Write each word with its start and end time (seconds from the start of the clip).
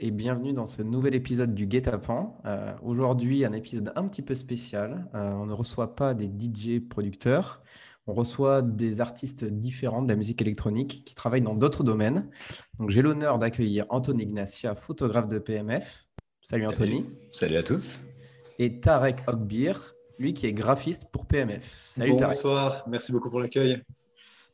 et 0.00 0.10
bienvenue 0.10 0.52
dans 0.52 0.66
ce 0.66 0.82
nouvel 0.82 1.14
épisode 1.14 1.54
du 1.54 1.66
Guet-apens. 1.66 2.36
Euh, 2.44 2.72
aujourd'hui, 2.82 3.44
un 3.44 3.52
épisode 3.52 3.92
un 3.96 4.06
petit 4.06 4.22
peu 4.22 4.34
spécial. 4.34 5.08
Euh, 5.14 5.30
on 5.32 5.46
ne 5.46 5.52
reçoit 5.52 5.96
pas 5.96 6.14
des 6.14 6.26
DJ 6.26 6.80
producteurs, 6.80 7.62
on 8.06 8.14
reçoit 8.14 8.62
des 8.62 9.00
artistes 9.00 9.44
différents 9.44 10.02
de 10.02 10.08
la 10.08 10.16
musique 10.16 10.40
électronique 10.40 11.04
qui 11.04 11.14
travaillent 11.14 11.42
dans 11.42 11.54
d'autres 11.54 11.84
domaines. 11.84 12.28
Donc, 12.78 12.90
j'ai 12.90 13.02
l'honneur 13.02 13.38
d'accueillir 13.38 13.86
Anthony 13.88 14.24
Ignacia, 14.24 14.74
photographe 14.74 15.28
de 15.28 15.38
PMF. 15.38 16.06
Salut 16.40 16.66
Anthony. 16.66 17.06
Salut, 17.32 17.56
à 17.56 17.62
tous. 17.62 18.02
Et 18.58 18.80
Tarek 18.80 19.20
Ogbir, 19.26 19.94
lui 20.18 20.34
qui 20.34 20.46
est 20.46 20.52
graphiste 20.52 21.10
pour 21.10 21.26
PMF. 21.26 21.64
Salut 21.84 22.12
Bonsoir, 22.12 22.84
merci 22.88 23.12
beaucoup 23.12 23.30
pour 23.30 23.40
l'accueil. 23.40 23.82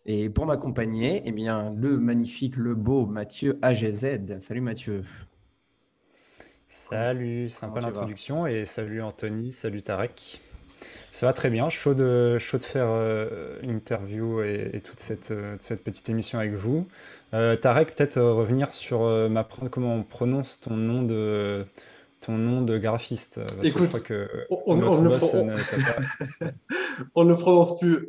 Et 0.06 0.28
pour 0.28 0.44
m'accompagner, 0.44 1.22
eh 1.24 1.32
bien, 1.32 1.72
le 1.74 1.98
magnifique, 1.98 2.56
le 2.56 2.74
beau 2.74 3.06
Mathieu 3.06 3.58
AGZ. 3.62 4.38
Salut 4.40 4.60
Mathieu. 4.60 5.02
Salut, 6.74 7.48
sympa 7.50 7.80
l'introduction. 7.80 8.48
Et 8.48 8.66
salut 8.66 9.00
Anthony, 9.00 9.52
salut 9.52 9.82
Tarek. 9.82 10.40
Ça 11.12 11.24
va 11.24 11.32
très 11.32 11.48
bien, 11.48 11.70
chaud 11.70 11.94
de, 11.94 12.36
chaud 12.40 12.58
de 12.58 12.64
faire 12.64 12.88
euh, 12.88 13.60
l'interview 13.62 14.42
et, 14.42 14.82
toute 14.82 14.98
cette, 14.98 15.30
euh, 15.30 15.54
cette, 15.60 15.84
petite 15.84 16.08
émission 16.08 16.40
avec 16.40 16.52
vous. 16.54 16.88
Euh, 17.32 17.54
Tarek, 17.54 17.94
peut-être 17.94 18.20
revenir 18.20 18.74
sur 18.74 19.02
ma, 19.30 19.48
comment 19.70 19.94
on 19.94 20.02
prononce 20.02 20.58
ton 20.58 20.74
nom 20.74 21.02
de, 21.02 21.64
ton 22.20 22.32
nom 22.32 22.60
de 22.60 22.76
graphiste 22.76 23.40
Écoute, 23.62 24.02
que 24.02 24.28
on, 24.66 24.74
ne 24.74 24.80
le 27.28 27.36
prononce 27.36 27.78
plus 27.78 28.08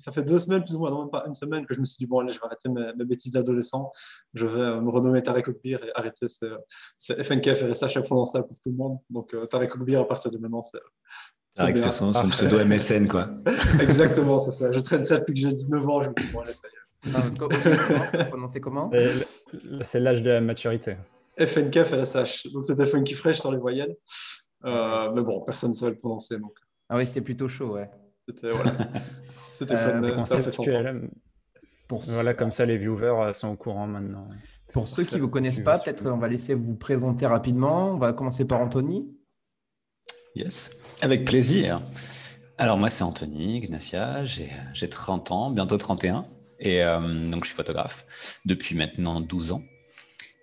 ça 0.00 0.12
fait 0.12 0.24
deux 0.24 0.38
semaines, 0.38 0.64
plus 0.64 0.74
ou 0.74 0.78
moins, 0.78 0.90
non, 0.90 1.02
même 1.02 1.10
pas 1.10 1.24
une 1.26 1.34
semaine, 1.34 1.66
que 1.66 1.74
je 1.74 1.80
me 1.80 1.84
suis 1.84 1.98
dit, 1.98 2.06
bon, 2.06 2.20
allez, 2.20 2.32
je 2.32 2.38
vais 2.38 2.46
arrêter 2.46 2.68
mes, 2.68 3.04
bêtises 3.04 3.32
d'adolescent. 3.32 3.92
Je 4.34 4.46
vais 4.46 4.60
euh, 4.60 4.80
me 4.80 4.90
renommer 4.90 5.22
Tarek 5.22 5.48
Okbir 5.48 5.84
et 5.84 5.90
arrêter 5.94 6.26
ces, 6.28 7.22
FNKF 7.22 7.64
et 7.64 7.74
SH 7.74 8.00
prononçable 8.04 8.46
pour 8.46 8.56
tout 8.60 8.70
le 8.70 8.76
monde. 8.76 8.98
Donc, 9.10 9.34
euh, 9.34 9.44
Tarek 9.46 9.74
Okbir, 9.76 10.00
à 10.00 10.08
partir 10.08 10.30
de 10.30 10.38
maintenant, 10.38 10.62
c'est. 10.62 10.80
Tarek, 11.54 11.76
c'est 11.76 11.90
son, 11.90 12.12
son, 12.12 12.28
pseudo 12.28 12.64
MSN, 12.64 13.06
quoi. 13.08 13.28
Exactement, 13.80 14.38
c'est 14.38 14.52
ça. 14.52 14.72
Je 14.72 14.80
traîne 14.80 15.04
ça 15.04 15.18
depuis 15.18 15.34
que 15.34 15.40
j'ai 15.40 15.48
19 15.48 15.88
ans. 15.88 16.02
Je 16.02 16.08
me 16.08 16.14
dis, 16.14 16.32
bon, 16.32 16.40
allez, 16.40 16.54
ça 16.54 16.68
y 16.68 17.08
est. 17.08 17.12
parce 17.12 17.34
que, 17.34 18.28
prononcer 18.28 18.60
comment? 18.60 18.90
C'est 19.82 20.00
l'âge 20.00 20.22
de 20.22 20.30
la 20.30 20.40
maturité. 20.40 20.96
FNKF 21.38 21.92
et 21.92 22.06
SH. 22.06 22.52
Donc, 22.52 22.64
c'était 22.64 22.86
Funky 22.86 23.14
Fresh 23.14 23.40
sur 23.40 23.52
les 23.52 23.58
voyelles. 23.58 23.96
Euh, 24.64 25.10
mais 25.12 25.22
bon, 25.22 25.40
personne 25.40 25.70
ne 25.70 25.74
savait 25.74 25.92
le 25.92 25.98
prononcer. 25.98 26.38
Donc. 26.38 26.52
Ah 26.88 26.96
oui, 26.96 27.06
c'était 27.06 27.20
plutôt 27.20 27.48
chaud, 27.48 27.74
ouais. 27.74 27.90
C'était 28.30 28.52
voilà. 28.52 28.74
Euh, 29.62 30.22
ça 30.24 30.40
fait 30.40 30.72
Pour 31.86 32.02
voilà, 32.04 32.32
comme 32.32 32.50
ça, 32.50 32.64
les 32.64 32.78
viewers 32.78 33.08
euh, 33.08 33.32
sont 33.34 33.48
au 33.48 33.56
courant 33.56 33.86
maintenant. 33.86 34.26
Pour 34.72 34.88
ceux 34.88 35.04
qui 35.04 35.16
ne 35.16 35.20
vous 35.20 35.28
connaissent 35.28 35.60
pas, 35.60 35.78
peut-être 35.78 36.06
on 36.06 36.16
va 36.16 36.28
laisser 36.28 36.54
vous 36.54 36.76
présenter 36.76 37.26
rapidement. 37.26 37.90
On 37.90 37.98
va 37.98 38.14
commencer 38.14 38.46
par 38.46 38.60
Anthony. 38.60 39.06
Yes, 40.34 40.78
avec 41.02 41.26
plaisir. 41.26 41.82
Alors 42.56 42.78
moi, 42.78 42.88
c'est 42.88 43.04
Anthony 43.04 43.60
Gnacia, 43.60 44.24
j'ai 44.24 44.88
30 44.88 45.30
ans, 45.30 45.50
bientôt 45.50 45.76
31, 45.76 46.26
et 46.58 46.82
euh, 46.84 47.00
donc 47.26 47.44
je 47.44 47.48
suis 47.48 47.56
photographe 47.56 48.38
depuis 48.44 48.74
maintenant 48.74 49.20
12 49.20 49.52
ans. 49.52 49.62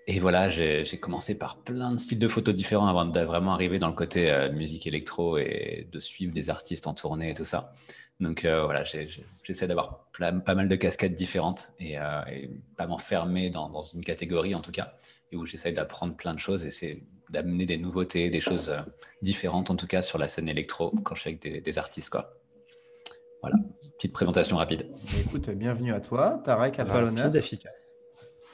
Et 0.09 0.21
voilà, 0.21 0.47
j'ai 0.47 0.85
commencé 1.01 1.37
par 1.37 1.57
plein 1.57 1.91
de 1.91 1.97
styles 1.97 2.17
de 2.17 2.29
photos 2.29 2.55
différents 2.55 2.87
avant 2.87 3.03
de 3.03 3.19
vraiment 3.19 3.53
arriver 3.53 3.77
dans 3.77 3.89
le 3.89 3.93
côté 3.93 4.31
euh, 4.31 4.49
musique 4.53 4.87
électro 4.87 5.37
et 5.37 5.89
de 5.91 5.99
suivre 5.99 6.33
des 6.33 6.49
artistes 6.49 6.87
en 6.87 6.93
tournée 6.93 7.31
et 7.31 7.33
tout 7.33 7.43
ça. 7.43 7.73
Donc 8.21 8.45
euh, 8.45 8.63
voilà, 8.63 8.85
j'essaie 8.85 9.67
d'avoir 9.67 10.07
pas 10.17 10.55
mal 10.55 10.69
de 10.69 10.75
casquettes 10.77 11.13
différentes 11.13 11.73
et, 11.77 11.99
euh, 11.99 12.21
et 12.31 12.49
pas 12.77 12.87
m'enfermer 12.87 13.49
dans, 13.49 13.69
dans, 13.69 13.81
une 13.81 14.01
catégorie 14.01 14.55
en 14.55 14.61
tout 14.61 14.71
cas, 14.71 14.93
et 15.33 15.35
où 15.35 15.45
j'essaie 15.45 15.73
d'apprendre 15.73 16.15
plein 16.15 16.33
de 16.33 16.39
choses 16.39 16.63
et 16.63 16.69
c'est 16.69 17.03
d'amener 17.29 17.65
des 17.65 17.77
nouveautés, 17.77 18.29
des 18.29 18.39
choses 18.39 18.73
différentes 19.21 19.69
en 19.69 19.75
tout 19.75 19.87
cas 19.87 20.01
sur 20.01 20.17
la 20.17 20.29
scène 20.29 20.47
électro 20.47 20.95
quand 21.03 21.15
je 21.15 21.21
suis 21.21 21.29
avec 21.31 21.63
des, 21.63 21.77
artistes. 21.77 22.09
Quoi. 22.09 22.33
Voilà, 23.41 23.57
petite 23.97 24.13
présentation 24.13 24.55
rapide. 24.55 24.87
Écoute, 25.19 25.49
bienvenue 25.49 25.93
à 25.93 25.99
toi, 25.99 26.41
Tarek, 26.45 26.79
à 26.79 26.85
toi 26.85 27.01
l'honneur. 27.01 27.35
efficace. 27.35 27.96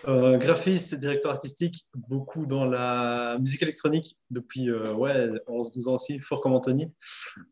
Euh, 0.08 0.38
graphiste 0.38 0.92
et 0.94 0.98
directeur 0.98 1.32
artistique, 1.32 1.88
beaucoup 1.96 2.46
dans 2.46 2.66
la 2.66 3.38
musique 3.40 3.62
électronique 3.62 4.18
depuis 4.30 4.70
euh, 4.70 4.94
ouais, 4.94 5.30
11-12 5.48 5.88
ans 5.88 5.94
aussi, 5.94 6.20
fort 6.20 6.42
comme 6.42 6.54
Anthony. 6.54 6.92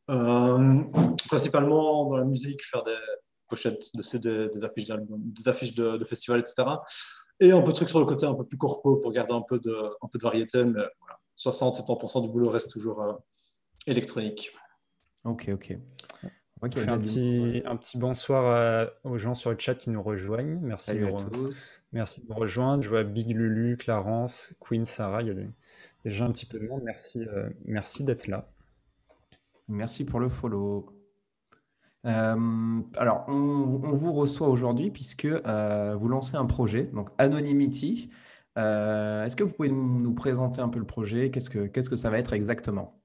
Euh, 0.10 0.84
principalement 1.28 2.10
dans 2.10 2.18
la 2.18 2.26
musique, 2.26 2.64
faire 2.66 2.84
des 2.84 2.98
pochettes 3.48 3.96
de 3.96 4.02
CD, 4.02 4.50
des 4.50 4.64
affiches, 4.66 4.88
des 4.88 5.48
affiches 5.48 5.76
de, 5.76 6.04
festivals, 6.04 6.42
etc. 6.42 6.64
Et 7.40 7.52
un 7.52 7.62
peu 7.62 7.72
de 7.72 7.76
trucs 7.76 7.90
sur 7.90 8.00
le 8.00 8.06
côté 8.06 8.26
un 8.26 8.34
peu 8.34 8.46
plus 8.46 8.58
corpo 8.58 8.98
pour 8.98 9.12
garder 9.14 9.34
un 9.34 9.44
peu 9.48 9.60
de, 9.60 9.74
un 9.74 10.08
peu 10.12 10.18
de 10.18 10.24
variété, 10.24 10.64
mais 10.66 10.82
voilà, 11.00 11.20
60-70% 11.38 12.22
du 12.22 12.30
boulot 12.30 12.50
reste 12.50 12.72
toujours 12.72 13.02
électronique. 13.88 14.52
Ok, 15.24 15.50
ok. 15.54 15.78
Okay, 16.64 16.88
un, 16.88 17.00
petit, 17.00 17.64
un 17.66 17.76
petit 17.76 17.98
bonsoir 17.98 18.92
aux 19.04 19.18
gens 19.18 19.34
sur 19.34 19.50
le 19.50 19.58
chat 19.58 19.74
qui 19.74 19.90
nous 19.90 20.04
rejoignent. 20.04 20.60
Merci 20.62 20.88
Salut 20.88 21.08
à 21.08 21.12
tous. 21.12 21.81
Merci 21.92 22.22
de 22.22 22.28
me 22.28 22.34
rejoindre. 22.34 22.84
Je 22.84 22.90
vois 22.90 23.04
Big 23.04 23.36
Lulu, 23.36 23.76
Clarence, 23.78 24.56
Queen, 24.60 24.86
Sarah. 24.86 25.22
Il 25.22 25.28
y 25.28 25.32
a 25.32 25.44
déjà 26.06 26.26
un 26.26 26.32
petit 26.32 26.46
peu 26.46 26.60
de 26.60 26.68
monde. 26.68 26.82
Merci, 26.84 27.28
euh, 27.28 27.50
merci 27.66 28.04
d'être 28.04 28.28
là. 28.28 28.46
Merci 29.68 30.06
pour 30.06 30.20
le 30.20 30.30
follow. 30.30 30.98
Euh, 32.06 32.82
alors, 32.98 33.26
on, 33.28 33.66
vous 33.66 34.14
reçoit 34.14 34.48
aujourd'hui 34.48 34.90
puisque 34.90 35.26
euh, 35.26 35.96
vous 35.96 36.08
lancez 36.08 36.36
un 36.36 36.46
projet, 36.46 36.84
donc 36.94 37.10
Anonymity. 37.18 38.10
Est-ce 38.56 39.36
que 39.36 39.44
vous 39.44 39.54
pouvez 39.54 39.70
nous 39.70 40.14
présenter 40.14 40.62
un 40.62 40.70
peu 40.70 40.80
le 40.80 40.86
projet? 40.86 41.32
Qu'est-ce 41.32 41.50
que, 41.50 41.68
qu'est-ce 41.68 41.90
que 41.90 41.96
ça 41.96 42.10
va 42.10 42.20
être 42.20 42.34
exactement? 42.34 43.01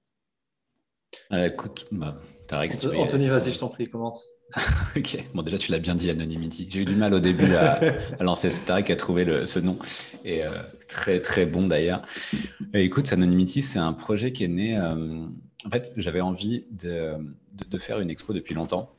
Écoute, 1.33 1.87
bah, 1.93 2.21
Anthony, 2.53 3.29
vas-y, 3.29 3.53
je 3.53 3.59
t'en 3.59 3.69
prie, 3.69 3.89
commence. 3.89 4.25
ok, 4.97 5.25
bon 5.35 5.43
déjà 5.43 5.59
tu 5.59 5.73
l'as 5.73 5.79
bien 5.79 5.95
dit, 5.95 6.09
Anonymity. 6.11 6.69
J'ai 6.71 6.81
eu 6.81 6.85
du 6.85 6.95
mal 6.95 7.13
au 7.15 7.21
début 7.21 7.53
à, 7.55 7.81
lancer 8.21 8.51
Stark, 8.51 8.89
à 8.91 8.97
trouver 8.97 9.25
le, 9.25 9.47
ce 9.47 9.59
nom, 9.59 9.77
et 10.25 10.45
euh, 10.45 10.49
très 10.89 11.21
très 11.21 11.47
bon 11.47 11.67
d'ailleurs. 11.67 12.03
Écoute, 12.73 13.13
Anonymity, 13.13 13.63
c'est 13.63 13.81
un 13.81 13.93
projet 13.93 14.33
qui 14.33 14.45
est 14.45 14.49
né. 14.49 14.77
Euh, 14.77 15.27
en 15.65 15.71
fait, 15.71 15.93
j'avais 15.97 16.21
envie 16.21 16.67
de, 16.71 17.15
de, 17.69 17.79
faire 17.79 17.99
une 17.99 18.11
expo 18.11 18.33
depuis 18.33 18.55
longtemps, 18.55 18.95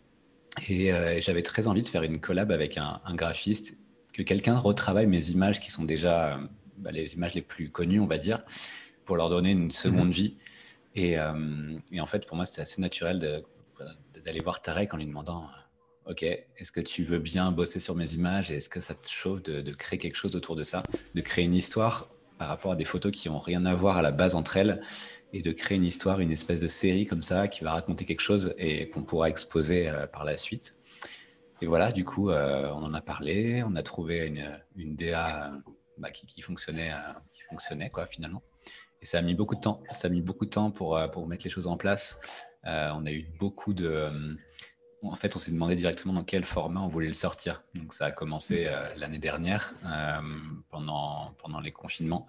et 0.68 0.92
euh, 0.92 1.22
j'avais 1.22 1.44
très 1.44 1.68
envie 1.68 1.82
de 1.82 1.88
faire 1.88 2.04
une 2.04 2.20
collab 2.20 2.52
avec 2.52 2.78
un, 2.78 3.00
graphiste, 3.16 3.78
que 4.14 4.24
quelqu'un 4.24 4.58
retravaille 4.58 5.08
mes 5.08 5.30
images 5.30 5.62
qui 5.62 5.72
sont 5.72 5.86
déjà 5.86 6.40
bah, 6.78 6.92
les 6.92 7.14
images 7.14 7.36
les 7.36 7.42
plus 7.42 7.70
connues, 7.70 8.02
on 8.02 8.08
va 8.08 8.18
dire, 8.18 8.44
pour 9.06 9.16
leur 9.16 9.30
donner 9.30 9.52
une 9.52 9.72
seconde 9.72 10.08
mhm. 10.08 10.14
vie. 10.14 10.38
Et, 10.98 11.16
et, 11.92 12.02
en 12.02 12.08
fait, 12.08 12.26
pour 12.26 12.36
moi, 12.36 12.46
c'était 12.46 12.64
assez 12.64 12.82
naturel 12.82 13.20
d'aller 14.28 14.40
voir 14.42 14.62
Tarek 14.62 14.94
en 14.94 14.98
lui 14.98 15.06
demandant 15.06 15.44
euh, 15.44 16.12
Ok, 16.12 16.24
est-ce 16.24 16.72
que 16.72 16.80
tu 16.80 17.04
veux 17.04 17.20
bien 17.20 17.52
bosser 17.52 17.80
sur 17.80 17.96
mes 17.96 18.14
images 18.14 18.50
et 18.50 18.58
est-ce 18.58 18.70
que 18.70 18.80
ça 18.80 18.94
te 18.94 19.08
chauffe 19.10 19.44
de, 19.44 19.74
créer 19.74 20.00
quelque 20.00 20.16
chose 20.16 20.36
autour 20.36 20.56
de 20.56 20.64
ça, 20.64 20.84
de 21.16 21.22
créer 21.22 21.46
une 21.46 21.54
histoire 21.54 22.10
par 22.38 22.48
rapport 22.48 22.72
à 22.72 22.76
des 22.76 22.86
photos 22.86 23.12
qui 23.12 23.28
n'ont 23.30 23.40
rien 23.40 23.66
à 23.66 23.74
voir 23.74 23.98
à 23.98 24.02
la 24.02 24.12
base 24.12 24.34
entre 24.34 24.58
elles 24.58 24.82
et 25.34 25.42
de 25.42 25.52
créer 25.52 25.78
une 25.78 25.84
histoire, 25.84 26.22
une 26.22 26.32
espèce 26.32 26.62
de 26.62 26.68
série 26.68 27.06
comme 27.06 27.24
ça 27.24 27.48
qui 27.48 27.64
va 27.64 27.74
raconter 27.74 28.06
quelque 28.06 28.22
chose 28.22 28.56
et 28.58 28.88
qu'on 28.90 29.04
pourra 29.04 29.30
exposer 29.30 29.90
euh, 29.90 30.08
par 30.08 30.24
la 30.24 30.38
suite. 30.38 30.76
Et 31.62 31.66
voilà, 31.66 31.92
du 31.92 32.06
coup, 32.06 32.30
euh, 32.30 32.72
on 32.72 32.84
en 32.84 32.94
a 32.94 33.02
parlé, 33.02 33.64
on 33.64 33.76
a 33.76 33.84
trouvé 33.84 34.28
une, 34.28 34.60
une 34.78 34.96
DA 34.96 35.52
bah, 35.98 36.12
qui, 36.12 36.42
fonctionnait, 36.42 36.94
qui 37.34 37.42
fonctionnait 37.42 37.90
quoi, 37.90 38.06
finalement. 38.06 38.44
Et 39.08 39.10
ça 39.10 39.20
a 39.20 39.22
mis 39.22 39.36
beaucoup 39.36 39.56
de 39.56 39.62
temps. 39.62 39.82
Ça 39.90 40.08
a 40.08 40.10
mis 40.10 40.22
beaucoup 40.22 40.44
de 40.44 40.50
temps 40.50 40.70
pour, 40.70 41.00
pour 41.12 41.28
mettre 41.28 41.46
les 41.46 41.50
choses 41.50 41.68
en 41.68 41.78
place. 41.78 42.20
Euh, 42.68 42.92
on 42.94 43.06
a 43.06 43.12
eu 43.12 43.26
beaucoup 43.40 43.74
de. 43.74 43.88
Euh, 43.88 44.34
en 45.04 45.16
fait, 45.16 45.36
on 45.36 45.40
s'est 45.40 45.52
demandé 45.52 45.76
directement 45.76 46.14
dans 46.14 46.24
quel 46.24 46.44
format 46.44 46.82
on 46.82 46.88
voulait 46.88 47.08
le 47.08 47.14
sortir. 47.14 47.64
Donc, 47.76 47.94
ça 47.94 48.08
a 48.08 48.12
commencé 48.12 48.66
euh, 48.68 48.94
l'année 48.98 49.20
dernière, 49.20 49.74
pendant, 50.70 51.34
pendant 51.38 51.60
les 51.62 51.72
confinements. 51.72 52.26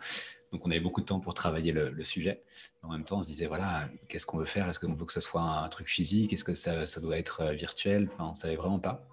Donc, 0.52 0.66
on 0.66 0.70
avait 0.70 0.78
beaucoup 0.80 1.00
de 1.00 1.06
temps 1.06 1.18
pour 1.18 1.34
travailler 1.34 1.72
le, 1.72 2.04
sujet. 2.04 2.42
En 2.82 2.92
même 2.92 3.04
temps, 3.04 3.18
on 3.18 3.22
se 3.22 3.28
disait, 3.28 3.46
voilà, 3.46 3.88
qu'est-ce 4.08 4.26
qu'on 4.26 4.38
veut 4.38 4.44
faire? 4.44 4.68
Est-ce 4.68 4.78
qu'on 4.78 4.94
veut 4.94 5.06
que 5.06 5.12
ce 5.12 5.20
soit 5.20 5.42
un 5.42 5.68
truc 5.68 5.88
physique? 5.88 6.32
Est-ce 6.32 6.44
que 6.44 6.54
ça, 6.54 7.00
doit 7.00 7.18
être 7.18 7.52
virtuel? 7.52 8.08
Enfin, 8.12 8.26
on 8.26 8.30
ne 8.30 8.34
savait 8.34 8.56
vraiment 8.56 8.78
pas. 8.78 9.08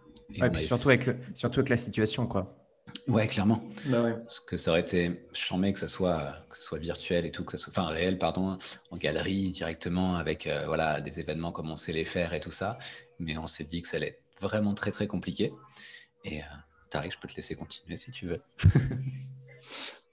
surtout, 0.62 0.90
avec 0.90 1.10
surtout 1.34 1.62
avec 1.62 1.70
la 1.70 1.78
situation, 1.78 2.28
quoi. 2.28 2.56
Ouais, 3.08 3.28
clairement. 3.28 3.64
Bah 3.86 4.04
Parce 4.14 4.40
que 4.40 4.58
ça 4.58 4.72
aurait 4.72 4.82
été 4.82 5.28
chambé 5.34 5.74
que 5.74 5.80
ça 5.80 5.88
soit 5.88 6.34
que 6.50 6.58
ça 6.58 6.64
soit 6.64 6.80
virtuel 6.80 7.26
et 7.26 7.32
tout, 7.32 7.44
que 7.44 7.52
ça 7.52 7.58
soit 7.58 7.72
enfin 7.72 7.88
réel, 7.88 8.18
pardon, 8.18 8.58
en 8.92 8.98
galerie 8.98 9.50
directement 9.50 10.16
avec 10.16 10.48
euh, 10.48 10.64
voilà 10.66 11.02
des 11.02 11.20
événements 11.20 11.52
comme 11.52 11.70
on 11.70 11.76
sait 11.76 11.94
les 11.94 12.06
faire 12.06 12.34
et 12.34 12.40
tout 12.40 12.52
ça. 12.52 12.78
Mais 13.20 13.38
on 13.38 13.48
s'est 13.48 13.64
dit 13.64 13.82
que 13.82 13.88
ça 13.88 13.98
allait 13.98 14.08
être 14.08 14.24
vraiment 14.42 14.74
très 14.74 14.92
très 14.92 15.08
compliqué. 15.08 15.54
Et 16.24 16.42
euh, 16.42 16.46
Tarek, 16.90 17.12
je 17.12 17.20
peux 17.20 17.28
te 17.28 17.36
laisser 17.36 17.56
continuer 17.56 17.98
si 17.98 18.12
tu 18.12 18.28
veux. 18.28 18.42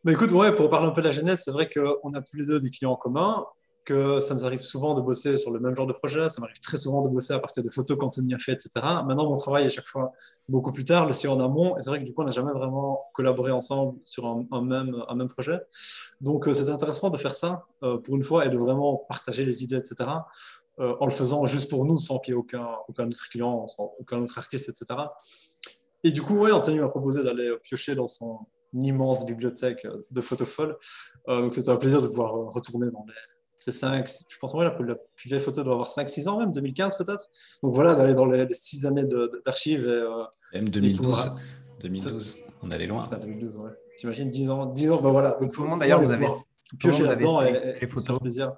Mais 0.05 0.13
écoute, 0.13 0.33
ouais, 0.33 0.55
pour 0.55 0.69
parler 0.69 0.89
un 0.89 0.93
peu 0.93 1.03
de 1.03 1.07
la 1.07 1.13
jeunesse, 1.13 1.43
c'est 1.45 1.53
vrai 1.53 1.71
qu'on 1.71 2.13
a 2.15 2.23
tous 2.23 2.37
les 2.37 2.47
deux 2.47 2.61
des 2.61 2.71
clients 2.71 2.93
en 2.93 2.97
commun. 2.97 3.47
Que 3.84 4.20
ça 4.20 4.34
nous 4.34 4.44
arrive 4.44 4.62
souvent 4.62 4.94
de 4.94 5.00
bosser 5.00 5.37
sur 5.37 5.50
le 5.50 5.58
même 5.58 5.75
genre 5.75 5.87
de 5.87 5.93
projet, 5.93 6.29
ça 6.29 6.40
m'arrive 6.40 6.61
très 6.61 6.76
souvent 6.76 7.02
de 7.02 7.08
bosser 7.08 7.32
à 7.32 7.38
partir 7.38 7.64
de 7.64 7.70
photos 7.70 7.99
qu'Anthony 7.99 8.34
a 8.34 8.38
fait, 8.38 8.52
etc. 8.52 8.70
Maintenant, 8.75 9.29
mon 9.29 9.37
travail 9.37 9.67
est 9.67 9.70
chaque 9.70 9.87
fois 9.87 10.12
beaucoup 10.49 10.70
plus 10.70 10.84
tard, 10.84 11.06
le 11.06 11.12
CEO 11.12 11.32
en 11.32 11.40
amont, 11.40 11.76
et 11.76 11.82
c'est 11.82 11.90
vrai 11.90 11.99
que 11.99 12.05
du 12.05 12.14
coup, 12.14 12.23
on 12.23 12.25
n'a 12.25 12.31
jamais 12.31 12.52
vraiment 12.52 13.06
collaboré 13.12 13.50
ensemble 13.50 13.99
sur 14.05 14.26
un, 14.26 14.62
même, 14.62 15.02
un 15.08 15.14
même 15.14 15.29
projet. 15.29 15.58
Donc, 16.20 16.46
euh, 16.46 16.55
c'est 16.55 16.69
intéressant 16.69 17.11
de 17.11 17.19
faire 17.19 17.34
ça 17.34 17.67
euh, 17.82 17.99
pour 17.99 18.14
une 18.17 18.23
fois 18.23 18.46
et 18.46 18.50
de 18.50 18.56
vraiment 18.56 19.05
partager 19.08 19.44
les 19.44 19.64
idées, 19.64 19.76
etc. 19.76 20.11
Euh, 20.79 20.94
en 21.00 21.06
le 21.06 21.12
faisant 21.12 21.44
juste 21.46 21.69
pour 21.69 21.84
nous, 21.84 21.99
sans 21.99 22.19
qu'il 22.19 22.32
y 22.32 22.37
ait 22.37 22.38
aucun, 22.38 22.69
aucun 22.88 23.08
autre 23.08 23.29
client, 23.29 23.67
sans 23.67 23.94
aucun 23.99 24.19
autre 24.23 24.38
artiste, 24.38 24.69
etc. 24.69 25.00
Et 26.05 26.12
du 26.12 26.23
coup, 26.23 26.38
ouais, 26.38 26.52
Anthony 26.52 26.79
m'a 26.79 26.88
proposé 26.88 27.25
d'aller 27.25 27.52
piocher 27.62 27.94
dans 27.94 28.06
son 28.06 28.46
immense 28.75 29.26
bibliothèque 29.26 29.87
de 30.11 30.20
photos 30.23 30.49
folles. 30.49 30.76
donc, 31.29 31.52
c'était 31.52 31.69
un 31.69 31.76
plaisir 31.76 32.00
de 32.00 32.06
pouvoir 32.06 32.32
retourner 32.32 32.90
dans 32.90 33.05
les 33.06 33.31
c'est 33.64 33.70
5, 33.70 34.09
je 34.29 34.38
pense 34.38 34.53
que 34.53 34.59
la, 34.59 34.70
plus 34.70 35.29
vieille 35.29 35.41
photo 35.41 35.62
doit 35.62 35.75
avoir 35.75 35.88
5-6 35.88 36.29
ans 36.29 36.41
même, 36.41 36.53
2015 36.53 36.97
peut-être. 36.97 37.31
Donc 37.62 37.73
voilà, 37.73 37.94
d'aller 37.94 38.14
dans 38.14 38.26
les 38.26 38.47
6 38.50 38.87
années 38.87 39.05
d'archives. 39.44 39.87
Euh, 39.87 40.25
même 40.53 40.69
2012. 40.69 41.37
2012, 41.81 42.38
on 42.62 42.70
allait 42.73 42.88
loin. 42.88 43.09
2012, 43.09 43.56
ouais. 43.59 43.70
T'imagines 43.97 44.31
10 44.31 44.50
ans, 44.50 44.67
10 44.67 44.91
ans, 44.91 45.00
ben 45.00 45.11
voilà. 45.11 45.37
Donc 45.41 45.55
comment 45.55 45.76
d'ailleurs 45.76 46.03
vous 46.03 46.11
avez 46.11 46.26
pioché 46.79 47.05
là-dedans 47.05 47.43
et, 47.43 47.53
les 47.81 47.87
photos 47.87 48.19
plaisir. 48.19 48.53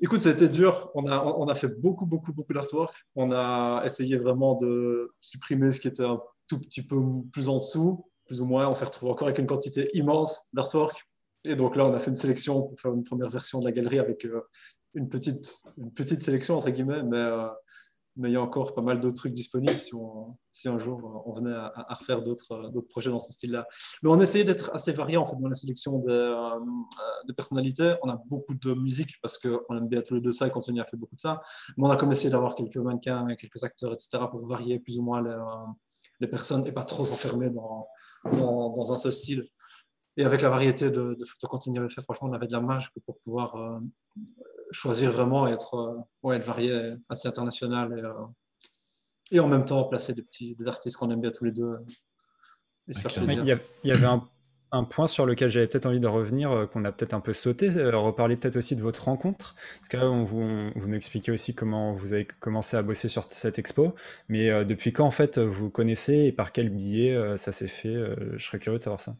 Écoute, 0.00 0.20
ça 0.20 0.28
a 0.28 0.32
été 0.32 0.48
dur. 0.48 0.90
On 0.94 1.06
a, 1.08 1.24
on 1.24 1.46
a 1.48 1.54
fait 1.56 1.68
beaucoup, 1.68 2.06
beaucoup, 2.06 2.32
beaucoup 2.32 2.52
d'artwork. 2.52 2.94
On 3.16 3.32
a 3.32 3.82
essayé 3.84 4.16
vraiment 4.16 4.54
de 4.54 5.12
supprimer 5.20 5.72
ce 5.72 5.80
qui 5.80 5.88
était 5.88 6.04
un 6.04 6.20
tout 6.46 6.60
petit 6.60 6.82
peu 6.82 6.96
plus 7.32 7.48
en 7.48 7.58
dessous, 7.58 8.06
plus 8.26 8.40
ou 8.40 8.44
moins. 8.44 8.68
On 8.68 8.74
s'est 8.74 8.84
retrouvé 8.84 9.10
encore 9.12 9.26
avec 9.26 9.38
une 9.38 9.46
quantité 9.46 9.88
immense 9.94 10.46
d'artwork 10.52 11.09
et 11.44 11.56
donc 11.56 11.76
là, 11.76 11.86
on 11.86 11.92
a 11.92 11.98
fait 11.98 12.10
une 12.10 12.16
sélection 12.16 12.62
pour 12.62 12.78
faire 12.80 12.92
une 12.92 13.04
première 13.04 13.30
version 13.30 13.60
de 13.60 13.64
la 13.64 13.72
galerie 13.72 13.98
avec 13.98 14.24
euh, 14.26 14.42
une, 14.94 15.08
petite, 15.08 15.54
une 15.78 15.92
petite 15.92 16.22
sélection, 16.22 16.56
entre 16.56 16.70
guillemets, 16.70 17.02
mais, 17.02 17.16
euh, 17.16 17.48
mais 18.16 18.30
il 18.30 18.32
y 18.32 18.36
a 18.36 18.42
encore 18.42 18.74
pas 18.74 18.82
mal 18.82 19.00
d'autres 19.00 19.16
trucs 19.16 19.32
disponibles 19.32 19.78
si, 20.50 20.68
un 20.68 20.78
jour 20.78 21.22
on 21.26 21.32
venait 21.32 21.54
à, 21.54 21.94
refaire 21.94 22.22
d'autres 22.22 22.80
projets 22.90 23.08
dans 23.08 23.18
ce 23.18 23.32
style-là. 23.32 23.66
Mais 24.02 24.10
on 24.10 24.20
a 24.20 24.22
essayé 24.22 24.44
d'être 24.44 24.70
assez 24.74 24.92
varié 24.92 25.16
en 25.16 25.24
fait, 25.24 25.36
dans 25.40 25.48
la 25.48 25.54
sélection 25.54 25.98
de, 26.00 26.10
euh, 26.10 26.60
de, 27.26 27.32
personnalités. 27.32 27.94
On 28.02 28.10
a 28.10 28.20
beaucoup 28.26 28.54
de 28.54 28.74
musique 28.74 29.14
parce 29.22 29.38
qu'on 29.38 29.76
aime 29.76 29.88
bien 29.88 30.02
tous 30.02 30.14
les 30.14 30.20
deux 30.20 30.32
ça 30.32 30.46
et 30.46 30.50
continue 30.50 30.80
à 30.80 30.84
faire 30.84 30.98
beaucoup 30.98 31.16
de 31.16 31.20
ça. 31.20 31.40
Mais 31.78 31.86
on 31.86 31.90
a 31.90 31.96
comme 31.96 32.12
essayé 32.12 32.30
d'avoir 32.30 32.54
quelques 32.54 32.76
mannequins, 32.76 33.26
quelques 33.36 33.64
acteurs, 33.64 33.94
etc. 33.94 34.24
pour 34.30 34.46
varier 34.46 34.78
plus 34.80 34.98
ou 34.98 35.02
moins 35.02 35.22
les, 35.22 35.36
les 36.20 36.28
personnes 36.28 36.66
et 36.66 36.72
pas 36.72 36.84
trop 36.84 37.04
s'enfermer 37.04 37.50
dans, 37.50 37.88
dans, 38.24 38.92
un 38.92 38.98
seul 38.98 39.12
style. 39.12 39.44
Et 40.16 40.24
avec 40.24 40.42
la 40.42 40.50
variété 40.50 40.90
de, 40.90 41.16
photos 41.24 41.64
qu'on 41.64 41.76
avait 41.76 41.88
fait, 41.88 42.02
franchement, 42.02 42.28
on 42.30 42.32
avait 42.32 42.46
de 42.46 42.52
la 42.52 42.60
marge 42.60 42.90
pour 43.06 43.18
pouvoir 43.18 43.54
euh, 43.56 43.78
choisir 44.72 45.12
vraiment 45.12 45.46
et 45.48 45.52
être, 45.52 45.74
euh, 45.74 45.96
ouais, 46.22 46.36
être 46.36 46.44
varié, 46.44 46.94
assez 47.08 47.28
international 47.28 47.96
et, 47.96 48.02
euh, 48.02 48.12
et, 49.30 49.40
en 49.40 49.48
même 49.48 49.64
temps 49.64 49.84
placer 49.84 50.14
des, 50.14 50.22
petits, 50.22 50.56
des 50.56 50.68
artistes 50.68 50.96
qu'on 50.96 51.10
aime 51.10 51.20
bien 51.20 51.30
tous 51.30 51.44
les 51.44 51.52
deux. 51.52 51.78
il, 52.88 53.58
y 53.84 53.92
avait 53.92 54.06
un, 54.72 54.84
point 54.84 55.06
sur 55.06 55.26
lequel 55.26 55.48
j'avais 55.48 55.68
peut-être 55.68 55.86
envie 55.86 56.00
de 56.00 56.08
revenir, 56.08 56.68
qu'on 56.72 56.84
a 56.84 56.90
peut-être 56.90 57.14
un 57.14 57.20
peu 57.20 57.32
sauté, 57.32 57.68
reparler 57.68 58.36
peut-être 58.36 58.56
aussi 58.56 58.74
de 58.74 58.82
votre 58.82 59.04
rencontre. 59.04 59.54
Parce 59.78 59.88
que 59.88 59.96
là, 59.96 60.10
on 60.10 60.24
vous, 60.24 60.70
vous 60.74 60.88
nous 60.88 60.96
expliquez 60.96 61.30
aussi 61.30 61.54
comment 61.54 61.92
vous 61.92 62.12
avez 62.14 62.24
commencé 62.24 62.76
à 62.76 62.82
bosser 62.82 63.08
sur 63.08 63.24
cette 63.28 63.60
expo. 63.60 63.94
Mais 64.28 64.64
depuis 64.64 64.92
quand, 64.92 65.06
en 65.06 65.12
fait, 65.12 65.38
vous 65.38 65.70
connaissez 65.70 66.24
et 66.24 66.32
par 66.32 66.50
quel 66.50 66.68
billet 66.68 67.36
ça 67.36 67.52
s'est 67.52 67.68
fait 67.68 67.94
Je 68.36 68.44
serais 68.44 68.58
curieux 68.58 68.78
de 68.78 68.82
savoir 68.82 69.00
ça. 69.00 69.14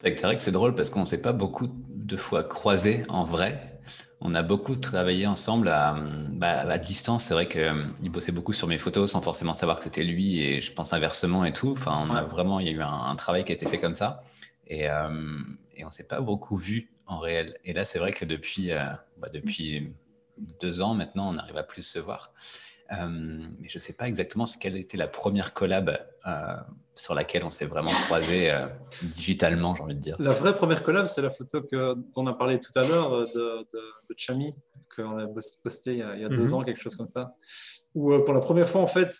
C'est 0.00 0.22
vrai 0.22 0.36
que 0.36 0.42
c'est 0.42 0.52
drôle 0.52 0.74
parce 0.74 0.90
qu'on 0.90 1.00
ne 1.00 1.04
s'est 1.06 1.22
pas 1.22 1.32
beaucoup 1.32 1.68
de 1.68 2.16
fois 2.16 2.44
croisés 2.44 3.02
en 3.08 3.24
vrai. 3.24 3.80
On 4.20 4.34
a 4.34 4.42
beaucoup 4.42 4.76
travaillé 4.76 5.26
ensemble 5.26 5.68
à, 5.68 5.96
bah, 6.32 6.78
distance. 6.78 7.24
C'est 7.24 7.34
vrai 7.34 7.48
qu'il 7.48 8.10
bossait 8.10 8.32
beaucoup 8.32 8.52
sur 8.52 8.66
mes 8.66 8.78
photos 8.78 9.12
sans 9.12 9.20
forcément 9.20 9.54
savoir 9.54 9.78
que 9.78 9.84
c'était 9.84 10.04
lui 10.04 10.40
et 10.40 10.60
je 10.60 10.72
pense 10.72 10.92
inversement 10.92 11.44
et 11.44 11.52
tout. 11.52 11.70
Enfin, 11.70 12.06
on 12.08 12.14
a 12.14 12.22
vraiment, 12.22 12.60
il 12.60 12.66
y 12.66 12.70
a 12.70 12.72
eu 12.72 12.82
un, 12.82 13.14
travail 13.16 13.44
qui 13.44 13.52
a 13.52 13.54
été 13.54 13.66
fait 13.66 13.78
comme 13.78 13.94
ça 13.94 14.22
et, 14.66 14.88
euh, 14.90 15.40
et 15.74 15.84
on 15.84 15.88
ne 15.88 15.92
s'est 15.92 16.06
pas 16.06 16.20
beaucoup 16.20 16.56
vu 16.56 16.90
en 17.06 17.18
réel. 17.18 17.56
Et 17.64 17.72
là, 17.72 17.84
c'est 17.84 17.98
vrai 17.98 18.12
que 18.12 18.24
depuis, 18.24 18.72
euh, 18.72 18.84
bah, 19.16 19.28
depuis 19.32 19.94
deux 20.60 20.82
ans 20.82 20.94
maintenant, 20.94 21.32
on 21.34 21.38
arrive 21.38 21.56
à 21.56 21.62
plus 21.62 21.82
se 21.82 21.98
voir. 21.98 22.32
Mais 22.90 23.68
je 23.68 23.76
ne 23.76 23.80
sais 23.80 23.92
pas 23.92 24.08
exactement 24.08 24.44
quelle 24.60 24.76
était 24.76 24.96
la 24.96 25.08
première 25.08 25.54
collab 25.54 25.98
sur 26.96 27.14
laquelle 27.14 27.44
on 27.44 27.50
s'est 27.50 27.66
vraiment 27.66 27.90
croisé 28.06 28.50
euh, 28.50 28.66
digitalement, 29.02 29.74
j'ai 29.74 29.82
envie 29.82 29.94
de 29.94 30.00
dire. 30.00 30.16
La 30.18 30.32
vraie 30.32 30.56
première 30.56 30.82
collab, 30.82 31.06
c'est 31.06 31.22
la 31.22 31.30
photo 31.30 31.62
que, 31.62 31.94
dont 31.94 32.10
on 32.16 32.26
a 32.26 32.32
parlé 32.32 32.58
tout 32.58 32.72
à 32.74 32.86
l'heure 32.86 33.12
euh, 33.12 33.26
de, 33.26 33.66
de, 34.08 34.14
Chami, 34.16 34.50
qu'on 34.94 35.18
a 35.18 35.26
posté 35.26 35.92
il 35.92 35.98
y 35.98 36.24
a, 36.24 36.28
deux 36.28 36.46
mhm. 36.46 36.54
ans, 36.54 36.64
quelque 36.64 36.80
chose 36.80 36.96
comme 36.96 37.08
ça. 37.08 37.34
Où 37.94 38.12
euh, 38.12 38.24
pour 38.24 38.32
la 38.32 38.40
première 38.40 38.68
fois, 38.68 38.80
en 38.80 38.86
fait, 38.86 39.14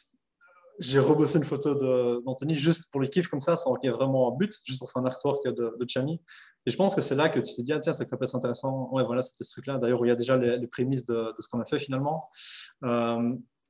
j'ai 0.78 0.98
rebossé 0.98 1.38
une 1.38 1.44
photo 1.44 1.74
d'Anthony 2.22 2.54
juste 2.54 2.90
pour 2.90 3.00
le 3.00 3.08
kiff 3.08 3.28
comme 3.28 3.40
ça, 3.40 3.56
sans 3.56 3.74
qu'il 3.74 3.90
y 3.90 3.92
ait 3.92 3.96
vraiment 3.96 4.32
un 4.32 4.36
but, 4.36 4.52
juste 4.64 4.78
pour 4.78 4.90
faire 4.90 5.02
un 5.02 5.06
artwork 5.06 5.46
de, 5.46 5.76
de 5.78 5.88
Chami. 5.88 6.20
Et 6.64 6.70
je 6.70 6.76
pense 6.76 6.94
que 6.94 7.00
c'est 7.00 7.14
là 7.14 7.28
que 7.28 7.40
tu 7.40 7.54
te 7.54 7.62
dis, 7.62 7.72
ah, 7.72 7.80
tiens, 7.80 7.92
c'est 7.92 8.04
que 8.04 8.10
ça 8.10 8.16
peut 8.16 8.24
être 8.24 8.34
intéressant. 8.34 8.88
Ouais, 8.92 9.04
voilà, 9.04 9.22
c'était 9.22 9.44
ce 9.44 9.52
truc-là. 9.52 9.78
D'ailleurs, 9.78 10.04
il 10.04 10.08
y 10.08 10.12
a 10.12 10.16
déjà 10.16 10.36
les, 10.36 10.66
prémices 10.66 11.06
de, 11.06 11.32
ce 11.38 11.48
qu'on 11.48 11.60
a 11.60 11.64
fait 11.66 11.78
finalement. 11.78 12.22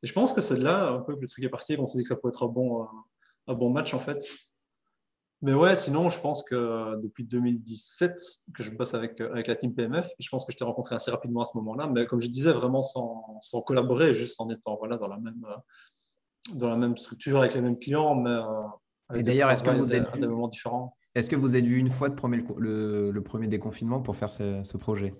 Et 0.03 0.07
je 0.07 0.13
pense 0.13 0.33
que 0.33 0.41
c'est 0.41 0.59
là 0.59 0.91
un 0.91 1.01
peu 1.01 1.15
que 1.15 1.21
le 1.21 1.29
truc 1.29 1.45
est 1.45 1.49
parti, 1.49 1.77
qu'on 1.77 1.87
s'est 1.87 1.99
dit 1.99 2.03
que 2.03 2.09
ça 2.09 2.17
pourrait 2.17 2.31
être 2.31 2.45
un 2.45 2.49
bon, 2.49 2.87
un 3.47 3.55
bon 3.55 3.71
match 3.71 3.95
en 3.95 3.99
fait. 3.99 4.25
Mais 5.43 5.53
ouais, 5.53 5.77
sinon, 5.77 6.09
je 6.09 6.19
pense 6.19 6.43
que 6.43 6.99
depuis 7.03 7.25
2017 7.25 8.19
que 8.55 8.63
je 8.63 8.71
bosse 8.71 8.95
avec, 8.95 9.21
avec 9.21 9.47
la 9.47 9.55
team 9.55 9.75
PMF, 9.75 10.09
je 10.19 10.29
pense 10.31 10.47
que 10.47 10.53
je 10.53 10.57
t'ai 10.57 10.65
rencontré 10.65 10.95
assez 10.95 11.11
rapidement 11.11 11.43
à 11.43 11.45
ce 11.45 11.57
moment-là, 11.59 11.89
mais 11.89 12.07
comme 12.07 12.21
je 12.21 12.29
disais, 12.29 12.53
vraiment 12.53 12.81
sans, 12.81 13.39
sans, 13.43 13.61
collaborer, 13.61 14.15
juste 14.15 14.41
en 14.41 14.49
étant 14.49 14.77
voilà, 14.77 14.97
dans, 14.97 15.09
la 15.09 15.21
même, 15.21 15.45
dans 16.55 16.71
la 16.71 16.77
même 16.77 16.97
structure, 16.97 17.41
avec 17.41 17.55
les 17.55 17.61
mêmes 17.61 17.79
clients, 17.79 18.15
mais 18.15 18.31
euh, 18.31 18.45
avec 19.11 19.21
Et 19.21 19.25
d'ailleurs, 19.25 19.51
est-ce 19.51 19.63
que 19.63 19.71
vous 19.71 19.95
êtes 19.95 20.11
des 20.19 20.27
moments 20.27 20.49
différents 20.49 20.97
Est-ce 21.15 21.29
que 21.29 21.37
vous 21.37 21.55
êtes 21.55 21.67
vu 21.67 21.77
une 21.77 21.91
fois 21.91 22.09
de 22.09 22.15
premier, 22.15 22.43
le, 22.57 23.11
le, 23.11 23.23
premier 23.23 23.47
déconfinement 23.47 24.01
pour 24.01 24.17
faire 24.17 24.31
ce, 24.31 24.63
ce 24.65 24.77
projet? 24.79 25.15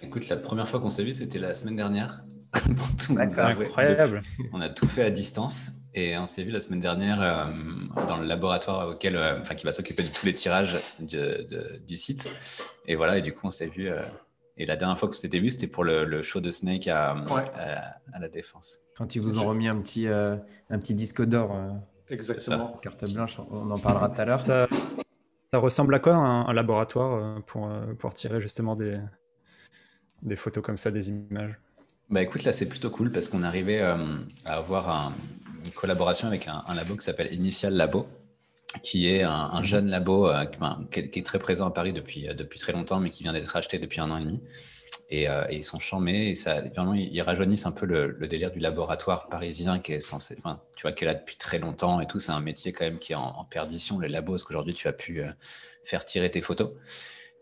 Écoute, 0.00 0.28
la 0.28 0.38
première 0.38 0.68
fois 0.68 0.80
qu'on 0.80 0.90
s'est 0.90 1.04
vu, 1.04 1.12
c'était 1.12 1.38
la 1.38 1.52
semaine 1.52 1.76
dernière. 1.76 2.24
Incroyable. 3.16 4.22
on 4.52 4.60
a 4.60 4.68
tout 4.68 4.88
fait 4.88 5.04
à 5.04 5.10
distance. 5.10 5.72
Et 5.94 6.16
on 6.18 6.26
s'est 6.26 6.44
vu 6.44 6.50
la 6.50 6.60
semaine 6.60 6.80
dernière 6.80 7.20
euh, 7.20 7.44
dans 8.08 8.18
le 8.18 8.26
laboratoire 8.26 8.88
auquel, 8.88 9.16
euh, 9.16 9.40
enfin, 9.40 9.54
qui 9.54 9.64
va 9.64 9.72
s'occuper 9.72 10.02
de 10.02 10.08
tous 10.08 10.26
les 10.26 10.34
tirages 10.34 10.76
du 11.00 11.96
site. 11.96 12.30
Et 12.86 12.94
voilà, 12.94 13.18
et 13.18 13.22
du 13.22 13.32
coup, 13.32 13.46
on 13.46 13.50
s'est 13.50 13.66
vu. 13.66 13.88
Euh, 13.88 14.02
et 14.56 14.66
la 14.66 14.76
dernière 14.76 14.98
fois 14.98 15.08
que 15.08 15.14
s'était 15.14 15.40
vu, 15.40 15.50
c'était 15.50 15.66
pour 15.66 15.84
le, 15.84 16.22
show 16.22 16.40
de 16.40 16.50
Snake 16.50 16.88
à, 16.88 17.12
à, 18.12 18.18
la 18.20 18.28
Défense. 18.28 18.78
Quand 18.96 19.14
ils 19.14 19.20
vous 19.20 19.38
ont 19.38 19.46
remis 19.46 19.68
un 19.68 19.80
petit, 19.80 20.08
un 20.08 20.78
petit 20.78 20.94
disque 20.94 21.24
d'or. 21.24 21.56
Exactement. 22.08 22.76
Carte 22.82 23.12
blanche, 23.12 23.38
on 23.50 23.70
en 23.70 23.78
parlera 23.78 24.08
tout 24.08 24.20
à 24.20 24.24
l'heure. 24.24 24.44
Ça, 24.44 25.58
ressemble 25.58 25.94
à 25.94 26.00
quoi 26.00 26.16
un, 26.16 26.52
laboratoire 26.52 27.40
pour, 27.44 27.70
pour 27.98 28.14
tirer 28.14 28.40
justement 28.40 28.74
des, 28.74 29.00
des 30.22 30.36
photos 30.36 30.64
comme 30.64 30.76
ça, 30.76 30.90
des 30.90 31.08
images? 31.08 31.56
Bah 32.10 32.22
écoute, 32.22 32.44
là 32.44 32.52
c'est 32.52 32.68
plutôt 32.68 32.90
cool 32.90 33.12
parce 33.12 33.28
qu'on 33.28 33.42
arrivait 33.42 33.80
à 33.80 33.98
avoir 34.44 34.88
un, 34.88 35.12
une 35.64 35.72
collaboration 35.72 36.28
avec 36.28 36.48
un, 36.48 36.74
labo 36.74 36.96
qui 36.96 37.04
s'appelle 37.04 37.32
Initial 37.32 37.74
Labo, 37.74 38.08
qui 38.82 39.08
est 39.08 39.22
un, 39.22 39.58
mhm. 39.58 39.64
jeune 39.64 39.88
labo 39.88 40.28
euh, 40.28 40.44
qui, 40.90 41.00
est 41.00 41.26
très 41.26 41.38
présent 41.38 41.66
à 41.66 41.70
Paris 41.70 41.92
depuis, 41.92 42.28
euh, 42.28 42.34
depuis 42.34 42.58
très 42.58 42.72
longtemps, 42.72 43.00
mais 43.00 43.10
qui 43.10 43.22
vient 43.22 43.32
d'être 43.32 43.54
acheté 43.56 43.78
depuis 43.78 44.00
un 44.00 44.10
an 44.10 44.18
et 44.18 44.24
demi. 44.24 44.40
Et, 45.10 45.28
euh, 45.28 45.44
ils 45.50 45.64
sont 45.64 45.78
chamés 45.78 46.28
et 46.28 46.34
ça, 46.34 46.60
vraiment, 46.60 46.92
ils 46.92 47.20
rajeunissent 47.22 47.64
un 47.64 47.72
peu 47.72 47.86
le, 47.86 48.26
délire 48.26 48.50
du 48.50 48.58
laboratoire 48.58 49.28
parisien 49.28 49.78
qui 49.78 49.92
est 49.92 50.00
censé, 50.00 50.36
enfin, 50.38 50.60
tu 50.76 50.82
vois, 50.82 50.92
qui 50.92 51.04
est 51.04 51.06
là 51.06 51.14
depuis 51.14 51.36
très 51.36 51.58
longtemps 51.58 52.00
et 52.00 52.06
tout. 52.06 52.18
C'est 52.18 52.32
un 52.32 52.40
métier 52.40 52.72
quand 52.72 52.84
même 52.84 52.98
qui 52.98 53.12
est 53.12 53.16
en, 53.16 53.44
perdition, 53.44 53.98
le 53.98 54.08
labo, 54.08 54.32
parce 54.32 54.44
qu'aujourd'hui, 54.44 54.74
tu 54.74 54.86
as 54.86 54.92
pu 54.92 55.22
faire 55.84 56.04
tirer 56.04 56.30
tes 56.30 56.42
photos. 56.42 56.70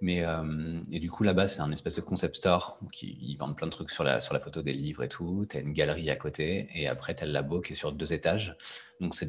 Mais, 0.03 0.25
euh, 0.25 0.81
et 0.93 1.01
du 1.01 1.11
coup, 1.11 1.23
là-bas, 1.23 1.49
c'est 1.49 1.63
un 1.63 1.73
espèce 1.73 1.97
de 1.97 2.01
concept 2.03 2.37
store. 2.37 2.79
qui 2.93 3.17
ils 3.21 3.37
vendent 3.37 3.57
plein 3.57 3.67
de 3.67 3.73
trucs 3.73 3.91
sur 3.91 4.05
la, 4.05 4.21
sur 4.21 4.35
la 4.35 4.41
photo 4.41 4.63
des 4.63 4.73
livres 4.73 5.03
et 5.03 5.09
tout. 5.09 5.47
Tu 5.49 5.57
as 5.57 5.61
une 5.61 5.73
galerie 5.73 6.11
à 6.11 6.17
côté. 6.17 6.69
Et 6.75 6.87
après, 6.87 7.15
tu 7.15 7.25
as 7.25 7.27
le 7.27 7.33
labo 7.33 7.61
qui 7.61 7.73
est 7.73 7.77
sur 7.77 7.93
deux 7.93 8.13
étages. 8.13 8.57
Donc, 9.01 9.15
tu 9.15 9.25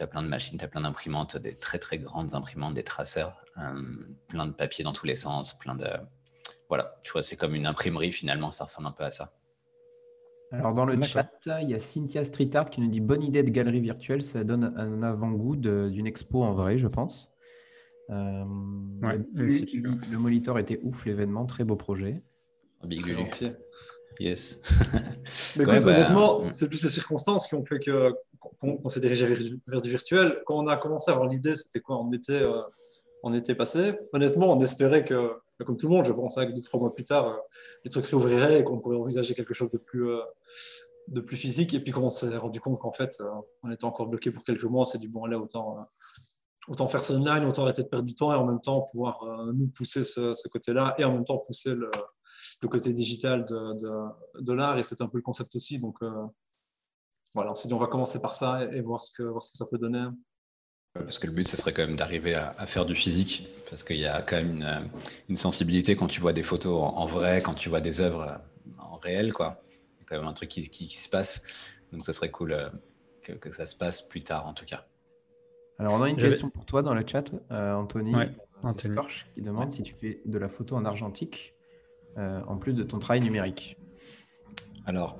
as 0.00 0.06
plein 0.06 0.22
de 0.22 0.28
machines, 0.28 0.58
tu 0.58 0.64
as 0.64 0.68
plein 0.68 0.82
d'imprimantes, 0.82 1.36
des 1.36 1.56
très, 1.56 1.78
très 1.78 1.98
grandes 1.98 2.34
imprimantes, 2.34 2.74
des 2.74 2.84
traceurs, 2.84 3.44
euh, 3.58 3.82
plein 4.28 4.46
de 4.46 4.52
papiers 4.52 4.84
dans 4.84 4.92
tous 4.92 5.06
les 5.06 5.14
sens, 5.14 5.54
plein 5.58 5.74
de. 5.74 5.88
Voilà, 6.68 6.98
tu 7.02 7.12
vois, 7.12 7.22
c'est 7.22 7.36
comme 7.36 7.54
une 7.54 7.66
imprimerie 7.66 8.12
finalement. 8.12 8.50
Ça 8.50 8.64
ressemble 8.64 8.88
un 8.88 8.92
peu 8.92 9.04
à 9.04 9.10
ça. 9.10 9.32
Alors, 10.52 10.72
dans 10.74 10.84
le 10.84 11.02
chat, 11.02 11.30
il 11.62 11.70
y 11.70 11.74
a 11.74 11.80
Cynthia 11.80 12.24
Streetart 12.24 12.70
qui 12.70 12.80
nous 12.80 12.88
dit 12.88 13.00
Bonne 13.00 13.22
idée 13.22 13.42
de 13.42 13.50
galerie 13.50 13.80
virtuelle. 13.80 14.22
Ça 14.22 14.44
donne 14.44 14.74
un 14.76 15.02
avant-goût 15.02 15.56
d'une 15.56 16.06
expo 16.06 16.42
en 16.42 16.52
vrai, 16.52 16.78
je 16.78 16.86
pense. 16.88 17.33
Euh, 18.10 18.44
le, 19.34 20.18
moniteur 20.18 20.58
était 20.58 20.80
ouf, 20.82 21.06
l'événement, 21.06 21.46
très 21.46 21.64
beau 21.64 21.76
projet. 21.76 22.22
Big 22.84 23.02
Yes. 24.20 24.60
Mais 25.56 25.64
bah, 25.64 25.78
honnêtement, 25.82 26.38
c'est 26.38 26.68
plus 26.68 26.82
les 26.82 26.88
circonstances 26.88 27.48
qui 27.48 27.54
ont 27.54 27.64
fait 27.64 27.80
que 27.80 28.12
qu'on 28.60 28.88
s'est 28.88 29.00
dirigé 29.00 29.26
vers, 29.66 29.80
du 29.80 29.90
virtuel. 29.90 30.42
Quand 30.46 30.62
on 30.62 30.66
a 30.66 30.76
commencé 30.76 31.10
à 31.10 31.14
avoir 31.14 31.28
l'idée, 31.28 31.56
c'était 31.56 31.80
quoi? 31.80 31.98
On 31.98 32.12
était, 32.12 32.42
euh, 32.42 32.60
on 33.22 33.32
était 33.32 33.54
passé. 33.54 33.94
Honnêtement, 34.12 34.52
on 34.52 34.60
espérait 34.60 35.04
que 35.04 35.32
comme 35.64 35.76
tout 35.76 35.88
le 35.88 35.94
monde, 35.94 36.04
je 36.04 36.12
pensais 36.12 36.46
que 36.46 36.52
deux, 36.52 36.60
trois 36.60 36.78
mois 36.78 36.94
plus 36.94 37.04
tard, 37.04 37.40
les 37.84 37.90
trucs 37.90 38.06
réouvriraient 38.06 38.60
et 38.60 38.64
qu'on 38.64 38.78
pourrait 38.78 38.98
envisager 38.98 39.34
quelque 39.34 39.54
chose 39.54 39.70
de 39.70 39.78
plus, 39.78 40.06
de 41.08 41.20
plus 41.20 41.36
physique. 41.36 41.72
Et 41.74 41.80
puis, 41.80 41.90
quand 41.90 42.02
on 42.02 42.10
s'est 42.10 42.36
rendu 42.36 42.60
compte 42.60 42.78
qu'en 42.78 42.92
fait, 42.92 43.20
on 43.62 43.70
était 43.70 43.84
encore 43.84 44.06
bloqué 44.06 44.30
pour 44.30 44.44
quelques 44.44 44.64
mois, 44.64 44.84
c'est 44.84 44.98
du 44.98 45.08
bon, 45.08 45.24
allez, 45.24 45.36
autant, 45.36 45.78
autant 46.68 46.88
faire 46.88 47.02
ça 47.02 47.14
online, 47.14 47.44
autant 47.44 47.62
arrêter 47.62 47.82
de 47.82 47.88
perdre 47.88 48.06
du 48.06 48.14
temps 48.14 48.32
et 48.32 48.36
en 48.36 48.46
même 48.46 48.60
temps 48.60 48.82
pouvoir 48.90 49.20
nous 49.54 49.68
pousser 49.68 50.04
ce, 50.04 50.48
côté-là 50.48 50.94
et 50.98 51.04
en 51.04 51.12
même 51.12 51.24
temps 51.24 51.38
pousser 51.38 51.74
le, 51.74 51.90
côté 52.68 52.92
digital 52.92 53.44
de, 53.44 54.52
l'art. 54.52 54.78
Et 54.78 54.82
c'est 54.82 55.00
un 55.00 55.08
peu 55.08 55.18
le 55.18 55.22
concept 55.22 55.54
aussi. 55.56 55.78
Donc, 55.78 55.98
voilà, 57.34 57.50
on 57.50 57.54
s'est 57.54 57.68
dit, 57.68 57.74
on 57.74 57.78
va 57.78 57.88
commencer 57.88 58.20
par 58.20 58.34
ça 58.34 58.64
et, 58.64 58.80
voir, 58.80 59.02
ce 59.02 59.10
que, 59.12 59.24
ça 59.40 59.66
peut 59.66 59.78
donner. 59.78 60.06
Parce 60.94 61.18
que 61.18 61.26
le 61.26 61.32
but, 61.32 61.48
ce 61.48 61.56
serait 61.56 61.72
quand 61.72 61.82
même 61.82 61.96
d'arriver 61.96 62.36
à, 62.36 62.66
faire 62.66 62.86
du 62.86 62.94
physique, 62.94 63.48
parce 63.68 63.82
qu'il 63.82 63.98
y 63.98 64.06
a 64.06 64.22
quand 64.22 64.36
même 64.36 64.90
une, 65.28 65.36
sensibilité 65.36 65.96
quand 65.96 66.06
tu 66.06 66.20
vois 66.20 66.32
des 66.32 66.44
photos 66.44 66.80
en, 66.80 67.06
vrai, 67.06 67.42
quand 67.42 67.54
tu 67.54 67.68
vois 67.68 67.80
des 67.80 68.00
œuvres 68.00 68.40
en 68.78 68.96
réel, 68.98 69.32
quoi. 69.32 69.60
Il 69.68 70.00
y 70.00 70.02
a 70.02 70.04
quand 70.06 70.16
même 70.16 70.28
un 70.28 70.32
truc 70.32 70.48
qui, 70.48 70.88
se 70.88 71.08
passe. 71.08 71.42
Donc, 71.90 72.04
ça 72.04 72.12
serait 72.12 72.30
cool 72.30 72.52
euh, 72.52 72.68
que, 73.22 73.50
ça 73.50 73.66
se 73.66 73.74
passe 73.74 74.02
plus 74.02 74.22
tard, 74.22 74.46
en 74.46 74.54
tout 74.54 74.64
cas. 74.64 74.86
Alors, 75.78 75.94
on 75.94 76.02
a 76.02 76.08
une 76.08 76.16
question 76.16 76.50
pour 76.50 76.64
toi 76.64 76.82
dans 76.82 76.94
le 76.94 77.04
chat, 77.06 77.32
euh, 77.50 77.74
Anthony, 77.74 78.14
ouais, 78.14 78.30
Anthony. 78.62 78.96
qui 79.34 79.42
demande 79.42 79.70
si 79.70 79.82
tu 79.82 79.94
fais 79.94 80.20
de 80.24 80.38
la 80.38 80.48
photo 80.48 80.76
en 80.76 80.84
argentique, 80.84 81.54
euh, 82.16 82.40
en 82.46 82.56
plus 82.56 82.74
de 82.74 82.82
ton 82.82 82.98
travail 82.98 83.20
numérique. 83.20 83.76
Alors, 84.86 85.18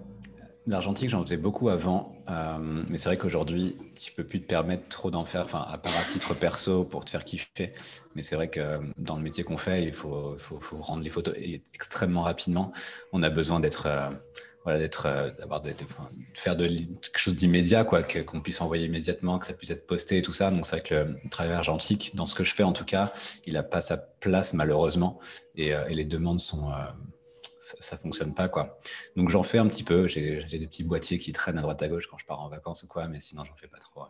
L'argentique, 0.67 1.11
j'en 1.11 1.21
faisais 1.23 1.37
beaucoup 1.37 1.69
avant, 1.69 2.17
euh, 2.31 2.83
mais 2.89 2.97
c'est 2.97 3.11
vrai 3.11 3.19
qu'aujourd'hui, 3.19 3.77
tu 3.97 4.13
peux 4.13 4.25
plus 4.25 4.41
te 4.41 4.47
permettre 4.47 4.89
trop 4.89 5.11
d'en 5.11 5.27
faire, 5.27 5.43
enfin, 5.43 5.67
à 5.69 5.77
part 5.77 5.93
à 5.99 6.11
titre 6.11 6.33
perso 6.33 6.85
pour 6.85 7.05
te 7.05 7.11
faire 7.11 7.23
kiffer. 7.23 7.71
Mais 8.15 8.23
c'est 8.23 8.35
vrai 8.35 8.49
que 8.49 8.81
dans 8.97 9.17
le 9.17 9.23
métier 9.23 9.45
qu'on 9.45 9.59
fait, 9.59 9.85
il 9.85 9.93
faut, 9.93 10.35
faut, 10.39 10.61
faut, 10.61 10.79
rendre 10.79 11.03
les 11.03 11.11
photos 11.11 11.35
extrêmement 11.75 12.23
rapidement. 12.23 12.73
On 13.13 13.23
a 13.23 13.29
besoin 13.29 13.61
d'être, 13.61 13.85
euh, 13.85 14.09
voilà, 14.65 14.79
d'être, 14.79 15.07
euh, 15.07 15.31
d'avoir, 15.39 15.61
de, 15.61 15.73
faire 16.35 16.57
de, 16.57 16.67
quelque 16.67 17.19
chose 17.19 17.35
d'immédiat, 17.35 17.85
quoi, 17.85 18.03
qu'on 18.03 18.41
puisse 18.41 18.61
envoyer 18.61 18.87
immédiatement, 18.87 19.39
que 19.39 19.47
ça 19.47 19.53
puisse 19.53 19.71
être 19.71 19.87
posté 19.87 20.19
et 20.19 20.23
tout 20.23 20.33
ça. 20.33 20.51
Donc 20.51 20.67
c'est 20.67 20.77
vrai 20.77 20.83
que 20.83 20.95
le 21.23 21.31
travail 21.31 21.53
argentique, 21.53 22.17
dans 22.17 22.27
ce 22.27 22.35
que 22.35 22.45
je 22.45 22.55
fais 22.55 22.63
en 22.63 22.73
tout 22.73 22.85
cas, 22.85 23.13
il 23.47 23.55
n'a 23.55 23.63
pas 23.63 23.81
sa 23.81 23.97
place 23.97 24.55
malheureusement, 24.55 25.21
et, 25.55 25.69
et 25.69 25.95
les 25.95 26.05
demandes 26.05 26.41
sont 26.41 26.71
ça, 27.59 27.97
ne 27.97 28.01
fonctionne 28.01 28.35
pas 28.35 28.49
quoi. 28.49 28.79
Donc 29.17 29.31
j'en 29.31 29.43
fais 29.43 29.59
un 29.59 29.67
petit 29.67 29.85
peu. 29.85 30.07
J'ai 30.07 30.43
des 30.45 30.67
petits 30.67 30.85
boîtiers 30.85 31.19
qui 31.19 31.33
traînent 31.33 31.59
à 31.59 31.63
droite 31.63 31.83
à 31.83 31.89
gauche 31.89 32.07
quand 32.07 32.19
je 32.19 32.27
pars 32.27 32.41
en 32.41 32.49
vacances 32.49 32.83
ou 32.83 32.89
quoi, 32.89 33.09
mais 33.09 33.21
sinon 33.21 33.45
j'en 33.45 33.57
fais 33.57 33.69
pas 33.69 33.79
trop. 33.79 34.03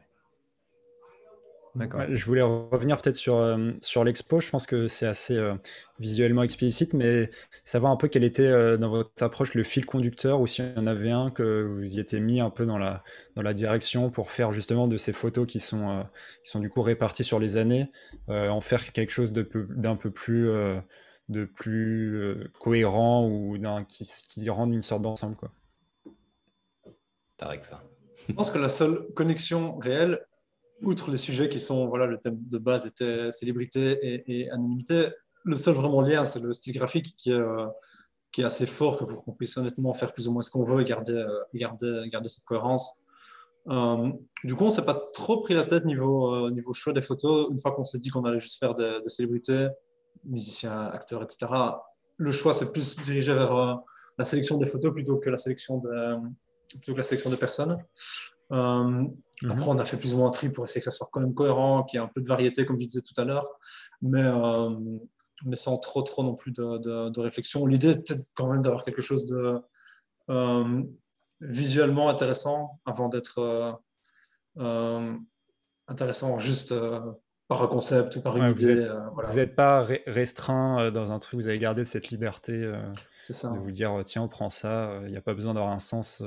D'accord. 1.75 2.03
je 2.09 2.25
voulais 2.25 2.43
revenir 2.43 3.01
peut-être 3.01 3.17
sur, 3.17 3.37
euh, 3.37 3.73
sur 3.81 4.05
l'expo. 4.05 4.41
Je 4.41 4.49
pense 4.51 4.67
que 4.67 4.87
c'est 4.87 5.07
assez 5.07 5.37
euh, 5.37 5.55
visuellement 5.99 6.43
explicite, 6.43 6.95
mais 6.95 7.31
savoir 7.65 7.91
un 7.91 7.97
peu 7.97 8.09
quel 8.09 8.23
était 8.23 8.47
euh, 8.47 8.77
dans 8.77 8.91
votre 8.91 9.23
approche 9.23 9.55
le 9.55 9.65
fil 9.65 9.85
conducteur 9.85 10.41
ou 10.41 10.47
s'il 10.47 10.73
y 10.77 10.79
en 10.79 10.87
avait 10.87 11.11
un 11.11 11.31
que 11.31 11.63
vous 11.63 11.97
y 11.97 12.01
étiez 12.01 12.21
mis 12.21 12.41
un 12.41 12.51
peu 12.51 12.65
dans 12.65 12.79
la, 12.79 13.03
dans 13.35 13.43
la 13.43 13.55
direction 13.55 14.11
pour 14.11 14.31
faire 14.31 14.53
justement 14.53 14.87
de 14.87 14.97
ces 14.97 15.13
photos 15.13 15.47
qui 15.47 15.59
sont, 15.59 16.05
qui 16.45 16.51
sont 16.51 16.61
du 16.61 16.71
coup 16.71 16.83
réparties 16.83 17.25
sur 17.25 17.41
les 17.41 17.57
années, 17.57 17.91
en 18.29 18.61
faire 18.61 18.93
quelque 18.93 19.11
chose 19.11 19.33
d'un 19.33 19.45
peu, 19.45 19.67
peu 19.97 20.11
plus 20.11 20.49
de 21.29 21.45
plus 21.45 22.17
euh, 22.17 22.51
cohérent 22.61 23.29
ou 23.29 23.59
d'un 23.59 23.85
qui, 23.85 24.07
qui 24.29 24.49
rende 24.51 24.73
une 24.73 24.83
sorte 24.83 25.03
d'ensemble. 25.03 25.37
Tarek 27.37 27.65
ça. 27.65 27.83
Je 28.29 28.33
pense 28.33 28.51
que 28.51 28.59
la 28.59 28.69
seule 28.69 29.09
connexion 29.15 29.77
réelle, 29.79 30.25
outre 30.83 31.11
les 31.11 31.17
sujets 31.17 31.49
qui 31.49 31.59
sont 31.59 31.87
voilà 31.87 32.07
le 32.07 32.19
thème 32.19 32.39
de 32.39 32.59
base 32.59 32.87
était 32.87 33.33
célébrité 33.33 33.99
et, 34.27 34.51
anonymité, 34.51 35.09
le 35.45 35.57
seul 35.57 35.75
vraiment 35.75 36.01
lien 36.01 36.25
c'est 36.25 36.41
le 36.41 36.53
style 36.53 36.75
graphique 36.75 37.15
qui 37.17 37.31
est 37.31 37.35
euh, 37.35 37.67
qui 38.33 38.41
est 38.41 38.45
assez 38.45 38.67
fort 38.67 38.99
que 38.99 39.05
pour 39.05 39.25
qu'on 39.25 39.33
puisse 39.33 39.57
honnêtement 39.57 39.95
faire 39.95 40.13
plus 40.13 40.27
ou 40.27 40.33
moins 40.33 40.43
ce 40.43 40.51
qu'on 40.51 40.65
veut 40.65 40.81
et 40.81 40.85
garder, 40.85 41.13
euh, 41.13 41.39
garder, 41.55 42.03
garder 42.11 42.29
cette 42.29 42.43
cohérence. 42.43 43.01
du 44.43 44.55
coup, 44.57 44.65
on 44.65 44.71
s'est 44.71 44.85
pas 44.85 45.01
trop 45.15 45.41
pris 45.41 45.55
la 45.55 45.63
tête 45.63 45.85
niveau, 45.85 46.51
niveau 46.51 46.73
choix 46.73 46.93
des 46.93 47.01
photos. 47.01 47.47
Une 47.53 47.61
fois 47.61 47.71
qu'on 47.71 47.85
s'est 47.85 48.01
dit 48.01 48.09
qu'on 48.09 48.25
allait 48.25 48.41
juste 48.41 48.59
faire 48.59 48.75
des, 48.75 48.99
des 49.05 49.09
célébrités, 49.09 49.69
musiciens, 50.25 50.87
acteurs, 50.87 51.23
etc. 51.23 51.47
Le 52.17 52.33
choix, 52.33 52.53
c'est 52.53 52.73
plus 52.73 53.01
dirigé 53.01 53.35
vers 53.35 53.55
euh, 53.55 53.75
la 54.19 54.25
sélection 54.25 54.57
des 54.59 54.67
photos 54.67 54.93
plutôt 54.93 55.19
que 55.19 55.31
la 55.31 55.39
sélection 55.39 55.79
de, 55.79 56.17
plutôt 56.69 56.93
que 56.93 56.99
la 56.99 57.03
sélection 57.03 57.31
de 57.31 57.37
personnes. 57.37 57.79
Euh, 59.45 59.49
mhm. 59.49 59.53
Après, 59.53 59.69
on 59.69 59.79
a 59.79 59.85
fait 59.85 59.97
plus 59.97 60.15
ou 60.15 60.19
moins 60.19 60.29
un 60.29 60.33
tri 60.33 60.49
pour 60.49 60.65
essayer 60.65 60.81
que 60.81 60.85
ça 60.85 60.91
soit 60.91 61.09
quand 61.13 61.21
même 61.21 61.35
cohérent, 61.35 61.85
qu'il 61.85 61.99
y 61.99 62.03
ait 62.03 62.05
un 62.05 62.11
peu 62.13 62.21
de 62.21 62.27
variété, 62.27 62.67
comme 62.67 62.79
je 62.79 62.87
disais 62.87 63.03
tout 63.03 63.19
à 63.21 63.25
l'heure, 63.25 63.49
mais, 64.03 64.23
euh, 64.23 64.71
mais 65.45 65.57
sans 65.57 65.79
trop, 65.79 66.03
trop 66.03 66.23
non 66.23 66.35
plus 66.35 66.53
de, 66.53 67.09
de, 67.11 67.21
réflexion. 67.21 67.67
L'idée 67.67 67.91
était 67.91 68.17
quand 68.35 68.51
même 68.51 68.63
d'avoir 68.63 68.85
quelque 68.85 69.03
chose 69.03 69.27
de 69.27 69.61
visuellement 71.41 72.09
intéressant 72.09 72.81
avant 72.87 73.09
d'être 73.09 73.79
intéressant 75.87 76.39
juste 76.39 76.73
par 77.49 77.63
un 77.63 77.67
concept 77.67 78.17
ou 78.17 78.23
par 78.23 78.37
une 78.37 78.51
idée. 78.51 78.89
Vous 79.15 79.37
n'êtes 79.37 79.51
euh, 79.51 79.55
pas 79.55 79.87
restreint 80.07 80.81
euh, 80.81 80.91
dans 80.91 81.13
un 81.13 81.19
truc, 81.19 81.41
vous 81.41 81.49
avez 81.49 81.59
gardé 81.59 81.85
cette 81.85 82.09
liberté 82.09 82.53
euh, 82.53 82.81
ça. 83.21 83.53
de 83.53 83.59
vous 83.59 83.71
dire 83.71 84.01
tiens, 84.05 84.23
on 84.23 84.29
prend 84.29 84.51
ça. 84.51 85.01
Il 85.05 85.11
n'y 85.11 85.17
a 85.17 85.23
pas 85.23 85.35
besoin 85.35 85.55
d'avoir 85.55 85.73
un 85.73 85.79
sens 85.79 86.23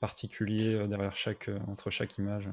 particulier 0.00 0.86
derrière 0.88 1.16
chaque, 1.16 1.50
entre 1.68 1.90
chaque 1.90 2.16
image. 2.18 2.48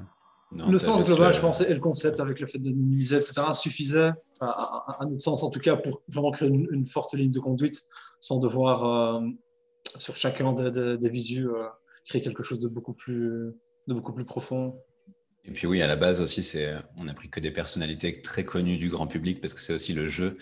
le 0.52 0.78
sens 0.78 1.04
global, 1.04 1.34
je 1.34 1.40
pense, 1.40 1.60
et 1.60 1.72
le 1.72 1.80
concept 1.80 2.20
avec 2.20 2.40
le 2.40 2.46
fait 2.46 2.58
de 2.58 2.70
minimiser, 2.70 3.16
etc., 3.16 3.42
suffisait, 3.52 4.10
à, 4.40 4.98
notre 5.02 5.20
sens 5.20 5.42
en 5.42 5.50
tout 5.50 5.60
cas, 5.60 5.76
pour 5.76 6.02
vraiment 6.08 6.30
créer 6.30 6.48
une, 6.48 6.86
forte 6.86 7.14
ligne 7.14 7.30
de 7.30 7.40
conduite 7.40 7.82
sans 8.20 8.38
devoir, 8.38 9.22
sur 9.98 10.16
chacun 10.16 10.52
des, 10.52 10.96
des, 10.96 11.08
visus, 11.08 11.48
créer 12.06 12.22
quelque 12.22 12.42
chose 12.42 12.58
de 12.58 12.68
beaucoup 12.68 12.94
plus, 12.94 13.52
de 13.86 13.94
beaucoup 13.94 14.12
plus 14.12 14.24
profond. 14.24 14.72
Et 15.44 15.50
puis 15.50 15.66
oui, 15.66 15.82
à 15.82 15.86
la 15.86 15.96
base 15.96 16.20
aussi, 16.20 16.42
c'est, 16.42 16.72
on 16.96 17.08
a 17.08 17.14
pris 17.14 17.28
que 17.28 17.40
des 17.40 17.50
personnalités 17.50 18.22
très 18.22 18.44
connues 18.44 18.78
du 18.78 18.88
grand 18.88 19.06
public 19.06 19.40
parce 19.40 19.54
que 19.54 19.60
c'est 19.60 19.74
aussi 19.74 19.92
le 19.92 20.08
jeu 20.08 20.38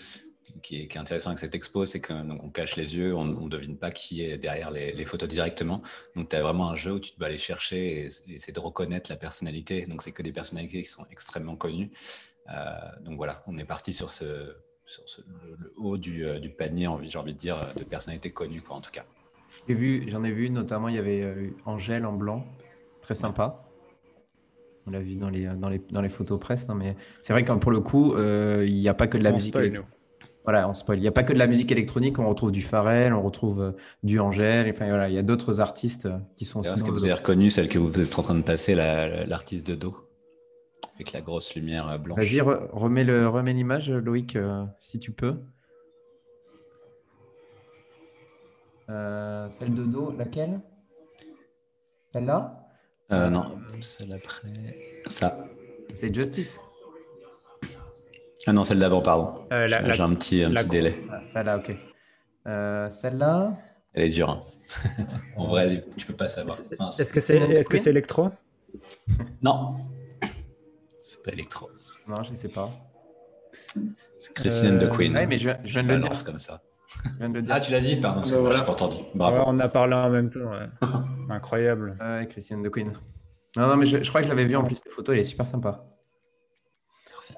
qui 0.61 0.81
est, 0.81 0.97
intéressant 0.97 1.29
avec 1.29 1.39
cette 1.39 1.55
expo, 1.55 1.85
c'est 1.85 2.01
que 2.01 2.13
donc 2.23 2.43
on 2.43 2.49
cache 2.49 2.75
les 2.75 2.95
yeux, 2.95 3.15
on 3.15 3.25
ne 3.25 3.49
devine 3.49 3.77
pas 3.77 3.91
qui 3.91 4.23
est 4.23 4.37
derrière 4.37 4.71
les, 4.71 5.05
photos 5.05 5.29
directement. 5.29 5.81
Donc 6.15 6.29
tu 6.29 6.35
as 6.35 6.41
vraiment 6.41 6.69
un 6.69 6.75
jeu 6.75 6.93
où 6.93 6.99
tu 6.99 7.11
dois 7.17 7.27
aller 7.27 7.37
chercher 7.37 8.01
et, 8.01 8.05
essayer 8.05 8.53
de 8.53 8.59
reconnaître 8.59 9.09
la 9.09 9.17
personnalité. 9.17 9.85
Donc 9.85 10.01
c'est 10.01 10.11
que 10.11 10.23
des 10.23 10.33
personnalités 10.33 10.83
qui 10.83 10.89
sont 10.89 11.05
extrêmement 11.11 11.55
connues. 11.55 11.91
Euh, 12.49 12.73
donc 13.01 13.17
voilà, 13.17 13.43
on 13.47 13.57
est 13.57 13.65
parti 13.65 13.93
sur, 13.93 14.11
ce, 14.11 14.55
sur 14.85 15.03
le, 15.59 15.73
haut 15.77 15.97
du, 15.97 16.25
euh, 16.25 16.39
du 16.39 16.49
panier, 16.49 16.89
j'ai 17.03 17.17
envie 17.17 17.33
de 17.33 17.39
dire, 17.39 17.59
de 17.75 17.83
personnalités 17.83 18.31
connues 18.31 18.61
quoi, 18.61 18.77
en 18.77 18.81
tout 18.81 18.91
cas. 18.91 19.05
J'ai 19.67 19.73
vu, 19.73 20.03
j'en 20.07 20.23
ai 20.23 20.31
vu 20.31 20.49
notamment, 20.49 20.89
il 20.89 20.95
y 20.95 20.99
avait 20.99 21.21
euh, 21.21 21.49
Angèle 21.65 22.05
en 22.05 22.13
blanc, 22.13 22.45
très 23.01 23.15
sympa. 23.15 23.63
On 24.87 24.91
l'a 24.91 24.99
vu 24.99 25.15
dans 25.15 25.29
les, 25.29 25.45
dans, 25.45 25.69
les, 25.69 25.79
dans 25.91 26.01
les 26.01 26.09
photos 26.09 26.39
presse. 26.39 26.67
Non, 26.67 26.75
mais 26.75 26.95
c'est 27.21 27.33
vrai 27.33 27.43
que 27.43 27.51
pour 27.53 27.71
le 27.71 27.81
coup, 27.81 28.15
euh, 28.15 28.65
il 28.67 28.75
n'y 28.75 28.89
a 28.89 28.93
pas 28.93 29.07
que 29.07 29.17
de 29.17 29.23
la 29.23 29.31
musique. 29.31 29.55
Voilà, 30.43 30.67
on 30.67 30.73
spoil. 30.73 30.97
Il 30.97 31.01
n'y 31.01 31.07
a 31.07 31.11
pas 31.11 31.23
que 31.23 31.33
de 31.33 31.37
la 31.37 31.47
musique 31.47 31.71
électronique. 31.71 32.17
On 32.17 32.27
retrouve 32.27 32.51
du 32.51 32.61
Pharrell, 32.61 33.13
on 33.13 33.21
retrouve 33.21 33.61
euh, 33.61 33.71
du 34.03 34.19
Angèle. 34.19 34.69
Enfin, 34.69 34.87
voilà, 34.89 35.07
il 35.07 35.13
y 35.13 35.19
a 35.19 35.23
d'autres 35.23 35.59
artistes 35.59 36.07
euh, 36.07 36.17
qui 36.35 36.45
sont. 36.45 36.61
Est-ce 36.63 36.83
que 36.83 36.91
vous 36.91 37.05
avez 37.05 37.13
reconnu 37.13 37.49
celle 37.49 37.69
que 37.69 37.77
vous 37.77 37.99
êtes 37.99 38.17
en 38.17 38.23
train 38.23 38.35
de 38.35 38.41
passer, 38.41 38.73
l'artiste 38.73 39.67
de 39.67 39.75
dos 39.75 39.95
avec 40.95 41.13
la 41.13 41.21
grosse 41.21 41.55
lumière 41.55 41.97
blanche? 41.99 42.17
Vas-y, 42.17 42.41
remets 42.41 43.53
l'image, 43.53 43.91
Loïc, 43.91 44.37
si 44.79 44.99
tu 44.99 45.11
peux. 45.11 45.35
celle 48.87 49.73
de 49.73 49.83
dos, 49.83 50.11
laquelle? 50.17 50.59
Celle-là? 52.13 52.67
Euh, 53.11 53.29
non, 53.29 53.57
celle 53.79 54.13
après. 54.13 54.51
Ça. 55.07 55.45
C'est 55.93 56.13
Justice. 56.13 56.59
Ah 58.47 58.53
non, 58.53 58.63
celle 58.63 58.79
d'avant, 58.79 59.01
pardon. 59.01 59.45
Euh, 59.51 59.67
J'ai 59.67 60.01
un 60.01 60.13
petit, 60.15 60.43
un 60.43 60.53
petit 60.53 60.67
délai. 60.67 60.97
Ah, 61.11 61.21
celle-là, 61.25 61.57
ok. 61.57 61.75
Euh, 62.47 62.89
celle-là. 62.89 63.53
Elle 63.93 64.03
est 64.03 64.09
dure. 64.09 64.29
Hein. 64.29 64.41
en 65.37 65.47
vrai, 65.47 65.85
tu 65.97 66.05
peux 66.05 66.15
pas 66.15 66.27
savoir. 66.27 66.57
Est-ce 66.97 67.13
que 67.13 67.19
c'est 67.19 67.37
est 67.37 67.61
-ce 67.61 67.77
c'est 67.77 67.89
électro? 67.89 68.29
Non. 69.43 69.75
C'est 70.99 71.21
pas 71.23 71.31
électro. 71.31 71.69
Non, 72.07 72.23
je 72.23 72.31
ne 72.31 72.35
sais 72.35 72.49
pas. 72.49 72.69
C'est 74.17 74.33
Christine 74.33 74.79
de 74.79 74.87
Queen. 74.87 75.13
Ouais, 75.13 75.27
mais 75.27 75.37
je, 75.37 75.49
je 75.63 75.73
viens 75.73 75.83
de 75.83 75.93
le 75.93 75.99
dire. 75.99 76.23
comme 76.23 76.37
ça. 76.37 76.61
Ah, 77.49 77.59
tu 77.59 77.71
l'as 77.71 77.79
dit, 77.79 77.95
pardon, 77.97 78.23
je 78.23 78.35
voilà. 78.35 78.61
pas 78.61 78.71
entendu. 78.71 78.97
Bravo. 79.15 79.43
on 79.47 79.59
a 79.59 79.69
parlé 79.69 79.95
en 79.95 80.09
même 80.09 80.29
temps. 80.29 80.51
Incroyable. 81.29 81.97
Ouais, 81.99 82.27
Christiane 82.27 82.63
de 82.63 82.69
Queen. 82.69 82.91
Non, 83.57 83.67
non, 83.67 83.77
mais 83.77 83.85
je, 83.85 84.07
crois 84.09 84.21
que 84.21 84.27
je 84.27 84.31
l'avais 84.31 84.45
vu 84.45 84.55
en 84.55 84.63
plus, 84.63 84.79
les 84.85 84.91
photos, 84.91 85.13
elle 85.13 85.19
est 85.19 85.23
super 85.23 85.47
sympa. 85.47 85.83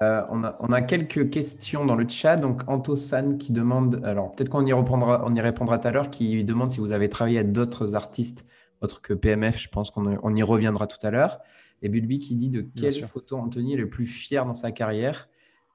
Euh, 0.02 0.22
on, 0.30 0.44
a, 0.44 0.56
on, 0.60 0.72
a, 0.72 0.82
quelques 0.82 1.30
questions 1.30 1.84
dans 1.84 1.94
le 1.94 2.08
chat. 2.08 2.36
Donc, 2.36 2.62
Antosan 2.68 3.36
qui 3.36 3.52
demande, 3.52 4.00
alors 4.04 4.32
peut-être 4.32 4.48
qu'on 4.48 4.66
y, 4.66 4.72
reprendra, 4.72 5.22
on 5.26 5.34
y 5.34 5.40
répondra 5.40 5.78
tout 5.78 5.88
à 5.88 5.90
l'heure, 5.90 6.10
qui 6.10 6.44
demande 6.44 6.70
si 6.70 6.80
vous 6.80 6.92
avez 6.92 7.08
travaillé 7.08 7.38
avec 7.38 7.52
d'autres 7.52 7.94
artistes 7.94 8.46
autres 8.80 9.02
que 9.02 9.14
PMF. 9.14 9.58
Je 9.58 9.68
pense 9.68 9.90
qu'on 9.90 10.18
on 10.22 10.34
y 10.34 10.42
reviendra 10.42 10.86
tout 10.86 11.04
à 11.06 11.10
l'heure. 11.10 11.40
Et 11.82 11.88
Bulbi 11.88 12.18
qui 12.18 12.34
dit 12.36 12.50
de 12.50 12.62
quelle 12.62 13.06
photo 13.06 13.36
Anthony 13.36 13.74
est 13.74 13.78
le 13.78 13.88
plus 13.88 14.06
fier 14.06 14.46
dans 14.46 14.54
sa 14.54 14.72
carrière 14.72 15.28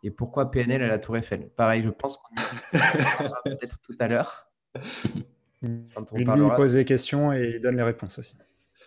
et 0.03 0.11
pourquoi 0.11 0.49
PNL 0.49 0.81
à 0.81 0.87
la 0.87 0.99
Tour 0.99 1.17
Eiffel? 1.17 1.49
Pareil, 1.55 1.83
je 1.83 1.89
pense 1.89 2.17
qu'on 2.17 2.35
peut-être 3.43 3.79
tout 3.81 3.95
à 3.99 4.07
l'heure. 4.07 4.49
Quand 5.61 6.13
on 6.13 6.17
lui 6.17 6.49
pose 6.55 6.73
des 6.73 6.85
questions 6.85 7.33
et 7.33 7.55
il 7.55 7.61
donne 7.61 7.75
les 7.75 7.83
réponses 7.83 8.17
aussi. 8.19 8.37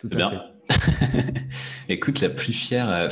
Tout 0.02 0.08
à 0.14 0.16
bien. 0.16 0.44
Écoute, 1.88 2.20
la 2.20 2.28
plus 2.28 2.52
fière, 2.52 2.90
euh, 2.90 3.08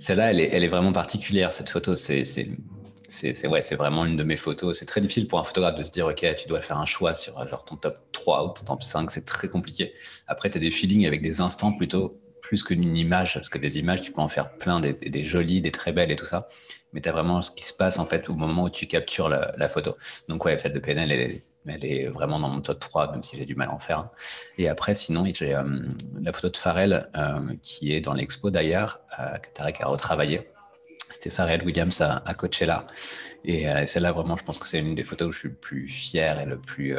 celle-là, 0.00 0.32
elle 0.32 0.40
est, 0.40 0.50
elle 0.52 0.64
est, 0.64 0.68
vraiment 0.68 0.92
particulière, 0.92 1.52
cette 1.52 1.68
photo. 1.68 1.94
C'est 1.94 2.24
c'est 2.24 3.46
ouais, 3.46 3.60
vraiment 3.76 4.06
une 4.06 4.16
de 4.16 4.24
mes 4.24 4.36
photos. 4.36 4.78
C'est 4.78 4.86
très 4.86 5.00
difficile 5.00 5.28
pour 5.28 5.38
un 5.38 5.44
photographe 5.44 5.76
de 5.76 5.84
se 5.84 5.92
dire, 5.92 6.06
OK, 6.06 6.26
tu 6.36 6.48
dois 6.48 6.60
faire 6.60 6.78
un 6.78 6.86
choix 6.86 7.14
sur 7.14 7.46
genre, 7.46 7.64
ton 7.64 7.76
top 7.76 7.98
3 8.10 8.44
ou 8.44 8.48
ton 8.48 8.64
top 8.64 8.82
5. 8.82 9.10
C'est 9.10 9.24
très 9.24 9.48
compliqué. 9.48 9.92
Après, 10.26 10.50
tu 10.50 10.58
as 10.58 10.60
des 10.60 10.72
feelings 10.72 11.06
avec 11.06 11.22
des 11.22 11.40
instants 11.40 11.72
plutôt 11.72 12.20
plus 12.40 12.64
qu'une 12.64 12.96
image, 12.96 13.34
parce 13.34 13.48
que 13.48 13.58
des 13.58 13.78
images, 13.78 14.00
tu 14.00 14.10
peux 14.10 14.20
en 14.20 14.28
faire 14.28 14.56
plein, 14.56 14.80
des, 14.80 14.94
des 14.94 15.22
jolies, 15.22 15.60
des 15.60 15.70
très 15.70 15.92
belles 15.92 16.10
et 16.10 16.16
tout 16.16 16.24
ça. 16.24 16.48
Mais 16.92 17.00
tu 17.00 17.08
as 17.08 17.12
vraiment 17.12 17.40
ce 17.40 17.52
qui 17.52 17.64
se 17.64 17.72
passe 17.72 18.00
en 18.00 18.06
fait 18.06 18.28
au 18.28 18.34
moment 18.34 18.64
où 18.64 18.70
tu 18.70 18.86
captures 18.86 19.28
la, 19.28 19.54
la 19.56 19.68
photo. 19.68 19.94
Donc, 20.28 20.44
ouais, 20.44 20.58
celle 20.58 20.72
de 20.72 20.80
PNL, 20.80 21.12
elle 21.12 21.20
est, 21.20 21.44
elle 21.66 21.84
est 21.84 22.08
vraiment 22.08 22.40
dans 22.40 22.48
mon 22.48 22.60
top 22.60 22.80
3, 22.80 23.12
même 23.12 23.22
si 23.22 23.36
j'ai 23.36 23.46
du 23.46 23.54
mal 23.54 23.68
à 23.68 23.72
en 23.72 23.78
faire. 23.78 24.08
Et 24.58 24.68
après, 24.68 24.94
sinon, 24.94 25.24
j'ai 25.24 25.54
euh, 25.54 25.62
la 26.20 26.32
photo 26.32 26.48
de 26.48 26.56
Pharrell 26.56 27.08
euh, 27.16 27.54
qui 27.62 27.94
est 27.94 28.00
dans 28.00 28.14
l'expo 28.14 28.50
d'ailleurs, 28.50 29.00
euh, 29.18 29.38
que 29.38 29.48
Tarek 29.50 29.80
a 29.80 29.86
retravaillé. 29.86 30.48
C'était 31.08 31.30
Pharrell 31.30 31.62
Williams 31.64 32.00
à, 32.00 32.34
Coachella. 32.34 32.86
Et 33.44 33.66
celle-là, 33.84 34.12
vraiment, 34.12 34.34
je 34.36 34.44
pense 34.44 34.58
que 34.58 34.66
c'est 34.66 34.78
une 34.78 34.94
des 34.94 35.04
photos 35.04 35.28
où 35.28 35.32
je 35.32 35.38
suis 35.40 35.48
le 35.50 35.54
plus 35.54 35.86
fier 35.86 36.40
et 36.40 36.46
le 36.46 36.56
plus. 36.56 36.96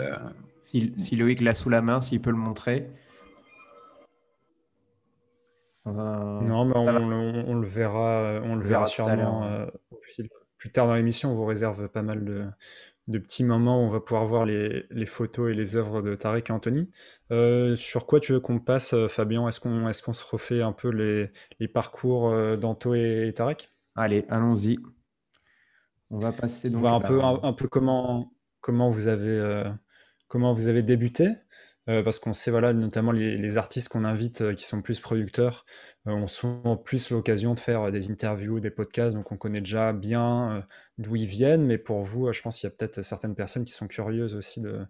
Si, 0.62 0.94
si, 0.98 1.16
Loïc 1.16 1.42
l'a 1.42 1.56
sous 1.56 1.70
la 1.70 1.82
main, 1.82 2.00
s'il 2.00 2.22
peut 2.22 2.30
le 2.30 2.38
montrer. 2.38 2.92
Non, 5.86 6.66
mais 6.66 6.76
on, 6.76 7.56
le 7.56 7.66
verra, 7.66 8.40
on 8.44 8.56
le 8.56 8.64
verra, 8.64 8.86
sûrement 8.86 9.66
au 9.90 10.00
fil. 10.04 10.30
Plus 10.60 10.70
tard 10.70 10.86
dans 10.86 10.94
l'émission, 10.94 11.32
on 11.32 11.36
vous 11.36 11.46
réserve 11.46 11.88
pas 11.88 12.04
mal 12.04 12.24
de, 12.24 12.46
de 13.08 13.18
petits 13.18 13.44
moments 13.44 13.82
où 13.82 13.88
on 13.88 13.90
va 13.90 14.00
pouvoir 14.00 14.26
voir 14.26 14.46
les, 14.46 15.06
photos 15.06 15.52
et 15.52 15.54
les 15.54 15.76
œuvres 15.76 16.02
de 16.02 16.16
Tarek 16.16 16.50
et 16.50 16.54
Anthony. 16.54 16.90
Euh, 17.32 17.76
sur 17.76 18.06
quoi 18.06 18.20
tu 18.20 18.34
veux 18.34 18.40
qu'on 18.40 18.60
passe, 18.60 18.94
euh, 18.94 19.08
Fabien? 19.08 19.48
Est-ce 19.48 19.60
qu'on 19.60 19.88
est 19.88 20.02
qu'on 20.02 20.14
se 20.14 20.26
refait 20.26 20.62
un 20.62 20.72
peu 20.72 20.90
les, 20.90 21.68
parcours 21.68 22.30
euh, 22.30 22.56
d'Anto 22.56 22.94
et, 22.94 23.34
Tarek? 23.36 23.68
Allez, 23.96 24.26
allons-y. 24.30 24.80
On 26.10 26.18
va 26.18 26.32
passer 26.32 26.70
donc 26.70 26.82
voir 26.82 26.96
un, 26.96 27.02
peu, 27.02 27.22
un, 27.22 27.54
peu 27.54 27.68
comment, 27.68 28.32
comment, 28.62 28.90
vous 28.90 29.08
avez, 29.08 29.64
comment 30.28 30.54
vous 30.54 30.68
avez 30.68 30.84
débuté. 30.84 31.28
Parce 31.86 32.20
qu'on 32.20 32.34
sait, 32.34 32.52
voilà, 32.52 32.72
notamment 32.74 33.12
les, 33.12 33.58
artistes 33.58 33.90
qu'on 33.90 34.06
invite 34.06 34.56
qui 34.56 34.64
sont 34.64 34.82
plus 34.82 35.00
producteurs 35.00 35.66
ont 36.06 36.28
souvent 36.28 36.78
plus 36.78 37.12
l'occasion 37.12 37.54
de 37.54 37.60
faire 37.60 37.92
des 37.92 38.10
interviews, 38.10 38.60
des 38.60 38.72
podcasts, 38.72 39.14
donc 39.14 39.32
on 39.32 39.38
connaît 39.38 39.62
déjà 39.62 39.92
bien 39.94 40.66
d'où 40.98 41.16
ils 41.16 41.26
viennent, 41.26 41.66
mais 41.66 41.78
pour 41.78 42.02
vous, 42.02 42.32
je 42.32 42.42
pense 42.42 42.60
qu'il 42.60 42.70
y 42.70 42.72
a 42.72 42.76
peut-être 42.76 43.02
certaines 43.02 43.36
personnes 43.36 43.66
qui 43.66 43.74
sont 43.74 43.88
curieuses 43.88 44.36
aussi 44.36 44.62
de, 44.62 44.86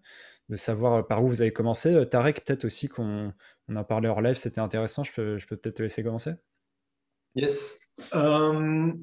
savoir 0.55 1.07
par 1.07 1.23
où 1.23 1.27
vous 1.27 1.41
avez 1.41 1.53
commencé. 1.53 1.93
Euh, 1.93 2.05
Tarek, 2.05 2.45
peut-être 2.45 2.65
aussi 2.65 2.88
qu'on 2.88 3.33
on 3.67 3.75
a 3.75 3.83
parlé 3.83 4.07
hors 4.07 4.21
live, 4.21 4.35
c'était 4.35 4.62
intéressant, 4.62 5.03
je 5.03 5.12
peux, 5.12 5.38
je 5.39 5.47
peux 5.47 5.57
peut-être 5.57 5.77
te 5.77 5.81
laisser 5.81 6.03
commencer. 6.03 6.33
Yes. 7.35 7.91
Euh, 8.13 8.93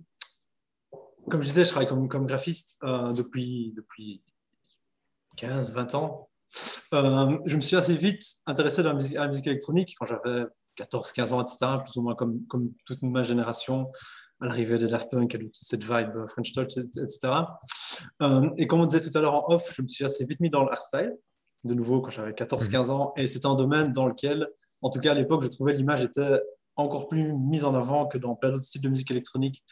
comme 1.28 1.42
je 1.42 1.48
disais, 1.48 1.64
je 1.64 1.70
travaille 1.70 1.88
comme, 1.88 2.26
graphiste 2.26 2.78
euh, 2.84 3.12
depuis, 3.12 3.72
depuis 3.76 4.22
15, 5.36 5.72
20 5.72 5.94
ans. 6.92 7.38
je 7.44 7.56
me 7.56 7.60
suis 7.60 7.76
assez 7.76 7.94
vite 7.94 8.22
intéressé 8.46 8.80
à 8.80 8.84
la 8.84 8.94
musique, 8.94 9.16
à 9.16 9.22
la 9.22 9.28
musique 9.28 9.46
électronique 9.46 9.94
quand 9.98 10.06
j'avais 10.06 10.44
14, 10.76 11.12
15 11.12 11.32
ans, 11.32 11.42
etc., 11.42 11.58
plus 11.84 11.96
ou 11.96 12.02
moins 12.02 12.14
comme, 12.14 12.44
comme 12.46 12.72
toute 12.86 13.02
ma 13.02 13.22
génération 13.22 13.90
à 14.40 14.46
l'arrivée 14.46 14.78
de 14.78 14.86
Daft 14.86 15.10
Punk 15.10 15.34
et 15.34 15.38
de 15.38 15.44
toute 15.44 15.54
cette 15.56 15.82
vibe 15.82 16.16
euh, 16.16 16.26
French 16.26 16.52
Touch, 16.52 16.78
etc. 16.78 17.18
Euh, 18.22 18.48
et 18.56 18.66
comme 18.66 18.80
on 18.80 18.86
disait 18.86 19.08
tout 19.08 19.16
à 19.16 19.20
l'heure 19.20 19.34
en 19.34 19.54
off, 19.54 19.72
je 19.74 19.82
me 19.82 19.88
suis 19.88 20.04
assez 20.04 20.24
vite 20.24 20.40
mis 20.40 20.50
dans 20.50 20.64
le 20.64 20.74
style, 20.76 21.14
de 21.64 21.74
nouveau 21.74 22.00
quand 22.00 22.10
j'avais 22.10 22.32
14-15 22.32 22.84
mhm. 22.84 22.90
ans, 22.90 23.12
et 23.16 23.26
c'était 23.26 23.46
un 23.46 23.54
domaine 23.54 23.92
dans 23.92 24.06
lequel, 24.06 24.48
en 24.82 24.90
tout 24.90 25.00
cas 25.00 25.12
à 25.12 25.14
l'époque, 25.14 25.42
je 25.42 25.48
trouvais 25.48 25.74
l'image 25.74 26.02
était 26.02 26.40
encore 26.76 27.08
plus 27.08 27.34
mise 27.34 27.64
en 27.64 27.74
avant 27.74 28.06
que 28.06 28.16
dans 28.16 28.34
plein 28.34 28.50
d'autres 28.50 28.64
styles 28.64 28.80
de 28.80 28.88
musique 28.88 29.10
électronique. 29.10 29.62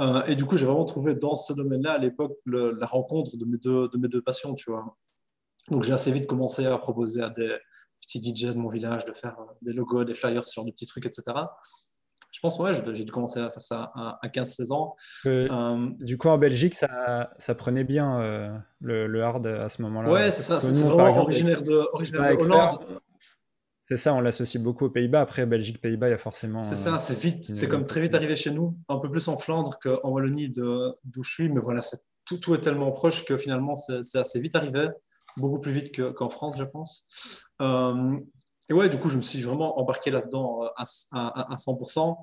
Euh, 0.00 0.24
et 0.24 0.34
du 0.34 0.44
coup, 0.44 0.56
j'ai 0.56 0.66
vraiment 0.66 0.86
trouvé 0.86 1.14
dans 1.14 1.36
ce 1.36 1.52
domaine-là, 1.52 1.92
à 1.92 1.98
l'époque, 1.98 2.36
la 2.46 2.86
rencontre 2.86 3.36
de 3.36 3.44
mes, 3.44 3.58
deux, 3.58 3.88
de 3.88 3.98
mes 3.98 4.08
deux 4.08 4.22
passions, 4.22 4.54
tu 4.54 4.70
vois. 4.70 4.96
Donc, 5.70 5.84
j'ai 5.84 5.92
assez 5.92 6.12
vite 6.12 6.26
commencé 6.26 6.66
à 6.66 6.76
proposer 6.78 7.22
à 7.22 7.30
des 7.30 7.56
petits 8.00 8.20
DJ 8.20 8.46
de 8.46 8.58
mon 8.58 8.68
village 8.68 9.04
de 9.04 9.12
faire 9.12 9.36
des 9.62 9.72
logos, 9.72 10.04
des 10.04 10.14
flyers 10.14 10.46
sur 10.46 10.64
des 10.64 10.72
petits 10.72 10.86
trucs, 10.86 11.06
etc. 11.06 11.32
Je 12.32 12.38
pense, 12.40 12.58
ouais, 12.60 12.72
j'ai 12.94 13.04
dû 13.04 13.10
commencer 13.10 13.40
à 13.40 13.50
faire 13.50 13.62
ça 13.62 13.92
à, 13.94 14.28
15-16 14.28 14.72
ans. 14.72 14.96
Euh, 15.26 15.90
du 15.98 16.16
coup, 16.16 16.28
en 16.28 16.38
Belgique, 16.38 16.74
ça, 16.74 17.30
ça 17.38 17.54
prenait 17.54 17.84
bien 17.84 18.20
euh, 18.20 18.56
le, 18.80 19.06
le, 19.06 19.22
hard 19.22 19.46
à 19.46 19.68
ce 19.68 19.82
moment-là. 19.82 20.10
Ouais, 20.10 20.30
c'est 20.30 20.42
ça. 20.42 20.60
C'est 20.60 20.72
vraiment 20.84 21.08
exemple, 21.08 21.26
originaire 21.26 21.62
de, 21.62 21.88
originaire 21.92 22.36
de 22.36 22.44
Hollande. 22.44 23.00
C'est 23.84 23.96
ça, 23.96 24.14
on 24.14 24.20
l'associe 24.20 24.62
beaucoup 24.62 24.84
aux 24.84 24.90
Pays-Bas. 24.90 25.20
Après, 25.20 25.44
Belgique, 25.46 25.80
Pays-Bas, 25.80 26.06
il 26.06 26.12
y 26.12 26.14
a 26.14 26.18
forcément. 26.18 26.62
C'est 26.62 26.76
ça, 26.76 26.98
c'est 26.98 27.18
vite. 27.18 27.44
C'est 27.44 27.66
comme 27.66 27.86
très 27.86 28.00
vite 28.00 28.14
arrivé 28.14 28.36
chez 28.36 28.52
nous, 28.52 28.78
un 28.88 28.98
peu 28.98 29.10
plus 29.10 29.26
en 29.26 29.36
Flandre 29.36 29.80
qu'en 29.82 30.08
Wallonie 30.08 30.48
d'où 30.48 31.22
je 31.22 31.30
suis. 31.30 31.48
Mais 31.48 31.60
voilà, 31.60 31.80
tout, 32.24 32.38
tout, 32.38 32.54
est 32.54 32.60
tellement 32.60 32.92
proche 32.92 33.24
que 33.24 33.36
finalement, 33.36 33.74
c'est 33.74 34.18
assez 34.18 34.40
vite 34.40 34.54
arrivé, 34.54 34.86
beaucoup 35.36 35.60
plus 35.60 35.72
vite 35.72 36.14
qu'en 36.14 36.28
France, 36.28 36.58
je 36.58 36.64
pense. 36.64 37.08
Euh, 37.60 38.18
et 38.68 38.72
ouais, 38.72 38.88
du 38.88 38.96
coup, 38.98 39.08
je 39.08 39.16
me 39.16 39.22
suis 39.22 39.42
vraiment 39.42 39.78
embarqué 39.80 40.10
là-dedans 40.10 40.64
euh, 40.64 40.68
à, 40.76 41.52
à, 41.52 41.54
100%. 41.56 42.16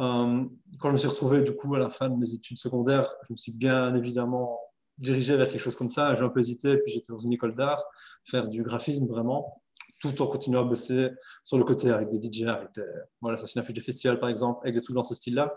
Euh, 0.00 0.44
quand 0.78 0.88
je 0.88 0.92
me 0.92 0.96
suis 0.98 1.08
retrouvé, 1.08 1.42
du 1.42 1.54
coup, 1.54 1.74
à 1.74 1.78
la 1.78 1.90
fin 1.90 2.08
de 2.08 2.16
mes 2.16 2.32
études 2.32 2.58
secondaires, 2.58 3.14
je 3.28 3.32
me 3.32 3.36
suis 3.36 3.52
bien 3.52 3.94
évidemment 3.94 4.58
dirigé 4.96 5.36
vers 5.36 5.48
quelque 5.48 5.60
chose 5.60 5.76
comme 5.76 5.90
ça. 5.90 6.14
J'ai 6.14 6.22
un 6.22 6.28
peu 6.28 6.40
hésité, 6.40 6.78
puis 6.78 6.92
j'étais 6.92 7.12
dans 7.12 7.18
une 7.18 7.32
école 7.32 7.54
d'art, 7.54 7.82
faire 8.24 8.48
du 8.48 8.62
graphisme 8.62 9.06
vraiment, 9.06 9.59
tout 10.00 10.20
en 10.22 10.26
continuant 10.26 10.60
à 10.60 10.64
bosser 10.64 11.10
sur 11.44 11.58
le 11.58 11.64
côté 11.64 11.90
avec 11.90 12.08
des 12.08 12.20
DJ, 12.20 12.42
avec 12.46 12.74
des, 12.74 12.84
voilà, 13.20 13.36
ça 13.36 13.46
c'est 13.46 13.54
une 13.54 13.60
affiche 13.60 13.74
de 13.74 13.80
festival 13.80 14.18
par 14.18 14.28
exemple, 14.28 14.60
avec 14.62 14.74
des 14.74 14.80
trucs 14.80 14.96
dans 14.96 15.02
ce 15.02 15.14
style-là. 15.14 15.54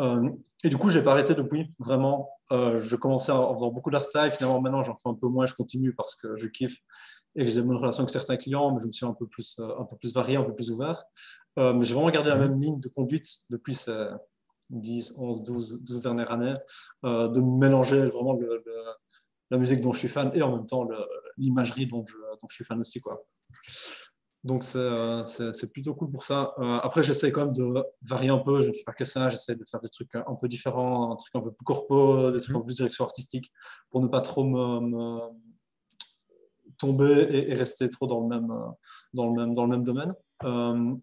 Euh, 0.00 0.28
et 0.64 0.68
du 0.68 0.76
coup, 0.76 0.90
j'ai 0.90 1.02
pas 1.02 1.12
arrêté 1.12 1.34
depuis, 1.34 1.72
vraiment. 1.78 2.30
je 2.50 2.96
commençais 2.96 3.32
en 3.32 3.54
faisant 3.54 3.70
beaucoup 3.70 3.90
d'art 3.90 4.04
finalement 4.04 4.60
maintenant 4.60 4.82
j'en 4.82 4.96
fais 4.96 5.08
un 5.08 5.14
peu 5.14 5.28
moins, 5.28 5.46
je 5.46 5.54
continue 5.54 5.94
parce 5.94 6.14
que 6.14 6.36
je 6.36 6.46
kiffe 6.48 6.80
et 7.36 7.44
que 7.44 7.50
j'ai 7.50 7.56
des 7.56 7.62
bonnes 7.62 7.76
relations 7.76 8.02
avec 8.02 8.12
certains 8.12 8.36
clients, 8.36 8.72
mais 8.72 8.80
je 8.80 8.86
me 8.86 8.92
suis 8.92 9.06
un 9.06 9.14
peu 9.14 9.26
plus, 9.26 9.56
euh, 9.58 9.78
un 9.78 9.84
peu 9.84 9.96
plus 9.96 10.14
varié, 10.14 10.36
un 10.36 10.44
peu 10.44 10.54
plus 10.54 10.70
ouvert. 10.70 11.04
Euh, 11.58 11.72
mais 11.72 11.84
j'ai 11.84 11.94
vraiment 11.94 12.10
gardé 12.10 12.30
la 12.30 12.36
même 12.36 12.60
ligne 12.60 12.80
de 12.80 12.88
conduite 12.88 13.28
depuis 13.50 13.74
ces 13.74 14.08
10, 14.70 15.14
11, 15.18 15.42
12, 15.42 15.82
12 15.82 16.02
dernières 16.02 16.30
années, 16.30 16.54
euh, 17.04 17.28
de 17.28 17.40
mélanger 17.40 18.06
vraiment 18.06 18.38
la 19.50 19.58
musique 19.58 19.80
dont 19.80 19.92
je 19.92 19.98
suis 19.98 20.08
fan 20.08 20.30
et 20.34 20.42
en 20.42 20.56
même 20.56 20.66
temps 20.66 20.88
l'imagerie 21.36 21.86
dont 21.86 22.04
je, 22.04 22.14
dont 22.14 22.48
je 22.48 22.54
suis 22.54 22.64
fan 22.64 22.80
aussi. 22.80 23.00
Quoi. 23.00 23.20
Donc 24.42 24.62
c'est 24.62 25.72
plutôt 25.72 25.94
cool 25.94 26.10
pour 26.10 26.24
ça. 26.24 26.54
après, 26.82 27.02
j'essaie 27.02 27.32
quand 27.32 27.46
même 27.46 27.54
de 27.54 27.82
varier 28.02 28.28
un 28.28 28.38
peu. 28.38 28.62
Je 28.62 28.68
ne 28.68 28.72
fais 28.74 28.84
pas 28.84 28.92
que 28.92 29.04
ça. 29.06 29.30
J'essaie 29.30 29.56
de 29.56 29.64
faire 29.64 29.80
des 29.80 29.88
trucs 29.88 30.14
un 30.14 30.34
peu 30.38 30.48
différents, 30.48 31.12
un 31.12 31.16
truc 31.16 31.34
un 31.34 31.40
peu 31.40 31.50
plus 31.50 31.64
corpo, 31.64 32.30
des 32.30 32.40
trucs 32.40 32.50
mhm. 32.50 32.56
un 32.56 32.60
peu 32.60 32.66
plus 32.66 32.76
direction 32.76 33.04
artistique, 33.04 33.50
pour 33.90 34.02
ne 34.02 34.08
pas 34.08 34.20
trop 34.20 34.44
me 34.44 35.32
tomber 36.78 37.26
et, 37.30 37.54
rester 37.54 37.88
trop 37.88 38.06
dans 38.06 38.20
le 38.20 38.28
même, 38.28 38.50
euh, 38.50 38.68
dans 39.12 39.28
le 39.28 39.40
même, 39.40 39.54
dans 39.54 39.64
le 39.64 39.70
même 39.70 39.84
domaine. 39.84 40.14
Euh, 40.44 40.94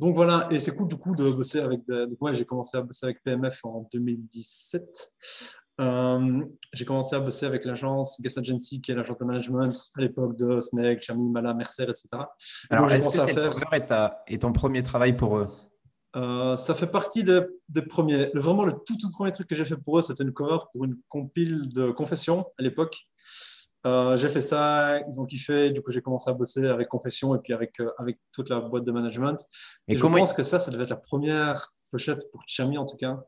donc 0.00 0.14
voilà, 0.16 0.48
et 0.50 0.58
c'est 0.58 0.74
cool 0.74 0.88
du 0.88 0.96
coup 0.96 1.14
de 1.14 1.30
bosser 1.30 1.60
avec. 1.60 1.86
Des... 1.86 2.06
Donc 2.06 2.20
moi, 2.20 2.32
j'ai 2.32 2.44
commencé 2.44 2.76
à 2.76 2.82
bosser 2.82 3.06
avec 3.06 3.22
PMF 3.22 3.64
en 3.64 3.88
2017. 3.92 5.12
Euh, 5.82 6.44
j'ai 6.72 6.84
commencé 6.84 7.14
à 7.16 7.20
bosser 7.20 7.44
avec 7.44 7.64
l'agence 7.64 8.20
Guest 8.22 8.38
Agency, 8.38 8.80
qui 8.80 8.92
est 8.92 8.94
l'agence 8.94 9.18
de 9.18 9.24
management 9.24 9.72
à 9.96 10.00
l'époque 10.00 10.36
de 10.36 10.60
Snake, 10.60 11.02
Chami, 11.02 11.28
Mala, 11.28 11.52
Mercer, 11.54 11.84
etc. 11.84 12.08
Alors, 12.70 12.90
est-ce 12.90 13.08
que 13.08 13.24
c'est 13.24 14.38
ton 14.38 14.52
premier 14.52 14.82
travail 14.82 15.16
pour 15.16 15.38
eux? 15.38 15.46
Ça 16.14 16.74
fait 16.74 16.86
partie 16.86 17.24
des, 17.24 17.42
premiers. 17.88 18.30
Le, 18.32 18.40
vraiment, 18.40 18.64
le 18.64 18.74
tout, 18.86 18.96
tout 18.96 19.10
premier 19.10 19.32
truc 19.32 19.48
que 19.48 19.54
j'ai 19.54 19.64
fait 19.64 19.76
pour 19.76 19.98
eux, 19.98 20.02
c'était 20.02 20.22
une 20.22 20.32
cover 20.32 20.58
pour 20.72 20.84
une 20.84 20.96
compile 21.08 21.62
de 21.72 21.90
confession 21.90 22.46
à 22.58 22.62
l'époque. 22.62 22.96
Euh, 23.84 24.16
j'ai 24.16 24.28
fait 24.28 24.40
ça, 24.40 25.00
ils 25.08 25.20
ont 25.20 25.26
kiffé. 25.26 25.70
Du 25.70 25.82
coup, 25.82 25.90
j'ai 25.90 26.02
commencé 26.02 26.30
à 26.30 26.34
bosser 26.34 26.66
avec 26.66 26.88
Confession 26.88 27.34
et 27.34 27.38
puis 27.38 27.52
avec, 27.52 27.80
euh, 27.80 27.90
avec 27.98 28.18
toute 28.32 28.48
la 28.48 28.60
boîte 28.60 28.84
de 28.84 28.92
management. 28.92 29.44
Et, 29.88 29.96
je 29.96 30.06
pense 30.06 30.32
que 30.32 30.42
ça, 30.42 30.60
ça 30.60 30.70
devait 30.70 30.84
être 30.84 30.90
la 30.90 30.96
première 30.96 31.72
pochette 31.90 32.30
pour 32.30 32.42
Chami 32.46 32.78
en 32.78 32.86
tout 32.86 32.96
cas. 32.96 33.20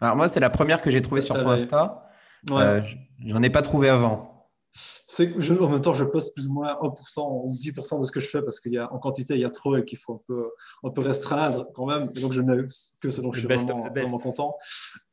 Alors, 0.00 0.16
moi, 0.16 0.28
c'est 0.28 0.40
la 0.40 0.50
première 0.50 0.82
que 0.82 0.90
j'ai 0.90 1.02
trouvée 1.02 1.20
sur 1.20 1.38
ton 1.38 1.50
Insta. 1.50 2.08
Euh, 2.50 2.82
j'en 3.24 3.42
ai 3.42 3.50
pas 3.50 3.62
trouvé 3.62 3.88
avant. 3.88 4.30
Je, 4.74 5.54
en 5.54 5.68
même 5.68 5.80
temps, 5.80 5.94
je 5.94 6.04
poste 6.04 6.34
plus 6.34 6.48
ou 6.48 6.52
moins 6.52 6.74
1% 6.82 7.44
ou 7.44 7.54
10% 7.54 8.00
de 8.00 8.04
ce 8.04 8.10
que 8.10 8.18
je 8.18 8.26
fais 8.26 8.42
parce 8.42 8.58
qu'en 8.58 8.98
quantité, 8.98 9.34
il 9.34 9.40
y 9.40 9.44
a 9.44 9.50
trop 9.50 9.76
et 9.76 9.84
qu'il 9.84 9.98
faut 9.98 10.14
un 10.14 10.20
peu, 10.26 10.50
un 10.82 10.90
peu 10.90 11.00
restreindre 11.00 11.68
quand 11.74 11.86
même. 11.86 12.08
donc, 12.08 12.32
je 12.32 12.40
n'ai 12.40 12.56
que 13.00 13.08
ce 13.08 13.20
dont 13.20 13.32
je 13.32 13.38
suis 13.38 13.46
vraiment, 13.46 13.78
vraiment, 13.78 14.18
content. 14.18 14.56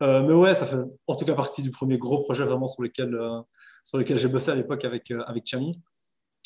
mais 0.01 0.33
ouais, 0.33 0.55
ça 0.55 0.65
fait 0.65 0.77
en 1.05 1.15
tout 1.15 1.25
cas 1.25 1.35
partie 1.35 1.61
du 1.61 1.69
premier 1.69 1.99
gros 1.99 2.23
projet 2.23 2.43
vraiment 2.43 2.67
sur 2.67 2.81
lequel 2.81 3.15
sur 3.83 3.97
lesquels 3.97 4.17
j'ai 4.17 4.27
bossé 4.27 4.51
à 4.51 4.55
l'époque 4.55 4.85
avec, 4.85 5.11
euh, 5.11 5.23
avec 5.25 5.45
Chami. 5.45 5.79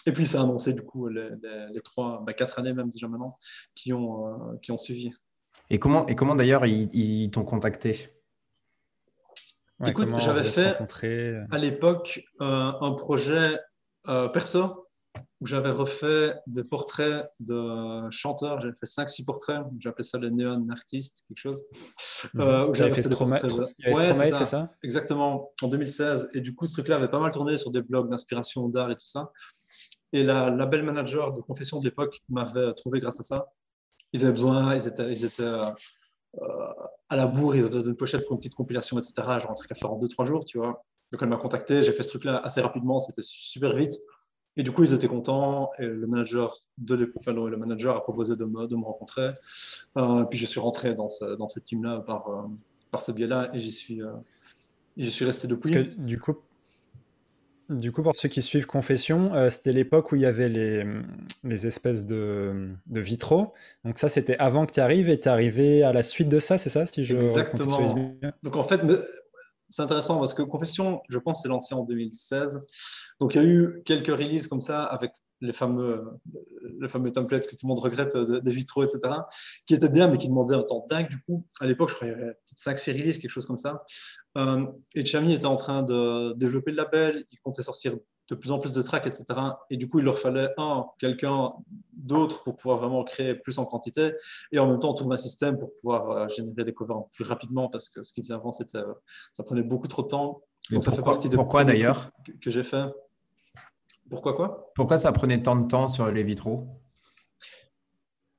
Et 0.06 0.12
puis, 0.12 0.26
ça 0.28 0.39
a 0.39 0.43
annoncé 0.43 0.74
du 0.74 0.84
coup 0.84 1.08
les, 1.08 1.30
les, 1.74 1.82
trois, 1.82 2.21
bah, 2.26 2.34
quatre 2.34 2.60
années 2.60 2.74
même 2.74 2.89
déjà 2.89 3.08
maintenant, 3.08 3.36
qui 3.74 3.91
ont, 3.91 4.28
euh, 4.28 4.58
qui 4.62 4.71
ont 4.71 4.78
suivi. 4.78 5.12
Et 5.69 5.80
comment, 5.80 6.06
et 6.08 6.15
comment 6.15 6.36
d'ailleurs 6.36 6.65
ils, 6.65 7.32
t'ont 7.32 7.43
contacté? 7.43 8.10
Écoute, 9.86 10.10
j'avais 10.20 10.44
fait 10.44 10.78
à 11.52 11.58
l'époque 11.58 12.24
un 12.40 12.94
projet 12.94 13.60
perso 14.34 14.86
où 15.42 15.48
j'avais 15.48 15.70
refait 15.70 16.34
des 16.48 16.64
portraits 16.64 17.26
de 17.42 18.10
chanteurs. 18.10 18.60
J'avais 18.62 18.74
fait 18.74 18.86
5-6 18.86 19.26
portraits. 19.26 19.62
J'appelais 19.80 20.04
ça 20.04 20.18
les 20.18 20.32
neon 20.32 20.68
artistes, 20.70 21.24
quelque 21.28 21.38
chose. 21.38 21.64
Mhm. 22.34 22.42
Euh, 22.42 22.74
j'avais 22.74 22.92
fait, 22.92 23.02
Stromae, 23.02 23.40
ouais, 23.44 24.32
c'est 24.32 24.46
ça. 24.46 24.72
Exactement, 24.84 25.52
en 25.62 25.68
2016. 25.68 26.30
Et 26.34 26.42
du 26.42 26.56
coup, 26.56 26.66
ce 26.66 26.74
truc-là 26.74 26.96
avait 26.96 27.10
pas 27.10 27.20
mal 27.20 27.32
tourné 27.32 27.58
sur 27.58 27.72
des 27.72 27.82
blogs 27.82 28.10
d'inspiration 28.10 28.68
d'art 28.70 28.92
et 28.92 28.96
tout 28.96 29.08
ça. 29.08 29.32
Et 30.14 30.24
la 30.24 30.50
label 30.50 30.84
manager 30.84 31.34
de 31.34 31.42
Confession 31.42 31.80
de 31.80 31.86
l'époque 31.86 32.22
m'avait 32.30 32.74
trouvé 32.74 33.00
grâce 33.00 33.20
à 33.20 33.24
ça. 33.24 33.48
Ils 34.14 34.24
avaient 34.24 34.34
besoin, 34.34 34.76
ils 34.76 34.88
étaient, 34.88 35.12
ils 35.12 35.26
étaient 35.26 35.44
euh, 35.44 35.70
à 37.10 37.15
la 37.15 37.28
bourre, 37.28 37.56
ils 37.56 37.65
avaient 37.65 37.82
une 37.82 37.95
pochette 37.95 38.26
pour 38.26 38.34
une 38.34 38.39
petite 38.39 38.56
compilation, 38.56 38.98
etc. 38.98 39.13
Genre 39.39 39.52
un 39.52 39.56
truc 39.56 39.71
à 39.71 39.76
faire 39.76 39.91
en 39.91 40.00
2-3 40.00 40.26
jours, 40.26 40.45
tu 40.45 40.58
vois. 40.58 40.84
Donc 41.12 41.21
elle 41.21 41.30
m'a 41.30 41.38
contacté, 41.38 41.82
j'ai 41.84 41.91
fait 41.91 42.04
ce 42.04 42.10
truc-là 42.10 42.38
assez 42.43 42.62
rapidement, 42.62 43.00
c'était 43.00 43.21
super 43.21 43.76
vite. 43.76 43.93
Et 44.58 44.63
du 44.63 44.71
coup, 44.71 44.84
ils 44.84 44.93
étaient 44.93 45.08
contents. 45.08 45.71
Et 45.80 45.86
le 45.86 46.08
manager 46.08 46.56
de 46.78 46.95
l'époque, 46.95 47.26
le 47.26 47.58
manager 47.58 47.95
a 47.95 48.04
proposé 48.04 48.36
de 48.36 48.45
me, 48.45 48.86
rencontrer. 48.86 49.32
Euh, 49.98 50.24
puis 50.24 50.39
je 50.39 50.45
suis 50.45 50.60
rentré 50.60 50.95
dans, 50.95 51.10
ce, 51.10 51.36
dans 51.36 51.48
cette 51.48 51.65
team-là 51.65 52.00
par, 52.02 52.28
euh, 52.30 52.48
par 52.91 53.02
ce 53.02 53.12
biais-là 53.12 53.50
et 53.54 53.60
j'y 53.60 53.71
suis, 53.71 54.02
euh, 54.02 54.13
suis 55.10 55.26
resté 55.26 55.48
depuis. 55.48 55.71
Parce 55.71 55.86
que, 55.86 55.89
du 56.00 56.19
coup, 56.19 56.36
du 57.69 57.91
coup, 57.91 58.04
pour 58.04 58.15
ceux 58.15 58.30
qui 58.30 58.41
suivent 58.41 58.65
Confession, 58.67 59.32
c'était 59.49 59.71
l'époque 59.71 60.12
où 60.12 60.15
il 60.15 60.21
y 60.21 60.25
avait 60.25 60.49
les, 60.49 60.86
les 61.43 61.67
espèces 61.67 62.06
de, 62.06 62.69
de, 62.88 62.99
vitraux. 62.99 63.54
Donc 63.84 63.97
ça, 63.97 64.10
c'était 64.10 64.38
avant 64.38 64.65
que 64.65 64.73
tu 64.73 64.80
arrives 64.80 65.10
et 65.10 65.19
tu 65.19 65.28
es 65.28 65.32
arrivé 65.32 65.84
à 65.84 65.93
la 65.93 66.04
suite 66.04 66.30
de 66.30 66.39
ça, 66.39 66.58
c'est 66.58 66.69
ça 66.69 66.86
si 66.86 67.06
je 67.06 67.15
Exactement. 67.15 68.15
Donc 68.43 68.56
en 68.56 68.63
fait, 68.63 68.82
c'est 69.69 69.82
intéressant 69.82 70.19
parce 70.19 70.34
que 70.34 70.41
Confession, 70.41 71.01
je 71.10 71.17
pense, 71.17 71.41
c'est 71.41 71.49
lancé 71.49 71.73
en 71.73 71.84
2016. 71.84 72.65
Donc 73.19 73.36
il 73.36 73.41
y 73.41 73.45
a 73.45 73.47
eu 73.47 73.82
quelques 73.86 74.08
releases 74.08 74.47
comme 74.47 74.62
ça 74.62 74.84
avec 74.84 75.12
les 75.41 75.54
fameux, 75.54 76.04
les 76.80 76.88
fameux 76.88 77.12
templates 77.12 77.45
que 77.45 77.56
tout 77.56 77.65
le 77.65 77.69
monde 77.69 77.80
regrette, 77.80 78.15
euh, 78.15 78.39
des 78.41 78.52
vitraux, 78.52 78.84
etc., 78.84 79.02
qui 79.65 79.74
étaient 79.74 79.89
bien, 79.89 80.08
mais 80.08 80.17
qui 80.17 80.30
demandaient 80.30 80.56
un 80.56 80.63
temps 80.63 80.86
dingue. 80.89 81.10
Du 81.10 81.21
coup, 81.21 81.45
à 81.60 81.65
l'époque, 81.65 81.89
je 81.89 81.95
crois 81.95 82.08
qu'il 82.08 82.17
y 82.17 82.21
avait 82.21 82.34
peut-être 82.34 82.60
5-6 82.60 82.93
releases, 82.93 83.19
quelque 83.19 83.32
chose 83.32 83.45
comme 83.45 83.60
ça. 83.60 83.84
Euh, 84.38 84.65
et 84.95 85.06
Chami 85.06 85.34
était 85.34 85.45
en 85.45 85.56
train 85.56 85.84
de 85.84 86.34
développer 86.34 86.71
le 86.71 86.78
label, 86.78 87.26
il 87.32 87.39
comptait 87.39 87.63
sortir 87.63 87.95
de 88.30 88.36
plus 88.36 88.52
en 88.52 88.60
plus 88.60 88.71
de 88.71 88.82
tracks, 88.82 89.06
etc. 89.06 89.24
Et 89.69 89.78
du 89.78 89.88
coup, 89.88 90.00
il 90.00 90.06
leur 90.06 90.17
fallait 90.17 90.50
un, 90.58 90.86
quelqu'un 91.00 91.54
d'autre 91.93 92.43
pour 92.43 92.56
pouvoir 92.56 92.80
vraiment 92.80 93.04
créer 93.04 93.36
plus 93.36 93.60
en 93.60 93.65
quantité, 93.65 94.13
et 94.52 94.60
en 94.60 94.67
même 94.67 94.80
temps 94.80 94.93
trouver 94.93 95.13
un 95.13 95.17
système 95.17 95.58
pour 95.58 95.74
pouvoir 95.74 96.10
euh, 96.12 96.28
générer 96.28 96.63
des 96.63 96.74
covers 96.74 97.04
plus 97.13 97.26
rapidement, 97.26 97.69
parce 97.69 97.89
que 97.89 98.04
ce 98.04 98.13
qu'ils 98.13 98.24
faisaient 98.24 98.34
avant, 98.34 98.50
euh, 98.50 98.93
ça 99.32 99.43
prenait 99.43 99.63
beaucoup 99.63 99.88
trop 99.88 100.02
de 100.04 100.08
temps. 100.08 100.41
Donc, 100.71 100.84
ça 100.84 100.91
fait 100.91 101.04
partie 101.04 101.30
de 101.30 101.36
pourquoi 101.36 101.63
d'ailleurs 101.63 102.10
que, 102.41 102.50
j'ai 102.50 102.63
fait. 102.63 102.86
Pourquoi 104.10 104.34
quoi? 104.34 104.72
Pourquoi 104.76 104.98
ça 104.98 105.12
prenait 105.12 105.41
tant 105.41 105.56
de 105.56 105.68
temps 105.68 105.88
sur 105.88 106.12
les 106.12 106.24
vitraux? 106.24 106.68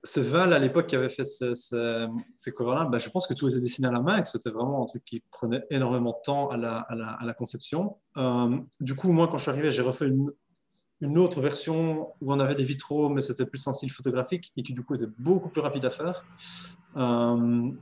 C'est 0.03 0.23
Val 0.23 0.53
à 0.53 0.61
l'époque 0.61 0.87
qui 0.87 0.95
avait 0.95 1.09
fait 1.09 1.25
ces, 1.25 2.53
covers-là, 2.55 2.85
bah, 2.85 2.99
je 2.99 3.09
pense 3.09 3.27
que 3.27 3.35
tout 3.35 3.49
était 3.49 3.59
dessiné 3.59 3.89
à 3.89 3.91
la 3.91 4.01
main 4.01 4.19
et 4.19 4.23
que 4.23 4.29
c'était 4.29 4.51
vraiment 4.51 4.85
un 4.85 4.87
truc 4.87 5.05
qui 5.05 5.21
prenait 5.33 5.65
énormément 5.71 6.13
de 6.13 6.23
temps 6.23 6.49
à 6.49 6.57
la, 6.57 6.79
à 6.79 7.25
la, 7.25 7.35
conception. 7.35 7.97
Euh, 8.17 8.57
du 8.81 8.95
coup, 8.95 9.11
moi, 9.11 9.27
quand 9.27 9.39
je 9.39 9.43
suis 9.43 9.51
arrivé, 9.51 9.73
j'ai 9.73 9.83
refait 9.83 10.07
une, 10.07 10.31
une, 11.01 11.19
autre 11.19 11.41
version 11.41 12.13
où 12.21 12.33
on 12.33 12.39
avait 12.39 12.55
des 12.55 12.65
vitraux, 12.65 13.09
mais 13.09 13.21
c'était 13.21 13.47
plus 13.47 13.67
un 13.67 13.73
style 13.73 13.91
photographique 13.91 14.53
et 14.57 14.63
qui, 14.63 14.75
du 14.75 14.85
coup, 14.85 14.95
était 14.95 15.11
beaucoup 15.19 15.49
plus 15.49 15.61
rapide 15.61 15.85
à 15.85 15.91
faire. 15.91 16.25
Euh, 16.97 17.73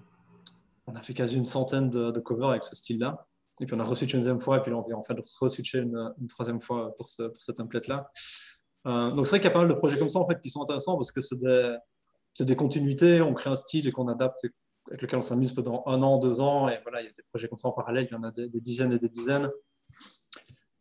on 0.87 0.95
a 0.95 1.01
fait 1.01 1.15
quasi 1.15 1.37
une 1.37 1.45
centaine 1.45 1.91
de, 1.91 2.19
covers 2.21 2.51
avec 2.51 2.65
ce 2.65 2.75
style-là. 2.75 3.27
Et 3.61 3.67
puis, 3.67 3.77
on 3.77 3.81
a 3.81 3.85
reçu 3.85 4.05
une 4.05 4.19
deuxième 4.19 4.41
fois, 4.41 4.59
et 4.59 4.63
puis 4.63 4.73
on 4.73 4.83
a 4.83 4.95
en 4.95 5.03
fait 5.03 5.15
re-switché 5.15 5.79
une, 5.79 6.13
une, 6.21 6.27
troisième 6.27 6.61
fois 6.61 6.95
pour 6.97 7.09
ce, 7.09 7.23
pour 7.23 7.55
template-là. 7.55 8.11
Euh, 8.87 9.11
donc, 9.11 9.27
c'est 9.27 9.31
vrai 9.31 9.39
qu'il 9.39 9.49
y 9.49 9.51
a 9.51 9.53
pas 9.53 9.61
mal 9.61 9.69
de 9.69 9.75
projets 9.75 9.99
comme 9.99 10.11
ça, 10.11 10.19
en 10.19 10.27
fait, 10.27 10.41
qui 10.41 10.51
sont 10.51 10.63
intéressants 10.63 10.97
parce 10.97 11.13
que 11.13 11.21
c'est 11.21 11.39
des 11.39 11.77
des 12.41 12.57
continuités, 12.57 13.21
on 13.21 13.33
crée 13.33 13.51
un 13.51 13.57
style 13.57 13.87
et 13.87 13.93
qu'on 13.93 14.09
adapte, 14.09 14.45
avec 14.89 15.03
lequel 15.03 15.21
on 15.21 15.23
s'amuse 15.23 15.53
pendant 15.53 15.85
un 15.87 16.03
an, 16.03 16.19
deux 16.19 16.41
ans. 16.41 16.69
Et 16.69 16.81
voilà, 16.83 17.01
il 17.01 17.05
y 17.05 17.09
a 17.09 17.13
des 17.13 17.23
projets 17.23 17.47
comme 17.47 17.59
ça 17.59 17.69
en 17.69 17.73
parallèle, 17.73 18.09
il 18.11 18.13
y 18.13 18.17
en 18.17 18.25
a 18.25 18.33
des, 18.33 18.49
dizaines 18.61 18.93
et 18.93 18.99
des 18.99 19.09
dizaines, 19.09 19.49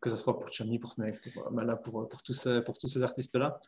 que 0.01 0.09
ce 0.09 0.17
soit 0.17 0.39
pour 0.39 0.51
Chami, 0.51 0.79
pour 0.79 0.91
Snake, 0.91 1.21
pour, 1.33 1.51
bah 1.51 1.75
pour, 1.75 2.09
pour, 2.09 2.23
tous 2.23 2.47
pour 2.65 2.77
tous 2.77 2.87
ces 2.87 3.03
artistes-là. 3.03 3.59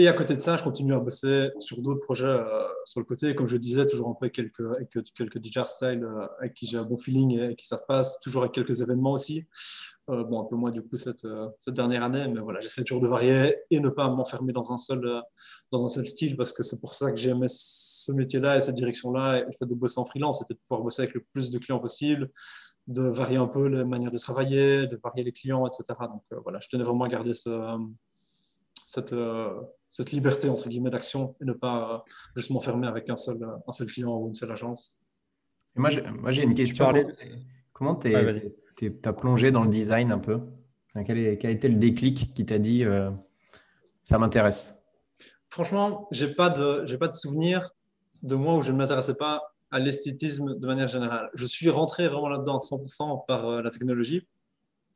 Et 0.00 0.08
à 0.08 0.14
côté 0.14 0.34
de 0.34 0.40
ça, 0.40 0.56
je 0.56 0.62
continue 0.62 0.94
à 0.94 0.98
bosser 0.98 1.50
sur 1.58 1.82
d'autres 1.82 2.00
projets 2.00 2.24
euh, 2.24 2.66
sur 2.86 3.00
le 3.00 3.04
côté. 3.04 3.34
Comme 3.34 3.46
je 3.46 3.58
disais, 3.58 3.86
toujours 3.86 4.16
peu 4.18 4.24
avec 4.24 4.34
quelques, 4.34 4.60
avec 4.60 4.88
quelques 5.14 5.44
DJ 5.44 5.62
style 5.66 6.02
euh, 6.04 6.26
avec 6.38 6.54
qui 6.54 6.66
j'ai 6.66 6.78
un 6.78 6.84
bon 6.84 6.96
feeling 6.96 7.38
et 7.38 7.54
qui 7.54 7.66
ça 7.66 7.76
se 7.76 7.82
passe, 7.86 8.18
toujours 8.20 8.40
avec 8.42 8.52
quelques 8.52 8.80
événements 8.80 9.12
aussi. 9.12 9.44
Euh, 10.08 10.24
bon, 10.24 10.40
un 10.40 10.44
peu 10.46 10.56
moins 10.56 10.70
du 10.70 10.82
coup 10.82 10.96
cette, 10.96 11.26
cette 11.58 11.74
dernière 11.74 12.02
année, 12.02 12.26
mais 12.28 12.40
voilà, 12.40 12.60
j'essaie 12.60 12.82
toujours 12.82 13.02
de 13.02 13.08
varier 13.08 13.56
et 13.70 13.78
ne 13.78 13.90
pas 13.90 14.08
m'enfermer 14.08 14.54
dans 14.54 14.72
un 14.72 14.76
dans 15.70 15.84
un 15.84 15.88
seul 15.90 16.06
style 16.06 16.34
parce 16.34 16.54
que 16.54 16.62
c'est 16.62 16.80
pour 16.80 16.94
ça 16.94 17.10
que 17.10 17.18
j'aimais 17.18 17.48
ce 17.50 18.10
métier-là 18.12 18.56
et 18.56 18.62
cette 18.62 18.76
direction-là 18.76 19.40
et 19.40 19.44
le 19.44 19.52
fait 19.52 19.66
de 19.66 19.74
bosser 19.74 20.00
en 20.00 20.06
freelance, 20.06 20.38
c'était 20.38 20.54
de 20.54 20.60
pouvoir 20.66 20.80
bosser 20.80 21.02
avec 21.02 21.14
le 21.14 21.26
plus 21.30 21.50
de 21.50 21.58
clients 21.58 21.78
possible, 21.78 22.30
de 22.86 23.02
varier 23.02 23.36
un 23.36 23.48
peu 23.48 23.66
les 23.66 23.84
manières 23.84 24.12
de 24.12 24.18
travailler, 24.18 24.86
de 24.86 24.98
varier 25.04 25.24
les 25.24 25.32
clients, 25.32 25.66
etc. 25.66 25.84
Donc 26.08 26.22
voilà, 26.42 26.58
je 26.60 26.68
tenais 26.68 26.84
vraiment 26.84 27.04
à 27.04 27.08
garder 27.08 27.34
ce, 27.34 27.50
cette, 28.90 29.14
cette 29.90 30.10
liberté 30.10 30.48
entre 30.48 30.68
guillemets 30.68 30.90
d'action 30.90 31.36
et 31.40 31.44
ne 31.44 31.52
pas 31.52 31.94
euh, 31.94 32.12
juste 32.34 32.50
m'enfermer 32.50 32.88
avec 32.88 33.08
un 33.08 33.16
seul, 33.16 33.38
un 33.66 33.72
seul 33.72 33.86
client 33.86 34.16
ou 34.16 34.28
une 34.28 34.34
seule 34.34 34.50
agence. 34.50 34.98
moi, 35.76 35.90
j'ai 35.90 36.42
une 36.42 36.54
question. 36.54 36.92
Comment 37.72 37.94
tu 37.94 38.14
as 38.14 39.12
plongé 39.12 39.52
dans 39.52 39.62
le 39.62 39.70
design 39.70 40.10
un 40.10 40.18
peu? 40.18 40.40
Quel, 41.06 41.18
est, 41.18 41.44
a 41.44 41.50
été 41.50 41.68
le 41.68 41.76
déclic 41.76 42.34
qui 42.34 42.44
t'a 42.44 42.58
dit 42.58 42.84
euh, 42.84 43.10
ça 44.02 44.18
m'intéresse? 44.18 44.76
Franchement, 45.50 46.08
je 46.10 46.26
n'ai 46.26 46.34
pas, 46.34 46.50
de, 46.50 46.96
pas 46.96 47.08
de 47.08 47.14
souvenir 47.14 47.70
de 48.24 48.34
moi 48.34 48.56
où 48.56 48.62
je 48.62 48.72
ne 48.72 48.76
m'intéressais 48.76 49.16
pas 49.16 49.54
à 49.70 49.78
l'esthétisme 49.78 50.58
de 50.58 50.66
manière 50.66 50.88
générale. 50.88 51.30
Je 51.34 51.44
suis 51.44 51.70
rentré 51.70 52.08
vraiment 52.08 52.28
là-dedans 52.28 52.56
à 52.56 52.58
100% 52.58 53.24
par 53.26 53.48
euh, 53.48 53.62
la 53.62 53.70
technologie 53.70 54.26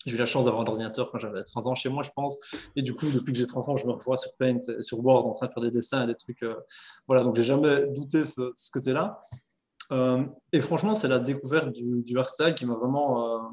j'ai 0.07 0.17
eu 0.17 0.19
la 0.19 0.27
chance 0.27 0.45
d'avoir 0.45 0.62
un 0.62 0.67
ordinateur 0.67 1.11
quand 1.11 1.19
j'avais 1.19 1.43
3 1.43 1.69
ans 1.69 1.75
chez 1.75 1.88
moi, 1.88 2.03
je 2.03 2.11
pense. 2.14 2.38
Et 2.77 2.83
du 2.83 2.93
coup, 2.95 3.07
depuis 3.11 3.33
que 3.33 3.38
j'ai 3.38 3.47
3 3.47 3.71
ans, 3.71 3.77
je 3.77 3.87
me 3.87 3.93
revois 3.93 4.17
sur 4.17 4.35
Paint, 4.37 4.61
sur 4.81 5.05
Word, 5.05 5.27
en 5.27 5.33
train 5.33 5.47
de 5.47 5.53
faire 5.53 5.62
des 5.62 5.71
dessins, 5.71 6.07
des 6.07 6.14
trucs. 6.14 6.43
Euh, 6.43 6.55
voilà, 7.07 7.23
donc 7.23 7.37
j'ai 7.37 7.45
jamais 7.45 7.87
douté 7.87 8.25
ce, 8.25 8.53
ce 8.55 8.71
côté-là. 8.71 9.23
Euh, 9.93 10.25
et 10.53 10.61
franchement, 10.61 10.95
c'est 10.95 11.09
la 11.09 11.19
découverte 11.19 11.71
du, 11.73 12.03
du 12.03 12.17
style 12.27 12.55
qui 12.55 12.67
m'a 12.67 12.75
vraiment 12.75 13.37
euh, 13.37 13.49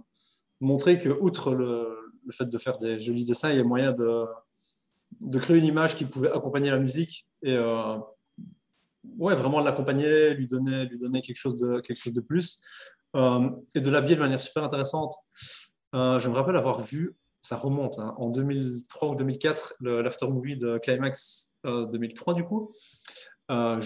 montré 0.60 1.00
que, 1.00 1.10
outre 1.10 1.54
le, 1.54 2.12
le, 2.26 2.32
fait 2.34 2.46
de 2.46 2.58
faire 2.58 2.78
des 2.78 3.00
jolis 3.00 3.26
dessins, 3.26 3.52
il 3.52 3.58
y 3.58 3.60
a 3.60 3.64
moyen 3.64 3.94
de, 3.94 4.26
de 5.22 5.40
créer 5.40 5.58
une 5.58 5.66
image 5.66 5.96
qui 5.96 6.06
pouvait 6.06 6.32
accompagner 6.32 6.70
la 6.70 6.80
musique 6.80 7.28
et 7.44 7.58
ouais, 9.18 9.36
vraiment 9.36 9.60
l'accompagner, 9.60 10.34
lui 10.34 10.48
donner, 10.48 10.86
lui 10.86 11.00
donner 11.00 11.22
quelque, 11.22 11.38
chose 11.38 11.56
de, 11.56 11.82
quelque 11.82 11.98
chose 11.98 12.14
de 12.14 12.22
plus 12.22 12.62
et 13.14 13.82
de 13.82 13.90
l'habiller 13.90 14.16
de 14.16 14.22
manière 14.22 14.40
super 14.40 14.64
intéressante. 14.64 15.14
Euh, 15.93 16.19
je 16.19 16.30
me 16.30 16.34
rappelle 16.34 16.56
avoir 16.56 16.82
vu, 16.82 17.15
ça 17.41 17.58
remonte, 17.58 17.99
hein, 17.99 18.13
en 18.17 18.30
2003 18.30 19.10
ou 19.10 19.15
2004, 19.15 19.75
l'after 19.82 20.27
movie 20.27 20.58
de 20.58 20.77
Climax 20.77 21.56
2003 21.63 22.34
euh, 22.34 22.36
du 22.36 22.43
coup. 22.43 22.69
Euh, 23.49 23.82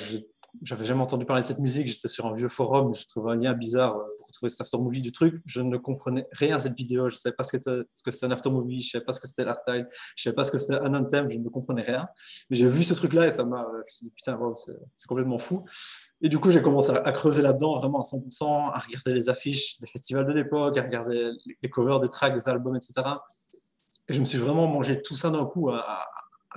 j'avais 0.62 0.86
jamais 0.86 1.02
entendu 1.02 1.26
parler 1.26 1.42
de 1.42 1.48
cette 1.48 1.60
musique, 1.60 1.88
j'étais 1.88 2.08
sur 2.08 2.26
un 2.26 2.34
vieux 2.34 2.50
forum, 2.50 2.94
je 2.94 3.06
trouvais 3.06 3.32
un 3.32 3.36
lien 3.36 3.54
bizarre 3.54 3.98
pour 4.18 4.28
trouver 4.32 4.50
cet 4.50 4.62
after 4.62 4.78
movie 4.78 5.02
du 5.02 5.12
truc. 5.12 5.42
Je 5.46 5.62
ne 5.62 5.78
comprenais 5.78 6.28
rien 6.32 6.56
à 6.56 6.60
cette 6.60 6.76
vidéo, 6.76 7.10
je 7.10 7.16
ne 7.16 7.20
savais 7.20 7.36
pas 7.36 7.44
ce 7.44 7.58
que 7.58 8.12
c'était 8.12 8.26
un 8.26 8.32
after 8.32 8.50
movie, 8.50 8.82
je 8.82 8.88
ne 8.88 8.92
savais 8.92 9.06
pas 9.06 9.12
ce 9.12 9.20
que 9.20 9.28
c'était 9.28 9.44
l'art 9.44 9.60
style, 9.60 9.88
je 10.16 10.22
ne 10.22 10.24
savais 10.24 10.36
pas 10.36 10.44
ce 10.44 10.52
que 10.52 10.58
c'était 10.58 10.80
un 10.80 10.94
anthem, 10.94 11.30
je 11.30 11.38
ne 11.38 11.50
comprenais 11.50 11.82
rien. 11.82 12.08
Mais 12.50 12.56
j'ai 12.56 12.68
vu 12.68 12.84
ce 12.84 12.94
truc-là 12.94 13.28
et 13.28 13.32
ça 13.32 13.46
m'a. 13.46 13.66
Je 14.00 14.06
me 14.06 14.10
dit, 14.10 14.12
putain, 14.16 14.40
c'est 14.56 15.08
complètement 15.08 15.38
fou. 15.38 15.64
Et 16.22 16.30
du 16.30 16.40
coup, 16.40 16.50
j'ai 16.50 16.62
commencé 16.62 16.92
à, 16.92 17.12
creuser 17.12 17.42
là-dedans 17.42 17.80
vraiment 17.80 18.00
à 18.00 18.04
100%, 18.04 18.72
à 18.74 18.80
regarder 18.80 19.14
les 19.14 19.30
affiches 19.30 19.80
des 19.80 19.88
festivals 19.88 20.26
de 20.26 20.32
l'époque, 20.32 20.78
à 20.78 20.82
regarder 20.82 21.32
les 21.62 21.70
covers 21.70 22.00
des 22.00 22.10
tracks, 22.10 22.34
des 22.34 22.48
albums, 22.48 22.76
etc. 22.76 22.94
Et 24.08 24.14
je 24.14 24.20
me 24.20 24.26
suis 24.26 24.38
vraiment 24.38 24.68
mangé 24.68 25.02
tout 25.02 25.16
ça 25.16 25.30
d'un 25.30 25.46
coup 25.46 25.70
à, 25.70 26.06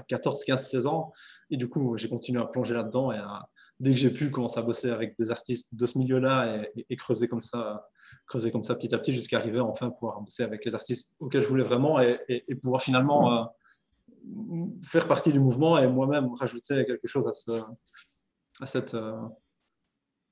14, 0.07 0.45
15, 0.45 0.69
16 0.69 0.87
ans. 0.87 1.13
Et 1.51 1.57
du 1.57 1.69
coup, 1.69 1.97
j'ai 1.97 2.09
continué 2.09 2.41
à 2.41 2.47
plonger 2.47 2.75
là-dedans 2.75 3.11
et 3.11 3.19
dès 3.81 3.91
que 3.91 3.97
j'ai 3.97 4.11
pu 4.11 4.31
commencer 4.31 4.59
à 4.59 4.63
bosser 4.63 4.91
avec 4.91 5.17
des 5.19 5.31
artistes 5.31 5.77
de 5.77 5.87
ce 5.87 5.99
milieu-là 5.99 6.63
et, 6.89 6.97
creuser 6.97 7.29
comme 7.29 7.41
ça, 7.41 7.89
creuser 8.27 8.51
comme 8.51 8.65
ça 8.65 8.75
petit 8.75 8.95
à 8.95 8.99
petit 8.99 9.13
jusqu'à 9.13 9.39
arriver 9.39 9.61
enfin 9.61 9.89
à 9.89 9.91
pouvoir 9.91 10.21
bosser 10.21 10.43
avec 10.43 10.65
les 10.65 10.75
artistes 10.75 11.17
auxquels 11.21 11.43
je 11.43 11.49
voulais 11.49 11.63
vraiment 11.63 12.01
et, 12.01 12.19
pouvoir 12.61 12.83
finalement 12.83 13.33
euh, 13.33 13.45
faire 14.83 15.07
partie 15.07 15.33
du 15.33 15.41
mouvement 15.41 15.79
et 15.79 15.87
moi-même 15.87 16.33
rajouter 16.35 16.85
quelque 16.85 17.07
chose 17.07 17.29
à, 17.29 17.33
ce, 17.33 17.53
à 18.61 18.67
cette, 18.67 18.95
euh, 18.95 19.17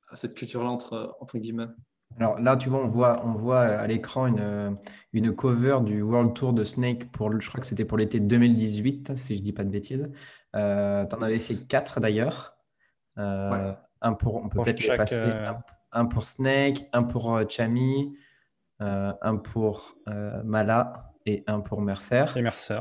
à 0.08 0.16
cette 0.16 0.34
culture-là, 0.34 0.68
entre, 0.68 1.16
entre 1.20 1.38
guillemets. 1.38 1.68
Alors 2.18 2.40
là, 2.40 2.56
tu 2.56 2.68
vois, 2.68 2.82
on 2.82 2.88
voit, 2.88 3.22
on 3.26 3.32
voit 3.32 3.60
à 3.60 3.86
l'écran 3.86 4.26
une, 4.26 4.78
une 5.12 5.34
cover 5.34 5.80
du 5.84 6.02
World 6.02 6.34
Tour 6.34 6.52
de 6.52 6.64
Snake 6.64 7.10
pour, 7.12 7.38
je 7.38 7.48
crois 7.48 7.60
que 7.60 7.66
c'était 7.66 7.84
pour 7.84 7.98
l'été 7.98 8.20
2018, 8.20 9.16
si 9.16 9.36
je 9.36 9.42
dis 9.42 9.52
pas 9.52 9.64
de 9.64 9.70
bêtises. 9.70 10.10
Euh, 10.54 11.04
tu 11.04 11.14
en 11.14 11.22
avais 11.22 11.38
fait 11.38 11.68
quatre 11.68 12.00
d'ailleurs. 12.00 12.55
Euh, 13.18 13.72
un 14.02 14.12
pour, 14.12 14.36
on 14.36 14.48
peut 14.48 14.62
peut-être 14.62 14.80
les 14.80 14.96
passer. 14.96 15.20
Euh, 15.20 15.52
un, 15.92 16.04
pour 16.06 16.26
Snake, 16.26 16.88
un 16.92 17.02
pour 17.02 17.40
Chami, 17.48 18.16
un 18.80 19.36
pour 19.36 19.96
Mala 20.44 21.12
et 21.24 21.44
un 21.46 21.60
pour 21.60 21.80
Mercer. 21.80 22.24
Et 22.36 22.42
Mercer. 22.42 22.80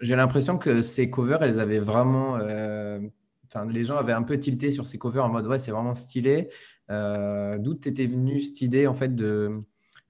J'ai 0.00 0.16
l'impression 0.16 0.58
que 0.58 0.82
ces 0.82 1.10
covers, 1.10 1.42
elles 1.42 1.60
avaient 1.60 1.78
vraiment. 1.78 2.34
Enfin, 2.34 3.64
les 3.66 3.84
gens 3.84 3.96
avaient 3.96 4.12
un 4.12 4.22
peu 4.22 4.38
tilté 4.38 4.70
sur 4.70 4.86
ces 4.86 4.98
covers 4.98 5.24
en 5.24 5.30
mode 5.30 5.46
ouais, 5.46 5.58
c'est 5.58 5.70
vraiment 5.70 5.94
stylé. 5.94 6.48
D'où 6.88 7.74
t'étais 7.74 8.06
venu 8.06 8.40
cette 8.40 8.60
idée 8.60 8.86
en 8.86 8.94
fait 8.94 9.14
de. 9.14 9.60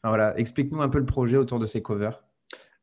Enfin, 0.01 0.11
voilà, 0.11 0.39
explique-nous 0.39 0.81
un 0.81 0.89
peu 0.89 0.99
le 0.99 1.07
projet 1.07 1.37
autour 1.37 1.59
de 1.59 1.67
ces 1.67 1.83
covers. 1.83 2.23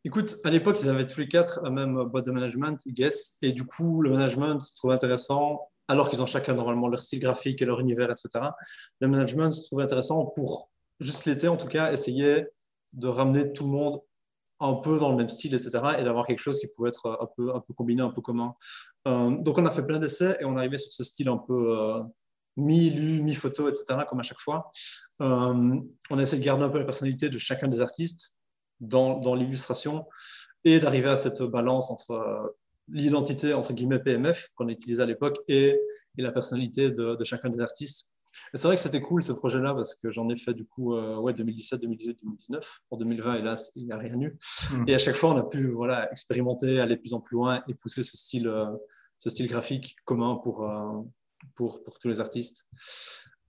Écoute, 0.07 0.35
à 0.43 0.51
l'époque, 0.51 0.77
ils 0.83 0.87
avaient 0.87 1.07
tous 1.07 1.19
les 1.19 1.27
quatre 1.27 1.61
la 1.63 1.71
même 1.71 2.03
boîte 2.03 2.27
de 2.27 2.31
management, 2.31 2.79
guess, 2.89 3.39
et 3.41 3.51
du 3.53 3.65
coup, 3.65 4.03
le 4.03 4.11
management 4.11 4.61
se 4.61 4.75
trouvait 4.75 4.93
intéressant, 4.93 5.67
alors 5.87 6.11
qu'ils 6.11 6.21
ont 6.21 6.27
chacun 6.27 6.53
normalement 6.53 6.87
leur 6.87 7.01
style 7.01 7.19
graphique 7.19 7.59
et 7.63 7.65
leur 7.65 7.79
univers, 7.79 8.11
etc. 8.11 8.51
Le 8.99 9.07
management 9.07 9.49
se 9.49 9.65
trouvait 9.65 9.83
intéressant 9.83 10.27
pour, 10.27 10.69
juste 10.99 11.25
l'été 11.25 11.47
en 11.47 11.57
tout 11.57 11.67
cas, 11.67 11.91
essayer 11.91 12.45
de 12.93 13.07
ramener 13.07 13.51
tout 13.51 13.63
le 13.63 13.71
monde 13.71 13.99
un 14.59 14.75
peu 14.75 14.99
dans 14.99 15.09
le 15.09 15.17
même 15.17 15.27
style, 15.27 15.55
etc., 15.55 15.71
et 15.97 16.03
d'avoir 16.03 16.27
quelque 16.27 16.37
chose 16.37 16.59
qui 16.59 16.67
pouvait 16.67 16.89
être 16.89 17.17
un 17.19 17.59
peu, 17.59 17.73
combiné, 17.73 18.03
un 18.03 18.11
peu 18.11 18.21
commun. 18.21 18.53
Euh, 19.07 19.35
donc, 19.41 19.57
on 19.57 19.65
a 19.65 19.71
fait 19.71 19.87
plein 19.87 19.97
d'essais 19.97 20.37
et 20.39 20.45
on 20.45 20.55
arrivait 20.55 20.77
sur 20.77 20.91
ce 20.91 21.03
style 21.03 21.29
un 21.29 21.37
peu 21.39 21.79
euh, 21.79 22.03
mi-lu, 22.57 23.23
mi-photo, 23.23 23.69
etc., 23.69 24.01
comme 24.07 24.19
à 24.19 24.23
chaque 24.23 24.39
fois. 24.39 24.69
Euh, 25.21 25.79
on 26.11 26.17
a 26.19 26.21
essayé 26.21 26.39
de 26.39 26.45
garder 26.45 26.63
un 26.63 26.69
peu 26.69 26.77
la 26.77 26.85
personnalité 26.85 27.29
de 27.29 27.39
chacun 27.39 27.67
des 27.67 27.81
artistes 27.81 28.35
dans, 28.79 29.35
l'illustration 29.35 30.05
et 30.63 30.79
d'arriver 30.79 31.09
à 31.09 31.15
cette 31.15 31.41
balance 31.43 31.91
entre 31.91 32.11
euh, 32.11 32.47
l'identité 32.87 33.53
entre 33.53 33.73
guillemets 33.73 33.99
PMF 33.99 34.49
qu'on 34.55 34.69
utilisait 34.69 35.03
à 35.03 35.05
l'époque 35.05 35.37
et, 35.47 35.79
la 36.17 36.31
personnalité 36.31 36.91
de, 36.91 37.17
chacun 37.23 37.49
des 37.49 37.61
artistes. 37.61 38.11
Et 38.53 38.57
c'est 38.57 38.67
vrai 38.67 38.75
que 38.75 38.81
c'était 38.81 39.01
cool 39.01 39.23
ce 39.23 39.31
projet-là 39.31 39.73
parce 39.73 39.95
que 39.95 40.11
j'en 40.11 40.29
ai 40.29 40.35
fait 40.35 40.53
du 40.53 40.65
coup 40.65 40.95
euh, 40.95 41.17
ouais, 41.17 41.33
2017, 41.33 41.81
2018, 41.81 42.19
2019. 42.21 42.81
Pour 42.89 42.97
2020, 42.97 43.35
hélas, 43.35 43.71
il 43.75 43.85
n'y 43.85 43.91
a 43.91 43.97
rien 43.97 44.19
eu. 44.19 44.37
Hmm. 44.71 44.83
Et 44.87 44.95
à 44.95 44.97
chaque 44.97 45.15
fois, 45.15 45.33
on 45.33 45.37
a 45.37 45.43
pu 45.43 45.67
voilà, 45.67 46.11
expérimenter, 46.11 46.79
aller 46.79 46.95
de 46.95 47.01
plus 47.01 47.13
en 47.13 47.21
plus 47.21 47.35
loin 47.35 47.63
et 47.67 47.73
pousser 47.73 48.03
ce 48.03 48.17
style, 48.17 48.47
euh, 48.47 48.65
ce 49.17 49.29
style 49.29 49.47
graphique 49.47 49.95
commun 50.03 50.35
pour, 50.35 50.69
pour, 51.55 51.83
pour 51.83 51.99
tous 51.99 52.09
les 52.09 52.19
artistes. 52.19 52.67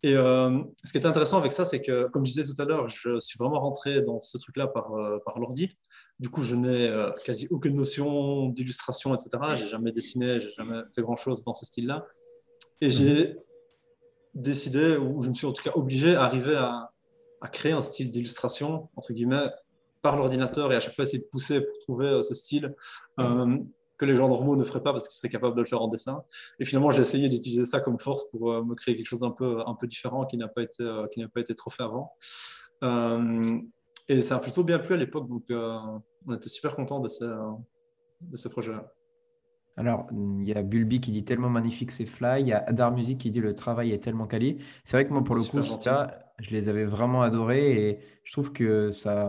Et 0.03 0.15
euh, 0.15 0.63
ce 0.85 0.93
qui 0.93 0.99
est 0.99 1.07
intéressant 1.07 1.39
avec 1.39 1.53
ça, 1.53 1.65
c'est 1.65 1.81
que, 1.81 2.09
comme 2.09 2.25
je 2.25 2.33
disais 2.33 2.45
tout 2.45 2.61
à 2.61 2.65
l'heure, 2.65 2.89
je 2.89 3.19
suis 3.19 3.39
vraiment 3.39 3.61
rentré 3.61 4.03
dans 4.03 4.21
ce 4.21 4.37
truc-là 4.39 4.67
par, 4.67 4.95
euh, 4.95 5.19
l'ordi. 5.37 5.77
Du 6.21 6.29
coup, 6.29 6.43
je 6.43 6.55
n'ai 6.55 6.89
euh, 6.89 7.11
quasi 7.25 7.49
aucune 7.51 7.77
notion 7.77 8.49
d'illustration, 8.51 9.15
etc. 9.15 9.31
J'ai 9.57 9.69
jamais 9.69 9.93
dessiné, 9.93 10.41
j'ai 10.41 10.53
jamais 10.57 10.83
fait 10.95 11.03
grand-chose 11.03 11.43
dans 11.45 11.55
ce 11.55 11.65
style-là. 11.65 12.07
Et 12.81 12.91
j'ai 12.91 13.37
décidé, 14.35 14.97
ou 14.97 15.23
je 15.23 15.31
me 15.31 15.35
suis 15.35 15.47
en 15.47 15.53
tout 15.53 15.63
cas 15.63 15.73
obligé 15.75 16.15
à 16.15 16.25
arriver 16.25 16.57
à 16.57 16.91
créer 17.49 17.73
un 17.73 17.81
style 17.81 18.11
d'illustration, 18.11 18.89
entre 18.97 19.13
guillemets, 19.13 19.49
par 20.03 20.17
l'ordinateur 20.17 20.73
et 20.73 20.77
à 20.77 20.81
chaque 20.81 20.95
fois 20.95 21.05
essayer 21.05 21.23
de 21.23 21.29
pousser 21.29 21.63
pour 21.63 21.79
trouver 21.81 22.21
ce 22.23 22.35
style 22.35 22.75
que 23.99 24.05
les 24.05 24.15
gens 24.15 24.29
normaux 24.29 24.57
ne 24.57 24.65
feraient 24.65 24.83
pas 24.83 24.93
parce 24.93 25.09
qu'ils 25.09 25.17
seraient 25.17 25.31
capables 25.31 25.57
de 25.57 25.61
le 25.61 25.67
faire 25.67 25.83
en 25.83 25.89
dessin. 25.89 26.23
Et 26.59 26.65
finalement, 26.65 26.91
j'ai 26.91 27.03
essayé 27.03 27.29
d'utiliser 27.29 27.65
ça 27.65 27.81
comme 27.81 27.99
force 27.99 28.29
pour 28.31 28.53
euh, 28.53 28.65
me 28.65 28.75
créer 28.75 28.97
quelque 28.97 29.07
chose 29.07 29.21
d'un 29.21 29.31
peu, 29.31 29.63
un 29.67 29.75
peu 29.75 29.87
différent 29.87 30.27
qui 30.27 30.37
n'a 30.37 30.49
pas, 30.49 30.63
été, 30.63 30.83
euh, 30.83 31.07
qui 31.09 31.21
n'a 31.21 31.29
pas 31.29 31.41
été 31.41 31.55
trop 31.55 31.71
fait 31.71 31.83
avant. 31.83 32.13
Euh, 32.85 33.59
et 34.09 34.23
ça 34.23 34.37
a 34.37 34.39
plutôt 34.39 34.65
bien 34.65 34.79
plu 34.79 34.95
à 34.95 34.97
l'époque, 34.97 35.29
donc 35.29 35.45
on 35.51 36.35
était 36.35 36.49
super 36.49 36.77
contents 36.77 37.01
de 37.01 37.09
ce, 37.09 37.25
de 38.21 38.37
ce 38.37 38.49
projet-là. 38.49 38.93
Alors, 39.79 40.07
il 40.13 40.49
y 40.49 40.55
a 40.55 40.63
Bulby 40.63 41.01
qui 41.01 41.11
dit 41.11 41.25
tellement 41.25 41.51
magnifique 41.51 41.91
c'est 41.91 42.07
fly, 42.07 42.41
il 42.41 42.47
y 42.47 42.53
a 42.53 42.65
Adar 42.67 42.93
Music 42.93 43.19
qui 43.19 43.31
dit 43.31 43.41
le 43.41 43.55
travail 43.55 43.91
est 43.93 43.99
tellement 43.99 44.27
quali. 44.27 44.59
C'est 44.85 44.97
vrai 44.97 45.07
que 45.07 45.13
moi, 45.13 45.25
pour 45.25 45.35
le 45.35 45.43
coup, 45.43 45.61
ça, 45.61 46.33
je 46.39 46.51
les 46.51 46.69
avais 46.69 46.85
vraiment 46.85 47.23
adorés 47.23 47.89
et 47.89 47.99
je 48.23 48.33
trouve 48.33 48.53
que 48.53 48.91
ça, 48.93 49.29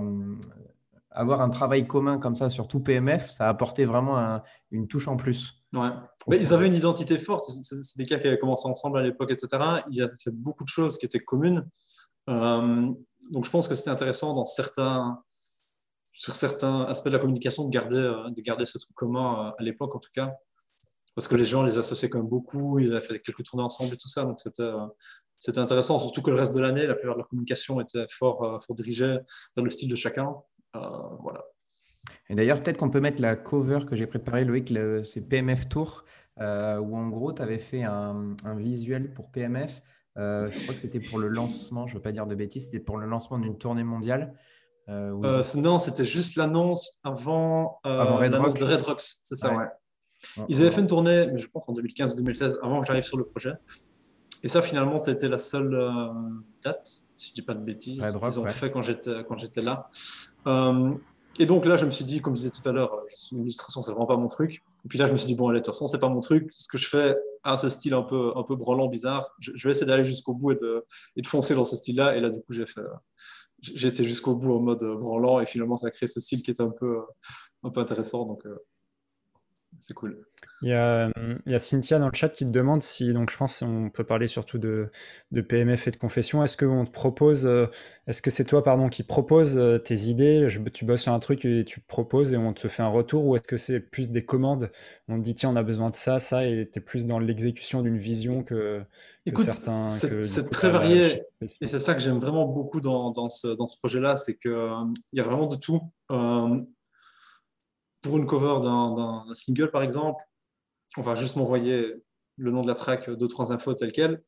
avoir 1.17 1.41
un 1.41 1.49
travail 1.49 1.87
commun 1.87 2.19
comme 2.19 2.35
ça 2.35 2.49
sur 2.49 2.67
tout 2.67 2.79
PMF, 2.79 3.29
ça 3.29 3.47
a 3.47 3.49
apporté 3.49 3.85
vraiment 3.85 4.41
une 4.71 4.87
touche 4.87 5.07
en 5.07 5.17
plus. 5.17 5.63
Ouais. 5.75 5.89
Mais 6.27 6.37
ils 6.37 6.53
avaient 6.53 6.67
une 6.67 6.75
identité 6.75 7.17
forte. 7.17 7.49
C'est 7.63 7.97
des 7.97 8.05
cas 8.05 8.19
qui 8.19 8.27
avaient 8.27 8.39
commencé 8.39 8.67
ensemble 8.67 8.99
à 8.99 9.03
l'époque, 9.03 9.31
etc. 9.31 9.81
Ils 9.91 10.01
avaient 10.01 10.15
fait 10.15 10.31
beaucoup 10.31 10.63
de 10.63 10.69
choses 10.69 10.97
qui 10.97 11.05
étaient 11.05 11.19
communes. 11.19 11.67
Euh, 12.29 12.91
donc 13.31 13.45
je 13.45 13.49
pense 13.49 13.67
que 13.67 13.75
c'était 13.75 13.89
intéressant 13.89 14.33
dans 14.33 14.45
certains, 14.45 15.21
sur 16.13 16.35
certains 16.35 16.83
aspects 16.83 17.07
de 17.07 17.13
la 17.13 17.19
communication 17.19 17.65
de 17.65 17.69
garder, 17.69 17.97
euh, 17.97 18.29
de 18.29 18.41
garder 18.41 18.65
ce 18.65 18.77
truc 18.77 18.95
commun 18.95 19.47
euh, 19.47 19.51
à 19.57 19.63
l'époque 19.63 19.95
en 19.95 19.99
tout 19.99 20.11
cas. 20.13 20.33
Parce 21.15 21.27
que 21.27 21.35
les 21.35 21.45
gens 21.45 21.63
les 21.63 21.79
associaient 21.79 22.09
quand 22.09 22.19
même 22.19 22.27
beaucoup, 22.27 22.77
ils 22.79 22.91
avaient 22.91 23.05
fait 23.05 23.19
quelques 23.19 23.43
tournées 23.43 23.63
ensemble 23.63 23.93
et 23.93 23.97
tout 23.97 24.07
ça. 24.07 24.23
Donc 24.23 24.39
c'était, 24.39 24.69
c'était 25.37 25.59
intéressant, 25.59 25.97
surtout 25.97 26.21
que 26.21 26.29
le 26.29 26.37
reste 26.37 26.53
de 26.53 26.59
l'année, 26.59 26.85
la 26.85 26.93
plupart 26.93 27.15
de 27.15 27.19
leur 27.19 27.27
communication 27.27 27.81
était 27.81 28.05
fort, 28.09 28.61
fort 28.63 28.75
dirigée 28.75 29.17
dans 29.55 29.63
le 29.63 29.69
style 29.71 29.89
de 29.89 29.95
chacun. 29.95 30.35
Euh, 30.77 31.15
voilà. 31.21 31.43
Et 32.29 32.35
d'ailleurs, 32.35 32.61
peut-être 32.61 32.77
qu'on 32.77 32.89
peut 32.89 32.99
mettre 32.99 33.21
la 33.21 33.35
cover 33.35 33.79
que 33.87 33.95
j'ai 33.95 34.07
préparée, 34.07 34.45
Loïc, 34.45 34.73
c'est 35.03 35.21
PMF 35.21 35.69
Tour, 35.69 36.03
euh, 36.39 36.77
où 36.77 36.95
en 36.95 37.07
gros, 37.07 37.33
tu 37.33 37.41
avais 37.41 37.59
fait 37.59 37.83
un, 37.83 38.35
visuel 38.55 39.13
pour 39.13 39.31
PMF. 39.31 39.81
Euh, 40.17 40.49
je 40.49 40.59
crois 40.61 40.73
que 40.73 40.79
c'était 40.79 40.99
pour 40.99 41.19
le 41.19 41.27
lancement, 41.27 41.85
je 41.87 41.93
ne 41.93 41.97
veux 41.97 42.01
pas 42.01 42.11
dire 42.11 42.25
de 42.25 42.35
bêtises, 42.35 42.65
c'était 42.65 42.83
pour 42.83 42.97
le 42.97 43.05
lancement 43.05 43.37
d'une 43.37 43.57
tournée 43.57 43.83
mondiale. 43.83 44.33
non, 44.87 45.79
c'était 45.79 46.05
juste 46.05 46.35
l'annonce 46.35 46.99
avant, 47.03 47.79
l'annonce 47.83 48.55
de 48.55 48.65
Red 48.65 48.81
Rocks, 48.81 49.01
c'est 49.23 49.35
ça, 49.35 49.55
ouais. 49.55 49.67
Ils 50.49 50.61
avaient 50.61 50.71
fait 50.71 50.81
une 50.81 50.87
tournée, 50.87 51.27
mais 51.31 51.37
je 51.37 51.47
pense 51.47 51.69
en 51.69 51.73
2015-2016, 51.73 52.57
avant 52.63 52.81
que 52.81 52.87
j'arrive 52.87 53.03
sur 53.03 53.17
le 53.17 53.25
projet. 53.25 53.53
Et 54.43 54.47
ça, 54.47 54.61
finalement, 54.61 54.99
c'était 54.99 55.29
la 55.29 55.37
seule 55.37 55.77
date, 56.63 56.85
si 57.17 57.27
je 57.27 57.31
ne 57.31 57.35
dis 57.35 57.41
pas 57.43 57.53
de 57.53 57.63
bêtises, 57.63 58.01
qu'ils 58.01 58.39
ont 58.39 58.47
fait 58.47 58.71
quand 58.71 58.81
j'étais 58.81 59.61
là. 59.61 59.89
Euh, 60.47 60.93
et 61.39 61.45
donc 61.45 61.65
là, 61.65 61.77
je 61.77 61.85
me 61.85 61.91
suis 61.91 62.05
dit, 62.05 62.19
comme 62.21 62.35
je 62.35 62.41
disais 62.41 62.51
tout 62.51 62.67
à 62.67 62.71
l'heure, 62.71 63.03
l'illustration, 63.31 63.81
c'est 63.81 63.91
vraiment 63.91 64.07
pas 64.07 64.17
mon 64.17 64.27
truc. 64.27 64.63
Et 64.85 64.87
puis 64.87 64.97
là, 64.97 65.05
je 65.05 65.11
me 65.11 65.17
suis 65.17 65.27
dit, 65.27 65.35
bon, 65.35 65.49
allez, 65.49 65.59
de 65.59 65.65
toute 65.65 65.73
façon, 65.73 65.85
c'est 65.85 65.99
pas 65.99 66.09
mon 66.09 66.19
truc. 66.19 66.49
Ce 66.51 66.67
que 66.67 66.77
je 66.77 66.87
fais 66.87 67.15
a 67.43 67.57
ce 67.57 67.69
style 67.69 67.93
un 67.93 68.01
peu, 68.01 68.31
un 68.35 68.43
peu 68.43 68.55
branlant, 68.55 68.87
bizarre. 68.87 69.29
Je, 69.39 69.51
vais 69.51 69.71
essayer 69.71 69.85
d'aller 69.85 70.03
jusqu'au 70.03 70.33
bout 70.33 70.51
et 70.51 70.55
de, 70.55 70.83
et 71.15 71.21
de, 71.21 71.27
foncer 71.27 71.53
dans 71.53 71.63
ce 71.63 71.75
style-là. 71.75 72.15
Et 72.15 72.21
là, 72.21 72.29
du 72.31 72.41
coup, 72.41 72.53
j'ai 72.53 72.65
fait, 72.65 72.81
été 73.87 74.03
jusqu'au 74.03 74.35
bout 74.35 74.53
en 74.53 74.59
mode 74.59 74.83
branlant. 74.83 75.39
Et 75.39 75.45
finalement, 75.45 75.77
ça 75.77 75.87
a 75.87 75.91
créé 75.91 76.07
ce 76.07 76.19
style 76.19 76.41
qui 76.41 76.51
est 76.51 76.61
un 76.61 76.71
peu, 76.71 77.01
un 77.63 77.69
peu 77.69 77.81
intéressant. 77.81 78.25
Donc, 78.25 78.45
euh, 78.47 78.57
c'est 79.79 79.93
cool. 79.93 80.25
Il 80.61 80.69
y, 80.69 80.73
a, 80.73 81.11
il 81.45 81.51
y, 81.51 81.55
a, 81.55 81.59
Cynthia 81.59 81.99
dans 81.99 82.07
le 82.07 82.13
chat 82.13 82.29
qui 82.29 82.45
te 82.45 82.51
demande 82.51 82.81
si, 82.81 83.13
donc 83.13 83.29
je 83.31 83.37
pense 83.37 83.59
qu'on 83.59 83.91
peut 83.91 84.03
parler 84.03 84.27
surtout 84.27 84.57
de, 84.57 84.89
de, 85.31 85.41
PMF 85.41 85.87
et 85.87 85.91
de 85.91 85.97
confession. 85.97 86.43
Est-ce 86.43 86.57
qu'on 86.57 86.85
te 86.85 86.91
propose, 86.91 87.45
euh, 87.45 87.67
est-ce 88.07 88.23
que 88.23 88.31
c'est 88.31 88.45
toi, 88.45 88.63
pardon, 88.63 88.89
qui 88.89 89.03
propose 89.03 89.57
euh, 89.57 89.77
tes 89.77 89.95
idées? 89.95 90.47
Tu 90.73 90.85
bosses 90.85 91.03
sur 91.03 91.13
un 91.13 91.19
truc 91.19 91.45
et 91.45 91.63
tu 91.63 91.79
proposes 91.79 92.33
et 92.33 92.37
on 92.37 92.53
te 92.53 92.67
fait 92.67 92.81
un 92.81 92.87
retour 92.87 93.25
ou 93.25 93.35
est-ce 93.35 93.47
que 93.47 93.57
c'est 93.57 93.79
plus 93.79 94.11
des 94.11 94.25
commandes? 94.25 94.71
On 95.07 95.17
te 95.17 95.23
dit, 95.23 95.35
tiens, 95.35 95.51
on 95.51 95.55
a 95.55 95.63
besoin 95.63 95.91
de 95.91 95.95
ça, 95.95 96.19
ça, 96.19 96.45
et 96.45 96.67
tu 96.71 96.79
es 96.79 96.81
plus 96.81 97.05
dans 97.05 97.19
l'exécution 97.19 97.83
d'une 97.83 97.97
vision 97.97 98.43
que, 98.43 98.83
Écoute, 99.27 99.43
certains. 99.43 99.89
C'est 99.89 100.49
très 100.49 100.71
varié 100.71 101.23
et 101.41 101.67
c'est 101.67 101.79
ça 101.79 101.93
que 101.93 101.99
j'aime 101.99 102.19
vraiment 102.19 102.45
beaucoup 102.45 102.79
dans, 102.79 103.11
dans 103.11 103.27
ce, 103.27 103.47
dans 103.47 103.67
ce 103.67 103.77
projet-là, 103.77 104.15
c'est 104.15 104.37
qu'il 104.37 104.51
euh, 104.51 104.85
il 105.11 105.17
y 105.17 105.19
a 105.19 105.23
vraiment 105.23 105.49
de 105.49 105.57
tout. 105.57 105.81
Pour 108.01 108.17
une 108.17 108.25
cover 108.25 108.61
d'un 108.61 109.25
single, 109.33 109.71
par 109.71 109.83
exemple, 109.83 110.23
on 110.97 111.01
va 111.01 111.15
juste 111.15 111.35
m'envoyer 111.35 111.95
le 112.37 112.51
nom 112.51 112.61
de 112.61 112.67
la 112.67 112.75
track, 112.75 113.09
deux, 113.09 113.27
trois 113.27 113.51
infos 113.51 113.73
telles 113.73 113.91
quelles. 113.91 114.23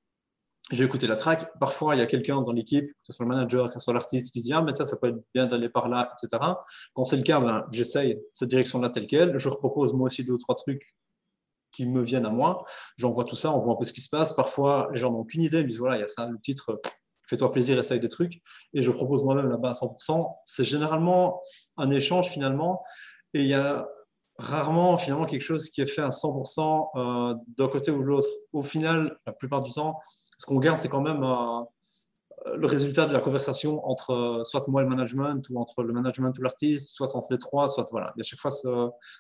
J'ai 0.72 0.84
écouté 0.84 1.08
la 1.08 1.16
track. 1.16 1.58
Parfois, 1.60 1.96
il 1.96 2.00
y 2.00 2.02
a 2.02 2.06
quelqu'un 2.06 2.42
dans 2.42 2.52
l'équipe, 2.52 2.86
que 2.86 2.94
ce 3.02 3.14
soit 3.14 3.26
le 3.26 3.30
manager, 3.30 3.68
que 3.68 3.74
ce 3.74 3.80
soit 3.80 3.94
l'artiste, 3.94 4.32
qui 4.34 4.42
se 4.42 4.46
dit 4.46 4.54
Ah, 4.54 4.62
mais 4.62 4.74
ça, 4.76 4.86
ça 4.86 4.98
peut 4.98 5.10
être 5.10 5.24
bien 5.34 5.48
d'aller 5.48 5.70
par 5.70 5.88
là, 5.90 6.14
etc. 6.14 6.44
Quand 6.94 7.04
c'est 7.04 7.18
le 7.18 7.24
cas, 7.24 7.40
ben, 7.40 7.66
j'essaye 7.72 8.20
cette 8.34 8.50
direction-là 8.50 8.90
telle 8.90 9.08
quelle. 9.08 9.40
Je 9.40 9.50
repropose 9.50 9.94
moi 9.94 10.06
aussi 10.06 10.24
deux 10.24 10.34
ou 10.34 10.38
trois 10.38 10.56
trucs 10.56 10.96
qui 11.72 11.88
me 11.88 12.02
viennent 12.02 12.26
à 12.26 12.30
moi. 12.30 12.66
J'envoie 12.98 13.24
tout 13.24 13.36
ça, 13.36 13.52
on 13.52 13.60
voit 13.60 13.74
un 13.74 13.78
peu 13.78 13.86
ce 13.86 13.94
qui 13.94 14.02
se 14.02 14.10
passe. 14.10 14.34
Parfois, 14.34 14.90
les 14.92 15.00
gens 15.00 15.12
n'ont 15.12 15.20
aucune 15.20 15.42
idée. 15.42 15.60
Ils 15.60 15.64
me 15.64 15.70
disent 15.70 15.80
Voilà, 15.80 15.98
il 15.98 16.02
y 16.02 16.04
a 16.04 16.08
ça, 16.08 16.28
le 16.28 16.40
titre, 16.40 16.80
fais-toi 17.28 17.52
plaisir, 17.52 17.80
essaye 17.80 18.00
des 18.00 18.10
trucs. 18.10 18.42
Et 18.74 18.84
je 18.84 18.92
propose 18.92 19.24
moi-même 19.24 19.50
là-bas 19.50 19.70
à 19.70 19.74
100%. 19.74 20.36
C'est 20.46 20.66
généralement 20.66 21.42
un 21.78 21.90
échange 21.90 22.30
finalement. 22.30 22.84
Et 23.34 23.42
il 23.42 23.48
y 23.48 23.54
a 23.54 23.88
rarement 24.40 24.98
finalement 24.98 25.26
quelque 25.26 25.42
chose 25.42 25.70
qui 25.70 25.82
est 25.82 25.88
fait 25.88 26.02
à 26.02 26.10
100% 26.10 26.90
euh, 26.96 27.36
d'un 27.58 27.68
côté 27.68 27.92
ou 27.92 28.02
de 28.02 28.08
l'autre. 28.08 28.28
Au 28.54 28.64
final, 28.64 29.18
la 29.26 29.34
plupart 29.34 29.62
du 29.62 29.72
temps, 29.72 30.00
ce 30.38 30.46
qu'on 30.46 30.60
garde, 30.60 30.78
c'est 30.78 30.88
quand 30.88 31.02
même 31.02 31.24
euh, 31.24 32.56
le 32.56 32.66
résultat 32.66 33.06
de 33.06 33.12
la 33.12 33.20
conversation 33.20 33.86
entre 33.86 34.12
euh, 34.14 34.44
soit 34.46 34.66
moi 34.70 34.82
et 34.82 34.86
le 34.86 34.90
management, 34.90 35.46
ou 35.50 35.60
entre 35.60 35.84
le 35.84 35.94
management 35.94 36.38
ou 36.40 36.42
l'artiste, 36.42 36.90
soit 36.94 37.16
entre 37.16 37.28
les 37.32 37.38
trois, 37.38 37.68
soit 37.68 37.86
voilà. 37.92 38.14
Il 38.16 38.20
y 38.20 38.22
a 38.22 38.24
chaque 38.24 38.40
fois 38.40 38.52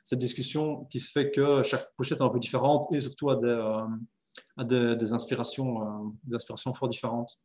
cette 0.04 0.19
discussion 0.19 0.86
qui 0.86 1.02
se 1.02 1.12
fait 1.12 1.32
que 1.32 1.63
chaque 1.63 1.93
pochette 1.98 2.19
est 2.19 2.24
un 2.24 2.30
peu 2.30 2.39
différente 2.39 2.88
et 2.93 3.02
surtout 3.02 3.30
a 3.30 3.36
des, 3.36 4.95
des, 4.95 5.13
inspirations, 5.13 6.12
des 6.24 6.36
inspirations 6.36 6.74
fort 6.74 6.88
différentes. 6.88 7.41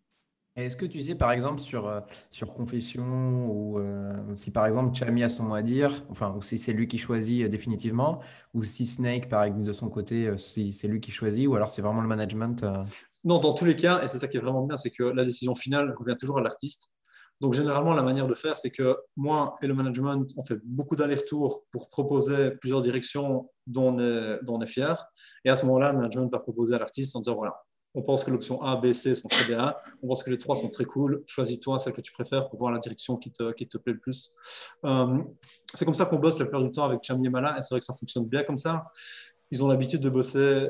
Est-ce 0.57 0.77
que 0.77 0.87
tu 0.87 1.01
sais, 1.01 1.17
par 1.17 1.33
exemple, 1.33 1.61
sur, 1.61 1.89
euh, 1.89 2.01
sur 2.31 2.55
Confession, 2.55 3.47
ou 3.51 3.81
euh, 3.81 4.13
si 4.37 4.53
par 4.53 4.67
exemple 4.67 4.95
Chami 4.95 5.25
a 5.25 5.29
son 5.29 5.43
mot 5.43 5.57
à 5.57 5.63
dire, 5.63 6.05
enfin, 6.11 6.33
ou 6.37 6.43
si 6.43 6.59
c'est 6.59 6.73
lui 6.73 6.87
qui 6.87 6.97
choisit 6.97 7.45
euh, 7.45 7.49
définitivement, 7.49 8.21
ou 8.55 8.63
si 8.63 8.87
Snake, 8.87 9.29
par 9.29 9.43
exemple, 9.43 9.65
de 9.65 9.73
son 9.73 9.89
côté, 9.89 10.39
si 10.39 10.73
c'est 10.73 10.87
lui 10.87 11.01
qui 11.01 11.11
choisit, 11.11 11.49
ou 11.49 11.57
alors 11.57 11.69
c'est 11.69 11.83
vraiment 11.83 12.03
le 12.03 12.07
management 12.07 12.65
Non, 13.25 13.41
dans 13.41 13.53
tous 13.53 13.65
les 13.65 13.77
cas, 13.77 14.03
et 14.05 14.07
c'est 14.07 14.21
ça 14.21 14.29
qui 14.29 14.37
est 14.37 14.41
vraiment 14.41 14.65
bien, 14.65 14.77
c'est 14.77 14.93
que 14.93 15.03
la 15.03 15.25
décision 15.25 15.57
finale 15.57 15.93
revient 15.99 16.17
toujours 16.17 16.39
à 16.39 16.41
l'artiste. 16.41 16.95
Donc, 17.41 17.55
généralement, 17.55 17.95
la 17.95 18.03
manière 18.03 18.29
de 18.29 18.35
faire, 18.35 18.57
c'est 18.57 18.71
que 18.71 18.97
moi 19.17 19.57
et 19.61 19.67
le 19.67 19.75
management, 19.75 20.25
on 20.37 20.43
fait 20.45 20.59
beaucoup 20.65 20.95
d'allers-retours 20.95 21.65
pour 21.73 21.91
proposer 21.91 22.53
plusieurs 22.53 22.81
directions 22.81 23.51
dont 23.67 23.95
on 23.95 23.99
est, 23.99 24.39
dont 24.45 24.55
on 24.59 24.63
est 24.63 24.69
fier. 24.69 25.05
Et 25.45 25.51
à 25.51 25.57
ce 25.57 25.67
moment-là, 25.67 25.91
le 25.91 25.99
management 25.99 26.29
va 26.31 26.39
proposer 26.39 26.77
à 26.77 26.79
l'artiste 26.79 27.17
en 27.17 27.21
disant 27.21 27.35
voilà, 27.35 27.64
on 27.95 28.03
pense 28.03 28.25
que 28.25 28.31
l'option 28.31 28.61
A, 28.61 28.77
B, 28.77 28.93
C 28.93 29.15
sont 29.15 29.29
très 29.29 29.45
bien. 29.45 29.75
On 30.03 30.09
pense 30.09 30.23
que 30.23 30.31
les 30.31 30.39
trois 30.39 30.57
sont 30.57 30.69
très 30.69 30.85
cool. 30.85 31.23
Choisis-toi 31.27 31.79
celle 31.79 31.93
que 31.93 32.01
tu 32.01 32.13
préfères 32.13 32.49
pour 32.49 32.59
voir 32.59 32.73
la 32.73 32.81
direction 32.81 33.17
qui 33.17 33.31
te, 33.31 33.53
qui 33.53 33.69
te 33.69 33.79
plaît 33.79 33.93
le 33.93 34.01
plus. 34.01 34.35
Euh, 34.85 35.23
c'est 35.75 35.85
comme 35.85 35.95
ça 35.95 36.07
qu'on 36.07 36.19
bosse 36.19 36.39
la 36.39 36.47
plupart 36.47 36.63
du 36.63 36.73
temps 36.73 36.85
avec 36.85 37.01
Cham 37.03 37.21
Mala 37.23 37.57
et 37.59 37.63
c'est 37.63 37.75
vrai 37.75 37.79
que 37.79 37.87
ça 37.87 37.95
fonctionne 37.95 38.27
bien 38.27 38.43
comme 38.43 38.57
ça. 38.57 38.87
Ils 39.53 39.63
ont 39.63 39.69
l'habitude 39.69 40.01
de 40.01 40.11
bosser 40.11 40.69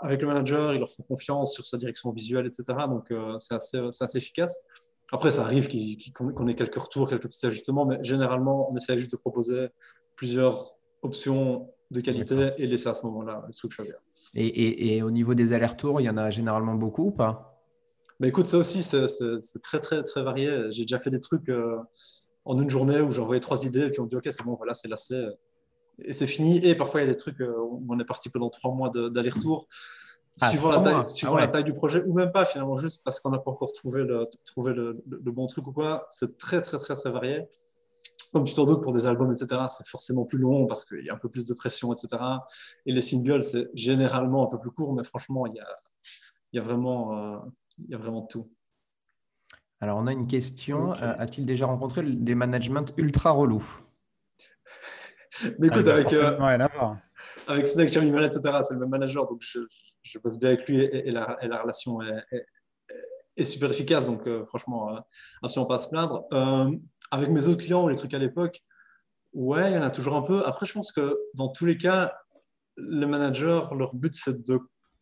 avec 0.00 0.22
le 0.22 0.28
manager, 0.28 0.72
ils 0.72 0.78
leur 0.78 0.90
font 0.90 1.02
confiance 1.02 1.52
sur 1.52 1.66
sa 1.66 1.76
direction 1.76 2.10
visuelle, 2.12 2.46
etc. 2.46 2.64
Donc, 2.88 3.10
euh, 3.10 3.36
c'est 3.38 3.54
assez, 3.54 3.78
assez, 4.00 4.18
efficace. 4.18 4.64
Après, 5.12 5.30
ça 5.30 5.42
arrive 5.42 5.68
qu'on 6.14 6.46
ait 6.46 6.54
quelques 6.54 6.76
retours, 6.76 7.08
quelques 7.08 7.26
petits 7.26 7.44
ajustements, 7.44 7.84
mais 7.84 7.98
généralement, 8.02 8.70
on 8.70 8.76
essaie 8.76 8.96
juste 8.96 9.10
de 9.10 9.16
proposer 9.16 9.68
plusieurs 10.14 10.76
options 11.02 11.72
de 11.90 12.00
qualité 12.00 12.52
et 12.58 12.66
laisser 12.66 12.88
à 12.88 12.94
ce 12.94 13.04
moment-là 13.06 13.44
le 13.46 13.52
truc 13.52 13.72
choisir. 13.72 13.96
Et, 14.34 14.96
et, 14.96 15.02
au 15.02 15.10
niveau 15.10 15.34
des 15.34 15.52
allers-retours, 15.52 16.00
il 16.00 16.04
y 16.04 16.10
en 16.10 16.16
a 16.16 16.30
généralement 16.30 16.74
beaucoup 16.74 17.06
ou 17.06 17.10
pas? 17.10 17.60
Mais 18.20 18.28
Écoute, 18.28 18.46
ça 18.46 18.58
aussi, 18.58 18.82
c'est 18.82 19.60
très, 19.62 19.80
très, 19.80 20.02
très 20.02 20.22
varié. 20.22 20.70
J'ai 20.70 20.82
déjà 20.82 20.98
fait 20.98 21.10
des 21.10 21.20
trucs 21.20 21.48
euh, 21.48 21.78
en 22.44 22.60
une 22.60 22.70
journée 22.70 23.00
où 23.00 23.10
j'ai 23.10 23.20
envoyé 23.20 23.40
trois 23.40 23.64
idées 23.64 23.86
et 23.86 23.90
puis 23.90 24.00
on 24.00 24.06
dit, 24.06 24.16
OK, 24.16 24.26
c'est 24.30 24.44
bon, 24.44 24.54
voilà, 24.54 24.74
c'est 24.74 24.88
lassé. 24.88 25.20
Et 26.04 26.12
c'est 26.12 26.26
fini. 26.26 26.64
Et 26.64 26.74
parfois, 26.74 27.00
il 27.00 27.06
y 27.06 27.08
a 27.08 27.12
des 27.12 27.16
trucs 27.16 27.40
euh, 27.40 27.56
où 27.58 27.84
on 27.88 27.98
est 27.98 28.04
parti 28.04 28.28
pendant 28.28 28.50
trois 28.50 28.72
mois 28.72 28.90
d'aller-retour. 28.90 29.66
Ah, 30.40 30.50
suivant, 30.50 30.70
la 30.70 30.82
taille, 30.82 31.08
suivant 31.08 31.34
ah 31.34 31.40
la 31.40 31.48
taille, 31.48 31.64
du 31.64 31.74
projet, 31.74 32.02
ou 32.06 32.14
même 32.14 32.32
pas 32.32 32.46
finalement, 32.46 32.76
juste 32.76 33.02
parce 33.04 33.20
qu'on 33.20 33.30
n'a 33.30 33.38
pas 33.38 33.50
encore 33.50 33.72
trouvé 33.72 34.04
le, 34.04 34.26
trouvé 34.46 34.72
le, 34.72 35.02
le 35.06 35.32
bon 35.32 35.46
truc 35.46 35.66
ou 35.66 35.72
quoi. 35.72 36.06
C'est 36.08 36.38
très, 36.38 36.62
très, 36.62 36.78
très, 36.78 36.94
très 36.94 37.10
varié 37.10 37.46
comme 38.32 38.44
tu 38.44 38.54
t'en 38.54 38.64
doutes, 38.64 38.82
pour 38.82 38.92
des 38.92 39.06
albums, 39.06 39.32
etc., 39.32 39.62
c'est 39.68 39.86
forcément 39.86 40.24
plus 40.24 40.38
long 40.38 40.66
parce 40.66 40.84
qu'il 40.84 41.04
y 41.04 41.10
a 41.10 41.14
un 41.14 41.18
peu 41.18 41.28
plus 41.28 41.46
de 41.46 41.54
pression, 41.54 41.92
etc. 41.92 42.22
Et 42.86 42.92
les 42.92 43.02
singles, 43.02 43.42
c'est 43.42 43.68
généralement 43.74 44.46
un 44.46 44.50
peu 44.50 44.58
plus 44.58 44.70
court, 44.70 44.94
mais 44.94 45.04
franchement, 45.04 45.46
il 45.46 45.54
y 45.54 45.60
a, 45.60 45.66
il 46.52 46.56
y 46.56 46.60
a, 46.60 46.62
vraiment, 46.62 47.34
euh, 47.34 47.38
il 47.78 47.90
y 47.90 47.94
a 47.94 47.98
vraiment 47.98 48.22
tout. 48.22 48.50
Alors, 49.80 49.98
on 49.98 50.06
a 50.06 50.12
une 50.12 50.26
question. 50.26 50.92
Euh, 50.92 51.14
a-t-il 51.18 51.46
déjà 51.46 51.66
rencontré 51.66 52.02
des 52.02 52.34
managements 52.34 52.84
ultra 52.96 53.30
relous? 53.30 53.80
Mais 55.58 55.68
écoute, 55.68 55.84
ah, 55.86 55.94
avec, 55.94 56.12
euh, 56.12 56.38
avec 57.48 57.66
Snake, 57.68 57.88
etc., 57.88 58.60
c'est 58.62 58.74
le 58.74 58.80
même 58.80 58.90
manager, 58.90 59.26
donc 59.26 59.40
je, 59.40 59.60
je 60.02 60.18
bosse 60.18 60.38
bien 60.38 60.50
avec 60.50 60.68
lui 60.68 60.80
et, 60.80 61.10
la, 61.10 61.38
et 61.40 61.48
la, 61.48 61.62
relation 61.62 62.02
est, 62.02 62.22
est, 62.32 62.44
super 63.44 63.70
efficace, 63.70 64.06
donc 64.06 64.28
franchement, 64.46 64.98
absolument 65.42 65.66
pas 65.66 65.76
à 65.76 65.78
se 65.78 65.88
plaindre 65.88 66.24
avec 67.10 67.30
mes 67.30 67.46
autres 67.46 67.62
clients, 67.62 67.88
les 67.88 67.96
trucs 67.96 68.14
à 68.14 68.18
l'époque, 68.18 68.62
ouais, 69.32 69.70
il 69.70 69.74
y 69.74 69.78
en 69.78 69.82
a 69.82 69.90
toujours 69.90 70.16
un 70.16 70.22
peu. 70.22 70.44
Après, 70.46 70.66
je 70.66 70.72
pense 70.72 70.92
que 70.92 71.16
dans 71.34 71.48
tous 71.48 71.66
les 71.66 71.76
cas, 71.76 72.12
les 72.76 73.06
managers, 73.06 73.60
leur 73.76 73.94
but, 73.94 74.14
c'est 74.14 74.46
de, 74.46 74.58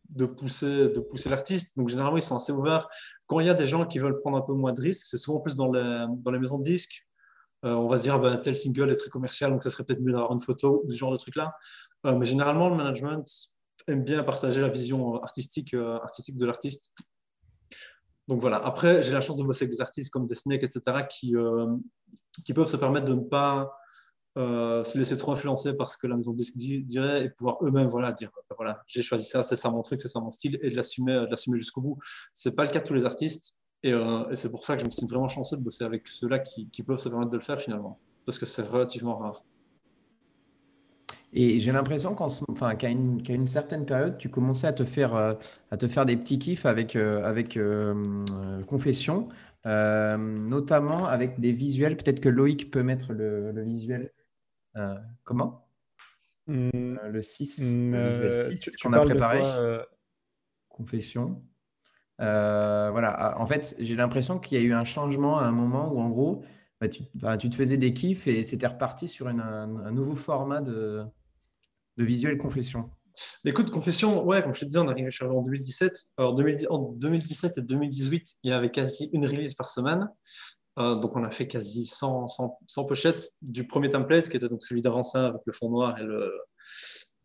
de, 0.09 0.25
pousser, 0.25 0.89
de 0.89 0.99
pousser 0.99 1.29
l'artiste. 1.29 1.77
Donc, 1.77 1.89
généralement, 1.89 2.17
ils 2.17 2.23
sont 2.23 2.35
assez 2.35 2.51
ouverts. 2.51 2.87
Quand 3.27 3.39
il 3.39 3.47
y 3.47 3.49
a 3.49 3.53
des 3.53 3.67
gens 3.67 3.85
qui 3.85 3.99
veulent 3.99 4.17
prendre 4.17 4.37
un 4.37 4.41
peu 4.41 4.53
moins 4.53 4.73
de 4.73 4.81
risques, 4.81 5.07
c'est 5.09 5.17
souvent 5.17 5.39
plus 5.39 5.55
dans 5.55 5.71
les, 5.71 6.05
dans 6.17 6.31
les 6.31 6.39
maisons 6.39 6.57
de 6.57 6.63
disques. 6.63 7.07
Euh, 7.65 7.73
on 7.73 7.87
va 7.87 7.97
se 7.97 8.03
dire, 8.03 8.19
bah, 8.19 8.37
tel 8.37 8.57
single 8.57 8.89
est 8.89 8.95
très 8.95 9.09
commercial, 9.09 9.51
donc 9.51 9.63
ça 9.63 9.69
serait 9.69 9.83
peut-être 9.83 10.01
mieux 10.01 10.13
d'avoir 10.13 10.31
une 10.31 10.39
photo 10.39 10.81
ou 10.85 10.89
ce 10.89 10.95
genre 10.95 11.11
de 11.11 11.17
truc-là. 11.17 11.53
Euh, 12.05 12.15
mais 12.15 12.25
généralement, 12.25 12.69
le 12.69 12.75
management 12.75 13.25
aime 13.87 14.03
bien 14.03 14.23
partager 14.23 14.61
la 14.61 14.69
vision 14.69 15.21
artistique, 15.21 15.73
euh, 15.73 15.99
artistique 15.99 16.37
de 16.37 16.45
l'artiste. 16.45 16.93
Donc 18.29 18.39
voilà. 18.39 18.57
Après, 18.57 19.01
j'ai 19.01 19.11
la 19.11 19.21
chance 19.21 19.37
de 19.37 19.43
bosser 19.43 19.65
avec 19.65 19.73
des 19.75 19.81
artistes 19.81 20.11
comme 20.11 20.27
des 20.27 20.35
etc., 20.51 20.81
qui, 21.09 21.33
qui 22.45 22.53
peuvent 22.53 22.67
se 22.67 22.77
permettre 22.77 23.07
de 23.07 23.15
ne 23.15 23.21
pas 23.21 23.73
euh, 24.37 24.83
se 24.83 24.95
laisser 24.97 25.17
trop 25.17 25.31
influencer 25.31 25.75
par 25.75 25.89
ce 25.89 25.97
que 25.97 26.05
la 26.05 26.15
maison 26.15 26.33
de 26.33 26.37
disque 26.37 26.55
dirait 26.55 27.25
et 27.25 27.29
pouvoir 27.31 27.57
eux-mêmes 27.63 27.89
voilà, 27.89 28.11
dire 28.11 28.29
bah, 28.35 28.55
voilà, 28.55 28.83
j'ai 28.85 29.01
choisi 29.01 29.25
ça, 29.25 29.41
c'est 29.41 29.55
ça 29.55 29.71
mon 29.71 29.81
truc, 29.81 29.99
c'est 29.99 30.07
ça 30.07 30.19
mon 30.19 30.29
style 30.29 30.59
et 30.61 30.69
de 30.69 30.75
l'assumer, 30.75 31.57
jusqu'au 31.57 31.81
bout. 31.81 31.97
Ce 32.35 32.47
n'est 32.47 32.55
pas 32.55 32.63
le 32.63 32.69
cas 32.69 32.79
de 32.79 32.85
tous 32.85 32.93
les 32.93 33.07
artistes 33.07 33.55
euh, 33.87 34.29
et, 34.29 34.35
c'est 34.35 34.51
pour 34.51 34.63
ça 34.63 34.75
que 34.75 34.81
je 34.81 34.85
me 34.85 34.91
suis 34.91 35.07
vraiment 35.07 35.27
chanceux 35.27 35.57
de 35.57 35.63
bosser 35.63 35.83
avec 35.83 36.07
ceux-là 36.07 36.37
qui, 36.39 36.69
peuvent 36.85 36.99
se 36.99 37.09
permettre 37.09 37.31
de 37.31 37.37
le 37.37 37.43
faire 37.43 37.59
finalement 37.59 37.99
parce 38.25 38.37
que 38.37 38.45
c'est 38.45 38.61
relativement 38.61 39.17
rare. 39.17 39.43
Et 41.31 41.59
j'ai 41.59 41.71
l'impression 41.71 42.15
qu'à 42.15 42.89
une, 42.89 43.21
une, 43.29 43.47
certaine 43.47 43.85
période, 43.85 44.17
tu 44.17 44.29
commençais 44.29 44.65
à 44.65 44.73
te 44.73 44.83
faire, 44.83 45.15
euh, 45.15 45.35
à 45.69 45.77
te 45.77 45.87
faire 45.87 46.05
des 46.05 46.17
petits 46.17 46.39
kiffs 46.39 46.65
avec, 46.65 46.95
avec 46.95 47.59
Confession. 48.67 49.29
Euh, 49.65 50.17
notamment 50.17 51.05
avec 51.05 51.39
des 51.39 51.51
visuels. 51.51 51.97
Peut-être 51.97 52.21
que 52.21 52.29
Loïc 52.29 52.71
peut 52.71 52.83
mettre 52.83 53.13
le, 53.13 53.61
visuel. 53.63 54.11
Euh, 54.77 54.95
comment? 55.23 55.67
Euh, 56.49 56.69
Le 57.09 57.21
6, 57.21 57.73
hmm, 57.73 57.93
qu'on 58.81 58.93
a 58.93 59.01
préparé. 59.01 59.41
Confession. 60.69 61.43
voilà, 62.17 63.09
ah, 63.09 63.41
en 63.41 63.45
fait, 63.45 63.75
j'ai 63.79 63.95
l'impression 63.95 64.39
qu'il 64.39 64.59
y 64.59 64.61
a 64.61 64.63
eu 64.63 64.73
un 64.73 64.85
changement 64.85 65.39
à 65.39 65.43
un 65.43 65.51
moment 65.51 65.91
où, 65.93 65.99
en 65.99 66.09
gros, 66.09 66.43
bah, 66.79 66.87
tu, 66.87 67.03
tu, 67.39 67.49
te 67.49 67.55
faisais 67.55 67.75
des 67.75 67.93
kiffs 67.93 68.27
et 68.27 68.45
c'était 68.45 68.67
reparti 68.67 69.09
sur 69.09 69.27
un, 69.27 69.39
un, 69.39 69.91
nouveau 69.91 70.15
format 70.15 70.61
de, 70.61 71.03
visuel 72.03 72.37
confession. 72.37 72.89
Écoute, 73.45 73.69
confession, 73.71 74.23
ouais, 74.25 74.41
comme 74.41 74.53
je 74.53 74.61
te 74.61 74.65
disais, 74.65 74.79
on 74.79 74.87
est 74.87 74.91
arrivé 74.91 75.09
en 75.21 75.41
2017. 75.41 75.93
Alors, 76.17 76.33
en 76.69 76.93
2017 76.93 77.57
et 77.57 77.61
2018, 77.61 78.35
il 78.43 78.51
y 78.51 78.53
avait 78.53 78.71
quasi 78.71 79.09
une 79.13 79.25
release 79.25 79.55
par 79.55 79.67
semaine. 79.67 80.09
Euh, 80.77 80.95
donc, 80.95 81.15
on 81.15 81.23
a 81.23 81.29
fait 81.29 81.47
quasi 81.47 81.85
100, 81.85 82.27
100, 82.27 82.85
pochettes 82.85 83.29
du 83.41 83.67
premier 83.67 83.89
template, 83.89 84.29
qui 84.29 84.37
était 84.37 84.47
donc 84.47 84.63
celui 84.63 84.81
d'avant 84.81 85.03
ça, 85.03 85.27
avec 85.27 85.41
le 85.45 85.53
fond 85.53 85.69
noir 85.69 85.97
et, 85.99 86.03
le, 86.03 86.31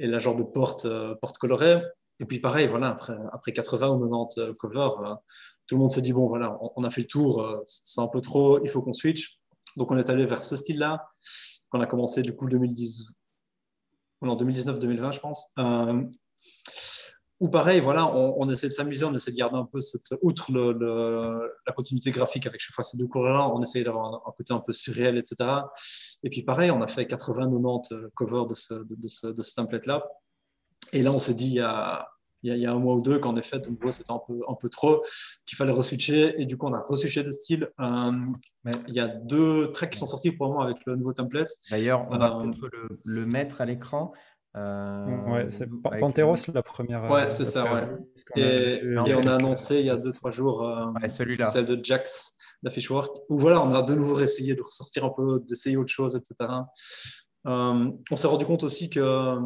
et 0.00 0.06
la 0.06 0.18
genre 0.18 0.34
de 0.34 0.42
porte, 0.42 0.86
euh, 0.86 1.14
porte 1.16 1.38
colorée. 1.38 1.80
Et 2.20 2.24
puis, 2.24 2.40
pareil, 2.40 2.66
voilà, 2.66 2.90
après, 2.90 3.16
après 3.32 3.52
80 3.52 3.90
ou 3.90 4.00
90 4.00 4.38
euh, 4.38 4.52
covers, 4.58 5.18
tout 5.66 5.76
le 5.76 5.80
monde 5.80 5.90
s'est 5.90 6.02
dit, 6.02 6.12
bon, 6.12 6.26
voilà, 6.26 6.58
on, 6.76 6.84
a 6.84 6.90
fait 6.90 7.02
le 7.02 7.06
tour, 7.06 7.62
c'est 7.64 8.00
un 8.00 8.08
peu 8.08 8.20
trop, 8.20 8.62
il 8.64 8.70
faut 8.70 8.82
qu'on 8.82 8.92
switch. 8.92 9.38
Donc, 9.76 9.90
on 9.90 9.96
est 9.96 10.10
allé 10.10 10.26
vers 10.26 10.42
ce 10.42 10.56
style-là, 10.56 11.06
qu'on 11.70 11.80
a 11.80 11.86
commencé 11.86 12.22
du 12.22 12.34
coup 12.34 12.48
2010, 12.48 13.06
en 14.28 14.36
2019-2020, 14.36 15.12
je 15.12 15.20
pense. 15.20 15.52
Euh, 15.58 16.02
ou 17.40 17.48
pareil, 17.48 17.80
voilà, 17.80 18.06
on, 18.06 18.48
essaie 18.48 18.68
de 18.68 18.72
s'amuser, 18.72 19.04
on 19.04 19.14
essaie 19.14 19.32
de 19.32 19.36
garder 19.36 19.56
un 19.56 19.66
peu 19.66 19.80
cette, 19.80 20.18
outre 20.22 20.52
la 20.52 21.72
continuité 21.72 22.10
graphique 22.10 22.46
avec 22.46 22.60
chaque 22.60 22.74
fois 22.74 22.84
ces 22.84 22.96
deux 22.96 23.08
couleurs-là, 23.08 23.50
on 23.52 23.60
essaie 23.60 23.82
d'avoir 23.82 24.14
un, 24.14 24.32
côté 24.36 24.54
un 24.54 24.60
peu 24.60 24.72
surréel, 24.72 25.18
etc. 25.18 25.50
Et 26.22 26.30
puis 26.30 26.42
pareil, 26.42 26.70
on 26.70 26.80
a 26.80 26.86
fait 26.86 27.04
80-90 27.04 28.10
covers 28.14 28.46
de, 28.46 28.54
ce, 28.54 28.74
de 28.74 29.42
ce 29.42 29.54
template-là. 29.56 30.06
Et 30.92 31.02
là, 31.02 31.12
on 31.12 31.18
s'est 31.18 31.34
dit 31.34 31.48
il 31.48 31.54
y, 31.54 31.60
a, 31.60 32.06
il, 32.44 32.58
y 32.58 32.66
a, 32.66 32.72
un 32.72 32.78
mois 32.78 32.94
ou 32.94 33.00
deux 33.00 33.18
qu'en 33.18 33.34
effet, 33.36 33.58
de 33.58 33.70
nouveau, 33.70 33.90
c'était 33.90 34.12
un 34.12 34.20
peu, 34.26 34.40
un 34.48 34.54
peu 34.54 34.68
trop, 34.68 35.02
qu'il 35.46 35.56
fallait 35.56 35.72
reswitcher. 35.72 36.40
Et 36.40 36.46
du 36.46 36.58
coup, 36.58 36.66
on 36.66 36.74
a 36.74 36.80
reswitché 36.80 37.24
de 37.24 37.30
style. 37.30 37.70
Euh, 37.80 38.12
il 38.86 38.94
y 38.94 39.00
a 39.00 39.08
deux 39.08 39.72
tracks 39.72 39.90
qui 39.90 39.98
sont 39.98 40.06
sortis 40.06 40.30
pour 40.30 40.46
le 40.46 40.52
moment 40.52 40.64
avec 40.64 40.76
le 40.86 40.96
nouveau 40.96 41.12
template. 41.12 41.48
D'ailleurs, 41.70 42.06
on 42.10 42.18
va 42.18 42.34
euh, 42.34 42.38
peut-être 42.38 42.68
le, 43.04 43.26
mettre 43.26 43.60
à 43.60 43.64
l'écran. 43.64 44.12
Euh, 44.56 45.32
ouais, 45.32 45.46
c'est 45.48 45.68
Panteros 46.00 46.34
la 46.52 46.62
première. 46.62 47.10
Ouais, 47.10 47.30
c'est 47.30 47.46
ça, 47.46 47.64
ouais. 47.72 47.88
Et, 48.36 48.80
on 48.96 49.26
a 49.26 49.34
annoncé 49.34 49.80
il 49.80 49.86
y 49.86 49.90
a 49.90 49.94
2-3 49.94 50.30
jours 50.30 50.92
celui-là. 51.06 51.46
celle 51.46 51.66
de 51.66 51.82
Jax 51.82 52.36
d'Affichwork, 52.62 53.10
où 53.28 53.38
voilà, 53.38 53.60
on 53.62 53.74
a 53.74 53.82
de 53.82 53.94
nouveau 53.94 54.20
essayé 54.20 54.54
de 54.54 54.62
ressortir 54.62 55.04
un 55.04 55.10
peu, 55.10 55.40
d'essayer 55.48 55.76
autre 55.76 55.92
chose, 55.92 56.14
etc. 56.14 56.50
on 57.44 58.16
s'est 58.16 58.28
rendu 58.28 58.44
compte 58.44 58.62
aussi 58.62 58.88
que 58.90 59.36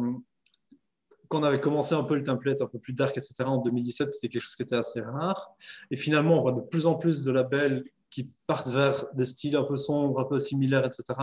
quand 1.29 1.39
on 1.39 1.43
avait 1.43 1.59
commencé 1.59 1.95
un 1.95 2.03
peu 2.03 2.15
le 2.15 2.23
template 2.23 2.61
un 2.61 2.65
peu 2.65 2.79
plus 2.79 2.93
dark, 2.93 3.15
etc., 3.15 3.35
en 3.45 3.57
2017, 3.57 4.11
c'était 4.11 4.29
quelque 4.29 4.41
chose 4.41 4.55
qui 4.55 4.63
était 4.63 4.75
assez 4.75 4.99
rare. 4.99 5.53
Et 5.91 5.95
finalement, 5.95 6.39
on 6.39 6.41
voit 6.41 6.51
de 6.51 6.61
plus 6.61 6.87
en 6.87 6.95
plus 6.95 7.23
de 7.23 7.31
labels 7.31 7.85
qui 8.09 8.27
partent 8.47 8.67
vers 8.67 9.05
des 9.13 9.25
styles 9.25 9.55
un 9.55 9.63
peu 9.63 9.77
sombres, 9.77 10.19
un 10.19 10.25
peu 10.25 10.39
similaires, 10.39 10.85
etc. 10.85 11.13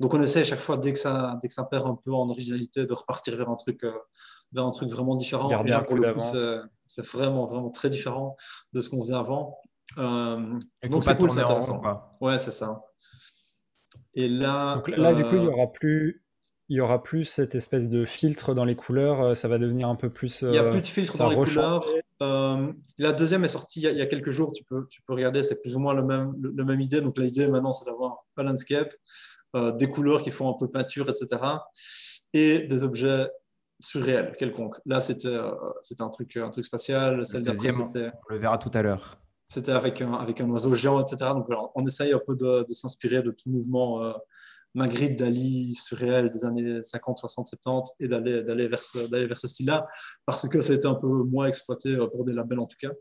Donc 0.00 0.14
on 0.14 0.22
essaie 0.22 0.40
à 0.40 0.44
chaque 0.44 0.60
fois, 0.60 0.78
dès 0.78 0.92
que 0.92 0.98
ça, 0.98 1.38
dès 1.40 1.48
que 1.48 1.54
ça 1.54 1.64
perd 1.64 1.86
un 1.86 1.94
peu 1.94 2.12
en 2.12 2.28
originalité, 2.28 2.86
de 2.86 2.92
repartir 2.92 3.36
vers 3.36 3.50
un 3.50 3.56
truc, 3.56 3.84
euh, 3.84 3.92
vers 4.52 4.64
un 4.64 4.70
truc 4.70 4.88
vraiment 4.88 5.16
différent. 5.16 5.48
Garder 5.48 5.74
un 5.74 5.82
pour 5.82 5.96
le 5.96 6.14
coup, 6.14 6.20
c'est 6.86 7.06
vraiment, 7.06 7.44
vraiment 7.44 7.70
très 7.70 7.90
différent 7.90 8.36
de 8.72 8.80
ce 8.80 8.88
qu'on 8.88 9.02
faisait 9.02 9.14
avant. 9.14 9.58
Euh, 9.98 10.58
donc 10.88 11.04
c'est 11.04 11.16
cool, 11.16 11.30
c'est 11.30 11.40
intéressant. 11.40 11.82
ouais, 12.22 12.38
c'est 12.38 12.52
ça. 12.52 12.82
Et 14.14 14.28
là, 14.28 14.76
donc 14.76 14.88
là, 14.88 15.12
du 15.12 15.24
coup, 15.24 15.34
il 15.34 15.40
n'y 15.40 15.46
euh, 15.46 15.52
aura 15.52 15.66
plus 15.66 16.25
il 16.68 16.76
y 16.76 16.80
aura 16.80 17.02
plus 17.02 17.24
cette 17.24 17.54
espèce 17.54 17.88
de 17.88 18.04
filtre 18.04 18.54
dans 18.54 18.64
les 18.64 18.74
couleurs, 18.74 19.20
euh, 19.20 19.34
ça 19.34 19.46
va 19.48 19.58
devenir 19.58 19.88
un 19.88 19.94
peu 19.94 20.10
plus. 20.10 20.42
il 20.42 20.50
n'y 20.50 20.58
a 20.58 20.68
plus 20.68 20.80
de 20.80 20.86
filtre 20.86 21.16
dans 21.16 21.30
les 21.30 21.36
couleurs. 21.36 21.86
Euh, 22.22 22.72
la 22.98 23.12
deuxième 23.12 23.44
est 23.44 23.48
sortie 23.48 23.80
il 23.82 23.96
y, 23.96 24.00
a, 24.00 24.06
quelques 24.06 24.30
jours, 24.30 24.52
tu 24.52 24.64
peux, 24.64 24.86
tu 24.88 25.02
peux 25.02 25.12
regarder, 25.12 25.42
c'est 25.42 25.60
plus 25.60 25.76
ou 25.76 25.80
moins 25.80 25.94
le 25.94 26.02
même, 26.02 26.34
le, 26.40 26.64
même 26.64 26.80
idée. 26.80 27.00
Donc 27.00 27.18
l'idée 27.18 27.46
maintenant, 27.46 27.72
c'est 27.72 27.84
d'avoir 27.84 28.24
un 28.36 28.42
landscape, 28.42 28.92
euh, 29.54 29.72
des 29.72 29.88
couleurs 29.88 30.22
qui 30.22 30.30
font 30.30 30.50
un 30.50 30.56
peu 30.58 30.68
peinture, 30.68 31.08
etc. 31.08 31.40
Et 32.32 32.60
des 32.60 32.82
objets 32.82 33.28
surréels 33.78 34.34
quelconques. 34.38 34.76
Là, 34.86 35.00
c'était 35.00 35.38
c'était 35.82 36.02
un 36.02 36.08
truc, 36.08 36.36
un 36.36 36.50
truc 36.50 36.64
spatial. 36.64 37.24
Celle 37.26 37.44
deuxième, 37.44 37.74
on 37.80 38.32
le 38.32 38.38
verra 38.38 38.58
tout 38.58 38.70
à 38.74 38.82
l'heure. 38.82 39.18
c'était 39.48 39.72
avec 39.72 40.00
un, 40.00 40.14
avec 40.14 40.40
un 40.40 40.48
oiseau 40.48 40.74
géant, 40.74 41.00
etc. 41.00 41.30
Donc 41.32 41.46
voilà, 41.46 41.62
on 41.74 41.86
essaye 41.86 42.12
un 42.12 42.20
peu 42.26 42.34
de, 42.34 42.64
de 42.66 42.74
s'inspirer 42.74 43.22
de 43.22 43.30
tout 43.30 43.50
mouvement 43.50 44.02
euh, 44.02 44.12
Magritte, 44.76 45.18
Dali, 45.18 45.74
surréel 45.74 46.30
des 46.30 46.44
années 46.44 46.82
50, 46.82 47.18
60, 47.18 47.46
70 47.46 47.92
et 48.00 48.08
d'aller, 48.08 48.42
d'aller, 48.42 48.68
vers 48.68 48.82
ce, 48.82 48.98
d'aller 49.08 49.26
vers 49.26 49.38
ce 49.38 49.48
style-là 49.48 49.86
parce 50.26 50.48
que 50.48 50.60
ça 50.60 50.72
a 50.72 50.76
été 50.76 50.86
un 50.86 50.94
peu 50.94 51.08
moins 51.08 51.46
exploité 51.46 51.90
euh, 51.90 52.06
pour 52.06 52.24
des 52.24 52.32
labels 52.32 52.60
en 52.60 52.66
tout 52.66 52.76
cas. 52.80 52.92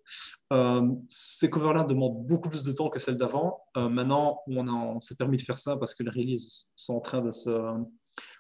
Euh, 0.54 0.88
ces 1.10 1.50
covers-là 1.50 1.84
demandent 1.84 2.26
beaucoup 2.26 2.50
plus 2.50 2.64
de 2.64 2.72
temps 2.72 2.90
que 2.90 3.00
celles 3.00 3.18
d'avant. 3.18 3.60
Euh, 3.78 3.90
maintenant, 3.90 4.42
on, 4.48 4.68
a, 4.68 4.72
on 4.72 5.00
s'est 5.00 5.16
permis 5.16 5.38
de 5.38 5.42
faire 5.42 5.58
ça 5.58 5.76
parce 5.78 5.94
que 5.94 6.04
les 6.04 6.10
releases 6.10 6.68
sont 6.76 6.96
en 6.96 7.02
train 7.02 7.22
de 7.22 7.32
se 7.32 7.52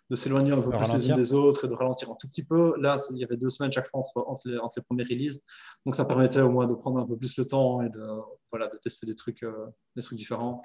de 0.09 0.15
s'éloigner 0.15 0.51
un 0.51 0.61
peu 0.61 0.69
plus 0.69 0.93
les 0.93 1.09
unes 1.09 1.15
des 1.15 1.33
autres 1.33 1.65
et 1.65 1.67
de 1.67 1.73
ralentir 1.73 2.11
un 2.11 2.15
tout 2.19 2.27
petit 2.27 2.43
peu. 2.43 2.79
Là, 2.79 2.95
il 3.11 3.17
y 3.17 3.23
avait 3.23 3.37
deux 3.37 3.49
semaines 3.49 3.71
chaque 3.71 3.87
fois 3.87 4.01
entre, 4.01 4.23
entre, 4.27 4.47
les, 4.47 4.57
entre 4.59 4.75
les 4.77 4.83
premières 4.83 5.07
releases. 5.09 5.41
Donc, 5.85 5.95
ça 5.95 6.05
permettait 6.05 6.41
au 6.41 6.51
moins 6.51 6.67
de 6.67 6.75
prendre 6.75 6.99
un 6.99 7.05
peu 7.07 7.17
plus 7.17 7.37
le 7.37 7.45
temps 7.45 7.81
et 7.81 7.89
de, 7.89 8.07
voilà, 8.51 8.67
de 8.67 8.77
tester 8.77 9.07
des 9.07 9.15
trucs, 9.15 9.43
euh, 9.43 9.65
des 9.95 10.03
trucs 10.03 10.17
différents. 10.17 10.61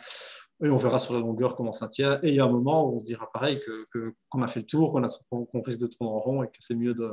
Et 0.62 0.68
on 0.68 0.76
verra 0.76 0.98
sur 0.98 1.14
la 1.14 1.20
longueur 1.20 1.56
comment 1.56 1.72
ça 1.72 1.88
tient. 1.88 2.20
Et 2.22 2.28
il 2.28 2.34
y 2.34 2.40
a 2.40 2.44
un 2.44 2.50
moment 2.50 2.86
où 2.86 2.96
on 2.96 2.98
se 2.98 3.04
dira 3.04 3.30
pareil, 3.32 3.60
que, 3.60 4.14
qu'on 4.28 4.42
a 4.42 4.48
fait 4.48 4.60
le 4.60 4.66
tour, 4.66 4.92
qu'on, 4.92 5.04
a, 5.04 5.08
qu'on 5.30 5.62
risque 5.62 5.80
de 5.80 5.86
tourner 5.86 6.12
en 6.12 6.20
rond 6.20 6.42
et 6.42 6.48
que 6.48 6.58
c'est 6.60 6.74
mieux 6.74 6.94
de, 6.94 7.12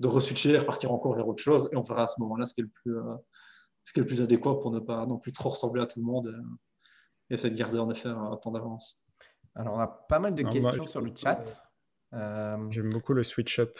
de 0.00 0.08
re-switcher, 0.08 0.56
repartir 0.58 0.92
encore 0.92 1.14
vers 1.14 1.28
autre 1.28 1.42
chose. 1.42 1.68
Et 1.72 1.76
on 1.76 1.82
verra 1.82 2.04
à 2.04 2.08
ce 2.08 2.20
moment-là 2.20 2.46
ce 2.46 2.54
qui 2.54 2.62
est 2.62 2.64
le 2.64 2.70
plus, 2.70 2.96
euh, 2.96 3.14
ce 3.84 3.92
qui 3.92 4.00
est 4.00 4.02
le 4.02 4.06
plus 4.06 4.22
adéquat 4.22 4.58
pour 4.58 4.70
ne 4.70 4.80
pas 4.80 5.04
non 5.06 5.18
plus 5.18 5.32
trop 5.32 5.50
ressembler 5.50 5.82
à 5.82 5.86
tout 5.86 6.00
le 6.00 6.06
monde 6.06 6.28
et, 6.28 7.32
et 7.32 7.34
essayer 7.34 7.50
de 7.50 7.58
garder 7.58 7.78
en 7.78 7.90
effet 7.90 8.08
un 8.08 8.36
temps 8.36 8.52
d'avance. 8.52 9.06
Alors, 9.54 9.74
on 9.74 9.80
a 9.80 9.86
pas 9.86 10.18
mal 10.18 10.34
de 10.34 10.42
questions 10.42 10.84
sur 10.84 11.00
le 11.00 11.12
chat. 11.14 11.40
Euh, 12.14 12.56
J'aime 12.70 12.90
beaucoup 12.90 13.12
le 13.12 13.22
switch 13.22 13.58
up. 13.58 13.78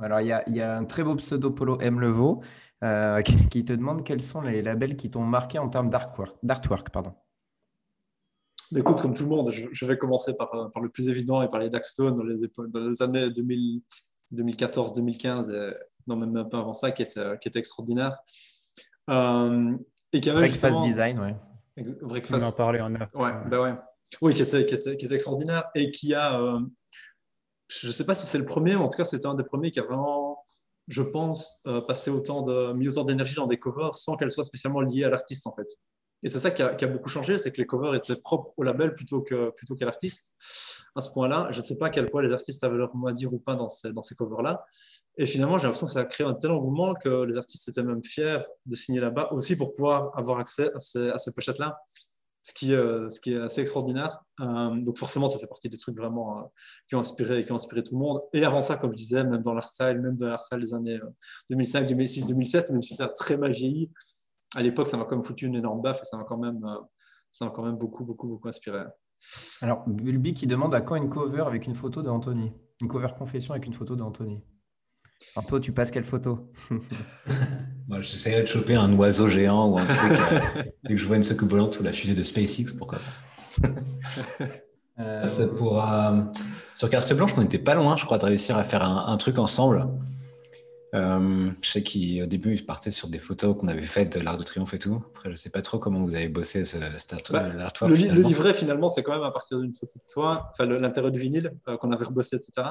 Alors, 0.00 0.20
il 0.20 0.26
y, 0.26 0.32
a, 0.32 0.48
y 0.48 0.60
a 0.60 0.76
un 0.76 0.84
très 0.84 1.04
beau 1.04 1.14
pseudo 1.16 1.50
Polo 1.50 1.78
M. 1.80 2.00
Leveau 2.00 2.42
euh, 2.82 3.22
qui, 3.50 3.64
te 3.64 3.72
demande 3.72 4.04
quels 4.04 4.22
sont 4.22 4.40
les 4.40 4.62
labels 4.62 4.96
qui 4.96 5.10
t'ont 5.10 5.22
marqué 5.22 5.58
en 5.58 5.68
termes 5.68 5.90
d'artwork. 5.90 6.90
Pardon. 6.90 7.14
Écoute, 8.74 9.00
comme 9.00 9.14
tout 9.14 9.24
le 9.24 9.28
monde, 9.28 9.50
je, 9.50 9.86
vais 9.86 9.98
commencer 9.98 10.34
par, 10.36 10.70
par, 10.72 10.82
le 10.82 10.88
plus 10.88 11.08
évident 11.08 11.42
et 11.42 11.48
par 11.48 11.60
les 11.60 11.70
Daxstone 11.70 12.16
dans 12.16 12.24
les, 12.24 12.36
dans 12.68 12.80
les 12.80 13.02
années 13.02 13.30
2014, 13.30 14.94
2015, 14.94 15.52
non, 16.06 16.16
même 16.16 16.36
un 16.36 16.44
peu 16.44 16.56
avant 16.56 16.74
ça, 16.74 16.90
qui 16.90 17.02
était, 17.02 17.38
qui 17.40 17.48
était 17.48 17.58
extraordinaire. 17.58 18.16
Euh, 19.10 19.76
et 20.12 20.20
qui 20.20 20.30
avait 20.30 20.40
Breakfast 20.40 20.80
Design, 20.80 21.20
ouais. 21.20 21.36
Breakfast. 22.02 22.44
On 22.44 22.48
en 22.48 22.52
parlait 22.52 22.80
en 22.80 22.94
heure. 22.94 23.10
Ouais, 23.14 23.32
bah 23.48 23.60
ouais. 23.60 23.74
Oui, 24.22 24.34
qui 24.34 24.42
était, 24.42 24.66
qui, 24.66 24.74
était, 24.74 24.96
qui 24.96 25.06
était, 25.06 25.14
extraordinaire 25.14 25.64
et 25.74 25.90
qui 25.90 26.14
a. 26.14 26.40
Euh, 26.40 26.60
je 27.68 27.88
ne 27.88 27.92
sais 27.92 28.06
pas 28.06 28.14
si 28.14 28.26
c'est 28.26 28.38
le 28.38 28.44
premier, 28.44 28.76
mais 28.76 28.82
en 28.82 28.88
tout 28.88 28.96
cas, 28.96 29.04
c'était 29.04 29.26
un 29.26 29.34
des 29.34 29.44
premiers 29.44 29.72
qui 29.72 29.80
a 29.80 29.82
vraiment, 29.82 30.44
je 30.86 31.02
pense, 31.02 31.60
euh, 31.66 31.80
passé 31.80 32.10
autant 32.10 32.42
de, 32.42 32.72
mis 32.72 32.88
autant 32.88 33.04
d'énergie 33.04 33.34
dans 33.34 33.48
des 33.48 33.58
covers 33.58 33.94
sans 33.94 34.16
qu'elles 34.16 34.30
soient 34.30 34.44
spécialement 34.44 34.80
liées 34.80 35.04
à 35.04 35.10
l'artiste, 35.10 35.46
en 35.46 35.52
fait. 35.52 35.66
Et 36.22 36.28
c'est 36.28 36.40
ça 36.40 36.50
qui 36.50 36.62
a, 36.62 36.86
beaucoup 36.86 37.08
changé, 37.08 37.38
c'est 37.38 37.52
que 37.52 37.58
les 37.58 37.66
covers 37.66 37.94
étaient 37.94 38.16
propres 38.16 38.52
au 38.56 38.62
label 38.62 38.94
plutôt 38.94 39.22
qu'à 39.22 39.50
plutôt 39.54 39.74
qu'à 39.74 39.84
l'artiste. 39.84 40.34
À 40.94 41.00
ce 41.00 41.12
point-là, 41.12 41.48
je 41.50 41.60
ne 41.60 41.64
sais 41.64 41.76
pas 41.76 41.86
à 41.86 41.90
quel 41.90 42.06
point 42.06 42.22
les 42.22 42.32
artistes 42.32 42.64
avaient 42.64 42.78
leur 42.78 42.94
mot 42.96 43.08
à 43.08 43.12
dire 43.12 43.32
ou 43.32 43.38
pas 43.38 43.54
dans 43.54 43.68
ces, 43.68 43.92
dans 43.92 44.02
ces 44.02 44.14
covers-là. 44.14 44.64
Et 45.18 45.26
finalement, 45.26 45.58
j'ai 45.58 45.64
l'impression 45.64 45.86
que 45.86 45.92
ça 45.92 46.00
a 46.00 46.04
créé 46.04 46.26
un 46.26 46.34
tel 46.34 46.50
engouement 46.50 46.94
que 46.94 47.24
les 47.24 47.36
artistes 47.36 47.68
étaient 47.68 47.82
même 47.82 48.04
fiers 48.04 48.40
de 48.66 48.76
signer 48.76 49.00
là-bas 49.00 49.28
aussi 49.32 49.56
pour 49.56 49.72
pouvoir 49.72 50.16
avoir 50.16 50.38
accès 50.38 50.70
à 50.74 50.78
ces, 51.18 51.32
pochettes-là 51.34 51.78
ce 52.42 52.52
qui, 52.52 52.74
euh, 52.74 53.08
ce 53.08 53.18
qui 53.18 53.32
est 53.32 53.40
assez 53.40 53.62
extraordinaire. 53.62 54.22
Euh, 54.40 54.80
donc 54.82 54.96
forcément, 54.98 55.26
ça 55.26 55.38
fait 55.38 55.48
partie 55.48 55.68
des 55.68 55.78
trucs 55.78 55.96
vraiment 55.96 56.38
euh, 56.38 56.42
qui, 56.88 56.94
ont 56.94 57.00
inspiré, 57.00 57.44
qui 57.44 57.50
ont 57.50 57.56
inspiré 57.56 57.82
tout 57.82 57.94
le 57.94 57.98
monde. 57.98 58.20
Et 58.32 58.44
avant 58.44 58.60
ça, 58.60 58.76
comme 58.76 58.92
je 58.92 58.96
disais, 58.96 59.24
même 59.24 59.42
dans 59.42 59.54
l'art-style, 59.54 60.00
même 60.00 60.16
dans 60.16 60.26
l'art-style 60.26 60.60
des 60.60 60.72
années 60.72 61.00
2005, 61.50 61.88
2006, 61.88 62.26
2007, 62.26 62.70
même 62.70 62.82
si 62.82 62.94
ça 62.94 63.06
a 63.06 63.08
très 63.08 63.36
mal 63.36 63.52
vieilli, 63.52 63.90
à 64.56 64.62
l'époque, 64.62 64.88
ça 64.88 64.96
m'a 64.96 65.04
quand 65.04 65.16
même 65.16 65.22
foutu 65.22 65.46
une 65.46 65.54
énorme 65.54 65.82
baffe 65.82 66.00
et 66.00 66.04
ça 66.04 66.16
m'a 66.16 66.24
quand 66.24 66.38
même, 66.38 66.60
ça 67.30 67.44
m'a 67.44 67.50
quand 67.50 67.62
même 67.62 67.76
beaucoup, 67.76 68.04
beaucoup, 68.04 68.26
beaucoup 68.26 68.48
inspiré. 68.48 68.80
Alors, 69.60 69.84
Bulby 69.86 70.34
qui 70.34 70.46
demande 70.46 70.74
à 70.74 70.80
quand 70.80 70.96
une 70.96 71.08
cover 71.08 71.44
avec 71.46 71.66
une 71.66 71.74
photo 71.74 72.02
d'Anthony? 72.02 72.52
Une 72.82 72.88
cover 72.88 73.08
confession 73.18 73.52
avec 73.52 73.66
une 73.66 73.72
photo 73.72 73.96
d'Anthony? 73.96 74.42
Anto, 75.34 75.60
tu 75.60 75.72
passes 75.72 75.90
quelle 75.90 76.04
photo? 76.04 76.50
Moi, 77.88 78.00
J'essaierai 78.00 78.42
de 78.42 78.46
choper 78.46 78.74
un 78.74 78.92
oiseau 78.94 79.28
géant 79.28 79.70
ou 79.70 79.78
un 79.78 79.86
truc. 79.86 80.12
Euh, 80.12 80.62
dès 80.84 80.94
que 80.94 81.00
je 81.00 81.06
vois 81.06 81.16
une 81.16 81.22
soucoupe 81.22 81.50
volante 81.50 81.78
ou 81.78 81.82
la 81.82 81.92
fusée 81.92 82.14
de 82.14 82.22
SpaceX, 82.22 82.72
pourquoi 82.76 82.98
pas 82.98 83.68
euh, 84.98 85.28
Ça 85.28 85.46
pourra... 85.46 86.32
Sur 86.74 86.90
carte 86.90 87.12
blanche, 87.14 87.32
on 87.36 87.42
n'était 87.42 87.58
pas 87.58 87.74
loin, 87.74 87.96
je 87.96 88.04
crois, 88.04 88.18
de 88.18 88.26
réussir 88.26 88.58
à 88.58 88.64
faire 88.64 88.82
un 88.82 89.16
truc 89.16 89.38
ensemble. 89.38 89.86
Euh, 90.96 91.50
je 91.60 91.68
sais 91.68 91.82
qu'au 91.82 92.26
début, 92.26 92.54
il 92.54 92.64
partait 92.64 92.90
sur 92.90 93.08
des 93.08 93.18
photos 93.18 93.56
qu'on 93.56 93.68
avait 93.68 93.82
faites 93.82 94.16
de 94.18 94.24
l'Arc 94.24 94.38
de 94.38 94.44
Triomphe 94.44 94.72
et 94.72 94.78
tout. 94.78 95.02
Après, 95.10 95.28
je 95.28 95.30
ne 95.30 95.36
sais 95.36 95.50
pas 95.50 95.60
trop 95.60 95.78
comment 95.78 96.02
vous 96.02 96.14
avez 96.14 96.28
bossé 96.28 96.64
ce, 96.64 96.78
cet 96.96 97.32
bah, 97.32 97.48
le, 97.48 97.88
le, 97.88 98.22
livret, 98.22 98.54
finalement, 98.54 98.88
c'est 98.88 99.02
quand 99.02 99.12
même 99.12 99.22
à 99.22 99.30
partir 99.30 99.60
d'une 99.60 99.74
photo 99.74 99.98
de 99.98 100.12
toi, 100.12 100.48
enfin 100.50 100.64
l'intérieur 100.64 101.12
du 101.12 101.20
vinyle 101.20 101.52
euh, 101.68 101.76
qu'on 101.76 101.92
avait 101.92 102.06
rebossé, 102.06 102.36
etc. 102.36 102.68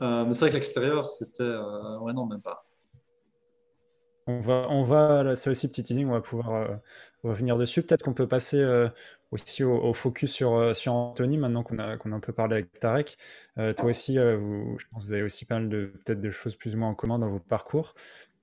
Euh, 0.00 0.24
mais 0.24 0.32
c'est 0.32 0.40
vrai 0.40 0.50
que 0.50 0.54
l'extérieur, 0.54 1.06
c'était. 1.06 1.42
ouais, 2.00 2.12
non, 2.14 2.26
même 2.26 2.40
pas. 2.40 2.64
On 4.26 4.40
va, 4.40 4.66
on 4.70 4.84
va, 4.84 5.36
c'est 5.36 5.50
aussi 5.50 5.68
petit 5.68 5.82
teasing, 5.82 6.06
on 6.08 6.12
va 6.12 6.22
pouvoir 6.22 6.80
revenir 7.22 7.58
dessus. 7.58 7.82
Peut-être 7.82 8.02
qu'on 8.02 8.14
peut 8.14 8.26
passer 8.26 8.64
aussi 9.30 9.64
au, 9.64 9.92
focus 9.92 10.32
sur, 10.32 10.54
euh, 10.54 10.74
sur 10.74 10.94
Anthony, 10.94 11.38
maintenant 11.38 11.62
qu'on 11.62 11.78
a, 11.78 11.96
qu'on 11.96 12.12
a 12.12 12.14
un 12.14 12.20
peu 12.20 12.32
parlé 12.32 12.54
avec 12.54 12.78
Tarek. 12.78 13.16
Euh, 13.58 13.72
toi 13.72 13.86
aussi, 13.86 14.18
euh, 14.18 14.36
vous, 14.36 14.76
je 14.78 14.86
pense 14.86 15.02
que 15.02 15.06
vous 15.08 15.12
avez 15.12 15.22
aussi 15.22 15.44
pas 15.44 15.58
mal 15.58 15.68
de, 15.68 15.92
de 16.06 16.30
choses 16.30 16.56
plus 16.56 16.74
ou 16.74 16.78
moins 16.78 16.88
en 16.88 16.94
commun 16.94 17.18
dans 17.18 17.30
votre 17.30 17.44
parcours. 17.44 17.94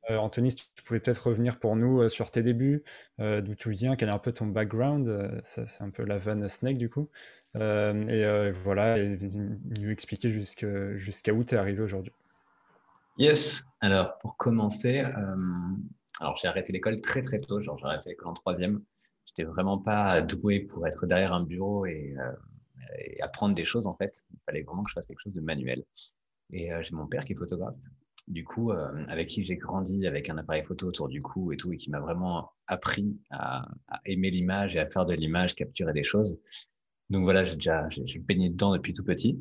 Anthony, 0.10 0.52
si 0.52 0.58
tu 0.76 0.84
pouvais 0.84 1.00
peut-être 1.00 1.28
revenir 1.28 1.58
pour 1.58 1.76
nous 1.78 2.10
sur 2.10 2.32
tes 2.32 2.42
débuts, 2.42 2.84
d'où 3.20 3.56
tu 3.56 3.70
viens, 3.70 3.96
quel 3.96 4.10
est 4.10 4.12
un 4.12 4.20
peu 4.20 4.34
ton 4.34 4.48
background, 4.48 5.40
c'est 5.44 5.82
un 5.82 5.92
peu 5.92 6.04
la 6.04 6.18
vanne 6.18 6.50
Snake 6.50 6.78
du 6.78 6.90
coup, 6.90 7.08
et 7.56 8.52
voilà, 8.64 8.98
et 8.98 9.18
nous 9.22 9.90
expliquer 9.90 10.30
jusqu'à 10.30 11.34
où 11.34 11.44
tu 11.46 11.56
es 11.56 11.58
arrivé 11.58 11.82
aujourd'hui. 11.82 12.12
Yes, 13.20 13.64
alors 13.80 14.18
pour 14.18 14.36
commencer, 14.36 15.06
alors 16.20 16.36
j'ai 16.36 16.48
arrêté 16.48 16.74
l'école 16.74 17.00
très 17.00 17.22
très 17.22 17.38
tôt, 17.38 17.62
genre 17.62 17.78
j'ai 17.78 17.86
arrêté 17.86 18.10
l'école 18.10 18.30
en 18.30 18.34
troisième 18.34 18.82
j'étais 19.36 19.50
vraiment 19.50 19.78
pas 19.78 20.22
doué 20.22 20.62
pour 20.62 20.88
être 20.88 21.06
derrière 21.06 21.34
un 21.34 21.44
bureau 21.44 21.86
et, 21.86 22.16
euh, 22.18 22.32
apprendre 23.22 23.56
des 23.56 23.66
choses 23.66 23.88
en 23.88 23.96
fait. 23.96 24.24
Il 24.32 24.40
fallait 24.46 24.64
vraiment 24.64 24.84
que 24.84 24.90
je 24.90 24.94
fasse 24.94 25.06
quelque 25.06 25.22
chose 25.22 25.34
de 25.34 25.42
manuel. 25.42 25.84
Et 26.52 26.74
euh, 26.74 26.82
j'ai 26.82 26.96
mon 26.96 27.08
père 27.08 27.24
qui 27.24 27.34
est 27.34 27.36
photographe, 27.36 27.76
du 28.28 28.44
coup, 28.44 28.72
euh, 28.72 29.06
avec 29.08 29.30
qui 29.30 29.44
j'ai 29.44 29.56
grandi 29.56 30.06
avec 30.06 30.30
un 30.30 30.38
appareil 30.38 30.64
photo 30.64 30.88
autour 30.88 31.08
du 31.08 31.22
cou 31.22 31.54
et 31.54 31.58
tout, 31.58 31.72
et 31.72 31.78
qui 31.78 31.90
m'a 31.90 32.00
vraiment 32.00 32.52
appris 32.68 33.18
à, 33.30 33.70
aimer 34.06 34.32
l'image 34.32 34.76
et 34.76 34.80
à 34.80 34.88
faire 34.88 35.06
de 35.06 35.14
l'image, 35.14 35.56
capturer 35.56 35.94
des 35.94 36.04
choses. 36.04 36.40
Donc 37.10 37.24
voilà, 37.24 37.46
j'ai 37.46 37.56
déjà, 37.56 37.88
j'ai 37.90 38.20
baigné 38.20 38.50
dedans 38.50 38.74
depuis 38.74 38.94
tout 38.94 39.04
petit. 39.04 39.40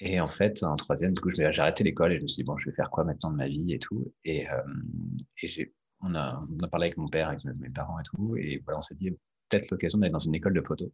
Et 0.00 0.20
en 0.20 0.28
fait, 0.28 0.62
en 0.62 0.76
troisième, 0.76 1.12
du 1.12 1.20
coup, 1.20 1.30
j'ai 1.30 1.44
arrêté 1.44 1.82
l'école 1.82 2.12
et 2.12 2.18
je 2.18 2.22
me 2.22 2.28
suis 2.28 2.42
dit, 2.42 2.44
bon, 2.44 2.56
je 2.56 2.70
vais 2.70 2.76
faire 2.76 2.88
quoi 2.90 3.04
maintenant 3.04 3.30
de 3.30 3.36
ma 3.36 3.48
vie 3.48 3.72
et 3.72 3.78
tout. 3.78 4.12
Et, 4.24 4.44
et 4.44 5.46
j'ai 5.48 5.74
on 6.00 6.14
a, 6.14 6.44
on 6.62 6.68
parlé 6.68 6.86
avec 6.86 6.96
mon 6.96 7.08
père, 7.08 7.28
avec 7.28 7.44
mes 7.44 7.70
parents 7.70 7.98
et 7.98 8.04
tout, 8.04 8.36
et 8.36 8.62
voilà, 8.64 8.78
on 8.78 8.82
s'est 8.82 8.94
dit 8.94 9.10
peut-être 9.48 9.70
l'occasion 9.70 9.98
d'aller 9.98 10.12
dans 10.12 10.18
une 10.18 10.34
école 10.34 10.54
de 10.54 10.60
photo. 10.60 10.92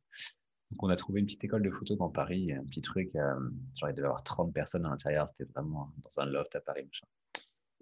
Donc, 0.71 0.83
on 0.83 0.89
a 0.89 0.97
trouvé 0.97 1.21
une 1.21 1.27
petite 1.27 1.45
école 1.45 1.63
de 1.63 1.71
photo 1.71 1.95
dans 1.97 2.09
Paris, 2.09 2.53
un 2.53 2.65
petit 2.65 2.81
truc, 2.81 3.11
euh, 3.15 3.35
genre 3.75 3.91
il 3.91 3.95
devait 3.95 4.03
y 4.03 4.07
avoir 4.07 4.23
30 4.23 4.53
personnes 4.53 4.87
à 4.87 4.89
l'intérieur, 4.89 5.29
c'était 5.29 5.51
vraiment 5.53 5.93
dans 6.03 6.23
un 6.23 6.27
loft 6.27 6.57
à 6.57 6.61
Paris. 6.61 6.85
Machin. 6.85 7.07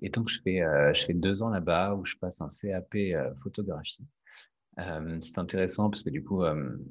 Et 0.01 0.09
donc, 0.11 0.29
je 0.29 0.41
fais, 0.43 0.63
euh, 0.63 0.93
deux 1.11 1.43
ans 1.43 1.49
là-bas 1.49 1.95
où 1.95 2.05
je 2.05 2.17
passe 2.17 2.41
un 2.41 2.49
CAP 2.49 2.95
euh, 2.95 3.35
photographie. 3.37 4.05
C'est 4.77 5.39
intéressant 5.39 5.91
parce 5.91 6.03
que 6.03 6.09
du 6.09 6.25
coup, 6.25 6.43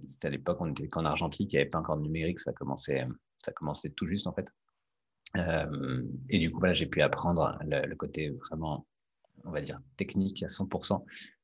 c'était 0.07 0.27
à 0.27 0.29
l'époque, 0.29 0.57
on 0.59 0.69
était 0.69 0.88
qu'en 0.88 1.03
Argentine, 1.03 1.47
il 1.49 1.55
n'y 1.55 1.61
avait 1.61 1.69
pas 1.69 1.79
encore 1.79 1.97
de 1.97 2.03
numérique, 2.03 2.39
ça 2.39 2.53
commençait, 2.53 3.07
ça 3.43 3.51
commençait 3.53 3.89
tout 3.89 4.05
juste 4.05 4.27
en 4.27 4.34
fait. 4.34 4.53
et 6.29 6.38
du 6.38 6.51
coup, 6.51 6.59
voilà, 6.59 6.75
j'ai 6.75 6.86
pu 6.86 7.01
apprendre 7.01 7.57
le 7.63 7.95
côté 7.95 8.29
vraiment 8.29 8.86
on 9.45 9.51
va 9.51 9.61
dire, 9.61 9.79
technique 9.97 10.43
à 10.43 10.47
100%, 10.47 11.03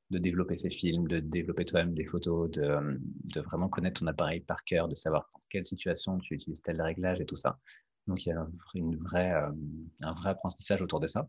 de 0.09 0.17
développer 0.17 0.55
ses 0.55 0.69
films, 0.69 1.07
de 1.07 1.19
développer 1.19 1.65
toi-même 1.65 1.93
des 1.93 2.05
photos, 2.05 2.49
de, 2.51 2.99
de, 3.35 3.41
vraiment 3.41 3.67
connaître 3.67 3.99
ton 3.99 4.07
appareil 4.07 4.39
par 4.41 4.63
cœur, 4.63 4.87
de 4.87 4.95
savoir 4.95 5.29
dans 5.33 5.41
quelle 5.49 5.65
situation 5.65 6.17
tu 6.19 6.33
utilises 6.33 6.61
tel 6.61 6.81
réglage 6.81 7.19
et 7.19 7.25
tout 7.25 7.35
ça. 7.35 7.59
Donc, 8.07 8.25
il 8.25 8.29
y 8.29 8.31
a 8.31 8.47
une 8.75 8.95
vraie, 8.97 9.33
euh, 9.33 9.51
un 10.03 10.13
vrai 10.13 10.29
apprentissage 10.29 10.81
autour 10.81 10.99
de 10.99 11.07
ça. 11.07 11.27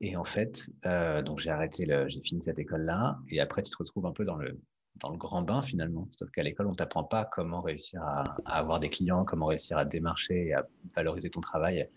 Et 0.00 0.16
en 0.16 0.24
fait, 0.24 0.68
euh, 0.86 1.22
donc 1.22 1.38
j'ai 1.38 1.50
arrêté, 1.50 1.86
j'ai 2.08 2.20
fini 2.20 2.42
cette 2.42 2.58
école-là, 2.58 3.18
et 3.30 3.40
après, 3.40 3.62
tu 3.62 3.70
te 3.70 3.76
retrouves 3.78 4.06
un 4.06 4.12
peu 4.12 4.24
dans 4.24 4.36
le, 4.36 4.60
dans 4.96 5.10
le 5.10 5.16
grand 5.16 5.42
bain 5.42 5.62
finalement. 5.62 6.08
Sauf 6.18 6.30
qu'à 6.30 6.42
l'école, 6.42 6.66
on 6.66 6.74
t'apprend 6.74 7.04
pas 7.04 7.24
comment 7.24 7.62
réussir 7.62 8.02
à, 8.02 8.24
avoir 8.44 8.80
des 8.80 8.90
clients, 8.90 9.24
comment 9.24 9.46
réussir 9.46 9.78
à 9.78 9.84
démarcher 9.84 10.48
et 10.48 10.54
à 10.54 10.66
valoriser 10.96 11.30
ton 11.30 11.40
travail. 11.40 11.88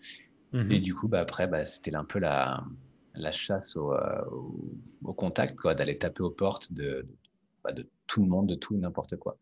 Mmh 0.52 0.72
et 0.72 0.80
du 0.80 0.94
coup, 0.94 1.08
bah, 1.08 1.20
après, 1.20 1.46
bah, 1.46 1.64
c'était 1.64 1.94
un 1.94 2.04
peu 2.04 2.18
la, 2.18 2.64
la 3.18 3.32
chasse 3.32 3.76
au, 3.76 3.92
euh, 3.92 4.24
au, 5.04 5.12
contact, 5.12 5.58
quoi, 5.58 5.74
d'aller 5.74 5.98
taper 5.98 6.22
aux 6.22 6.30
portes 6.30 6.72
de, 6.72 7.06
bah, 7.64 7.72
tout 8.06 8.22
le 8.22 8.28
monde, 8.28 8.48
de 8.48 8.54
tout 8.54 8.76
n'importe 8.76 9.16
quoi. 9.16 9.38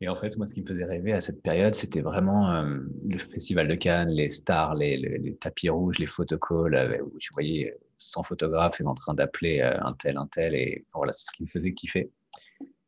Et 0.00 0.08
en 0.08 0.14
fait, 0.14 0.36
moi, 0.36 0.46
ce 0.46 0.54
qui 0.54 0.62
me 0.62 0.66
faisait 0.66 0.84
rêver 0.84 1.12
à 1.12 1.20
cette 1.20 1.42
période, 1.42 1.74
c'était 1.74 2.02
vraiment 2.02 2.52
euh, 2.52 2.78
le 3.08 3.18
Festival 3.18 3.66
de 3.66 3.74
Cannes, 3.74 4.10
les 4.10 4.30
stars, 4.30 4.76
les, 4.76 5.36
tapis 5.40 5.68
rouges, 5.68 5.98
les 5.98 6.06
photocalls, 6.06 6.74
euh, 6.74 7.02
où 7.02 7.18
tu 7.18 7.32
voyais 7.32 7.76
100 7.96 8.22
photographes 8.22 8.80
en 8.84 8.94
train 8.94 9.14
d'appeler 9.14 9.60
euh, 9.60 9.76
un 9.80 9.92
tel, 9.94 10.16
un 10.16 10.28
tel. 10.28 10.54
Et 10.54 10.84
voilà, 10.94 11.10
c'est 11.12 11.26
ce 11.26 11.32
qui 11.32 11.42
me 11.42 11.48
faisait 11.48 11.72
kiffer. 11.72 12.10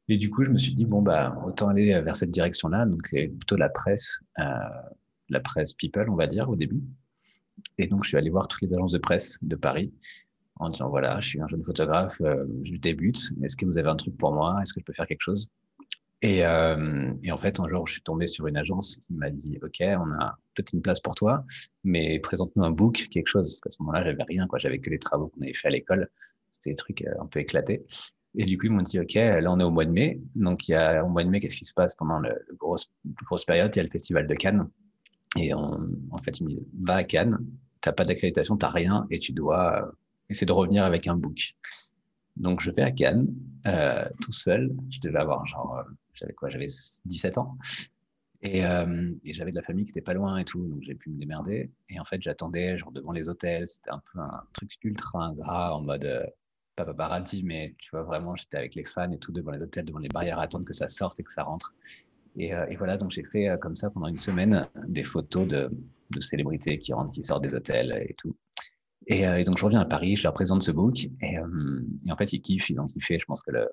Et 0.08 0.18
du 0.18 0.30
coup, 0.30 0.44
je 0.44 0.50
me 0.50 0.58
suis 0.58 0.74
dit, 0.74 0.84
bon, 0.84 1.02
bah, 1.02 1.36
autant 1.44 1.68
aller 1.68 2.00
vers 2.00 2.14
cette 2.14 2.30
direction-là. 2.30 2.86
Donc, 2.86 3.02
plutôt 3.10 3.56
la 3.56 3.68
presse, 3.68 4.20
la 4.36 5.40
presse 5.40 5.74
people, 5.74 6.10
on 6.10 6.16
va 6.16 6.26
dire, 6.26 6.48
au 6.48 6.56
début. 6.56 6.82
Et 7.78 7.86
donc, 7.86 8.04
je 8.04 8.08
suis 8.08 8.16
allé 8.16 8.30
voir 8.30 8.48
toutes 8.48 8.62
les 8.62 8.74
agences 8.74 8.92
de 8.92 8.98
presse 8.98 9.42
de 9.42 9.56
Paris 9.56 9.92
en 10.56 10.68
disant, 10.68 10.90
voilà, 10.90 11.20
je 11.20 11.28
suis 11.28 11.40
un 11.40 11.48
jeune 11.48 11.64
photographe, 11.64 12.20
je 12.20 12.76
débute. 12.76 13.30
Est-ce 13.42 13.56
que 13.56 13.64
vous 13.64 13.78
avez 13.78 13.88
un 13.88 13.96
truc 13.96 14.16
pour 14.18 14.32
moi? 14.32 14.58
Est-ce 14.60 14.74
que 14.74 14.80
je 14.80 14.84
peux 14.84 14.92
faire 14.92 15.06
quelque 15.06 15.22
chose? 15.22 15.50
Et, 16.22 16.44
euh, 16.44 17.12
et, 17.22 17.32
en 17.32 17.38
fait, 17.38 17.60
un 17.60 17.68
jour, 17.68 17.86
je 17.86 17.94
suis 17.94 18.02
tombé 18.02 18.26
sur 18.26 18.46
une 18.46 18.56
agence 18.56 18.96
qui 19.06 19.14
m'a 19.14 19.30
dit 19.30 19.58
Ok, 19.62 19.78
on 19.80 20.12
a 20.20 20.38
peut-être 20.54 20.72
une 20.74 20.82
place 20.82 21.00
pour 21.00 21.14
toi, 21.14 21.44
mais 21.82 22.18
présente-nous 22.20 22.62
un 22.62 22.70
book, 22.70 23.08
quelque 23.10 23.26
chose. 23.26 23.46
Parce 23.46 23.60
qu'à 23.60 23.70
ce 23.70 23.82
moment-là, 23.82 24.04
j'avais 24.04 24.22
rien, 24.24 24.46
quoi. 24.46 24.58
J'avais 24.58 24.80
que 24.80 24.90
les 24.90 24.98
travaux 24.98 25.28
qu'on 25.28 25.40
avait 25.40 25.54
fait 25.54 25.68
à 25.68 25.70
l'école. 25.70 26.10
C'était 26.50 26.70
des 26.70 26.76
trucs 26.76 27.02
euh, 27.02 27.22
un 27.22 27.26
peu 27.26 27.40
éclatés. 27.40 27.84
Et 28.36 28.44
du 28.44 28.58
coup, 28.58 28.66
ils 28.66 28.72
m'ont 28.72 28.82
dit 28.82 29.00
Ok, 29.00 29.14
là, 29.14 29.50
on 29.50 29.58
est 29.60 29.64
au 29.64 29.70
mois 29.70 29.86
de 29.86 29.92
mai. 29.92 30.20
Donc, 30.34 30.68
il 30.68 30.72
y 30.72 30.74
a, 30.74 31.04
au 31.04 31.08
mois 31.08 31.24
de 31.24 31.30
mai, 31.30 31.40
qu'est-ce 31.40 31.56
qui 31.56 31.64
se 31.64 31.74
passe 31.74 31.94
pendant 31.94 32.18
le 32.18 32.34
grosse, 32.58 32.92
grosse 33.22 33.46
période? 33.46 33.74
Il 33.74 33.78
y 33.78 33.80
a 33.80 33.84
le 33.84 33.90
festival 33.90 34.26
de 34.26 34.34
Cannes. 34.34 34.68
Et 35.36 35.54
en 35.54 36.18
fait, 36.24 36.40
ils 36.40 36.44
me 36.44 36.48
disent 36.48 36.66
Va 36.80 36.96
à 36.96 37.04
Cannes, 37.04 37.38
t'as 37.80 37.92
pas 37.92 38.04
d'accréditation, 38.04 38.56
t'as 38.56 38.70
rien, 38.70 39.06
et 39.10 39.18
tu 39.18 39.32
dois 39.32 39.82
euh, 39.82 39.92
essayer 40.28 40.46
de 40.46 40.52
revenir 40.52 40.84
avec 40.84 41.06
un 41.06 41.16
book. 41.16 41.54
Donc, 42.36 42.60
je 42.60 42.70
vais 42.70 42.82
à 42.82 42.90
Cannes, 42.90 43.28
euh, 43.66 44.04
tout 44.22 44.32
seul. 44.32 44.74
Je 44.90 45.00
devais 45.00 45.18
avoir 45.18 45.46
genre, 45.46 45.78
euh, 45.78 45.90
j'avais 46.14 46.32
quoi 46.32 46.48
J'avais 46.48 46.66
17 47.04 47.38
ans. 47.38 47.56
Et, 48.42 48.62
j'avais 49.32 49.50
de 49.50 49.56
la 49.56 49.62
famille 49.62 49.84
qui 49.84 49.90
était 49.90 50.00
pas 50.00 50.14
loin 50.14 50.38
et 50.38 50.44
tout, 50.44 50.66
donc 50.66 50.82
j'ai 50.82 50.94
pu 50.94 51.10
me 51.10 51.18
démerder. 51.18 51.70
Et 51.90 52.00
en 52.00 52.04
fait, 52.04 52.22
j'attendais, 52.22 52.76
devant 52.92 53.12
les 53.12 53.28
hôtels. 53.28 53.68
C'était 53.68 53.90
un 53.90 54.02
peu 54.12 54.18
un 54.18 54.42
truc 54.54 54.72
ultra 54.82 55.26
ingrat, 55.26 55.76
en 55.76 55.82
mode 55.82 56.32
pas 56.74 56.86
paparazzi, 56.86 57.42
mais 57.42 57.74
tu 57.78 57.90
vois, 57.90 58.02
vraiment, 58.02 58.34
j'étais 58.34 58.56
avec 58.56 58.74
les 58.74 58.84
fans 58.84 59.10
et 59.10 59.18
tout 59.18 59.32
devant 59.32 59.50
les 59.50 59.60
hôtels, 59.60 59.84
devant 59.84 59.98
les 59.98 60.08
barrières 60.08 60.38
à 60.38 60.44
attendre 60.44 60.64
que 60.64 60.72
ça 60.72 60.88
sorte 60.88 61.20
et 61.20 61.22
que 61.22 61.32
ça 61.32 61.42
rentre. 61.42 61.74
Et, 62.36 62.50
et 62.50 62.76
voilà, 62.76 62.96
donc 62.96 63.10
j'ai 63.10 63.24
fait 63.24 63.48
comme 63.60 63.76
ça 63.76 63.90
pendant 63.90 64.06
une 64.06 64.16
semaine 64.16 64.66
des 64.86 65.02
photos 65.02 65.46
de, 65.48 65.70
célébrités 66.20 66.78
qui 66.78 66.92
rentrent, 66.92 67.12
qui 67.12 67.22
sortent 67.24 67.42
des 67.42 67.54
hôtels 67.54 68.06
et 68.08 68.14
tout. 68.14 68.36
Euh, 69.10 69.36
et, 69.36 69.44
donc, 69.44 69.58
je 69.58 69.64
reviens 69.64 69.80
à 69.80 69.84
Paris, 69.84 70.16
je 70.16 70.22
leur 70.22 70.32
présente 70.32 70.62
ce 70.62 70.70
book. 70.70 71.08
Et, 71.22 71.38
euh, 71.38 71.80
en 72.10 72.16
fait, 72.16 72.32
ils 72.32 72.40
kiffent, 72.40 72.70
ils 72.70 72.80
ont 72.80 72.86
kiffé. 72.86 73.18
Je 73.18 73.24
pense 73.24 73.42
que 73.42 73.50
le, 73.50 73.68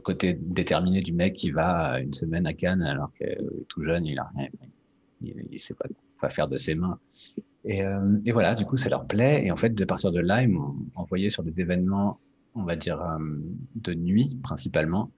côté 0.00 0.38
déterminé 0.40 1.00
du 1.00 1.12
mec 1.12 1.34
qui 1.34 1.50
va 1.50 2.00
une 2.00 2.12
semaine 2.12 2.46
à 2.46 2.52
Cannes, 2.52 2.82
alors 2.82 3.10
que 3.18 3.24
tout 3.68 3.82
jeune, 3.82 4.06
il 4.06 4.18
a 4.18 4.30
rien, 4.36 4.48
il, 5.22 5.46
il 5.50 5.58
sait 5.58 5.74
pas 5.74 5.86
quoi 6.18 6.30
faire 6.30 6.48
de 6.48 6.56
ses 6.56 6.74
mains. 6.74 6.98
Et, 7.64 7.82
euh, 7.82 8.18
et, 8.24 8.32
voilà, 8.32 8.54
du 8.54 8.64
coup, 8.64 8.76
ça 8.76 8.88
leur 8.88 9.06
plaît. 9.06 9.44
Et 9.44 9.50
en 9.50 9.56
fait, 9.56 9.70
de 9.70 9.84
partir 9.84 10.12
de 10.12 10.20
là, 10.20 10.42
ils 10.42 10.48
m'ont 10.48 10.76
envoyé 10.94 11.28
sur 11.28 11.42
des 11.42 11.60
événements, 11.60 12.20
on 12.54 12.64
va 12.64 12.76
dire, 12.76 13.02
de 13.74 13.94
nuit 13.94 14.38
principalement, 14.42 15.10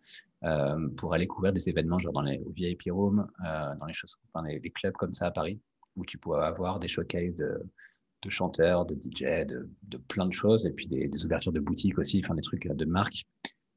euh, 0.44 0.88
pour 0.96 1.14
aller 1.14 1.26
couvrir 1.26 1.52
des 1.52 1.68
événements, 1.68 1.98
genre 1.98 2.12
dans 2.12 2.22
les 2.22 2.40
VIP 2.54 2.84
rooms, 2.90 3.26
euh, 3.46 3.74
dans 3.78 3.86
les 3.86 3.92
choses, 3.92 4.18
les, 4.46 4.60
les, 4.60 4.70
clubs 4.70 4.94
comme 4.94 5.14
ça 5.14 5.26
à 5.26 5.30
Paris, 5.30 5.60
où 5.96 6.04
tu 6.04 6.18
pourrais 6.18 6.46
avoir 6.46 6.78
des 6.78 6.88
showcases 6.88 7.36
de 7.36 7.62
de 8.22 8.30
chanteurs, 8.30 8.84
de 8.84 8.94
DJ, 8.94 9.46
de, 9.46 9.70
de, 9.88 9.96
plein 9.96 10.26
de 10.26 10.32
choses, 10.32 10.66
et 10.66 10.72
puis 10.72 10.86
des, 10.86 11.08
des, 11.08 11.24
ouvertures 11.24 11.52
de 11.52 11.60
boutiques 11.60 11.98
aussi, 11.98 12.20
enfin 12.24 12.34
des 12.34 12.42
trucs 12.42 12.66
de 12.66 12.84
marque. 12.84 13.24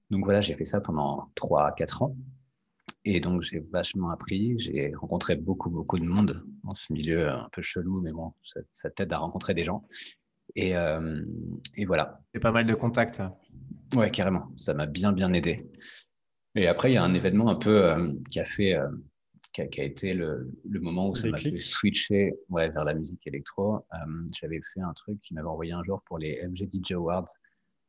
Donc 0.10 0.26
voilà, 0.26 0.42
j'ai 0.42 0.56
fait 0.56 0.66
ça 0.66 0.82
pendant 0.82 1.32
3-4 1.36 2.04
ans. 2.04 2.16
Et 3.04 3.20
donc 3.20 3.42
j'ai 3.42 3.60
vachement 3.72 4.12
appris, 4.12 4.60
j'ai 4.60 4.94
rencontré 4.96 5.36
beaucoup, 5.36 5.70
beaucoup 5.72 5.98
de 5.98 6.06
monde 6.06 6.44
dans 6.64 6.74
ce 6.74 6.94
milieu 6.94 7.30
un 7.30 7.50
peu 7.52 7.62
chelou, 7.62 8.02
mais 8.02 8.12
bon, 8.12 8.34
ça, 8.44 8.60
ça 8.70 8.92
t'aide 8.92 9.12
à 9.14 9.18
rencontrer 9.18 9.54
des 9.56 9.64
gens. 9.64 9.88
Et, 10.56 10.76
euh, 10.76 11.24
et 11.78 11.86
voilà. 11.86 12.20
Et 12.34 12.40
pas 12.40 12.52
mal 12.52 12.66
de 12.66 12.74
contacts. 12.76 13.22
Ouais, 13.96 14.12
carrément. 14.12 14.52
Ça 14.56 14.74
m'a 14.74 14.86
bien, 14.86 15.14
bien 15.14 15.34
aidé. 15.34 15.72
Et 16.56 16.68
après, 16.68 16.92
il 16.92 16.96
y 16.96 16.98
a 16.98 17.04
un 17.04 17.14
événement 17.14 17.50
un 17.50 17.56
peu 17.56 17.86
euh, 17.86 18.14
qui 18.30 18.40
a 18.40 18.46
fait 18.46 18.76
euh, 18.76 18.90
qui 19.54 19.62
a, 19.62 19.68
qui 19.68 19.82
a 19.82 19.84
été 19.84 20.14
le, 20.14 20.52
le, 20.70 20.80
moment 20.80 21.10
où 21.10 21.16
ça 21.16 21.28
m'a 21.30 21.38
fait 21.38 21.56
switcher 21.58 22.34
ouais, 22.50 22.70
vers 22.70 22.86
la 22.86 22.94
musique 22.94 23.26
électro. 23.26 23.76
Euh, 23.76 24.30
J'avais 24.40 24.62
fait 24.74 24.82
un 24.82 24.94
truc 24.94 25.22
qui 25.22 25.34
m'avait 25.34 25.48
envoyé 25.48 25.74
un 25.74 25.84
jour 25.84 26.02
pour 26.04 26.18
les 26.18 26.42
MG 26.48 26.70
DJ 26.72 26.94
Awards. 26.94 27.28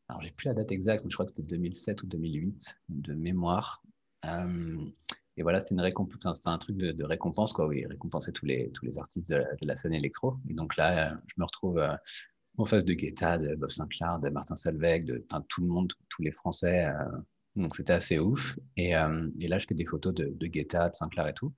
Alors, 0.09 0.23
j'ai 0.23 0.31
plus 0.31 0.47
la 0.47 0.55
date 0.55 0.73
exacte, 0.73 1.05
mais 1.05 1.11
je 1.11 1.17
crois 1.17 1.27
que 1.27 1.33
c'était 1.33 1.47
2007 1.47 2.03
ou 2.03 2.07
2008 2.07 2.77
de 2.89 3.15
mémoire. 3.15 3.83
Euh, 4.27 4.77
et 5.37 5.43
voilà, 5.43 5.61
c'était 5.61 5.75
une 5.75 5.83
récompense, 5.83 6.37
c'était 6.37 6.49
un 6.49 6.59
truc 6.59 6.77
de, 6.77 6.93
de, 6.93 7.05
récompense, 7.05 7.53
quoi, 7.53 7.67
où 7.67 7.73
ils 7.73 7.87
récompensaient 7.87 8.33
tous 8.33 8.45
les, 8.45 8.71
tous 8.73 8.85
les 8.85 8.99
artistes 8.99 9.29
de, 9.29 9.39
de 9.39 9.67
la 9.67 9.77
scène 9.77 9.95
électro. 9.95 10.37
Et 10.49 10.55
donc 10.55 10.77
là, 10.77 11.17
je 11.27 11.35
me 11.39 11.45
retrouve 11.45 11.81
en 12.59 12.67
face 12.67 12.85
de 12.85 12.93
Guetta, 12.93 13.39
de 13.39 13.55
Bob 13.55 13.71
Sinclair, 13.71 14.19
de 14.19 14.29
Martin 14.29 14.57
Solveig, 14.57 15.05
de 15.05 15.25
tout 15.49 15.63
le 15.63 15.69
monde, 15.69 15.93
tous 16.09 16.23
les 16.23 16.33
Français. 16.33 16.87
Euh, 16.87 17.19
donc 17.57 17.77
c'était 17.77 17.93
assez 17.93 18.19
ouf. 18.19 18.59
Et, 18.77 18.97
euh, 18.97 19.29
et, 19.41 19.49
là, 19.49 19.59
je 19.59 19.67
fais 19.67 19.75
des 19.75 19.85
photos 19.85 20.15
de, 20.15 20.33
de 20.35 20.47
Guetta, 20.47 20.89
de 20.89 20.95
Sinclair 20.95 21.29
et 21.29 21.35
tout. 21.35 21.53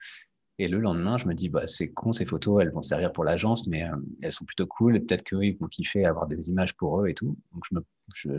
Et 0.58 0.68
le 0.68 0.78
lendemain, 0.78 1.18
je 1.18 1.26
me 1.26 1.34
dis, 1.34 1.48
bah, 1.48 1.66
c'est 1.66 1.92
con 1.92 2.12
ces 2.12 2.26
photos, 2.26 2.62
elles 2.62 2.70
vont 2.70 2.82
servir 2.82 3.12
pour 3.12 3.24
l'agence, 3.24 3.66
mais 3.66 3.84
euh, 3.84 3.96
elles 4.22 4.32
sont 4.32 4.44
plutôt 4.44 4.66
cool. 4.66 4.96
Et 4.96 5.00
peut-être 5.00 5.24
qu'eux, 5.24 5.44
ils 5.44 5.56
vont 5.58 5.66
kiffer 5.66 6.04
avoir 6.04 6.26
des 6.26 6.48
images 6.48 6.74
pour 6.76 7.00
eux 7.00 7.08
et 7.08 7.14
tout. 7.14 7.36
Donc 7.52 7.64
je, 7.68 7.74
me, 7.74 7.84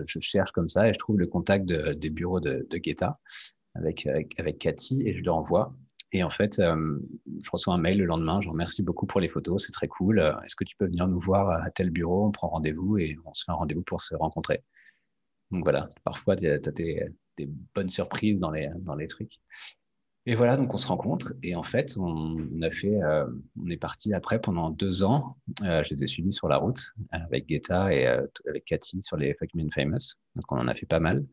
je, 0.06 0.20
cherche 0.22 0.51
comme 0.51 0.70
ça 0.70 0.88
et 0.88 0.93
je 0.93 0.99
trouve 0.99 1.20
le 1.20 1.28
contact 1.28 1.66
de, 1.66 1.93
des 1.93 2.10
bureaux 2.10 2.39
de, 2.39 2.66
Guetta 2.72 3.20
avec, 3.74 4.06
avec, 4.06 4.39
avec 4.39 4.60
Cathy 4.60 5.01
et 5.06 5.14
je 5.14 5.24
leur 5.24 5.36
envoie. 5.36 5.76
Et 6.14 6.24
en 6.24 6.30
fait, 6.30 6.60
euh, 6.60 6.99
je 7.41 7.49
reçois 7.51 7.74
un 7.74 7.78
mail 7.78 7.97
le 7.97 8.06
lendemain. 8.06 8.39
Je 8.39 8.47
remercie 8.47 8.82
beaucoup 8.82 9.06
pour 9.06 9.20
les 9.20 9.28
photos, 9.28 9.66
c'est 9.66 9.74
très 9.74 9.89
cool. 9.89 10.20
Est-ce 10.45 10.56
que 10.56 10.64
tu 10.64 10.78
peux 10.78 10.86
venir 10.86 11.10
nous 11.10 11.20
voir 11.20 11.49
à 11.49 11.70
tel 11.72 11.89
bureau? 11.89 12.28
On 12.28 12.32
prend 12.32 12.47
rendez-vous 12.47 12.97
et 12.97 13.18
on 13.26 13.34
se 13.34 13.43
fait 13.43 13.51
un 13.51 13.56
rendez-vous 13.56 13.84
pour 13.84 13.99
se 13.99 14.16
rencontrer. 14.16 14.64
Donc 15.51 15.64
voilà, 15.64 15.89
parfois, 16.06 16.36
des 17.38 17.49
bonnes 17.73 17.89
surprises 17.89 18.39
dans 18.39 18.51
les, 18.51 18.69
dans 18.79 18.95
les 18.95 19.07
trucs. 19.07 19.39
Et 20.27 20.33
voilà, 20.33 20.57
donc 20.57 20.73
on 20.73 20.77
se 20.77 20.88
rencontre 20.88 21.33
et 21.43 21.55
en 21.55 21.61
fait, 21.61 21.97
on, 21.99 22.36
on 22.51 22.61
a 22.63 22.71
fait, 22.71 23.01
euh, 23.03 23.27
on 23.61 23.69
est 23.69 23.77
parti 23.77 24.13
après 24.13 24.41
pendant 24.41 24.71
deux 24.71 25.03
ans. 25.03 25.38
Euh, 25.63 25.83
je 25.83 25.89
les 25.91 26.03
ai 26.03 26.07
suivis 26.07 26.33
sur 26.33 26.47
la 26.47 26.57
route 26.57 26.81
avec 27.11 27.45
Guetta 27.45 27.93
et 27.93 28.07
euh, 28.07 28.25
avec 28.47 28.65
Cathy 28.65 29.01
sur 29.03 29.17
les 29.17 29.36
Fuck 29.36 29.53
Me 29.53 29.63
and 29.63 29.69
Famous. 29.71 30.17
Donc 30.36 30.51
on 30.51 30.57
en 30.57 30.67
a 30.67 30.73
fait 30.73 30.88
pas 30.88 30.99
mal. 30.99 31.25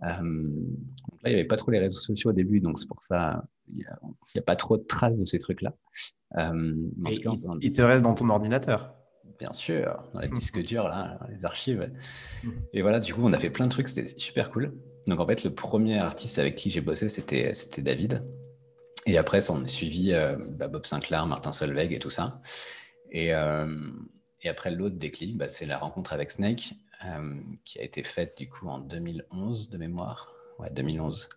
Là, 0.00 0.20
il 0.22 1.28
n'y 1.28 1.34
avait 1.34 1.44
pas 1.44 1.56
trop 1.56 1.72
les 1.72 1.80
réseaux 1.80 1.98
sociaux 1.98 2.30
au 2.30 2.32
début, 2.32 2.60
donc 2.60 2.78
c'est 2.78 2.86
pour 2.86 3.02
ça 3.02 3.42
il 3.68 3.78
n'y 3.78 3.84
a, 3.86 3.98
a, 4.36 4.42
pas 4.42 4.54
trop 4.54 4.76
de 4.76 4.84
traces 4.84 5.18
de 5.18 5.24
ces 5.24 5.40
trucs-là. 5.40 5.74
Il, 6.36 7.20
il 7.62 7.72
te 7.72 7.82
reste 7.82 8.02
dans 8.02 8.14
ton 8.14 8.28
ordinateur 8.28 8.94
Bien 9.38 9.52
sûr, 9.52 10.02
dans 10.14 10.20
les 10.20 10.28
disques 10.28 10.62
durs, 10.62 10.88
là, 10.88 11.18
les 11.30 11.44
archives. 11.44 11.90
Et 12.72 12.82
voilà, 12.82 13.00
du 13.00 13.14
coup, 13.14 13.22
on 13.24 13.32
a 13.32 13.38
fait 13.38 13.50
plein 13.50 13.66
de 13.66 13.70
trucs, 13.70 13.88
c'était 13.88 14.06
super 14.06 14.50
cool. 14.50 14.74
Donc, 15.08 15.20
en 15.20 15.26
fait, 15.26 15.42
le 15.42 15.54
premier 15.54 15.98
artiste 15.98 16.38
avec 16.38 16.54
qui 16.54 16.68
j'ai 16.68 16.82
bossé, 16.82 17.08
c'était 17.08 17.52
David. 17.78 18.22
Et 19.06 19.16
après, 19.16 19.40
ça, 19.40 19.54
est 19.54 19.66
suivi 19.66 20.12
euh, 20.12 20.36
bah, 20.38 20.68
Bob 20.68 20.84
Sinclair, 20.84 21.24
Martin 21.26 21.50
Solveig 21.50 21.94
et 21.94 21.98
tout 21.98 22.10
ça. 22.10 22.42
Et, 23.10 23.34
euh, 23.34 23.74
et 24.42 24.50
après, 24.50 24.70
l'autre 24.70 24.96
déclic, 24.96 25.38
bah, 25.38 25.48
c'est 25.48 25.64
la 25.64 25.78
rencontre 25.78 26.12
avec 26.12 26.30
Snake, 26.30 26.74
euh, 27.06 27.34
qui 27.64 27.78
a 27.80 27.82
été 27.82 28.02
faite, 28.02 28.36
du 28.36 28.50
coup, 28.50 28.68
en 28.68 28.80
2011, 28.80 29.70
de 29.70 29.78
mémoire. 29.78 30.34
Ouais, 30.58 30.68
2011. 30.70 31.30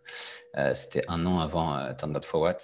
Euh, 0.58 0.74
c'était 0.74 1.04
un 1.08 1.26
an 1.26 1.40
avant 1.40 1.94
Turn 1.94 2.12
Not 2.12 2.24
For 2.24 2.42
What. 2.42 2.58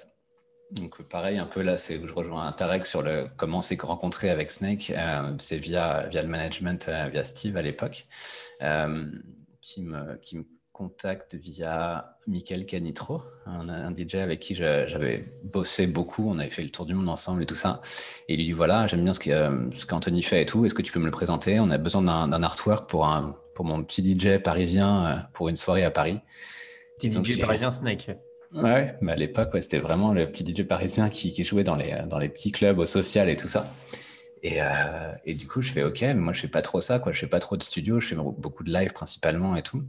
Donc 0.72 1.02
pareil, 1.04 1.38
un 1.38 1.46
peu 1.46 1.62
là, 1.62 1.78
c'est 1.78 1.98
où 1.98 2.08
je 2.08 2.14
rejoins 2.14 2.52
Tarek 2.52 2.86
sur 2.86 3.02
le 3.02 3.30
comment 3.38 3.62
s'est 3.62 3.78
rencontré 3.80 4.30
avec 4.30 4.52
Snake. 4.52 4.92
C'est 5.38 5.60
via 5.60 6.08
via 6.08 6.22
le 6.22 6.28
management, 6.28 6.90
via 7.10 7.24
Steve 7.24 7.56
à 7.56 7.62
l'époque, 7.62 8.08
qui 9.62 9.82
me 9.84 10.57
contacte 10.78 11.34
via 11.34 12.18
Michael 12.28 12.66
Canitro, 12.68 13.24
un, 13.48 13.68
un 13.68 13.94
DJ 13.96 14.16
avec 14.16 14.40
qui 14.40 14.54
j'avais 14.54 15.26
bossé 15.44 15.88
beaucoup. 15.88 16.30
On 16.30 16.38
avait 16.38 16.52
fait 16.52 16.62
le 16.62 16.70
tour 16.70 16.86
du 16.86 16.94
monde 16.94 17.10
ensemble 17.10 17.42
et 17.42 17.46
tout 17.48 17.56
ça. 17.56 17.82
Et 18.28 18.36
il 18.36 18.38
lui 18.38 18.46
dit 18.46 18.52
voilà, 18.52 18.86
j'aime 18.86 19.04
bien 19.04 19.14
ce 19.14 19.86
qu'Anthony 19.86 20.22
fait 20.22 20.44
et 20.44 20.46
tout. 20.46 20.66
Est-ce 20.66 20.76
que 20.76 20.84
tu 20.84 20.92
peux 20.92 21.00
me 21.00 21.06
le 21.06 21.12
présenter? 21.12 21.60
On 21.60 21.72
a 21.72 21.80
besoin 21.80 22.04
d'un 22.04 22.44
artwork 22.44 22.88
pour 22.88 23.08
un 23.08 23.36
pour 23.56 23.66
mon 23.66 23.84
petit 23.84 24.04
DJ 24.04 24.38
parisien 24.38 25.06
euh, 25.08 25.16
pour 25.34 25.50
une 25.50 25.56
soirée 25.56 25.84
à 25.84 25.90
Paris. 25.90 26.20
Petit 27.00 27.12
DJ 27.12 27.40
parisien 27.40 27.72
Snake. 27.72 28.12
Ouais, 28.54 28.96
mais 29.02 29.14
à 29.14 29.16
l'époque, 29.16 29.52
ouais, 29.56 29.62
c'était 29.62 29.80
vraiment 29.80 30.14
le 30.14 30.28
petit 30.30 30.46
DJ 30.46 30.62
parisien 30.62 31.10
qui, 31.10 31.32
qui, 31.32 31.44
jouait 31.44 31.64
dans 31.64 31.76
les, 31.76 32.04
dans 32.08 32.20
les 32.20 32.30
petits 32.30 32.52
clubs 32.52 32.78
au 32.78 32.86
social 32.86 33.30
et 33.30 33.36
tout 33.36 33.48
ça. 33.48 33.74
Et, 34.44 34.62
euh, 34.62 35.12
et 35.26 35.34
du 35.34 35.48
coup, 35.48 35.64
je 35.64 35.72
fais 35.72 35.84
OK, 35.84 36.02
mais 36.02 36.14
moi, 36.14 36.34
je 36.34 36.42
fais 36.42 36.48
pas 36.48 36.62
trop 36.62 36.80
ça, 36.80 37.00
quoi. 37.00 37.12
Je 37.12 37.20
fais 37.20 37.28
pas 37.28 37.40
trop 37.40 37.58
de 37.58 37.64
studio, 37.64 38.00
je 38.00 38.10
fais 38.10 38.16
beaucoup 38.16 38.64
de 38.64 38.72
live 38.72 38.94
principalement 38.94 39.56
et 39.56 39.64
tout. 39.64 39.84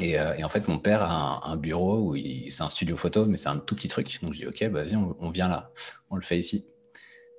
Et, 0.00 0.18
euh, 0.18 0.34
et 0.34 0.44
en 0.44 0.48
fait, 0.48 0.68
mon 0.68 0.78
père 0.78 1.02
a 1.02 1.42
un, 1.46 1.52
un 1.52 1.56
bureau 1.56 1.98
où 1.98 2.16
c'est 2.16 2.62
un 2.62 2.68
studio 2.68 2.96
photo, 2.96 3.26
mais 3.26 3.36
c'est 3.36 3.48
un 3.48 3.58
tout 3.58 3.74
petit 3.74 3.88
truc. 3.88 4.18
Donc, 4.22 4.34
je 4.34 4.40
dis 4.40 4.46
OK, 4.46 4.62
bah, 4.68 4.82
vas-y, 4.82 4.96
on, 4.96 5.16
on, 5.20 5.30
vient 5.30 5.48
là, 5.48 5.70
on 6.10 6.16
le 6.16 6.22
fait 6.22 6.38
ici. 6.38 6.66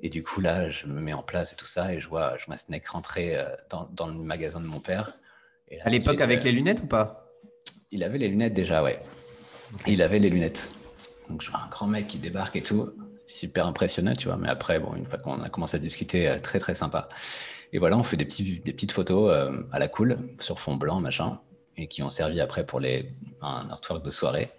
Et 0.02 0.10
du 0.10 0.24
coup, 0.24 0.42
là, 0.42 0.70
je 0.70 0.86
me 0.88 1.00
mets 1.02 1.14
en 1.14 1.24
place 1.24 1.54
et 1.54 1.56
tout 1.56 1.66
ça, 1.66 1.94
et 1.94 2.00
je 2.00 2.08
vois, 2.08 2.38
je 2.38 2.46
vois 2.46 2.58
Snake 2.58 2.88
rentrer 2.88 3.36
euh, 3.36 3.46
dans, 3.70 3.90
dans 3.94 4.08
le 4.08 4.14
magasin 4.14 4.60
de 4.60 4.66
mon 4.66 4.80
père. 4.80 5.14
Là, 5.72 5.78
à 5.86 5.90
l'époque, 5.90 6.22
avec 6.22 6.44
les 6.44 6.52
lunettes 6.52 6.82
ou 6.84 6.88
pas? 6.88 7.34
Il 7.92 8.04
avait 8.04 8.18
les 8.18 8.28
lunettes 8.28 8.54
déjà, 8.54 8.84
ouais. 8.84 9.02
Il 9.86 10.02
avait 10.02 10.20
les 10.20 10.30
lunettes. 10.30 10.70
Donc 11.30 11.42
je 11.42 11.50
vois 11.50 11.60
un 11.60 11.68
grand 11.68 11.88
mec 11.88 12.08
qui 12.08 12.20
débarque 12.20 12.56
et 12.56 12.62
tout, 12.62 12.90
super 13.26 13.66
impressionnant, 13.66 14.14
tu 14.14 14.28
vois. 14.28 14.38
Mais 14.38 14.50
après, 14.50 14.80
bon, 14.80 14.96
une 14.96 15.06
fois 15.06 15.20
qu'on 15.20 15.42
a 15.42 15.50
commencé 15.50 15.76
à 15.76 15.80
discuter, 15.80 16.30
euh, 16.30 16.40
très 16.40 16.60
très 16.60 16.74
sympa. 16.74 17.10
Et 17.74 17.80
voilà, 17.80 17.98
on 17.98 18.04
fait 18.04 18.18
des, 18.18 18.26
petits, 18.26 18.60
des 18.60 18.72
petites 18.72 18.94
photos 18.94 19.32
euh, 19.34 19.52
à 19.72 19.80
la 19.80 19.88
cool, 19.88 20.18
sur 20.40 20.60
fond 20.60 20.76
blanc, 20.76 21.02
machin, 21.02 21.40
et 21.78 21.88
qui 21.88 22.04
ont 22.04 22.10
servi 22.10 22.42
après 22.42 22.66
pour 22.66 22.80
les, 22.80 23.10
un 23.42 23.70
artwork 23.70 24.04
de 24.04 24.10
soirée. 24.10 24.50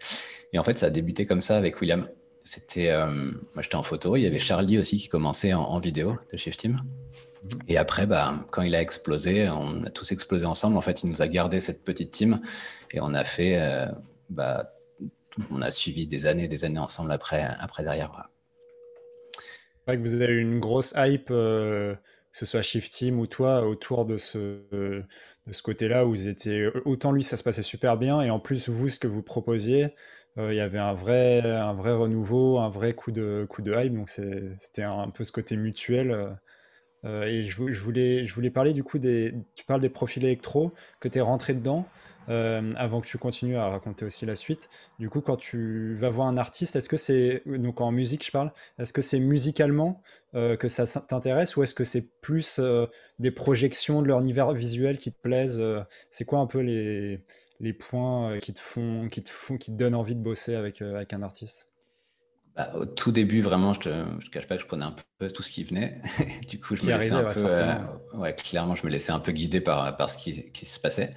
Et 0.53 0.59
en 0.59 0.63
fait, 0.63 0.79
ça 0.79 0.87
a 0.87 0.91
débuté 0.91 1.27
comme 1.27 1.43
ça 1.43 1.57
avec 1.57 1.81
William. 1.81 2.09
C'était, 2.43 2.89
euh, 2.89 3.07
moi 3.55 3.63
j'étais 3.63 3.77
en 3.77 3.83
photo, 3.83 4.17
il 4.17 4.23
y 4.23 4.27
avait 4.27 4.39
Charlie 4.39 4.79
aussi 4.79 4.97
qui 4.97 5.09
commençait 5.09 5.53
en, 5.53 5.79
vidéo 5.81 6.17
de 6.33 6.37
Shift 6.39 6.61
Team. 6.61 6.79
Et 7.67 7.77
après, 7.77 8.07
bah, 8.07 8.35
quand 8.53 8.63
il 8.63 8.75
a 8.75 8.81
explosé, 8.81 9.49
on 9.51 9.83
a 9.83 9.91
tous 9.91 10.13
explosé 10.13 10.47
ensemble. 10.47 10.77
En 10.77 10.81
fait, 10.81 11.03
il 11.03 11.11
nous 11.11 11.23
a 11.23 11.29
gardé 11.29 11.61
cette 11.61 11.85
petite 11.85 12.11
team 12.11 12.41
et 12.93 13.01
on 13.01 13.13
a 13.15 13.25
fait, 13.25 13.87
bah, 14.31 14.67
on 15.51 15.63
a 15.63 15.71
suivi 15.71 16.07
des 16.07 16.27
années, 16.27 16.49
des 16.49 16.65
années 16.65 16.79
ensemble 16.79 17.13
après, 17.13 17.43
après 17.43 17.83
derrière. 17.83 18.11
Voilà. 18.11 18.31
Vrai 19.87 19.97
que 19.97 20.03
vous 20.03 20.21
avez 20.21 20.35
eu 20.35 20.41
une 20.41 20.61
grosse 20.61 20.93
hype, 20.97 21.31
euh, 21.31 21.95
que 21.95 22.39
ce 22.39 22.45
soit 22.45 22.63
Shift 22.63 22.93
Team 22.93 23.19
ou 23.19 23.27
toi, 23.27 23.67
autour 23.67 24.05
de 24.05 24.19
ce, 24.19 25.03
de 25.49 25.53
ce 25.53 25.63
côté-là 25.63 26.07
où 26.07 26.11
vous 26.11 26.29
étiez. 26.29 26.69
Autant 26.85 27.13
lui, 27.13 27.23
ça 27.23 27.37
se 27.37 27.43
passait 27.43 27.63
super 27.63 27.97
bien, 27.97 28.21
et 28.21 28.31
en 28.31 28.39
plus, 28.39 28.69
vous, 28.69 28.89
ce 28.89 28.99
que 29.01 29.09
vous 29.09 29.23
proposiez, 29.23 29.95
euh, 30.39 30.53
il 30.53 30.57
y 30.57 30.61
avait 30.61 30.79
un 30.79 30.95
vrai, 30.95 31.41
renouveau, 31.41 32.59
un 32.59 32.69
vrai 32.69 32.95
coup 32.95 33.11
de, 33.13 33.47
coup 33.49 33.63
de 33.63 33.75
hype, 33.75 33.95
donc 33.95 34.11
c'était 34.11 34.83
un 34.83 35.11
peu 35.11 35.25
ce 35.25 35.33
côté 35.33 35.57
mutuel. 35.57 36.37
Euh, 37.05 37.25
et 37.25 37.45
je, 37.45 37.71
je, 37.73 37.81
voulais, 37.81 38.25
je 38.27 38.35
voulais 38.35 38.51
parler 38.51 38.73
du 38.73 38.85
coup 38.85 38.99
des. 38.99 39.35
Tu 39.55 39.65
parles 39.65 39.81
des 39.81 39.89
profils 39.89 40.25
électro, 40.25 40.71
que 41.01 41.09
tu 41.09 41.19
es 41.19 41.21
rentré 41.21 41.55
dedans. 41.55 41.87
Euh, 42.29 42.75
avant 42.77 43.01
que 43.01 43.07
tu 43.07 43.17
continues 43.17 43.57
à 43.57 43.69
raconter 43.69 44.05
aussi 44.05 44.27
la 44.27 44.35
suite. 44.35 44.69
Du 44.99 45.09
coup, 45.09 45.21
quand 45.23 45.37
tu 45.37 45.95
vas 45.95 46.11
voir 46.11 46.27
un 46.29 46.37
artiste, 46.37 46.77
est-ce 46.77 46.89
que 46.89 46.97
c'est, 46.99 47.43
donc 47.47 47.81
en 47.81 47.91
musique 47.91 48.25
je 48.27 48.31
parle, 48.31 48.53
est-ce 48.79 48.93
que 48.93 49.01
c'est 49.01 49.19
musicalement 49.19 50.03
euh, 50.35 50.57
que 50.57 50.69
ça 50.69 50.87
t'intéresse 50.87 51.57
ou 51.57 51.63
est-ce 51.63 51.75
que 51.75 51.85
c'est 51.85 52.07
plus 52.21 52.59
euh, 52.59 52.87
des 53.19 53.31
projections 53.31 54.03
de 54.03 54.09
leur 54.09 54.21
univers 54.21 54.53
visuel 54.53 54.99
qui 54.99 55.11
te 55.13 55.19
plaisent 55.21 55.63
C'est 56.11 56.25
quoi 56.27 56.41
un 56.41 56.47
peu 56.47 56.61
les, 56.61 57.21
les 57.61 57.73
points 57.73 58.39
qui 58.41 58.53
te 58.53 58.61
font, 58.61 59.09
qui 59.09 59.23
te 59.23 59.31
font, 59.31 59.57
qui 59.57 59.73
te 59.73 59.77
donnent 59.77 59.95
envie 59.95 60.15
de 60.15 60.23
bosser 60.23 60.55
avec, 60.55 60.83
avec 60.83 61.13
un 61.15 61.23
artiste? 61.23 61.67
Bah, 62.59 62.73
au 62.75 62.85
tout 62.87 63.13
début, 63.13 63.41
vraiment, 63.41 63.73
je 63.73 63.89
ne 63.89 64.31
cache 64.33 64.49
pas 64.49 64.57
que 64.57 64.63
je 64.63 64.67
prenais 64.67 64.85
un 64.85 64.97
peu 65.21 65.31
tout 65.31 65.45
ce 65.45 65.51
qui 65.53 65.63
venait. 65.63 66.03
du 66.49 66.59
coup, 66.59 66.75
je 66.75 66.85
me 66.85 66.93
laissais 66.93 67.13
un 67.13 67.23
peu, 67.23 67.47
euh, 67.49 67.75
ouais, 68.15 68.35
clairement, 68.35 68.75
je 68.75 68.85
me 68.85 68.91
laissais 68.91 69.13
un 69.13 69.21
peu 69.21 69.31
guider 69.31 69.61
par, 69.61 69.97
par 69.97 70.11
ce 70.11 70.19
qui, 70.19 70.51
qui 70.51 70.67
se 70.67 70.81
passait. 70.81 71.15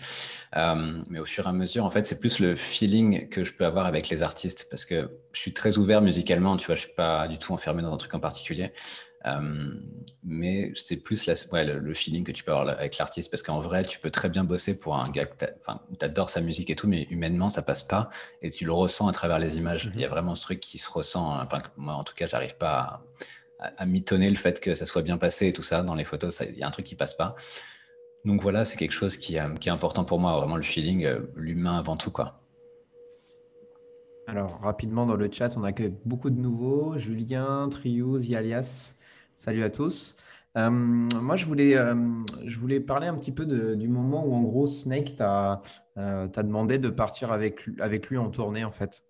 Euh, 0.56 1.02
mais 1.10 1.18
au 1.18 1.26
fur 1.26 1.48
et 1.48 1.50
à 1.50 1.52
mesure, 1.52 1.84
en 1.84 1.89
fait, 1.89 2.06
c'est 2.06 2.20
plus 2.20 2.38
le 2.38 2.56
feeling 2.56 3.28
que 3.28 3.44
je 3.44 3.54
peux 3.54 3.66
avoir 3.66 3.88
avec 3.88 4.10
les 4.10 4.22
artistes 4.22 4.68
parce 4.70 4.86
que 4.86 5.10
je 5.34 5.39
suis 5.39 5.52
très 5.52 5.80
ouvert 5.80 6.04
musicalement, 6.04 6.58
tu 6.58 6.68
vois, 6.68 6.76
je 6.76 6.82
suis 6.82 6.94
pas 6.94 7.28
du 7.28 7.39
tout 7.39 7.54
enfermé 7.54 7.82
dans 7.82 7.92
un 7.92 7.98
truc 7.98 8.14
en 8.14 8.20
particulier. 8.20 8.72
Euh, 9.26 9.69
mais 10.24 10.72
c'est 10.76 10.97
plus 10.97 11.26
la, 11.26 11.34
ouais, 11.51 11.63
le, 11.63 11.93
feeling 11.93 12.24
que 12.24 12.32
tu 12.32 12.43
peux 12.43 12.51
avoir 12.51 12.67
avec 12.69 12.97
l'artiste 12.97 13.30
parce 13.30 13.43
qu'en 13.43 13.59
vrai, 13.59 13.84
tu 13.84 13.99
peux 13.99 14.09
très 14.09 14.30
bien 14.30 14.43
bosser 14.43 14.78
pour 14.78 14.95
un 14.95 15.09
gars 15.09 15.26
que 15.26 15.45
tu 15.45 16.05
adores 16.05 16.30
sa 16.30 16.41
musique 16.41 16.69
et 16.69 16.76
tout, 16.76 16.88
mais 16.88 17.03
humainement, 17.09 17.49
ça 17.49 17.61
passe 17.61 17.84
pas 17.84 18.09
et 18.41 18.49
tu 18.49 18.65
le 18.65 18.72
ressens 18.72 19.07
à 19.07 19.11
travers 19.11 19.39
les 19.39 19.57
images. 19.57 19.88
Mhm. 19.88 19.93
Il 19.95 20.01
y 20.01 20.05
a 20.05 20.09
vraiment 20.09 20.36
ce 20.36 20.41
truc 20.41 20.59
qui 20.59 20.78
se 20.78 20.89
ressent. 20.89 21.39
Enfin, 21.41 21.61
moi, 21.78 21.93
en 21.93 22.03
tout 22.03 22.15
cas, 22.15 22.28
j'arrive 22.28 22.57
pas 22.57 23.03
à, 23.59 23.67
à, 23.78 23.86
mitonner 23.86 24.30
le 24.30 24.38
fait 24.38 24.59
que 24.59 24.74
ça 24.74 24.86
soit 24.86 25.03
bien 25.03 25.17
passé 25.17 25.47
et 25.47 25.53
tout 25.53 25.61
ça. 25.61 25.84
Dans 25.84 25.95
les 25.95 26.05
photos, 26.05 26.41
il 26.49 26.57
y 26.57 26.63
a 26.63 26.67
un 26.67 26.72
truc 26.72 26.86
qui 26.86 26.95
passe 26.95 27.13
pas. 27.13 27.36
Donc 28.26 28.41
voilà, 28.41 28.65
c'est 28.65 28.78
quelque 28.78 28.91
chose 28.91 29.17
qui, 29.17 29.38
qui, 29.59 29.69
est 29.69 29.72
important 29.72 30.05
pour 30.05 30.19
moi, 30.19 30.38
vraiment 30.38 30.55
le 30.55 30.61
feeling, 30.61 31.05
euh, 31.05 31.19
l'humain 31.36 31.78
avant 31.78 31.97
tout, 31.97 32.11
quoi. 32.11 32.39
Alors, 34.28 34.59
rapidement 34.61 35.05
dans 35.05 35.15
le 35.15 35.30
chat, 35.32 35.57
on 35.57 35.63
a 35.63 35.74
que 35.74 35.91
beaucoup 36.05 36.30
de 36.30 36.39
nouveaux. 36.39 36.97
Julien, 36.97 37.67
Triouz, 37.69 38.28
Yalias. 38.28 38.95
Salut 39.42 39.64
à 39.64 39.72
tous. 39.72 40.16
Euh, 40.56 40.70
moi, 40.70 41.36
je 41.36 41.48
voulais, 41.48 41.76
euh, 41.76 41.96
je 42.46 42.60
voulais 42.60 42.80
parler 42.80 43.08
un 43.08 43.16
petit 43.16 43.32
peu 43.32 43.48
du 43.76 43.88
moment 43.88 44.24
où, 44.24 44.36
en 44.36 44.44
gros, 44.44 44.68
Snake 44.68 45.16
t'a 45.16 45.64
euh, 45.98 46.28
demandé 46.28 46.78
de 46.78 46.89
partir 46.89 47.32
avec, 47.32 47.68
avec 47.80 48.08
lui 48.12 48.20
en 48.20 48.30
tournée, 48.30 48.64
en 48.64 48.70
fait. 48.70 49.04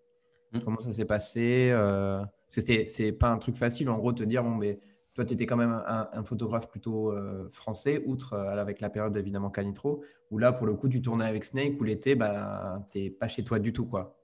Hmm. 0.53 0.59
Comment 0.63 0.79
ça 0.79 0.93
s'est 0.93 1.03
passé 1.03 1.71
Parce 1.73 2.65
que 2.65 2.85
c'est 2.85 3.11
pas 3.11 3.29
un 3.29 3.39
truc 3.39 3.57
facile, 3.57 3.89
en 3.89 3.97
gros, 3.97 4.13
de 4.13 4.19
te 4.19 4.23
dire, 4.23 4.41
bon, 4.41 4.51
mais 4.51 4.79
toi, 5.15 5.25
tu 5.25 5.33
étais 5.33 5.45
quand 5.45 5.57
même 5.57 5.83
un, 5.85 6.23
photographe 6.23 6.69
plutôt 6.69 7.13
français, 7.49 8.01
outre 8.05 8.37
avec 8.37 8.79
la 8.79 8.89
période, 8.89 9.17
évidemment, 9.17 9.49
Canitro, 9.49 10.01
où 10.29 10.37
là, 10.37 10.53
pour 10.53 10.65
le 10.65 10.75
coup, 10.75 10.87
tu 10.87 11.01
tournais 11.01 11.25
avec 11.25 11.43
Snake, 11.43 11.73
où 11.77 11.83
l'été, 11.83 12.15
bah, 12.15 12.87
tu 12.89 12.99
n'es 12.99 13.09
pas 13.09 13.27
chez 13.27 13.43
toi 13.43 13.59
du 13.59 13.73
tout, 13.73 13.85
quoi. 13.85 14.15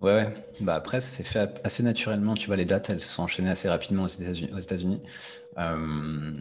Ouais, 0.00 0.12
ouais. 0.14 0.34
Bah 0.60 0.76
après, 0.76 1.00
ça 1.00 1.08
s'est 1.08 1.24
fait 1.24 1.50
assez 1.64 1.82
naturellement. 1.82 2.34
Tu 2.34 2.46
vois, 2.46 2.56
les 2.56 2.64
dates, 2.64 2.90
elles 2.90 3.00
se 3.00 3.08
sont 3.08 3.24
enchaînées 3.24 3.50
assez 3.50 3.68
rapidement 3.68 4.04
aux 4.04 4.06
États-Unis. 4.06 5.02
Euh, 5.58 6.40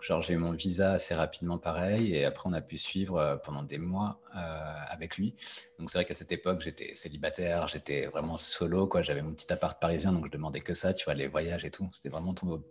genre, 0.00 0.22
j'ai 0.22 0.34
eu 0.34 0.36
mon 0.36 0.52
visa 0.52 0.92
assez 0.92 1.12
rapidement, 1.14 1.58
pareil. 1.58 2.14
Et 2.14 2.24
après, 2.24 2.48
on 2.48 2.52
a 2.52 2.60
pu 2.60 2.78
suivre 2.78 3.16
euh, 3.18 3.36
pendant 3.36 3.64
des 3.64 3.78
mois 3.78 4.20
euh, 4.36 4.74
avec 4.88 5.16
lui. 5.16 5.34
Donc, 5.80 5.90
c'est 5.90 5.98
vrai 5.98 6.04
qu'à 6.04 6.14
cette 6.14 6.30
époque, 6.30 6.60
j'étais 6.60 6.94
célibataire, 6.94 7.66
j'étais 7.66 8.06
vraiment 8.06 8.36
solo. 8.36 8.86
quoi. 8.86 9.02
J'avais 9.02 9.22
mon 9.22 9.32
petit 9.32 9.52
appart 9.52 9.80
parisien, 9.80 10.12
donc 10.12 10.26
je 10.26 10.30
demandais 10.30 10.60
que 10.60 10.74
ça, 10.74 10.92
tu 10.92 11.04
vois, 11.04 11.14
les 11.14 11.26
voyages 11.26 11.64
et 11.64 11.72
tout. 11.72 11.88
C'était 11.92 12.08
vraiment 12.08 12.34
au, 12.42 12.62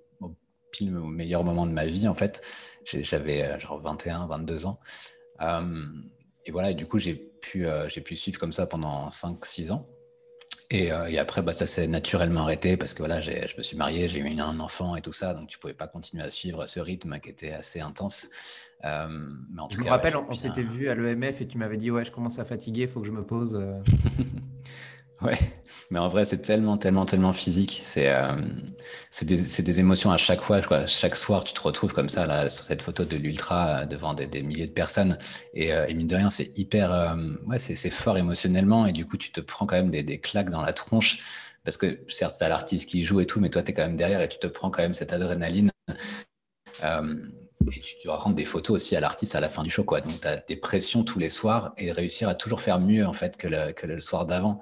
pile 0.71 0.95
au 0.95 1.03
meilleur 1.03 1.43
moment 1.43 1.65
de 1.65 1.73
ma 1.73 1.86
vie, 1.86 2.07
en 2.07 2.15
fait. 2.15 2.41
J'avais 2.86 3.59
genre 3.59 3.79
21, 3.82 4.27
22 4.27 4.65
ans. 4.65 4.79
et 6.45 6.51
voilà, 6.51 6.71
et 6.71 6.75
du 6.75 6.86
coup, 6.86 6.99
j'ai 6.99 7.15
pu, 7.15 7.65
j'ai 7.88 7.99
pu 7.99 8.15
suivre 8.15 8.39
comme 8.39 8.53
ça 8.53 8.65
pendant 8.65 9.09
5-6 9.09 9.73
ans. 9.73 9.89
Euh, 10.74 11.05
et, 11.07 11.19
après, 11.19 11.41
bah, 11.41 11.53
ça 11.53 11.65
s'est 11.65 11.88
naturellement 11.88 12.41
arrêté 12.41 12.78
parce 12.78 12.93
que 12.93 12.99
voilà, 12.99 13.19
je 13.19 13.57
me 13.57 13.63
suis 13.63 13.78
marié, 13.78 14.07
j'ai 14.07 14.19
eu 14.19 14.39
un 14.39 14.59
enfant 14.59 14.95
et 14.95 15.01
tout 15.01 15.11
ça, 15.11 15.34
donc 15.34 15.47
tu 15.47 15.59
pouvais 15.59 15.74
pas 15.74 15.88
continuer 15.88 16.24
à 16.24 16.30
suivre 16.30 16.65
ce 16.65 16.80
rythme 16.80 17.19
qui 17.19 17.30
était 17.30 17.51
assez 17.51 17.82
intense. 17.82 18.30
Euh, 18.84 19.07
mais 19.53 19.61
en 19.61 19.69
je 19.69 19.78
me 19.78 19.89
rappelle, 19.89 20.15
on 20.15 20.34
s'était 20.34 20.63
vu 20.63 20.89
à 20.89 20.95
l'EMF 20.95 21.41
et 21.41 21.47
tu 21.47 21.57
m'avais 21.57 21.78
dit 21.78 21.91
ouais, 21.91 22.03
je 22.03 22.11
commence 22.11 22.39
à 22.39 22.45
fatiguer, 22.45 22.84
il 22.84 22.88
faut 22.88 23.01
que 23.01 23.07
je 23.07 23.11
me 23.11 23.24
pose. 23.24 23.61
Ouais, 25.22 25.38
mais 25.91 25.99
en 25.99 26.07
vrai, 26.07 26.26
c'est 26.26 26.41
tellement, 26.41 26.78
tellement, 26.78 27.05
tellement 27.05 27.32
physique. 27.34 27.82
C'est 27.86 28.07
euh, 28.07 28.32
des, 29.22 29.61
des, 29.61 29.80
émotions 29.80 30.11
à 30.11 30.17
chaque 30.17 30.41
fois. 30.41 30.61
Chaque 30.88 31.15
soir, 31.15 31.43
tu 31.43 31.53
te 31.53 31.61
retrouves 31.61 31.93
comme 31.93 32.09
ça, 32.09 32.26
là, 32.26 32.49
sur 32.49 32.63
cette 32.63 32.82
photo 32.82 33.05
de 33.05 33.17
l'ultra, 33.17 33.82
euh, 33.82 33.86
devant 33.86 34.15
des, 34.15 34.41
milliers 34.41 34.65
de 34.65 34.72
personnes. 34.72 35.19
Et, 35.53 35.74
euh, 35.74 35.86
et 35.88 35.93
mine 35.93 36.07
de 36.07 36.15
rien, 36.15 36.32
c'est 36.32 36.57
hyper. 36.57 36.91
Euh, 36.91 37.15
ouais, 37.47 37.59
c'est 37.59 37.91
fort 37.91 38.17
émotionnellement. 38.17 38.88
Et 38.88 38.93
du 38.93 39.05
coup, 39.05 39.17
tu 39.17 39.32
te 39.32 39.41
prends 39.41 39.67
quand 39.67 39.76
même 39.76 39.91
des, 39.91 40.01
des 40.01 40.19
claques 40.19 40.49
dans 40.49 40.61
la 40.61 40.74
tronche. 40.74 41.19
Parce 41.63 41.78
que 41.78 41.99
certes, 42.07 42.38
tu 42.39 42.43
as 42.43 42.49
l'artiste 42.49 42.89
qui 42.89 43.03
joue 43.03 43.19
et 43.19 43.28
tout, 43.28 43.39
mais 43.39 43.49
toi, 43.49 43.61
tu 43.61 43.72
es 43.72 43.74
quand 43.76 43.84
même 43.84 43.97
derrière 43.97 44.22
et 44.22 44.30
tu 44.30 44.39
te 44.39 44.47
prends 44.47 44.72
quand 44.72 44.82
même 44.82 44.95
cette 44.95 45.13
adrénaline. 45.13 45.69
Et 46.82 47.80
tu 47.82 47.95
dois 48.03 48.17
rendre 48.17 48.36
des 48.36 48.45
photos 48.45 48.76
aussi 48.76 48.95
à 48.95 48.99
l'artiste 48.99 49.36
à 49.36 49.39
la 49.39 49.49
fin 49.49 49.63
du 49.63 49.69
show. 49.69 49.84
Quoi. 49.84 50.01
Donc, 50.01 50.19
tu 50.19 50.28
as 50.28 50.38
des 50.38 50.55
pressions 50.55 51.03
tous 51.03 51.19
les 51.19 51.30
soirs 51.30 51.74
et 51.78 51.91
réussir 51.91 52.28
à 52.28 52.34
toujours 52.34 52.61
faire 52.61 52.80
mieux 52.80 53.05
en 53.05 53.13
fait 53.13 53.38
que 53.38 53.47
le, 53.47 53.72
que 53.72 53.86
le 53.86 53.99
soir 53.99 54.26
d'avant 54.26 54.59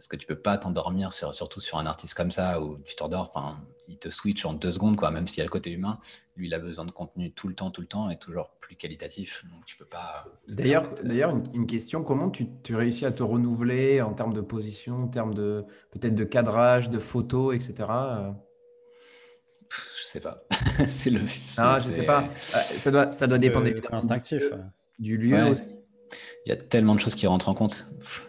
parce 0.00 0.08
que 0.08 0.16
tu 0.16 0.26
peux 0.26 0.38
pas 0.38 0.56
t'endormir, 0.56 1.12
surtout 1.12 1.60
sur 1.60 1.76
un 1.76 1.84
artiste 1.84 2.14
comme 2.14 2.30
ça 2.30 2.58
où 2.62 2.78
tu 2.86 2.96
t'endors, 2.96 3.20
enfin, 3.20 3.58
il 3.86 3.98
te 3.98 4.08
switch 4.08 4.46
en 4.46 4.54
deux 4.54 4.72
secondes, 4.72 4.96
quoi, 4.96 5.10
même 5.10 5.26
s'il 5.26 5.36
y 5.36 5.40
a 5.42 5.44
le 5.44 5.50
côté 5.50 5.70
humain. 5.72 5.98
Lui, 6.36 6.46
il 6.46 6.54
a 6.54 6.58
besoin 6.58 6.86
de 6.86 6.90
contenu 6.90 7.32
tout 7.32 7.48
le 7.48 7.54
temps, 7.54 7.70
tout 7.70 7.82
le 7.82 7.86
temps 7.86 8.08
et 8.08 8.16
toujours 8.16 8.48
plus 8.62 8.76
qualitatif. 8.76 9.44
Donc, 9.52 9.66
tu 9.66 9.76
peux 9.76 9.84
pas. 9.84 10.24
D'ailleurs, 10.48 10.88
d'ailleurs 11.04 11.36
une, 11.52 11.66
question 11.66 12.02
comment 12.02 12.30
tu, 12.30 12.46
tu, 12.62 12.74
réussis 12.74 13.04
à 13.04 13.12
te 13.12 13.22
renouveler 13.22 14.00
en 14.00 14.14
termes 14.14 14.32
de 14.32 14.40
position, 14.40 15.02
en 15.02 15.08
termes 15.08 15.34
de 15.34 15.66
peut-être 15.90 16.14
de 16.14 16.24
cadrage, 16.24 16.88
de 16.88 16.98
photos, 16.98 17.54
etc. 17.54 17.86
Je 19.68 20.06
sais 20.06 20.20
pas. 20.20 20.44
c'est 20.88 21.10
le. 21.10 21.20
Ah, 21.58 21.76
je 21.78 21.90
sais 21.90 22.06
pas. 22.06 22.26
Ça 22.34 22.90
doit, 22.90 23.10
ça 23.10 23.26
doit 23.26 23.38
dépendre. 23.38 23.68
C'est 23.78 23.94
instinctif. 23.94 24.44
Du 24.98 25.18
lieu 25.18 25.44
aussi 25.44 25.79
il 26.46 26.48
y 26.48 26.52
a 26.52 26.56
tellement 26.56 26.94
de 26.94 27.00
choses 27.00 27.14
qui 27.14 27.26
rentrent 27.26 27.48
en 27.48 27.54
compte. 27.54 27.86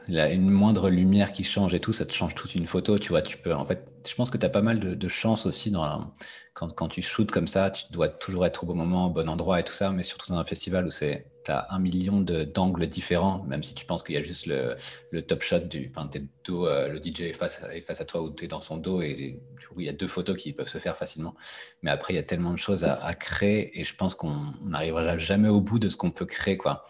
Une 0.08 0.50
moindre 0.50 0.90
lumière 0.90 1.32
qui 1.32 1.44
change 1.44 1.74
et 1.74 1.80
tout, 1.80 1.94
ça 1.94 2.06
te 2.06 2.14
change 2.14 2.36
toute 2.36 2.56
une 2.56 2.68
photo. 2.68 3.00
Tu 3.00 3.10
vois, 3.10 3.22
tu 3.22 3.38
peux. 3.38 3.54
En 3.54 3.66
fait, 3.66 3.88
je 4.08 4.14
pense 4.16 4.30
que 4.30 4.38
tu 4.38 4.46
as 4.46 4.50
pas 4.50 4.62
mal 4.62 4.80
de, 4.80 5.08
chance 5.08 5.46
aussi 5.46 5.72
dans 5.72 6.12
quand, 6.54 6.70
quand, 6.70 6.88
tu 6.88 7.02
shootes 7.02 7.32
comme 7.32 7.48
ça. 7.48 7.70
Tu 7.72 7.86
dois 7.92 8.10
toujours 8.10 8.46
être 8.46 8.64
au 8.64 8.68
bon 8.68 8.76
moment, 8.76 9.08
au 9.08 9.10
bon 9.10 9.30
endroit 9.30 9.60
et 9.60 9.64
tout 9.64 9.74
ça. 9.74 9.92
Mais 9.92 10.04
surtout 10.04 10.32
dans 10.32 10.38
un 10.38 10.46
festival 10.46 10.86
où 10.86 10.92
c'est 10.92 11.28
tu 11.44 11.52
as 11.52 11.68
un 11.72 11.80
million 11.80 12.22
d'angles 12.22 12.86
différents, 12.86 13.44
même 13.48 13.64
si 13.64 13.74
tu 13.74 13.86
penses 13.86 14.04
qu'il 14.04 14.14
y 14.14 14.18
a 14.18 14.22
juste 14.22 14.46
le, 14.46 14.76
le, 15.10 15.22
top 15.24 15.42
shot 15.42 15.60
du. 15.62 15.90
Enfin, 15.90 16.08
dos, 16.44 16.68
euh, 16.68 16.88
le 16.88 17.02
DJ 17.02 17.22
est 17.22 17.34
face, 17.34 17.64
face 17.86 18.02
à 18.02 18.06
toi 18.06 18.22
ou 18.22 18.30
tu 18.30 18.46
es 18.46 18.48
dans 18.48 18.62
son 18.62 18.78
dos 18.78 19.02
et 19.02 19.14
du 19.14 19.40
il 19.78 19.86
y 19.86 19.90
a 19.90 19.94
deux 19.94 20.08
photos 20.08 20.38
qui 20.38 20.54
peuvent 20.54 20.68
se 20.68 20.78
faire 20.78 20.98
facilement. 20.98 21.36
Mais 21.82 21.92
après, 21.92 22.14
il 22.14 22.18
y 22.18 22.20
a 22.20 22.24
tellement 22.24 22.52
de 22.52 22.58
choses 22.58 22.84
à, 22.84 22.96
à 23.06 23.14
créer 23.14 23.80
et 23.80 23.84
je 23.84 23.96
pense 23.96 24.16
qu'on 24.16 24.54
n'arrivera 24.64 25.16
jamais 25.16 25.50
au 25.50 25.62
bout 25.62 25.80
de 25.80 25.90
ce 25.90 25.96
qu'on 25.98 26.12
peut 26.12 26.26
créer, 26.26 26.58
quoi. 26.58 26.86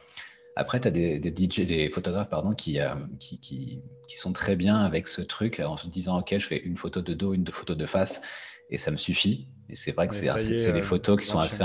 Après, 0.62 0.80
tu 0.80 0.88
as 0.88 0.91
des, 0.91 1.20
des, 1.20 1.30
DJ, 1.30 1.66
des 1.66 1.89
photographes 1.89 2.30
pardon, 2.30 2.53
qui, 2.53 2.80
euh, 2.80 2.89
qui, 3.20 3.39
qui, 3.39 3.82
qui, 4.07 4.18
sont 4.18 4.32
très 4.34 4.55
bien 4.55 4.78
avec 4.78 5.07
ce 5.07 5.22
truc 5.22 5.59
en 5.59 5.78
se 5.78 5.88
disant 5.88 6.20
Ok, 6.20 6.36
je 6.38 6.45
fais 6.45 6.57
une 6.59 6.78
photo 6.78 7.01
de 7.01 7.14
dos, 7.14 7.34
une 7.34 7.47
photo 7.47 7.76
de 7.76 7.86
face, 7.86 8.22
et 8.70 8.78
ça 8.78 8.91
me 8.91 8.97
suffit. 8.97 9.47
Et 9.70 9.76
c'est 9.76 9.91
vrai 9.91 10.07
que 10.07 10.14
c'est 10.14 10.34
des 10.72 10.80
euh, 10.80 10.82
photos 10.82 11.20
qui 11.20 11.26
sont 11.26 11.39
assez. 11.39 11.64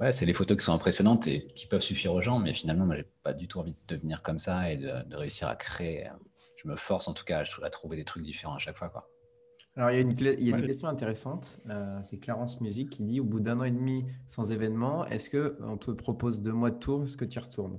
Ouais, 0.00 0.12
c'est 0.12 0.26
les 0.26 0.32
photos 0.32 0.56
qui 0.56 0.64
sont 0.64 0.74
impressionnantes 0.74 1.26
et 1.26 1.48
qui 1.56 1.66
peuvent 1.66 1.82
suffire 1.82 2.12
aux 2.14 2.20
gens, 2.20 2.38
mais 2.38 2.54
finalement, 2.54 2.86
moi, 2.86 2.94
j'ai 2.94 3.06
pas 3.24 3.32
du 3.32 3.48
tout 3.48 3.58
envie 3.58 3.72
de 3.72 3.96
devenir 3.96 4.22
comme 4.22 4.38
ça 4.38 4.70
et 4.70 4.76
de, 4.76 4.92
de 5.08 5.16
réussir 5.16 5.48
à 5.48 5.56
créer 5.56 6.08
je 6.58 6.68
me 6.68 6.76
force 6.76 7.08
en 7.08 7.14
tout 7.14 7.24
cas 7.24 7.42
à, 7.62 7.70
trouver 7.70 7.96
des 7.96 8.04
trucs 8.04 8.24
différents 8.24 8.56
à 8.56 8.58
chaque 8.58 8.76
fois. 8.76 8.88
Quoi. 8.88 9.08
Alors, 9.76 9.90
il 9.90 9.94
y 9.94 9.98
a 9.98 10.00
une, 10.00 10.10
il 10.10 10.48
y 10.48 10.52
a 10.52 10.56
une 10.56 10.66
question 10.66 10.88
intéressante. 10.88 11.60
Euh, 11.70 11.98
c'est 12.02 12.18
Clarence 12.18 12.60
Musique 12.60 12.90
qui 12.90 13.04
dit 13.04 13.20
Au 13.20 13.24
bout 13.24 13.40
d'un 13.40 13.60
an 13.60 13.64
et 13.64 13.70
demi 13.70 14.06
sans 14.26 14.50
événement, 14.50 15.06
est-ce 15.06 15.30
qu'on 15.30 15.76
te 15.76 15.92
propose 15.92 16.42
deux 16.42 16.52
mois 16.52 16.70
de 16.70 16.78
tour 16.78 17.04
Est-ce 17.04 17.16
que 17.16 17.24
tu 17.24 17.38
y 17.38 17.42
retournes? 17.42 17.78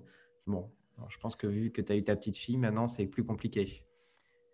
Bon, 0.50 0.68
je 1.10 1.18
pense 1.20 1.36
que 1.36 1.46
vu 1.46 1.72
que 1.72 1.82
tu 1.82 1.94
as 1.94 1.96
eu 1.96 2.04
ta 2.04 2.16
petite 2.16 2.36
fille, 2.36 2.58
maintenant, 2.58 2.88
c'est 2.88 3.06
plus 3.06 3.24
compliqué. 3.24 3.62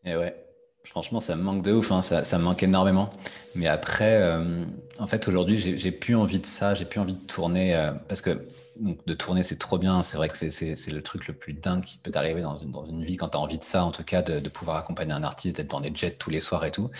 Et 0.03 0.11
eh 0.11 0.17
ouais, 0.17 0.35
Franchement, 0.83 1.19
ça 1.19 1.35
me 1.35 1.41
manque 1.41 1.63
de 1.63 1.71
ouf, 1.73 1.91
hein. 1.91 2.01
ça, 2.01 2.21
me 2.37 2.43
manque 2.43 2.61
énormément. 2.61 3.09
Mais 3.55 3.67
après, 3.67 4.21
euh, 4.21 4.63
en 4.99 5.07
fait, 5.07 5.27
aujourd'hui, 5.27 5.57
j'ai 5.57 5.91
plus 5.91 6.15
envie 6.15 6.39
de 6.39 6.45
ça, 6.45 6.75
j'ai 6.75 6.85
plus 6.85 6.99
envie 6.99 7.15
de 7.15 7.23
tourner, 7.23 7.75
euh, 7.75 7.91
parce 8.07 8.21
que 8.21 8.45
de 8.79 9.13
tourner, 9.13 9.41
c'est 9.41 9.57
trop 9.57 9.77
bien. 9.77 10.03
C'est 10.03 10.17
vrai 10.17 10.29
que 10.29 10.35
c'est 10.35 10.91
le 10.91 11.01
truc 11.01 11.27
le 11.27 11.33
plus 11.33 11.53
dingue 11.53 11.83
qui 11.83 11.97
peut 11.97 12.11
t'arriver 12.11 12.41
dans 12.41 12.57
une, 12.57 12.71
dans 12.71 12.85
une 12.85 13.03
vie 13.03 13.15
quand 13.17 13.29
tu 13.29 13.37
as 13.37 13.39
envie 13.39 13.57
de 13.57 13.63
ça, 13.63 13.83
en 13.83 13.91
tout 13.91 14.03
cas, 14.03 14.21
de, 14.21 14.47
pouvoir 14.49 14.77
accompagner 14.77 15.13
un 15.13 15.23
artiste, 15.23 15.57
d'être 15.57 15.71
dans 15.71 15.79
les 15.79 15.95
jets 15.95 16.11
tous 16.11 16.29
les 16.29 16.39
soirs 16.39 16.63
et 16.65 16.71
tout. 16.71 16.91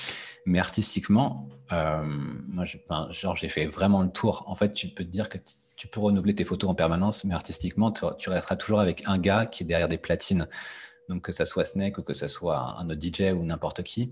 Mais 0.46 0.60
artistiquement, 0.60 1.48
euh, 1.72 2.04
moi, 2.48 2.66
genre, 3.12 3.36
j'ai 3.36 3.50
fait 3.50 3.68
vraiment 3.68 4.02
le 4.02 4.10
tour. 4.10 4.46
En 4.48 4.56
fait, 4.56 4.74
tu 4.74 4.88
peux 4.88 5.04
te 5.04 5.10
dire 5.10 5.30
que 5.30 5.38
tu 5.76 5.88
peux 5.88 6.00
renouveler 6.00 6.36
tes 6.36 6.44
photos 6.44 6.70
en 6.70 6.76
permanence, 6.76 7.24
mais 7.24 7.34
artistiquement, 7.34 7.92
tu 7.92 8.30
resteras 8.30 8.56
toujours 8.56 8.80
avec 8.80 9.08
un 9.08 9.18
gars 9.18 9.46
qui 9.46 9.64
est 9.64 9.66
derrière 9.66 9.90
des 9.90 9.98
platines. 9.98 10.48
Donc 11.10 11.24
que 11.24 11.32
ça 11.32 11.46
soit 11.46 11.66
Snake 11.66 11.98
ou 11.98 12.02
que 12.02 12.14
ça 12.14 12.28
soit 12.28 12.76
un 12.80 12.90
autre 12.90 13.02
DJ 13.02 13.34
ou 13.34 13.44
n'importe 13.44 13.84
qui, 13.84 14.12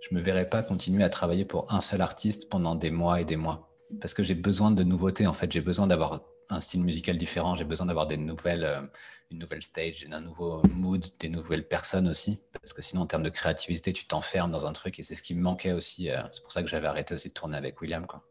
je 0.00 0.14
me 0.14 0.20
verrais 0.20 0.48
pas 0.48 0.62
continuer 0.62 1.02
à 1.02 1.08
travailler 1.08 1.44
pour 1.44 1.72
un 1.72 1.80
seul 1.80 2.02
artiste 2.02 2.48
pendant 2.50 2.74
des 2.74 2.90
mois 2.90 3.20
et 3.20 3.24
des 3.24 3.36
mois. 3.36 3.70
Parce 4.00 4.12
que 4.12 4.22
j'ai 4.22 4.34
besoin 4.34 4.70
de 4.70 4.82
nouveautés, 4.82 5.26
en 5.26 5.32
fait. 5.32 5.50
J'ai 5.50 5.60
besoin 5.60 5.86
d'avoir 5.86 6.20
un 6.50 6.60
style 6.60 6.82
musical 6.82 7.16
différent. 7.16 7.54
J'ai 7.54 7.64
besoin 7.64 7.86
d'avoir 7.86 8.08
euh, 8.10 8.82
une 9.30 9.38
nouvelle 9.38 9.62
stage, 9.62 10.06
un 10.10 10.20
nouveau 10.20 10.62
mood, 10.70 11.04
des 11.20 11.28
nouvelles 11.28 11.66
personnes 11.66 12.08
aussi. 12.08 12.40
Parce 12.52 12.72
que 12.72 12.82
sinon, 12.82 13.02
en 13.02 13.06
termes 13.06 13.22
de 13.22 13.30
créativité, 13.30 13.92
tu 13.92 14.06
t'enfermes 14.06 14.50
dans 14.50 14.66
un 14.66 14.72
truc 14.72 14.98
et 14.98 15.02
c'est 15.02 15.14
ce 15.14 15.22
qui 15.22 15.34
me 15.34 15.40
manquait 15.40 15.72
aussi. 15.72 16.10
Euh, 16.10 16.22
c'est 16.32 16.42
pour 16.42 16.52
ça 16.52 16.62
que 16.62 16.68
j'avais 16.68 16.86
arrêté 16.86 17.14
aussi 17.14 17.28
de 17.28 17.34
tourner 17.34 17.56
avec 17.56 17.80
William. 17.80 18.06
Quoi. 18.06 18.22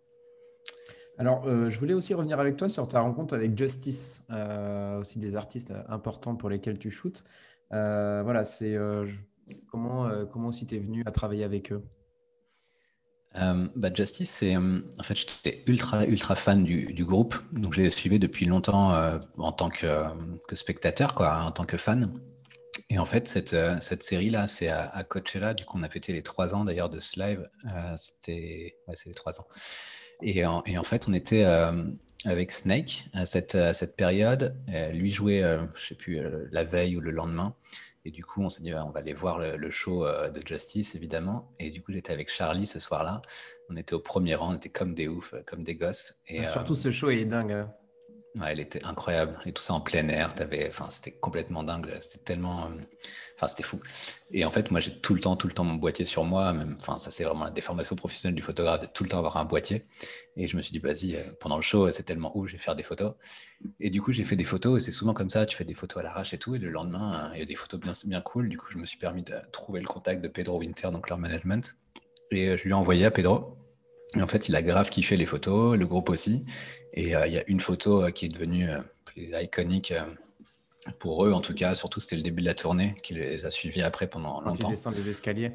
Alors, 1.18 1.45
euh, 1.45 1.70
je 1.70 1.80
voulais 1.80 1.93
aussi 1.93 2.14
revenir 2.14 2.39
avec 2.39 2.57
toi 2.57 2.70
sur 2.70 2.88
ta 2.88 2.99
rencontre 2.99 3.36
avec 3.36 3.57
Justice, 3.57 4.26
aussi 4.99 5.20
des 5.20 5.36
artistes 5.36 5.74
importants 5.88 6.36
pour 6.36 6.49
lesquels 6.49 6.80
tu 6.80 6.91
shootes. 6.91 7.24
Euh, 7.74 8.22
voilà, 8.24 8.43
c'est 8.43 8.76
euh, 8.76 9.05
comment, 9.70 10.07
euh, 10.07 10.26
comment 10.26 10.49
aussi 10.49 10.66
tu 10.66 10.76
es 10.76 10.80
venu 10.80 11.03
à 11.05 11.11
travailler 11.11 11.43
avec 11.43 11.72
eux? 11.72 11.84
Bah 13.76 13.89
Justice, 13.91 14.30
c'est 14.30 14.55
en 14.55 15.01
fait 15.01 15.16
j'étais 15.16 15.64
ultra 15.66 16.05
ultra 16.05 16.36
fan 16.36 16.64
du, 16.64 16.93
du 16.93 17.03
groupe, 17.03 17.36
donc 17.51 17.74
je 17.74 17.82
les 17.82 17.89
suivais 17.89 18.20
depuis 18.20 18.45
longtemps 18.45 18.93
en 19.39 19.51
tant 19.51 19.70
que, 19.70 19.88
spectateur, 20.53 21.16
quoi, 21.16 21.41
en 21.41 21.49
tant 21.51 21.64
que 21.64 21.78
fan. 21.78 22.14
Et 22.91 22.99
en 22.99 23.05
fait 23.05 23.28
cette, 23.28 23.55
cette 23.80 24.03
série 24.03 24.30
là, 24.30 24.45
c'est 24.45 24.68
à, 24.68 25.03
Coachella, 25.03 25.55
du 25.55 25.66
coup 25.66 25.80
on 25.80 25.82
a 25.82 25.89
fêté 25.89 26.14
les 26.14 26.22
trois 26.22 26.53
ans 26.53 26.64
d'ailleurs 26.64 26.91
de 26.91 26.99
ce 26.99 27.20
live, 27.20 27.49
c'était 27.97 28.76
ouais, 28.88 28.93
c'est 28.95 29.09
les 29.09 29.16
trois 29.16 29.41
ans. 29.41 29.47
Et 30.26 30.45
en, 30.45 30.63
et 30.65 30.78
en, 30.78 30.84
fait 30.84 31.07
on 31.07 31.13
était 31.13 31.43
avec 32.26 32.51
Snake 32.51 33.05
à 33.13 33.26
cette, 33.26 33.57
cette 33.74 33.95
période. 33.95 34.55
Euh, 34.69 34.91
lui 34.91 35.11
jouait, 35.11 35.43
euh, 35.43 35.63
je 35.76 35.88
sais 35.88 35.95
plus, 35.95 36.19
euh, 36.19 36.47
la 36.51 36.63
veille 36.63 36.95
ou 36.95 37.01
le 37.01 37.11
lendemain. 37.11 37.55
Et 38.05 38.11
du 38.11 38.24
coup, 38.26 38.41
on 38.41 38.49
s'est 38.49 38.63
dit, 38.63 38.74
on 38.74 38.91
va 38.91 38.99
aller 38.99 39.13
voir 39.13 39.39
le, 39.39 39.69
show 39.69 40.05
de 40.05 40.45
Justice, 40.45 40.93
évidemment. 40.93 41.53
Et 41.57 41.69
du 41.69 41.82
coup, 41.82 41.93
j'étais 41.93 42.11
avec 42.11 42.30
Charlie 42.30 42.65
ce 42.65 42.78
soir-là. 42.78 43.21
On 43.69 43.78
était 43.78 43.93
au 43.93 44.01
premier 44.01 44.36
rang, 44.36 44.51
on 44.51 44.55
était 44.57 44.67
comme 44.67 44.93
des 44.93 45.07
oufs, 45.07 45.34
comme 45.45 45.63
des 45.63 45.76
gosses. 45.76 46.15
Et, 46.28 46.41
ah, 46.41 46.45
Surtout, 46.45 46.76
ce 46.76 46.91
show 46.91 47.09
est 47.09 47.24
dingue. 47.24 47.65
Elle 48.41 48.59
était 48.59 48.84
incroyable. 48.84 49.38
Et 49.45 49.51
tout 49.51 49.61
ça 49.61 49.73
en 49.73 49.81
plein 49.81 50.07
air. 50.07 50.34
Avais... 50.39 50.67
Enfin, 50.67 50.89
c'était 50.89 51.11
complètement 51.11 51.63
dingue. 51.63 51.88
C'était 52.01 52.23
tellement. 52.23 52.65
Euh, 52.65 52.81
enfin, 53.36 53.47
c'était 53.47 53.63
fou. 53.63 53.79
Et 54.31 54.43
en 54.43 54.49
fait, 54.49 54.71
moi, 54.71 54.79
j'ai 54.79 54.99
tout 54.99 55.13
le 55.13 55.19
temps, 55.19 55.36
tout 55.36 55.47
le 55.47 55.53
temps 55.53 55.63
mon 55.63 55.75
boîtier 55.75 56.05
sur 56.05 56.23
moi. 56.23 56.51
Même... 56.51 56.75
Enfin, 56.79 56.97
ça, 56.97 57.11
c'est 57.11 57.23
vraiment 57.23 57.45
la 57.45 57.51
déformation 57.51 57.95
professionnelle 57.95 58.36
du 58.36 58.41
photographe 58.41 58.81
de 58.81 58.88
tout 58.88 59.03
le 59.03 59.09
temps 59.09 59.19
avoir 59.19 59.38
un 59.38 59.45
boîtier. 59.45 59.86
Et 60.36 60.47
je 60.47 60.57
me 60.57 60.63
suis 60.63 60.71
dit, 60.71 60.79
vas-y, 60.79 61.15
euh, 61.15 61.21
pendant 61.39 61.57
le 61.57 61.61
show, 61.61 61.91
c'est 61.91 62.03
tellement 62.03 62.36
ouf, 62.36 62.47
je 62.47 62.53
vais 62.53 62.59
faire 62.59 62.75
des 62.75 62.84
photos. 62.84 63.13
Et 63.79 63.91
du 63.91 64.01
coup, 64.01 64.11
j'ai 64.11 64.25
fait 64.25 64.36
des 64.36 64.45
photos. 64.45 64.81
Et 64.81 64.86
c'est 64.86 64.91
souvent 64.91 65.13
comme 65.13 65.29
ça. 65.29 65.45
Tu 65.45 65.55
fais 65.55 65.65
des 65.65 65.75
photos 65.75 65.99
à 65.99 66.03
l'arrache 66.03 66.34
et 66.34 66.39
tout. 66.39 66.55
Et 66.55 66.59
le 66.59 66.71
lendemain, 66.71 67.31
il 67.36 67.39
y 67.39 67.43
a 67.43 67.45
des 67.45 67.55
photos 67.55 67.79
bien, 67.79 67.93
bien 68.05 68.21
cool. 68.21 68.49
Du 68.49 68.57
coup, 68.57 68.67
je 68.71 68.79
me 68.79 68.86
suis 68.86 68.97
permis 68.97 69.21
de 69.21 69.36
trouver 69.51 69.79
le 69.79 69.88
contact 69.88 70.23
de 70.23 70.27
Pedro 70.27 70.57
Winter, 70.57 70.89
donc 70.91 71.07
leur 71.09 71.19
management. 71.19 71.75
Et 72.31 72.49
euh, 72.49 72.57
je 72.57 72.63
lui 72.63 72.71
ai 72.71 72.73
envoyé 72.73 73.05
à 73.05 73.11
Pedro. 73.11 73.62
Et 74.16 74.22
en 74.22 74.28
fait, 74.28 74.47
il 74.49 74.55
a 74.55 74.61
grave 74.61 74.89
kiffé 74.89 75.18
les 75.18 75.26
photos, 75.26 75.78
le 75.78 75.86
groupe 75.86 76.09
aussi. 76.09 76.45
Et 76.93 77.16
euh, 77.16 77.26
il 77.28 77.34
y 77.34 77.38
a 77.38 77.43
une 77.47 77.59
photo 77.59 78.03
euh, 78.03 78.11
qui 78.11 78.26
est 78.26 78.30
devenue 78.30 78.70
euh, 78.70 78.80
plus 79.05 79.34
iconique 79.41 79.93
pour 80.99 81.26
eux, 81.26 81.32
en 81.32 81.41
tout 81.41 81.53
cas. 81.53 81.74
Surtout, 81.74 81.99
c'était 81.99 82.18
le 82.18 82.22
début 82.22 82.41
de 82.41 82.47
la 82.47 82.53
tournée 82.53 82.95
qui 83.03 83.16
les 83.16 83.45
a 83.45 83.49
suivis 83.49 83.82
après 83.82 84.07
pendant 84.07 84.39
Quand 84.39 84.49
longtemps. 84.49 84.68
Tu 84.68 84.76
descends 84.76 84.91
les 84.91 85.09
escaliers. 85.09 85.51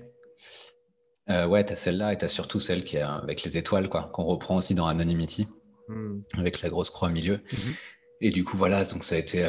ouais, 1.29 1.65
tu 1.65 1.73
as 1.73 1.77
celle-là 1.77 2.13
et 2.13 2.19
tu 2.19 2.25
as 2.25 2.29
surtout 2.29 2.59
celle 2.59 2.85
qui 2.85 2.97
est 2.97 3.03
avec 3.03 3.43
les 3.45 3.57
étoiles, 3.57 3.89
quoi, 3.89 4.11
qu'on 4.13 4.25
reprend 4.25 4.57
aussi 4.57 4.75
dans 4.75 4.87
Anonymity, 4.87 5.47
hmm. 5.89 6.21
avec 6.39 6.63
la 6.63 6.69
grosse 6.69 6.91
croix 6.91 7.09
au 7.09 7.13
milieu. 7.13 7.41
Mhm. 7.53 7.75
Et 8.21 8.31
du 8.31 8.43
coup, 8.43 8.57
voilà, 8.57 8.83
donc 8.85 9.05
ça 9.05 9.15
a 9.15 9.19
été, 9.19 9.45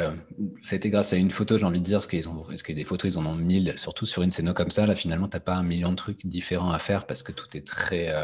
ça 0.62 0.74
a 0.74 0.76
été 0.76 0.90
grâce 0.90 1.12
à 1.12 1.16
une 1.16 1.32
photo, 1.32 1.58
j'ai 1.58 1.64
envie 1.64 1.80
de 1.80 1.84
dire, 1.84 1.96
parce 1.96 2.06
qu'ils 2.06 2.28
ont, 2.28 2.44
parce 2.44 2.62
que 2.62 2.72
des 2.72 2.84
photos, 2.84 3.14
ils 3.14 3.18
en 3.18 3.26
ont 3.26 3.34
mille, 3.34 3.74
surtout 3.76 4.06
sur 4.06 4.22
une 4.22 4.30
scéno 4.30 4.54
comme 4.54 4.70
ça. 4.70 4.86
Là, 4.86 4.94
finalement, 4.94 5.26
t'as 5.26 5.40
pas 5.40 5.54
un 5.54 5.64
million 5.64 5.90
de 5.90 5.96
trucs 5.96 6.24
différents 6.24 6.70
à 6.70 6.78
faire 6.78 7.04
parce 7.08 7.24
que 7.24 7.32
tout 7.32 7.56
est 7.56 7.66
très, 7.66 8.14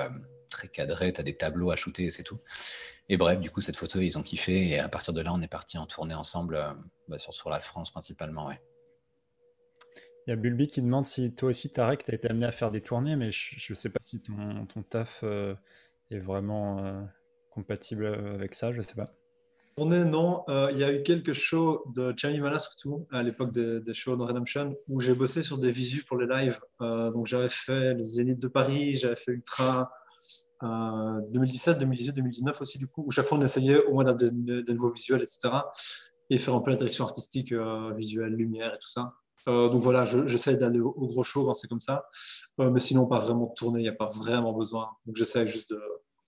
très 0.56 0.68
cadré, 0.68 1.12
tu 1.12 1.20
as 1.20 1.24
des 1.24 1.36
tableaux 1.36 1.70
à 1.70 1.76
shooter 1.76 2.04
et 2.04 2.10
c'est 2.10 2.22
tout. 2.22 2.40
Et 3.08 3.16
bref, 3.16 3.40
du 3.40 3.50
coup, 3.50 3.60
cette 3.60 3.76
photo, 3.76 4.00
ils 4.00 4.18
ont 4.18 4.22
kiffé. 4.22 4.68
Et 4.68 4.78
à 4.78 4.88
partir 4.88 5.12
de 5.12 5.20
là, 5.20 5.32
on 5.32 5.40
est 5.42 5.48
parti 5.48 5.78
en 5.78 5.86
tournée 5.86 6.14
ensemble 6.14 6.56
euh, 6.56 6.72
bah, 7.08 7.18
sur, 7.18 7.32
sur 7.32 7.50
la 7.50 7.60
France 7.60 7.90
principalement. 7.90 8.46
Ouais. 8.46 8.60
Il 10.26 10.30
y 10.30 10.32
a 10.32 10.36
Bulby 10.36 10.66
qui 10.66 10.82
demande 10.82 11.04
si 11.04 11.34
toi 11.34 11.50
aussi, 11.50 11.70
Tarek, 11.70 12.02
tu 12.02 12.10
as 12.10 12.14
été 12.14 12.28
amené 12.28 12.46
à 12.46 12.52
faire 12.52 12.70
des 12.70 12.80
tournées, 12.80 13.14
mais 13.14 13.30
je 13.30 13.72
ne 13.72 13.76
sais 13.76 13.90
pas 13.90 14.00
si 14.00 14.20
ton, 14.20 14.66
ton 14.66 14.82
taf 14.82 15.20
euh, 15.22 15.54
est 16.10 16.18
vraiment 16.18 16.84
euh, 16.84 17.00
compatible 17.50 18.06
avec 18.06 18.54
ça, 18.54 18.72
je 18.72 18.78
ne 18.78 18.82
sais 18.82 18.96
pas. 18.96 19.12
Tournée, 19.76 20.04
non. 20.04 20.42
Il 20.48 20.78
y 20.78 20.84
a 20.84 20.92
eu 20.92 21.02
quelques 21.04 21.34
shows 21.34 21.84
de 21.94 22.12
Chami 22.16 22.40
Mala, 22.40 22.58
surtout, 22.58 23.06
à 23.12 23.22
l'époque 23.22 23.52
des, 23.52 23.78
des, 23.78 23.94
shows 23.94 24.16
de 24.16 24.22
Redemption, 24.22 24.74
où 24.88 25.00
j'ai 25.00 25.14
bossé 25.14 25.44
sur 25.44 25.58
des 25.58 25.70
visus 25.70 26.02
pour 26.02 26.16
les 26.16 26.26
lives. 26.26 26.58
donc 26.80 27.26
j'avais 27.26 27.50
fait 27.50 27.94
le 27.94 28.02
Zénith 28.02 28.40
de 28.40 28.48
Paris, 28.48 28.96
j'avais 28.96 29.16
fait 29.16 29.32
Ultra, 29.32 29.92
2017, 30.62 31.78
2018, 31.78 32.12
2019 32.12 32.60
aussi, 32.60 32.78
du 32.78 32.86
coup, 32.86 33.04
où 33.06 33.10
chaque 33.10 33.26
fois 33.26 33.38
on 33.38 33.40
essayait 33.40 33.82
au 33.84 33.94
moins 33.94 34.04
d'avoir 34.04 34.30
des, 34.32 34.72
nouveaux 34.72 34.90
visuels, 34.90 35.22
etc. 35.22 35.54
Et 36.30 36.38
faire 36.38 36.54
un 36.54 36.60
peu 36.60 36.70
la 36.70 36.76
direction 36.76 37.04
artistique, 37.04 37.52
euh, 37.52 37.92
visuelle, 37.94 38.32
lumière 38.32 38.74
et 38.74 38.78
tout 38.78 38.88
ça. 38.88 39.14
Euh, 39.48 39.68
donc 39.68 39.80
voilà, 39.80 40.04
j'essaie 40.04 40.56
d'aller 40.56 40.80
au, 40.80 41.06
gros 41.06 41.22
show 41.22 41.44
quand 41.44 41.54
c'est 41.54 41.68
comme 41.68 41.80
ça. 41.80 42.06
Euh, 42.60 42.70
mais 42.70 42.80
sinon, 42.80 43.06
pas 43.06 43.20
vraiment 43.20 43.46
de 43.46 43.54
tourner, 43.54 43.80
il 43.80 43.84
n'y 43.84 43.88
a 43.88 43.92
pas 43.92 44.06
vraiment 44.06 44.52
besoin. 44.52 44.88
Donc 45.06 45.16
j'essaie 45.16 45.46
juste 45.46 45.70
de. 45.70 45.80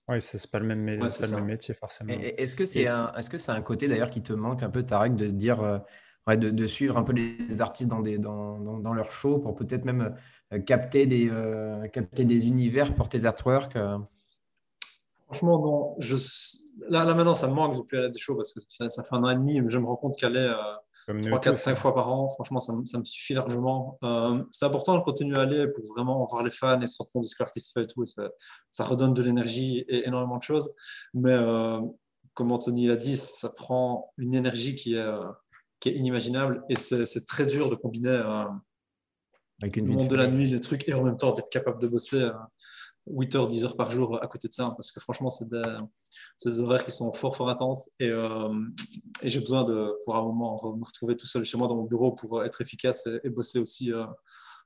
Oui, 0.07 0.21
c'est 0.21 0.49
pas, 0.49 0.59
le 0.59 0.65
même, 0.65 0.99
pas 0.99 1.07
le 1.27 1.35
même 1.35 1.45
métier, 1.45 1.73
forcément. 1.75 2.13
Est-ce 2.13 2.55
que 2.55 2.65
c'est 2.65 2.87
un, 2.87 3.13
est 3.13 3.21
-ce 3.21 3.37
c'est 3.37 3.51
un 3.51 3.61
côté 3.61 3.87
d'ailleurs 3.87 4.09
qui 4.09 4.23
te 4.23 4.33
manque 4.33 4.63
un 4.63 4.69
peu, 4.69 4.83
Tarek, 4.83 5.15
de 5.15 5.27
dire. 5.27 5.81
Ouais, 6.27 6.37
de, 6.37 6.51
de, 6.51 6.67
suivre 6.67 6.97
un 6.97 7.03
peu 7.03 7.13
les 7.13 7.61
artistes 7.61 7.89
dans, 7.89 8.01
des, 8.01 8.19
dans, 8.19 8.59
dans, 8.59 8.77
dans 8.77 8.93
leur 8.93 9.11
show 9.11 9.39
pour 9.39 9.55
peut-être 9.55 9.83
même 9.83 10.01
euh, 10.01 10.09
capter, 10.57 11.05
des, 11.05 11.29
euh, 11.29 11.87
capter 11.87 12.25
des 12.25 12.47
univers 12.47 12.95
pour 12.95 13.09
tes 13.09 13.25
artworks 13.25 13.75
euh. 13.75 13.97
Franchement, 15.29 15.59
non. 15.59 15.95
Je... 15.99 16.15
Là, 16.89 17.05
là, 17.05 17.13
maintenant, 17.13 17.35
ça 17.35 17.47
me 17.47 17.53
manque. 17.53 17.75
J'ai 17.75 17.83
plus 17.83 17.97
aller 17.99 18.09
des 18.09 18.19
shows 18.19 18.35
parce 18.35 18.51
que 18.53 18.59
ça 18.89 19.03
fait, 19.03 19.15
un 19.15 19.23
an 19.23 19.29
et 19.29 19.35
demi. 19.35 19.61
Mais 19.61 19.69
je 19.69 19.77
me 19.77 19.85
rends 19.85 19.95
compte 19.95 20.17
qu'aller 20.17 20.51
euh, 21.09 21.21
3, 21.21 21.39
4, 21.39 21.57
5 21.57 21.75
fois 21.75 21.93
par 21.93 22.11
an, 22.11 22.29
franchement, 22.29 22.59
ça, 22.59 22.73
ça 22.85 22.97
me 22.97 23.05
suffit 23.05 23.35
largement. 23.35 23.97
Euh, 24.03 24.43
c'est 24.49 24.65
important 24.65 24.97
de 24.97 25.03
continuer 25.03 25.37
à 25.37 25.41
aller 25.41 25.67
pour 25.67 25.85
vraiment 25.93 26.25
voir 26.25 26.43
les 26.43 26.49
fans 26.49 26.81
et 26.81 26.87
se 26.87 26.97
rendre 26.97 27.11
compte 27.11 27.23
de 27.23 27.27
ce 27.27 27.35
que 27.35 27.43
l'artiste 27.43 27.73
fait 27.73 27.83
et 27.83 27.87
tout. 27.87 28.01
Et 28.01 28.07
ça, 28.07 28.29
ça 28.71 28.83
redonne 28.83 29.13
de 29.13 29.21
l'énergie 29.21 29.85
et 29.87 30.07
énormément 30.07 30.37
de 30.37 30.43
choses. 30.43 30.73
Mais 31.13 31.31
euh, 31.31 31.79
comme 32.33 32.51
Anthony 32.51 32.87
l'a 32.87 32.97
dit, 32.97 33.15
ça 33.15 33.49
prend 33.49 34.11
une 34.17 34.33
énergie 34.33 34.73
qui 34.75 34.95
est, 34.95 35.09
qui 35.79 35.89
est 35.89 35.93
inimaginable 35.93 36.63
et 36.69 36.75
c'est 36.75 37.25
très 37.25 37.45
dur 37.45 37.69
de 37.69 37.75
combiner 37.75 38.23
avec 39.61 39.77
une 39.77 39.87
le 39.87 39.93
monde 39.93 40.07
de, 40.07 40.15
la 40.15 40.27
nuit, 40.27 40.49
les 40.49 40.59
trucs, 40.59 40.87
et 40.87 40.93
en 40.93 41.03
même 41.03 41.17
temps 41.17 41.33
d'être 41.33 41.49
capable 41.49 41.81
de 41.81 41.87
bosser 41.87 42.29
8 43.07 43.35
euh, 43.35 43.39
heures, 43.39 43.47
10 43.47 43.65
heures 43.65 43.75
par 43.75 43.91
jour 43.91 44.21
à 44.21 44.27
côté 44.27 44.47
de 44.47 44.53
ça, 44.53 44.71
parce 44.75 44.91
que 44.91 44.99
franchement, 44.99 45.29
c'est 45.29 45.49
des, 45.49 45.77
des, 46.45 46.59
horaires 46.61 46.85
qui 46.85 46.91
sont 46.91 47.11
fort, 47.13 47.35
fort 47.35 47.49
intenses, 47.49 47.89
et, 47.99 48.07
euh, 48.07 48.53
et 49.21 49.29
j'ai 49.29 49.39
besoin 49.39 49.65
de, 49.65 49.93
pour 50.05 50.15
un 50.15 50.23
moment, 50.23 50.75
me 50.77 50.85
retrouver 50.85 51.17
tout 51.17 51.27
seul 51.27 51.43
chez 51.43 51.57
moi 51.57 51.67
dans 51.67 51.75
mon 51.75 51.83
bureau 51.83 52.11
pour 52.13 52.43
être 52.43 52.61
efficace 52.61 53.07
et, 53.23 53.29
bosser 53.29 53.59
aussi 53.59 53.91
euh, 53.91 54.05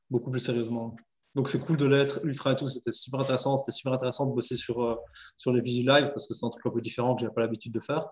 beaucoup 0.10 0.30
plus 0.30 0.40
sérieusement. 0.40 0.96
Donc 1.36 1.50
c'est 1.50 1.60
cool 1.60 1.78
de 1.78 1.88
l'être, 1.88 2.24
ultra 2.24 2.52
et 2.52 2.56
tout, 2.56 2.68
c'était 2.68 2.92
super 2.92 3.20
intéressant, 3.22 3.58
c'était 3.58 3.72
super 3.72 3.94
intéressant 3.94 4.28
de 4.28 4.34
bosser 4.34 4.56
sur, 4.56 5.00
sur 5.38 5.52
les 5.52 5.62
visuals 5.62 6.02
live, 6.02 6.12
parce 6.14 6.28
que 6.28 6.36
c'est 6.36 6.46
un 6.46 6.50
truc 6.50 6.64
un 6.68 6.70
peu 6.70 6.82
différent 6.82 7.16
que 7.16 7.22
je 7.22 7.26
n'avais 7.26 7.34
pas 7.34 7.42
l'habitude 7.42 7.74
de 7.74 7.80
faire, 7.80 8.10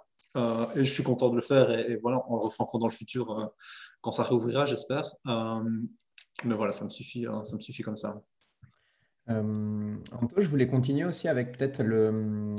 et 0.76 0.84
je 0.84 0.92
suis 0.92 1.04
content 1.04 1.30
de 1.30 1.36
le 1.36 1.44
faire, 1.44 1.70
et, 1.70 2.00
voilà, 2.02 2.24
on 2.30 2.38
le 2.38 2.42
refera 2.42 2.64
encore 2.64 2.80
dans 2.80 2.88
le 2.88 2.94
futur, 2.94 3.54
quand 4.02 4.12
ça 4.12 4.24
réouvrira, 4.24 4.66
j'espère. 4.66 5.14
Mais 6.46 6.56
voilà, 6.56 6.72
ça 6.72 6.86
me 6.86 6.90
suffit, 6.90 7.26
hein, 7.26 7.44
ça 7.46 7.56
me 7.56 7.62
suffit 7.62 7.84
comme 7.84 7.98
ça. 7.98 8.22
Euh, 9.30 9.96
je 10.38 10.48
voulais 10.48 10.68
continuer 10.68 11.06
aussi 11.06 11.28
avec 11.28 11.58
peut-être 11.58 11.84
le, 11.84 12.56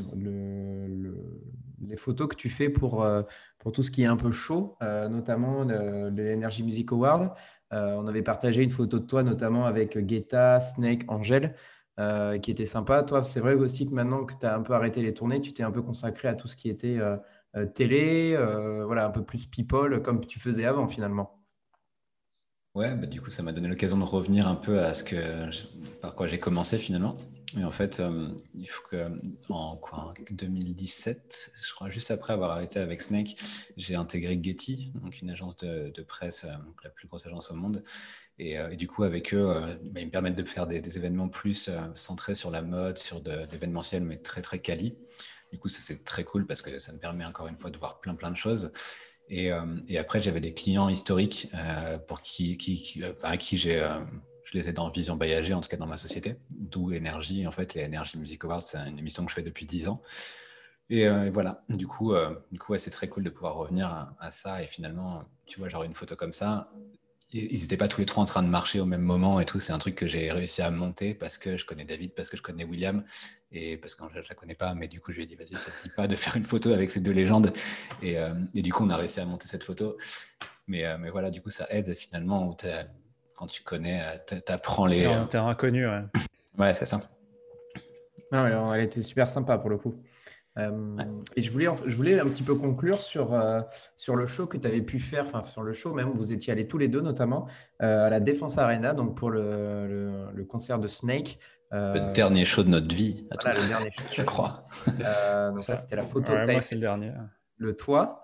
les 1.81 1.97
photos 1.97 2.29
que 2.29 2.37
tu 2.37 2.49
fais 2.49 2.69
pour, 2.71 3.03
euh, 3.03 3.23
pour 3.59 3.73
tout 3.73 3.83
ce 3.83 3.91
qui 3.91 4.03
est 4.03 4.07
un 4.07 4.17
peu 4.17 4.33
chaud, 4.33 4.77
euh, 4.83 5.09
notamment 5.09 5.65
de, 5.65 6.09
l'Energy 6.11 6.63
Music 6.63 6.93
Award. 6.93 7.35
on 7.71 8.07
avait 8.07 8.23
partagé 8.23 8.63
une 8.63 8.71
photo 8.71 8.99
de 8.99 9.07
toi, 9.07 9.23
notamment 9.23 9.67
avec 9.67 9.99
Guetta, 9.99 10.61
Snake, 10.61 11.05
Angel, 11.09 11.55
qui 12.43 12.51
était 12.51 12.67
sympa. 12.67 13.03
Toi, 13.03 13.23
c'est 13.23 13.41
vrai 13.41 13.55
aussi 13.55 13.87
que 13.87 13.93
maintenant 13.95 14.25
que 14.25 14.35
tu 14.39 14.47
as 14.47 14.55
un 14.57 14.63
peu 14.63 14.75
arrêté 14.75 15.03
les 15.03 15.15
tournées, 15.15 15.41
tu 15.41 15.53
t'es 15.53 15.63
un 15.63 15.71
peu 15.71 15.83
consacré 15.83 16.29
à 16.29 16.35
tout 16.35 16.49
ce 16.49 16.57
qui 16.57 16.69
était 16.69 16.99
télé, 17.75 18.37
voilà, 18.87 19.07
un 19.07 19.11
peu 19.11 19.25
plus 19.25 19.47
people, 19.47 20.03
comme 20.03 20.21
tu 20.25 20.39
faisais 20.39 20.67
avant 20.67 20.89
finalement. 20.89 21.42
Ouais, 22.75 22.95
bah, 22.95 23.07
du 23.07 23.21
coup, 23.21 23.29
ça 23.31 23.43
m'a 23.43 23.53
donné 23.53 23.69
l'occasion 23.69 23.99
de 23.99 24.05
revenir 24.05 24.49
un 24.49 24.55
peu 24.55 24.83
à 24.83 24.95
ce 24.95 25.05
que 25.05 25.51
par 26.01 26.15
quoi 26.15 26.27
j'ai 26.27 26.39
commencé 26.39 26.79
finalement. 26.79 27.19
Et 27.59 27.65
en 27.65 27.71
fait, 27.71 28.01
euh, 28.01 28.29
il 28.55 28.67
faut 28.67 28.83
que 28.89 29.11
en 29.51 29.77
quoi, 29.77 30.15
2017, 30.31 31.53
je 31.63 31.75
crois 31.75 31.91
juste 31.91 32.11
après 32.11 32.33
avoir 32.33 32.53
arrêté 32.53 32.79
avec 32.79 33.03
Snake, 33.03 33.37
j'ai 33.77 33.95
intégré 33.95 34.41
Getty, 34.43 34.91
donc 34.95 35.21
une 35.21 35.29
agence 35.29 35.59
de, 35.59 35.93
presse, 36.03 36.45
euh, 36.45 36.55
la 36.83 36.89
plus 36.89 37.09
grosse 37.09 37.27
agence 37.27 37.51
au 37.51 37.55
monde. 37.55 37.85
Et, 38.39 38.59
euh, 38.59 38.75
du 38.75 38.89
coup, 38.89 39.05
avec 39.05 39.35
eux, 39.35 39.79
bah, 39.85 40.01
ils 40.01 40.07
me 40.07 40.11
permettent 40.11 40.37
de 40.37 40.45
faire 40.45 40.67
des, 40.67 40.97
événements 40.97 41.29
plus 41.29 41.69
centrés 41.95 42.35
sur 42.35 42.51
la 42.51 42.63
mode, 42.63 42.97
sur 42.97 43.21
d'événementiel, 43.21 44.03
mais 44.03 44.17
très 44.17 44.41
très 44.41 44.61
quali. 44.61 44.97
Du 45.53 45.59
coup, 45.59 45.69
ça 45.69 45.81
c'est 45.81 46.05
très 46.05 46.25
cool 46.25 46.47
parce 46.47 46.63
que 46.63 46.79
ça 46.79 46.93
me 46.95 46.99
permet 46.99 47.27
encore 47.27 47.49
une 47.49 47.59
fois 47.59 47.69
de 47.69 47.77
voir 47.77 48.01
plein 48.01 48.15
plein 48.15 48.31
de 48.31 48.37
choses. 48.37 48.73
Euh, 49.33 49.77
et, 49.89 49.99
après, 49.99 50.21
j'avais 50.21 50.41
des 50.41 50.53
clients 50.53 50.89
historiques 50.89 51.49
euh, 51.55 51.99
pour 51.99 52.23
qui, 52.23 52.57
qui, 52.57 53.03
euh, 53.03 53.13
à 53.23 53.37
qui 53.37 53.57
j'ai, 53.57 53.81
je 54.45 54.57
les 54.57 54.69
ai 54.69 54.73
dans 54.73 54.89
Vision 54.91 55.17
Voyager, 55.17 55.55
en 55.55 55.61
tout 55.61 55.69
cas 55.69 55.77
dans 55.77 55.87
ma 55.87 55.97
société, 55.97 56.37
d'où 56.51 56.93
Énergie. 56.93 57.47
En 57.47 57.53
fait, 57.53 57.75
les 57.75 57.85
Energy 57.85 58.19
Music 58.19 58.45
Awards, 58.45 58.63
c'est 58.63 58.79
une 58.79 58.99
émission 58.99 59.25
que 59.25 59.31
je 59.31 59.35
fais 59.35 59.43
depuis 59.43 59.67
10 59.67 59.89
ans. 59.89 60.03
Et, 60.91 61.09
voilà, 61.31 61.65
du 61.71 61.87
coup, 61.87 62.13
du 62.51 62.59
coup 62.59 62.77
c'est 62.77 62.91
très 62.91 63.09
cool 63.09 63.25
de 63.25 63.31
pouvoir 63.31 63.55
revenir 63.55 63.89
à, 63.89 64.15
à, 64.21 64.31
ça. 64.31 64.63
Et 64.63 64.67
finalement, 64.67 65.25
tu 65.47 65.59
vois, 65.59 65.69
genre 65.69 65.85
une 65.85 65.95
photo 65.95 66.17
comme 66.17 66.35
ça, 66.35 66.71
ils 67.33 67.61
n'étaient 67.61 67.77
pas 67.77 67.89
tous 67.89 68.01
les 68.01 68.07
trois 68.07 68.23
en 68.23 68.27
train 68.27 68.43
de 68.43 68.49
marcher 68.49 68.81
au 68.81 68.85
même 68.85 69.01
moment 69.01 69.41
et 69.41 69.47
tout. 69.47 69.59
C'est 69.59 69.73
un 69.73 69.79
truc 69.79 69.95
que 69.95 70.07
j'ai 70.07 70.31
réussi 70.31 70.63
à 70.63 70.71
monter 70.71 71.15
parce 71.15 71.39
que 71.39 71.57
je 71.57 71.65
connais 71.65 71.85
David, 71.85 72.15
parce 72.15 72.29
que 72.29 72.37
je 72.37 72.43
connais 72.43 72.65
William 72.65 73.05
et 73.51 73.77
parce 73.79 73.95
que 73.95 74.05
je 74.13 74.19
ne 74.19 74.25
la 74.29 74.35
connais 74.35 74.55
pas. 74.55 74.75
Mais 74.75 74.89
du 74.89 75.01
coup, 75.01 75.13
je 75.13 75.17
lui 75.17 75.25
ai 75.25 75.27
dit, 75.27 75.35
vas-y, 75.35 75.55
ça 75.55 75.71
te 75.71 75.83
dit 75.83 75.95
pas 75.95 76.07
de 76.07 76.17
faire 76.17 76.37
une 76.37 76.45
photo 76.45 76.73
avec 76.73 76.91
ces 76.91 77.01
deux 77.01 77.13
légendes. 77.13 77.53
Et, 78.03 78.19
euh, 78.19 78.35
et 78.55 78.63
du 78.63 78.73
coup, 78.73 78.85
on 78.85 78.91
a 78.91 78.97
réussi 78.97 79.21
à 79.21 79.25
monter 79.25 79.47
cette 79.47 79.65
photo. 79.65 79.97
Mais, 80.67 80.85
euh, 80.85 80.99
mais 80.99 81.11
voilà, 81.11 81.31
du 81.31 81.41
coup, 81.41 81.51
ça 81.51 81.67
aide 81.71 81.95
finalement 81.95 82.57
quand 83.35 83.47
tu 83.47 83.63
connais, 83.63 84.03
euh, 84.03 84.39
tu 84.45 84.53
apprends 84.53 84.87
les. 84.87 85.11
T'es 85.31 85.39
un 85.39 85.47
inconnu, 85.47 85.89
ouais. 85.89 86.03
ouais, 86.59 86.75
c'est 86.75 86.87
ça. 86.87 87.01
Non, 88.31 88.45
alors, 88.45 88.75
elle 88.75 88.85
était 88.85 89.03
super 89.03 89.29
sympa 89.29 89.59
pour 89.59 89.71
le 89.71 89.79
coup. 89.79 89.95
Euh, 90.59 90.97
et 91.35 91.41
je 91.41 91.51
voulais, 91.51 91.67
je 91.87 91.97
voulais 91.97 92.21
un 92.21 92.27
petit 92.27 92.43
peu 92.43 92.55
conclure 92.55 93.01
sur, 93.01 93.33
euh, 93.33 93.61
sur 93.97 94.17
le 94.17 94.27
show 94.27 94.47
que 94.47 94.59
tu 94.59 94.67
avais 94.67 94.83
pu 94.83 94.99
faire, 94.99 95.25
enfin 95.25 95.43
sur 95.43 95.63
le 95.63 95.73
show 95.73 95.95
même, 95.95 96.11
vous 96.15 96.33
étiez 96.33 96.53
allés 96.53 96.69
tous 96.69 96.77
les 96.77 96.89
deux 96.89 97.01
notamment 97.01 97.49
euh, 97.83 98.07
à 98.07 98.11
la 98.11 98.21
Défense 98.21 98.59
Arena, 98.59 98.93
donc 98.93 99.17
pour 99.17 99.31
le, 99.31 100.31
le, 100.33 100.45
concert 100.45 100.79
de 100.79 100.89
Snake. 100.89 101.39
le 101.71 102.13
dernier 102.13 102.45
show 102.45 102.63
de 102.63 102.69
notre 102.69 102.95
vie, 102.95 103.27
à 103.31 103.37
voilà, 103.41 103.59
le 103.61 103.69
dernier 103.69 103.91
show, 103.93 104.03
je 104.13 104.23
crois. 104.23 104.65
donc 104.87 105.61
ça, 105.61 105.77
c'était 105.77 105.97
la 105.97 106.03
photo. 106.03 106.33
Ouais, 106.33 106.53
moi, 106.53 106.61
c'est 106.61 106.75
le 106.75 106.83
dernier. 106.83 107.13
Le 107.57 107.75
toit. 107.75 108.23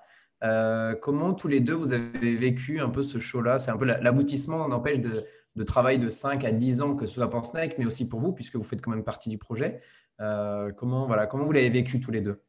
comment 1.00 1.32
tous 1.32 1.48
les 1.48 1.60
deux 1.60 1.74
vous 1.74 1.94
avez 1.94 2.34
vécu 2.34 2.80
un 2.80 2.90
peu 2.90 3.02
ce 3.02 3.18
show-là? 3.18 3.58
C'est 3.58 3.70
un 3.70 3.78
peu 3.78 3.86
l'aboutissement, 3.86 4.66
on 4.68 4.72
empêche, 4.72 5.00
de, 5.00 5.24
de 5.56 5.62
travail 5.62 5.98
de 5.98 6.10
5 6.10 6.44
à 6.44 6.52
10 6.52 6.82
ans, 6.82 6.94
que 6.94 7.06
ce 7.06 7.14
soit 7.14 7.30
pour 7.30 7.46
Snake, 7.46 7.76
mais 7.78 7.86
aussi 7.86 8.06
pour 8.06 8.20
vous, 8.20 8.32
puisque 8.32 8.56
vous 8.56 8.64
faites 8.64 8.82
quand 8.82 8.90
même 8.90 9.04
partie 9.04 9.30
du 9.30 9.38
projet. 9.38 9.80
Euh, 10.20 10.72
comment, 10.72 11.06
voilà, 11.06 11.26
comment 11.26 11.44
vous 11.44 11.52
l'avez 11.52 11.70
vécu 11.70 12.00
tous 12.00 12.10
les 12.10 12.20
deux? 12.20 12.42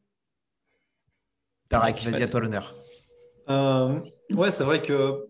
Tarek, 1.70 2.04
vas-y 2.04 2.24
à 2.24 2.28
toi 2.28 2.40
l'honneur. 2.40 2.76
Euh, 3.50 4.00
ouais, 4.32 4.52
c'est 4.52 4.64
vrai 4.64 4.82
que, 4.82 5.28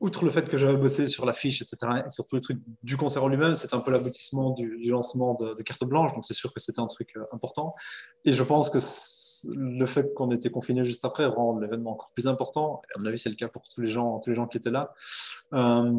outre 0.00 0.24
le 0.24 0.30
fait 0.30 0.48
que 0.48 0.58
j'avais 0.58 0.76
bossé 0.76 1.08
sur 1.08 1.24
l'affiche, 1.24 1.62
etc., 1.62 1.76
et 2.06 2.10
sur 2.10 2.26
tous 2.26 2.36
les 2.36 2.42
trucs 2.42 2.60
du 2.82 2.96
concert 2.96 3.24
en 3.24 3.28
lui-même, 3.28 3.54
c'était 3.54 3.74
un 3.74 3.80
peu 3.80 3.90
l'aboutissement 3.90 4.50
du, 4.50 4.90
lancement 4.90 5.34
de, 5.34 5.62
Carte 5.62 5.84
Blanche, 5.84 6.14
donc 6.14 6.24
c'est 6.26 6.34
sûr 6.34 6.52
que 6.52 6.60
c'était 6.60 6.80
un 6.80 6.86
truc 6.86 7.10
euh, 7.16 7.24
important. 7.32 7.74
Et 8.24 8.32
je 8.32 8.42
pense 8.42 8.68
que 8.68 8.78
le 9.52 9.86
fait 9.86 10.12
qu'on 10.14 10.30
était 10.30 10.50
confiné 10.50 10.84
juste 10.84 11.04
après 11.04 11.26
rend 11.26 11.58
l'événement 11.58 11.92
encore 11.92 12.12
plus 12.14 12.26
important. 12.26 12.82
Et 12.88 12.98
à 12.98 13.00
mon 13.00 13.06
avis, 13.06 13.18
c'est 13.18 13.28
le 13.28 13.34
cas 13.34 13.48
pour 13.48 13.62
tous 13.62 13.80
les 13.80 13.88
gens, 13.88 14.18
tous 14.18 14.30
les 14.30 14.36
gens 14.36 14.46
qui 14.46 14.58
étaient 14.58 14.70
là. 14.70 14.92
Euh, 15.52 15.92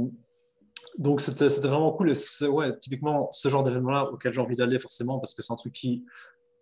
donc 0.98 1.22
c'était 1.22 1.48
vraiment 1.68 1.92
cool. 1.92 2.12
Et 2.12 2.48
ouais, 2.48 2.78
typiquement 2.80 3.30
ce 3.32 3.50
genre 3.50 3.64
d'événement-là 3.64 4.12
auquel 4.12 4.34
j'ai 4.34 4.42
envie 4.42 4.56
d'aller 4.56 4.80
forcément 4.80 5.20
parce 5.20 5.34
que 5.34 5.42
c'est 5.42 5.54
un 5.54 5.58
truc 5.58 5.74
qui 5.74 6.04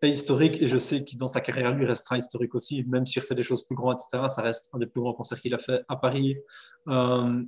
est 0.01 0.09
historique 0.09 0.61
et 0.61 0.67
je 0.67 0.77
sais 0.77 1.03
qu'il 1.03 1.17
dans 1.17 1.27
sa 1.27 1.41
carrière 1.41 1.73
lui 1.73 1.85
restera 1.85 2.17
historique 2.17 2.55
aussi, 2.55 2.83
même 2.87 3.05
s'il 3.05 3.21
fait 3.21 3.35
des 3.35 3.43
choses 3.43 3.63
plus 3.65 3.75
grandes, 3.75 3.97
etc. 3.99 4.25
Ça 4.29 4.41
reste 4.41 4.69
un 4.73 4.79
des 4.79 4.87
plus 4.87 5.01
grands 5.01 5.13
concerts 5.13 5.39
qu'il 5.39 5.53
a 5.53 5.59
fait 5.59 5.81
à 5.87 5.95
Paris. 5.95 6.37
Euh, 6.87 7.43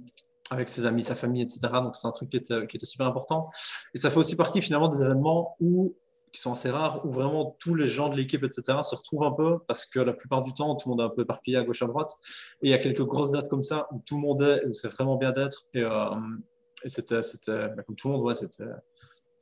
avec 0.52 0.70
ses 0.70 0.86
amis, 0.86 1.04
sa 1.04 1.16
famille, 1.16 1.42
etc. 1.42 1.60
Donc 1.74 1.96
c'est 1.96 2.08
un 2.08 2.12
truc 2.12 2.30
qui 2.30 2.38
était, 2.38 2.86
super 2.86 3.08
important. 3.08 3.48
Et 3.94 3.98
ça 3.98 4.10
fait 4.10 4.18
aussi 4.18 4.36
partie 4.36 4.62
finalement 4.62 4.88
des 4.88 5.02
événements 5.02 5.56
où, 5.60 5.96
qui 6.32 6.40
sont 6.40 6.52
assez 6.52 6.70
rares, 6.70 7.06
où 7.06 7.10
vraiment 7.10 7.56
tous 7.60 7.76
les 7.76 7.88
gens 7.88 8.10
de 8.10 8.16
l'équipe, 8.16 8.44
etc. 8.44 8.80
se 8.84 8.96
retrouvent 8.96 9.24
un 9.24 9.32
peu, 9.32 9.60
parce 9.68 9.86
que 9.86 10.00
la 10.00 10.14
plupart 10.14 10.44
du 10.44 10.54
temps, 10.54 10.76
tout 10.76 10.90
le 10.90 10.96
monde 10.96 11.02
est 11.02 11.12
un 11.12 11.16
peu 11.16 11.24
éparpillé 11.24 11.58
à 11.58 11.64
gauche 11.64 11.82
à 11.82 11.88
droite. 11.88 12.12
Et 12.62 12.68
il 12.68 12.70
y 12.70 12.74
a 12.74 12.78
quelques 12.78 13.04
grosses 13.04 13.32
dates 13.32 13.50
comme 13.50 13.64
ça 13.64 13.88
où 13.92 14.02
tout 14.06 14.16
le 14.16 14.22
monde 14.22 14.42
est, 14.42 14.66
où 14.68 14.74
c'est 14.74 14.90
vraiment 14.90 15.16
bien 15.16 15.32
d'être. 15.32 15.66
Euh, 15.76 16.10
et 16.86 16.90
c'était, 16.90 17.70
bah, 17.70 17.84
comme 17.84 17.96
tout 17.96 18.08
le 18.08 18.14
monde, 18.14 18.24
ouais, 18.24 18.36
c'était, 18.36 18.64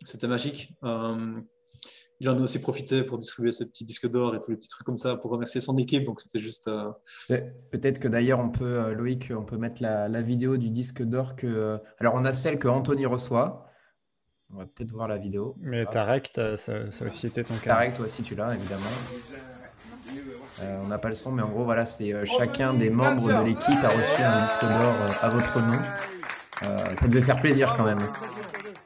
c'était 0.04 0.28
magique. 0.28 0.74
Euh, 0.84 1.41
il 2.20 2.30
en 2.30 2.38
a 2.38 2.41
aussi 2.41 2.60
profité 2.60 3.04
pour 3.04 3.18
distribuer 3.18 3.52
ses 3.52 3.68
petits 3.68 3.84
disques 3.84 4.10
d'or 4.10 4.34
et 4.34 4.39
tous 4.39 4.52
les 4.52 4.56
petits 4.56 4.70
trucs 4.70 4.86
comme 4.86 4.98
ça 4.98 5.18
pour 5.18 5.30
remercier 5.30 5.60
son 5.60 5.78
équipe. 5.78 6.06
Donc 6.06 6.22
c'était 6.22 6.39
juste. 6.39 6.70
Euh, 6.70 6.89
peut-être 7.72 8.00
que 8.00 8.08
d'ailleurs 8.08 8.39
on 8.39 8.50
peut, 8.50 8.80
euh, 8.80 8.94
Loïc, 8.94 9.34
on 9.36 9.44
peut 9.44 9.58
mettre 9.58 9.82
la, 9.82 10.22
vidéo 10.22 10.56
du 10.56 10.70
disque 10.70 11.04
d'or 11.04 11.36
que. 11.36 11.78
Alors 12.00 12.14
on 12.16 12.24
a 12.24 12.32
celle 12.32 12.60
que 12.60 12.70
Anthony 12.70 13.06
reçoit. 13.06 13.68
On 14.54 14.58
va 14.58 14.66
peut-être 14.68 14.91
voir 14.91 15.10
la 15.10 15.18
vidéo. 15.18 15.56
Mais 15.60 15.86
Tarek, 15.86 16.32
ça, 16.34 16.56
ça, 16.56 17.06
aussi 17.06 17.28
été 17.28 17.44
ton 17.44 17.56
cas. 17.56 17.74
Tarek, 17.74 17.96
toi 17.96 18.06
aussi 18.06 18.24
tu 18.24 18.36
l'as 18.36 18.56
évidemment. 18.56 18.84
on 20.62 20.88
n'a 20.88 21.00
pas 21.00 21.10
le 21.10 21.16
son, 21.16 21.32
mais 21.32 21.41
en 21.41 21.50
gros, 21.50 21.66
voilà, 21.66 21.84
c'est 21.84 22.26
chacun 22.26 22.74
des 22.74 22.89
membres 22.91 23.28
de 23.28 23.44
l'équipe 23.44 23.84
a 23.84 23.89
reçu 23.89 24.22
un 24.22 24.39
disque 24.41 24.62
d'or 24.62 24.96
à 25.22 25.30
votre 25.30 25.60
nom. 25.60 25.82
Euh, 26.64 26.95
ça 26.95 27.07
devait 27.07 27.22
faire 27.22 27.39
plaisir 27.41 27.74
quand 27.76 27.84
même. 27.84 27.99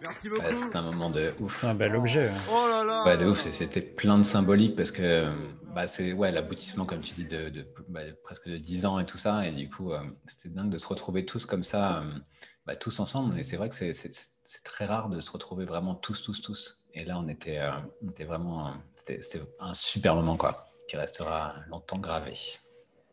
Merci 0.02 0.30
beaucoup. 0.30 0.44
c'est 0.54 0.76
un 0.76 0.82
moment 0.82 1.10
de 1.10 1.34
ouf. 1.40 1.64
un 1.64 1.74
bel 1.74 1.96
objet. 1.96 2.30
Oh 2.50 2.68
là 2.70 2.84
là. 2.84 3.04
Ouais, 3.06 3.18
de 3.18 3.26
ouf. 3.26 3.48
C'était 3.50 3.82
plein 3.82 4.18
de 4.18 4.24
symbolique 4.24 4.76
parce 4.76 4.92
que 4.92 5.28
bah, 5.74 5.88
c'est 5.88 6.14
ouais, 6.14 6.32
l'aboutissement, 6.32 6.86
comme 6.86 7.02
tu 7.02 7.14
dis, 7.14 7.26
de, 7.26 7.52
bah, 7.90 8.02
presque 8.24 8.50
de 8.50 8.58
10 8.58 8.86
ans 8.86 9.00
et 9.00 9.06
tout 9.06 9.18
ça. 9.18 9.48
Et 9.48 9.52
du 9.52 9.70
coup, 9.70 9.92
euh, 9.92 10.00
c'était 10.26 10.50
dingue 10.50 10.70
de 10.70 10.78
se 10.78 10.88
retrouver 10.88 11.26
tous 11.26 11.46
comme 11.46 11.64
ça, 11.64 12.00
euh, 12.00 12.20
bah, 12.66 12.76
tous 12.76 13.00
ensemble. 13.00 13.38
Et 13.40 13.44
c'est 13.44 13.58
vrai 13.58 13.70
que 13.70 13.76
c'est 13.76 14.64
très 14.64 14.86
rare 14.86 15.10
de 15.10 15.20
se 15.20 15.32
retrouver 15.32 15.66
vraiment 15.66 15.96
tous, 15.96 16.22
tous, 16.24 16.42
tous. 16.42 16.86
Et 16.94 17.06
là, 17.06 17.20
on 17.20 17.28
était, 17.28 17.60
on 18.02 18.08
était 18.08 18.26
vraiment. 18.26 18.74
C'était 18.96 19.20
un 19.60 19.74
super 19.74 20.16
moment, 20.16 20.36
quoi, 20.36 20.66
qui 20.88 20.98
restera 20.98 21.56
longtemps 21.70 22.00
gravé. 22.00 22.34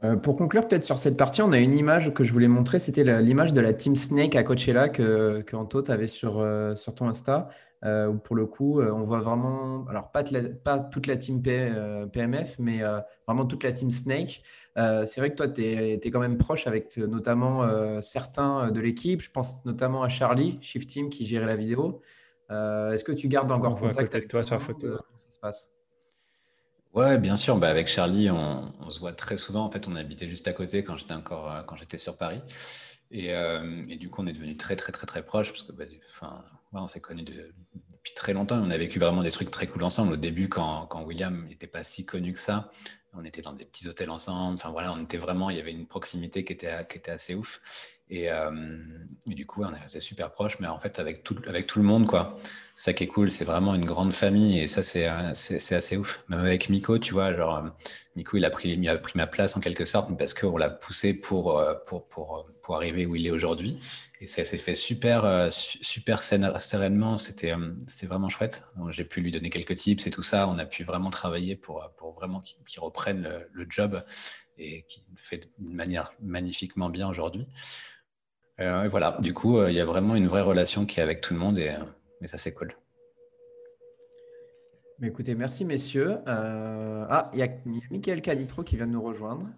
Euh, 0.04 0.16
pour 0.16 0.36
conclure 0.36 0.68
peut-être 0.68 0.84
sur 0.84 0.98
cette 0.98 1.16
partie, 1.16 1.40
on 1.40 1.52
a 1.52 1.58
une 1.58 1.72
image 1.72 2.12
que 2.12 2.24
je 2.24 2.32
voulais 2.32 2.48
montrer, 2.48 2.78
c'était 2.78 3.22
l'image 3.22 3.54
de 3.54 3.60
la 3.60 3.72
Team 3.72 3.96
Snake 3.96 4.36
à 4.36 4.42
Coachella 4.42 4.90
que, 4.90 5.40
que 5.40 5.56
Anto 5.56 5.90
avait 5.90 6.08
sur, 6.08 6.40
euh, 6.40 6.76
sur 6.76 6.94
ton 6.94 7.08
Insta, 7.08 7.48
euh, 7.86 8.08
où 8.08 8.18
pour 8.18 8.36
le 8.36 8.44
coup, 8.44 8.82
on 8.82 9.02
voit 9.02 9.20
vraiment, 9.20 9.86
alors 9.86 10.10
pas, 10.10 10.22
pas 10.62 10.78
toute 10.80 11.06
la 11.06 11.16
Team 11.16 11.42
PMF, 11.42 12.58
mais 12.58 12.80
vraiment 13.26 13.46
toute 13.46 13.62
la 13.62 13.72
Team 13.72 13.90
Snake. 13.90 14.42
c'est 14.76 15.18
vrai 15.18 15.30
que 15.30 15.36
toi, 15.36 15.48
tu 15.48 15.62
es, 15.62 16.10
quand 16.10 16.20
même 16.20 16.36
proche 16.36 16.66
avec 16.66 16.96
notamment 16.98 17.66
certains 18.00 18.70
de 18.70 18.80
l'équipe, 18.80 19.20
je 19.20 19.30
pense 19.30 19.64
notamment 19.64 20.02
à 20.02 20.08
Charlie, 20.08 20.58
Shift 20.60 20.88
Team, 20.88 21.08
qui 21.08 21.26
gérait 21.26 21.46
la 21.46 21.56
vidéo. 21.56 22.00
Est-ce 22.50 23.04
que 23.04 23.12
tu 23.12 23.28
gardes 23.28 23.52
encore 23.52 23.76
contact 23.76 24.14
avec 24.14 24.28
toi 24.28 24.42
sur 24.42 24.54
la 24.54 24.60
photo 24.60 24.88
Comment 24.88 25.16
ça 25.16 25.30
se 25.30 25.38
passe? 25.38 25.73
Ouais, 26.94 27.18
bien 27.18 27.36
sûr. 27.36 27.58
Bah, 27.58 27.68
avec 27.68 27.88
Charlie, 27.88 28.30
on, 28.30 28.88
se 28.88 29.00
voit 29.00 29.12
très 29.12 29.36
souvent. 29.36 29.64
En 29.64 29.70
fait, 29.70 29.88
on 29.88 29.96
habitait 29.96 30.28
juste 30.28 30.46
à 30.46 30.52
côté 30.52 30.84
quand 30.84 30.96
j'étais 30.96 31.14
encore 31.14 31.50
euh, 31.50 31.62
quand 31.62 31.74
j'étais 31.76 31.98
sur 31.98 32.16
Paris. 32.16 32.40
Euh, 33.12 33.82
et, 33.88 33.96
du 33.96 34.10
coup, 34.10 34.22
on 34.22 34.26
est 34.26 34.32
devenu 34.32 34.56
très, 34.56 34.76
très, 34.76 34.92
très, 34.92 35.06
très 35.06 35.24
proches 35.24 35.50
parce 35.50 35.64
que, 35.64 35.72
bah, 35.72 35.84
enfin, 36.08 36.44
on 36.72 36.86
s'est 36.86 37.00
connus 37.00 37.24
depuis 38.04 38.14
très 38.14 38.34
longtemps. 38.34 38.58
On 38.62 38.70
a 38.70 38.76
vécu 38.76 38.98
vraiment 38.98 39.22
des 39.22 39.30
trucs 39.30 39.50
très 39.50 39.66
cool 39.66 39.82
ensemble. 39.82 40.12
Au 40.12 40.16
début, 40.16 40.50
quand, 40.50 40.86
quand 40.86 41.02
William 41.04 41.46
n'était 41.48 41.66
pas 41.66 41.82
si 41.82 42.04
connu 42.04 42.34
que 42.34 42.38
ça, 42.38 42.70
on 43.14 43.24
était 43.24 43.40
dans 43.40 43.54
des 43.54 43.64
petits 43.64 43.88
hôtels 43.88 44.10
ensemble. 44.10 44.56
Enfin 44.56 44.70
voilà, 44.70 44.92
on 44.92 45.02
était 45.02 45.16
vraiment, 45.16 45.48
il 45.48 45.56
y 45.56 45.60
avait 45.60 45.72
une 45.72 45.86
proximité 45.86 46.44
qui 46.44 46.52
était, 46.52 46.86
qui 46.86 46.98
était 46.98 47.12
assez 47.12 47.34
ouf. 47.34 47.62
Et, 48.10 48.30
euh, 48.30 48.50
du 49.26 49.46
coup, 49.46 49.62
on 49.64 49.72
est 49.72 49.78
resté 49.78 50.00
super 50.00 50.32
proche, 50.32 50.60
mais 50.60 50.66
en 50.66 50.78
fait, 50.78 50.98
avec 50.98 51.24
tout, 51.24 51.36
avec 51.46 51.66
tout 51.66 51.78
le 51.78 51.86
monde, 51.86 52.06
quoi. 52.06 52.38
Ça 52.74 52.92
qui 52.92 53.04
est 53.04 53.06
cool, 53.06 53.30
c'est 53.30 53.46
vraiment 53.46 53.74
une 53.74 53.86
grande 53.86 54.12
famille 54.12 54.60
et 54.60 54.66
ça, 54.66 54.82
c'est, 54.82 55.06
assez 55.06 55.96
ouf. 55.96 56.22
Même 56.28 56.40
avec 56.40 56.68
Miko, 56.68 56.98
tu 56.98 57.14
vois, 57.14 57.34
genre, 57.34 57.64
euh, 57.64 57.68
Miko, 58.16 58.36
il 58.36 58.44
a 58.44 58.50
pris, 58.50 58.72
il 58.72 58.88
a 58.88 58.98
pris 58.98 59.14
ma 59.16 59.26
place 59.26 59.56
en 59.56 59.60
quelque 59.60 59.86
sorte 59.86 60.14
parce 60.18 60.34
qu'on 60.34 60.58
l'a 60.58 60.68
poussé 60.68 61.18
pour, 61.18 61.58
euh, 61.58 61.74
pour, 61.86 62.06
pour, 62.08 62.46
pour 62.62 62.76
arriver 62.76 63.06
où 63.06 63.16
il 63.16 63.26
est 63.26 63.30
aujourd'hui. 63.30 63.78
Et 64.24 64.26
ça 64.26 64.42
s'est 64.46 64.56
fait 64.56 64.72
super, 64.72 65.52
super 65.52 66.22
sereinement. 66.22 67.18
C'était, 67.18 67.52
c'était 67.86 68.06
vraiment 68.06 68.30
chouette. 68.30 68.64
J'ai 68.88 69.04
pu 69.04 69.20
lui 69.20 69.30
donner 69.30 69.50
quelques 69.50 69.74
tips 69.74 70.06
et 70.06 70.10
tout 70.10 70.22
ça. 70.22 70.48
On 70.48 70.56
a 70.56 70.64
pu 70.64 70.82
vraiment 70.82 71.10
travailler 71.10 71.56
pour, 71.56 71.86
pour 71.98 72.12
vraiment 72.12 72.40
qu'il, 72.40 72.80
reprenne 72.80 73.20
le, 73.20 73.50
le 73.52 73.66
job 73.68 74.02
et 74.56 74.86
qu'il 74.86 75.02
fait 75.16 75.36
de 75.36 75.48
manière 75.58 76.10
magnifiquement 76.22 76.88
bien 76.88 77.06
aujourd'hui. 77.06 77.46
voilà, 78.56 79.18
du 79.20 79.34
coup, 79.34 79.62
il 79.66 79.74
y 79.74 79.80
a 79.80 79.84
vraiment 79.84 80.16
une 80.16 80.26
vraie 80.26 80.40
relation 80.40 80.86
qui 80.86 81.00
est 81.00 81.02
avec 81.02 81.20
tout 81.20 81.34
le 81.34 81.40
monde 81.40 81.58
et, 81.58 81.76
et 82.22 82.26
ça, 82.26 82.38
c'est 82.38 82.54
cool. 82.54 82.74
Mais 85.00 85.08
écoutez, 85.08 85.34
merci 85.34 85.66
messieurs. 85.66 86.16
ah, 86.26 87.30
il 87.34 87.40
y, 87.40 87.42
a 87.42 87.48
Michael 87.90 88.22
Canitro 88.22 88.62
qui 88.62 88.76
vient 88.76 88.86
de 88.86 88.92
nous 88.92 89.02
rejoindre. 89.02 89.48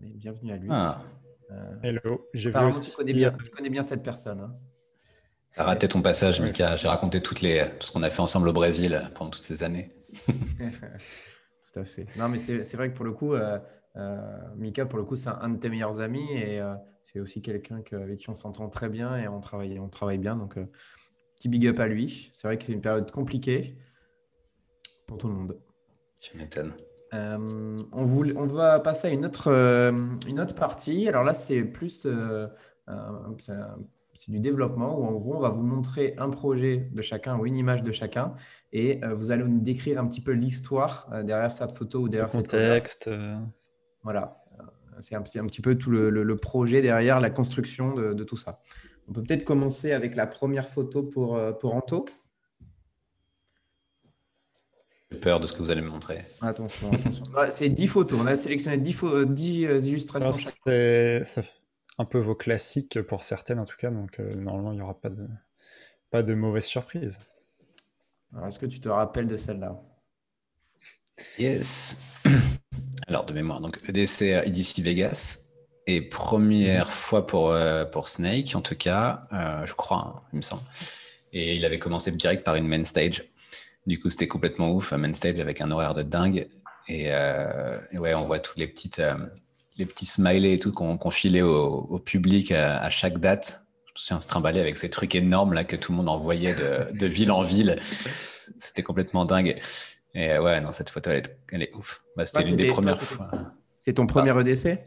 bienvenue 0.00 0.52
à 0.52 0.56
lui. 0.56 0.68
Ah. 0.70 0.98
Hello, 1.82 2.28
j'ai 2.34 2.50
vu 2.50 2.58
aussi... 2.58 2.90
tu, 2.90 2.96
connais 2.96 3.12
bien, 3.12 3.32
tu 3.32 3.50
connais 3.50 3.70
bien 3.70 3.82
cette 3.82 4.02
personne. 4.02 4.40
Hein. 4.40 4.54
Tu 5.54 5.60
as 5.60 5.64
raté 5.64 5.88
ton 5.88 6.02
passage, 6.02 6.40
Mika. 6.40 6.76
J'ai 6.76 6.88
raconté 6.88 7.20
toutes 7.20 7.40
les, 7.40 7.66
tout 7.78 7.86
ce 7.86 7.92
qu'on 7.92 8.02
a 8.02 8.10
fait 8.10 8.20
ensemble 8.20 8.48
au 8.48 8.52
Brésil 8.52 9.10
pendant 9.14 9.30
toutes 9.30 9.42
ces 9.42 9.62
années. 9.62 9.94
tout 10.28 11.80
à 11.80 11.84
fait. 11.84 12.06
Non, 12.16 12.28
mais 12.28 12.38
c'est 12.38 12.76
vrai 12.76 12.90
que 12.90 12.96
pour 12.96 13.04
le 13.04 13.12
coup, 13.12 13.34
euh, 13.34 13.58
euh, 13.96 14.16
Mika, 14.56 14.86
pour 14.86 14.98
le 14.98 15.04
coup, 15.04 15.16
c'est 15.16 15.30
un 15.30 15.48
de 15.48 15.58
tes 15.58 15.70
meilleurs 15.70 16.00
amis 16.00 16.30
et 16.32 16.60
euh, 16.60 16.74
c'est 17.04 17.20
aussi 17.20 17.40
quelqu'un 17.40 17.82
avec 17.92 18.18
qui 18.18 18.30
on 18.30 18.34
s'entend 18.34 18.68
très 18.68 18.88
bien 18.88 19.16
et 19.16 19.28
on 19.28 19.40
travaille, 19.40 19.78
on 19.78 19.88
travaille 19.88 20.18
bien. 20.18 20.36
Donc, 20.36 20.58
petit 21.36 21.48
big 21.48 21.66
up 21.66 21.80
à 21.80 21.86
lui. 21.86 22.30
C'est 22.34 22.46
vrai 22.46 22.58
que 22.58 22.64
c'est 22.64 22.72
une 22.72 22.82
période 22.82 23.10
compliquée 23.10 23.78
pour 25.06 25.18
tout 25.18 25.28
le 25.28 25.34
monde. 25.34 25.58
Tu 26.20 26.36
m'étonnes. 26.36 26.74
On, 27.12 27.76
on, 27.92 28.46
va 28.46 28.80
passer 28.80 29.08
à 29.08 29.10
une 29.10 29.24
autre, 29.24 29.48
une 30.26 30.40
autre 30.40 30.54
partie. 30.54 31.08
Alors 31.08 31.24
là, 31.24 31.34
c'est 31.34 31.62
plus 31.62 32.06
c'est 34.18 34.32
du 34.32 34.40
développement 34.40 34.98
où 34.98 35.04
en 35.04 35.12
gros, 35.12 35.36
on 35.36 35.40
va 35.40 35.48
vous 35.48 35.62
montrer 35.62 36.14
un 36.18 36.28
projet 36.28 36.88
de 36.92 37.02
chacun 37.02 37.38
ou 37.38 37.46
une 37.46 37.56
image 37.56 37.84
de 37.84 37.92
chacun 37.92 38.34
et 38.72 38.98
euh, 39.04 39.14
vous 39.14 39.30
allez 39.30 39.44
nous 39.44 39.60
décrire 39.60 40.00
un 40.00 40.08
petit 40.08 40.20
peu 40.20 40.32
l'histoire 40.32 41.08
euh, 41.12 41.22
derrière 41.22 41.52
cette 41.52 41.70
photo 41.70 42.00
ou 42.00 42.08
derrière 42.08 42.28
cette 42.28 42.50
contexte. 42.50 43.06
Euh. 43.06 43.36
Voilà, 44.02 44.42
c'est 44.98 45.14
un, 45.14 45.20
un, 45.20 45.46
petit 45.46 45.60
peu 45.60 45.76
tout 45.76 45.90
le, 45.90 46.36
projet 46.36 46.82
derrière 46.82 47.20
la 47.20 47.30
construction 47.30 47.94
de, 47.94 48.24
tout 48.24 48.36
ça. 48.36 48.60
On 49.06 49.12
peut 49.12 49.22
peut-être 49.22 49.44
commencer 49.44 49.92
avec 49.92 50.16
la 50.16 50.26
première 50.26 50.68
photo 50.68 51.04
pour, 51.04 51.40
pour 51.60 51.74
Anto. 51.74 52.04
J'ai 55.10 55.18
peur 55.18 55.40
de 55.40 55.46
ce 55.46 55.52
que 55.52 55.58
vous 55.58 55.70
allez 55.70 55.80
me 55.80 55.88
montrer. 55.88 56.24
Attention, 56.40 56.92
attention. 56.92 57.24
c'est 57.50 57.70
10 57.70 57.86
photos. 57.86 58.20
On 58.20 58.26
a 58.26 58.36
sélectionné 58.36 58.78
10, 58.78 59.26
10 59.26 59.86
illustrations. 59.86 60.32
C'est 60.64 61.22
un 61.98 62.04
peu 62.04 62.18
vos 62.18 62.34
classiques 62.34 63.00
pour 63.02 63.24
certaines 63.24 63.58
en 63.58 63.64
tout 63.64 63.76
cas, 63.76 63.90
donc 63.90 64.20
euh, 64.20 64.34
normalement 64.34 64.72
il 64.72 64.76
n'y 64.76 64.82
aura 64.82 64.98
pas 65.00 65.10
de, 65.10 65.24
pas 66.10 66.22
de 66.22 66.34
mauvaise 66.34 66.64
surprise. 66.64 67.20
Est-ce 68.46 68.58
que 68.58 68.66
tu 68.66 68.80
te 68.80 68.88
rappelles 68.88 69.26
de 69.26 69.36
celle-là? 69.36 69.80
Yes. 71.38 72.00
Alors 73.08 73.24
de 73.24 73.32
mémoire, 73.32 73.60
donc 73.60 73.80
EDC 73.88 74.22
EDC 74.46 74.80
Vegas 74.80 75.40
et 75.86 76.02
première 76.02 76.92
fois 76.92 77.26
pour, 77.26 77.50
euh, 77.50 77.84
pour 77.84 78.08
Snake 78.08 78.54
en 78.54 78.60
tout 78.60 78.76
cas, 78.76 79.26
euh, 79.32 79.66
je 79.66 79.74
crois, 79.74 79.98
hein, 79.98 80.22
il 80.32 80.36
me 80.36 80.42
semble. 80.42 80.62
Et 81.32 81.56
il 81.56 81.64
avait 81.64 81.78
commencé 81.78 82.12
direct 82.12 82.44
par 82.44 82.54
une 82.54 82.68
main 82.68 82.84
stage. 82.84 83.24
Du 83.88 83.98
coup, 83.98 84.10
c'était 84.10 84.28
complètement 84.28 84.70
ouf, 84.70 84.92
un 84.92 84.98
main 84.98 85.12
stage 85.14 85.40
avec 85.40 85.62
un 85.62 85.70
horaire 85.70 85.94
de 85.94 86.02
dingue. 86.02 86.46
Et, 86.88 87.06
et 87.06 87.98
ouais, 87.98 88.14
on 88.14 88.22
voit 88.22 88.38
toutes 88.38 88.58
les 88.58 88.66
petites, 88.66 89.02
les 89.78 89.86
petits 89.86 90.04
smileys 90.04 90.52
et 90.52 90.58
tout 90.58 90.72
qu'on 90.72 91.10
filait 91.10 91.42
au, 91.42 91.98
public 91.98 92.52
à, 92.52 92.90
chaque 92.90 93.18
date. 93.18 93.64
Je 93.86 93.92
me 93.92 93.96
souviens 93.96 94.20
se 94.20 94.28
trimballer 94.28 94.60
avec 94.60 94.76
ces 94.76 94.90
trucs 94.90 95.14
énormes 95.14 95.54
là 95.54 95.64
que 95.64 95.74
tout 95.74 95.92
le 95.92 95.96
monde 95.96 96.10
envoyait 96.10 96.54
de, 96.92 97.06
ville 97.06 97.32
en 97.32 97.42
ville. 97.42 97.80
C'était 98.58 98.82
complètement 98.82 99.24
dingue. 99.24 99.58
Et 100.14 100.38
ouais, 100.38 100.60
non, 100.60 100.72
cette 100.72 100.90
photo, 100.90 101.10
elle 101.10 101.62
est, 101.62 101.74
ouf. 101.74 102.02
Bah, 102.14 102.26
c'était 102.26 102.44
l'une 102.44 102.56
des 102.56 102.66
premières 102.66 102.94
fois. 102.94 103.30
C'est 103.80 103.94
ton 103.94 104.06
premier 104.06 104.38
EDC 104.38 104.80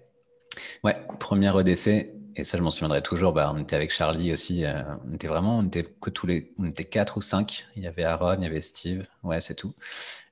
Ouais, 0.84 0.96
premier 1.20 1.52
EDC. 1.60 2.21
Et 2.36 2.44
ça, 2.44 2.58
je 2.58 2.64
m'en 2.64 2.72
souviendrai 2.72 3.02
toujours. 3.02 3.34
Bah, 3.34 3.52
on 3.54 3.60
était 3.60 3.76
avec 3.76 3.92
Charlie 3.92 4.32
aussi. 4.32 4.64
Euh, 4.64 4.84
on 5.10 5.14
était 5.14 5.28
vraiment, 5.28 5.58
on 5.60 5.64
était 5.64 5.84
que 5.84 6.10
tous 6.10 6.28
les, 6.28 6.54
on 6.58 6.66
était 6.66 6.86
quatre 6.86 7.18
ou 7.18 7.22
cinq. 7.22 7.66
Il 7.76 7.84
y 7.84 7.88
avait 7.88 8.04
Aaron, 8.04 8.36
il 8.38 8.44
y 8.44 8.46
avait 8.46 8.62
Steve. 8.62 9.06
Ouais, 9.24 9.40
c'est 9.42 9.56
tout. 9.56 9.74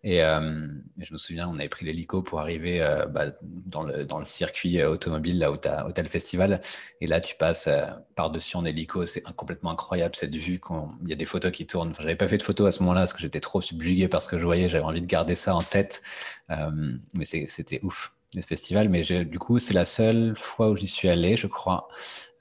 Et, 0.03 0.23
euh, 0.23 0.67
je 0.97 1.11
me 1.11 1.17
souviens, 1.17 1.49
on 1.49 1.55
avait 1.59 1.67
pris 1.67 1.85
l'hélico 1.85 2.21
pour 2.21 2.39
arriver 2.39 2.81
euh, 2.81 3.05
bah, 3.05 3.25
dans, 3.41 3.83
le, 3.83 4.03
le 4.03 4.25
circuit 4.25 4.81
automobile 4.83 5.39
là 5.39 5.51
où 5.51 5.57
tu 5.57 5.67
as 5.67 5.85
Hôtel 5.85 6.07
Festival. 6.07 6.61
Et 7.01 7.07
là, 7.07 7.19
tu 7.19 7.35
passes 7.35 7.69
par-dessus 8.15 8.55
en 8.55 8.65
hélico. 8.65 9.05
C'est 9.05 9.21
complètement 9.35 9.71
incroyable 9.71 10.15
cette 10.15 10.35
vue. 10.35 10.59
Il 11.03 11.09
y 11.09 11.13
a 11.13 11.17
des 11.17 11.25
photos 11.25 11.51
qui 11.51 11.67
tournent. 11.67 11.89
Enfin, 11.89 12.03
j'avais 12.03 12.15
pas 12.15 12.27
fait 12.27 12.37
de 12.37 12.43
photos 12.43 12.67
à 12.67 12.71
ce 12.71 12.79
moment-là 12.83 13.01
parce 13.01 13.13
que 13.13 13.21
j'étais 13.21 13.41
trop 13.41 13.61
subjugué 13.61 14.07
par 14.07 14.21
ce 14.21 14.29
que 14.29 14.37
je 14.37 14.45
voyais. 14.45 14.69
J'avais 14.69 14.85
envie 14.85 15.01
de 15.01 15.07
garder 15.07 15.35
ça 15.35 15.53
en 15.53 15.61
tête. 15.61 16.01
mais 16.49 17.25
c'était 17.25 17.79
ouf 17.83 18.13
ce 18.33 18.45
festival, 18.45 18.89
mais 18.89 19.01
du 19.01 19.39
coup, 19.39 19.59
c'est 19.59 19.73
la 19.73 19.85
seule 19.85 20.35
fois 20.35 20.69
où 20.69 20.75
j'y 20.75 20.87
suis 20.87 21.09
allé, 21.09 21.35
je 21.35 21.47
crois. 21.47 21.87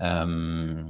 Euh, 0.02 0.82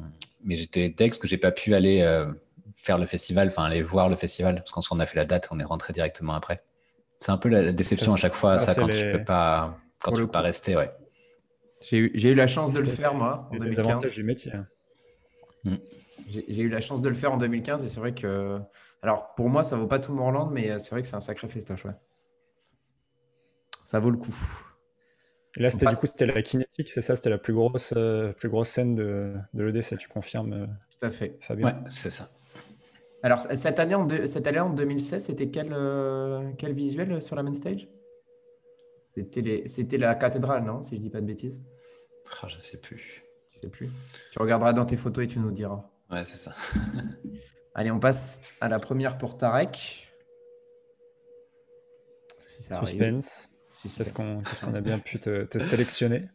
mais 0.45 0.57
j'étais 0.57 0.91
texte 0.91 1.23
que 1.23 1.29
j'ai 1.29 1.39
pas 1.39 1.53
pu 1.53 1.75
aller 1.75 2.03
euh, 2.03 2.27
faire 2.75 2.99
le 2.99 3.07
festival, 3.07 3.49
enfin 3.49 3.65
aller 3.65 3.83
voir 3.83 4.09
le 4.09 4.17
festival, 4.17 4.57
parce 4.57 4.89
qu'on 4.89 4.99
a 4.99 5.07
fait 5.07 5.17
la 5.17 5.25
date, 5.25 5.49
on 5.51 5.61
est 5.61 5.65
rentré 5.65 5.93
directement 5.93 6.35
après. 6.35 6.63
C'est 7.21 7.33
un 7.33 7.39
peu 7.39 7.49
la, 7.49 7.73
déception 7.73 8.15
à 8.15 8.17
chaque 8.17 8.33
fois, 8.33 8.59
ça, 8.59 8.75
quand 8.75 8.89
tu 8.89 9.13
peux 9.13 9.25
pas, 9.25 9.79
quand 10.01 10.13
tu 10.13 10.23
peux 10.23 10.31
pas 10.31 10.41
rester, 10.41 10.77
ouais. 10.77 10.91
J'ai 11.81 11.99
eu, 11.99 12.13
eu, 12.13 12.35
la 12.35 12.49
chance 12.49 12.73
de 12.73 12.81
le 12.81 12.87
faire, 12.87 13.15
moi, 13.15 13.49
en 13.53 13.57
2015. 13.57 14.09
du 14.09 14.25
métier. 14.25 14.53
Mm. 15.63 15.77
J'ai 16.29 16.63
eu 16.63 16.69
la 16.69 16.81
chance 16.81 17.01
de 17.01 17.09
le 17.09 17.15
faire 17.15 17.33
en 17.33 17.37
2015 17.37 17.85
et 17.85 17.89
c'est 17.89 18.01
vrai 18.01 18.15
que. 18.15 18.59
Alors, 19.01 19.35
pour 19.37 19.49
moi, 19.49 19.63
ça 19.63 19.77
vaut 19.77 19.87
pas 19.87 20.01
tout 20.01 20.13
Morland, 20.13 20.51
mais 20.51 20.77
c'est 20.81 20.91
vrai 20.91 21.03
que 21.03 21.09
c'est 21.09 21.15
un 21.15 21.21
sacré 21.21 21.47
festoche, 21.47 21.85
ouais. 21.85 21.95
Ça 23.85 24.01
vaut 24.01 24.11
le 24.11 24.17
coup 24.17 24.35
là, 25.63 25.71
c'était 25.71 25.87
du 25.87 25.95
coup, 25.95 26.07
c'était 26.07 26.27
la 26.27 26.43
kinétique, 26.43 26.89
c'est 26.89 27.03
ça 27.03 27.17
C'était 27.17 27.31
la 27.31 27.39
plus 27.39 27.53
grosse, 27.53 27.95
euh, 27.97 28.33
plus 28.33 28.49
grosse 28.49 28.69
scène 28.69 28.95
de, 28.95 29.35
de 29.55 29.65
l'EDC, 29.65 29.99
tu 29.99 30.09
confirmes 30.09 30.53
euh, 30.53 30.67
Tout 30.99 31.07
à 31.07 31.11
fait. 31.11 31.39
Fabien 31.41 31.67
Ouais, 31.67 31.75
c'est 31.89 32.11
ça. 32.11 32.29
Alors, 33.23 33.41
cette 33.41 33.81
année, 33.81 33.95
en, 33.95 34.09
cette 34.27 34.47
année 34.47 34.61
en 34.61 34.71
2016, 34.71 35.25
c'était 35.25 35.49
quel, 35.49 35.73
euh, 35.73 36.53
quel 36.57 36.73
visuel 36.73 37.21
sur 37.21 37.35
la 37.35 37.43
main 37.43 37.53
stage? 37.55 37.89
C'était 39.67 39.99
la 39.99 40.15
cathédrale, 40.15 40.65
non 40.65 40.83
Si 40.83 40.95
je 40.95 41.01
dis 41.01 41.11
pas 41.11 41.21
de 41.21 41.27
bêtises? 41.27 41.61
Ah, 42.41 42.47
je 42.47 42.61
sais 42.61 42.79
plus. 42.79 43.25
Je 43.53 43.61
sais 43.61 43.69
plus. 43.69 43.91
Tu 44.31 44.39
regarderas 44.39 44.73
dans 44.73 44.85
tes 44.85 44.97
photos 44.97 45.25
et 45.25 45.27
tu 45.27 45.41
nous 45.41 45.51
diras. 45.51 45.91
Ouais, 46.11 46.25
c'est 46.25 46.37
ça. 46.37 46.55
Allez, 47.75 47.91
on 47.91 47.99
passe 47.99 48.43
à 48.61 48.69
la 48.69 48.79
première 48.79 49.19
pour 49.19 49.37
Tarek. 49.37 50.09
Suspense. 52.39 53.51
Qu'est-ce 53.83 54.13
qu'on 54.13 54.75
a 54.75 54.81
bien 54.81 54.99
pu 54.99 55.19
te, 55.19 55.47
sélectionner? 55.59 56.29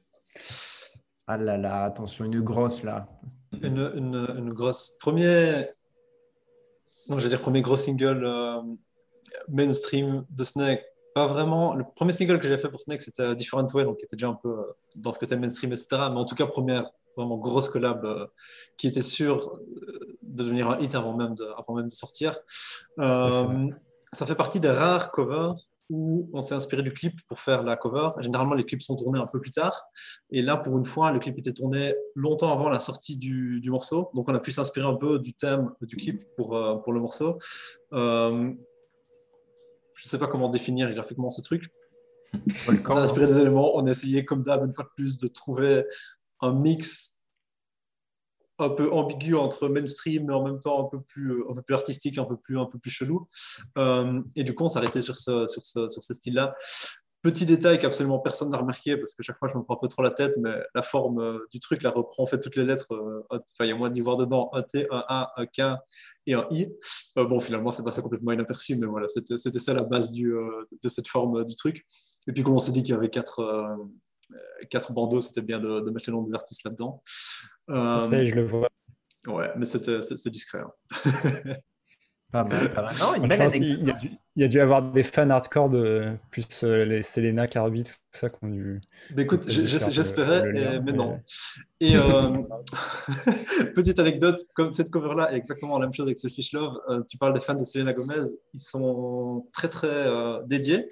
Ah 1.28 1.38
là 1.38 1.58
là, 1.58 1.86
attention, 1.86 2.26
une 2.26 2.42
grosse 2.42 2.84
là. 2.84 3.08
Une, 3.62 3.92
une, 3.96 4.54
grosse. 4.54 4.98
Premier. 5.00 5.66
Non, 7.08 7.20
j'allais 7.20 7.30
dire 7.30 7.42
premier 7.42 7.62
gros 7.62 7.76
single 7.76 8.24
euh, 8.26 8.62
mainstream 9.48 10.26
de 10.30 10.44
Snake. 10.44 10.84
Pas 11.14 11.28
vraiment. 11.28 11.76
Le 11.76 11.84
premier 11.96 12.12
single 12.12 12.40
que 12.40 12.48
j'ai 12.48 12.58
fait 12.58 12.70
pour 12.70 12.82
Snake, 12.82 13.02
c'était 13.02 13.36
Different 13.36 13.68
Way, 13.74 13.84
donc 13.84 13.98
qui 13.98 14.06
était 14.06 14.16
déjà 14.16 14.30
un 14.30 14.34
peu 14.42 14.50
euh, 14.50 14.64
dans 14.96 15.12
ce 15.12 15.20
côté 15.20 15.36
mainstream, 15.36 15.72
etc. 15.72 15.88
Mais 15.92 16.18
en 16.18 16.26
tout 16.26 16.36
cas, 16.36 16.48
première 16.48 16.90
vraiment 17.16 17.38
grosse 17.38 17.70
collab 17.70 18.04
euh, 18.06 18.26
qui 18.78 18.88
était 18.88 19.04
sûre 19.04 19.60
de 20.24 20.44
devenir 20.44 20.72
un 20.72 20.80
hit 20.80 20.96
avant 20.96 21.16
même 21.16 21.36
de, 21.36 21.46
avant 21.58 21.76
même 21.76 21.90
de 21.90 21.94
sortir. 21.94 22.40
ça 22.98 24.26
fait 24.26 24.36
partie 24.36 24.60
des 24.60 24.72
rares 24.72 25.12
covers 25.12 25.56
où 25.90 26.30
on 26.34 26.42
s'est 26.42 26.56
inspiré 26.56 26.82
du 26.82 26.94
clip 26.94 27.20
pour 27.28 27.40
faire 27.40 27.64
la 27.64 27.76
cover. 27.76 28.10
Généralement, 28.20 28.54
les 28.54 28.64
clips 28.64 28.82
sont 28.82 28.96
tournés 28.96 29.20
un 29.20 29.28
peu 29.28 29.40
plus 29.40 29.52
tard. 29.52 29.84
Et 30.30 30.42
là, 30.42 30.58
pour 30.58 30.78
une 30.78 30.86
fois, 30.86 31.12
le 31.12 31.20
clip 31.20 31.38
était 31.38 31.54
tourné 31.54 31.94
longtemps 32.16 32.52
avant 32.52 32.70
la 32.70 32.80
sortie 32.80 33.18
du, 33.18 33.62
morceau. 33.70 34.10
Donc, 34.14 34.30
on 34.30 34.36
a 34.36 34.40
pu 34.40 34.52
s'inspirer 34.52 34.88
un 34.88 34.96
peu 34.96 35.20
du 35.20 35.34
thème 35.34 35.72
du 35.82 35.96
clip 35.96 36.22
pour, 36.38 36.56
euh, 36.56 36.76
pour 36.78 36.94
le 36.94 37.00
morceau. 37.00 37.40
Euh, 37.94 38.52
je 39.98 40.08
ne 40.08 40.10
sais 40.10 40.20
pas 40.20 40.28
comment 40.28 40.50
définir 40.50 40.94
graphiquement 40.94 41.30
ce 41.30 41.42
truc. 41.42 41.70
on 42.58 42.98
a 42.98 43.02
inspiré 43.02 43.28
des 43.28 43.40
éléments. 43.40 43.76
On 43.76 43.86
a 43.86 43.92
essayé, 43.92 44.26
comme 44.26 44.42
d'hab, 44.42 44.66
une 44.66 44.74
fois 44.74 44.86
de 44.86 44.90
plus, 44.96 45.18
de 45.18 45.28
trouver 45.28 45.86
un 46.42 46.54
mix 46.54 47.23
un 48.60 48.70
peu 48.70 48.92
ambigu 48.92 49.36
entre 49.36 49.68
mainstream 49.68 50.26
mais 50.28 50.34
en 50.34 50.44
même 50.44 50.60
temps 50.60 50.86
un 50.86 50.90
peu 50.90 51.02
plus, 51.02 51.32
euh, 51.32 51.52
un 51.52 51.56
peu 51.56 51.62
plus 51.62 51.76
artistique, 51.76 52.18
un 52.18 52.26
peu 52.26 52.38
plus, 52.38 52.60
un 52.60 52.66
peu 52.66 52.80
plus 52.80 52.92
chelou. 52.92 53.28
Euh, 53.78 54.22
et 54.36 54.44
du 54.44 54.54
coup, 54.54 54.64
on 54.64 54.70
s'arrêtait 54.70 55.02
sur 55.02 55.18
ce, 55.18 55.48
sur 55.48 55.66
ce, 55.66 55.90
sur 55.90 56.04
ce 56.04 56.14
style-là. 56.14 56.56
Petit 57.22 57.46
détail 57.46 57.80
qu'absolument 57.80 58.20
personne 58.20 58.50
n'a 58.50 58.58
remarqué 58.58 58.98
parce 58.98 59.16
que 59.16 59.24
chaque 59.24 59.40
fois 59.40 59.48
je 59.48 59.58
me 59.58 59.64
prends 59.64 59.76
un 59.76 59.80
peu 59.80 59.88
trop 59.88 60.04
la 60.04 60.12
tête, 60.12 60.34
mais 60.38 60.52
la 60.76 60.82
forme 60.82 61.22
euh, 61.22 61.40
du 61.52 61.62
truc 61.62 61.82
la 61.82 61.90
reprend 61.90 62.24
en 62.24 62.26
fait 62.26 62.40
toutes 62.40 62.58
les 62.58 62.66
lettres. 62.66 62.90
Il 63.62 63.66
y 63.66 63.72
a 63.72 63.76
moins 63.76 63.90
d'y 63.90 64.02
voir 64.02 64.18
dedans 64.18 64.50
un 64.54 64.62
T, 64.62 64.88
un 64.92 65.04
A, 65.08 65.32
un 65.38 65.46
K 65.46 65.80
et 66.28 66.34
un 66.34 66.46
I. 66.52 66.68
bon, 67.16 67.40
finalement, 67.40 67.72
c'est 67.72 67.84
passé 67.84 68.02
complètement 68.02 68.34
inaperçu, 68.34 68.76
mais 68.76 68.88
voilà, 68.88 69.08
c'était 69.08 69.38
ça 69.38 69.74
la 69.74 69.84
base 69.84 70.12
du, 70.12 70.34
de 70.34 70.90
cette 70.90 71.08
forme 71.08 71.46
du 71.46 71.56
truc. 71.56 71.86
Et 72.28 72.34
puis, 72.34 72.44
comme 72.44 72.56
on 72.56 72.60
s'est 72.60 72.74
dit 72.74 72.84
qu'il 72.84 72.92
y 72.92 72.98
avait 72.98 73.10
quatre, 73.10 73.42
quatre 74.70 74.92
bandeaux, 74.92 75.22
c'était 75.22 75.42
bien 75.42 75.60
de, 75.60 75.80
de, 75.80 75.92
mettre 75.92 76.10
les 76.10 76.14
noms 76.14 76.24
des 76.24 76.34
artistes 76.34 76.64
là-dedans. 76.66 77.02
Euh, 77.70 78.00
ça, 78.00 78.24
je 78.24 78.36
le 78.36 78.46
vois. 78.46 78.70
Ouais, 79.28 79.50
mais 79.58 79.66
c'est 79.66 80.30
discret. 80.30 80.60
Hein. 80.60 81.56
Pas 82.34 82.44
mal, 82.46 82.74
pas 82.74 82.82
mal. 82.82 82.96
Non, 83.00 83.14
une 83.22 83.28
belle 83.28 83.48
il, 83.58 83.84
y 83.84 83.92
a 83.92 83.94
dû, 83.94 84.10
il, 84.36 84.42
y 84.42 84.44
a 84.44 84.48
dû, 84.48 84.60
avoir 84.60 84.82
des 84.92 85.04
fans 85.04 85.30
hardcore 85.30 85.70
de 85.70 86.14
plus 86.32 86.64
euh, 86.64 86.84
les 86.84 87.04
Selena 87.04 87.46
Carbide, 87.46 87.86
tout 87.86 87.94
ça 88.12 88.30
qu'on 88.30 88.48
dû. 88.48 88.82
Mais 89.16 89.22
écoute, 89.22 89.44
j'espérais, 89.48 90.82
mais 90.82 90.94
non. 90.94 91.14
Et 91.80 91.96
euh, 91.96 92.32
petite 93.76 94.00
anecdote, 94.00 94.40
comme 94.56 94.72
cette 94.72 94.90
cover-là 94.90 95.32
est 95.32 95.38
exactement 95.38 95.78
la 95.78 95.86
même 95.86 95.94
chose 95.94 96.08
avec 96.08 96.18
Selfish 96.18 96.54
Love, 96.54 96.74
euh, 96.90 97.04
tu 97.08 97.20
parles 97.20 97.36
des 97.36 97.40
fans 97.40 97.54
de 97.54 97.64
Selena 97.64 97.94
Gomez, 97.94 98.26
ils 98.56 98.60
sont 98.60 99.46
très 99.54 99.70
très 99.70 100.08
dédiés. 100.48 100.90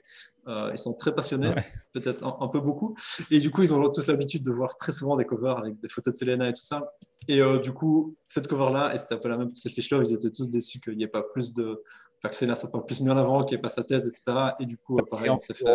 Ils 0.47 0.77
sont 0.77 0.93
très 0.93 1.13
passionnés, 1.13 1.53
peut-être 1.93 2.25
un, 2.25 2.47
peu 2.47 2.59
beaucoup. 2.59 2.95
Et 3.29 3.39
du 3.39 3.51
coup, 3.51 3.63
ils 3.63 3.73
ont 3.73 3.89
tous 3.89 4.07
l'habitude 4.07 4.43
de 4.43 4.51
voir 4.51 4.75
très 4.75 4.91
souvent 4.91 5.15
des 5.15 5.25
covers 5.25 5.57
avec 5.57 5.79
des 5.79 5.89
photos 5.89 6.13
de 6.13 6.17
Selena 6.19 6.49
et 6.49 6.53
tout 6.53 6.63
ça. 6.63 6.89
Et 7.27 7.41
du 7.59 7.73
coup, 7.73 8.15
cette 8.27 8.47
cover-là, 8.47 8.93
et 8.93 8.97
c'était 8.97 9.15
un 9.15 9.19
peu 9.19 9.29
la 9.29 9.37
même 9.37 9.49
pour 9.49 9.57
Selfish 9.57 9.91
Love, 9.91 10.03
ils 10.05 10.13
étaient 10.13 10.31
tous 10.31 10.49
déçus 10.49 10.79
qu'il 10.79 10.97
n'y 10.97 11.03
ait 11.03 11.07
pas 11.07 11.23
plus 11.23 11.53
de, 11.53 11.81
Enfin, 12.23 12.29
que 12.29 12.35
Selena 12.35 12.55
soit 12.55 12.71
pas 12.71 12.81
plus 12.81 13.01
mis 13.01 13.09
en 13.09 13.17
avant, 13.17 13.43
qu'il 13.43 13.55
n'y 13.55 13.59
ait 13.59 13.61
pas 13.63 13.69
sa 13.69 13.83
thèse, 13.83 14.07
etc. 14.07 14.51
Et 14.59 14.67
du 14.67 14.77
coup, 14.77 14.97
pareil, 15.09 15.31
on 15.31 15.39
s'est 15.39 15.55
fait, 15.55 15.65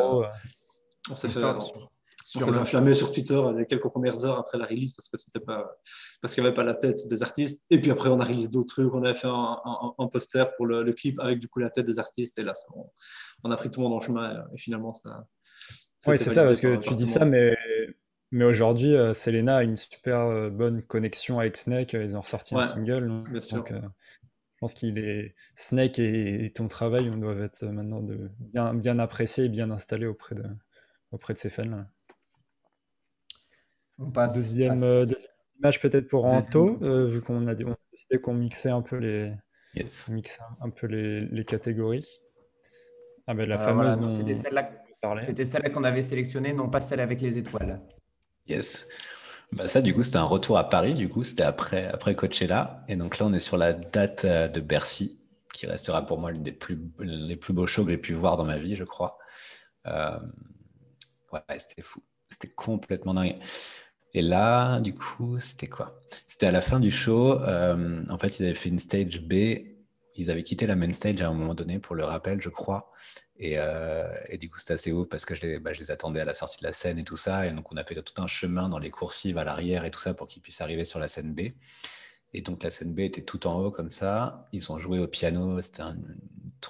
on 1.10 1.14
s'est 1.16 1.28
fait, 1.28 1.40
on, 2.42 2.94
sur 2.94 3.12
Twitter 3.12 3.40
les 3.56 3.66
quelques 3.66 3.88
premières 3.88 4.24
heures 4.24 4.38
après 4.38 4.58
la 4.58 4.66
release 4.66 4.94
parce 4.94 5.08
que 5.08 5.16
c'était 5.16 5.40
pas 5.40 5.78
parce 6.20 6.34
qu'il 6.34 6.42
n'y 6.42 6.48
avait 6.48 6.54
pas 6.54 6.64
la 6.64 6.74
tête 6.74 7.08
des 7.08 7.22
artistes. 7.22 7.64
Et 7.70 7.80
puis 7.80 7.90
après, 7.90 8.08
on 8.08 8.18
a 8.20 8.24
release 8.24 8.50
d'autres 8.50 8.74
trucs. 8.74 8.94
On 8.94 9.04
avait 9.04 9.18
fait 9.18 9.28
un, 9.28 10.08
poster 10.10 10.52
pour 10.56 10.66
le, 10.66 10.92
clip 10.92 11.18
avec 11.20 11.38
du 11.38 11.48
coup 11.48 11.60
la 11.60 11.70
tête 11.70 11.86
des 11.86 11.98
artistes. 11.98 12.38
Et 12.38 12.42
là, 12.42 12.52
on, 13.44 13.50
a 13.50 13.56
pris 13.56 13.70
tout 13.70 13.80
le 13.80 13.88
monde 13.88 13.96
en 13.96 14.00
chemin. 14.00 14.44
Et, 14.54 14.58
finalement, 14.58 14.92
ça. 14.92 15.26
Oui, 16.06 16.18
c'est 16.18 16.30
ça, 16.30 16.44
parce 16.44 16.60
que 16.60 16.76
tu 16.76 16.94
dis 16.94 17.06
ça, 17.06 17.24
mais 17.24 17.56
mais 18.32 18.44
aujourd'hui, 18.44 18.94
euh, 18.94 19.12
Selena 19.12 19.58
a 19.58 19.62
une 19.62 19.76
super 19.76 20.20
euh, 20.20 20.50
bonne 20.50 20.82
connexion 20.82 21.38
avec 21.38 21.56
Snake. 21.56 21.92
Ils 21.92 22.16
ont 22.16 22.20
ressorti 22.20 22.54
un 22.54 22.62
single. 22.62 23.10
Bien 23.30 23.40
sûr. 23.40 23.64
Euh, 23.70 23.80
je 23.80 24.60
pense 24.60 24.74
qu'il 24.74 24.98
est 24.98 25.34
Snake 25.54 25.98
et, 25.98 26.50
ton 26.54 26.66
travail 26.66 27.10
on 27.12 27.18
doivent 27.18 27.42
être 27.42 27.64
maintenant 27.66 28.00
de 28.00 28.30
bien, 28.38 28.74
bien 28.74 28.98
apprécié 28.98 29.44
et 29.44 29.48
bien 29.48 29.70
installé 29.70 30.06
auprès 30.06 30.34
de, 30.34 30.44
auprès 31.12 31.34
de 31.34 31.38
ces 31.38 31.50
fans. 31.50 31.84
On 33.98 34.10
passe, 34.10 34.34
deuxième, 34.34 34.82
euh, 34.82 35.06
deuxième 35.06 35.30
image 35.58 35.80
peut-être 35.80 36.08
pour 36.08 36.26
Anto, 36.26 36.78
euh, 36.82 37.06
vu 37.06 37.22
qu'on 37.22 37.46
a, 37.46 37.54
décidé 37.54 38.20
qu'on 38.22 38.34
mixait 38.34 38.70
un 38.70 38.82
peu 38.82 38.96
les, 38.96 39.32
yes. 39.74 40.10
un 40.60 40.70
peu 40.70 40.86
les, 40.86 41.20
les 41.20 41.44
catégories. 41.44 42.06
Ah 43.26 43.34
ben 43.34 43.48
la 43.48 43.60
euh, 43.60 43.64
fameuse. 43.64 44.14
C'était 44.14 44.34
celle-là 45.44 45.70
qu'on 45.70 45.84
avait 45.84 46.02
sélectionnée, 46.02 46.52
non 46.52 46.68
pas 46.68 46.80
celle 46.80 47.00
avec 47.00 47.20
les 47.20 47.38
étoiles. 47.38 47.80
Yes. 48.46 48.86
Bah 49.52 49.68
ça, 49.68 49.82
du 49.82 49.94
coup, 49.94 50.02
c'était 50.02 50.18
un 50.18 50.24
retour 50.24 50.58
à 50.58 50.68
Paris. 50.68 50.94
Du 50.94 51.08
coup, 51.08 51.24
c'était 51.24 51.42
après, 51.42 51.86
après 51.86 52.14
Coachella. 52.14 52.84
Et 52.88 52.96
donc 52.96 53.18
là, 53.18 53.26
on 53.26 53.32
est 53.32 53.40
sur 53.40 53.56
la 53.56 53.72
date 53.72 54.24
euh, 54.24 54.48
de 54.48 54.60
Bercy, 54.60 55.18
qui 55.52 55.66
restera 55.66 56.06
pour 56.06 56.18
moi 56.18 56.30
l'une 56.30 56.42
des 56.42 56.52
plus, 56.52 56.78
les 57.00 57.36
plus 57.36 57.52
beaux 57.52 57.66
shows 57.66 57.84
que 57.84 57.90
j'ai 57.90 57.98
pu 57.98 58.12
voir 58.12 58.36
dans 58.36 58.44
ma 58.44 58.58
vie, 58.58 58.76
je 58.76 58.84
crois. 58.84 59.18
Euh, 59.86 60.18
ouais, 61.32 61.40
c'était 61.58 61.82
fou. 61.82 62.02
C'était 62.30 62.52
complètement 62.54 63.14
dingue. 63.14 63.38
Et 64.16 64.22
là, 64.22 64.80
du 64.80 64.94
coup, 64.94 65.38
c'était 65.38 65.66
quoi? 65.66 66.00
C'était 66.26 66.46
à 66.46 66.50
la 66.50 66.62
fin 66.62 66.80
du 66.80 66.90
show. 66.90 67.38
Euh, 67.42 68.02
en 68.08 68.16
fait, 68.16 68.38
ils 68.38 68.46
avaient 68.46 68.54
fait 68.54 68.70
une 68.70 68.78
stage 68.78 69.20
B. 69.20 69.34
Ils 70.14 70.30
avaient 70.30 70.42
quitté 70.42 70.66
la 70.66 70.74
main 70.74 70.90
stage 70.94 71.20
à 71.20 71.28
un 71.28 71.34
moment 71.34 71.54
donné, 71.54 71.78
pour 71.78 71.94
le 71.94 72.02
rappel, 72.02 72.40
je 72.40 72.48
crois. 72.48 72.90
Euh, 73.42 74.08
et, 74.30 74.38
du 74.38 74.48
coup, 74.48 74.58
c'était 74.58 74.72
assez 74.72 74.90
ouf 74.90 75.06
parce 75.10 75.26
que 75.26 75.34
je 75.34 75.42
les, 75.42 75.58
bah, 75.58 75.74
je 75.74 75.80
les, 75.80 75.90
attendais 75.90 76.20
à 76.20 76.24
la 76.24 76.32
sortie 76.32 76.56
de 76.62 76.64
la 76.64 76.72
scène 76.72 76.98
et 76.98 77.04
tout 77.04 77.18
ça. 77.18 77.46
Et 77.46 77.52
donc, 77.52 77.70
on 77.70 77.76
a 77.76 77.84
fait 77.84 77.94
tout 77.94 78.22
un 78.22 78.26
chemin 78.26 78.70
dans 78.70 78.78
les 78.78 78.88
coursives 78.88 79.36
à 79.36 79.44
l'arrière 79.44 79.84
et 79.84 79.90
tout 79.90 80.00
ça 80.00 80.14
pour 80.14 80.26
qu'ils 80.26 80.40
puissent 80.40 80.62
arriver 80.62 80.84
sur 80.84 80.98
la 80.98 81.08
scène 81.08 81.34
B. 81.34 81.50
Et 82.32 82.40
donc, 82.40 82.62
la 82.62 82.70
scène 82.70 82.94
B 82.94 83.00
était 83.00 83.20
tout 83.20 83.46
en 83.46 83.60
haut 83.60 83.70
comme 83.70 83.90
ça. 83.90 84.48
Ils 84.50 84.72
ont 84.72 84.78
joué 84.78 84.98
au 84.98 85.08
piano. 85.08 85.60
C'était 85.60 85.82
un, 85.82 85.98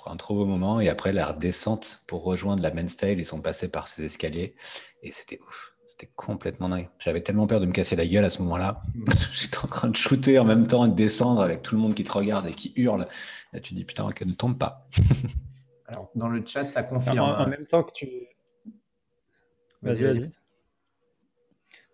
un, 0.07 0.17
trop 0.17 0.35
beau 0.35 0.47
moment. 0.47 0.81
Et 0.81 0.89
après, 0.89 1.13
la 1.13 1.33
descente 1.33 2.01
pour 2.09 2.25
rejoindre 2.25 2.65
la 2.65 2.73
main 2.73 2.89
stage, 2.89 3.19
ils 3.19 3.25
sont 3.25 3.41
passés 3.41 3.71
par 3.71 3.87
ces 3.87 4.03
escaliers. 4.03 4.57
Et 5.05 5.13
c'était 5.13 5.39
ouf. 5.47 5.76
C'était 5.87 6.11
complètement 6.17 6.69
dingue. 6.69 6.89
J'avais 6.99 7.23
tellement 7.23 7.47
peur 7.47 7.61
de 7.61 7.67
me 7.67 7.73
casser 7.73 7.95
la 7.95 8.07
gueule 8.07 8.25
à 8.25 8.31
ce 8.31 8.43
moment-là. 8.43 8.83
J'étais 9.33 9.59
en 9.59 9.69
train 9.69 9.89
de 9.89 9.97
shooter 9.97 10.39
en 10.39 10.45
même 10.45 10.67
temps 10.67 10.85
et 10.85 10.89
de 10.89 10.95
descendre 10.95 11.41
avec 11.41 11.63
tout 11.63 11.77
le 11.77 11.81
monde 11.81 11.95
qui 11.95 12.03
te 12.03 12.13
regarde 12.13 12.47
et 12.47 12.51
qui 12.51 12.73
hurle. 12.77 13.07
Et 13.53 13.61
tu 13.61 13.75
dis, 13.75 13.85
putain, 13.85 14.11
qu'elle 14.11 14.29
ne 14.29 14.35
tombe 14.35 14.59
pas. 14.59 14.89
Alors, 15.87 16.11
dans 16.17 16.29
le 16.29 16.45
chat, 16.45 16.69
ça 16.69 16.83
confirme. 16.83 17.21
En, 17.21 17.39
en 17.39 17.47
même 17.49 17.65
temps 17.67 17.85
que 17.85 17.93
tu. 17.93 18.09
Vas-y, 19.83 20.03
vas-y. 20.03 20.31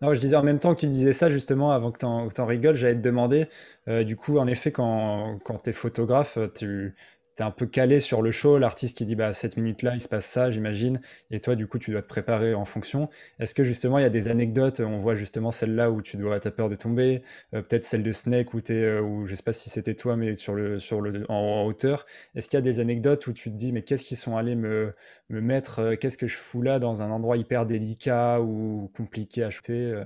non, 0.01 0.15
je 0.15 0.21
disais 0.21 0.37
en 0.37 0.43
même 0.43 0.59
temps 0.59 0.75
que 0.75 0.81
tu 0.81 0.87
disais 0.87 1.13
ça, 1.13 1.29
justement, 1.29 1.73
avant 1.73 1.93
que 1.93 1.99
tu 1.99 2.07
en, 2.07 2.47
rigoles, 2.47 2.77
j'allais 2.77 2.95
te 2.95 3.01
demander, 3.01 3.49
euh, 3.89 4.05
du 4.05 4.17
coup, 4.17 4.39
en 4.39 4.47
effet, 4.47 4.73
quand, 4.73 5.39
quand 5.45 5.63
tu 5.65 5.71
es 5.71 5.73
photographe, 5.75 6.39
tu, 6.55 6.95
tu 7.37 7.43
un 7.43 7.51
peu 7.51 7.67
calé 7.67 8.01
sur 8.01 8.23
le 8.23 8.31
show, 8.31 8.59
l'artiste 8.59 8.99
qui 8.99 9.05
dit 9.05 9.15
bah, 9.15 9.33
cette 9.33 9.57
minute-là, 9.57 9.95
il 9.95 10.01
se 10.01 10.09
passe 10.09 10.27
ça, 10.27 10.51
j'imagine, 10.51 11.01
et 11.31 11.41
toi, 11.41 11.55
du 11.55 11.67
coup, 11.67 11.79
tu 11.79 11.91
dois 11.91 12.03
te 12.03 12.09
préparer 12.09 12.55
en 12.55 12.65
fonction. 12.65 13.09
Est-ce 13.39 13.55
que 13.55 13.65
justement, 13.65 13.99
il 13.99 14.03
y 14.03 14.05
a 14.05 14.11
des 14.11 14.29
anecdotes, 14.29 14.81
on 14.81 14.99
voit 14.99 15.15
justement 15.15 15.51
celle-là 15.51 15.91
où 15.91 16.03
tu 16.03 16.17
dois, 16.17 16.37
as 16.37 16.51
peur 16.51 16.69
de 16.69 16.77
tomber, 16.77 17.23
euh, 17.55 17.63
peut-être 17.63 17.85
celle 17.85 18.03
de 18.03 18.13
Snake 18.13 18.55
où 18.55 18.61
tu 18.61 18.75
es, 18.75 18.83
euh, 18.83 19.01
ou 19.01 19.27
je 19.27 19.35
sais 19.35 19.43
pas 19.43 19.53
si 19.53 19.71
c'était 19.71 19.95
toi, 19.95 20.17
mais 20.17 20.35
sur 20.35 20.55
le, 20.55 20.79
sur 20.79 21.03
en, 21.29 21.65
hauteur. 21.65 22.07
Est-ce 22.35 22.49
qu'il 22.49 22.57
y 22.57 22.59
a 22.59 22.63
des 22.63 22.81
anecdotes 22.81 23.27
où 23.27 23.33
tu 23.33 23.51
te 23.51 23.57
dis, 23.57 23.73
mais 23.73 23.83
qu'est-ce 23.83 24.05
qu'ils 24.05 24.17
sont 24.17 24.37
allés 24.37 24.57
me, 24.57 24.93
me 25.31 25.41
mettre, 25.41 25.79
euh, 25.81 25.97
qu'est-ce 25.97 26.19
que 26.19 26.29
je 26.29 26.37
fous 26.37 26.63
là 26.63 26.79
dans 26.79 27.03
un 27.03 27.11
endroit 27.11 27.37
hyper 27.37 27.67
délicat 27.67 28.41
ou 28.41 28.91
compliqué 28.97 29.43
à 29.45 29.51
shooter 29.51 30.03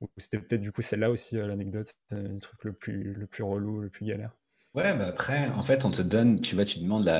Ou 0.00 0.08
c'était 0.18 0.38
peut-être 0.38 0.60
du 0.60 0.72
coup 0.72 0.82
celle-là 0.82 1.10
aussi 1.10 1.36
l'anecdote, 1.36 1.94
le 2.10 2.38
truc 2.38 2.64
le 2.64 2.72
plus, 2.72 3.14
le 3.14 3.26
plus 3.26 3.42
relou, 3.44 3.80
le 3.80 3.90
plus 3.90 4.06
galère? 4.06 4.32
Ouais, 4.76 4.92
bah 4.92 5.06
après, 5.06 5.48
en 5.56 5.62
fait, 5.62 5.86
on 5.86 5.90
te 5.90 6.02
donne, 6.02 6.42
tu 6.42 6.54
vois, 6.54 6.66
tu 6.66 6.80
demandes 6.80 7.10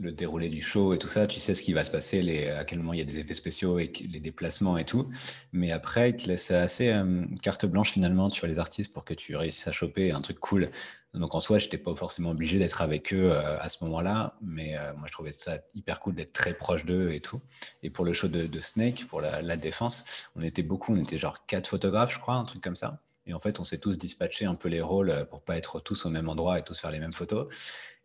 le 0.00 0.12
déroulé 0.12 0.48
du 0.48 0.60
show 0.60 0.94
et 0.94 0.98
tout 0.98 1.08
ça, 1.08 1.26
tu 1.26 1.40
sais 1.40 1.54
ce 1.54 1.62
qui 1.64 1.72
va 1.72 1.82
se 1.82 1.90
passer, 1.90 2.50
à 2.50 2.64
quel 2.64 2.78
moment 2.78 2.92
il 2.92 3.00
y 3.00 3.02
a 3.02 3.04
des 3.04 3.18
effets 3.18 3.34
spéciaux 3.34 3.80
et 3.80 3.92
les 4.08 4.20
déplacements 4.20 4.78
et 4.78 4.84
tout. 4.84 5.08
Mais 5.52 5.72
après, 5.72 6.10
il 6.10 6.16
te 6.16 6.28
laisse 6.28 6.52
assez 6.52 6.88
euh, 6.90 7.24
carte 7.42 7.66
blanche 7.66 7.90
finalement, 7.90 8.30
tu 8.30 8.38
vois, 8.38 8.48
les 8.48 8.60
artistes 8.60 8.92
pour 8.92 9.04
que 9.04 9.12
tu 9.12 9.34
réussisses 9.34 9.66
à 9.66 9.72
choper 9.72 10.12
un 10.12 10.20
truc 10.20 10.38
cool. 10.38 10.70
Donc 11.14 11.34
en 11.34 11.40
soi, 11.40 11.58
je 11.58 11.64
n'étais 11.64 11.78
pas 11.78 11.96
forcément 11.96 12.30
obligé 12.30 12.60
d'être 12.60 12.80
avec 12.80 13.12
eux 13.12 13.32
euh, 13.32 13.58
à 13.60 13.68
ce 13.68 13.82
moment-là, 13.84 14.36
mais 14.40 14.76
euh, 14.78 14.92
moi 14.94 15.06
je 15.08 15.12
trouvais 15.12 15.32
ça 15.32 15.58
hyper 15.74 15.98
cool 15.98 16.14
d'être 16.14 16.32
très 16.32 16.54
proche 16.54 16.84
d'eux 16.84 17.10
et 17.10 17.20
tout. 17.20 17.40
Et 17.82 17.90
pour 17.90 18.04
le 18.04 18.12
show 18.12 18.28
de, 18.28 18.60
Snake, 18.60 19.06
pour 19.08 19.20
la, 19.20 19.42
la, 19.42 19.56
défense, 19.56 20.04
on 20.36 20.42
était 20.42 20.62
beaucoup, 20.62 20.94
on 20.94 21.02
était 21.02 21.18
genre 21.18 21.44
quatre 21.46 21.66
photographes, 21.68 22.14
je 22.14 22.20
crois, 22.20 22.34
un 22.34 22.44
truc 22.44 22.62
comme 22.62 22.76
ça. 22.76 23.00
Et 23.26 23.34
en 23.34 23.38
fait, 23.38 23.60
on 23.60 23.64
s'est 23.64 23.78
tous 23.78 23.98
dispatché 23.98 24.46
un 24.46 24.54
peu 24.54 24.68
les 24.68 24.80
rôles 24.80 25.10
euh, 25.10 25.24
pour 25.24 25.42
pas 25.42 25.56
être 25.56 25.80
tous 25.80 26.06
au 26.06 26.10
même 26.10 26.28
endroit 26.28 26.58
et 26.58 26.64
tous 26.64 26.78
faire 26.78 26.90
les 26.90 26.98
mêmes 26.98 27.12
photos. 27.12 27.46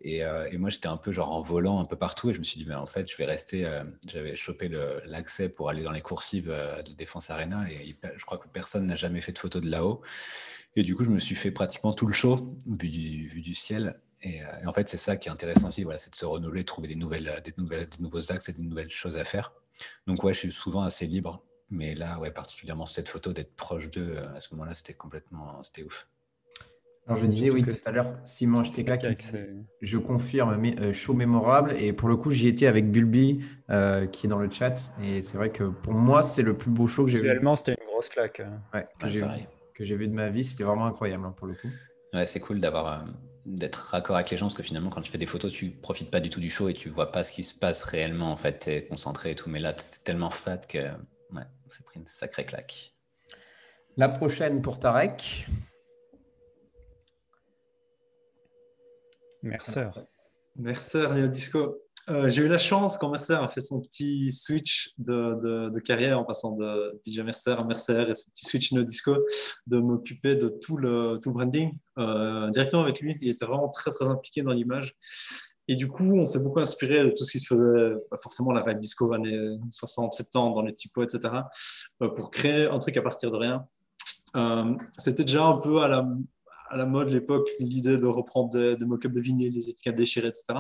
Et, 0.02 0.24
euh, 0.24 0.48
et 0.52 0.58
moi, 0.58 0.70
j'étais 0.70 0.88
un 0.88 0.98
peu 0.98 1.12
genre 1.12 1.32
en 1.32 1.42
volant 1.42 1.80
un 1.80 1.86
peu 1.86 1.96
partout 1.96 2.30
et 2.30 2.34
je 2.34 2.40
me 2.40 2.44
suis 2.44 2.60
dit, 2.60 2.66
mais 2.68 2.76
en 2.76 2.86
fait, 2.86 3.10
je 3.10 3.18
vais 3.18 3.26
rester. 3.26 3.66
Euh, 3.66 3.84
j'avais 4.08 4.36
chopé 4.36 4.70
l'accès 5.06 5.50
pour 5.50 5.70
aller 5.70 5.82
dans 5.82 5.92
les 5.92 6.02
coursives 6.02 6.50
de 6.50 6.94
Défense 6.94 7.30
Arena 7.30 7.66
et 7.70 7.98
je 8.16 8.26
crois 8.26 8.38
que 8.38 8.48
personne 8.48 8.86
n'a 8.86 8.96
jamais 8.96 9.22
fait 9.22 9.32
de 9.32 9.40
photos 9.40 9.62
de 9.62 9.70
là-haut. 9.70 10.02
Et 10.76 10.84
du 10.84 10.96
coup, 10.96 11.04
je 11.04 11.10
me 11.10 11.20
suis 11.20 11.36
fait 11.36 11.52
pratiquement 11.52 11.94
tout 11.94 12.06
le 12.06 12.14
show 12.14 12.56
vu 12.68 12.90
du, 12.90 13.42
du 13.42 13.56
ciel. 13.56 14.00
Et, 14.22 14.42
en 14.66 14.74
fait, 14.74 14.88
c'est 14.90 14.98
ça 14.98 15.18
qui 15.18 15.30
est 15.30 15.32
intéressant 15.32 15.68
aussi, 15.68 15.84
voilà, 15.84 15.98
c'est 15.98 16.12
de 16.12 16.16
se 16.16 16.26
renouveler, 16.26 16.62
de 16.62 16.66
trouver 16.66 16.88
des, 16.88 16.96
nouvelles, 16.96 17.42
des, 17.44 17.54
nouvelles, 17.58 17.88
des 17.88 18.04
nouveaux 18.04 18.32
axes 18.32 18.50
et 18.50 18.54
des 18.54 18.62
nouvelles 18.62 18.90
choses 18.90 19.18
à 19.18 19.24
faire. 19.24 19.54
Donc, 20.06 20.24
ouais, 20.24 20.34
je 20.34 20.40
suis 20.40 20.52
souvent 20.52 20.84
assez 20.84 21.08
libre 21.08 21.44
mais 21.70 21.96
là, 21.96 22.20
ouais, 22.20 22.32
particulièrement 22.32 22.86
cette 22.86 23.10
photo, 23.10 23.34
d'être 23.34 23.56
proche 23.56 23.90
d'eux, 23.90 24.16
euh, 24.16 24.36
à 24.36 24.40
ce 24.40 24.54
moment-là, 24.56 24.74
c'était 24.74 24.94
complètement, 24.94 25.62
c'était 25.64 25.84
ouf. 25.84 26.08
Alors 27.06 27.22
je 27.22 27.26
disais 27.26 27.50
oui 27.50 27.62
tout 27.62 27.72
à 27.86 27.92
l'heure, 27.92 28.10
Simon 28.26 28.64
avec 28.64 29.24
je 29.82 29.98
confirme, 29.98 30.58
mais, 30.58 30.78
euh, 30.82 30.92
show 30.92 31.14
mémorable. 31.14 31.74
Et 31.78 31.94
pour 31.94 32.10
le 32.10 32.18
coup, 32.18 32.32
j'y 32.32 32.50
étais 32.50 32.68
avec 32.68 32.92
Bulby 32.92 33.40
euh, 33.70 34.08
qui 34.08 34.28
est 34.28 34.30
dans 34.30 34.40
le 34.40 34.50
chat. 34.50 34.94
Et 35.02 35.22
c'est 35.22 35.38
vrai 35.38 35.50
que 35.50 35.64
pour 35.64 35.94
moi, 35.94 36.22
c'est 36.22 36.42
le 36.42 36.58
plus 36.58 36.70
beau 36.70 36.86
show 36.88 37.06
que 37.06 37.12
j'ai 37.12 37.20
vu. 37.20 37.30
Réellement, 37.30 37.56
c'était 37.56 37.76
une 37.80 37.88
grosse 37.88 38.10
claque. 38.10 38.42
Ouais, 38.74 38.86
que 39.00 39.86
j'ai 39.86 39.96
vu 39.96 40.10
de 40.10 40.14
ma 40.14 40.30
vie. 40.30 40.44
C'était 40.44 40.66
vraiment 40.66 40.86
incroyable 40.86 41.26
hein, 41.26 41.34
pour 41.38 41.48
le 41.48 41.54
coup. 41.54 41.70
Ouais, 42.14 42.26
c'est 42.26 42.42
cool 42.42 42.60
d'avoir 42.60 43.06
d'être 43.46 43.88
raccord 43.92 44.18
avec 44.18 44.30
les 44.30 44.36
gens 44.36 44.48
parce 44.48 44.56
que 44.56 44.64
finalement, 44.64 44.90
quand 44.90 45.00
tu 45.00 45.10
fais 45.10 45.18
des 45.18 45.26
photos, 45.26 45.54
tu 45.54 45.70
profites 45.70 46.12
pas 46.12 46.20
du 46.20 46.30
tout 46.30 46.42
du 46.42 46.50
show 46.50 46.68
et 46.68 46.74
tu 46.74 46.90
vois 46.90 47.14
pas 47.14 47.24
ce 47.24 47.32
qui 47.32 47.44
se 47.46 47.56
passe 47.56 47.84
réellement. 47.84 48.34
En 48.34 48.38
fait, 48.38 48.60
tu 48.60 48.70
es 48.72 48.86
concentré 48.86 49.32
et 49.32 49.36
tout. 49.36 49.50
Mais 49.50 49.62
là, 49.62 49.72
tu 49.72 49.84
es 49.84 50.04
tellement 50.04 50.30
fat 50.30 50.58
que 50.58 50.80
Ouais, 51.34 51.44
on 51.68 51.72
s'est 51.72 51.84
pris 51.84 52.00
une 52.00 52.08
sacrée 52.08 52.44
claque. 52.44 52.94
La 53.98 54.10
prochaine 54.10 54.62
pour 54.62 54.80
Tarek. 54.80 55.48
Mercer. 59.44 59.84
Mercer, 60.56 61.06
Rio 61.08 61.28
Disco. 61.28 61.82
Euh, 62.10 62.30
j'ai 62.30 62.44
eu 62.44 62.48
la 62.48 62.58
chance 62.58 62.98
quand 62.98 63.10
Mercer 63.10 63.34
a 63.34 63.50
fait 63.50 63.60
son 63.60 63.82
petit 63.82 64.32
switch 64.32 64.94
de, 64.98 65.78
carrière 65.80 66.20
en 66.20 66.24
passant 66.24 66.56
de 66.56 67.02
DJ 67.06 67.20
Mercer 67.20 67.56
à 67.60 67.66
Mercer 67.66 68.06
et 68.08 68.14
son 68.14 68.32
petit 68.32 68.46
switch 68.46 68.72
no 68.72 68.84
disco, 68.84 69.18
de 69.68 69.78
m'occuper 69.78 70.38
de 70.38 70.48
tout 70.48 70.78
le, 70.78 71.20
tout 71.22 71.34
branding 71.34 71.78
euh, 71.98 72.50
directement 72.52 72.84
avec 72.84 73.02
lui. 73.02 73.14
Il 73.22 73.30
était 73.30 73.46
vraiment 73.46 73.68
très 73.68 73.92
très 73.92 74.06
impliqué 74.06 74.42
dans 74.42 74.54
l'image. 74.54 74.96
Et 75.68 75.76
du 75.76 75.88
coup, 75.88 76.14
on 76.14 76.26
s'est 76.26 76.42
beaucoup 76.44 76.60
inspiré 76.60 77.04
de 77.04 77.10
tout 77.10 77.26
ce 77.26 77.32
qui 77.32 77.40
se 77.40 77.48
faisait, 77.48 77.96
pas 78.10 78.18
forcément 78.22 78.52
la 78.52 78.62
vague 78.62 78.80
disco 78.80 79.12
années 79.14 79.58
60, 79.70 80.14
70 80.14 80.32
dans 80.32 80.62
les 80.62 80.74
typos, 80.74 81.04
etc., 81.04 81.42
euh, 82.02 82.10
pour 82.10 82.32
créer 82.32 82.68
un 82.68 82.80
truc 82.80 82.96
à 82.98 83.02
partir 83.02 83.32
de 83.32 83.38
rien. 83.38 83.66
Euh, 84.36 84.76
c'était 84.98 85.24
déjà 85.24 85.46
un 85.46 85.60
peu 85.60 85.82
à 85.82 85.88
la, 85.88 86.08
à 86.70 86.86
mode 86.86 87.10
l'époque, 87.10 87.50
l'idée 87.60 87.98
de 87.98 88.06
reprendre 88.06 88.50
des, 88.50 88.86
mock-ups 88.86 89.14
de 89.14 89.22
vinyle, 89.22 89.54
des 89.54 89.70
étiquettes 89.70 89.96
déchirées, 89.96 90.30
etc. 90.30 90.60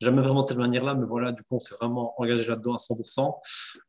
Jamais 0.00 0.22
vraiment 0.22 0.42
de 0.42 0.46
cette 0.46 0.58
manière-là, 0.58 0.94
mais 0.94 1.06
voilà, 1.06 1.32
du 1.32 1.42
coup, 1.42 1.56
on 1.56 1.60
s'est 1.60 1.74
vraiment 1.74 2.14
engagé 2.20 2.46
là-dedans 2.46 2.74
à 2.74 2.78
100% 2.78 3.34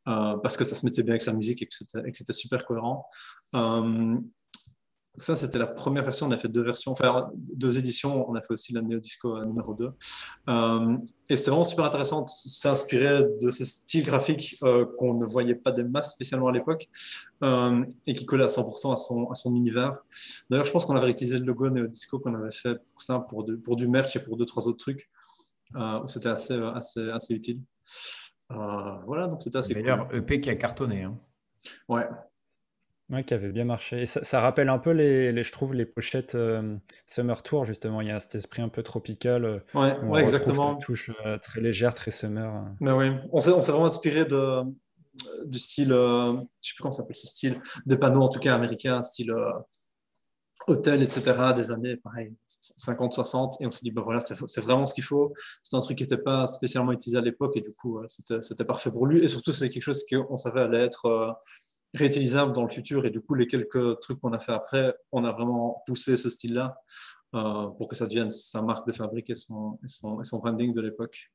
euh, 0.08 0.38
parce 0.38 0.58
que 0.58 0.64
ça 0.64 0.76
se 0.76 0.86
mettait 0.86 1.04
bien 1.04 1.14
avec 1.14 1.22
sa 1.22 1.34
musique 1.34 1.62
et 1.62 1.68
que 1.68 1.74
c'était 1.74 2.34
super 2.34 2.66
cohérent. 2.66 3.08
Ça, 5.18 5.36
c'était 5.36 5.58
la 5.58 5.66
première 5.66 6.04
version. 6.04 6.28
On 6.28 6.32
a 6.32 6.38
fait 6.38 6.48
deux 6.48 6.62
versions, 6.62 6.92
enfin 6.92 7.32
deux 7.36 7.80
éditions. 7.80 8.30
On 8.30 8.36
a 8.36 8.42
fait 8.42 8.54
aussi 8.54 8.72
la 8.72 8.82
Neo 8.82 9.00
Disco 9.00 9.36
euh, 9.36 9.46
numéro 9.46 9.74
2. 9.74 9.92
Euh, 10.50 10.98
et 11.28 11.36
c'était 11.36 11.50
vraiment 11.50 11.64
super 11.64 11.86
intéressant 11.86 12.22
de 12.22 12.30
s'inspirer 12.30 13.24
de 13.42 13.50
ce 13.50 13.66
style 13.66 14.04
graphique 14.04 14.58
euh, 14.64 14.86
qu'on 14.98 15.16
ne 15.16 15.26
voyait 15.26 15.56
pas 15.56 15.72
des 15.72 15.84
masses 15.84 16.12
spécialement 16.12 16.48
à 16.48 16.52
l'époque 16.52 16.88
et 17.42 18.14
qui 18.14 18.26
collait 18.26 18.44
à 18.44 18.48
100% 18.48 18.94
à 18.94 18.96
son, 18.96 19.30
à 19.30 19.36
son 19.36 19.56
univers. 19.56 19.94
D'ailleurs, 20.50 20.66
je 20.66 20.72
pense 20.72 20.86
qu'on 20.86 20.96
avait 20.96 21.10
utilisé 21.10 21.40
le 21.40 21.46
logo 21.46 21.70
Neo 21.70 21.88
Disco 21.88 22.20
qu'on 22.20 22.36
avait 22.36 22.52
fait 22.52 22.76
pour 22.76 23.02
ça, 23.02 23.20
pour, 23.20 23.46
pour 23.64 23.76
du 23.76 23.88
merch 23.88 24.16
et 24.16 24.20
pour 24.20 24.38
deux, 24.38 24.46
trois 24.46 24.68
autres 24.68 24.78
trucs 24.78 25.10
où 25.76 26.08
c'était 26.08 26.30
assez, 26.30 26.60
assez, 26.74 27.10
assez 27.10 27.36
utile. 27.36 27.60
voilà, 28.50 29.28
donc 29.28 29.42
c'était 29.42 29.58
assez 29.58 29.74
D'ailleurs, 29.74 30.08
EP 30.14 30.40
qui 30.42 30.50
a 30.50 30.56
cartonné. 30.56 31.04
Hein. 31.04 31.18
Ouais, 31.88 32.08
Ouais, 33.10 33.24
qui 33.24 33.34
avait 33.34 33.54
bien 33.54 33.64
marché. 33.64 34.02
Et 34.02 34.06
ça, 34.06 34.42
rappelle 34.42 34.68
un 34.68 34.80
peu, 34.80 34.92
les, 34.92 35.42
je 35.42 35.52
trouve, 35.54 35.74
les 35.74 35.86
pochettes 35.86 36.36
euh, 36.36 36.76
Summer 37.08 37.42
Tour, 37.42 37.64
justement. 37.64 38.02
Il 38.02 38.10
y 38.10 38.12
a 38.12 38.20
cet 38.20 38.36
esprit 38.36 38.62
un 38.62 38.68
peu 38.68 38.84
tropical. 38.84 39.46
Euh, 39.46 39.60
ouais, 39.76 39.98
ouais 40.00 40.22
exactement. 40.22 40.74
Une 40.74 40.80
touche 40.80 41.12
euh, 41.26 41.38
très 41.38 41.62
légère, 41.62 41.94
très 41.94 42.12
summer. 42.12 42.66
Mais 42.82 42.92
oui, 42.92 43.12
on 43.32 43.40
s'est 43.40 43.52
vraiment 43.52 43.86
inspiré 43.86 44.26
de, 44.26 44.62
du 45.46 45.58
style, 45.58 45.90
je 45.90 46.32
ne 46.34 46.40
sais 46.62 46.74
plus 46.76 46.82
comment 46.82 46.92
s'appelle 46.92 47.16
ce 47.16 47.28
style, 47.28 47.62
des 47.86 47.98
panneaux 47.98 48.24
en 48.24 48.30
tout 48.30 48.42
cas 48.42 48.54
américains, 48.54 49.02
style 49.02 49.34
hôtel, 50.68 51.02
etc., 51.02 51.54
des 51.56 51.72
années, 51.72 51.96
pareil, 51.96 52.36
50, 52.46 53.14
60. 53.14 53.62
Et 53.62 53.66
on 53.66 53.72
s'est 53.72 53.84
dit, 53.84 53.92
ben 53.92 54.02
voilà, 54.02 54.20
c'est 54.20 54.60
vraiment 54.60 54.86
ce 54.86 54.94
qu'il 54.94 55.06
faut. 55.06 55.34
C'est 55.64 55.78
un 55.78 55.80
truc 55.80 55.98
qui 55.98 56.04
n'était 56.04 56.18
pas 56.18 56.46
spécialement 56.46 56.92
utilisé 56.92 57.18
à 57.18 57.22
l'époque 57.22 57.56
et 57.56 57.62
du 57.62 57.74
coup, 57.74 58.02
c'était 58.08 58.66
parfait 58.66 58.92
pour 58.92 59.08
lui. 59.08 59.24
Et 59.24 59.30
surtout, 59.30 59.54
c'est 59.54 59.70
quelque 59.70 59.82
chose 59.82 60.04
qu'on 60.12 60.36
savait 60.36 60.60
allait 60.60 60.84
être 60.84 61.38
réutilisable 61.94 62.54
dans 62.54 62.64
le 62.64 62.70
futur. 62.70 63.06
Et 63.06 63.10
du 63.10 63.22
coup, 63.22 63.36
les 63.36 63.48
quelques 63.48 64.00
trucs 64.00 64.20
qu'on 64.20 64.34
a 64.34 64.40
fait 64.40 64.54
après, 64.54 64.96
on 65.12 65.24
a 65.24 65.32
vraiment 65.32 65.84
poussé 65.86 66.18
ce 66.18 66.30
style-là 66.30 66.78
euh, 67.36 67.68
pour 67.68 67.88
que 67.88 67.96
ça 67.96 68.06
devienne 68.06 68.32
sa 68.32 68.62
marque 68.62 68.88
de 68.88 68.92
fabrique 68.92 69.30
et 69.30 69.36
son, 69.36 69.80
et 69.84 69.88
son, 69.88 70.22
et 70.22 70.24
son 70.24 70.40
branding 70.40 70.74
de 70.74 70.82
l'époque. 70.82 71.32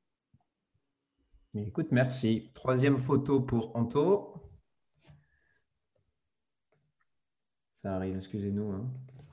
Écoute, 1.55 1.89
merci. 1.91 2.51
Troisième 2.55 2.99
photo 2.99 3.41
pour 3.41 3.77
Anto. 3.77 4.35
Ça 7.83 7.97
arrive, 7.97 8.17
excusez-nous. 8.17 8.73
Hein. 8.73 8.87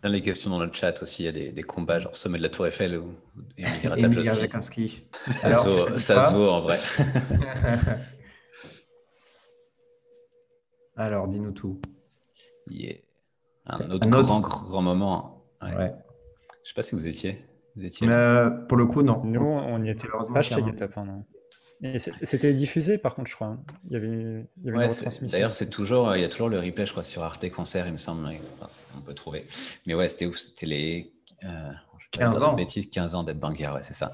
Les 0.03 0.21
questions 0.21 0.49
dans 0.49 0.63
le 0.63 0.71
chat 0.71 1.01
aussi, 1.01 1.23
il 1.23 1.25
y 1.25 1.29
a 1.29 1.31
des, 1.33 1.51
des 1.51 1.63
combats, 1.63 1.99
genre 1.99 2.15
sommet 2.15 2.37
de 2.37 2.43
la 2.43 2.49
Tour 2.49 2.67
Eiffel 2.67 2.97
ou. 2.97 3.15
Ça, 5.37 5.57
ça 5.99 6.29
se 6.29 6.33
vaut 6.33 6.49
en 6.49 6.61
vrai. 6.61 6.79
Alors, 10.99 11.29
dis-nous 11.29 11.51
tout. 11.51 11.79
Un 13.65 13.91
autre, 13.91 14.09
Grand, 14.09 14.41
grand 14.41 14.81
moment. 14.81 15.45
Ouais. 15.61 15.69
ne 15.71 15.87
Je 16.63 16.69
sais 16.69 16.73
pas 16.75 16.81
si 16.81 16.93
vous 16.93 17.07
étiez. 17.07 17.45
Vous 17.75 17.85
étiez 17.85 18.07
euh, 18.09 18.49
pour 18.49 18.77
le 18.77 18.85
coup, 18.85 19.01
non. 19.01 19.21
Nous, 19.23 19.39
on 19.41 19.81
y 19.81 19.89
était 19.89 20.09
pas 20.33 20.41
chez 20.41 20.55
GetUp. 20.55 20.95
non. 20.97 21.23
C'était 21.97 22.51
diffusé, 22.51 22.97
par 22.97 23.15
contre, 23.15 23.29
je 23.29 23.35
crois. 23.35 23.47
Hein. 23.47 23.63
Il 23.89 23.93
y 23.93 23.95
avait, 23.95 24.07
il 24.57 24.65
y 24.65 24.69
avait 24.69 24.83
une 24.83 24.91
retransmission. 24.91 25.27
D'ailleurs, 25.27 25.53
c'est 25.53 25.69
toujours, 25.69 26.13
il 26.17 26.21
y 26.21 26.25
a 26.25 26.29
toujours 26.29 26.49
le 26.49 26.59
replay, 26.59 26.85
je 26.85 26.91
crois, 26.91 27.05
sur 27.05 27.23
Arte 27.23 27.49
Concert, 27.49 27.87
il 27.87 27.93
me 27.93 27.97
semble. 27.97 28.27
on 28.97 29.01
peut 29.01 29.13
trouver. 29.13 29.47
Mais 29.85 29.93
ouais, 29.93 30.09
c'était 30.09 30.25
ouf. 30.25 30.37
C'était 30.37 30.65
les. 30.65 31.13
Euh, 31.45 31.71
15 32.11 32.43
ans. 32.43 32.53
Bêtise, 32.53 32.89
15 32.89 33.15
ans 33.15 33.23
d'être 33.23 33.39
banger, 33.39 33.69
ouais, 33.69 33.83
c'est 33.83 33.93
ça. 33.93 34.11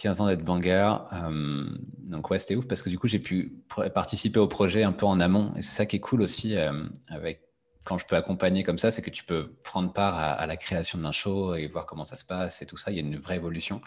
15 0.00 0.20
ans 0.22 0.26
d'être 0.26 0.42
banger. 0.42 0.94
Euh, 1.12 1.66
donc 2.08 2.30
ouais, 2.30 2.38
c'était 2.38 2.56
ouf 2.56 2.66
parce 2.66 2.82
que 2.82 2.88
du 2.88 2.98
coup, 2.98 3.06
j'ai 3.06 3.18
pu 3.18 3.62
participer 3.94 4.40
au 4.40 4.48
projet 4.48 4.82
un 4.82 4.92
peu 4.92 5.06
en 5.06 5.20
amont. 5.20 5.52
Et 5.56 5.62
c'est 5.62 5.76
ça 5.76 5.86
qui 5.86 5.96
est 5.96 6.00
cool 6.00 6.22
aussi 6.22 6.56
euh, 6.56 6.72
avec 7.08 7.42
quand 7.84 7.98
je 7.98 8.06
peux 8.06 8.16
accompagner 8.16 8.62
comme 8.62 8.78
ça, 8.78 8.90
c'est 8.90 9.02
que 9.02 9.10
tu 9.10 9.24
peux 9.24 9.48
prendre 9.62 9.92
part 9.92 10.18
à, 10.18 10.46
la 10.46 10.56
création 10.56 10.98
d'un 10.98 11.12
show 11.12 11.54
et 11.54 11.66
voir 11.66 11.86
comment 11.86 12.04
ça 12.04 12.16
se 12.16 12.24
passe 12.24 12.60
et 12.62 12.66
tout 12.66 12.76
ça. 12.76 12.90
Il 12.90 12.96
y 12.96 12.98
a 12.98 13.02
une 13.02 13.16
vraie 13.16 13.36
évolution. 13.36 13.80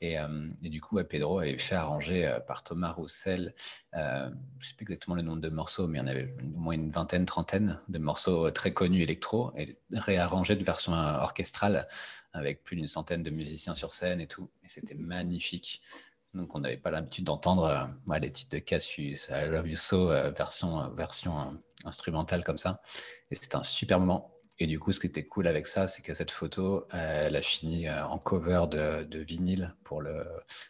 Et, 0.00 0.18
euh, 0.18 0.48
du 0.62 0.80
coup, 0.80 1.02
Pedro 1.04 1.40
avait 1.40 1.58
fait 1.58 1.74
arranger 1.74 2.38
par 2.46 2.62
Thomas 2.62 2.92
Roussel, 2.92 3.54
je 3.92 3.98
ne 3.98 4.32
sais 4.60 4.74
plus 4.74 4.84
exactement 4.84 5.16
le 5.16 5.22
nombre 5.22 5.42
de 5.42 5.50
morceaux, 5.50 5.86
mais 5.86 5.98
il 5.98 6.00
y 6.00 6.04
en 6.04 6.06
avait 6.06 6.34
au 6.54 6.58
moins 6.58 6.74
une 6.74 6.90
vingtaine, 6.90 7.26
trentaine 7.26 7.80
de 7.88 7.98
morceaux 7.98 8.50
très 8.50 8.72
connus 8.72 9.02
électro 9.02 9.52
et 9.56 9.76
réarrangés 9.92 10.56
de 10.56 10.64
version 10.64 10.92
orchestrale 10.92 11.86
avec 12.32 12.62
plus 12.64 12.76
d'une 12.76 12.86
centaine 12.86 13.22
de 13.22 13.30
musiciens 13.30 13.74
sur 13.74 13.92
scène 13.92 14.20
et 14.20 14.26
tout. 14.26 14.50
Et 14.62 14.68
c'était 14.68 14.94
magnifique. 14.94 15.82
Donc, 16.34 16.54
on 16.54 16.60
n'avait 16.60 16.76
pas 16.76 16.90
l'habitude 16.90 17.24
d'entendre 17.24 17.64
euh, 17.64 18.18
les 18.18 18.30
titres 18.30 18.54
de 18.54 18.60
Cassius, 18.60 19.30
I 19.30 19.46
Love 19.48 19.68
You 19.68 19.76
So, 19.76 20.10
euh, 20.10 20.30
version, 20.30 20.80
euh, 20.80 20.88
version 20.90 21.60
instrumentale 21.84 22.44
comme 22.44 22.56
ça. 22.56 22.82
Et 23.30 23.34
c'était 23.34 23.56
un 23.56 23.64
super 23.64 23.98
moment. 23.98 24.32
Et 24.62 24.66
du 24.66 24.78
coup, 24.78 24.92
ce 24.92 25.00
qui 25.00 25.06
était 25.06 25.24
cool 25.24 25.46
avec 25.46 25.66
ça, 25.66 25.86
c'est 25.86 26.02
que 26.02 26.12
cette 26.12 26.30
photo, 26.30 26.86
elle 26.92 27.34
a 27.34 27.42
fini 27.42 27.88
en 27.88 28.18
cover 28.18 28.64
de, 28.70 29.04
de, 29.04 29.18
vinyle 29.20 29.74
pour, 29.84 30.02
le, 30.02 30.26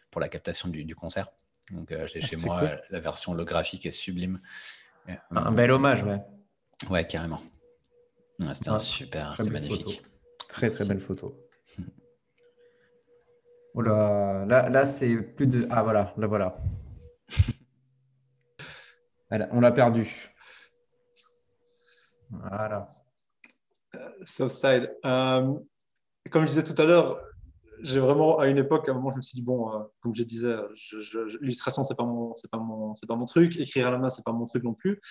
pour 0.09 0.21
la 0.21 0.29
captation 0.29 0.69
du, 0.69 0.85
du 0.85 0.95
concert. 0.95 1.27
Donc, 1.71 1.89
je 1.89 2.13
l'ai 2.13 2.21
ah, 2.23 2.25
chez 2.25 2.37
moi. 2.37 2.61
La 2.89 3.01
version 3.01 3.33
holographique 3.33 3.85
est 3.85 3.91
sublime. 3.91 4.39
Un 5.31 5.51
bel 5.51 5.71
hommage, 5.71 6.03
ouais. 6.03 6.21
Ouais, 6.89 7.05
carrément. 7.05 7.41
c'était 8.53 8.69
un 8.69 8.77
super, 8.77 9.35
c'est 9.35 9.49
magnifique. 9.49 10.03
Très, 10.47 10.69
très 10.69 10.85
belle 10.85 11.01
photo. 11.01 11.37
Oh 13.73 13.81
là, 13.81 14.45
là, 14.45 14.85
c'est 14.85 15.15
plus 15.15 15.47
de. 15.47 15.65
Ah 15.69 15.81
voilà, 15.81 16.13
là 16.17 16.27
voilà. 16.27 16.57
on 19.31 19.61
l'a 19.61 19.71
perdu. 19.71 20.29
Voilà. 22.29 22.85
Southside. 24.23 24.95
Euh, 25.05 25.53
comme 26.29 26.43
je 26.43 26.49
disais 26.49 26.63
tout 26.63 26.79
à 26.81 26.85
l'heure, 26.85 27.19
j'ai 27.83 27.99
vraiment, 27.99 28.37
à 28.37 28.47
une 28.47 28.57
époque, 28.57 28.87
à 28.87 28.91
un 28.91 28.95
moment, 28.95 29.11
je 29.11 29.17
me 29.17 29.21
suis 29.21 29.35
dit, 29.35 29.43
bon, 29.43 29.73
euh, 29.73 29.83
comme 30.01 30.15
je 30.15 30.23
disais, 30.23 30.55
l'illustration, 31.41 31.83
c'est 31.83 31.95
pas, 31.95 32.05
mon, 32.05 32.31
pas, 32.51 32.57
mon, 32.59 32.93
pas 32.93 33.15
mon 33.15 33.25
truc, 33.25 33.57
écrire 33.57 33.87
à 33.87 33.91
la 33.91 33.97
main, 33.97 34.09
c'est 34.09 34.23
pas 34.23 34.31
mon 34.31 34.45
truc 34.45 34.63
non 34.63 34.73
plus. 34.73 35.01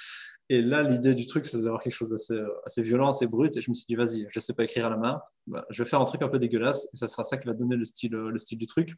Et 0.49 0.63
là, 0.63 0.83
l'idée 0.83 1.15
du 1.15 1.27
truc, 1.27 1.47
c'est 1.47 1.61
d'avoir 1.61 1.83
quelque 1.83 1.95
chose 1.95 2.11
d'assez 2.11 2.39
assez 2.65 2.83
violent, 2.83 3.09
assez 3.09 3.27
brut. 3.27 3.57
Et 3.57 3.61
je 3.61 3.71
me 3.71 3.75
suis 3.75 3.87
dit, 3.89 3.97
vas-y, 3.97 4.27
je 4.31 4.41
sais 4.41 4.55
pas 4.55 4.65
écrire 4.65 4.87
à 4.87 4.91
la 4.91 4.97
main, 4.97 5.21
bah, 5.47 5.65
je 5.71 5.83
vais 5.83 5.89
faire 5.89 6.01
un 6.01 6.05
truc 6.05 6.23
un 6.23 6.29
peu 6.29 6.39
dégueulasse, 6.39 6.89
et 6.95 6.97
ça 6.97 7.09
sera 7.09 7.25
ça 7.25 7.39
qui 7.39 7.47
va 7.47 7.55
donner 7.55 7.77
le 7.77 7.85
style, 7.85 8.13
le 8.13 8.39
style 8.39 8.59
du 8.59 8.67
truc. 8.67 8.95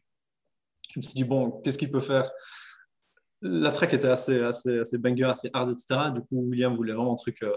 Je 0.93 0.99
me 0.99 1.01
suis 1.01 1.15
dit, 1.15 1.23
bon, 1.23 1.61
qu'est-ce 1.63 1.77
qu'il 1.77 1.91
peut 1.91 1.99
faire? 1.99 2.31
La 3.41 3.71
track 3.71 3.93
était 3.93 4.07
assez, 4.07 4.41
assez, 4.41 4.79
assez 4.79 4.97
banger, 4.97 5.25
assez 5.25 5.49
hard, 5.53 5.71
etc. 5.71 6.11
Du 6.13 6.21
coup, 6.21 6.41
William 6.47 6.75
voulait 6.75 6.93
vraiment 6.93 7.13
un 7.13 7.17
truc 7.17 7.41
euh, 7.43 7.51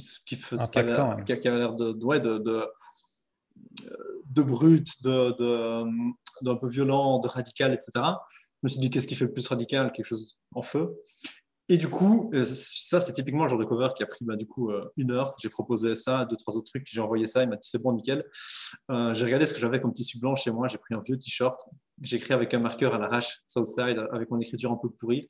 qui, 0.00 0.06
qui, 0.26 0.36
faisait, 0.36 0.66
qui, 0.68 0.78
avait, 0.78 0.92
l'air 1.58 1.74
de, 1.74 2.04
ouais, 2.04 2.20
de, 2.20 2.38
de 2.38 2.66
de 4.30 4.42
brut, 4.42 5.02
de, 5.02 5.84
d'un 6.42 6.56
peu 6.56 6.68
violent, 6.68 7.18
de 7.18 7.28
radical, 7.28 7.72
etc. 7.72 7.90
Je 7.94 8.00
me 8.64 8.68
suis 8.68 8.80
dit, 8.80 8.90
qu'est-ce 8.90 9.08
qui 9.08 9.14
fait 9.14 9.24
le 9.24 9.32
plus 9.32 9.46
radical? 9.46 9.92
Quelque 9.92 10.06
chose 10.06 10.36
en 10.54 10.62
feu. 10.62 10.96
Et 11.70 11.76
du 11.76 11.88
coup, 11.88 12.30
euh, 12.32 12.46
ça, 12.46 12.98
c'est 12.98 13.12
typiquement 13.12 13.44
le 13.44 13.50
genre 13.50 13.58
de 13.58 13.64
cover 13.64 13.88
qui 13.94 14.02
a 14.02 14.06
pris 14.06 14.24
bah, 14.24 14.36
du 14.36 14.46
coup 14.46 14.70
euh, 14.70 14.90
une 14.96 15.10
heure. 15.10 15.34
J'ai 15.38 15.50
proposé 15.50 15.94
ça, 15.94 16.24
deux, 16.24 16.36
trois 16.36 16.56
autres 16.56 16.70
trucs, 16.70 16.86
j'ai 16.90 17.00
envoyé 17.00 17.26
ça, 17.26 17.42
il 17.42 17.48
m'a 17.50 17.56
dit 17.56 17.68
c'est 17.70 17.82
bon, 17.82 17.92
nickel. 17.92 18.24
Euh, 18.90 19.12
j'ai 19.12 19.26
regardé 19.26 19.44
ce 19.44 19.52
que 19.52 19.60
j'avais 19.60 19.78
comme 19.78 19.92
tissu 19.92 20.18
blanc 20.18 20.34
chez 20.34 20.50
moi, 20.50 20.66
j'ai 20.66 20.78
pris 20.78 20.94
un 20.94 21.00
vieux 21.00 21.18
t-shirt, 21.18 21.60
j'ai 22.00 22.16
écrit 22.16 22.32
avec 22.32 22.54
un 22.54 22.58
marqueur 22.58 22.94
à 22.94 22.98
l'arrache, 22.98 23.42
Southside, 23.46 24.02
avec 24.12 24.30
mon 24.30 24.40
écriture 24.40 24.72
un 24.72 24.78
peu 24.78 24.88
pourrie. 24.88 25.28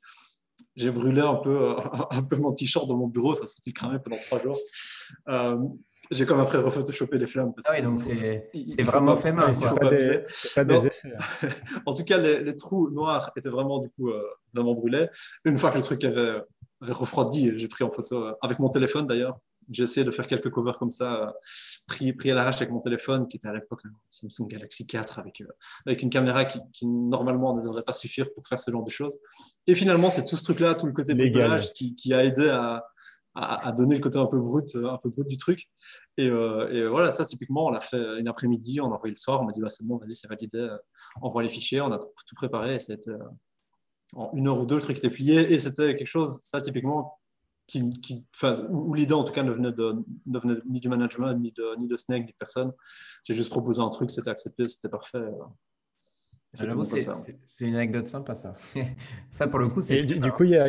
J'ai 0.75 0.91
brûlé 0.91 1.21
un 1.21 1.35
peu, 1.35 1.75
un 2.11 2.23
peu 2.23 2.35
mon 2.37 2.53
t-shirt 2.53 2.87
dans 2.87 2.97
mon 2.97 3.07
bureau, 3.07 3.35
ça 3.35 3.45
s'est 3.47 3.71
cramé 3.71 3.99
pendant 3.99 4.17
trois 4.17 4.39
jours. 4.39 4.57
J'ai 6.11 6.25
comme 6.25 6.39
après 6.39 6.57
rephotoshoppé 6.57 7.19
les 7.19 7.27
flammes. 7.27 7.53
ah 7.65 7.71
oui, 7.75 7.83
donc 7.83 7.99
c'est 7.99 8.83
vraiment 8.83 9.15
fait 9.15 9.31
main. 9.31 9.53
C'est 9.53 9.69
pas, 9.75 9.89
des, 9.89 10.23
pas 10.55 10.65
des 10.65 10.87
effets. 10.87 11.13
Hein. 11.15 11.47
en 11.85 11.93
tout 11.93 12.03
cas, 12.03 12.17
les, 12.17 12.55
trous 12.55 12.89
noirs 12.89 13.31
étaient 13.35 13.49
vraiment, 13.49 13.79
du 13.79 13.89
coup, 13.91 14.09
euh, 14.09 14.23
vraiment 14.53 14.73
brûlés. 14.73 15.07
Une 15.45 15.59
fois 15.59 15.69
que 15.69 15.77
le 15.77 15.83
truc 15.83 16.03
avait, 16.03 16.41
refroidi, 16.81 17.51
j'ai 17.57 17.67
pris 17.67 17.83
en 17.83 17.91
photo, 17.91 18.23
euh, 18.23 18.33
avec 18.41 18.57
mon 18.57 18.69
téléphone 18.69 19.05
d'ailleurs. 19.05 19.37
J'ai 19.69 19.83
essayé 19.83 20.03
de 20.03 20.09
faire 20.09 20.25
quelques 20.25 20.49
covers 20.49 20.79
comme 20.79 20.89
ça, 20.89 21.27
euh, 21.27 21.31
pris, 21.89 22.13
pris 22.13 22.31
à 22.31 22.35
l'arrache 22.35 22.57
avec 22.57 22.71
mon 22.71 22.79
téléphone, 22.79 23.27
qui 23.27 23.37
était 23.37 23.47
à 23.47 23.53
l'époque 23.53 23.81
un 23.85 23.91
Samsung 24.11 24.47
Galaxy 24.47 24.87
4, 24.87 25.19
avec, 25.19 25.43
avec 25.85 26.01
une 26.03 26.09
caméra 26.09 26.45
qui, 26.45 26.59
qui, 26.71 26.87
normalement 26.87 27.55
ne 27.55 27.61
devrait 27.61 27.83
pas 27.83 27.93
suffire 27.93 28.31
pour 28.33 28.47
faire 28.47 28.59
ce 28.59 28.71
genre 28.71 28.83
de 28.83 28.89
choses. 28.89 29.19
Et 29.67 29.75
finalement, 29.75 30.09
c'est 30.09 30.23
tout 30.23 30.35
ce 30.35 30.43
truc-là, 30.43 30.75
tout 30.75 30.85
le 30.85 30.93
côté 30.93 31.13
bricolage 31.13 31.73
qui, 31.73 31.95
qui 31.95 32.13
a 32.13 32.23
aidé 32.23 32.47
à, 32.49 32.85
à, 33.35 33.71
donner 33.71 33.95
le 33.95 34.01
côté 34.01 34.17
un 34.17 34.25
peu 34.25 34.39
brut, 34.39 34.75
un 34.75 34.97
peu 34.97 35.09
brut 35.09 35.27
du 35.27 35.37
truc. 35.37 35.69
Euh, 36.19 36.69
et, 36.69 36.87
voilà, 36.87 37.11
ça, 37.11 37.25
typiquement, 37.25 37.67
on 37.67 37.69
l'a 37.69 37.79
fait 37.79 38.19
une 38.19 38.27
après-midi, 38.27 38.81
on 38.81 38.91
a 38.91 38.95
envoyé 38.95 39.13
le 39.13 39.19
soir, 39.19 39.41
on 39.41 39.45
m'a 39.45 39.51
dit, 39.51 39.61
bah, 39.61 39.69
c'est 39.69 39.85
bon, 39.87 39.97
vas-y, 39.97 40.15
c'est 40.15 40.27
validé, 40.27 40.59
euh, 40.59 40.77
envoie 41.21 41.43
les 41.43 41.49
fichiers, 41.49 41.81
on 41.81 41.91
a 41.91 41.97
tout 41.97 42.35
préparé, 42.35 42.75
et 42.75 42.79
c'était 42.79 43.11
euh, 43.11 43.17
en 44.13 44.31
une 44.33 44.47
heure 44.47 44.59
ou 44.59 44.65
deux, 44.65 44.75
le 44.75 44.81
truc 44.81 44.97
était 44.97 45.09
plié, 45.09 45.53
et 45.53 45.59
c'était 45.59 45.95
quelque 45.95 46.07
chose, 46.07 46.41
ça, 46.43 46.61
typiquement, 46.61 47.19
qui, 47.69 47.89
qui 48.01 48.25
où, 48.69 48.93
l'idée 48.95 49.13
en 49.13 49.23
tout 49.23 49.31
cas 49.31 49.43
ne 49.43 49.51
venait, 49.51 49.71
de, 49.71 49.93
ne 50.25 50.39
venait, 50.39 50.59
ni 50.67 50.79
du 50.79 50.89
management, 50.89 51.35
ni 51.35 51.51
de, 51.51 51.77
ni 51.77 51.87
de 51.87 51.95
Snake, 51.95 52.25
ni 52.25 52.31
de 52.31 52.37
personne. 52.37 52.73
J'ai 53.23 53.35
juste 53.35 53.51
proposé 53.51 53.81
un 53.81 53.89
truc, 53.89 54.09
c'était 54.09 54.31
accepté, 54.31 54.67
c'était 54.67 54.89
parfait. 54.89 55.23
C'est 56.53 57.65
une 57.65 57.75
anecdote 57.75 58.07
sympa, 58.07 58.35
ça. 58.35 58.55
ça, 59.29 59.47
pour 59.47 59.59
le 59.59 59.67
coup, 59.67 59.81
c'est. 59.81 60.01
Du, 60.01 60.19
du, 60.19 60.31
coup, 60.31 60.45
il 60.45 60.49
y 60.49 60.57
a, 60.57 60.67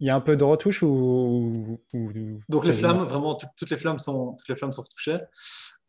il 0.00 0.06
y 0.06 0.10
a 0.10 0.16
un 0.16 0.20
peu 0.20 0.36
de 0.36 0.44
retouche 0.44 0.82
ou, 0.82 1.78
Donc 2.48 2.64
les 2.64 2.72
flammes, 2.72 3.04
vraiment, 3.04 3.34
toutes 3.34 3.70
les 3.70 3.76
flammes 3.76 3.98
sont, 3.98 4.34
toutes 4.38 4.48
les 4.48 4.56
flammes 4.56 4.72
sont 4.72 4.82
retouchées. 4.82 5.18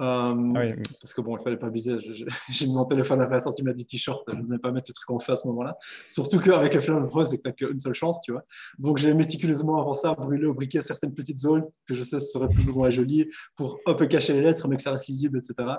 Euh, 0.02 0.54
ah 0.56 0.66
parce 1.00 1.14
que 1.14 1.22
bon, 1.22 1.38
il 1.38 1.44
fallait 1.44 1.58
pas 1.58 1.68
abuser. 1.68 1.98
J'ai 2.50 2.66
mis 2.66 2.74
mon 2.74 2.86
téléphone 2.86 3.22
à 3.22 3.26
20 3.26 3.40
cm 3.40 3.74
du 3.74 3.86
t-shirt. 3.86 4.22
Je 4.28 4.36
ne 4.36 4.44
venais 4.44 4.58
pas 4.58 4.72
mettre 4.72 4.88
le 4.90 4.94
truc 4.94 5.10
en 5.12 5.20
fait 5.20 5.32
à 5.32 5.38
ce 5.38 5.48
moment-là. 5.48 5.78
Surtout 6.10 6.40
qu'avec 6.40 6.74
les 6.74 6.82
flammes, 6.82 7.02
le 7.02 7.08
problème, 7.08 7.30
c'est 7.30 7.38
que 7.38 7.44
tu 7.44 7.64
n'as 7.64 7.70
qu'une 7.70 7.80
seule 7.80 7.94
chance, 7.94 8.20
tu 8.22 8.32
vois. 8.32 8.44
Donc 8.80 8.98
j'ai 8.98 9.14
méticuleusement 9.14 9.80
avant 9.80 9.94
ça 9.94 10.14
brûlé 10.14 10.46
au 10.46 10.54
briquet 10.54 10.82
certaines 10.82 11.14
petites 11.14 11.40
zones 11.40 11.66
que 11.88 11.94
je 11.94 12.04
sais 12.04 12.20
seraient 12.20 12.50
plus 12.50 12.68
ou 12.68 12.74
moins 12.74 12.90
jolies 12.90 13.30
pour 13.56 13.80
un 13.86 13.94
peu 13.94 14.08
cacher 14.08 14.34
les 14.34 14.42
lettres, 14.42 14.68
mais 14.68 14.76
que 14.76 14.84
ça 14.84 14.92
reste 14.92 15.08
lisible, 15.08 15.38
etc. 15.38 15.70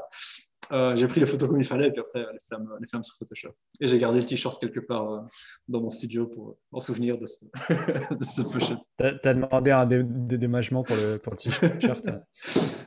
Euh, 0.70 0.94
j'ai 0.96 1.06
pris 1.08 1.20
les 1.20 1.26
photos 1.26 1.48
comme 1.48 1.60
il 1.60 1.66
fallait, 1.66 1.88
et 1.88 1.90
puis 1.90 2.00
après, 2.00 2.20
les 2.20 2.38
flammes, 2.38 2.68
les 2.80 2.86
flammes 2.86 3.02
sur 3.02 3.16
Photoshop. 3.16 3.50
Et 3.80 3.86
j'ai 3.86 3.98
gardé 3.98 4.20
le 4.20 4.26
t-shirt 4.26 4.60
quelque 4.60 4.80
part 4.80 5.12
euh, 5.12 5.20
dans 5.68 5.80
mon 5.80 5.90
studio 5.90 6.26
pour 6.26 6.56
en 6.70 6.78
souvenir 6.78 7.18
de, 7.18 7.26
ce, 7.26 7.44
de 8.14 8.24
cette 8.28 8.50
pochette. 8.50 8.78
T'as 8.96 9.12
as 9.24 9.34
demandé 9.34 9.70
un 9.70 9.86
dédommagement 9.86 10.82
pour 10.82 10.96
le, 10.96 11.18
pour 11.18 11.32
le 11.32 11.36
t-shirt 11.36 12.10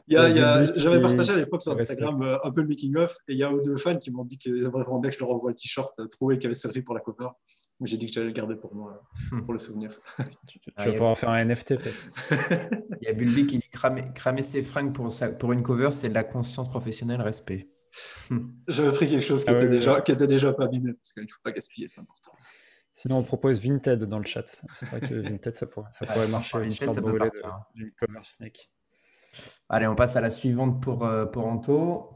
J'avais 0.07 1.01
partagé 1.01 1.33
à 1.33 1.35
l'époque 1.35 1.61
sur 1.61 1.73
Instagram 1.73 2.21
euh, 2.21 2.37
un 2.43 2.51
peu 2.51 2.61
le 2.61 2.67
making-of, 2.67 3.15
et 3.27 3.33
il 3.33 3.39
y 3.39 3.43
a 3.43 3.51
deux 3.63 3.77
fans 3.77 3.97
qui 3.97 4.11
m'ont 4.11 4.25
dit 4.25 4.37
qu'ils 4.37 4.63
aimeraient 4.63 4.83
vraiment 4.83 4.99
bien 4.99 5.09
que 5.09 5.15
je 5.15 5.19
leur 5.19 5.31
envoie 5.31 5.51
le 5.51 5.55
t-shirt 5.55 5.91
trouvé 6.09 6.39
qui 6.39 6.45
avait 6.45 6.55
servi 6.55 6.81
pour 6.81 6.95
la 6.95 7.01
cover. 7.01 7.27
Mais 7.79 7.87
j'ai 7.87 7.97
dit 7.97 8.07
que 8.07 8.13
j'allais 8.13 8.27
le 8.27 8.33
garder 8.33 8.55
pour 8.55 8.73
moi, 8.73 9.03
pour 9.43 9.53
le 9.53 9.59
souvenir. 9.59 9.99
tu, 10.47 10.59
vas 10.77 10.91
pouvoir 10.91 11.17
faire 11.17 11.29
un 11.29 11.43
NFT 11.43 11.77
peut-être. 11.77 12.09
Il 13.01 13.05
y 13.05 13.07
a 13.07 13.13
Bulby 13.13 13.47
qui 13.47 13.57
dit 13.57 13.69
cramer, 13.69 14.03
cramer 14.13 14.43
ses 14.43 14.63
fringues 14.63 14.93
pour, 14.93 15.13
pour 15.39 15.51
une 15.51 15.61
cover, 15.61 15.89
c'est 15.91 16.09
de 16.09 16.13
la 16.13 16.23
conscience 16.23 16.69
professionnelle, 16.69 17.21
respect. 17.21 17.69
J'avais 18.67 18.91
pris 18.91 19.09
quelque 19.09 19.23
chose 19.23 19.43
qui, 19.43 19.49
ah 19.49 19.53
était 19.53 19.69
déjà, 19.69 20.01
qui 20.01 20.11
était 20.11 20.27
déjà 20.27 20.53
pas 20.53 20.65
abîmé, 20.65 20.93
parce 20.93 21.13
qu'il 21.13 21.23
ne 21.23 21.27
faut 21.27 21.41
pas 21.43 21.51
gaspiller, 21.51 21.87
c'est 21.87 22.01
important. 22.01 22.31
Sinon, 22.93 23.17
on 23.17 23.23
propose 23.23 23.61
Vinted 23.61 24.03
dans 24.05 24.19
le 24.19 24.25
chat. 24.25 24.45
C'est 24.73 24.85
vrai 24.85 25.01
que 25.01 25.13
Vinted, 25.29 25.53
ça 25.53 25.65
pourrait, 25.67 25.89
ça 25.91 26.05
pourrait 26.05 26.29
marcher. 26.29 26.57
Vinted, 26.57 26.93
ça 26.93 27.01
peut 27.01 27.19
du 27.75 27.93
commerce 27.99 28.35
snake. 28.37 28.71
Allez, 29.67 29.87
on 29.87 29.95
passe 29.95 30.15
à 30.15 30.21
la 30.21 30.29
suivante 30.29 30.81
pour, 30.81 31.05
euh, 31.05 31.25
pour 31.25 31.45
Anto. 31.45 32.09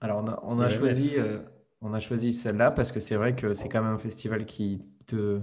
Alors, 0.00 0.22
on 0.22 0.28
a, 0.28 0.40
on 0.42 0.58
a 0.58 0.68
choisi, 0.68 1.12
euh, 1.16 1.38
on 1.80 1.94
a 1.94 2.00
choisi 2.00 2.32
celle-là 2.32 2.70
parce 2.70 2.92
que 2.92 3.00
c'est 3.00 3.16
vrai 3.16 3.34
que 3.34 3.54
c'est 3.54 3.68
quand 3.68 3.82
même 3.82 3.94
un 3.94 3.98
festival 3.98 4.46
qui, 4.46 4.80
te, 5.06 5.40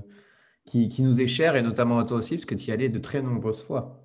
qui, 0.66 1.02
nous 1.02 1.22
est 1.22 1.28
cher 1.28 1.56
et 1.56 1.62
notamment 1.62 2.00
à 2.00 2.06
toi 2.06 2.18
aussi 2.18 2.36
parce 2.36 2.46
que 2.46 2.56
tu 2.56 2.70
y 2.70 2.72
allais 2.72 2.90
de 2.90 3.00
très 3.00 3.22
nombreuses 3.22 3.64
fois. 3.64 4.02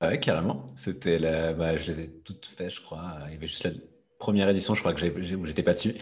Ouais, 0.00 0.18
carrément. 0.18 0.64
C'était 0.74 1.18
la... 1.18 1.52
bah, 1.52 1.76
je 1.76 1.90
les 1.90 2.00
ai 2.02 2.10
toutes 2.22 2.46
faites, 2.46 2.70
je 2.70 2.80
crois. 2.80 3.18
Il 3.26 3.34
y 3.34 3.36
avait 3.36 3.46
juste 3.46 3.64
la 3.64 3.72
première 4.18 4.48
édition, 4.48 4.74
je 4.74 4.80
crois 4.80 4.94
que 4.94 5.00
j'étais 5.00 5.62
pas 5.62 5.74
dessus. 5.74 5.94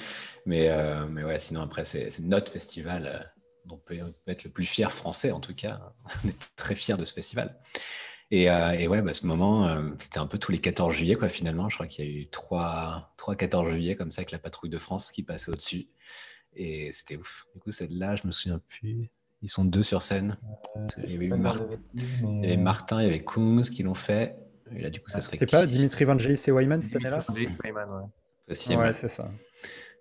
Mais, 0.46 0.68
euh, 0.68 1.06
mais 1.08 1.24
ouais, 1.24 1.38
sinon 1.38 1.62
après, 1.62 1.84
c'est, 1.84 2.20
notre 2.20 2.52
festival 2.52 3.06
euh, 3.06 3.18
dont 3.64 3.76
on 3.76 3.78
peut, 3.78 3.98
être 4.26 4.44
le 4.44 4.50
plus 4.50 4.64
fier 4.64 4.92
français, 4.92 5.32
en 5.32 5.40
tout 5.40 5.54
cas. 5.54 5.92
On 6.24 6.28
est 6.28 6.36
très 6.56 6.74
fiers 6.74 6.96
de 6.96 7.04
ce 7.04 7.12
festival. 7.12 7.58
Et, 8.30 8.50
euh, 8.50 8.72
et 8.72 8.88
ouais, 8.88 9.00
bah, 9.00 9.14
ce 9.14 9.26
moment, 9.26 9.82
c'était 9.98 10.18
un 10.18 10.26
peu 10.26 10.38
tous 10.38 10.52
les 10.52 10.58
14 10.58 10.94
juillet, 10.94 11.14
quoi, 11.14 11.28
finalement. 11.28 11.68
Je 11.68 11.76
crois 11.76 11.86
qu'il 11.86 12.04
y 12.04 12.08
a 12.08 12.10
eu 12.10 12.28
3, 12.28 13.14
3 13.16 13.36
14 13.36 13.70
juillet, 13.70 13.96
comme 13.96 14.10
ça, 14.10 14.20
avec 14.20 14.32
la 14.32 14.38
patrouille 14.38 14.70
de 14.70 14.78
France 14.78 15.10
qui 15.10 15.22
passait 15.22 15.50
au-dessus. 15.50 15.86
Et 16.54 16.90
c'était 16.92 17.16
ouf. 17.16 17.46
Du 17.54 17.60
coup, 17.60 17.70
celle-là, 17.70 18.16
je 18.16 18.26
me 18.26 18.32
souviens 18.32 18.60
plus. 18.68 19.10
Ils 19.42 19.48
sont 19.48 19.64
deux 19.64 19.82
sur 19.82 20.02
scène. 20.02 20.36
il, 21.04 21.12
y 21.12 21.14
avait 21.14 22.56
Martin, 22.56 23.00
il 23.00 23.04
y 23.04 23.08
avait 23.08 23.22
Coombs 23.22 23.62
qui 23.62 23.82
l'ont 23.82 23.94
fait. 23.94 24.36
Et 24.74 24.82
là, 24.82 24.90
du 24.90 25.00
coup, 25.00 25.08
ça 25.08 25.18
ah, 25.18 25.20
serait. 25.20 25.38
C'était 25.38 25.46
pas 25.50 25.66
Dimitri 25.66 26.04
Vangelis 26.04 26.42
et 26.46 26.50
Wyman 26.50 26.82
cette 26.82 26.96
année-là 26.96 27.24
ouais. 27.28 28.76
ouais 28.76 28.92
c'est 28.92 29.08
ça. 29.08 29.30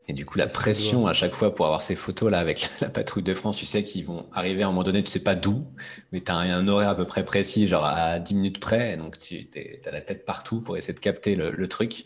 Et 0.09 0.13
du 0.13 0.23
coup, 0.23 0.37
la 0.37 0.47
pression 0.47 1.05
à 1.07 1.13
chaque 1.13 1.33
fois 1.33 1.53
pour 1.53 1.65
avoir 1.65 1.81
ces 1.81 1.95
photos-là 1.95 2.39
avec 2.39 2.69
la 2.81 2.89
patrouille 2.89 3.23
de 3.23 3.33
France, 3.33 3.57
tu 3.57 3.65
sais 3.65 3.83
qu'ils 3.83 4.05
vont 4.05 4.25
arriver 4.31 4.63
à 4.63 4.67
un 4.67 4.69
moment 4.69 4.83
donné, 4.83 5.03
tu 5.03 5.11
sais 5.11 5.19
pas 5.19 5.35
d'où, 5.35 5.65
mais 6.11 6.21
tu 6.21 6.31
as 6.31 6.35
un 6.35 6.67
horaire 6.67 6.89
à 6.89 6.95
peu 6.95 7.05
près 7.05 7.25
précis, 7.25 7.67
genre 7.67 7.85
à 7.85 8.19
10 8.19 8.35
minutes 8.35 8.59
près, 8.59 8.95
donc 8.95 9.17
tu 9.17 9.49
as 9.85 9.91
la 9.91 10.01
tête 10.01 10.25
partout 10.25 10.61
pour 10.61 10.77
essayer 10.77 10.93
de 10.93 10.99
capter 10.99 11.35
le, 11.35 11.67
truc. 11.67 12.05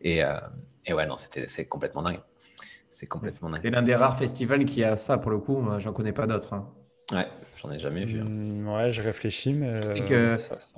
Et, 0.00 0.24
euh, 0.24 0.38
et 0.86 0.94
ouais, 0.94 1.06
non, 1.06 1.16
c'est 1.16 1.66
complètement 1.66 2.02
dingue. 2.02 2.20
C'est 2.88 3.06
complètement 3.06 3.50
C'est 3.62 3.70
l'un 3.70 3.82
des 3.82 3.94
rares 3.94 4.18
festivals 4.18 4.64
qui 4.64 4.84
a 4.84 4.96
ça, 4.96 5.18
pour 5.18 5.30
le 5.30 5.38
coup. 5.38 5.62
J'en 5.78 5.92
connais 5.92 6.12
pas 6.12 6.26
d'autres. 6.26 6.52
Hein. 6.52 6.68
Ouais, 7.10 7.26
j'en 7.60 7.70
ai 7.70 7.78
jamais 7.78 8.04
vu. 8.04 8.20
Hein. 8.20 8.24
Hmm, 8.24 8.68
ouais, 8.68 8.88
je 8.90 9.02
réfléchis, 9.02 9.54
mais. 9.54 9.82
Je 9.82 9.86
sais 9.86 10.04
qu'il 10.04 10.16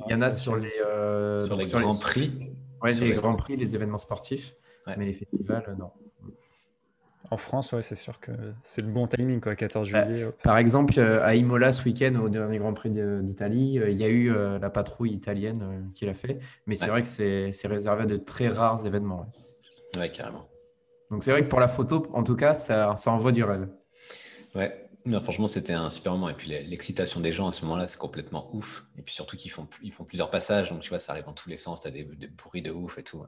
y 0.08 0.14
en 0.14 0.20
a 0.20 0.30
sur 0.30 0.56
les, 0.56 0.72
euh, 0.84 1.44
sur 1.44 1.56
les 1.56 1.64
grands 1.64 1.98
prix. 1.98 2.52
Ouais, 2.82 2.92
les, 2.94 3.12
grands 3.12 3.36
prix, 3.36 3.56
les 3.56 3.74
événements 3.74 3.98
sportifs. 3.98 4.54
Mais 4.86 5.06
les 5.06 5.12
festivals, 5.12 5.64
euh, 5.68 5.74
non. 5.76 5.90
En 7.30 7.36
France, 7.36 7.72
ouais, 7.72 7.82
c'est 7.82 7.96
sûr 7.96 8.20
que 8.20 8.32
c'est 8.62 8.82
le 8.82 8.88
bon 8.88 9.06
timing, 9.06 9.40
quoi, 9.40 9.56
14 9.56 9.90
bah, 9.90 10.06
juillet. 10.06 10.28
Par 10.42 10.58
exemple, 10.58 10.94
euh, 10.98 11.24
à 11.24 11.34
Imola 11.34 11.72
ce 11.72 11.82
week-end, 11.84 12.14
au 12.16 12.28
dernier 12.28 12.58
Grand 12.58 12.74
Prix 12.74 12.90
d'Italie, 12.90 13.80
il 13.88 14.00
y 14.00 14.04
a 14.04 14.08
eu 14.08 14.32
la 14.32 14.70
patrouille 14.70 15.12
italienne 15.12 15.90
qui 15.94 16.06
l'a 16.06 16.14
fait. 16.14 16.38
Mais 16.66 16.74
c'est 16.74 16.86
vrai 16.86 17.02
que 17.02 17.08
c'est 17.08 17.66
réservé 17.66 18.02
à 18.02 18.06
de 18.06 18.16
très 18.16 18.48
rares 18.48 18.86
événements. 18.86 19.26
ouais 19.96 20.10
carrément. 20.10 20.48
Donc 21.10 21.22
c'est 21.22 21.30
vrai 21.30 21.42
que 21.42 21.48
pour 21.48 21.60
la 21.60 21.68
photo, 21.68 22.06
en 22.12 22.22
tout 22.22 22.36
cas, 22.36 22.54
ça, 22.54 22.96
ça 22.96 23.10
envoie 23.10 23.32
du 23.32 23.44
rêve. 23.44 23.68
Ouais, 24.54 24.88
franchement, 25.20 25.46
c'était 25.46 25.72
un 25.72 25.90
super 25.90 26.12
moment. 26.12 26.28
Et 26.28 26.34
puis 26.34 26.48
l'excitation 26.48 27.20
des 27.20 27.32
gens 27.32 27.48
à 27.48 27.52
ce 27.52 27.64
moment-là, 27.64 27.86
c'est 27.86 27.98
complètement 27.98 28.48
ouf. 28.54 28.84
Et 28.96 29.02
puis 29.02 29.14
surtout 29.14 29.36
qu'ils 29.36 29.50
font, 29.50 29.68
ils 29.82 29.92
font 29.92 30.04
plusieurs 30.04 30.30
passages, 30.30 30.70
donc 30.70 30.80
tu 30.80 30.88
vois, 30.88 30.98
ça 30.98 31.12
arrive 31.12 31.24
dans 31.24 31.32
tous 31.32 31.48
les 31.48 31.56
sens. 31.56 31.82
Tu 31.82 31.88
as 31.88 31.90
des, 31.90 32.04
des 32.04 32.28
pourris 32.28 32.62
de 32.62 32.70
ouf 32.70 32.98
et 32.98 33.02
tout. 33.02 33.22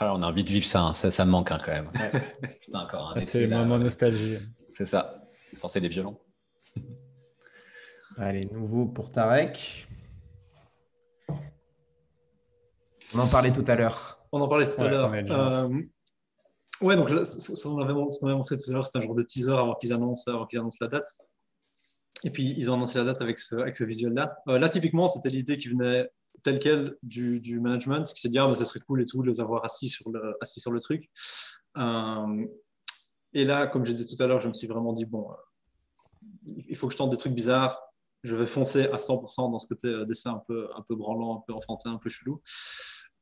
Ah, 0.00 0.14
on 0.14 0.22
a 0.22 0.26
envie 0.26 0.42
de 0.42 0.50
vivre 0.50 0.66
ça, 0.66 0.82
hein. 0.82 0.94
ça, 0.94 1.10
ça 1.10 1.24
me 1.24 1.30
manque 1.30 1.52
hein, 1.52 1.58
quand 1.64 1.72
même. 1.72 1.90
Putain, 2.62 2.80
encore. 2.80 3.16
c'est 3.24 3.46
le 3.46 3.56
moment 3.56 3.78
nostalgie. 3.78 4.38
C'est 4.74 4.86
ça, 4.86 5.22
censé 5.54 5.80
des 5.80 5.88
violons. 5.88 6.18
Allez, 8.16 8.46
nouveau 8.46 8.86
pour 8.86 9.10
Tarek. 9.10 9.86
On 13.14 13.18
en 13.18 13.28
parlait 13.28 13.52
tout 13.52 13.64
à 13.66 13.76
l'heure. 13.76 14.18
On 14.32 14.40
en 14.40 14.48
parlait 14.48 14.66
tout 14.66 14.82
à 14.82 14.88
l'heure. 14.88 15.12
Ouais, 16.80 16.96
donc 16.96 17.08
ce 17.08 17.62
qu'on 17.62 17.78
avait, 17.78 17.92
montré 17.92 18.56
tout 18.56 18.70
à 18.70 18.72
l'heure, 18.72 18.86
c'est 18.86 18.98
un 18.98 19.02
genre 19.02 19.14
de 19.14 19.22
teaser 19.22 19.52
avant 19.52 19.74
qu'ils 19.74 19.92
annoncent, 19.92 20.30
avant 20.30 20.46
qu'ils 20.46 20.58
annoncent 20.58 20.78
la 20.80 20.88
date. 20.88 21.08
Et 22.24 22.30
puis, 22.30 22.54
ils 22.56 22.70
ont 22.70 22.74
annoncé 22.74 22.98
la 22.98 23.04
date 23.04 23.20
avec 23.20 23.38
ce, 23.38 23.56
avec 23.56 23.76
ce 23.76 23.84
visuel-là. 23.84 24.36
Euh, 24.48 24.58
là, 24.58 24.68
typiquement, 24.68 25.08
c'était 25.08 25.30
l'idée 25.30 25.58
qui 25.58 25.68
venait 25.68 26.08
telle 26.42 26.60
quelle 26.60 26.96
du, 27.02 27.40
du 27.40 27.60
management, 27.60 28.12
qui 28.12 28.20
s'est 28.20 28.28
dit, 28.28 28.38
ah, 28.38 28.48
mais 28.48 28.54
ça 28.54 28.64
serait 28.64 28.80
cool 28.80 29.02
et 29.02 29.06
tout, 29.06 29.22
de 29.22 29.28
les 29.28 29.40
avoir 29.40 29.64
assis 29.64 29.88
sur 29.88 30.10
le, 30.10 30.34
assis 30.40 30.60
sur 30.60 30.72
le 30.72 30.80
truc. 30.80 31.10
Euh, 31.76 32.46
et 33.32 33.44
là, 33.44 33.66
comme 33.66 33.84
je 33.84 33.92
disais 33.92 34.14
tout 34.14 34.22
à 34.22 34.26
l'heure, 34.26 34.40
je 34.40 34.48
me 34.48 34.52
suis 34.52 34.66
vraiment 34.66 34.92
dit, 34.92 35.04
bon, 35.04 35.30
euh, 35.30 36.52
il 36.68 36.76
faut 36.76 36.88
que 36.88 36.92
je 36.92 36.98
tente 36.98 37.10
des 37.10 37.16
trucs 37.16 37.34
bizarres. 37.34 37.80
Je 38.22 38.36
vais 38.36 38.46
foncer 38.46 38.88
à 38.88 38.96
100% 38.98 39.50
dans 39.50 39.58
ce 39.58 39.66
côté 39.66 39.92
dessin 40.06 40.34
un 40.34 40.42
peu, 40.46 40.68
un 40.76 40.82
peu 40.82 40.94
branlant, 40.94 41.38
un 41.38 41.42
peu 41.46 41.52
enfantin, 41.54 41.92
un 41.92 41.98
peu 41.98 42.08
chelou 42.08 42.40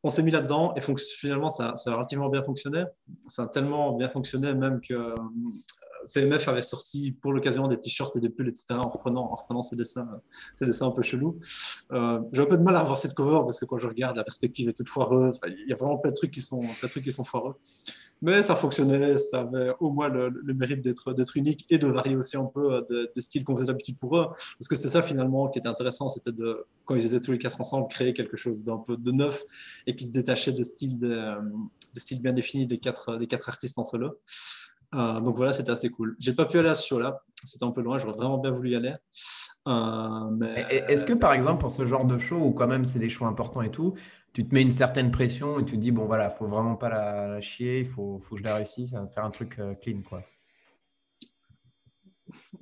on 0.03 0.11
s'est 0.11 0.23
mis 0.23 0.31
là-dedans 0.31 0.75
et 0.77 0.81
finalement, 0.81 1.51
ça, 1.51 1.75
a 1.75 1.95
relativement 1.95 2.29
bien 2.29 2.43
fonctionné. 2.43 2.85
Ça 3.29 3.45
a 3.45 3.49
tellement 3.49 3.93
bien 3.93 4.09
fonctionné 4.09 4.55
même 4.55 4.81
que 4.81 4.95
euh, 4.95 5.15
PMF 6.13 6.49
avait 6.49 6.63
sorti 6.63 7.13
pour 7.13 7.33
l'occasion 7.33 7.69
des 7.69 7.79
t-shirts 7.79 8.17
et 8.17 8.21
des 8.21 8.29
pulls, 8.29 8.49
etc., 8.49 8.67
en 8.71 8.89
reprenant, 8.89 9.33
en 9.49 9.63
ces, 9.63 9.77
dessins, 9.77 10.21
un 10.61 10.91
peu 10.91 11.03
chelous. 11.03 11.39
Euh, 11.93 12.21
j'ai 12.33 12.43
un 12.43 12.47
peu 12.47 12.57
de 12.57 12.63
mal 12.63 12.77
à 12.77 12.83
voir 12.83 12.99
cette 12.99 13.15
cover 13.15 13.41
parce 13.47 13.59
que 13.59 13.65
quand 13.65 13.79
je 13.79 13.87
regarde, 13.87 14.17
la 14.17 14.25
perspective 14.25 14.69
est 14.69 14.73
toute 14.73 14.89
foireuse. 14.89 15.41
Il 15.47 15.69
y 15.69 15.73
a 15.73 15.77
vraiment 15.77 15.99
plein 15.99 16.11
de 16.11 16.17
trucs 16.17 16.33
qui 16.33 16.41
sont, 16.41 16.63
foireux. 17.25 17.55
Mais 18.23 18.43
ça 18.43 18.55
fonctionnait, 18.55 19.17
ça 19.17 19.41
avait 19.41 19.73
au 19.81 19.91
moins 19.91 20.09
le, 20.09 20.31
mérite 20.55 20.83
d'être 20.83 21.37
unique 21.37 21.67
et 21.71 21.79
de 21.79 21.87
varier 21.87 22.17
aussi 22.17 22.37
un 22.37 22.45
peu 22.45 22.75
euh, 22.75 23.07
des 23.15 23.21
styles 23.21 23.45
qu'on 23.45 23.57
faisait 23.57 23.67
d'habitude 23.67 23.99
pour 23.99 24.17
eux. 24.19 24.27
Parce 24.59 24.69
que 24.69 24.77
c'est 24.77 24.91
ça 24.91 25.03
finalement 25.03 25.49
qui 25.49 25.59
était 25.59 25.69
intéressant, 25.69 26.09
c'était 26.09 26.33
de, 26.33 26.67
quand 26.85 26.95
ils 26.95 27.07
étaient 27.07 27.21
tous 27.21 27.33
les 27.33 27.39
quatre 27.39 27.61
ensemble, 27.61 27.89
créer 27.89 28.13
quelque 28.13 28.37
chose 28.37 28.63
d'un 28.63 28.79
peu 28.79 28.97
de 28.97 29.11
neuf 29.11 29.43
et 29.87 29.97
qui 29.97 30.07
se 30.07 30.13
détachait 30.13 30.53
de 30.53 30.63
styles, 30.63 31.05
euh, 31.05 31.41
bien 32.21 32.33
définis 32.33 32.67
des 32.67 32.79
quatre 32.79 33.09
artistes 33.49 33.79
en 33.79 33.85
solo. 33.85 34.19
Euh, 34.95 35.21
donc 35.21 35.37
voilà, 35.37 35.53
c'était 35.53 35.71
assez 35.71 35.91
cool. 35.91 36.17
J'ai 36.19 36.33
pas 36.33 36.47
pu 36.47 36.59
aller 36.59 36.69
à 36.69 36.75
ce 36.75 36.87
show-là, 36.87 37.23
c'était 37.45 37.65
un 37.65 37.71
peu 37.71 37.81
loin, 37.81 37.99
j'aurais 37.99 38.17
vraiment 38.17 38.39
bien 38.39 38.51
voulu 38.51 38.71
y 38.71 38.77
aller. 38.77 38.95
Est-ce 39.67 41.05
que 41.05 41.13
par 41.13 41.33
exemple 41.33 41.61
pour 41.61 41.71
ce 41.71 41.85
genre 41.85 42.05
de 42.05 42.19
show 42.19 42.37
où 42.37 42.53
quand 42.53 42.67
même 42.67 42.87
c'est 42.87 42.99
des 42.99 43.11
shows 43.11 43.27
importants 43.27 43.63
et 43.63 43.71
tout, 43.71 43.95
tu 44.33 44.47
te 44.47 44.55
mets 44.55 44.63
une 44.63 44.71
certaine 44.71 45.11
pression 45.11 45.59
et 45.59 45.65
tu 45.65 45.75
te 45.75 45.81
dis, 45.81 45.91
bon, 45.91 46.07
voilà, 46.07 46.31
faut 46.31 46.47
vraiment 46.47 46.77
pas 46.77 46.89
la, 46.89 47.41
chier, 47.41 47.81
il 47.81 47.87
faut, 47.87 48.19
faut, 48.21 48.37
que 48.37 48.41
je 48.41 48.45
la 48.45 48.57
réussisse, 48.57 48.95
à 48.95 49.07
faire 49.09 49.25
un 49.25 49.31
truc 49.31 49.59
euh, 49.59 49.75
clean, 49.75 50.03
quoi. 50.03 50.23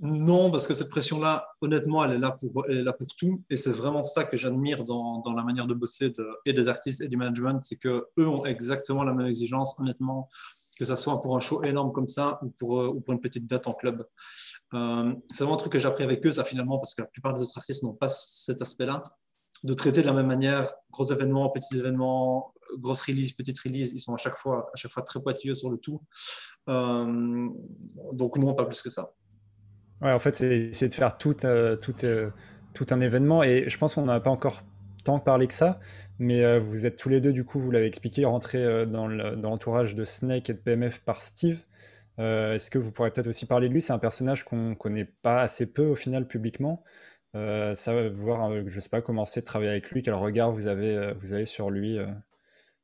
Non, 0.01 0.51
parce 0.51 0.67
que 0.67 0.73
cette 0.73 0.89
pression-là, 0.89 1.47
honnêtement, 1.61 2.03
elle 2.03 2.13
est 2.13 2.19
là 2.19 2.31
pour, 2.31 2.65
elle 2.69 2.79
est 2.79 2.83
là 2.83 2.95
pour 2.95 3.15
tout. 3.17 3.43
Et 3.51 3.57
c'est 3.59 3.71
vraiment 3.71 4.03
ça 4.03 4.25
que 4.25 4.35
j'admire 4.39 4.85
dans, 4.85 5.21
dans, 5.21 5.35
la 5.35 5.43
manière 5.43 5.67
de 5.67 5.75
bosser 5.75 6.09
de, 6.09 6.27
et 6.47 6.55
des 6.55 6.69
artistes 6.69 7.03
et 7.03 7.09
du 7.09 7.19
management, 7.19 7.61
c'est 7.63 7.77
qu'eux 7.77 8.07
ont 8.17 8.47
exactement 8.47 9.05
la 9.05 9.13
même 9.13 9.27
exigence. 9.27 9.79
Honnêtement, 9.79 10.31
que 10.79 10.85
ce 10.85 10.97
soit 10.97 11.21
pour 11.21 11.37
un 11.37 11.41
show 11.41 11.63
énorme 11.65 11.93
comme 11.93 12.09
ça 12.09 12.39
ou 12.43 12.51
pour, 12.59 12.71
ou 12.71 13.01
pour 13.01 13.13
une 13.13 13.21
petite 13.21 13.47
date 13.47 13.67
en 13.67 13.75
club. 13.75 14.07
c'est 14.73 15.39
vraiment 15.39 15.55
un 15.55 15.57
truc 15.57 15.73
que 15.73 15.79
j'ai 15.79 15.89
appris 15.89 16.05
avec 16.05 16.25
eux, 16.27 16.33
ça 16.33 16.45
finalement, 16.45 16.79
parce 16.79 16.95
que 16.95 17.03
la 17.03 17.09
plupart 17.09 17.35
des 17.35 17.41
autres 17.43 17.57
artistes 17.57 17.83
n'ont 17.83 17.95
pas 17.95 18.09
cet 18.09 18.63
aspect-là, 18.63 19.03
de 19.65 19.75
traiter 19.75 20.03
de 20.03 20.07
la 20.07 20.13
même 20.13 20.27
manière, 20.27 20.73
gros 20.91 21.05
événements, 21.05 21.51
petits 21.51 21.79
événements, 21.79 22.55
grosse 22.79 23.01
release, 23.03 23.33
petite 23.33 23.59
release, 23.61 23.93
ils 23.93 24.01
sont 24.01 24.15
à 24.15 24.19
chaque 24.19 24.37
fois, 24.37 24.71
à 24.73 24.77
chaque 24.77 24.93
fois 24.93 25.03
très 25.03 25.21
pointilleux 25.21 25.55
sur 25.55 25.71
le 25.71 25.79
tout. 25.79 26.01
donc 26.67 28.37
non, 28.37 28.55
pas 28.55 28.67
plus 28.67 28.83
que 28.83 28.91
ça. 28.91 29.13
Ouais, 30.01 30.13
en 30.13 30.19
fait, 30.21 30.37
c'est 30.37 30.89
de 30.89 30.95
faire 30.95 31.19
tout, 31.19 31.35
tout 31.35 32.87
un 32.91 33.01
événement. 33.01 33.43
Et 33.43 33.69
je 33.69 33.79
pense 33.79 33.95
qu'on 33.95 34.07
n'a 34.07 34.21
pas 34.21 34.31
encore 34.31 34.63
tant 35.09 35.19
parlé 35.19 35.47
que 35.47 35.55
ça. 35.55 35.81
Mais 36.19 36.45
euh, 36.45 36.61
vous 36.61 36.87
êtes 36.87 36.97
tous 36.97 37.09
les 37.09 37.21
deux, 37.21 37.33
du 37.33 37.45
coup, 37.45 37.59
vous 37.61 37.71
l'avez 37.71 37.87
expliqué, 37.87 38.25
rentrés 38.25 38.65
euh, 38.65 38.87
dans 38.87 39.09
l'entourage 39.09 39.95
de 39.95 40.05
Snake 40.05 40.51
et 40.51 40.55
de 40.55 40.59
PMF 40.59 41.01
par 41.01 41.23
Steve. 41.23 41.65
Euh, 42.19 42.55
est-ce 42.55 42.71
que 42.71 42.79
vous 42.79 42.93
pourrez 42.93 43.11
peut-être 43.11 43.29
aussi 43.29 43.47
parler 43.47 43.69
de 43.69 43.75
lui? 43.75 43.81
C'est 43.83 43.93
un 43.93 43.99
personnage 43.99 44.45
qu'on 44.45 44.75
connaît 44.75 45.07
pas 45.07 45.41
assez 45.41 45.73
peu 45.73 45.87
au 45.87 45.95
final 45.95 46.27
publiquement. 46.27 46.85
ça 47.35 47.95
va 47.95 48.09
voir, 48.09 48.51
je 48.67 48.81
sais 48.81 48.89
pas, 48.91 49.03
commencer 49.03 49.41
de 49.41 49.47
travailler 49.47 49.71
avec 49.71 49.91
lui, 49.91 50.03
quel 50.03 50.15
regard 50.15 50.53
vous 50.53 50.67
avez, 50.67 51.13
vous 51.21 51.35
avez 51.35 51.47
sur 51.47 51.71
lui, 51.71 51.99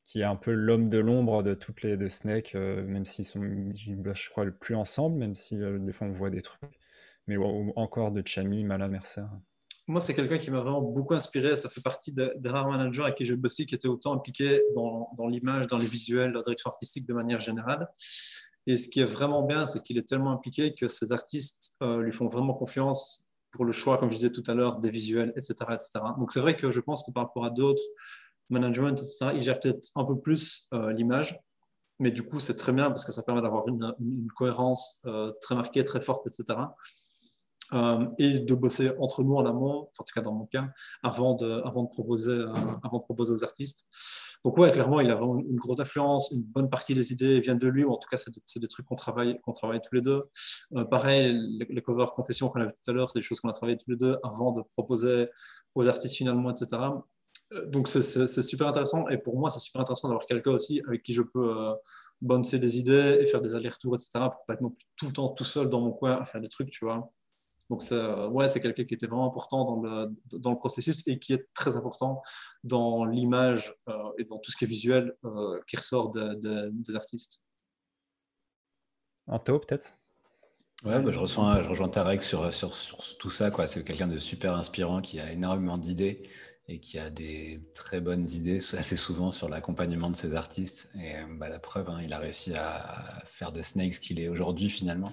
qui 0.05 0.21
est 0.21 0.25
un 0.25 0.37
peu 0.37 0.53
l'homme 0.53 0.89
de 0.89 0.99
l'ombre 0.99 1.43
de 1.43 1.55
toutes 1.55 1.83
les 1.83 1.97
de 1.97 2.09
Snake, 2.09 2.55
même 2.55 3.05
s'ils 3.05 3.25
sont, 3.25 3.43
je 3.75 4.31
crois, 4.31 4.47
plus 4.61 4.77
ensemble, 4.77 5.19
même 5.19 5.35
si 5.35 5.57
des 5.59 5.93
fois 5.93 6.07
on 6.07 6.13
voit 6.13 6.31
des 6.31 6.43
trucs. 6.43 6.79
Mais 7.27 7.37
encore 7.77 8.13
de 8.13 8.23
Chami, 8.25 8.65
Mala 8.65 8.89
Mercer 8.89 9.25
moi, 9.87 10.01
c'est 10.01 10.15
quelqu'un 10.15 10.39
qui 10.39 10.51
m'a 10.51 10.61
vraiment 10.61 10.81
beaucoup 10.81 11.15
inspiré. 11.15 11.57
Ça 11.57 11.69
fait 11.69 11.83
partie 11.83 12.13
des 12.13 12.49
rares 12.49 12.69
managers 12.69 13.03
avec 13.03 13.17
qui 13.17 13.25
j'ai 13.25 13.37
bossé 13.37 13.67
qui 13.67 13.75
étaient 13.75 13.89
autant 13.89 14.15
impliqués 14.15 14.63
dans, 14.75 15.09
l'image, 15.29 15.67
dans 15.67 15.79
les 15.79 15.87
visuels, 15.87 16.33
la 16.33 16.43
direction 16.43 16.71
artistique 16.71 17.07
de 17.07 17.13
manière 17.13 17.41
générale. 17.41 17.89
Et 18.67 18.79
ce 18.79 18.89
qui 18.89 19.01
est 19.01 19.05
vraiment 19.05 19.43
bien, 19.43 19.67
c'est 19.67 19.83
qu'il 19.83 19.99
est 19.99 20.09
tellement 20.09 20.33
impliqué 20.33 20.75
que 20.75 20.89
ses 20.89 21.13
artistes 21.13 21.77
euh, 21.83 22.01
lui 22.01 22.13
font 22.13 22.29
vraiment 22.29 22.55
confiance 22.55 23.29
pour 23.51 23.67
le 23.67 23.73
choix, 23.73 23.99
comme 23.99 24.11
je 24.11 24.17
disais 24.17 24.33
tout 24.33 24.43
à 24.47 24.55
l'heure, 24.55 24.79
des 24.79 24.91
visuels, 24.91 25.33
etc. 25.37 25.55
etc. 25.75 26.01
Donc 26.19 26.33
c'est 26.33 26.41
vrai 26.41 26.57
que 26.57 26.71
je 26.71 26.81
pense 26.81 27.05
que 27.05 27.13
par 27.13 27.25
rapport 27.25 27.45
à 27.45 27.51
d'autres 27.51 27.83
management, 28.49 28.93
etc., 28.93 29.33
il 29.35 29.41
gère 29.43 29.61
peut-être 29.61 29.89
un 29.95 30.05
peu 30.05 30.19
plus 30.19 30.69
euh, 30.73 30.93
l'image. 30.93 31.39
Mais 32.01 32.11
du 32.11 32.23
coup, 32.23 32.41
c'est 32.41 32.57
très 32.57 32.73
bien 32.73 32.89
parce 32.89 33.05
que 33.05 33.13
ça 33.13 33.23
permet 33.23 33.43
d'avoir 33.43 33.69
une, 33.69 33.95
une, 34.01 34.29
cohérence 34.35 35.01
euh, 35.07 35.33
très 35.41 35.55
marquée, 35.55 35.85
très 35.85 36.01
forte, 36.01 36.27
etc. 36.27 36.59
Euh, 37.73 38.07
et 38.19 38.41
de 38.41 38.55
bosser 38.55 38.91
entre 38.99 39.23
nous 39.23 39.37
en 39.37 39.47
amont, 39.47 39.89
en 39.99 40.05
tout 40.05 40.13
cas 40.15 40.21
dans 40.21 40.35
mon 40.35 40.47
cas, 40.47 40.69
avant 41.03 41.35
de, 41.35 41.63
proposer, 41.89 42.33
euh, 42.33 42.53
avant 42.83 42.99
de 42.99 43.03
proposer 43.03 43.33
aux 43.33 43.45
artistes. 43.45 43.89
Donc 44.45 44.59
ouais, 44.59 44.71
clairement, 44.71 45.01
il 45.01 45.11
a 45.11 45.15
vraiment 45.15 45.39
une 45.39 45.57
grosse 45.57 45.81
influence, 45.81 46.31
une 46.31 46.43
bonne 46.43 46.69
partie 46.69 46.95
des 46.95 47.13
idées 47.13 47.41
viennent 47.41 47.59
de 47.59 47.69
lui, 47.69 47.83
ou 47.85 47.93
en 47.93 47.97
tout 47.97 48.09
cas, 48.11 48.19
c'est 48.19 48.61
des 48.61 48.69
trucs 48.69 48.85
qu'on 48.85 48.95
travaille, 48.95 49.41
qu'on 49.41 49.53
travaille 49.53 49.81
tous 49.81 49.95
les 49.95 50.03
deux. 50.03 50.25
Euh, 50.77 50.85
pareil, 50.85 51.35
les, 51.71 51.83
covers 51.83 52.13
confessions 52.13 52.51
qu'on 52.51 52.61
a 52.61 52.67
vu 52.67 52.73
tout 52.73 52.91
à 52.91 52.95
l'heure, 52.95 53.09
c'est 53.09 53.19
des 53.21 53.23
choses 53.23 53.41
qu'on 53.41 53.49
a 53.49 53.55
travaillé 53.55 53.79
tous 53.79 53.91
les 53.91 53.97
deux 53.97 54.19
avant 54.23 54.53
de 54.53 54.63
proposer 54.63 55.29
aux 55.75 55.89
artistes 55.89 56.17
finalement, 56.17 56.51
etc. 56.51 56.83
Donc 57.69 57.89
c'est 57.89 58.43
super 58.43 58.67
intéressant, 58.69 59.09
et 59.09 59.17
pour 59.17 59.39
moi, 59.39 59.49
c'est 59.49 59.61
super 59.61 59.81
intéressant 59.81 60.09
d'avoir 60.09 60.27
quelqu'un 60.27 60.53
aussi 60.53 60.83
avec 60.87 61.03
qui 61.03 61.15
je 61.15 61.23
peux 61.23 61.75
boncer 62.21 62.59
des 62.59 62.79
idées 62.79 63.19
et 63.21 63.27
faire 63.27 63.41
des 63.41 63.55
allers-retours, 63.55 63.95
etc., 63.95 64.11
pour 64.31 64.45
pas 64.47 64.55
être 64.55 64.61
non 64.61 64.71
plus 64.71 64.85
tout 64.97 65.07
le 65.07 65.13
temps 65.13 65.29
tout 65.31 65.45
seul 65.45 65.69
dans 65.71 65.81
mon 65.81 65.93
coin 65.93 66.21
à 66.21 66.25
faire 66.27 66.41
des 66.41 66.49
trucs, 66.49 66.71
tu 66.71 66.85
vois. 66.85 67.11
Donc, 67.71 67.83
ouais, 68.31 68.49
c'est 68.49 68.61
quelqu'un 68.61 68.85
qui 68.85 68.95
était 68.95 69.07
vraiment 69.07 69.27
important 69.27 69.65
dans 69.65 69.81
le, 69.81 70.39
dans 70.39 70.51
le, 70.51 70.59
processus 70.59 71.07
et 71.07 71.19
qui 71.19 71.33
est 71.33 71.49
très 71.55 71.77
important 71.77 72.23
dans 72.63 73.05
l'image 73.05 73.75
euh, 73.89 73.95
et 74.19 74.25
dans 74.25 74.39
tout 74.39 74.51
ce 74.51 74.57
qui 74.57 74.65
est 74.65 74.69
visuel 74.69 75.15
euh, 75.25 75.61
qui 75.67 75.77
ressort 75.77 76.11
des 76.11 76.97
artistes. 76.97 77.41
Anto, 79.27 79.59
peut-être? 79.59 79.99
Ouais, 80.85 81.01
bah, 81.01 81.11
je, 81.11 81.19
reçois, 81.19 81.63
je 81.63 81.69
rejoins 81.69 81.89
Tarek 81.89 82.23
sur, 82.23 82.53
sur, 82.53 82.75
sur 82.75 83.17
tout 83.17 83.31
ça. 83.31 83.51
C'est 83.67 83.85
quelqu'un 83.85 84.09
de 84.09 84.19
super 84.19 84.55
inspirant 84.55 85.01
qui 85.01 85.19
a 85.19 85.33
énormément 85.33 85.79
d'idées 85.79 86.23
et 86.69 86.79
qui 86.81 86.99
a 86.99 87.11
des 87.11 87.61
très 87.75 88.01
bonnes 88.01 88.29
idées 88.29 88.59
assez 88.59 88.97
souvent 88.97 89.31
sur 89.31 89.49
l'accompagnement 89.49 90.11
de 90.11 90.17
ses 90.17 90.35
artistes. 90.35 90.91
Et 91.03 91.15
bah, 91.39 91.49
la 91.49 91.59
preuve, 91.59 91.89
hein, 91.89 92.01
il 92.03 92.13
a 92.13 92.19
réussi 92.19 92.53
à 92.55 93.23
faire 93.25 93.53
de 93.53 93.63
Snake 93.63 93.95
ce 93.95 94.01
qu'il 94.01 94.21
est 94.21 94.29
aujourd'hui 94.29 94.69
finalement. 94.69 95.13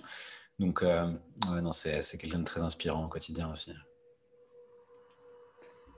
Donc, 0.61 0.83
euh, 0.83 1.07
non, 1.47 1.71
c'est, 1.71 2.01
quelqu'un 2.19 2.37
de 2.37 2.43
très 2.43 2.61
inspirant 2.61 3.05
au 3.05 3.07
quotidien 3.07 3.51
aussi. 3.51 3.73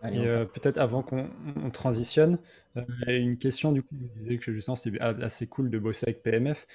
Et 0.10 0.26
euh, 0.26 0.46
peut-être 0.46 0.78
avant 0.78 1.02
qu'on 1.04 1.28
transitionne, 1.72 2.40
euh, 2.78 2.84
une 3.08 3.38
question 3.38 3.74
du 3.74 3.84
coup, 3.84 3.96
vous 3.96 4.08
disiez 4.20 4.38
que 4.38 4.54
justement 4.54 4.76
c'est 4.76 5.00
assez 5.00 5.48
cool 5.48 5.70
de 5.70 5.80
bosser 5.80 6.08
avec 6.08 6.24
PMF. 6.24 6.66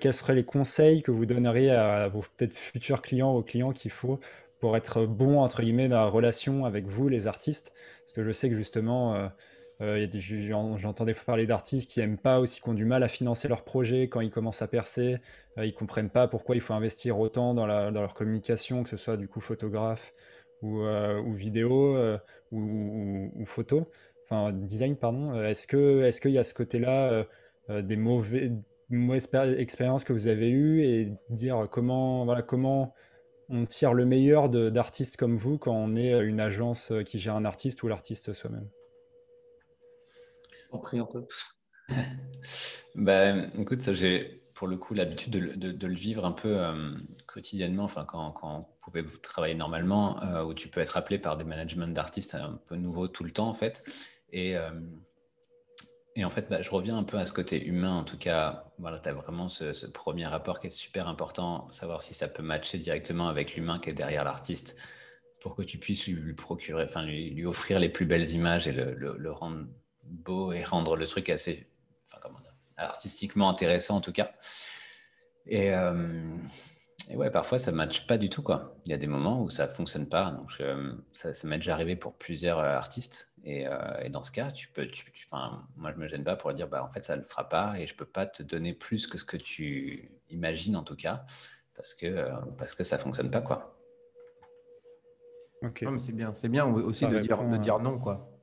quels 0.00 0.12
seraient 0.12 0.34
les 0.34 0.44
conseils 0.44 1.02
que 1.02 1.10
vous 1.10 1.24
donneriez 1.24 1.70
à 1.70 2.08
vos 2.08 2.20
peut-être 2.20 2.54
futurs 2.54 3.00
clients, 3.00 3.32
aux 3.32 3.42
clients 3.42 3.72
qu'il 3.72 3.90
faut 3.90 4.20
pour 4.60 4.76
être 4.76 5.06
bon 5.06 5.40
entre 5.40 5.62
guillemets 5.62 5.88
dans 5.88 6.00
la 6.00 6.08
relation 6.08 6.64
avec 6.66 6.86
vous, 6.86 7.08
les 7.08 7.26
artistes? 7.26 7.72
Parce 8.00 8.12
que 8.12 8.24
je 8.24 8.32
sais 8.32 8.50
que 8.50 8.56
justement, 8.56 9.30
euh, 9.80 10.06
J'entends 10.76 11.04
des 11.04 11.14
fois 11.14 11.24
parler 11.24 11.46
d'artistes 11.46 11.90
qui 11.90 12.00
n'aiment 12.00 12.18
pas 12.18 12.38
aussi, 12.40 12.60
qui 12.60 12.68
ont 12.68 12.74
du 12.74 12.84
mal 12.84 13.02
à 13.02 13.08
financer 13.08 13.48
leur 13.48 13.64
projet 13.64 14.08
quand 14.08 14.20
ils 14.20 14.30
commencent 14.30 14.62
à 14.62 14.68
percer. 14.68 15.18
Euh, 15.58 15.64
ils 15.64 15.72
ne 15.72 15.76
comprennent 15.76 16.10
pas 16.10 16.28
pourquoi 16.28 16.54
il 16.54 16.60
faut 16.60 16.74
investir 16.74 17.18
autant 17.18 17.54
dans, 17.54 17.66
leur 17.66 18.14
communication, 18.14 18.82
que 18.82 18.88
ce 18.88 18.96
soit 18.96 19.16
du 19.16 19.28
coup 19.28 19.40
photographe 19.40 20.14
ou, 20.62 20.80
euh, 20.82 21.20
ou 21.20 21.32
vidéo 21.32 21.96
euh, 21.96 22.18
ou, 22.52 23.30
ou, 23.34 23.44
photo, 23.46 23.84
enfin 24.24 24.52
design, 24.52 24.96
pardon. 24.96 25.34
Est-ce 25.42 25.66
qu'il 25.66 26.30
y 26.30 26.38
a 26.38 26.44
ce 26.44 26.54
côté-là 26.54 27.26
des 27.68 27.96
mauvais, 27.96 28.52
mauvaises 28.90 29.28
expériences 29.58 30.04
que 30.04 30.12
vous 30.12 30.28
avez 30.28 30.50
eues 30.50 30.82
et 30.82 31.12
dire 31.30 31.68
comment, 31.70 32.24
voilà, 32.24 32.42
comment 32.42 32.94
on 33.48 33.66
tire 33.66 33.92
le 33.92 34.06
meilleur 34.06 34.48
d'artistes 34.48 35.16
comme 35.16 35.36
vous 35.36 35.58
quand 35.58 35.74
on 35.74 35.96
est 35.96 36.18
une 36.20 36.40
agence 36.40 36.92
qui 37.04 37.18
gère 37.18 37.36
un 37.36 37.44
artiste 37.44 37.82
ou 37.82 37.88
l'artiste 37.88 38.32
soi-même? 38.32 38.68
Ben, 42.94 43.50
écoute, 43.58 43.82
ça, 43.82 43.92
j'ai 43.92 44.44
pour 44.54 44.68
le 44.68 44.76
coup 44.76 44.94
l'habitude 44.94 45.32
de, 45.32 45.86
le 45.86 45.94
vivre 45.94 46.24
un 46.24 46.32
peu 46.32 46.56
euh, 46.56 46.92
quotidiennement, 47.26 47.84
enfin, 47.84 48.04
quand, 48.04 48.30
quand, 48.30 48.58
on 48.58 48.80
pouvait 48.80 49.04
travailler 49.20 49.54
normalement, 49.54 50.22
euh, 50.22 50.44
où 50.44 50.54
tu 50.54 50.68
peux 50.68 50.80
être 50.80 50.96
appelé 50.96 51.18
par 51.18 51.36
des 51.36 51.44
managements 51.44 51.88
d'artistes 51.88 52.36
un 52.36 52.60
peu 52.68 52.76
nouveaux 52.76 53.08
tout 53.08 53.24
le 53.24 53.32
temps, 53.32 53.48
en 53.48 53.54
fait. 53.54 53.84
Et, 54.32 54.56
euh, 54.56 54.70
et 56.14 56.24
en 56.24 56.30
fait, 56.30 56.48
bah, 56.48 56.62
je 56.62 56.70
reviens 56.70 56.96
un 56.96 57.02
peu 57.02 57.18
à 57.18 57.26
ce 57.26 57.32
côté 57.32 57.64
humain. 57.64 57.96
En 57.96 58.04
tout 58.04 58.18
cas, 58.18 58.72
voilà, 58.78 59.00
tu 59.00 59.08
as 59.08 59.12
vraiment 59.12 59.48
ce, 59.48 59.86
premier 59.86 60.26
rapport 60.26 60.60
qui 60.60 60.68
est 60.68 60.70
super 60.70 61.08
important, 61.08 61.70
savoir 61.72 62.02
si 62.02 62.14
ça 62.14 62.28
peut 62.28 62.42
matcher 62.42 62.78
directement 62.78 63.28
avec 63.28 63.56
l'humain 63.56 63.80
qui 63.80 63.90
est 63.90 63.94
derrière 63.94 64.24
l'artiste 64.24 64.76
pour 65.40 65.56
que 65.56 65.62
tu 65.62 65.78
puisses 65.78 66.06
lui, 66.06 66.32
procurer, 66.32 66.84
enfin, 66.84 67.02
lui, 67.02 67.44
offrir 67.44 67.80
les 67.80 67.88
plus 67.88 68.06
belles 68.06 68.30
images 68.30 68.68
et 68.68 68.72
le 68.72 69.32
rendre 69.32 69.66
beau 70.06 70.52
et 70.52 70.62
rendre 70.64 70.96
le 70.96 71.06
truc 71.06 71.28
assez 71.28 71.66
artistiquement 72.76 73.48
intéressant 73.48 73.96
en 73.96 74.00
tout 74.00 74.12
cas. 74.12 74.32
Et, 75.46 75.72
euh, 75.74 76.36
et, 77.10 77.16
ouais, 77.16 77.30
parfois 77.30 77.58
ça 77.58 77.70
ne 77.70 77.76
matche 77.76 78.06
pas 78.06 78.18
du 78.18 78.30
tout. 78.30 78.42
Quoi. 78.42 78.76
Il 78.86 78.90
y 78.90 78.94
a 78.94 78.96
des 78.96 79.06
moments 79.06 79.42
où 79.42 79.50
ça 79.50 79.66
ne 79.66 79.72
fonctionne 79.72 80.08
pas. 80.08 80.30
Donc, 80.30 80.52
ça, 81.12 81.30
m'est 81.44 81.56
déjà 81.56 81.74
arrivé 81.74 81.96
pour 81.96 82.14
plusieurs 82.14 82.58
euh, 82.58 82.76
artistes. 82.76 83.32
Et, 83.44 83.66
euh, 83.66 84.00
et, 84.02 84.08
dans 84.08 84.22
ce 84.22 84.32
cas, 84.32 84.50
tu 84.50 84.68
peux, 84.68 84.86
tu, 84.86 85.04
moi 85.30 85.90
je 85.90 85.96
ne 85.96 86.02
me 86.02 86.08
gêne 86.08 86.24
pas 86.24 86.36
pour 86.36 86.52
dire 86.54 86.66
bah, 86.68 86.82
en 86.82 86.90
fait 86.90 87.04
ça 87.04 87.16
ne 87.16 87.20
le 87.20 87.26
fera 87.26 87.48
pas 87.48 87.78
et 87.78 87.86
je 87.86 87.92
ne 87.92 87.98
peux 87.98 88.06
pas 88.06 88.24
te 88.24 88.42
donner 88.42 88.72
plus 88.72 89.06
que 89.06 89.18
ce 89.18 89.24
que 89.24 89.36
tu 89.36 90.10
imagines 90.30 90.76
en 90.76 90.82
tout 90.82 90.96
cas 90.96 91.26
parce 91.76 91.92
que, 91.92 92.30
parce 92.56 92.74
que 92.74 92.84
ça 92.84 92.96
ne 92.96 93.02
fonctionne 93.02 93.30
pas. 93.30 93.42
Quoi. 93.42 93.78
Ok. 95.62 95.84
c'est 95.98 96.14
bien, 96.14 96.32
c'est 96.32 96.48
bien 96.48 96.66
aussi 96.66 97.06
de 97.06 97.18
dire, 97.18 97.46
de 97.46 97.56
dire 97.58 97.78
non. 97.80 97.98
quoi. 97.98 98.33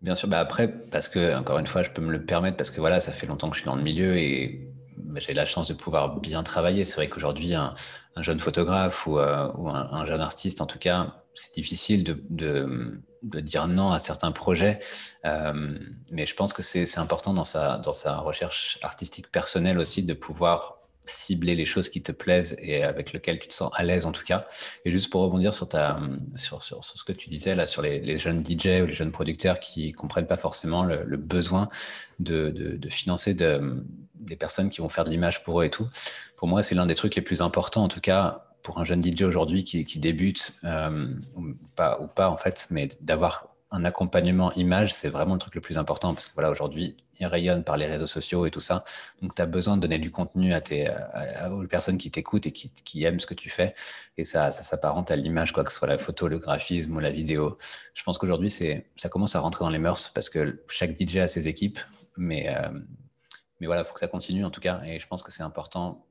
Bien 0.00 0.14
sûr, 0.14 0.28
bah 0.28 0.38
après, 0.38 0.68
parce 0.68 1.08
que, 1.08 1.36
encore 1.36 1.58
une 1.58 1.66
fois, 1.66 1.82
je 1.82 1.90
peux 1.90 2.00
me 2.00 2.10
le 2.10 2.24
permettre, 2.24 2.56
parce 2.56 2.70
que 2.70 2.80
voilà, 2.80 3.00
ça 3.00 3.12
fait 3.12 3.26
longtemps 3.26 3.50
que 3.50 3.56
je 3.56 3.60
suis 3.60 3.66
dans 3.66 3.76
le 3.76 3.82
milieu 3.82 4.16
et 4.16 4.72
j'ai 5.16 5.34
la 5.34 5.44
chance 5.44 5.68
de 5.68 5.74
pouvoir 5.74 6.20
bien 6.20 6.42
travailler. 6.42 6.84
C'est 6.84 6.96
vrai 6.96 7.08
qu'aujourd'hui, 7.08 7.54
un, 7.54 7.74
jeune 8.16 8.40
photographe 8.40 9.06
ou, 9.06 9.18
euh, 9.18 9.50
un, 9.56 10.06
jeune 10.06 10.20
artiste, 10.20 10.62
en 10.62 10.66
tout 10.66 10.78
cas, 10.78 11.22
c'est 11.34 11.54
difficile 11.54 12.04
de, 12.04 13.02
dire 13.22 13.68
non 13.68 13.92
à 13.92 13.98
certains 13.98 14.32
projets. 14.32 14.80
Euh, 15.26 15.78
mais 16.10 16.24
je 16.24 16.34
pense 16.34 16.54
que 16.54 16.62
c'est 16.62 16.98
important 16.98 17.34
dans 17.34 17.44
sa 17.44 18.16
recherche 18.18 18.78
artistique 18.82 19.30
personnelle 19.30 19.78
aussi 19.78 20.02
de 20.02 20.14
pouvoir 20.14 20.79
cibler 21.04 21.54
les 21.54 21.66
choses 21.66 21.88
qui 21.88 22.02
te 22.02 22.12
plaisent 22.12 22.56
et 22.60 22.82
avec 22.82 23.12
lesquelles 23.12 23.38
tu 23.38 23.48
te 23.48 23.54
sens 23.54 23.70
à 23.74 23.82
l'aise 23.82 24.06
en 24.06 24.12
tout 24.12 24.24
cas. 24.24 24.46
Et 24.84 24.90
juste 24.90 25.10
pour 25.10 25.22
rebondir 25.22 25.54
sur, 25.54 25.68
ta, 25.68 26.00
sur, 26.36 26.62
sur, 26.62 26.84
ce 26.84 27.04
que 27.04 27.12
tu 27.12 27.28
disais 27.28 27.54
là 27.54 27.66
sur 27.66 27.82
les, 27.82 28.16
jeunes 28.16 28.44
DJ 28.44 28.82
ou 28.82 28.86
les 28.86 28.92
jeunes 28.92 29.12
producteurs 29.12 29.60
qui 29.60 29.92
comprennent 29.92 30.26
pas 30.26 30.36
forcément 30.36 30.84
le, 30.84 31.16
besoin 31.16 31.68
de, 32.18 32.50
de, 32.50 32.88
financer 32.88 33.34
de, 33.34 33.84
des 34.14 34.36
personnes 34.36 34.70
qui 34.70 34.80
vont 34.80 34.88
faire 34.88 35.04
de 35.04 35.10
l'image 35.10 35.42
pour 35.42 35.60
eux 35.60 35.64
et 35.64 35.70
tout. 35.70 35.88
Pour 36.36 36.48
moi, 36.48 36.62
c'est 36.62 36.74
l'un 36.74 36.86
des 36.86 36.94
trucs 36.94 37.14
les 37.14 37.22
plus 37.22 37.42
importants 37.42 37.84
en 37.84 37.88
tout 37.88 38.00
cas 38.00 38.46
pour 38.62 38.78
un 38.78 38.84
jeune 38.84 39.02
DJ 39.02 39.22
aujourd'hui 39.22 39.64
qui, 39.64 39.84
qui, 39.84 39.98
débute 39.98 40.54
euh, 40.64 41.14
ou, 41.34 41.54
pas, 41.76 41.98
ou 42.00 42.06
pas 42.06 42.28
en 42.28 42.36
fait, 42.36 42.66
mais 42.70 42.88
d'avoir 43.00 43.49
un 43.72 43.84
accompagnement 43.84 44.52
image, 44.54 44.92
c'est 44.92 45.08
vraiment 45.08 45.34
le 45.34 45.40
truc 45.40 45.54
le 45.54 45.60
plus 45.60 45.78
important 45.78 46.12
parce 46.12 46.26
que 46.26 46.34
voilà, 46.34 46.50
aujourd'hui, 46.50 46.96
il 47.20 47.26
rayonne 47.26 47.62
par 47.62 47.76
les 47.76 47.86
réseaux 47.86 48.06
sociaux 48.06 48.44
et 48.46 48.50
tout 48.50 48.60
ça. 48.60 48.84
Donc, 49.22 49.34
tu 49.34 49.42
as 49.42 49.46
besoin 49.46 49.76
de 49.76 49.82
donner 49.82 49.98
du 49.98 50.10
contenu 50.10 50.52
à 50.52 50.60
tes 50.60 50.92
aux 51.50 51.66
personnes 51.68 51.98
qui 51.98 52.10
t'écoutent 52.10 52.46
et 52.46 52.52
qui, 52.52 53.04
aiment 53.04 53.20
ce 53.20 53.26
que 53.26 53.34
tu 53.34 53.48
fais. 53.48 53.74
Et 54.16 54.24
ça, 54.24 54.50
ça 54.50 54.62
s'apparente 54.62 55.10
à 55.10 55.16
l'image, 55.16 55.52
quoi 55.52 55.62
que 55.62 55.70
ce 55.70 55.78
soit 55.78 55.88
la 55.88 55.98
photo, 55.98 56.26
le 56.26 56.38
graphisme 56.38 56.96
ou 56.96 57.00
la 57.00 57.10
vidéo. 57.10 57.58
Je 57.94 58.02
pense 58.02 58.18
qu'aujourd'hui, 58.18 58.50
ça 58.50 59.08
commence 59.08 59.36
à 59.36 59.40
rentrer 59.40 59.64
dans 59.64 59.70
les 59.70 59.78
mœurs 59.78 60.10
parce 60.14 60.30
que 60.30 60.64
chaque 60.68 60.98
DJ 61.00 61.18
a 61.18 61.28
ses 61.28 61.46
équipes. 61.46 61.78
Mais, 62.16 62.48
euh, 62.48 62.70
mais 63.60 63.66
voilà, 63.66 63.82
il 63.82 63.84
faut 63.84 63.94
que 63.94 64.00
ça 64.00 64.08
continue 64.08 64.44
en 64.44 64.50
tout 64.50 64.60
cas. 64.60 64.80
Et 64.84 64.98
je 64.98 65.06
pense 65.06 65.22
que 65.22 65.30
c'est 65.30 65.44
important 65.44 66.04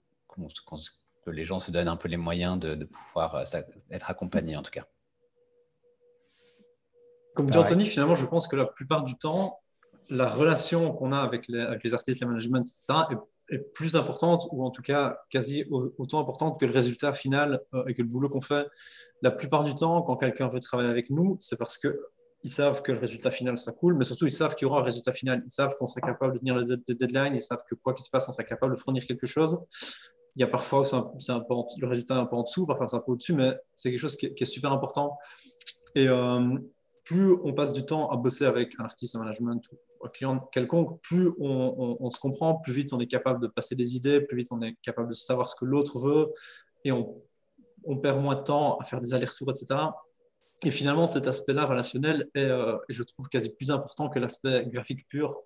que 1.25 1.31
les 1.31 1.43
gens 1.43 1.59
se 1.59 1.71
donnent 1.71 1.89
un 1.89 1.97
peu 1.97 2.07
les 2.07 2.17
moyens 2.17 2.57
de, 2.57 2.75
de 2.75 2.85
pouvoir 2.85 3.35
euh, 3.35 3.43
être 3.91 4.09
accompagnés 4.09 4.55
en 4.55 4.61
tout 4.61 4.71
cas. 4.71 4.85
Comme 7.39 7.49
dit 7.49 7.57
Anthony, 7.57 7.85
finalement, 7.85 8.15
je 8.15 8.25
pense 8.25 8.49
que 8.49 8.57
la 8.57 8.65
plupart 8.65 9.05
du 9.05 9.15
temps, 9.15 9.61
la 10.09 10.27
relation 10.27 10.91
qu'on 10.91 11.13
a 11.13 11.19
avec 11.19 11.47
les, 11.47 11.61
avec 11.61 11.85
les, 11.85 11.93
artistes, 11.93 12.19
le 12.19 12.27
management, 12.27 12.67
etc., 12.67 13.05
est, 13.11 13.55
est, 13.55 13.59
plus 13.73 13.95
importante, 13.95 14.45
ou 14.51 14.65
en 14.65 14.71
tout 14.71 14.81
cas 14.81 15.21
quasi 15.29 15.63
autant 15.69 16.19
importante 16.19 16.59
que 16.59 16.65
le 16.65 16.73
résultat 16.73 17.13
final 17.13 17.61
euh, 17.73 17.85
et 17.87 17.93
que 17.93 18.01
le 18.01 18.09
boulot 18.09 18.27
qu'on 18.27 18.41
fait. 18.41 18.67
La 19.21 19.31
plupart 19.31 19.63
du 19.63 19.73
temps, 19.73 20.01
quand 20.01 20.17
quelqu'un 20.17 20.49
veut 20.49 20.59
travailler 20.59 20.89
avec 20.89 21.09
nous, 21.09 21.37
c'est 21.39 21.57
parce 21.57 21.77
que 21.77 21.97
ils 22.43 22.51
savent 22.51 22.81
que 22.81 22.91
le 22.91 22.99
résultat 22.99 23.31
final 23.31 23.57
sera 23.57 23.71
cool, 23.71 23.95
mais 23.95 24.03
surtout 24.03 24.25
ils 24.27 24.33
savent 24.33 24.55
qu'il 24.55 24.67
y 24.67 24.69
aura 24.69 24.81
un 24.81 24.83
résultat 24.83 25.13
final. 25.13 25.41
Ils 25.45 25.49
savent 25.49 25.73
qu'on 25.79 25.87
sera 25.87 26.01
capable 26.01 26.33
de 26.33 26.39
tenir 26.39 26.57
le, 26.57 26.77
deadline, 26.89 27.35
ils 27.35 27.41
savent 27.41 27.63
que 27.69 27.75
quoi 27.75 27.93
qu'il 27.93 28.03
se 28.03 28.09
passe, 28.09 28.27
on 28.27 28.33
sera 28.33 28.43
capable 28.43 28.75
de 28.75 28.79
fournir 28.79 29.05
quelque 29.05 29.27
chose. 29.27 29.63
Il 30.35 30.41
y 30.41 30.43
a 30.43 30.47
parfois 30.47 30.81
où 30.81 30.83
c'est 30.83 31.31
un, 31.31 31.39
peu 31.39 31.55
le 31.79 31.87
résultat 31.87 32.15
est 32.15 32.19
un 32.19 32.25
peu 32.25 32.35
en 32.35 32.43
dessous, 32.43 32.65
parfois 32.65 32.89
c'est 32.89 32.97
un 32.97 33.01
peu 33.01 33.13
au-dessus, 33.13 33.33
mais 33.33 33.53
c'est 33.73 33.91
quelque 33.91 33.99
chose 34.01 34.17
qui 34.17 34.25
est, 34.27 34.45
super 34.45 34.73
important. 34.73 35.17
Et 35.95 36.07
euh, 36.07 36.57
plus 37.03 37.33
on 37.43 37.53
passe 37.53 37.71
du 37.71 37.85
temps 37.85 38.09
à 38.09 38.17
bosser 38.17 38.45
avec 38.45 38.73
un 38.79 38.83
artiste, 38.85 39.15
un 39.15 39.19
management 39.19 39.61
ou 39.71 40.05
un 40.05 40.09
client 40.09 40.39
quelconque, 40.51 41.01
plus 41.01 41.31
on, 41.39 42.09
se 42.09 42.19
comprend, 42.19 42.55
plus 42.55 42.73
vite 42.73 42.93
on 42.93 42.99
est 42.99 43.07
capable 43.07 43.41
de 43.41 43.47
passer 43.47 43.75
des 43.75 43.95
idées, 43.95 44.21
plus 44.21 44.37
vite 44.37 44.47
on 44.51 44.61
est 44.61 44.75
capable 44.81 45.09
de 45.09 45.13
savoir 45.13 45.47
ce 45.47 45.55
que 45.55 45.65
l'autre 45.65 45.99
veut, 45.99 46.31
et 46.85 46.91
on, 46.91 47.21
perd 48.01 48.21
moins 48.21 48.35
de 48.35 48.43
temps 48.43 48.77
à 48.77 48.83
faire 48.83 49.01
des 49.01 49.13
allers-retours, 49.13 49.49
etc. 49.51 49.79
Et 50.63 50.71
finalement, 50.71 51.07
cet 51.07 51.25
aspect-là 51.25 51.65
relationnel 51.65 52.29
est, 52.35 52.43
euh, 52.43 52.77
je 52.89 53.01
trouve, 53.03 53.29
quasi 53.29 53.55
plus 53.55 53.71
important 53.71 54.09
que 54.09 54.19
l'aspect 54.19 54.65
graphique 54.67 55.07
pur. 55.07 55.37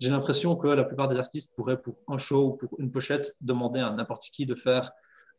J'ai 0.00 0.08
l'impression 0.08 0.56
que 0.56 0.66
la 0.66 0.84
plupart 0.84 1.08
des 1.08 1.18
artistes 1.18 1.54
pourraient, 1.54 1.80
pour 1.80 1.94
un 2.08 2.16
show 2.16 2.48
ou 2.48 2.56
pour 2.56 2.80
une 2.80 2.90
pochette, 2.90 3.36
demander 3.42 3.80
à 3.80 3.90
n'importe 3.90 4.22
qui 4.32 4.46
de 4.46 4.54
faire, 4.54 4.92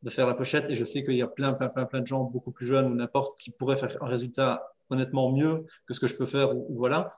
de 0.04 0.10
faire 0.12 0.28
la 0.28 0.36
pochette. 0.36 0.70
Et 0.70 0.76
je 0.76 0.84
sais 0.84 1.04
qu'il 1.04 1.16
y 1.16 1.24
a 1.24 1.28
plein, 1.28 1.54
plein, 1.54 1.70
plein, 1.70 1.86
plein 1.86 2.02
de 2.02 2.08
gens 2.08 2.24
beaucoup 2.26 2.52
plus 2.52 2.68
jeunes 2.68 2.92
ou 2.92 2.96
n'importe 2.96 3.40
qui 3.40 3.50
pourraient 3.50 3.76
faire 3.76 3.98
un 4.04 4.08
résultat 4.08 4.73
honnêtement 4.90 5.32
mieux 5.32 5.66
que 5.88 5.94
ce 5.94 6.00
que 6.00 6.08
je 6.08 6.16
peux 6.16 6.26
faire. 6.26 6.56
Ou, 6.56 6.68
voilà. 6.76 7.10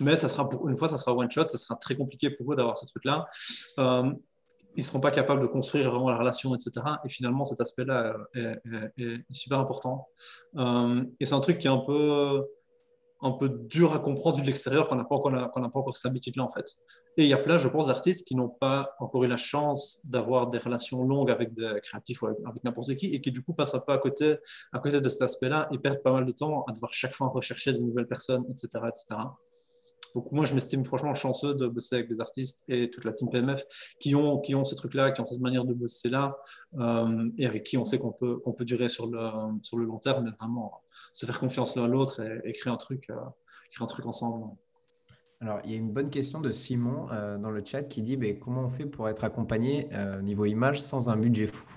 Mais 0.00 0.16
ça 0.16 0.28
sera 0.28 0.48
pour 0.48 0.68
une 0.68 0.76
fois, 0.76 0.88
ça 0.88 0.98
sera 0.98 1.14
one 1.14 1.30
shot. 1.30 1.48
Ça 1.48 1.58
sera 1.58 1.76
très 1.76 1.96
compliqué 1.96 2.30
pour 2.30 2.52
eux 2.52 2.56
d'avoir 2.56 2.76
ce 2.76 2.86
truc-là. 2.86 3.26
Euh, 3.78 4.12
ils 4.76 4.80
ne 4.80 4.84
seront 4.84 5.00
pas 5.00 5.10
capables 5.10 5.40
de 5.40 5.46
construire 5.46 5.90
vraiment 5.90 6.08
la 6.08 6.18
relation, 6.18 6.54
etc. 6.54 6.86
Et 7.04 7.08
finalement, 7.08 7.44
cet 7.44 7.60
aspect-là 7.60 8.16
est, 8.34 9.24
super 9.32 9.58
important. 9.58 10.08
Euh, 10.56 11.02
et 11.18 11.24
c'est 11.24 11.34
un 11.34 11.40
truc 11.40 11.58
qui 11.58 11.66
est 11.66 11.70
un 11.70 11.78
peu, 11.78 12.44
un 13.20 13.32
peu 13.32 13.48
dur 13.48 13.94
à 13.94 13.98
comprendre 13.98 14.36
vu 14.36 14.42
de 14.42 14.46
l'extérieur, 14.46 14.88
qu'on 14.88 14.96
n'a 14.96 15.04
pas 15.04 15.14
encore, 15.14 15.96
cette 15.96 16.06
habitude-là, 16.06 16.44
en 16.44 16.50
fait. 16.50 16.76
Et 17.16 17.24
il 17.24 17.28
y 17.28 17.32
a 17.32 17.38
plein, 17.38 17.58
je 17.58 17.68
pense, 17.68 17.88
d'artistes 17.88 18.26
qui 18.26 18.36
n'ont 18.36 18.48
pas 18.48 18.94
encore 19.00 19.24
eu 19.24 19.26
la 19.26 19.36
chance 19.36 20.00
d'avoir 20.06 20.48
des 20.48 20.58
relations 20.58 21.02
longues 21.02 21.30
avec 21.30 21.52
des 21.52 21.80
créatifs 21.82 22.22
ou 22.22 22.26
avec, 22.26 22.62
n'importe 22.62 22.94
qui, 22.94 23.14
et 23.14 23.20
qui, 23.20 23.32
du 23.32 23.42
coup, 23.42 23.54
passent 23.54 23.76
pas 23.86 23.94
à 23.94 23.98
côté, 23.98 24.36
à 24.72 24.78
côté 24.78 25.00
de 25.00 25.08
cet 25.08 25.22
aspect-là 25.22 25.68
et 25.72 25.78
perdent 25.78 26.02
pas 26.02 26.12
mal 26.12 26.24
de 26.24 26.32
temps 26.32 26.64
à 26.68 26.72
devoir 26.72 26.92
chaque 26.92 27.12
fois 27.12 27.28
rechercher 27.28 27.72
de 27.72 27.78
nouvelles 27.78 28.06
personnes, 28.06 28.44
etc., 28.48 28.84
etc. 28.88 29.20
Donc 30.14 30.32
moi, 30.32 30.44
je 30.46 30.54
m'estime 30.54 30.84
franchement 30.84 31.14
chanceux 31.14 31.54
de 31.54 31.66
bosser 31.66 31.96
avec 31.96 32.08
des 32.08 32.20
artistes 32.20 32.64
et 32.68 32.90
toute 32.90 33.04
la 33.04 33.12
team 33.12 33.28
PMF 33.30 33.64
qui 34.00 34.14
ont, 34.14 34.40
qui 34.40 34.54
ont 34.54 34.64
ce 34.64 34.74
truc-là, 34.74 35.12
qui 35.12 35.20
ont 35.20 35.26
cette 35.26 35.40
manière 35.40 35.64
de 35.64 35.74
bosser 35.74 36.08
là, 36.08 36.36
euh, 36.78 37.30
et 37.38 37.46
avec 37.46 37.64
qui 37.64 37.76
on 37.76 37.84
sait 37.84 37.98
qu'on 37.98 38.12
peut, 38.12 38.38
qu'on 38.38 38.52
peut 38.52 38.64
durer 38.64 38.88
sur 38.88 39.08
le, 39.08 39.18
sur 39.62 39.76
le 39.76 39.84
long 39.84 39.98
terme, 39.98 40.24
mais 40.24 40.30
vraiment 40.30 40.82
se 41.12 41.26
faire 41.26 41.38
confiance 41.38 41.76
l'un 41.76 41.84
à 41.84 41.88
l'autre 41.88 42.20
et, 42.44 42.52
créer 42.52 42.72
un 42.72 42.76
truc, 42.76 43.08
euh, 43.10 43.14
créer 43.70 43.84
un 43.84 43.86
truc 43.86 44.06
ensemble. 44.06 44.46
Alors, 45.40 45.60
il 45.64 45.70
y 45.70 45.74
a 45.74 45.76
une 45.76 45.92
bonne 45.92 46.10
question 46.10 46.40
de 46.40 46.50
Simon 46.50 47.08
euh, 47.12 47.38
dans 47.38 47.50
le 47.50 47.64
chat 47.64 47.84
qui 47.84 48.02
dit 48.02 48.16
mais 48.16 48.38
comment 48.38 48.64
on 48.64 48.70
fait 48.70 48.86
pour 48.86 49.08
être 49.08 49.24
accompagné 49.24 49.88
niveau 50.22 50.46
image 50.46 50.80
sans 50.80 51.10
un 51.10 51.16
budget 51.16 51.46
fou? 51.46 51.68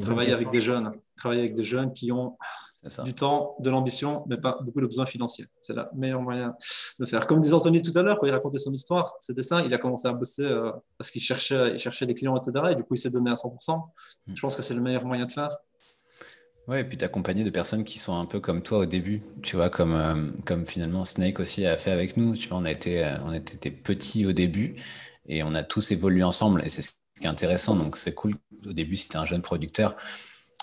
Travailler 0.00 0.32
avec 0.32 0.50
des 0.50 0.60
jeunes, 0.60 0.92
travailler 1.16 1.42
avec 1.42 1.54
des 1.54 1.62
jeunes 1.62 1.92
qui 1.92 2.10
ont 2.10 2.36
du 3.04 3.14
temps, 3.14 3.56
de 3.60 3.70
l'ambition, 3.70 4.24
mais 4.28 4.36
pas 4.36 4.58
beaucoup 4.64 4.80
de 4.80 4.86
besoins 4.86 5.06
financiers. 5.06 5.46
C'est 5.60 5.74
le 5.74 5.84
meilleur 5.94 6.22
moyen 6.22 6.54
de 6.98 7.06
faire. 7.06 7.26
Comme 7.26 7.40
disait 7.40 7.54
Anthony 7.54 7.82
tout 7.82 7.96
à 7.98 8.02
l'heure, 8.02 8.18
quand 8.18 8.26
il 8.26 8.32
racontait 8.32 8.58
son 8.58 8.72
histoire, 8.72 9.14
c'était 9.20 9.42
ça. 9.42 9.62
Il 9.62 9.74
a 9.74 9.78
commencé 9.78 10.06
à 10.06 10.12
bosser 10.12 10.44
euh, 10.44 10.70
parce 10.96 11.10
qu'il 11.10 11.20
cherchait, 11.20 11.72
il 11.72 11.78
cherchait 11.78 12.06
des 12.06 12.14
clients, 12.14 12.36
etc. 12.36 12.66
Et 12.70 12.74
du 12.76 12.84
coup, 12.84 12.94
il 12.94 12.98
s'est 12.98 13.10
donné 13.10 13.30
à 13.30 13.34
100%. 13.34 13.76
Hmm. 13.76 14.34
Je 14.34 14.40
pense 14.40 14.56
que 14.56 14.62
c'est 14.62 14.74
le 14.74 14.80
meilleur 14.80 15.04
moyen 15.04 15.26
de 15.26 15.32
faire. 15.32 15.56
Ouais, 16.68 16.82
et 16.82 16.84
puis 16.84 16.98
t'accompagner 16.98 17.44
de 17.44 17.50
personnes 17.50 17.82
qui 17.82 17.98
sont 17.98 18.14
un 18.18 18.26
peu 18.26 18.40
comme 18.40 18.62
toi 18.62 18.80
au 18.80 18.86
début, 18.86 19.22
tu 19.42 19.56
vois, 19.56 19.70
comme, 19.70 19.94
euh, 19.94 20.26
comme 20.44 20.66
finalement 20.66 21.06
Snake 21.06 21.40
aussi 21.40 21.64
a 21.64 21.76
fait 21.76 21.90
avec 21.90 22.18
nous. 22.18 22.36
Tu 22.36 22.48
vois, 22.48 22.58
on 22.58 22.64
a 22.66 22.70
été, 22.70 23.04
euh, 23.04 23.16
on 23.24 23.32
était 23.32 23.70
petits 23.70 24.26
au 24.26 24.32
début 24.32 24.76
et 25.26 25.42
on 25.42 25.54
a 25.54 25.62
tous 25.62 25.92
évolué 25.92 26.22
ensemble 26.22 26.62
et 26.64 26.68
c'est 26.68 26.82
ce 26.82 26.92
qui 27.18 27.24
est 27.24 27.28
intéressant. 27.28 27.74
Donc 27.74 27.96
c'est 27.96 28.14
cool. 28.14 28.34
Au 28.66 28.72
début, 28.72 28.96
si 28.96 29.08
un 29.16 29.24
jeune 29.24 29.40
producteur, 29.40 29.96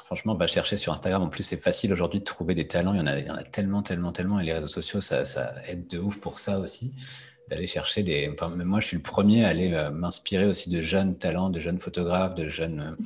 Franchement, 0.06 0.36
va 0.36 0.48
chercher 0.48 0.78
sur 0.78 0.94
Instagram. 0.94 1.24
En 1.24 1.30
plus, 1.30 1.44
c'est 1.44 1.58
facile 1.58 1.92
aujourd'hui 1.92 2.20
de 2.20 2.26
trouver 2.26 2.54
des 2.54 2.68
talents. 2.68 2.94
Il 2.94 3.00
y, 3.00 3.02
en 3.02 3.08
a, 3.08 3.20
il 3.20 3.26
y 3.26 3.32
en 3.32 3.36
a 3.36 3.44
tellement, 3.44 3.82
tellement, 3.82 4.12
tellement. 4.12 4.40
Et 4.40 4.46
les 4.46 4.54
réseaux 4.54 4.68
sociaux, 4.68 5.02
ça, 5.02 5.26
ça 5.26 5.56
aide 5.68 5.88
de 5.88 5.98
ouf 5.98 6.20
pour 6.20 6.38
ça 6.40 6.60
aussi. 6.60 6.94
D'aller 7.50 7.68
chercher 7.68 8.04
des. 8.04 8.30
Enfin, 8.32 8.50
moi, 8.50 8.80
je 8.80 8.88
suis 8.88 8.98
le 8.98 9.04
premier 9.04 9.46
à 9.46 9.50
aller 9.50 9.74
euh, 9.74 9.90
m'inspirer 9.92 10.46
aussi 10.46 10.70
de 10.70 10.80
jeunes 10.80 11.18
talents, 11.18 11.50
de 11.50 11.60
jeunes 11.60 11.80
photographes, 11.80 12.36
de 12.36 12.48
jeunes. 12.50 12.96
Euh, 12.98 13.04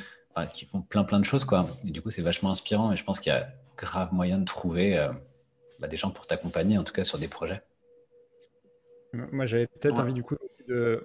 qui 0.54 0.66
font 0.66 0.82
plein, 0.82 1.04
plein 1.04 1.20
de 1.20 1.26
choses, 1.26 1.46
quoi. 1.46 1.68
Et 1.86 1.92
du 1.92 2.02
coup, 2.02 2.10
c'est 2.10 2.22
vachement 2.22 2.52
inspirant. 2.52 2.92
Et 2.92 2.96
je 2.96 3.04
pense 3.04 3.20
qu'il 3.20 3.32
y 3.32 3.36
a 3.36 3.50
grave 3.78 4.14
moyen 4.14 4.38
de 4.38 4.46
trouver 4.46 4.98
euh, 4.98 5.10
bah, 5.80 5.88
des 5.88 5.98
gens 5.98 6.12
pour 6.12 6.28
t'accompagner, 6.28 6.78
en 6.78 6.84
tout 6.84 6.94
cas, 6.94 7.04
sur 7.04 7.18
des 7.18 7.28
projets. 7.28 7.62
Moi, 9.14 9.46
j'avais 9.46 9.68
peut-être 9.68 10.00
envie, 10.00 10.14
du 10.14 10.24
coup, 10.24 10.36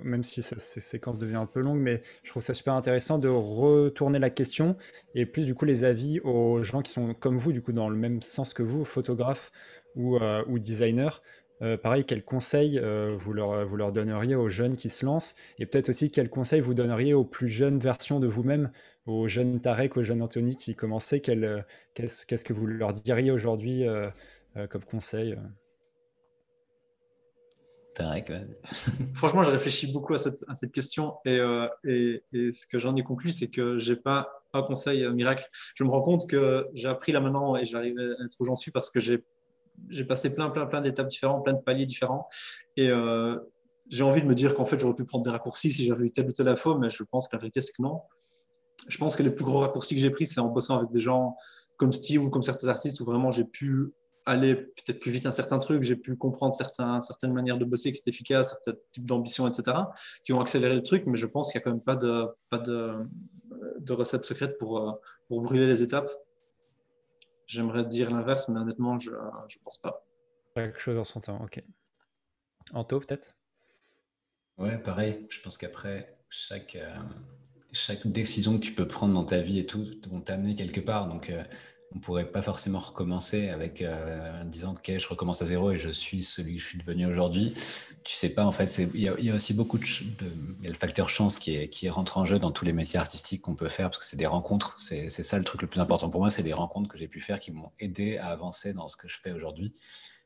même 0.02 0.24
si 0.24 0.42
cette 0.42 0.60
séquence 0.60 1.18
devient 1.18 1.36
un 1.36 1.46
peu 1.46 1.60
longue, 1.60 1.80
mais 1.80 2.02
je 2.22 2.30
trouve 2.30 2.42
ça 2.42 2.54
super 2.54 2.74
intéressant 2.74 3.18
de 3.18 3.28
retourner 3.28 4.18
la 4.18 4.30
question 4.30 4.76
et 5.14 5.26
plus 5.26 5.46
du 5.46 5.54
coup 5.54 5.64
les 5.64 5.84
avis 5.84 6.20
aux 6.20 6.62
gens 6.62 6.82
qui 6.82 6.92
sont 6.92 7.14
comme 7.14 7.36
vous, 7.36 7.52
du 7.52 7.62
coup 7.62 7.72
dans 7.72 7.88
le 7.88 7.96
même 7.96 8.22
sens 8.22 8.54
que 8.54 8.62
vous, 8.62 8.84
photographes 8.84 9.52
ou, 9.94 10.16
euh, 10.16 10.44
ou 10.48 10.58
designers. 10.58 11.20
Euh, 11.62 11.76
pareil, 11.76 12.04
quels 12.04 12.24
conseils 12.24 12.78
euh, 12.78 13.14
vous, 13.16 13.32
leur, 13.32 13.64
vous 13.64 13.76
leur 13.76 13.92
donneriez 13.92 14.34
aux 14.34 14.48
jeunes 14.48 14.76
qui 14.76 14.90
se 14.90 15.06
lancent 15.06 15.36
et 15.58 15.66
peut-être 15.66 15.88
aussi 15.88 16.10
quels 16.10 16.28
conseils 16.28 16.60
vous 16.60 16.74
donneriez 16.74 17.14
aux 17.14 17.24
plus 17.24 17.48
jeunes 17.48 17.78
versions 17.78 18.18
de 18.18 18.26
vous-même, 18.26 18.70
aux 19.06 19.28
jeunes 19.28 19.60
Tarek, 19.60 19.96
aux 19.96 20.02
jeunes 20.02 20.20
Anthony 20.20 20.56
qui 20.56 20.74
commençaient, 20.74 21.20
qu'est-ce 21.20 22.44
que 22.44 22.52
vous 22.52 22.66
leur 22.66 22.92
diriez 22.92 23.30
aujourd'hui 23.30 23.84
comme 24.68 24.84
conseil 24.84 25.36
Franchement, 29.14 29.42
je 29.42 29.50
réfléchis 29.50 29.92
beaucoup 29.92 30.14
à 30.14 30.18
cette, 30.18 30.72
question 30.72 31.14
euh, 31.26 31.68
et, 31.84 32.22
ce 32.32 32.66
que 32.66 32.78
j'en 32.78 32.96
ai 32.96 33.02
conclu, 33.02 33.30
c'est 33.30 33.48
que 33.48 33.78
j'ai 33.78 33.96
pas 33.96 34.28
un 34.52 34.62
conseil 34.62 35.08
miracle. 35.10 35.44
Je 35.74 35.84
me 35.84 35.90
rends 35.90 36.02
compte 36.02 36.28
que 36.28 36.66
j'ai 36.74 36.88
appris 36.88 37.12
là 37.12 37.20
maintenant 37.20 37.56
et 37.56 37.64
j'arrive 37.64 37.98
à 37.98 38.24
être 38.24 38.36
où 38.40 38.44
j'en 38.44 38.54
suis 38.54 38.70
parce 38.70 38.90
que 38.90 39.00
j'ai 39.00 40.04
passé 40.04 40.34
plein, 40.34 40.50
plein, 40.50 40.66
plein 40.66 40.80
d'étapes 40.80 41.08
différentes, 41.08 41.44
plein 41.44 41.54
de 41.54 41.62
paliers 41.62 41.86
différents 41.86 42.28
et 42.76 42.88
euh, 42.88 43.38
j'ai 43.90 44.02
envie 44.02 44.22
de 44.22 44.26
me 44.26 44.34
dire 44.34 44.54
qu'en 44.54 44.64
fait, 44.64 44.78
j'aurais 44.78 44.94
pu 44.94 45.04
prendre 45.04 45.24
des 45.24 45.30
raccourcis 45.30 45.72
si 45.72 45.84
j'avais 45.84 46.06
eu 46.06 46.10
telle 46.10 46.26
ou 46.26 46.32
telle 46.32 46.48
info, 46.48 46.78
mais 46.78 46.90
je 46.90 47.02
pense 47.02 47.28
que 47.28 47.36
la 47.36 47.40
vérité, 47.40 47.60
c'est 47.60 47.72
que 47.72 47.82
non. 47.82 48.00
Je 48.88 48.98
pense 48.98 49.16
que 49.16 49.22
les 49.22 49.30
plus 49.30 49.44
gros 49.44 49.60
raccourcis 49.60 49.94
que 49.94 50.00
j'ai 50.00 50.10
pris, 50.10 50.26
c'est 50.26 50.40
en 50.40 50.48
bossant 50.48 50.78
avec 50.78 50.90
des 50.90 51.00
gens 51.00 51.36
comme 51.76 51.92
Steve 51.92 52.22
ou 52.22 52.30
comme 52.30 52.42
certains 52.42 52.68
artistes 52.68 53.00
où 53.00 53.04
vraiment 53.04 53.30
j'ai 53.30 53.44
pu 53.44 53.92
aller 54.26 54.56
peut-être 54.56 55.00
plus 55.00 55.10
vite 55.10 55.26
un 55.26 55.32
certain 55.32 55.58
truc, 55.58 55.82
j'ai 55.82 55.96
pu 55.96 56.16
comprendre 56.16 56.54
certains, 56.54 57.00
certaines 57.00 57.32
manières 57.32 57.58
de 57.58 57.64
bosser 57.64 57.92
qui 57.92 57.98
étaient 57.98 58.10
efficaces, 58.10 58.50
certains 58.50 58.78
types 58.92 59.04
d'ambitions, 59.06 59.46
etc., 59.46 59.76
qui 60.22 60.32
ont 60.32 60.40
accéléré 60.40 60.74
le 60.74 60.82
truc, 60.82 61.04
mais 61.06 61.16
je 61.16 61.26
pense 61.26 61.50
qu'il 61.50 61.58
n'y 61.58 61.62
a 61.62 61.64
quand 61.64 61.72
même 61.72 61.82
pas 61.82 61.96
de, 61.96 62.26
pas 62.48 62.58
de, 62.58 62.94
de 63.78 63.92
recette 63.92 64.24
secrète 64.24 64.58
pour, 64.58 64.78
euh, 64.78 64.92
pour 65.28 65.42
brûler 65.42 65.66
les 65.66 65.82
étapes. 65.82 66.10
J'aimerais 67.46 67.84
dire 67.84 68.10
l'inverse, 68.10 68.48
mais 68.48 68.58
honnêtement, 68.58 68.98
je 68.98 69.10
ne 69.10 69.62
pense 69.62 69.78
pas. 69.78 70.06
Quelque 70.54 70.78
chose 70.78 70.98
en 70.98 71.04
son 71.04 71.20
temps, 71.20 71.42
ok. 71.42 71.62
Anto, 72.72 73.00
peut-être? 73.00 73.36
Ouais, 74.56 74.78
pareil. 74.78 75.26
Je 75.28 75.40
pense 75.42 75.58
qu'après, 75.58 76.16
chaque, 76.30 76.76
euh, 76.76 76.96
chaque 77.72 78.06
décision 78.06 78.58
que 78.58 78.64
tu 78.64 78.72
peux 78.72 78.88
prendre 78.88 79.12
dans 79.12 79.24
ta 79.24 79.40
vie 79.40 79.58
et 79.58 79.66
tout 79.66 79.84
vont 80.08 80.20
t'amener 80.20 80.54
quelque 80.54 80.80
part. 80.80 81.08
Donc, 81.08 81.28
euh, 81.28 81.42
on 81.94 82.00
pourrait 82.00 82.30
pas 82.30 82.42
forcément 82.42 82.80
recommencer 82.80 83.48
avec 83.48 83.80
euh, 83.80 84.42
en 84.42 84.44
disant 84.44 84.72
ok 84.72 84.92
je 84.98 85.08
recommence 85.08 85.42
à 85.42 85.44
zéro 85.44 85.70
et 85.70 85.78
je 85.78 85.90
suis 85.90 86.22
celui 86.22 86.56
que 86.56 86.62
je 86.62 86.66
suis 86.66 86.78
devenu 86.78 87.06
aujourd'hui 87.06 87.54
tu 88.04 88.14
sais 88.14 88.30
pas 88.30 88.44
en 88.44 88.52
fait 88.52 88.78
il 88.94 89.00
y, 89.00 89.30
a 89.30 89.34
aussi 89.34 89.54
beaucoup 89.54 89.78
de, 89.78 89.84
y 90.62 90.66
a 90.66 90.68
le 90.68 90.74
facteur 90.74 91.08
chance 91.08 91.38
qui 91.38 91.54
est 91.54 91.68
qui 91.68 91.88
rentre 91.88 92.18
en 92.18 92.26
jeu 92.26 92.38
dans 92.38 92.50
tous 92.50 92.64
les 92.64 92.72
métiers 92.72 92.98
artistiques 92.98 93.42
qu'on 93.42 93.54
peut 93.54 93.68
faire 93.68 93.90
parce 93.90 93.98
que 93.98 94.04
c'est 94.04 94.16
des 94.16 94.26
rencontres 94.26 94.74
c'est 94.78 95.08
ça 95.08 95.38
le 95.38 95.44
truc 95.44 95.62
le 95.62 95.68
plus 95.68 95.80
important 95.80 96.10
pour 96.10 96.20
moi 96.20 96.30
c'est 96.30 96.42
les 96.42 96.52
rencontres 96.52 96.88
que 96.88 96.98
j'ai 96.98 97.08
pu 97.08 97.20
faire 97.20 97.38
qui 97.38 97.52
m'ont 97.52 97.70
aidé 97.78 98.18
à 98.18 98.26
avancer 98.26 98.72
dans 98.72 98.88
ce 98.88 98.96
que 98.96 99.08
je 99.08 99.18
fais 99.18 99.32
aujourd'hui 99.32 99.74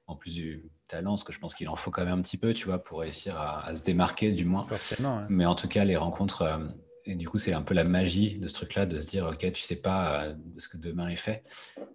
en 0.09 0.17
plus 0.17 0.33
du 0.35 0.65
talent, 0.89 1.17
ce 1.17 1.25
que 1.25 1.35
je 1.35 1.39
pense 1.39 1.55
qu'il 1.55 1.69
en 1.69 1.77
faut 1.77 1.91
quand 1.91 2.03
même 2.03 2.19
un 2.19 2.23
petit 2.23 2.39
peu, 2.39 2.55
tu 2.55 2.65
vois, 2.65 2.83
pour 2.83 3.01
réussir 3.01 3.39
à, 3.39 3.75
se 3.75 3.83
démarquer 3.83 4.33
du 4.33 4.47
moins. 4.47 4.65
Forcément. 4.65 5.23
Mais 5.29 5.45
en 5.45 5.55
tout 5.55 5.69
cas, 5.69 5.85
les 5.85 5.97
rencontres, 5.97 6.43
euh, 6.43 6.59
et 7.05 7.15
du 7.15 7.29
coup, 7.29 7.39
c'est 7.39 7.53
un 7.53 7.63
peu 7.63 7.75
la 7.75 7.85
magie 7.85 8.39
de 8.39 8.49
ce 8.49 8.55
truc-là, 8.55 8.87
de 8.87 8.99
se 8.99 9.09
dire, 9.09 9.27
OK, 9.27 9.39
tu 9.53 9.63
sais 9.63 9.81
pas 9.81 10.25
euh, 10.25 10.35
de 10.35 10.61
ce 10.61 10.69
que 10.69 10.77
demain 10.77 11.09
est 11.09 11.17
fait. 11.17 11.43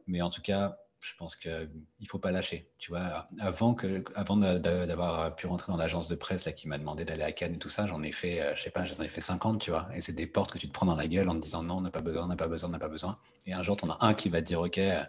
Mais 0.07 0.21
en 0.21 0.29
tout 0.29 0.41
cas, 0.41 0.77
je 1.03 1.13
pense 1.17 1.35
qu'il 1.35 1.51
ne 1.51 2.07
faut 2.07 2.19
pas 2.19 2.31
lâcher. 2.31 2.71
Tu 2.77 2.89
vois, 2.91 3.27
avant, 3.39 3.73
que, 3.73 4.03
avant 4.15 4.37
d'avoir 4.37 5.35
pu 5.35 5.47
rentrer 5.47 5.71
dans 5.71 5.77
l'agence 5.77 6.07
de 6.07 6.15
presse 6.15 6.45
là, 6.45 6.53
qui 6.53 6.67
m'a 6.67 6.77
demandé 6.77 7.03
d'aller 7.03 7.23
à 7.23 7.31
Cannes 7.33 7.55
et 7.55 7.59
tout 7.59 7.69
ça, 7.69 7.85
j'en 7.85 8.01
ai 8.03 8.11
fait, 8.11 8.41
euh, 8.41 8.55
je 8.55 8.63
sais 8.63 8.69
pas, 8.69 8.85
j'en 8.85 9.03
ai 9.03 9.09
fait 9.09 9.21
50, 9.21 9.59
tu 9.59 9.71
vois. 9.71 9.89
Et 9.93 10.01
c'est 10.01 10.13
des 10.13 10.27
portes 10.27 10.53
que 10.53 10.57
tu 10.57 10.67
te 10.67 10.73
prends 10.73 10.85
dans 10.85 10.95
la 10.95 11.07
gueule 11.07 11.27
en 11.27 11.35
te 11.35 11.39
disant 11.39 11.61
non, 11.61 11.77
on 11.77 11.81
n'a 11.81 11.91
pas 11.91 12.01
besoin, 12.01 12.23
on 12.23 12.27
n'a 12.27 12.35
pas 12.35 12.47
besoin, 12.47 12.69
on 12.69 12.71
n'a 12.71 12.79
pas 12.79 12.87
besoin. 12.87 13.19
Et 13.45 13.53
un 13.53 13.61
jour, 13.61 13.75
tu 13.75 13.85
en 13.85 13.91
as 13.91 13.97
un 14.05 14.13
qui 14.13 14.29
va 14.29 14.41
te 14.41 14.47
dire 14.47 14.61
OK, 14.61 14.77
euh, 14.77 15.03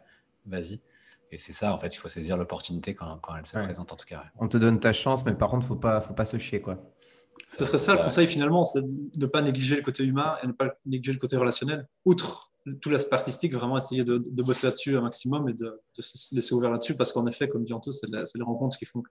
vas-y. 0.46 0.80
Et 1.30 1.38
c'est 1.38 1.52
ça, 1.52 1.72
en 1.74 1.78
fait, 1.78 1.94
il 1.94 1.98
faut 1.98 2.08
saisir 2.08 2.36
l'opportunité 2.36 2.94
quand, 2.94 3.18
quand, 3.18 3.34
elle 3.36 3.46
se 3.46 3.58
présente, 3.58 3.92
en 3.92 3.96
tout 3.96 4.06
cas. 4.06 4.24
On 4.38 4.48
te 4.48 4.56
donne 4.56 4.78
ta 4.78 4.92
chance, 4.92 5.24
mais 5.24 5.34
par 5.34 5.48
contre, 5.48 5.62
il 5.62 5.70
ne 5.70 5.74
faut 5.74 5.80
pas, 5.80 6.00
faut 6.00 6.14
pas 6.14 6.24
se 6.24 6.38
chier, 6.38 6.60
quoi. 6.60 6.78
Ce 7.46 7.64
serait 7.64 7.78
ça, 7.78 7.94
le 7.94 8.02
conseil 8.02 8.26
finalement, 8.26 8.64
c'est 8.64 8.82
de 8.82 8.90
ne 9.16 9.26
pas 9.26 9.42
négliger 9.42 9.76
le 9.76 9.82
côté 9.82 10.04
humain 10.04 10.36
et 10.42 10.46
ne 10.46 10.52
pas 10.52 10.74
négliger 10.86 11.12
le 11.12 11.18
côté 11.18 11.36
relationnel. 11.36 11.86
Outre 12.04 12.52
tout 12.80 12.90
l'aspect 12.90 13.14
artistique, 13.14 13.52
vraiment 13.52 13.76
essayer 13.76 14.04
de, 14.04 14.18
bosser 14.42 14.66
là-dessus 14.66 14.96
un 14.96 15.02
maximum 15.02 15.48
et 15.48 15.52
de, 15.52 15.80
se 15.92 16.34
laisser 16.34 16.54
ouvert 16.54 16.70
là-dessus 16.70 16.94
parce 16.94 17.12
qu'en 17.12 17.26
effet, 17.26 17.48
comme 17.48 17.64
dit 17.64 17.72
Anto, 17.72 17.92
c'est 17.92 18.08
les 18.10 18.42
rencontres 18.42 18.78
qui 18.78 18.86
font 18.86 19.02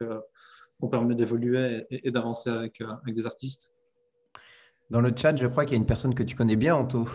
qu'on 0.79 0.89
permet 0.89 1.15
d'évoluer 1.15 1.85
et, 1.91 2.11
d'avancer 2.11 2.49
avec, 2.49 2.81
euh, 2.81 2.87
avec, 3.03 3.15
des 3.15 3.25
artistes. 3.25 3.73
Dans 4.89 5.01
le 5.01 5.13
chat, 5.15 5.35
je 5.35 5.47
crois 5.47 5.65
qu'il 5.65 5.73
y 5.73 5.75
a 5.75 5.77
une 5.77 5.85
personne 5.85 6.15
que 6.15 6.23
tu 6.23 6.35
connais 6.35 6.55
bien, 6.55 6.75
Anto. 6.75 7.07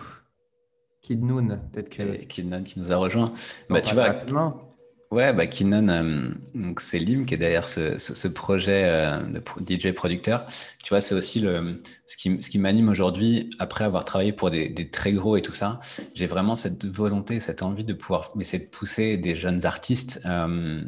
Kid 1.01 1.23
Noon, 1.23 1.59
peut-être 1.71 1.89
que. 1.89 2.23
Kid 2.25 2.49
Noon 2.49 2.63
qui 2.63 2.79
nous 2.79 2.91
a 2.91 2.95
rejoint. 2.97 3.33
Bah, 3.69 3.81
tu 3.81 3.93
vois, 3.93 4.15
Ouais, 5.11 5.33
bah 5.33 5.47
Kinon, 5.47 5.87
euh, 5.89 6.29
donc 6.53 6.81
c'est 6.81 6.99
Lim 6.99 7.25
qui 7.25 7.33
est 7.33 7.37
derrière 7.37 7.67
ce, 7.67 7.97
ce, 7.97 8.27
projet 8.27 8.83
euh, 8.85 9.19
de 9.19 9.41
DJ 9.65 9.91
producteur. 9.91 10.45
Tu 10.83 10.89
vois, 10.89 11.01
c'est 11.01 11.15
aussi 11.15 11.39
le 11.39 11.81
ce 12.05 12.15
qui, 12.15 12.39
ce 12.43 12.47
qui 12.51 12.59
m'anime 12.59 12.89
aujourd'hui 12.89 13.49
après 13.57 13.85
avoir 13.85 14.05
travaillé 14.05 14.33
pour 14.33 14.51
des, 14.51 14.69
des, 14.69 14.87
très 14.91 15.11
gros 15.11 15.35
et 15.35 15.41
tout 15.41 15.51
ça. 15.51 15.79
J'ai 16.13 16.27
vraiment 16.27 16.53
cette 16.53 16.85
volonté, 16.85 17.39
cette 17.39 17.63
envie 17.63 17.83
de 17.83 17.93
pouvoir 17.93 18.31
essayer 18.39 18.63
de 18.63 18.69
pousser 18.69 19.17
des 19.17 19.35
jeunes 19.35 19.65
artistes, 19.65 20.21
euh, 20.27 20.79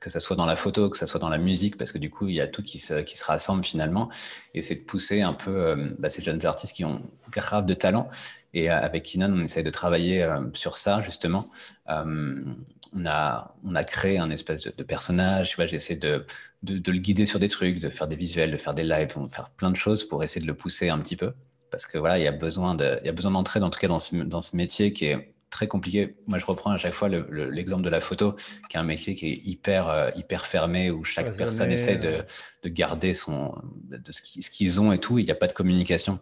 que 0.00 0.08
ça 0.08 0.20
soit 0.20 0.36
dans 0.36 0.46
la 0.46 0.54
photo, 0.54 0.88
que 0.88 0.96
ça 0.96 1.06
soit 1.06 1.18
dans 1.18 1.28
la 1.28 1.38
musique, 1.38 1.76
parce 1.76 1.90
que 1.90 1.98
du 1.98 2.10
coup 2.10 2.28
il 2.28 2.36
y 2.36 2.40
a 2.40 2.46
tout 2.46 2.62
qui 2.62 2.78
se 2.78 3.00
qui 3.02 3.18
se 3.18 3.24
rassemble 3.24 3.64
finalement. 3.64 4.08
Et 4.54 4.62
c'est 4.62 4.76
de 4.76 4.84
pousser 4.84 5.22
un 5.22 5.32
peu 5.32 5.50
euh, 5.50 5.88
bah, 5.98 6.10
ces 6.10 6.22
jeunes 6.22 6.46
artistes 6.46 6.76
qui 6.76 6.84
ont 6.84 7.00
grave 7.32 7.66
de 7.66 7.74
talent. 7.74 8.08
Et 8.56 8.68
avec 8.68 9.02
Kinon, 9.02 9.32
on 9.34 9.42
essaie 9.42 9.64
de 9.64 9.70
travailler 9.70 10.24
sur 10.52 10.78
ça 10.78 11.02
justement 11.02 11.50
on 12.94 13.06
a, 13.06 13.54
on 13.64 13.74
a 13.74 13.84
créé 13.84 14.18
un 14.18 14.30
espèce 14.30 14.62
de, 14.62 14.82
personnage. 14.82 15.50
Tu 15.50 15.56
vois, 15.56 15.66
j'essaie 15.66 15.96
de, 15.96 16.24
de, 16.62 16.92
le 16.92 16.98
guider 16.98 17.26
sur 17.26 17.38
des 17.38 17.48
trucs, 17.48 17.80
de 17.80 17.90
faire 17.90 18.06
des 18.06 18.16
visuels, 18.16 18.52
de 18.52 18.56
faire 18.56 18.74
des 18.74 18.84
lives, 18.84 19.14
de 19.16 19.28
faire 19.28 19.50
plein 19.50 19.70
de 19.70 19.76
choses 19.76 20.04
pour 20.04 20.22
essayer 20.22 20.40
de 20.40 20.46
le 20.46 20.54
pousser 20.54 20.88
un 20.88 20.98
petit 20.98 21.16
peu. 21.16 21.32
Parce 21.70 21.86
que 21.86 21.98
voilà, 21.98 22.18
il 22.18 22.24
y 22.24 22.28
a 22.28 22.32
besoin 22.32 22.74
de, 22.74 22.98
il 23.02 23.06
y 23.06 23.08
a 23.08 23.12
besoin 23.12 23.32
d'entrer, 23.32 23.60
en 23.60 23.70
tout 23.70 23.80
cas 23.80 23.88
dans 23.88 24.00
ce, 24.00 24.16
dans 24.16 24.40
ce 24.40 24.56
métier 24.56 24.92
qui 24.92 25.06
est 25.06 25.34
très 25.50 25.66
compliqué. 25.66 26.16
Moi, 26.26 26.38
je 26.38 26.46
reprends 26.46 26.70
à 26.70 26.76
chaque 26.76 26.94
fois 26.94 27.08
l'exemple 27.08 27.82
de 27.82 27.90
la 27.90 28.00
photo, 28.00 28.36
qui 28.68 28.76
est 28.76 28.80
un 28.80 28.84
métier 28.84 29.14
qui 29.14 29.28
est 29.28 29.40
hyper, 29.44 29.88
euh, 29.88 30.10
hyper 30.16 30.46
fermé, 30.46 30.90
où 30.90 31.04
chaque 31.04 31.36
personne 31.36 31.70
essaie 31.70 31.96
de, 31.96 32.24
de, 32.62 32.68
garder 32.68 33.14
son, 33.14 33.54
de 33.88 34.12
ce 34.12 34.50
qu'ils 34.50 34.80
ont 34.80 34.92
et 34.92 34.98
tout. 34.98 35.18
Il 35.18 35.24
n'y 35.24 35.30
a 35.30 35.36
pas 35.36 35.46
de 35.46 35.52
communication. 35.52 36.18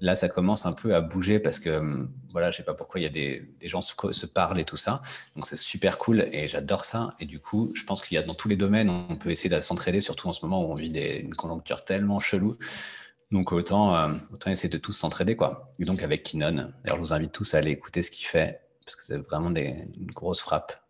Là, 0.00 0.14
ça 0.14 0.28
commence 0.28 0.66
un 0.66 0.72
peu 0.72 0.94
à 0.94 1.00
bouger 1.00 1.38
parce 1.38 1.58
que, 1.58 1.70
hum, 1.70 2.10
voilà, 2.30 2.50
je 2.50 2.58
sais 2.58 2.62
pas 2.62 2.74
pourquoi 2.74 3.00
il 3.00 3.04
y 3.04 3.06
a 3.06 3.10
des, 3.10 3.48
gens 3.62 3.80
se, 3.80 3.94
se, 4.12 4.26
parlent 4.26 4.58
et 4.58 4.64
tout 4.64 4.76
ça. 4.76 5.02
Donc, 5.36 5.46
c'est 5.46 5.56
super 5.56 5.98
cool 5.98 6.26
et 6.32 6.48
j'adore 6.48 6.84
ça. 6.84 7.14
Et 7.20 7.26
du 7.26 7.40
coup, 7.40 7.72
je 7.74 7.84
pense 7.84 8.02
qu'il 8.02 8.16
y 8.16 8.18
a 8.18 8.22
dans 8.22 8.34
tous 8.34 8.48
les 8.48 8.56
domaines, 8.56 8.90
on 8.90 9.16
peut 9.16 9.30
essayer 9.30 9.54
de 9.54 9.60
s'entraider, 9.60 10.00
surtout 10.00 10.28
en 10.28 10.32
ce 10.32 10.44
moment 10.44 10.64
où 10.64 10.72
on 10.72 10.74
vit 10.74 10.90
des, 10.90 11.20
une 11.20 11.34
conjoncture 11.34 11.84
tellement 11.84 12.20
chelou. 12.20 12.56
Donc, 13.30 13.52
autant, 13.52 13.96
euh, 13.96 14.12
autant 14.32 14.50
essayer 14.50 14.68
de 14.68 14.78
tous 14.78 14.92
s'entraider, 14.92 15.36
quoi. 15.36 15.70
Et 15.78 15.84
donc, 15.84 16.02
avec 16.02 16.22
Kinon, 16.22 16.52
d'ailleurs, 16.52 16.96
je 16.96 17.00
vous 17.00 17.12
invite 17.12 17.32
tous 17.32 17.54
à 17.54 17.58
aller 17.58 17.70
écouter 17.70 18.02
ce 18.02 18.10
qu'il 18.10 18.26
fait 18.26 18.60
parce 18.84 18.96
que 18.96 19.02
c'est 19.02 19.18
vraiment 19.18 19.50
des, 19.50 19.88
une 19.96 20.10
grosse 20.10 20.40
frappe. 20.40 20.83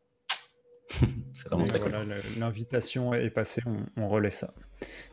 c'est 1.37 1.49
vraiment 1.49 1.67
très 1.67 1.79
voilà, 1.79 2.05
L'invitation 2.39 3.15
est 3.15 3.31
passée, 3.31 3.63
on, 3.67 4.03
on 4.03 4.07
relaie 4.07 4.31
ça 4.31 4.53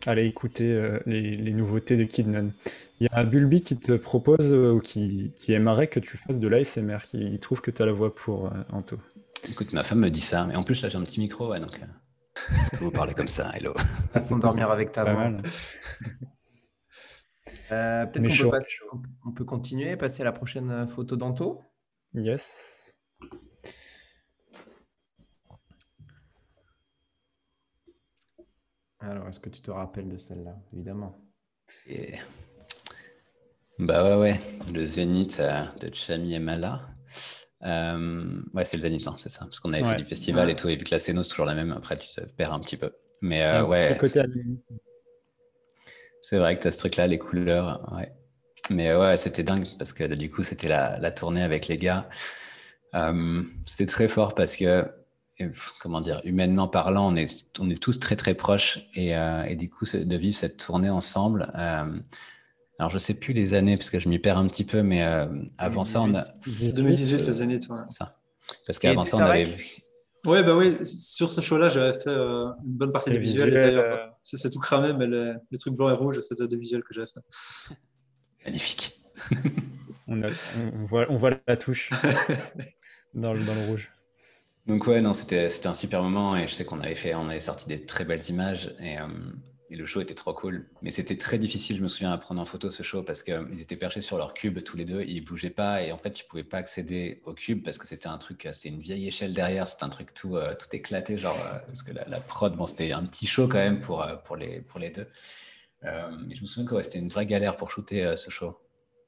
allez 0.06 0.26
écouter 0.26 0.72
euh, 0.72 1.00
les, 1.06 1.54
nouveautés 1.54 1.98
de 1.98 2.04
Kidnon. 2.04 2.52
Il 3.00 3.08
y 3.08 3.10
a 3.12 3.24
Bulby 3.24 3.62
qui 3.62 3.78
te 3.78 3.94
propose 3.94 4.54
euh, 4.54 4.74
ou 4.74 4.80
qui, 4.80 5.34
aimerait 5.50 5.88
que 5.88 6.00
tu 6.00 6.18
fasses 6.18 6.40
de 6.40 6.48
l'ASMR, 6.48 7.00
qui 7.06 7.40
trouve 7.40 7.62
que 7.62 7.72
tu 7.72 7.82
as 7.82 7.86
la 7.86 7.92
voix 7.92 8.14
pour 8.14 8.48
euh, 8.48 8.64
Anto. 8.72 8.98
Écoute, 9.50 9.74
ma 9.74 9.84
femme 9.84 10.00
me 10.00 10.10
dit 10.10 10.22
ça, 10.22 10.46
mais 10.46 10.56
en 10.56 10.64
plus 10.64 10.82
là 10.82 10.90
j'ai 10.90 10.98
un 10.98 11.04
petit 11.04 11.20
micro, 11.20 11.58
donc 11.58 11.80
vous 12.80 12.92
parlez 12.92 13.14
comme 13.14 13.28
ça, 13.28 13.52
hello. 13.56 13.74
À 14.14 14.22
s'endormir 14.22 14.70
avec 14.72 14.92
ta 14.92 15.04
voix. 15.04 15.32
Peut-être 17.70 18.44
qu'on 18.90 18.98
peut, 19.00 19.10
on 19.26 19.32
peut 19.32 19.46
continuer, 19.46 19.96
passer 19.96 20.22
à 20.22 20.26
la 20.26 20.32
prochaine 20.32 20.88
photo 20.88 21.16
d'Anto. 21.16 21.62
Yes. 22.14 22.81
Alors, 29.02 29.28
est-ce 29.28 29.40
que 29.40 29.50
tu 29.50 29.62
te 29.62 29.72
rappelles 29.72 30.10
de 30.10 30.18
celle-là 30.18 30.56
Évidemment? 30.74 31.18
Bah 33.80 34.04
ouais, 34.04 34.16
ouais. 34.16 34.40
Le 34.72 34.86
Zénith 34.86 35.38
euh, 35.40 35.64
de 35.80 35.92
Chami 35.94 36.36
et 36.36 36.40
Mala. 36.40 36.82
Euh, 37.64 38.42
ouais, 38.54 38.64
c'est 38.64 38.78
le 38.78 38.84
Zénith, 38.84 39.08
hein, 39.08 39.16
c'est 39.18 39.30
ça. 39.30 39.46
Parce 39.46 39.60
qu'on 39.60 39.74
avait 39.74 39.84
fait 39.84 39.96
du 39.96 40.06
festival 40.06 40.52
et 40.52 40.56
tout, 40.56 40.70
et 40.70 40.76
vu 40.76 40.84
que 40.84 40.92
la 40.92 41.00
scène 41.00 41.22
c'est 41.24 41.30
toujours 41.30 41.46
la 41.46 41.56
même, 41.56 41.72
après 41.72 41.98
tu 41.98 42.08
te 42.10 42.22
perds 42.22 42.54
un 42.54 42.60
petit 42.60 42.78
peu. 42.78 42.92
Mais 43.22 43.42
euh, 43.44 43.66
ouais. 43.66 43.82
C'est 43.82 43.98
côté 43.98 44.22
C'est 46.22 46.38
vrai 46.38 46.56
que 46.56 46.62
tu 46.62 46.68
as 46.68 46.72
ce 46.72 46.78
truc-là, 46.80 47.08
les 47.08 47.18
couleurs. 47.18 47.92
Ouais. 47.96 48.12
Mais 48.70 48.96
ouais, 48.96 49.18
c'était 49.18 49.44
dingue 49.44 49.68
parce 49.80 49.94
que 49.94 50.04
du 50.04 50.30
coup, 50.30 50.44
c'était 50.44 50.68
la, 50.68 51.00
la, 51.00 51.12
tournée 51.12 51.42
avec 51.42 51.68
les 51.68 51.80
gars. 51.80 52.08
c'était 53.66 53.88
très 53.88 54.08
fort 54.08 54.36
parce 54.36 54.56
que 54.56 54.86
comment 55.80 56.02
dire, 56.02 56.22
humainement 56.24 56.68
parlant, 56.68 57.12
on 57.12 57.16
est, 57.16 57.46
on 57.60 57.70
est 57.70 57.82
tous 57.82 58.00
très 58.00 58.16
très 58.16 58.36
proches 58.36 58.80
et, 58.94 59.16
euh, 59.16 59.44
et 59.44 59.56
du 59.56 59.70
coup 59.70 59.86
de 59.86 60.16
vivre 60.16 60.36
cette 60.36 60.58
tournée 60.58 60.90
ensemble. 60.90 61.52
Euh, 61.56 62.00
alors 62.80 62.90
je 62.90 62.98
sais 62.98 63.14
plus 63.14 63.34
les 63.34 63.54
années 63.54 63.78
parce 63.78 63.90
que 63.90 64.00
je 64.00 64.10
m'y 64.10 64.20
perds 64.20 64.38
un 64.38 64.48
petit 64.48 64.64
peu, 64.64 64.82
mais 64.84 65.04
euh, 65.04 65.28
avant 65.58 65.84
ça 65.84 66.02
on 66.02 66.14
a 66.16 66.24
2018 66.46 67.26
les 67.26 67.42
années, 67.42 67.60
toi. 67.60 67.86
Ça. 67.90 68.18
Parce 68.66 68.80
qu'avant 68.80 69.04
ça 69.04 69.18
on 69.18 69.22
avait. 69.22 69.56
Ouais 70.26 70.44
bah 70.44 70.56
oui, 70.56 70.86
sur 70.86 71.32
ce 71.32 71.42
show-là 71.42 71.70
j'avais 71.70 72.00
fait 72.00 72.12
une 72.12 72.54
bonne 72.64 72.92
partie 72.92 73.10
des 73.10 73.18
visuels. 73.18 74.12
c'est 74.22 74.52
tout 74.52 74.60
cramé, 74.60 74.94
mais 74.94 75.08
les, 75.08 75.58
trucs 75.58 75.76
blancs 75.76 75.92
et 75.92 75.96
rouges, 75.96 76.20
c'était 76.22 76.48
des 76.48 76.58
visuels 76.58 76.84
que 76.84 76.94
j'avais 76.94 77.08
fait. 77.08 77.76
Magnifique. 78.46 79.02
on, 80.08 80.22
on, 80.22 80.86
voit, 80.86 81.06
on 81.10 81.18
voit 81.18 81.32
la 81.48 81.58
touche 81.58 81.92
dans, 83.14 83.34
le, 83.34 83.44
dans 83.44 83.54
le 83.54 83.68
rouge. 83.68 83.88
Donc 84.68 84.86
ouais, 84.88 85.02
non, 85.02 85.14
c'était 85.14 85.48
un 85.66 85.74
super 85.74 86.04
moment 86.04 86.38
et 86.38 86.48
je 86.48 86.54
sais 86.54 86.66
qu'on 86.66 86.80
avait 86.82 86.96
fait, 86.96 87.16
on 87.16 87.28
avait 87.30 87.40
sorti 87.40 87.68
des 87.68 87.86
très 87.86 88.06
belles 88.06 88.30
images 88.30 88.76
et, 88.80 89.00
euh, 89.00 89.08
et 89.72 89.76
le 89.76 89.86
show 89.88 90.02
était 90.02 90.14
trop 90.14 90.34
cool. 90.34 90.70
Mais 90.84 90.92
c'était 90.92 91.18
très 91.18 91.40
difficile, 91.40 91.78
je 91.78 91.84
me 91.84 91.88
souviens, 91.88 92.12
à 92.12 92.18
prendre 92.20 92.40
en 92.40 92.46
photo 92.46 92.70
ce 92.70 92.84
show 92.84 93.02
parce 93.02 93.24
qu'ils 93.24 93.62
étaient 93.62 93.76
perchés 93.76 94.02
sur 94.02 94.18
leur 94.18 94.36
cube 94.36 94.62
tous 94.64 94.78
les 94.78 94.86
deux, 94.86 95.04
ils 95.04 95.26
bougeaient 95.26 95.50
pas 95.50 95.82
et 95.82 95.92
en 95.92 95.98
fait 95.98 96.12
tu 96.12 96.26
pouvais 96.26 96.44
pas 96.44 96.60
accéder 96.60 97.22
au 97.26 97.34
cube 97.34 97.64
parce 97.64 97.80
que 97.80 97.88
c'était 97.88 98.08
un 98.08 98.20
truc, 98.20 98.48
c'était 98.52 98.70
une 98.70 98.82
vieille 98.82 99.08
échelle 99.08 99.34
derrière, 99.34 99.66
c'était 99.66 99.84
un 99.84 99.90
truc 99.90 100.14
tout, 100.14 100.36
euh, 100.36 100.54
tout 100.54 100.68
éclaté, 100.74 101.18
genre 101.18 101.38
euh, 101.48 101.58
parce 101.66 101.82
que 101.82 101.92
la, 101.92 102.20
prod, 102.20 102.56
bon, 102.56 102.68
c'était 102.68 102.92
un 102.92 103.04
petit 103.04 103.26
show 103.26 103.48
quand 103.48 103.58
même 103.58 103.80
pour, 103.80 104.06
les, 104.38 104.90
deux. 104.92 105.08
mais 105.82 106.36
je 106.36 106.42
me 106.42 106.46
souviens 106.46 106.66
que 106.70 106.82
c'était 106.84 107.00
une 107.00 107.10
vraie 107.10 107.26
galère 107.26 107.58
pour 107.58 107.72
shooter 107.72 108.16
ce 108.16 108.30
show. 108.30 108.58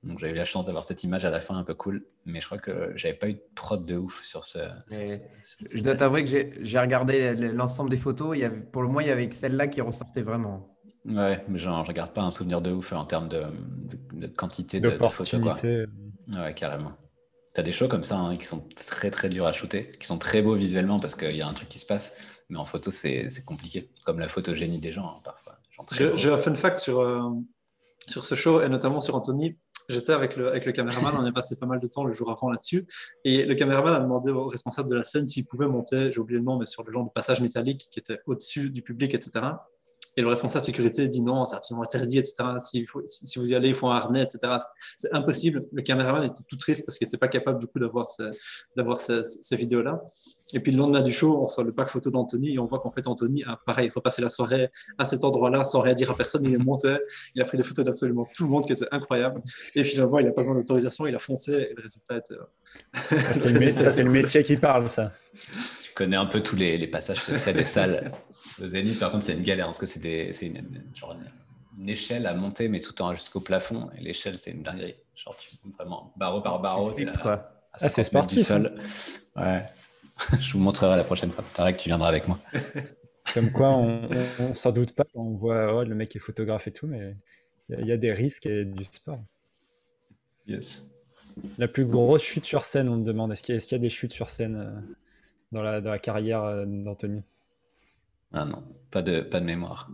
Donc 0.03 0.19
j'ai 0.19 0.29
eu 0.29 0.33
la 0.33 0.45
chance 0.45 0.65
d'avoir 0.65 0.83
cette 0.83 1.03
image 1.03 1.23
à 1.23 1.29
la 1.29 1.39
fin 1.39 1.55
un 1.55 1.63
peu 1.63 1.73
cool, 1.73 2.05
mais 2.25 2.41
je 2.41 2.45
crois 2.45 2.57
que 2.57 2.91
j'avais 2.95 3.13
pas 3.13 3.29
eu 3.29 3.33
de 3.33 3.43
prod 3.55 3.85
de 3.85 3.95
ouf 3.95 4.23
sur 4.23 4.43
ce. 4.43 4.59
je 4.89 5.79
dois 5.81 5.95
t'avouer 5.95 6.25
que 6.25 6.29
j'ai 6.61 6.79
regardé 6.79 7.33
l'ensemble 7.33 7.89
des 7.89 7.97
photos. 7.97 8.35
Il 8.35 8.41
y 8.41 8.43
avait, 8.43 8.59
pour 8.59 8.81
le 8.81 8.89
moins, 8.89 9.01
il 9.01 9.07
y 9.07 9.11
avait 9.11 9.31
celle-là 9.31 9.67
qui 9.67 9.79
ressortait 9.79 10.21
vraiment. 10.21 10.77
Ouais, 11.05 11.43
mais 11.47 11.57
genre, 11.57 11.83
je 11.83 11.89
regarde 11.89 12.11
pas 12.11 12.21
un 12.21 12.31
souvenir 12.31 12.61
de 12.61 12.71
ouf 12.71 12.91
en 12.93 13.05
termes 13.05 13.29
de, 13.29 13.43
de, 14.13 14.27
quantité 14.27 14.79
de, 14.79 14.89
de, 14.89 15.07
photos. 15.07 15.41
Quoi. 15.41 15.55
Ouais, 16.41 16.53
carrément. 16.53 16.93
Tu 17.53 17.59
as 17.61 17.63
des 17.63 17.71
shows 17.71 17.87
comme 17.87 18.03
ça 18.03 18.17
hein, 18.17 18.35
qui 18.35 18.45
sont 18.45 18.67
très 18.75 19.11
très 19.11 19.29
durs 19.29 19.45
à 19.45 19.53
shooter, 19.53 19.89
qui 19.99 20.07
sont 20.07 20.17
très 20.17 20.41
beaux 20.41 20.55
visuellement 20.55 20.99
parce 20.99 21.15
qu'il 21.15 21.35
y 21.35 21.41
a 21.41 21.47
un 21.47 21.53
truc 21.53 21.69
qui 21.69 21.79
se 21.79 21.85
passe, 21.85 22.15
mais 22.49 22.57
en 22.57 22.65
photo 22.65 22.89
c'est 22.89 23.27
compliqué, 23.45 23.91
comme 24.05 24.19
la 24.19 24.27
photogénie 24.27 24.79
des 24.79 24.91
gens 24.91 25.07
hein, 25.07 25.21
parfois. 25.23 25.59
J'ai 25.91 26.29
un 26.29 26.37
fun 26.37 26.55
fact 26.55 26.79
sur, 26.79 27.01
euh, 27.01 27.29
sur 28.07 28.25
ce 28.25 28.35
show 28.35 28.61
et 28.61 28.69
notamment 28.69 28.99
sur 28.99 29.15
Anthony 29.15 29.55
J'étais 29.89 30.13
avec 30.13 30.35
le, 30.35 30.71
caméraman, 30.71 31.13
on 31.17 31.25
a 31.25 31.31
passé 31.31 31.55
pas 31.57 31.65
mal 31.65 31.79
de 31.79 31.87
temps 31.87 32.03
le 32.03 32.13
jour 32.13 32.31
avant 32.31 32.49
là-dessus. 32.49 32.85
Et 33.23 33.45
le 33.45 33.55
caméraman 33.55 33.93
a 33.93 33.99
demandé 33.99 34.31
au 34.31 34.47
responsable 34.47 34.89
de 34.89 34.95
la 34.95 35.03
scène 35.03 35.27
s'il 35.27 35.45
pouvait 35.45 35.67
monter, 35.67 36.11
j'ai 36.11 36.19
oublié 36.19 36.39
le 36.39 36.45
nom, 36.45 36.57
mais 36.57 36.65
sur 36.65 36.83
le 36.83 36.91
genre 36.91 37.05
de 37.05 37.11
passage 37.11 37.41
métallique 37.41 37.87
qui 37.91 37.99
était 37.99 38.19
au-dessus 38.25 38.69
du 38.69 38.81
public, 38.81 39.13
etc. 39.13 39.41
Et 40.15 40.21
le 40.21 40.27
responsable 40.27 40.61
de 40.61 40.67
sécurité 40.67 41.07
dit 41.07 41.21
non, 41.21 41.45
c'est 41.45 41.55
absolument 41.55 41.83
interdit, 41.83 42.19
etc. 42.19 42.35
Si, 42.59 42.85
faut, 42.85 43.01
si, 43.05 43.39
vous 43.39 43.49
y 43.49 43.55
allez, 43.55 43.69
il 43.69 43.75
faut 43.75 43.87
un 43.87 43.95
harnais, 43.95 44.23
etc. 44.23 44.57
C'est 44.95 45.13
impossible. 45.13 45.65
Le 45.71 45.81
caméraman 45.81 46.23
était 46.23 46.43
tout 46.47 46.57
triste 46.57 46.85
parce 46.85 46.97
qu'il 46.97 47.07
n'était 47.07 47.17
pas 47.17 47.27
capable 47.27 47.59
du 47.59 47.67
coup 47.67 47.79
d'avoir 47.79 48.05
d'avoir 48.75 48.99
ces, 48.99 49.23
ces 49.23 49.55
vidéos-là. 49.55 50.03
Et 50.53 50.59
puis 50.59 50.71
le 50.71 50.77
lendemain 50.77 51.01
du 51.01 51.11
show, 51.11 51.39
on 51.41 51.45
reçoit 51.45 51.63
le 51.63 51.73
pack 51.73 51.89
photo 51.89 52.11
d'Anthony 52.11 52.53
et 52.53 52.59
on 52.59 52.65
voit 52.65 52.79
qu'en 52.79 52.91
fait 52.91 53.07
Anthony 53.07 53.43
a 53.45 53.57
pareil 53.65 53.89
repassé 53.93 54.21
la 54.21 54.29
soirée 54.29 54.69
à 54.99 55.05
cet 55.05 55.23
endroit-là 55.23 55.65
sans 55.65 55.81
rien 55.81 55.95
dire 55.95 56.11
à 56.11 56.15
personne. 56.15 56.45
Il 56.45 56.53
est 56.53 56.57
monté, 56.57 56.97
il 57.33 57.41
a 57.41 57.45
pris 57.45 57.57
des 57.57 57.63
photos 57.63 57.83
d'absolument 57.83 58.27
tout 58.35 58.43
le 58.43 58.49
monde 58.49 58.65
qui 58.65 58.73
était 58.73 58.87
incroyable. 58.91 59.41
Et 59.73 59.83
finalement, 59.83 60.19
il 60.19 60.25
n'a 60.25 60.31
pas 60.31 60.43
besoin 60.43 60.55
d'autorisation, 60.55 61.07
il 61.07 61.15
a 61.15 61.19
foncé 61.19 61.53
et 61.53 61.73
le 61.75 61.81
résultat 61.81 62.17
était. 62.17 62.35
Ça, 62.93 63.39
c'est 63.91 64.03
le, 64.03 64.11
métier 64.11 64.43
qui 64.43 64.57
parle, 64.57 64.89
ça. 64.89 65.11
Connais 65.95 66.17
un 66.17 66.25
peu 66.25 66.41
tous 66.41 66.55
les, 66.55 66.77
les 66.77 66.87
passages 66.87 67.21
secrets 67.21 67.53
des 67.53 67.65
salles. 67.65 68.11
Le 68.59 68.67
Zénith, 68.67 68.99
par 68.99 69.11
contre, 69.11 69.25
c'est 69.25 69.33
une 69.33 69.43
galère 69.43 69.67
parce 69.67 69.79
que 69.79 69.85
c'est 69.85 70.31
une, 70.41 71.87
échelle 71.87 72.25
à 72.25 72.33
monter, 72.33 72.67
mais 72.67 72.79
tout 72.79 72.99
en 73.01 73.13
jusqu'au 73.13 73.39
plafond. 73.39 73.89
Et 73.97 74.01
l'échelle, 74.01 74.37
c'est 74.37 74.51
une 74.51 74.63
dinguerie. 74.63 74.95
Genre, 75.15 75.35
tu 75.37 75.55
vraiment 75.77 76.13
barreau 76.15 76.41
par 76.41 76.59
barreau. 76.59 76.93
ah, 77.25 77.89
c'est 77.89 78.03
sportif. 78.03 78.43
Sol. 78.43 78.75
Ouais. 79.35 79.63
je 80.39 80.53
vous 80.53 80.59
montrerai 80.59 80.95
la 80.95 81.03
prochaine 81.03 81.31
fois. 81.31 81.43
Tarek, 81.53 81.77
tu 81.77 81.89
viendras 81.89 82.09
avec 82.09 82.27
moi. 82.27 82.39
Comme 83.33 83.51
quoi, 83.51 83.69
on, 83.69 84.53
s'en 84.53 84.71
doute 84.71 84.93
pas. 84.93 85.05
On 85.15 85.31
voit 85.31 85.73
oh, 85.73 85.83
le 85.83 85.95
mec 85.95 86.15
est 86.15 86.19
photographe 86.19 86.67
et 86.67 86.71
tout, 86.71 86.87
mais 86.87 87.15
il 87.69 87.87
y, 87.87 87.91
a 87.91 87.97
des 87.97 88.11
risques 88.11 88.45
et 88.45 88.65
du 88.65 88.83
sport. 88.83 89.23
Yes. 90.45 90.83
La 91.57 91.67
plus 91.67 91.85
grosse 91.85 92.23
chute 92.23 92.45
sur 92.45 92.63
scène, 92.63 92.89
on 92.89 92.97
me 92.97 93.05
demande. 93.05 93.31
Est-ce 93.31 93.41
qu'il 93.41 93.55
y, 93.55 93.75
a 93.75 93.77
des 93.79 93.89
chutes 93.89 94.11
sur 94.11 94.29
scène 94.29 94.55
euh, 94.57 94.95
dans, 95.53 95.61
la, 95.61 95.79
dans 95.79 95.91
la 95.91 95.99
carrière 95.99 96.43
euh, 96.43 96.65
d'Anthony? 96.65 97.23
Ah 98.33 98.45
non, 98.45 98.63
pas 98.91 99.01
de, 99.01 99.21
pas 99.21 99.39
de 99.39 99.45
mémoire. 99.45 99.89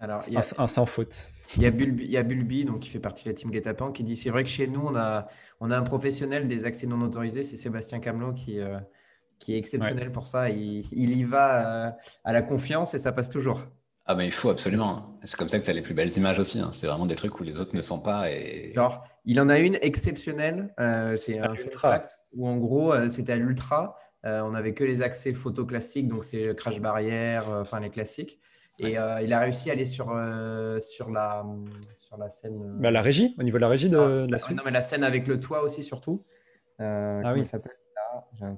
Alors, 0.00 0.20
il 0.26 0.34
y 0.34 0.36
a, 0.36 0.42
un, 0.58 0.66
sans 0.66 0.86
faute. 0.86 1.28
Il 1.56 1.62
y, 1.62 1.66
a 1.66 1.70
Bulbi, 1.70 2.04
il 2.04 2.10
y 2.10 2.16
a 2.16 2.22
Bulbi, 2.22 2.64
donc 2.64 2.80
qui 2.80 2.88
fait 2.88 2.98
partie 2.98 3.24
de 3.24 3.28
la 3.28 3.34
team 3.34 3.50
Guetapan, 3.50 3.92
qui 3.92 4.02
dit 4.02 4.16
c'est 4.16 4.30
vrai 4.30 4.42
que 4.42 4.50
chez 4.50 4.66
nous, 4.66 4.80
on 4.84 4.96
a, 4.96 5.28
on 5.60 5.70
a 5.70 5.78
un 5.78 5.82
professionnel 5.82 6.48
des 6.48 6.66
accès 6.66 6.86
non 6.86 7.00
autorisés, 7.02 7.42
c'est 7.42 7.56
Sébastien 7.56 8.00
Camelot 8.00 8.32
qui, 8.32 8.58
euh, 8.58 8.78
qui 9.38 9.54
est 9.54 9.58
exceptionnel 9.58 10.10
pour 10.10 10.26
ça. 10.26 10.50
Il, 10.50 10.84
il 10.92 11.16
y 11.16 11.24
va 11.24 11.88
euh, 11.88 11.90
à 12.24 12.32
la 12.32 12.42
confiance 12.42 12.94
et 12.94 12.98
ça 12.98 13.12
passe 13.12 13.28
toujours. 13.28 13.64
Ah 14.06 14.14
mais 14.14 14.26
il 14.26 14.32
faut 14.32 14.50
absolument. 14.50 15.18
C'est 15.24 15.36
comme 15.36 15.48
ça 15.48 15.58
que 15.58 15.64
tu 15.64 15.70
as 15.70 15.74
les 15.74 15.80
plus 15.80 15.94
belles 15.94 16.14
images 16.16 16.38
aussi. 16.38 16.60
Hein. 16.60 16.70
C'est 16.72 16.86
vraiment 16.86 17.06
des 17.06 17.16
trucs 17.16 17.40
où 17.40 17.42
les 17.42 17.60
autres 17.60 17.74
ne 17.74 17.80
sont 17.80 18.00
pas. 18.00 18.30
Et... 18.30 18.72
Genre, 18.74 19.02
il 19.24 19.40
en 19.40 19.48
a 19.48 19.58
une 19.58 19.78
exceptionnelle. 19.80 20.74
Euh, 20.78 21.16
c'est 21.16 21.38
un 21.38 21.54
ultra 21.54 22.02
où 22.34 22.46
en 22.46 22.58
gros 22.58 22.92
euh, 22.92 23.08
c'était 23.08 23.32
à 23.32 23.36
l'ultra. 23.36 23.96
On 24.24 24.50
n'avait 24.50 24.74
que 24.74 24.84
les 24.84 25.02
accès 25.02 25.32
photo 25.32 25.66
classiques, 25.66 26.08
donc 26.08 26.24
c'est 26.24 26.54
crash 26.56 26.80
barrière, 26.80 27.48
enfin 27.50 27.80
les 27.80 27.90
classiques. 27.90 28.40
Et 28.78 28.92
il 28.92 29.32
a 29.32 29.40
réussi 29.40 29.70
à 29.70 29.74
aller 29.74 29.86
sur, 29.86 30.06
sur, 30.80 31.10
la, 31.10 31.44
sur 31.94 32.16
la 32.16 32.28
scène. 32.28 32.78
Bah, 32.80 32.90
la 32.90 33.02
régie, 33.02 33.34
au 33.38 33.42
niveau 33.42 33.58
de 33.58 33.62
la 33.62 33.68
régie 33.68 33.88
de, 33.88 34.24
ah, 34.24 34.26
la 34.30 34.38
suite. 34.38 34.56
Non, 34.56 34.62
mais 34.64 34.72
la 34.72 34.82
scène 34.82 35.04
avec 35.04 35.26
le 35.28 35.38
toit 35.38 35.62
aussi, 35.62 35.82
surtout. 35.82 36.24
ah 36.78 37.32
oui. 37.34 37.44
s'appelle 37.44 37.76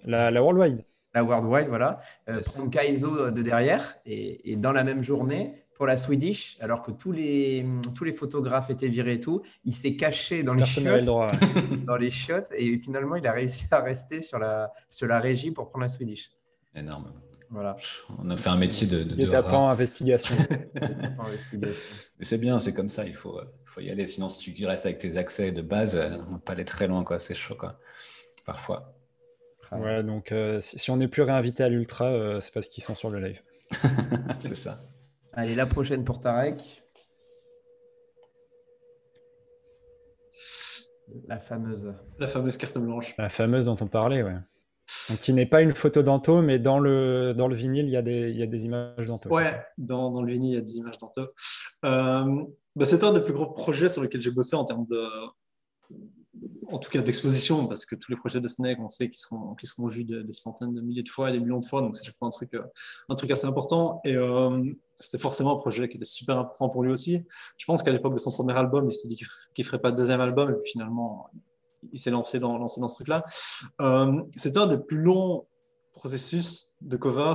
la, 0.04 0.30
la, 0.30 0.42
Worldwide. 0.42 0.84
La 1.14 1.24
Worldwide, 1.24 1.68
voilà. 1.68 2.00
Euh, 2.28 2.40
prendre 2.40 2.70
Kaizo 2.70 3.30
de 3.30 3.42
derrière. 3.42 3.96
Et, 4.04 4.56
dans 4.56 4.72
la 4.72 4.84
même 4.84 5.02
journée, 5.02 5.65
pour 5.76 5.86
la 5.86 5.96
Swedish, 5.96 6.56
alors 6.60 6.82
que 6.82 6.90
tous 6.90 7.12
les, 7.12 7.66
tous 7.94 8.04
les 8.04 8.12
photographes 8.12 8.70
étaient 8.70 8.88
virés 8.88 9.14
et 9.14 9.20
tout, 9.20 9.42
il 9.64 9.74
s'est 9.74 9.94
caché 9.94 10.42
dans 10.42 10.54
les 10.54 10.64
chiottes. 10.64 11.04
dans 11.86 11.96
les 11.96 12.10
chiottes. 12.10 12.50
Et 12.56 12.78
finalement, 12.78 13.16
il 13.16 13.26
a 13.26 13.32
réussi 13.32 13.66
à 13.70 13.80
rester 13.80 14.22
sur 14.22 14.38
la, 14.38 14.72
sur 14.88 15.06
la 15.06 15.20
régie 15.20 15.50
pour 15.50 15.68
prendre 15.68 15.82
la 15.82 15.88
Swedish. 15.88 16.30
Énorme. 16.74 17.12
Voilà. 17.50 17.76
On 18.18 18.28
a 18.30 18.36
fait 18.36 18.48
un 18.48 18.56
métier 18.56 18.86
de. 18.86 19.04
de, 19.04 19.14
de 19.14 19.34
investigation. 19.34 20.34
investigation. 21.18 21.76
Mais 22.18 22.24
c'est 22.24 22.38
bien, 22.38 22.58
c'est 22.58 22.74
comme 22.74 22.88
ça, 22.88 23.06
il 23.06 23.14
faut, 23.14 23.40
faut 23.64 23.80
y 23.80 23.90
aller. 23.90 24.06
Sinon, 24.06 24.28
si 24.28 24.52
tu 24.52 24.66
restes 24.66 24.86
avec 24.86 24.98
tes 24.98 25.16
accès 25.16 25.52
de 25.52 25.62
base, 25.62 25.96
on 26.28 26.32
va 26.32 26.38
pas 26.38 26.54
aller 26.54 26.64
très 26.64 26.88
loin, 26.88 27.04
quoi. 27.04 27.18
C'est 27.18 27.34
chaud, 27.34 27.54
quoi. 27.54 27.78
Parfois. 28.44 28.96
Ouais, 29.72 30.02
donc 30.02 30.32
euh, 30.32 30.60
si, 30.60 30.90
on 30.90 30.96
n'est 30.96 31.08
plus 31.08 31.22
réinvité 31.22 31.62
à 31.64 31.68
l'Ultra, 31.68 32.06
euh, 32.06 32.40
c'est 32.40 32.54
parce 32.54 32.68
qu'ils 32.68 32.84
sont 32.84 32.94
sur 32.94 33.10
le 33.10 33.20
live. 33.20 33.42
c'est 34.38 34.56
ça. 34.56 34.80
Allez, 35.36 35.54
la 35.54 35.66
prochaine 35.66 36.02
pour 36.02 36.18
Tarek. 36.18 36.82
La 41.28 41.38
fameuse. 41.38 41.94
La 42.18 42.26
fameuse 42.26 42.56
carte 42.56 42.78
blanche. 42.78 43.14
La 43.18 43.28
fameuse 43.28 43.66
dont 43.66 43.76
on 43.80 43.86
parlait, 43.86 44.22
ouais. 44.22 44.38
Donc, 45.10 45.18
qui 45.18 45.34
n'est 45.34 45.46
pas 45.46 45.60
une 45.60 45.72
photo 45.72 46.02
d'Anto, 46.02 46.40
mais 46.40 46.58
dans 46.58 46.78
le, 46.78 47.34
dans 47.34 47.48
le 47.48 47.54
vinyle, 47.54 47.84
il 47.84 47.90
y 47.90 47.96
a 47.98 48.02
des, 48.02 48.30
il 48.30 48.38
y 48.38 48.42
a 48.42 48.46
des 48.46 48.64
images 48.64 49.04
d'Anto. 49.04 49.28
Ouais, 49.28 49.62
dans, 49.76 50.10
dans, 50.10 50.22
le 50.22 50.32
vinyle, 50.32 50.52
il 50.52 50.54
y 50.54 50.58
a 50.58 50.62
des 50.62 50.76
images 50.76 50.98
d'Anto. 50.98 51.26
Euh, 51.84 52.44
bah, 52.74 52.84
c'est 52.86 53.04
un 53.04 53.12
des 53.12 53.20
plus 53.20 53.34
gros 53.34 53.50
projets 53.50 53.90
sur 53.90 54.02
lesquels 54.02 54.22
j'ai 54.22 54.30
bossé 54.30 54.56
en 54.56 54.64
termes 54.64 54.86
de, 54.86 55.04
en 56.70 56.78
tout 56.78 56.90
cas 56.90 57.00
d'exposition, 57.00 57.66
parce 57.66 57.86
que 57.86 57.94
tous 57.94 58.10
les 58.10 58.16
projets 58.16 58.40
de 58.40 58.48
Snake, 58.48 58.78
on 58.80 58.88
sait 58.88 59.08
qu'ils 59.08 59.20
seront, 59.20 59.54
qu'ils 59.54 59.68
seront 59.68 59.86
vus 59.86 60.04
des, 60.04 60.32
centaines 60.32 60.74
de 60.74 60.80
milliers 60.80 61.02
de 61.02 61.08
fois 61.08 61.30
et 61.30 61.32
des 61.32 61.40
millions 61.40 61.60
de 61.60 61.64
fois, 61.64 61.80
donc 61.80 61.96
c'est 61.96 62.04
chaque 62.04 62.16
fois 62.16 62.28
un 62.28 62.32
truc, 62.32 62.54
euh, 62.54 62.62
un 63.08 63.14
truc 63.14 63.30
assez 63.30 63.46
important. 63.46 64.00
Et 64.04 64.16
euh, 64.16 64.62
c'était 64.98 65.18
forcément 65.18 65.56
un 65.56 65.60
projet 65.60 65.88
qui 65.88 65.96
était 65.96 66.04
super 66.04 66.38
important 66.38 66.68
pour 66.68 66.82
lui 66.82 66.90
aussi. 66.90 67.24
Je 67.56 67.64
pense 67.66 67.82
qu'à 67.82 67.92
l'époque 67.92 68.14
de 68.14 68.18
son 68.18 68.32
premier 68.32 68.54
album, 68.54 68.88
il 68.90 68.92
s'est 68.92 69.08
dit 69.08 69.16
qu'il 69.16 69.26
ne 69.58 69.64
ferait 69.64 69.80
pas 69.80 69.92
de 69.92 69.96
deuxième 69.96 70.20
album, 70.20 70.50
et 70.50 70.54
puis 70.54 70.72
finalement, 70.72 71.30
il 71.92 71.98
s'est 71.98 72.10
lancé 72.10 72.40
dans, 72.40 72.58
lancé 72.58 72.80
dans 72.80 72.88
ce 72.88 72.96
truc-là. 72.96 73.24
Euh, 73.80 74.22
c'était 74.36 74.58
un 74.58 74.66
des 74.66 74.78
plus 74.78 75.00
longs 75.00 75.46
processus 75.92 76.72
de 76.80 76.96
cover 76.96 77.34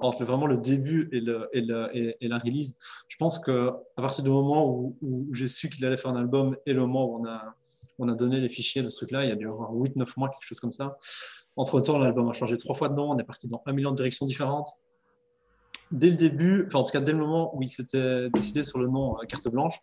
entre 0.00 0.24
vraiment 0.24 0.46
le 0.46 0.58
début 0.58 1.08
et, 1.12 1.20
le, 1.20 1.48
et, 1.52 1.60
le, 1.60 1.88
et, 1.94 2.28
la 2.28 2.38
release. 2.38 2.76
Je 3.08 3.16
pense 3.16 3.38
qu'à 3.38 3.78
partir 3.96 4.24
du 4.24 4.30
moment 4.30 4.68
où, 4.68 4.96
où 5.00 5.28
j'ai 5.32 5.46
su 5.46 5.68
qu'il 5.68 5.84
allait 5.86 5.96
faire 5.96 6.10
un 6.10 6.16
album 6.16 6.56
et 6.66 6.72
le 6.72 6.80
moment 6.80 7.06
où 7.06 7.20
on 7.20 7.26
a 7.26 7.54
on 7.98 8.08
a 8.08 8.14
donné 8.14 8.40
les 8.40 8.48
fichiers 8.48 8.82
de 8.82 8.88
ce 8.88 8.98
truc-là, 8.98 9.24
il 9.24 9.28
y 9.28 9.32
a 9.32 9.36
dû 9.36 9.46
avoir 9.46 9.72
8-9 9.72 10.06
mois, 10.16 10.28
quelque 10.28 10.42
chose 10.42 10.60
comme 10.60 10.72
ça. 10.72 10.98
Entre-temps, 11.56 11.98
l'album 11.98 12.28
a 12.28 12.32
changé 12.32 12.56
trois 12.56 12.74
fois 12.74 12.88
de 12.88 12.94
nom, 12.94 13.10
on 13.10 13.18
est 13.18 13.24
parti 13.24 13.48
dans 13.48 13.62
un 13.66 13.72
million 13.72 13.90
de 13.90 13.96
directions 13.96 14.26
différentes. 14.26 14.70
Dès 15.92 16.10
le 16.10 16.16
début, 16.16 16.64
enfin 16.66 16.80
en 16.80 16.84
tout 16.84 16.92
cas 16.92 17.00
dès 17.00 17.12
le 17.12 17.18
moment 17.18 17.56
où 17.56 17.62
il 17.62 17.68
s'était 17.68 18.30
décidé 18.30 18.64
sur 18.64 18.78
le 18.78 18.88
nom 18.88 19.16
euh, 19.18 19.26
carte 19.26 19.48
blanche, 19.48 19.78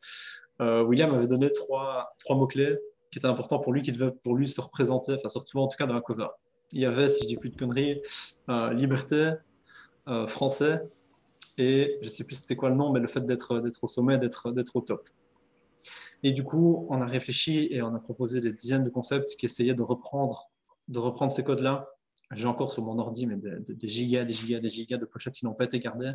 euh, 0.61 0.83
William 0.83 1.13
avait 1.13 1.27
donné 1.27 1.51
trois, 1.51 2.15
mots-clés 2.29 2.75
qui 3.11 3.19
étaient 3.19 3.27
importants 3.27 3.59
pour 3.59 3.71
lui, 3.71 3.81
qui 3.81 3.91
devaient 3.91 4.11
pour 4.11 4.35
lui 4.35 4.47
se 4.47 4.59
représenter, 4.59 5.13
enfin 5.13 5.29
surtout 5.29 5.59
en 5.59 5.67
tout 5.67 5.77
cas 5.77 5.85
dans 5.85 5.93
la 5.93 6.01
cover. 6.01 6.27
Il 6.73 6.81
y 6.81 6.85
avait, 6.85 7.09
si 7.09 7.23
je 7.23 7.27
dis 7.27 7.37
plus 7.37 7.49
de 7.49 7.57
conneries, 7.57 8.01
euh, 8.49 8.73
liberté, 8.73 9.33
français, 10.27 10.81
et 11.57 11.99
je 12.01 12.09
sais 12.09 12.25
plus 12.25 12.35
c'était 12.35 12.55
quoi 12.55 12.69
le 12.69 12.75
nom, 12.75 12.91
mais 12.91 12.99
le 12.99 13.07
fait 13.07 13.25
d'être 13.25 13.61
au 13.81 13.87
sommet, 13.87 14.17
d'être 14.17 14.49
au 14.75 14.81
top. 14.81 15.07
Et 16.23 16.31
du 16.33 16.43
coup, 16.43 16.87
on 16.89 17.01
a 17.01 17.05
réfléchi 17.05 17.67
et 17.71 17.81
on 17.81 17.93
a 17.95 17.99
proposé 17.99 18.41
des 18.41 18.53
dizaines 18.53 18.83
de 18.83 18.89
concepts 18.89 19.35
qui 19.37 19.45
essayaient 19.45 19.73
de 19.73 19.81
reprendre, 19.81 20.51
de 20.87 20.99
reprendre 20.99 21.31
ces 21.31 21.43
codes-là. 21.43 21.89
J'ai 22.31 22.47
encore 22.47 22.71
sur 22.71 22.83
mon 22.83 22.97
ordi 22.99 23.25
mais 23.25 23.35
des, 23.37 23.87
gigas, 23.87 24.23
des 24.23 24.33
gigas, 24.33 24.59
des 24.59 24.69
gigas 24.69 24.97
de 24.97 25.05
pochettes 25.05 25.33
qui 25.33 25.45
n'ont 25.45 25.53
pas 25.53 25.65
été 25.65 25.79
gardées. 25.79 26.13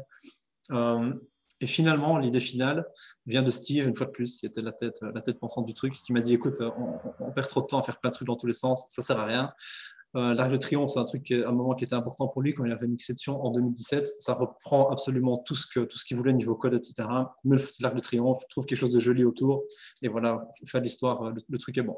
Euh, 0.70 1.12
et 1.61 1.66
finalement, 1.66 2.19
l'idée 2.19 2.41
finale 2.41 2.87
vient 3.24 3.43
de 3.43 3.51
Steve, 3.51 3.89
une 3.89 3.97
fois 3.97 4.07
de 4.07 4.11
plus, 4.11 4.37
qui 4.37 4.47
était 4.47 4.61
la 4.61 4.73
tête, 4.73 5.01
la 5.15 5.23
tête 5.23 5.39
pensante 5.39 5.66
du 5.66 5.74
truc, 5.74 5.95
qui 5.95 6.12
m'a 6.12 6.20
dit 6.20 6.35
écoute, 6.35 6.61
on, 6.61 6.99
on, 7.20 7.33
perd 7.33 7.49
trop 7.49 7.62
de 7.62 7.66
temps 7.66 7.78
à 7.78 7.83
faire 7.83 7.99
plein 7.99 8.11
de 8.11 8.15
trucs 8.15 8.28
dans 8.28 8.37
tous 8.37 8.47
les 8.47 8.53
sens, 8.53 8.87
ça 8.91 9.01
sert 9.01 9.19
à 9.19 9.24
rien. 9.24 9.55
Euh, 10.17 10.35
L'Arc 10.35 10.51
de 10.51 10.57
Triomphe, 10.57 10.91
c'est 10.91 10.99
un 10.99 11.05
truc, 11.05 11.31
un 11.31 11.53
moment 11.53 11.75
qui 11.75 11.85
était 11.85 11.95
important 11.95 12.27
pour 12.27 12.41
lui 12.41 12.55
quand 12.55 12.65
il 12.65 12.73
avait 12.73 12.87
une 12.87 12.95
exception 12.95 13.45
en 13.45 13.51
2017. 13.51 14.09
Ça 14.21 14.35
reprend 14.35 14.91
absolument 14.91 15.39
tout 15.39 15.55
ce 15.55 15.67
que 15.67 15.81
tout 15.81 15.99
ce 15.99 16.05
qu'il 16.05 16.17
voulait 16.17 16.33
niveau 16.33 16.55
code, 16.55 16.75
etc. 16.75 17.09
Mais 17.45 17.57
l'Arc 17.81 17.95
de 17.95 18.01
Triomphe 18.01 18.43
trouve 18.49 18.65
quelque 18.65 18.79
chose 18.79 18.93
de 18.93 19.01
joli 19.01 19.25
autour, 19.25 19.65
et 20.03 20.09
voilà, 20.09 20.39
fait 20.67 20.81
l'histoire, 20.81 21.23
euh, 21.23 21.33
le, 21.49 21.59
truc 21.59 21.77
est 21.77 21.83
bon. 21.83 21.97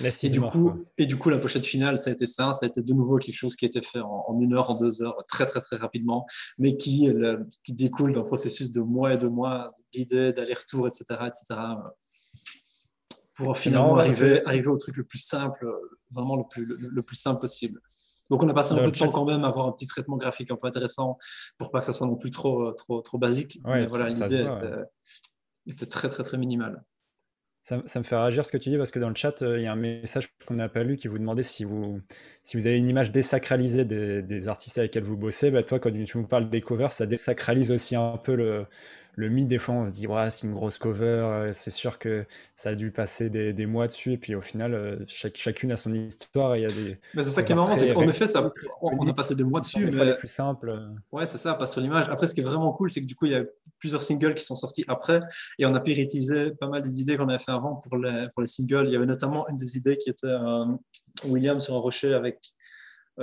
Et 0.00 0.28
du, 0.30 0.40
coup, 0.40 0.86
et 0.96 1.06
du 1.06 1.16
coup, 1.16 1.28
la 1.28 1.38
pochette 1.38 1.64
finale, 1.64 1.98
ça 1.98 2.10
a 2.10 2.12
été 2.12 2.26
ça. 2.26 2.52
Ça 2.54 2.64
a 2.64 2.68
été 2.68 2.82
de 2.82 2.92
nouveau 2.94 3.18
quelque 3.18 3.34
chose 3.34 3.54
qui 3.54 3.66
a 3.66 3.68
été 3.68 3.82
fait 3.82 4.00
en, 4.00 4.38
une 4.40 4.54
heure, 4.54 4.70
en 4.70 4.78
deux 4.78 5.02
heures, 5.02 5.24
très, 5.28 5.44
très, 5.44 5.60
très 5.60 5.76
rapidement, 5.76 6.26
mais 6.58 6.76
qui, 6.78 7.06
qui 7.64 7.74
découle 7.74 8.12
d'un 8.12 8.22
processus 8.22 8.70
de 8.70 8.80
mois 8.80 9.12
et 9.12 9.18
de 9.18 9.26
mois 9.26 9.72
d'idées, 9.92 10.32
d'aller-retour, 10.32 10.88
etc., 10.88 11.04
etc 11.26 11.60
pour 13.34 13.58
finalement 13.58 13.98
arriver, 13.98 14.44
arriver 14.46 14.68
au 14.68 14.76
truc 14.76 14.96
le 14.96 15.04
plus 15.04 15.18
simple, 15.18 15.66
vraiment 16.10 16.36
le 16.36 16.44
plus, 16.48 16.66
le, 16.66 17.02
plus 17.02 17.16
simple 17.16 17.40
possible. 17.40 17.80
Donc 18.30 18.42
on 18.42 18.48
a 18.48 18.54
passé 18.54 18.74
un 18.74 18.78
peu 18.78 18.90
de 18.90 18.96
temps 18.96 19.08
quand 19.08 19.24
même 19.24 19.44
à 19.44 19.48
avoir 19.48 19.66
un 19.66 19.72
petit 19.72 19.86
traitement 19.86 20.16
graphique 20.16 20.50
un 20.50 20.56
peu 20.56 20.66
intéressant 20.66 21.18
pour 21.58 21.70
pas 21.70 21.80
que 21.80 21.86
ça 21.86 21.92
soit 21.92 22.06
non 22.06 22.16
plus 22.16 22.30
trop, 22.30 22.72
trop, 22.72 23.02
trop 23.02 23.18
basique. 23.18 23.60
Mais 23.64 23.86
voilà, 23.86 24.08
l'idée 24.08 24.46
était, 25.66 25.86
très 25.86 26.08
très 26.08 26.22
très 26.22 26.38
minimale. 26.38 26.82
Ça, 27.62 27.82
ça, 27.86 27.98
me 27.98 28.04
fait 28.04 28.16
réagir 28.16 28.44
ce 28.44 28.52
que 28.52 28.58
tu 28.58 28.68
dis 28.68 28.76
parce 28.76 28.90
que 28.90 28.98
dans 28.98 29.08
le 29.08 29.14
chat, 29.14 29.40
euh, 29.40 29.58
il 29.58 29.62
y 29.64 29.66
a 29.66 29.72
un 29.72 29.76
message 29.76 30.28
qu'on 30.46 30.52
n'a 30.52 30.68
pas 30.68 30.82
lu 30.82 30.96
qui 30.96 31.08
vous 31.08 31.18
demandait 31.18 31.42
si 31.42 31.64
vous, 31.64 31.98
si 32.44 32.58
vous 32.58 32.66
avez 32.66 32.76
une 32.76 32.90
image 32.90 33.10
désacralisée 33.10 33.86
des, 33.86 34.20
des 34.20 34.48
artistes 34.48 34.76
avec 34.76 34.90
lesquels 34.94 35.08
vous 35.08 35.16
bossez. 35.16 35.50
Bah, 35.50 35.62
toi, 35.62 35.78
quand 35.78 35.90
tu 35.90 36.18
nous 36.18 36.26
parles 36.26 36.50
des 36.50 36.60
covers, 36.60 36.92
ça 36.92 37.06
désacralise 37.06 37.72
aussi 37.72 37.96
un 37.96 38.18
peu 38.18 38.34
le, 38.34 38.66
le 39.16 39.28
mythe, 39.28 39.48
des 39.48 39.58
fois, 39.58 39.74
on 39.74 39.86
se 39.86 39.92
dit, 39.92 40.06
ouais, 40.06 40.30
c'est 40.30 40.46
une 40.46 40.54
grosse 40.54 40.78
cover, 40.78 41.04
euh, 41.04 41.52
c'est 41.52 41.70
sûr 41.70 41.98
que 41.98 42.26
ça 42.56 42.70
a 42.70 42.74
dû 42.74 42.90
passer 42.90 43.30
des, 43.30 43.52
des 43.52 43.66
mois 43.66 43.86
dessus, 43.86 44.12
et 44.12 44.18
puis 44.18 44.34
au 44.34 44.40
final, 44.40 44.74
euh, 44.74 44.96
chaque, 45.06 45.36
chacune 45.36 45.72
a 45.72 45.76
son 45.76 45.92
histoire, 45.92 46.54
et 46.54 46.60
il 46.60 46.62
y 46.62 46.66
a 46.66 46.68
des. 46.68 46.94
Mais 47.14 47.22
c'est 47.22 47.30
ça 47.30 47.42
qui 47.42 47.52
est 47.52 47.54
marrant, 47.54 47.76
c'est 47.76 47.92
qu'en 47.92 48.02
effet, 48.02 48.26
ça, 48.26 48.50
on, 48.80 49.06
a 49.06 49.12
passé 49.12 49.34
des 49.34 49.44
mois 49.44 49.60
dessus. 49.60 49.90
mais... 49.92 50.04
les 50.04 50.16
plus 50.16 50.28
simple. 50.28 50.76
Ouais, 51.12 51.26
c'est 51.26 51.38
ça, 51.38 51.54
pas 51.54 51.66
sur 51.66 51.80
l'image. 51.80 52.08
Après, 52.08 52.26
ce 52.26 52.34
qui 52.34 52.40
est 52.40 52.44
vraiment 52.44 52.72
cool, 52.72 52.90
c'est 52.90 53.00
que 53.00 53.06
du 53.06 53.14
coup, 53.14 53.26
il 53.26 53.32
y 53.32 53.36
a 53.36 53.44
plusieurs 53.78 54.02
singles 54.02 54.34
qui 54.34 54.44
sont 54.44 54.56
sortis 54.56 54.84
après, 54.88 55.20
et 55.58 55.66
on 55.66 55.74
a 55.74 55.80
pu 55.80 55.92
réutiliser 55.92 56.52
pas 56.52 56.68
mal 56.68 56.82
des 56.82 57.00
idées 57.00 57.16
qu'on 57.16 57.28
avait 57.28 57.42
fait 57.42 57.52
avant 57.52 57.76
pour 57.76 57.98
les, 57.98 58.26
pour 58.34 58.42
les 58.42 58.48
singles. 58.48 58.86
Il 58.86 58.92
y 58.92 58.96
avait 58.96 59.06
notamment 59.06 59.48
une 59.48 59.56
des 59.56 59.76
idées 59.76 59.96
qui 59.96 60.10
était 60.10 60.26
euh, 60.26 60.64
William 61.24 61.60
sur 61.60 61.74
un 61.74 61.78
rocher 61.78 62.14
avec 62.14 62.38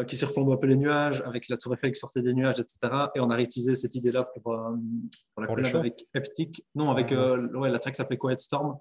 qui 0.07 0.15
surplombe 0.15 0.49
un 0.51 0.57
peu 0.57 0.67
les 0.67 0.77
nuages, 0.77 1.21
avec 1.25 1.49
la 1.49 1.57
tour 1.57 1.73
Eiffel 1.73 1.91
qui 1.91 1.99
sortait 1.99 2.21
des 2.21 2.33
nuages, 2.33 2.59
etc. 2.59 2.79
Et 3.13 3.19
on 3.19 3.29
a 3.29 3.35
réutilisé 3.35 3.75
cette 3.75 3.93
idée-là 3.93 4.23
pour, 4.23 4.53
euh, 4.53 4.75
pour, 5.33 5.41
la 5.41 5.69
pour 5.69 5.79
avec 5.79 6.07
Eptic. 6.13 6.65
Non, 6.75 6.91
avec 6.91 7.11
euh, 7.11 7.49
ouais, 7.57 7.69
la 7.69 7.77
track 7.77 7.95
s'appelait 7.95 8.17
Quiet 8.17 8.37
Storm. 8.37 8.77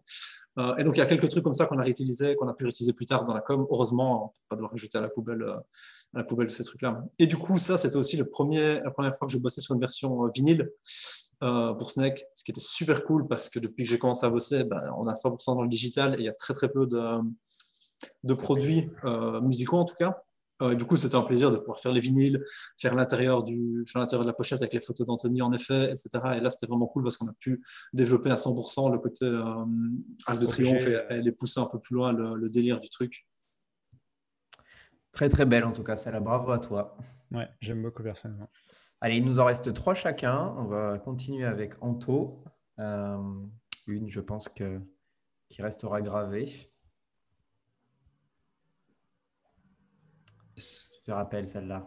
et 0.78 0.84
donc, 0.84 0.96
il 0.96 0.98
y 0.98 1.02
a 1.02 1.06
quelques 1.06 1.28
trucs 1.28 1.42
comme 1.42 1.54
ça 1.54 1.66
qu'on 1.66 1.78
a 1.78 1.82
réutilisé, 1.82 2.36
qu'on 2.36 2.48
a 2.48 2.54
pu 2.54 2.64
réutiliser 2.64 2.92
plus 2.92 3.06
tard 3.06 3.24
dans 3.24 3.34
la 3.34 3.40
com. 3.40 3.66
Heureusement, 3.70 4.24
on 4.24 4.26
ne 4.26 4.30
pas 4.50 4.56
devoir 4.56 4.70
rejeter 4.70 4.98
à 4.98 5.00
la 5.00 5.08
poubelle, 5.08 5.42
à 5.42 6.18
la 6.18 6.24
poubelle 6.24 6.48
ces 6.48 6.62
trucs-là. 6.62 7.02
Et 7.18 7.26
du 7.26 7.36
coup, 7.36 7.58
ça, 7.58 7.76
c'était 7.76 7.96
aussi 7.96 8.16
le 8.16 8.28
premier, 8.28 8.80
la 8.80 8.92
première 8.92 9.16
fois 9.16 9.26
que 9.26 9.32
je 9.32 9.38
bossais 9.38 9.60
sur 9.60 9.74
une 9.74 9.80
version 9.80 10.28
vinyle. 10.28 10.70
pour 11.40 11.90
Snake, 11.90 12.22
ce 12.34 12.44
qui 12.44 12.52
était 12.52 12.60
super 12.60 13.02
cool 13.02 13.26
parce 13.26 13.48
que 13.48 13.58
depuis 13.58 13.82
que 13.82 13.90
j'ai 13.90 13.98
commencé 13.98 14.24
à 14.26 14.30
bosser, 14.30 14.62
ben, 14.62 14.80
on 14.96 15.08
a 15.08 15.14
100% 15.14 15.56
dans 15.56 15.62
le 15.62 15.68
digital 15.68 16.14
et 16.14 16.18
il 16.18 16.24
y 16.24 16.28
a 16.28 16.34
très 16.34 16.54
très 16.54 16.68
peu 16.68 16.86
de, 16.86 17.00
de 18.22 18.34
produits 18.34 18.88
musicaux 19.42 19.78
en 19.78 19.84
tout 19.84 19.96
cas. 19.96 20.22
Euh, 20.62 20.74
du 20.74 20.84
coup, 20.84 20.96
c'était 20.96 21.14
un 21.14 21.22
plaisir 21.22 21.50
de 21.50 21.56
pouvoir 21.56 21.78
faire 21.78 21.92
les 21.92 22.00
vinyles, 22.00 22.44
faire 22.78 22.94
l'intérieur 22.94 23.42
du, 23.42 23.84
faire 23.86 24.00
l'intérieur 24.00 24.24
de 24.24 24.30
la 24.30 24.34
pochette 24.34 24.60
avec 24.60 24.72
les 24.72 24.80
photos 24.80 25.06
d'Anthony 25.06 25.42
en 25.42 25.52
effet, 25.52 25.90
etc. 25.90 26.10
Et 26.36 26.40
là, 26.40 26.50
c'était 26.50 26.66
vraiment 26.66 26.86
cool 26.86 27.02
parce 27.02 27.16
qu'on 27.16 27.28
a 27.28 27.34
pu 27.38 27.62
développer 27.92 28.30
à 28.30 28.34
100% 28.34 28.92
le 28.92 28.98
côté 28.98 29.24
euh, 29.24 29.64
Arc 30.26 30.40
de 30.40 30.46
Triomphe 30.46 30.86
et, 30.86 31.20
les 31.22 31.32
pousser 31.32 31.60
un 31.60 31.66
peu 31.66 31.78
plus 31.78 31.94
loin 31.94 32.12
le, 32.12 32.48
délire 32.48 32.80
du 32.80 32.88
truc. 32.88 33.26
Très 35.12 35.28
très 35.28 35.46
belle 35.46 35.64
en 35.64 35.72
tout 35.72 35.82
cas, 35.82 35.96
c'est 35.96 36.12
la 36.12 36.20
bravo 36.20 36.50
à 36.52 36.58
toi. 36.58 36.96
Ouais, 37.32 37.48
j'aime 37.60 37.82
beaucoup 37.82 38.02
personnellement. 38.02 38.50
Allez, 39.00 39.16
il 39.16 39.24
nous 39.24 39.38
en 39.38 39.44
reste 39.44 39.72
trois 39.72 39.94
chacun. 39.94 40.54
On 40.56 40.64
va 40.64 40.98
continuer 40.98 41.44
avec 41.44 41.74
Anto. 41.80 42.44
Euh, 42.78 43.18
une, 43.86 44.08
je 44.08 44.20
pense 44.20 44.48
que 44.48 44.80
qui 45.48 45.62
restera 45.62 46.00
gravée. 46.00 46.69
Je 50.56 51.02
te 51.04 51.10
rappelle 51.10 51.46
celle-là. 51.46 51.86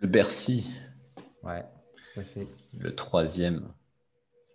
Le 0.00 0.08
Bercy. 0.08 0.70
Ouais, 1.42 1.64
tout 2.14 2.20
à 2.20 2.22
fait. 2.22 2.46
Le 2.78 2.94
troisième. 2.94 3.72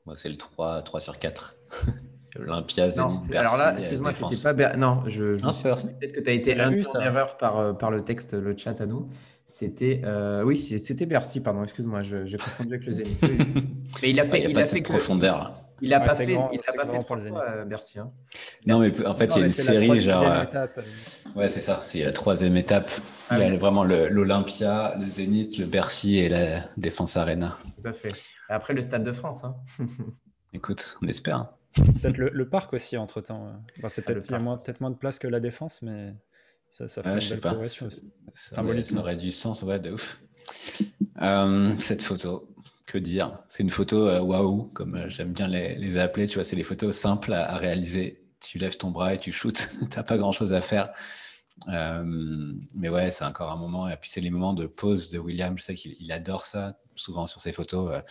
Moi, 0.05 0.15
c'est 0.15 0.29
le 0.29 0.37
3, 0.37 0.81
3 0.83 0.99
sur 0.99 1.19
4. 1.19 1.55
Olympia, 2.39 2.87
Bercy. 2.89 3.35
Alors 3.35 3.57
là, 3.57 3.75
excuse-moi, 3.77 4.11
c'était 4.11 4.43
pas 4.43 4.53
Ber... 4.53 4.77
Non, 4.77 5.03
je, 5.07 5.35
peut-être 5.35 6.13
que 6.13 6.19
tu 6.19 6.29
as 6.29 6.33
été 6.33 6.59
un 6.59 6.73
en 6.73 6.99
erreur 6.99 7.37
par, 7.37 7.59
euh, 7.59 7.73
par 7.73 7.91
le 7.91 8.03
texte, 8.03 8.33
le 8.33 8.55
chat 8.57 8.79
à 8.81 8.85
nous. 8.85 9.07
C'était 9.47 10.01
euh, 10.03 10.43
oui, 10.43 10.57
c'était 10.57 11.05
Bercy, 11.05 11.39
pardon, 11.39 11.63
excuse-moi, 11.63 12.01
j'ai 12.01 12.37
confondu 12.37 12.73
avec 12.73 12.85
le 12.85 12.93
Zénith. 12.93 13.21
mais 14.01 14.09
il 14.09 14.19
a 14.19 14.25
fait, 14.25 14.43
il, 14.49 14.57
a, 14.57 14.61
fait 14.63 14.81
profondeur. 14.81 15.64
Il 15.81 15.89
n'a 15.89 15.99
pas 15.99 16.15
fait, 16.15 16.25
il 16.25 16.35
a 16.35 16.73
pas 16.73 16.85
fait 16.85 16.99
trois 16.99 17.17
fois 17.17 17.47
euh, 17.47 17.65
Bercy. 17.65 17.99
Hein. 17.99 18.11
Non, 18.65 18.79
mais 18.79 19.05
en 19.05 19.15
fait, 19.15 19.25
il 19.35 19.39
y 19.39 19.41
a 19.41 19.43
une 19.43 19.49
série 19.49 19.99
genre. 19.99 20.23
Euh, 20.23 20.45
ouais, 21.35 21.49
c'est 21.49 21.61
ça. 21.61 21.81
C'est 21.83 22.03
la 22.03 22.13
troisième 22.13 22.55
étape. 22.55 22.89
Ah 23.29 23.37
il 23.37 23.45
y 23.45 23.55
a 23.55 23.57
vraiment 23.57 23.83
l'Olympia, 23.83 24.95
le, 24.99 25.07
Zénith, 25.07 25.57
le 25.57 25.65
Bercy 25.65 26.19
et 26.19 26.29
la 26.29 26.61
Défense 26.77 27.17
Arena. 27.17 27.57
Tout 27.81 27.87
à 27.87 27.93
fait. 27.93 28.09
Et 28.09 28.53
après, 28.53 28.73
le 28.73 28.81
Stade 28.81 29.03
de 29.03 29.11
France. 29.11 29.43
Hein. 29.43 29.55
Écoute, 30.53 30.97
on 31.01 31.07
espère. 31.07 31.47
Peut-être 32.01 32.17
le, 32.17 32.49
parc 32.49 32.71
aussi, 32.71 32.95
entre 32.95 33.19
temps. 33.19 33.51
c'est 33.89 34.01
ah, 34.01 34.13
peut-être 34.13 34.25
il 34.27 34.31
y 34.31 34.35
a 34.35 34.39
moins, 34.39 34.57
peut 34.57 34.73
moins 34.79 34.91
de 34.91 34.95
place 34.95 35.19
que 35.19 35.27
la 35.27 35.41
Défense, 35.41 35.81
mais 35.81 36.13
ça, 36.69 36.87
ça 36.87 37.03
fait 37.03 37.09
une 37.09 37.29
belle 37.29 37.39
progression 37.41 37.87
aussi. 37.87 38.13
Ça, 38.33 38.55
ça, 38.55 38.99
aurait 38.99 39.17
du 39.17 39.31
sens, 39.31 39.63
ouais, 39.63 39.79
de 39.79 39.91
ouf. 39.91 40.17
Euh, 41.21 41.73
cette 41.79 42.03
photo, 42.03 42.47
que 42.95 42.99
dire 43.03 43.39
C'est 43.47 43.63
une 43.63 43.69
photo 43.69 44.07
euh, 44.07 44.19
waouh, 44.19 44.63
comme 44.73 44.95
euh, 44.95 45.09
j'aime 45.09 45.33
bien 45.33 45.47
les, 45.47 45.97
appeler. 45.97 46.27
Tu 46.27 46.35
vois, 46.35 46.43
c'est 46.43 46.55
des 46.55 46.63
photos 46.63 46.95
simples 46.95 47.33
à, 47.33 47.57
réaliser. 47.57 48.23
Tu 48.39 48.57
lèves 48.57 48.77
ton 48.77 48.91
bras 48.91 49.13
et 49.13 49.19
tu 49.19 49.31
shootes. 49.31 49.75
T'as 49.89 50.03
pas 50.03 50.17
grand 50.17 50.31
chose 50.31 50.53
à 50.53 50.61
faire. 50.61 50.93
mais 51.67 52.89
ouais, 52.89 53.09
c'est 53.09 53.25
encore 53.25 53.51
un 53.51 53.57
moment. 53.57 53.89
Et 53.89 53.97
puis 53.97 54.09
c'est 54.09 54.21
les 54.21 54.29
moments 54.29 54.53
de 54.53 54.65
pause 54.65 55.11
de 55.11 55.19
William. 55.19 55.57
Je 55.57 55.63
sais 55.63 55.75
qu'il 55.75 56.11
adore 56.11 56.45
ça. 56.45 56.79
Souvent 56.95 57.27
sur 57.27 57.41
ses 57.41 57.51
photos, 57.51 58.01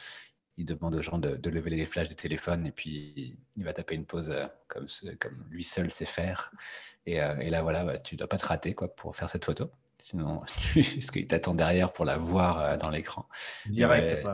il 0.58 0.66
demande 0.66 0.94
aux 0.94 1.02
gens 1.02 1.18
de, 1.18 1.48
lever 1.48 1.70
les 1.70 1.86
flashs 1.86 2.08
des 2.08 2.14
téléphones 2.14 2.66
et 2.66 2.72
puis 2.72 3.38
il 3.56 3.64
va 3.64 3.72
taper 3.72 3.94
une 3.94 4.04
pause 4.04 4.34
comme, 4.68 4.84
comme 5.18 5.46
lui 5.50 5.64
seul 5.64 5.90
sait 5.90 6.04
faire. 6.04 6.50
Et, 7.06 7.16
là, 7.16 7.62
voilà, 7.62 7.84
bah, 7.84 7.98
tu 7.98 8.16
dois 8.16 8.28
pas 8.28 8.38
te 8.38 8.46
rater 8.46 8.74
quoi 8.74 8.94
pour 8.94 9.16
faire 9.16 9.30
cette 9.30 9.44
photo. 9.44 9.70
Sinon, 9.98 10.42
ce 10.46 11.10
qu'il 11.12 11.26
t'attend 11.26 11.54
derrière 11.54 11.92
pour 11.92 12.04
la 12.04 12.16
voir 12.16 12.60
euh, 12.60 12.76
dans 12.76 12.90
l'écran. 12.90 13.28
Direct. 13.66 14.26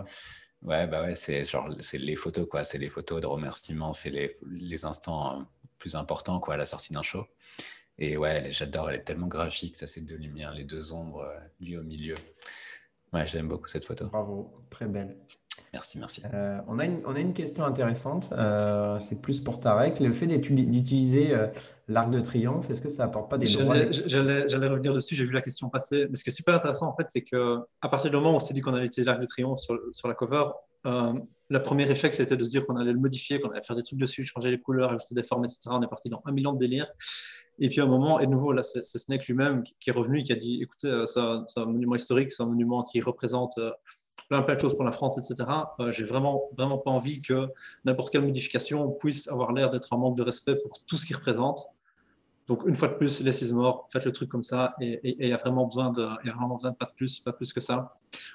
Ouais, 0.62 0.86
bah 0.86 1.02
ouais, 1.02 1.14
c'est 1.14 1.44
genre, 1.44 1.74
c'est 1.80 1.98
les 1.98 2.16
photos, 2.16 2.46
quoi. 2.48 2.64
C'est 2.64 2.78
les 2.78 2.90
photos 2.90 3.20
de 3.20 3.26
remerciement, 3.26 3.92
c'est 3.92 4.10
les, 4.10 4.36
les, 4.50 4.84
instants 4.84 5.40
euh, 5.40 5.42
plus 5.78 5.96
importants, 5.96 6.38
quoi, 6.38 6.54
à 6.54 6.56
la 6.58 6.66
sortie 6.66 6.92
d'un 6.92 7.02
show. 7.02 7.26
Et 7.98 8.16
ouais, 8.16 8.50
j'adore, 8.52 8.90
elle 8.90 8.96
est 8.96 9.04
tellement 9.04 9.26
graphique, 9.26 9.76
ça, 9.76 9.86
c'est 9.86 10.02
deux 10.02 10.16
lumières, 10.16 10.52
les 10.52 10.64
deux 10.64 10.92
ombres, 10.92 11.20
euh, 11.20 11.38
lui 11.60 11.76
au 11.78 11.82
milieu. 11.82 12.16
Ouais, 13.12 13.26
j'aime 13.26 13.48
beaucoup 13.48 13.68
cette 13.68 13.84
photo. 13.84 14.06
Bravo, 14.08 14.64
très 14.70 14.86
belle. 14.86 15.16
Merci, 15.72 15.98
merci. 15.98 16.22
Euh, 16.34 16.58
on, 16.66 16.80
a 16.80 16.84
une, 16.84 17.00
on, 17.06 17.14
a 17.14 17.20
une, 17.20 17.32
question 17.32 17.64
intéressante. 17.64 18.30
Euh, 18.32 18.98
c'est 18.98 19.20
plus 19.20 19.38
pour 19.38 19.60
Tarek. 19.60 20.00
Le 20.00 20.12
fait 20.12 20.26
d'utiliser 20.26 21.32
euh, 21.32 21.46
l'arc 21.86 22.10
de 22.10 22.20
triomphe, 22.20 22.68
est-ce 22.70 22.80
que 22.80 22.88
ça 22.88 23.04
apporte 23.04 23.30
pas 23.30 23.38
des 23.38 23.46
droits 23.46 23.76
J'allais 24.06 24.68
revenir 24.68 24.92
dessus. 24.92 25.14
J'ai 25.14 25.24
vu 25.24 25.32
la 25.32 25.42
question 25.42 25.68
passer. 25.68 26.06
Mais 26.10 26.16
ce 26.16 26.24
qui 26.24 26.30
est 26.30 26.34
super 26.34 26.56
intéressant, 26.56 26.88
en 26.88 26.96
fait, 26.96 27.06
c'est 27.08 27.22
que 27.22 27.58
à 27.80 27.88
partir 27.88 28.10
du 28.10 28.16
moment 28.16 28.32
où 28.32 28.36
on 28.36 28.40
s'est 28.40 28.52
dit 28.52 28.60
qu'on 28.62 28.74
allait 28.74 28.86
utiliser 28.86 29.08
l'arc 29.08 29.20
de 29.20 29.26
triomphe 29.26 29.60
sur, 29.60 29.78
sur 29.92 30.08
la 30.08 30.14
cover, 30.14 30.44
la 30.84 31.60
première 31.60 31.88
réflexe 31.88 32.16
c'était 32.16 32.36
de 32.36 32.44
se 32.44 32.50
dire 32.50 32.66
qu'on 32.66 32.76
allait 32.76 32.92
le 32.92 32.98
modifier, 32.98 33.40
qu'on 33.40 33.50
allait 33.50 33.62
faire 33.62 33.76
des 33.76 33.82
trucs 33.82 33.98
dessus, 33.98 34.24
changer 34.24 34.50
les 34.50 34.60
couleurs, 34.60 34.90
ajouter 34.90 35.14
des 35.14 35.22
formes, 35.22 35.44
etc. 35.44 35.60
On 35.66 35.82
est 35.82 35.88
parti 35.88 36.08
dans 36.08 36.22
un 36.24 36.32
million 36.32 36.52
de 36.52 36.58
délires. 36.58 36.90
Et 37.58 37.68
puis 37.68 37.80
à 37.80 37.84
un 37.84 37.86
moment, 37.86 38.18
et 38.18 38.26
de 38.26 38.30
nouveau, 38.30 38.52
là, 38.52 38.62
c'est 38.62 38.84
Snake 38.84 39.26
lui-même 39.26 39.62
qui 39.78 39.90
est 39.90 39.92
revenu 39.92 40.20
et 40.20 40.22
qui 40.24 40.32
a 40.32 40.36
dit 40.36 40.60
écoutez, 40.62 41.04
c'est 41.06 41.20
un 41.20 41.66
monument 41.66 41.94
historique, 41.94 42.32
c'est 42.32 42.42
un 42.42 42.46
monument 42.46 42.82
qui 42.82 43.00
représente 43.00 43.60
plein, 44.30 44.42
plein 44.42 44.54
de 44.54 44.60
choses 44.60 44.74
pour 44.74 44.84
la 44.84 44.92
France, 44.92 45.18
etc. 45.18 45.48
Euh, 45.80 45.90
j'ai 45.90 46.04
vraiment, 46.04 46.48
vraiment 46.56 46.78
pas 46.78 46.90
envie 46.90 47.20
que 47.20 47.48
n'importe 47.84 48.10
quelle 48.12 48.22
modification 48.22 48.88
puisse 48.92 49.28
avoir 49.28 49.52
l'air 49.52 49.70
d'être 49.70 49.92
un 49.92 49.98
manque 49.98 50.16
de 50.16 50.22
respect 50.22 50.54
pour 50.54 50.84
tout 50.86 50.96
ce 50.96 51.04
qu'il 51.04 51.16
représente. 51.16 51.66
Donc, 52.46 52.62
une 52.66 52.74
fois 52.74 52.88
de 52.88 52.94
plus, 52.94 53.20
les 53.20 53.52
morts, 53.52 53.88
faites 53.92 54.04
le 54.04 54.12
truc 54.12 54.28
comme 54.28 54.42
ça, 54.42 54.74
et 54.80 55.00
il 55.04 55.28
y 55.28 55.32
a 55.32 55.36
vraiment 55.36 55.66
besoin 55.66 55.90
de, 55.90 56.04
pas 56.70 56.86
de 56.86 56.94
plus, 56.96 57.20
pas 57.20 57.32
plus 57.32 57.52
que 57.52 57.60
ça. 57.60 57.92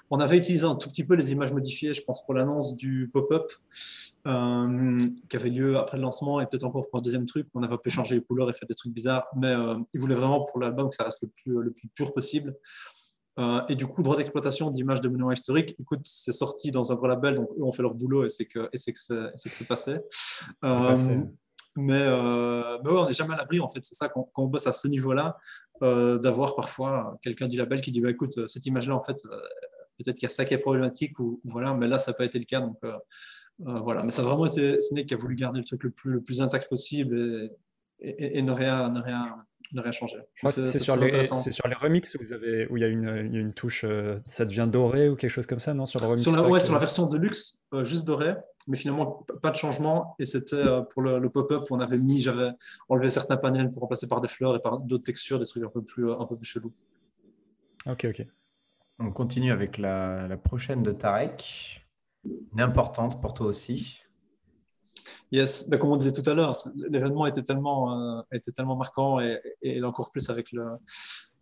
On 0.10 0.20
avait 0.20 0.38
utilisé 0.38 0.66
un 0.66 0.76
tout 0.76 0.90
petit 0.90 1.04
peu 1.04 1.16
les 1.16 1.34
images 1.34 1.52
modifiées, 1.52 1.94
je 1.94 2.02
pense, 2.02 2.24
pour 2.24 2.34
l'annonce 2.34 2.78
du 2.78 3.10
pop-up 3.12 3.52
euh, 4.28 5.06
qui 5.30 5.36
avait 5.36 5.50
lieu 5.50 5.78
après 5.78 5.98
le 5.98 6.04
lancement, 6.04 6.40
et 6.40 6.46
peut-être 6.46 6.64
encore 6.64 6.88
pour 6.88 7.00
un 7.00 7.02
deuxième 7.02 7.26
truc, 7.26 7.48
on 7.56 7.64
avait 7.64 7.74
un 7.74 7.78
peu 7.78 7.90
changé 7.90 8.16
les 8.16 8.22
couleurs 8.22 8.50
et 8.50 8.54
fait 8.54 8.66
des 8.66 8.76
trucs 8.76 8.94
bizarres, 8.94 9.28
mais 9.36 9.54
euh, 9.54 9.76
ils 9.94 10.00
voulaient 10.00 10.16
vraiment 10.16 10.44
pour 10.44 10.62
l'album 10.62 10.90
que 10.90 10.96
ça 10.96 11.04
reste 11.04 11.22
le 11.46 11.72
plus 11.72 11.90
pur 11.90 12.14
possible. 12.14 12.56
Euh, 13.38 13.62
et 13.68 13.76
du 13.76 13.86
coup, 13.86 14.02
droit 14.02 14.16
d'exploitation 14.16 14.70
d'images 14.70 15.02
de 15.02 15.10
monuments 15.10 15.32
historiques, 15.32 15.76
écoute, 15.80 16.02
c'est 16.06 16.32
sorti 16.32 16.72
dans 16.72 16.92
un 16.92 16.96
gros 16.96 17.08
label, 17.08 17.36
donc 17.36 17.50
eux 17.58 17.64
ont 17.64 17.72
fait 17.72 17.82
leur 17.82 17.94
boulot 17.94 18.26
et 18.26 18.30
c'est 18.30 18.46
que 18.46 18.70
c'est 18.76 18.94
que 18.94 19.00
c'est 19.00 19.68
passé. 19.68 19.98
Euh, 20.64 20.96
mais, 21.78 22.04
euh, 22.04 22.78
mais 22.84 22.90
on 22.90 23.06
n'est 23.06 23.14
jamais 23.14 23.34
à 23.34 23.38
l'abri, 23.38 23.60
en 23.60 23.68
fait. 23.68 23.84
C'est 23.84 23.96
ça, 23.96 24.08
quand, 24.08 24.30
on 24.38 24.48
bosse 24.48 24.68
à 24.68 24.72
ce 24.72 24.88
niveau-là, 24.88 25.38
d'avoir 25.82 26.56
parfois 26.56 27.18
quelqu'un 27.22 27.48
du 27.48 27.58
label 27.58 27.82
qui 27.82 27.92
dit 27.92 28.00
bah, 28.00 28.10
écoute, 28.10 28.48
cette 28.48 28.66
image-là, 28.66 28.96
en 28.96 29.02
fait, 29.02 29.22
peut-être 29.98 30.16
qu'il 30.16 30.24
y 30.24 30.32
a 30.32 30.34
ça 30.34 30.46
qui 30.46 30.54
est 30.54 30.58
problématique, 30.58 31.20
ou, 31.20 31.42
voilà, 31.44 31.74
mais 31.74 31.88
là, 31.88 31.98
ça 31.98 32.12
n'a 32.12 32.16
pas 32.16 32.26
été 32.26 32.40
le 32.40 32.46
cas. 32.46 32.62
Donc, 32.62 32.80
voilà. 33.60 34.04
Mais 34.04 34.12
ça 34.12 34.22
a 34.22 34.26
vraiment 34.26 34.46
été 34.46 34.82
Snake 34.82 35.08
qui 35.08 35.14
a 35.14 35.18
voulu 35.18 35.36
garder 35.36 35.60
le 35.60 35.66
truc 35.66 35.84
le 35.84 35.92
plus, 35.92 36.12
le 36.14 36.22
plus 36.22 36.42
intact 36.42 36.70
possible 36.70 37.52
et, 38.00 38.08
et, 38.08 38.40
et 38.40 38.42
ne, 38.42 38.52
rien, 38.52 38.90
ne, 38.90 39.02
rien, 39.02 39.36
ne 39.74 39.82
rien 39.82 39.92
changer. 39.92 40.18
C'est 40.48 40.80
sur, 40.80 40.96
les, 40.98 41.24
sur 41.24 41.68
les 41.68 41.76
remixes 41.76 42.16
où, 42.16 42.20
vous 42.22 42.34
avez, 42.34 42.68
où 42.68 42.78
il, 42.78 42.82
y 42.82 42.84
a 42.84 42.88
une, 42.88 43.28
il 43.28 43.34
y 43.34 43.38
a 43.38 43.40
une 43.40 43.54
touche, 43.54 43.84
euh, 43.84 44.20
ça 44.28 44.46
devient 44.46 44.68
doré 44.72 45.10
ou 45.10 45.16
quelque 45.16 45.32
chose 45.32 45.48
comme 45.48 45.60
ça, 45.60 45.74
non? 45.74 45.86
Sur, 45.86 46.00
le 46.02 46.08
remix 46.08 46.22
sur, 46.22 46.36
la, 46.36 46.48
ouais, 46.48 46.60
sur 46.60 46.74
la 46.74 46.80
version 46.80 47.08
de 47.08 47.18
luxe, 47.18 47.60
euh, 47.74 47.84
juste 47.84 48.06
doré, 48.06 48.36
mais 48.68 48.78
finalement 48.78 49.26
pas 49.42 49.52
de 49.52 49.56
changement. 49.56 50.16
Et 50.20 50.26
c'était 50.26 50.56
euh, 50.56 50.82
pour 50.82 51.02
le, 51.02 51.30
pop-up 51.30 51.64
où 51.70 51.76
on 51.76 51.80
avait 51.80 51.98
mis, 51.98 52.22
j'avais 52.22 52.50
enlevé 52.90 53.10
certains 53.10 53.38
panels 53.38 53.72
pour 53.72 53.82
remplacer 53.82 54.08
par 54.08 54.22
des 54.22 54.28
fleurs 54.28 54.56
et 54.56 54.62
par 54.62 54.80
d'autres 54.80 55.04
textures, 55.04 55.40
des 55.40 55.46
trucs 55.46 55.64
un 55.64 55.70
peu 55.70 55.84
plus, 55.84 56.12
un 56.12 56.26
peu 56.26 56.36
plus 56.36 56.46
chelous. 56.46 56.74
Ok, 57.88 58.06
ok. 58.06 58.26
On 59.00 59.12
continue 59.12 59.52
avec 59.52 59.78
la, 59.78 60.28
la 60.28 60.38
prochaine 60.38 60.82
de 60.82 60.92
Tarek, 60.92 61.86
une 62.24 62.62
importante 62.62 63.22
pour 63.22 63.34
toi 63.34 63.48
aussi. 63.48 64.05
Yes, 65.32 65.70
ben, 65.70 65.78
comme 65.78 65.92
on 65.92 65.98
disait 65.98 66.12
tout 66.12 66.28
à 66.30 66.34
l'heure, 66.34 66.54
l'événement 66.90 67.26
était 67.26 67.44
tellement, 67.44 68.00
euh, 68.00 68.22
était 68.32 68.52
tellement 68.52 68.76
marquant 68.76 69.20
et, 69.20 69.84
encore 69.84 70.12
plus 70.12 70.30
avec, 70.30 70.52
le, 70.52 70.66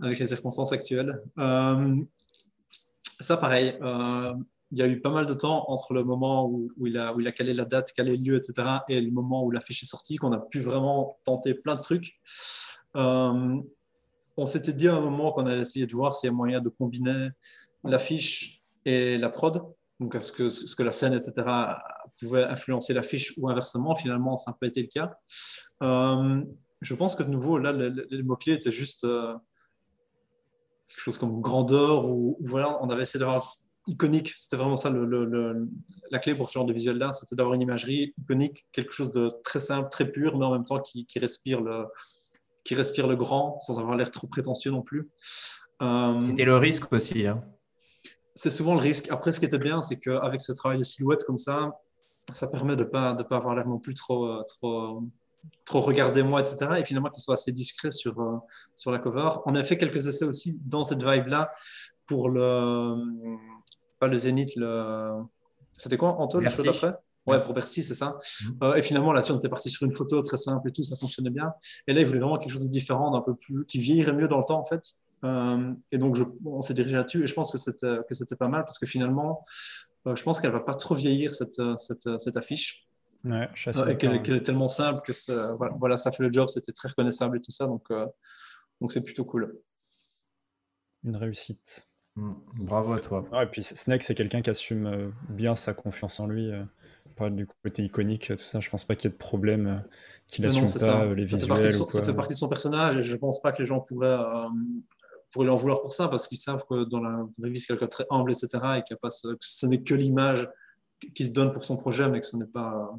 avec 0.02 0.19
les 0.19 0.27
circonstances 0.27 0.72
actuelles. 0.72 1.22
Euh, 1.38 1.95
ça, 3.19 3.38
pareil, 3.38 3.77
euh, 3.81 4.34
il 4.72 4.80
y 4.80 4.81
a 4.81 4.88
eu 4.88 4.99
pas 5.02 5.11
mal 5.11 5.26
de 5.26 5.34
temps 5.34 5.65
entre 5.68 5.94
le 5.94 6.03
moment 6.03 6.48
où, 6.48 6.72
il, 6.85 6.98
a, 6.98 7.14
où 7.14 7.19
il 7.19 7.27
a 7.27 7.31
calé 7.31 7.53
la 7.53 7.65
date, 7.65 7.91
calé 7.94 8.18
le 8.18 8.23
lieu, 8.23 8.35
etc., 8.38 8.80
et 8.90 8.99
le 9.02 9.11
moment 9.11 9.44
où 9.44 9.52
l'affiche 9.52 9.84
est 9.84 9.88
sortie, 9.88 10.15
qu'on 10.15 10.31
a 10.31 10.40
pu 10.40 10.60
vraiment 10.60 11.18
tenter 11.23 11.53
plein 11.53 11.76
de 11.76 11.81
trucs. 11.81 12.19
On 14.35 14.48
s'était 14.48 14.73
dit 14.73 14.88
à 14.88 14.95
un 14.95 15.02
moment 15.02 15.31
qu'on 15.31 15.45
allait 15.45 15.61
essayer 15.61 15.85
de 15.85 15.94
voir 15.94 16.14
s'il 16.14 16.27
y 16.27 16.31
a 16.31 16.34
moyen 16.34 16.60
de 16.60 16.69
combiner 16.69 17.30
l'affiche 17.84 18.64
et 18.85 19.18
la 19.18 19.30
prod, 19.30 19.61
donc 20.04 20.12
que, 20.12 20.50
ce 20.50 20.76
que 20.76 20.84
la 20.84 20.92
scène, 20.92 21.14
etc., 21.14 21.34
pouvait 22.20 22.44
influencer 22.44 22.94
l'affiche 22.94 23.34
ou 23.38 23.50
inversement? 23.50 23.96
Finalement, 23.96 24.36
ça 24.36 24.52
n'a 24.52 24.58
pas 24.60 24.68
été 24.68 24.82
le 24.82 24.88
cas. 24.88 25.18
Euh, 25.82 26.44
je 26.82 26.94
pense 26.94 27.16
que 27.16 27.24
de 27.24 27.30
nouveau, 27.30 27.58
là, 27.58 27.72
les, 27.72 28.24
mots-clés 28.24 28.54
étaient 28.54 28.72
juste 28.72 29.06
euh, 29.06 29.34
quelque 30.90 31.00
chose 31.00 31.18
comme 31.18 31.42
grandeur 31.42 32.06
ou, 32.06 32.38
voilà, 32.42 32.78
on 32.84 32.90
avait 32.90 33.04
essayé 33.04 33.20
d'avoir 33.20 33.56
iconique. 33.88 34.34
C'était 34.38 34.58
vraiment 34.58 34.76
ça 34.76 34.92
la 36.12 36.20
clé 36.20 36.36
pour 36.36 36.50
ce 36.50 36.54
genre 36.54 36.66
de 36.66 36.74
visuel-là, 36.74 37.12
c'était 37.14 37.36
d'avoir 37.36 37.56
une 37.56 37.62
imagerie 37.62 38.14
iconique, 38.18 38.66
quelque 38.72 38.92
chose 38.92 39.12
de 39.12 39.30
très 39.44 39.60
simple, 39.60 39.90
très 39.90 40.12
pur, 40.12 40.38
mais 40.38 40.46
en 40.46 40.52
même 40.52 40.66
temps 40.66 40.80
qui, 40.80 41.08
respire, 41.18 41.62
le, 41.62 41.86
qui 42.64 42.76
respire 42.76 43.08
le 43.08 43.16
grand 43.16 43.60
sans 43.60 43.80
avoir 43.80 43.98
l'air 43.98 44.12
trop 44.12 44.28
prétentieux 44.28 44.72
non 44.72 44.82
plus. 44.82 45.10
Euh, 45.82 46.20
c'était 46.22 46.46
le 46.46 46.58
risque 46.58 46.92
aussi. 46.94 47.28
Hein. 47.28 47.44
C'est 48.35 48.49
souvent 48.49 48.73
le 48.73 48.80
risque. 48.80 49.11
Après, 49.11 49.31
ce 49.31 49.39
qui 49.39 49.45
était 49.45 49.60
bien, 49.60 49.81
c'est 49.81 49.99
qu'avec 49.99 50.41
ce 50.41 50.51
travail 50.53 50.77
de 50.77 50.84
silhouette 50.84 51.23
comme 51.23 51.39
ça, 51.39 51.80
ça 52.34 52.47
permet 52.47 52.76
de 52.76 52.84
ne 52.84 52.89
pas, 52.89 53.14
de 53.14 53.23
pas 53.23 53.38
avoir 53.38 53.55
l'air 53.55 53.68
non 53.68 53.80
plus 53.80 53.93
trop, 53.93 54.41
trop, 54.43 55.03
trop 55.65 55.81
regardez-moi, 55.81 56.41
etc. 56.41 56.80
Et 56.80 56.85
finalement, 56.85 57.10
qu'il 57.10 57.22
soit 57.22 57.34
assez 57.35 57.51
discret 57.51 57.91
sur, 57.91 58.19
euh, 58.19 58.38
sur 58.76 58.91
la 58.91 58.99
cover. 58.99 59.30
On 59.45 59.55
a 59.55 59.64
fait 59.64 59.77
quelques 59.77 60.07
essais 60.07 60.26
aussi 60.26 60.60
dans 60.65 60.84
cette 60.84 61.03
vibe-là 61.03 61.49
pour 62.07 62.30
le. 62.30 62.95
Pas 63.99 64.07
le 64.07 64.18
Zénith, 64.18 64.55
le. 64.55 65.23
C'était 65.77 65.97
quoi, 65.97 66.10
Antoine, 66.19 66.43
le 66.43 66.49
show 66.49 66.64
d'après? 66.64 66.95
Ouais, 67.26 67.39
pour 67.39 67.53
Bercy, 67.53 67.84
c'est 67.84 67.95
ça. 67.95 68.18
Mhm. 68.43 68.57
Euh, 68.64 68.76
et 68.76 68.81
finalement, 68.81 69.14
là-dessus, 69.14 69.31
on 69.31 69.38
était 69.38 69.49
parti 69.49 69.69
sur 69.69 69.85
une 69.85 69.93
photo 69.93 70.22
très 70.22 70.35
simple 70.35 70.68
et 70.68 70.73
tout, 70.73 70.84
ça 70.84 70.97
fonctionnait 70.97 71.30
bien. 71.30 71.53
Et 71.88 71.93
là, 71.93 72.01
il 72.01 72.07
voulait 72.07 72.19
vraiment 72.19 72.38
quelque 72.38 72.51
chose 72.51 72.65
de 72.65 72.72
différent, 72.72 73.11
d'un 73.11 73.22
peu 73.22 73.34
plus, 73.34 73.65
qui 73.65 73.80
vieillirait 73.80 74.11
mieux 74.11 74.27
dans 74.27 74.39
le 74.39 74.43
temps, 74.43 74.60
en 74.60 74.65
fait. 74.65 74.81
Euh, 75.24 75.74
et 75.91 75.98
donc, 75.98 76.16
je, 76.16 76.24
on 76.45 76.62
s'est 76.62 76.74
dirigé 76.74 76.98
là-dessus 76.98 77.24
et 77.24 77.28
je 77.28 77.34
pense 77.34 77.52
que 77.52 77.58
c'était, 77.58 77.98
que 78.08 78.14
c'était 78.14 78.36
pas 78.36 78.48
mal 78.48 78.64
parce 78.64 78.78
que 78.78 78.86
finalement, 78.86 79.45
je 80.06 80.22
pense 80.22 80.41
qu'elle 80.41 80.52
va 80.52 80.60
pas 80.60 80.74
trop 80.74 80.95
vieillir, 80.95 81.34
cette, 81.34 81.62
cette, 81.78 82.10
cette 82.20 82.38
affiche. 82.38 82.88
Ouais, 83.24 83.50
et 83.90 83.95
qu'elle, 83.95 84.16
est 84.16 84.44
tellement 84.44 84.68
simple 84.68 85.02
que 85.06 85.14
ça, 85.14 85.56
voilà, 85.80 85.95
ça 85.95 86.12
fait 86.12 86.24
le 86.24 86.32
job, 86.32 86.50
c'était 86.50 86.74
très 86.74 86.90
reconnaissable 86.90 87.38
et 87.38 87.41
tout 87.41 87.52
ça, 87.52 87.68
donc, 87.68 87.88
donc 88.82 88.91
c'est 88.91 89.02
plutôt 89.02 89.24
cool. 89.24 89.62
Une 91.06 91.16
réussite. 91.16 91.88
Mm. 92.16 92.34
Bravo 92.62 92.94
à 92.94 93.00
toi. 93.00 93.26
et 93.41 93.45
puis 93.48 93.64
Snake, 93.64 94.04
c'est 94.04 94.16
quelqu'un 94.16 94.41
qui 94.41 94.50
assume 94.50 94.86
euh, 94.86 95.10
bien 95.30 95.56
sa 95.56 95.74
confiance 95.74 96.20
en 96.20 96.28
lui. 96.28 96.52
Euh, 96.52 96.64
pas 97.16 97.30
du 97.30 97.45
côté 97.45 97.84
iconique, 97.84 98.36
tout 98.36 98.44
ça. 98.44 98.60
Je 98.60 98.70
pense 98.70 98.86
pas 98.86 98.95
qu'il 98.95 99.10
y 99.10 99.14
ait 99.14 99.16
de 99.16 99.20
problème 99.20 99.68
euh, 99.68 99.78
qu'il 100.28 100.45
assume 100.45 100.66
pas 100.80 101.06
les 101.06 101.26
visuels. 101.26 101.74
Ça 101.74 102.04
fait, 102.04 102.14
partie 102.14 102.34
de 102.34 102.38
son 102.38 102.50
personnage 102.50 102.98
et 102.98 103.04
je 103.04 103.16
pense 103.16 103.41
pas 103.41 103.52
que 103.52 103.62
les 103.62 103.68
gens 103.68 103.82
pourraient, 103.82 104.18
pourraient 104.18 105.03
lui 105.41 105.49
en 105.49 105.55
vouloir 105.55 105.81
pour 105.81 105.93
ça 105.93 106.07
parce 106.07 106.27
qu'ils 106.27 106.38
savent 106.38 106.64
que 106.69 106.84
dans 106.84 106.99
la 106.99 107.26
vraie 107.39 107.49
vie, 107.49 107.60
c'est 107.60 107.68
quelqu'un 107.68 107.85
de 107.85 107.89
très 107.89 108.05
humble, 108.11 108.31
etc. 108.31 108.47
et 108.77 108.84
que 108.84 108.95
ce 109.39 109.65
n'est 109.65 109.81
que 109.81 109.95
l'image 109.95 110.47
qui 111.15 111.26
se 111.26 111.31
donne 111.31 111.51
pour 111.51 111.64
son 111.64 111.77
projet, 111.77 112.07
mais 112.07 112.19
que 112.19 112.27
ce 112.27 112.38
n'est 112.38 112.45
pas, 112.45 112.93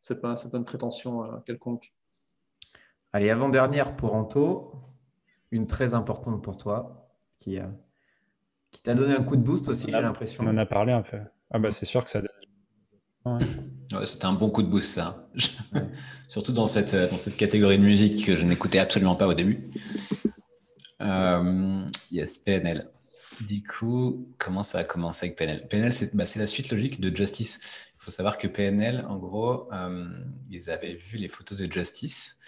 c'est 0.00 0.20
pas, 0.20 0.36
c'est 0.36 0.54
une 0.54 0.64
prétention 0.64 1.40
quelconque. 1.44 1.92
Allez, 3.12 3.30
avant-dernière 3.30 3.96
pour 3.96 4.14
Anto, 4.14 4.72
une 5.50 5.66
très 5.66 5.94
importante 5.94 6.42
pour 6.42 6.56
toi, 6.56 7.08
qui 7.38 7.58
a 7.58 7.70
qui 8.76 8.82
t'a 8.82 8.94
donné 8.94 9.14
un 9.14 9.22
coup 9.22 9.36
de 9.36 9.42
boost 9.42 9.68
aussi, 9.68 9.86
j'ai 9.90 10.00
l'impression. 10.00 10.44
On 10.44 10.50
en 10.50 10.58
a 10.58 10.66
parlé 10.66 10.92
un 10.92 11.00
peu. 11.00 11.16
Ah 11.50 11.58
bah 11.58 11.70
c'est 11.70 11.86
sûr 11.86 12.04
que 12.04 12.10
ça 12.10 12.20
C'était 14.04 14.26
un 14.26 14.34
bon 14.34 14.50
coup 14.50 14.62
de 14.62 14.68
boost 14.68 14.90
ça. 14.90 15.28
Surtout 16.28 16.52
dans 16.52 16.66
cette, 16.66 16.94
dans 16.94 17.16
cette 17.16 17.38
catégorie 17.38 17.78
de 17.78 17.84
musique 17.84 18.26
que 18.26 18.36
je 18.36 18.44
n'écoutais 18.44 18.78
absolument 18.78 19.16
pas 19.16 19.28
au 19.28 19.34
début. 19.34 19.70
Euh, 21.00 21.86
yes, 22.10 22.38
PNL. 22.38 22.88
Du 23.40 23.62
coup, 23.62 24.34
comment 24.38 24.62
ça 24.62 24.78
a 24.78 24.84
commencé 24.84 25.26
avec 25.26 25.36
PNL 25.36 25.68
PNL, 25.68 25.92
bah, 26.14 26.26
c'est 26.26 26.38
la 26.38 26.46
suite 26.46 26.70
logique 26.70 27.00
de 27.00 27.14
Justice. 27.14 27.60
Il 27.96 28.02
faut 28.02 28.10
savoir 28.10 28.38
que 28.38 28.46
PNL, 28.46 29.04
en 29.08 29.18
gros, 29.18 29.72
euh, 29.72 30.06
ils 30.50 30.70
avaient 30.70 30.94
vu 30.94 31.18
les 31.18 31.28
photos 31.28 31.58
de 31.58 31.70
Justice 31.70 32.38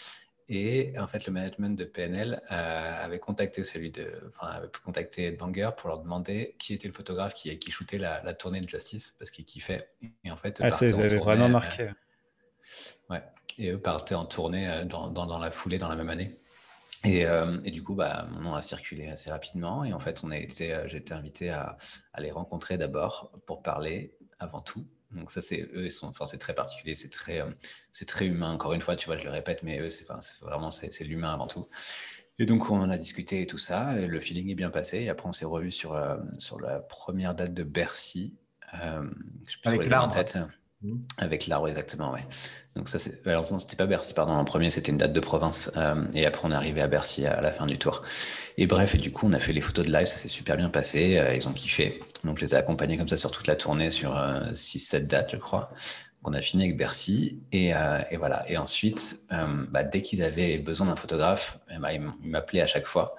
et 0.50 0.94
en 0.98 1.06
fait, 1.06 1.26
le 1.26 1.32
management 1.32 1.76
de 1.76 1.84
PNL 1.84 2.40
euh, 2.50 3.04
avait 3.04 3.18
contacté 3.18 3.64
celui 3.64 3.90
de, 3.90 4.14
enfin, 4.28 4.46
avait 4.52 4.68
contacté 4.82 5.30
Banger 5.30 5.70
pour 5.76 5.90
leur 5.90 5.98
demander 5.98 6.56
qui 6.58 6.72
était 6.72 6.88
le 6.88 6.94
photographe 6.94 7.34
qui, 7.34 7.56
qui 7.58 7.70
shootait 7.70 7.98
la, 7.98 8.32
tournée 8.32 8.62
de 8.62 8.68
Justice 8.68 9.14
parce 9.18 9.30
qu'il 9.30 9.44
kiffait. 9.44 9.90
Et 10.24 10.30
en 10.30 10.38
fait, 10.38 10.60
ah, 10.62 10.70
ça 10.70 10.86
avait 10.86 11.16
vraiment 11.16 11.50
marqué. 11.50 11.82
Euh, 11.82 11.90
ouais. 13.10 13.22
Et 13.58 13.72
eux 13.72 13.80
partaient 13.80 14.14
en 14.14 14.24
tournée 14.24 14.84
dans, 14.86 15.10
dans, 15.10 15.38
la 15.38 15.50
foulée 15.50 15.76
dans 15.76 15.88
la 15.88 15.96
même 15.96 16.08
année. 16.08 16.34
Et, 17.04 17.26
et, 17.64 17.70
du 17.70 17.82
coup, 17.84 17.94
bah, 17.94 18.26
mon 18.32 18.40
nom 18.40 18.54
a 18.54 18.62
circulé 18.62 19.08
assez 19.08 19.30
rapidement. 19.30 19.84
Et 19.84 19.92
en 19.92 20.00
fait, 20.00 20.24
on 20.24 20.30
a 20.30 20.36
été, 20.36 20.76
j'ai 20.86 20.98
été 20.98 21.14
invité 21.14 21.50
à, 21.50 21.76
à 22.12 22.20
les 22.20 22.30
rencontrer 22.30 22.76
d'abord 22.76 23.30
pour 23.46 23.62
parler 23.62 24.16
avant 24.40 24.60
tout 24.60 24.86
donc 25.10 25.30
ça, 25.30 25.40
c'est 25.40 25.62
eux, 25.74 25.86
ils 25.86 25.90
sont, 25.90 26.08
enfin, 26.08 26.26
c'est 26.26 26.38
très 26.38 26.54
particulier, 26.54 26.94
c'est 26.94 27.08
très, 27.08 27.40
euh, 27.40 27.50
c'est 27.92 28.06
très 28.06 28.26
humain. 28.26 28.52
Encore 28.52 28.74
une 28.74 28.80
fois, 28.80 28.94
tu 28.94 29.06
vois, 29.06 29.16
je 29.16 29.24
le 29.24 29.30
répète, 29.30 29.62
mais 29.62 29.80
eux, 29.80 29.90
c'est, 29.90 30.06
vraiment, 30.42 30.70
c'est, 30.70 31.04
l'humain 31.04 31.32
avant 31.32 31.46
tout. 31.46 31.66
Et 32.38 32.46
donc, 32.46 32.70
on 32.70 32.88
a 32.90 32.98
discuté 32.98 33.42
et 33.42 33.46
tout 33.46 33.58
ça, 33.58 33.98
et 33.98 34.06
le 34.06 34.20
feeling 34.20 34.50
est 34.50 34.54
bien 34.54 34.70
passé. 34.70 34.98
Et 34.98 35.08
après, 35.08 35.28
on 35.28 35.32
s'est 35.32 35.46
revu 35.46 35.70
sur, 35.70 35.94
euh, 35.94 36.18
sur 36.36 36.60
la 36.60 36.80
première 36.80 37.34
date 37.34 37.54
de 37.54 37.64
Bercy. 37.64 38.36
Euh, 38.82 39.08
Avec 39.64 39.88
l'arbre. 39.88 40.14
Mmh. 40.14 40.50
Avec 41.16 41.48
l'arbre, 41.48 41.68
exactement. 41.68 42.14
Donc 42.76 42.88
ça, 42.88 42.98
c'est... 42.98 43.24
Non, 43.26 43.58
c'était 43.58 43.76
pas 43.76 43.86
Bercy, 43.86 44.14
pardon. 44.14 44.32
En 44.32 44.44
premier, 44.44 44.70
c'était 44.70 44.92
une 44.92 44.98
date 44.98 45.12
de 45.12 45.20
province. 45.20 45.72
Euh, 45.76 46.04
et 46.14 46.24
après, 46.24 46.46
on 46.46 46.52
est 46.52 46.54
arrivé 46.54 46.80
à 46.80 46.86
Bercy 46.86 47.26
à 47.26 47.40
la 47.40 47.50
fin 47.50 47.66
du 47.66 47.78
tour. 47.78 48.04
Et 48.56 48.66
bref, 48.66 48.94
et 48.94 48.98
du 48.98 49.10
coup, 49.10 49.26
on 49.26 49.32
a 49.32 49.40
fait 49.40 49.52
les 49.52 49.60
photos 49.60 49.86
de 49.86 49.92
live. 49.92 50.06
Ça 50.06 50.16
s'est 50.16 50.28
super 50.28 50.56
bien 50.56 50.70
passé. 50.70 51.18
Euh, 51.18 51.34
ils 51.34 51.48
ont 51.48 51.52
kiffé. 51.52 52.00
Donc, 52.22 52.38
je 52.38 52.44
les 52.44 52.54
ai 52.54 52.56
accompagnés 52.56 52.96
comme 52.96 53.08
ça 53.08 53.16
sur 53.16 53.32
toute 53.32 53.48
la 53.48 53.56
tournée, 53.56 53.90
sur 53.90 54.12
6-7 54.12 54.96
euh, 54.96 55.06
dates, 55.06 55.32
je 55.32 55.36
crois. 55.36 55.70
On 56.22 56.32
a 56.32 56.40
fini 56.42 56.64
avec 56.64 56.76
Bercy. 56.76 57.40
Et, 57.50 57.70
et 58.10 58.16
voilà. 58.16 58.48
Et 58.50 58.56
ensuite, 58.56 59.20
bah, 59.70 59.84
dès 59.84 60.02
qu'ils 60.02 60.22
avaient 60.22 60.58
besoin 60.58 60.88
d'un 60.88 60.96
photographe, 60.96 61.58
eh 61.70 61.78
ben, 61.78 61.90
ils 61.90 62.28
m'appelaient 62.28 62.60
à 62.60 62.66
chaque 62.66 62.86
fois. 62.86 63.16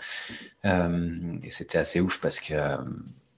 et 0.65 1.49
c'était 1.49 1.77
assez 1.77 2.01
ouf 2.01 2.19
parce 2.19 2.41
que 2.41 2.53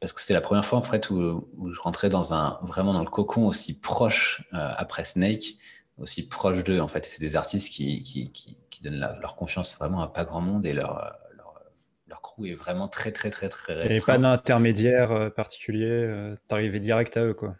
parce 0.01 0.11
que 0.11 0.19
c'était 0.19 0.33
la 0.33 0.41
première 0.41 0.65
fois 0.65 0.79
en 0.79 0.81
fait 0.81 1.09
où, 1.09 1.47
où, 1.57 1.73
je 1.73 1.79
rentrais 1.79 2.09
dans 2.09 2.33
un 2.33 2.59
vraiment 2.63 2.93
dans 2.93 3.03
le 3.03 3.09
cocon 3.09 3.47
aussi 3.47 3.79
proche 3.79 4.43
après 4.51 5.05
Snake 5.05 5.57
aussi 6.01 6.27
proche 6.27 6.63
d'eux 6.63 6.79
en 6.79 6.87
fait. 6.87 7.05
C'est 7.05 7.21
des 7.21 7.35
artistes 7.35 7.71
qui, 7.71 8.01
qui, 8.01 8.31
qui, 8.31 8.83
donnent 8.83 8.99
leur 8.99 9.35
confiance 9.35 9.77
vraiment 9.77 10.01
à 10.01 10.07
pas 10.07 10.25
grand 10.25 10.41
monde 10.41 10.65
et 10.65 10.73
leur, 10.73 11.15
leur, 11.37 11.61
leur 12.07 12.21
crew 12.21 12.47
est 12.47 12.55
vraiment 12.55 12.87
très 12.87 13.11
très 13.11 13.29
très 13.29 13.47
très 13.47 13.73
restreint. 13.73 13.95
Et 13.95 14.01
pas 14.01 14.17
d'intermédiaire 14.17 15.11
euh, 15.11 15.29
particulier, 15.29 15.85
euh, 15.85 16.33
t'arrivais 16.47 16.79
direct 16.79 17.15
à 17.17 17.25
eux 17.25 17.35
quoi. 17.35 17.55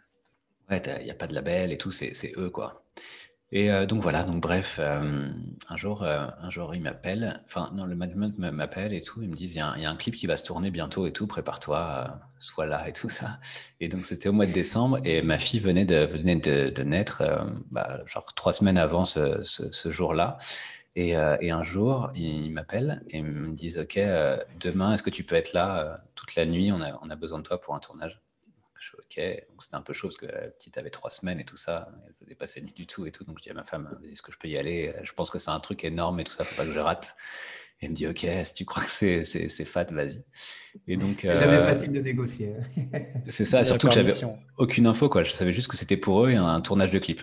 Ouais, 0.68 0.82
il 0.98 1.04
n'y 1.04 1.10
a 1.10 1.14
pas 1.14 1.28
de 1.28 1.34
label 1.34 1.70
et 1.70 1.78
tout, 1.78 1.92
c'est 1.92 2.32
eux 2.36 2.50
quoi. 2.50 2.84
Et 3.54 3.70
euh, 3.70 3.84
donc 3.84 4.00
voilà, 4.00 4.22
donc 4.22 4.40
bref, 4.40 4.78
euh, 4.80 5.28
un 5.68 5.76
jour, 5.76 6.02
euh, 6.02 6.26
un 6.40 6.48
jour, 6.48 6.74
il 6.74 6.80
m'appelle, 6.80 7.42
enfin 7.44 7.70
non, 7.74 7.84
le 7.84 7.94
management 7.94 8.38
m'appelle 8.38 8.94
et 8.94 9.02
tout, 9.02 9.22
ils 9.22 9.28
me 9.28 9.34
disent, 9.36 9.54
il 9.54 9.58
y, 9.58 9.84
a 9.84 9.90
un 9.90 9.96
clip 9.96 10.16
qui 10.16 10.26
va 10.26 10.38
se 10.38 10.44
tourner 10.44 10.70
bientôt 10.70 11.06
et 11.06 11.12
tout, 11.12 11.26
prépare-toi, 11.26 12.18
sois 12.38 12.64
là 12.64 12.88
et 12.88 12.94
tout 12.94 13.10
ça. 13.10 13.38
Et 13.80 13.88
donc 13.88 14.06
c'était 14.06 14.30
au 14.30 14.32
mois 14.32 14.46
de 14.46 14.52
décembre 14.52 15.00
et 15.04 15.20
ma 15.20 15.38
fille 15.38 15.60
venait 15.60 15.84
de, 15.84 15.96
venait 15.96 16.36
de, 16.36 16.82
naître, 16.82 17.22
bah, 17.70 18.00
genre 18.06 18.32
trois 18.32 18.54
semaines 18.54 18.78
avant 18.78 19.04
ce, 19.04 19.42
jour-là. 19.84 20.38
Et, 20.96 21.14
un 21.14 21.62
jour, 21.62 22.10
ils 22.14 22.50
m'appellent 22.50 23.02
et 23.10 23.20
me 23.20 23.52
disent, 23.52 23.78
OK, 23.78 24.00
demain, 24.60 24.94
est-ce 24.94 25.02
que 25.02 25.10
tu 25.10 25.24
peux 25.24 25.36
être 25.36 25.52
là 25.52 25.98
toute 26.14 26.36
la 26.36 26.46
nuit 26.46 26.72
on 26.72 26.80
a 26.80 27.16
besoin 27.16 27.38
de 27.38 27.44
toi 27.44 27.60
pour 27.60 27.74
un 27.74 27.80
tournage? 27.80 28.22
OK. 29.12 29.22
Donc 29.50 29.62
c'était 29.62 29.76
un 29.76 29.82
peu 29.82 29.92
chaud 29.92 30.08
parce 30.08 30.16
que 30.16 30.26
la 30.26 30.48
petite 30.48 30.78
avait 30.78 30.90
trois 30.90 31.10
semaines 31.10 31.40
et 31.40 31.44
tout 31.44 31.56
ça. 31.56 31.88
Elle 32.06 32.14
faisait 32.14 32.34
pas 32.34 32.46
nuit 32.62 32.72
du 32.72 32.86
tout 32.86 33.06
et 33.06 33.12
tout. 33.12 33.24
Donc 33.24 33.38
je 33.38 33.44
dis 33.44 33.50
à 33.50 33.54
ma 33.54 33.64
femme, 33.64 33.84
vas-y, 34.00 34.12
est-ce 34.12 34.22
que 34.22 34.32
je 34.32 34.38
peux 34.38 34.48
y 34.48 34.56
aller? 34.56 34.94
Je 35.02 35.12
pense 35.12 35.30
que 35.30 35.38
c'est 35.38 35.50
un 35.50 35.60
truc 35.60 35.84
énorme 35.84 36.20
et 36.20 36.24
tout 36.24 36.32
ça, 36.32 36.44
faut 36.44 36.56
pas 36.56 36.64
que 36.64 36.72
je 36.72 36.80
rate. 36.80 37.14
Et 37.82 37.86
elle 37.86 37.90
me 37.90 37.96
dit, 37.96 38.06
OK, 38.06 38.24
si 38.44 38.54
tu 38.54 38.64
crois 38.64 38.84
que 38.84 38.90
c'est, 38.90 39.24
c'est, 39.24 39.64
fat, 39.64 39.84
vas-y. 39.90 40.24
Et 40.86 40.96
donc. 40.96 41.18
C'est 41.22 41.34
jamais 41.34 41.56
euh, 41.56 41.66
facile 41.66 41.90
de 41.90 42.00
négocier. 42.00 42.54
c'est 43.28 43.44
ça, 43.44 43.64
surtout 43.64 43.88
que 43.88 43.94
j'avais 43.94 44.12
aucune 44.56 44.86
info, 44.86 45.08
quoi. 45.08 45.24
Je 45.24 45.32
savais 45.32 45.50
juste 45.52 45.68
que 45.68 45.76
c'était 45.76 45.96
pour 45.96 46.24
eux 46.24 46.30
et 46.30 46.36
un 46.36 46.60
tournage 46.60 46.92
de 46.92 47.00
clip. 47.00 47.22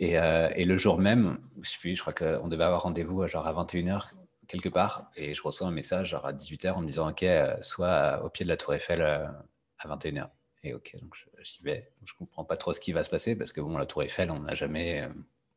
Et, 0.00 0.18
euh, 0.18 0.48
et 0.56 0.64
le 0.64 0.78
jour 0.78 0.98
même, 0.98 1.38
je, 1.60 1.70
sais 1.70 1.94
je 1.94 2.00
crois 2.00 2.14
qu'on 2.14 2.48
devait 2.48 2.64
avoir 2.64 2.82
rendez-vous 2.82 3.28
genre 3.28 3.46
à 3.46 3.52
21h 3.52 4.12
quelque 4.48 4.70
part. 4.70 5.10
Et 5.16 5.34
je 5.34 5.42
reçois 5.42 5.66
un 5.66 5.70
message 5.70 6.10
genre 6.10 6.24
à 6.24 6.32
18h 6.32 6.72
en 6.72 6.80
me 6.80 6.86
disant, 6.86 7.10
OK, 7.10 7.22
euh, 7.22 7.54
soit 7.60 8.24
au 8.24 8.30
pied 8.30 8.44
de 8.44 8.48
la 8.48 8.56
Tour 8.56 8.72
Eiffel 8.72 9.02
à 9.02 9.44
21h. 9.86 10.30
Et 10.64 10.72
ok, 10.72 10.96
donc 11.00 11.14
j'y 11.42 11.62
vais. 11.62 11.90
Je 12.04 12.14
comprends 12.18 12.44
pas 12.44 12.56
trop 12.56 12.72
ce 12.72 12.80
qui 12.80 12.92
va 12.92 13.04
se 13.04 13.10
passer 13.10 13.36
parce 13.36 13.52
que 13.52 13.60
bon, 13.60 13.76
la 13.76 13.84
Tour 13.84 14.02
Eiffel, 14.02 14.30
on 14.30 14.40
n'a 14.40 14.54
jamais 14.54 15.02
euh, 15.02 15.08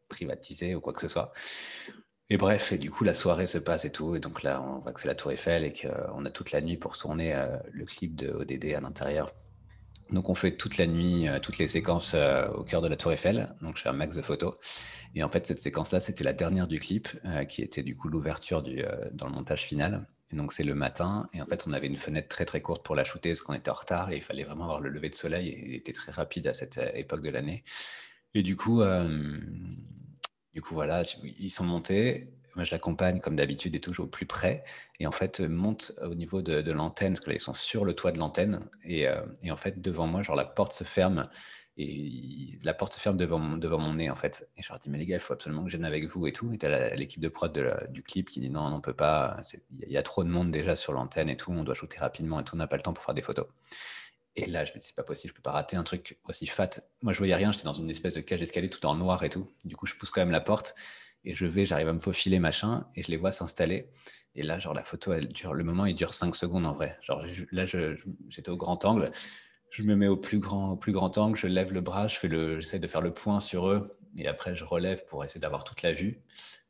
privatisé 0.10 0.76
ou 0.76 0.82
quoi 0.82 0.92
que 0.92 1.02
ce 1.02 1.08
soit. 1.08 1.32
Et 2.30 2.36
bref, 2.36 2.74
et 2.74 2.78
du 2.78 2.92
coup, 2.92 3.06
la 3.06 3.14
soirée 3.14 3.46
se 3.46 3.58
passe 3.58 3.86
et 3.86 3.92
tout. 3.92 4.18
Et 4.18 4.20
donc 4.20 4.44
là, 4.44 4.62
on 4.62 4.80
voit 4.80 4.92
que 4.92 5.00
c'est 5.00 5.08
la 5.08 5.16
Tour 5.16 5.32
Eiffel 5.32 5.64
et 5.64 5.72
qu'on 5.72 6.26
a 6.26 6.30
toute 6.30 6.52
la 6.52 6.60
nuit 6.60 6.76
pour 6.76 6.98
tourner 6.98 7.34
euh, 7.34 7.58
le 7.72 7.86
clip 7.86 8.18
de 8.18 8.32
ODD 8.32 8.74
à 8.76 8.82
l'intérieur. 8.82 9.34
Donc 10.12 10.28
on 10.28 10.36
fait 10.36 10.58
toute 10.58 10.78
la 10.78 10.88
nuit, 10.88 11.30
euh, 11.30 11.40
toutes 11.40 11.58
les 11.58 11.70
séquences 11.70 12.14
au 12.14 12.64
cœur 12.64 12.82
de 12.82 12.90
la 12.90 12.98
tour 12.98 13.14
Eiffel. 13.14 13.56
Donc 13.62 13.78
je 13.78 13.84
fais 13.84 13.90
un 13.90 13.94
max 13.94 14.18
de 14.18 14.22
photos. 14.22 14.56
Et 15.16 15.24
en 15.24 15.30
fait, 15.30 15.48
cette 15.48 15.62
séquence-là, 15.62 16.02
c'était 16.02 16.26
la 16.26 16.34
dernière 16.34 16.68
du 16.68 16.80
clip, 16.80 17.08
qui 17.48 17.62
était 17.62 17.82
du 17.82 17.96
coup 17.96 18.10
l'ouverture 18.10 18.62
dans 18.62 19.28
le 19.28 19.34
montage 19.34 19.64
final. 19.64 20.06
Et 20.32 20.36
donc 20.36 20.52
c'est 20.52 20.64
le 20.64 20.76
matin. 20.76 21.30
Et 21.34 21.42
en 21.42 21.46
fait, 21.46 21.66
on 21.68 21.74
avait 21.74 21.88
une 21.88 21.98
fenêtre 21.98 22.28
très 22.28 22.46
très 22.46 22.62
courte 22.62 22.84
pour 22.84 22.96
la 22.96 23.04
shooter 23.04 23.30
parce 23.30 23.42
qu'on 23.42 23.54
était 23.54 23.72
en 23.72 23.76
retard 23.76 24.12
et 24.12 24.18
il 24.18 24.24
fallait 24.24 24.44
vraiment 24.44 24.66
avoir 24.66 24.80
le 24.82 24.90
lever 24.90 25.10
de 25.10 25.16
soleil. 25.16 25.50
Et 25.50 25.66
il 25.68 25.76
était 25.76 25.94
très 25.94 26.12
rapide 26.12 26.48
à 26.48 26.54
cette 26.54 26.80
époque 26.94 27.22
de 27.22 27.30
l'année. 27.30 27.64
Et 28.34 28.44
du 28.44 28.56
coup, 28.56 28.82
du 30.54 30.62
coup 30.62 30.74
voilà, 30.74 31.04
ils 31.40 31.50
sont 31.50 31.64
montés. 31.64 32.30
Moi, 32.58 32.64
je 32.64 32.72
l'accompagne 32.72 33.20
comme 33.20 33.36
d'habitude 33.36 33.76
et 33.76 33.80
toujours 33.80 34.06
au 34.06 34.10
plus 34.10 34.26
près. 34.26 34.64
Et 35.00 35.06
en 35.06 35.12
fait, 35.12 35.42
monte 35.42 35.92
au 36.02 36.16
niveau 36.16 36.42
de, 36.42 36.72
l'antenne, 36.72 37.14
parce 37.14 37.24
que 37.24 37.30
là, 37.30 37.36
ils 37.36 37.40
sont 37.40 37.54
sur 37.54 37.86
le 37.86 37.94
toit 37.94 38.12
de 38.12 38.18
l'antenne. 38.18 38.68
Et, 38.84 39.08
euh, 39.08 39.22
et, 39.44 39.52
en 39.52 39.58
fait, 39.58 39.80
devant 39.80 40.08
moi, 40.08 40.24
genre, 40.24 40.36
la 40.36 40.44
porte 40.44 40.74
se 40.74 40.84
ferme. 40.84 41.30
Et 41.80 42.58
la 42.64 42.74
porte 42.74 42.94
se 42.94 43.00
ferme 43.00 43.18
devant 43.18 43.38
mon, 43.38 43.58
devant 43.58 43.78
mon 43.78 43.94
nez, 43.94 44.10
en 44.10 44.16
fait. 44.16 44.50
Et 44.58 44.64
je 44.64 44.70
leur 44.70 44.80
dis, 44.80 44.90
mais 44.90 44.98
les 44.98 45.06
gars, 45.06 45.18
il 45.18 45.20
faut 45.20 45.34
absolument 45.34 45.64
que 45.64 45.70
vienne 45.70 45.86
avec 45.86 46.06
vous 46.06 46.26
et 46.26 46.34
tout. 46.34 46.52
Et 46.52 46.58
t'as 46.58 46.96
l'équipe 46.96 47.22
de 47.22 47.30
prod 47.30 47.52
du 47.90 48.02
clip 48.02 48.30
qui 48.30 48.40
dit, 48.40 48.50
non, 48.50 48.66
on 48.74 48.82
peut 48.82 48.96
pas. 48.96 49.38
Il 49.86 49.92
y 49.92 49.98
a 49.98 50.04
trop 50.04 50.24
de 50.24 50.30
monde 50.30 50.50
déjà 50.50 50.76
sur 50.76 50.94
l'antenne 50.94 51.30
et 51.30 51.38
tout. 51.38 51.52
On 51.52 51.64
doit 51.64 51.76
shooter 51.76 52.00
rapidement 52.00 52.40
et 52.40 52.44
tout. 52.44 52.56
On 52.56 52.58
n'a 52.58 52.68
pas 52.68 52.78
le 52.78 52.82
temps 52.82 52.94
pour 52.94 53.04
faire 53.04 53.14
des 53.14 53.22
photos. 53.22 53.46
Et 54.38 54.46
là, 54.46 54.66
je 54.66 54.74
me 54.74 54.80
dis, 54.80 54.86
c'est 54.86 54.96
pas 54.96 55.04
possible, 55.04 55.32
je 55.32 55.36
peux 55.36 55.42
pas 55.42 55.52
rater 55.52 55.78
un 55.78 55.84
truc 55.84 56.20
aussi 56.26 56.46
fat. 56.46 56.70
Moi, 57.02 57.12
je 57.12 57.18
voyais 57.18 57.34
rien, 57.34 57.52
j'étais 57.52 57.64
dans 57.64 57.74
une 57.74 57.90
espèce 57.90 58.14
de 58.14 58.22
cage 58.22 58.40
d'escalier 58.40 58.70
tout 58.70 58.86
en 58.86 58.94
noir 58.94 59.24
et 59.24 59.30
tout. 59.30 59.48
Du 59.66 59.76
coup, 59.76 59.88
je 59.88 59.96
pousse 59.96 60.12
quand 60.12 60.22
même 60.22 60.32
la 60.32 60.42
porte. 60.42 60.76
Et 61.24 61.34
je 61.34 61.48
vais, 61.48 61.66
j'arrive 61.66 61.88
à 61.88 61.94
me 61.94 62.00
faufiler, 62.00 62.38
machin, 62.38 62.88
et 62.96 63.02
je 63.02 63.10
les 63.10 63.18
vois 63.18 63.32
s'installer. 63.32 63.90
Et 64.36 64.44
là, 64.44 64.60
genre, 64.60 64.76
la 64.76 64.84
photo, 64.84 65.12
elle 65.12 65.28
dure, 65.28 65.56
le 65.56 65.64
moment, 65.64 65.88
il 65.88 65.96
dure 65.96 66.14
5 66.14 66.36
secondes 66.36 66.68
en 66.68 66.72
vrai. 66.72 66.98
Genre, 67.02 67.26
là, 67.52 67.66
j'étais 67.66 68.50
au 68.50 68.58
grand 68.58 68.86
angle. 68.86 69.12
Je 69.78 69.84
me 69.84 69.96
mets 69.96 70.08
au 70.08 70.18
plus 70.18 70.40
grand, 70.40 70.72
au 70.72 70.76
plus 70.76 70.92
grand 70.92 71.16
angle, 71.20 71.38
je 71.38 71.46
lève 71.46 71.72
le 71.72 71.82
bras, 71.82 72.08
je 72.08 72.18
fais 72.18 72.28
le, 72.28 72.60
j'essaie 72.60 72.80
de 72.80 72.88
faire 72.88 73.02
le 73.02 73.14
point 73.14 73.40
sur 73.40 73.70
eux, 73.70 73.96
et 74.18 74.28
après, 74.28 74.56
je 74.56 74.64
relève 74.64 75.06
pour 75.06 75.24
essayer 75.24 75.40
d'avoir 75.40 75.64
toute 75.64 75.84
la 75.84 75.94
vue. 75.94 76.20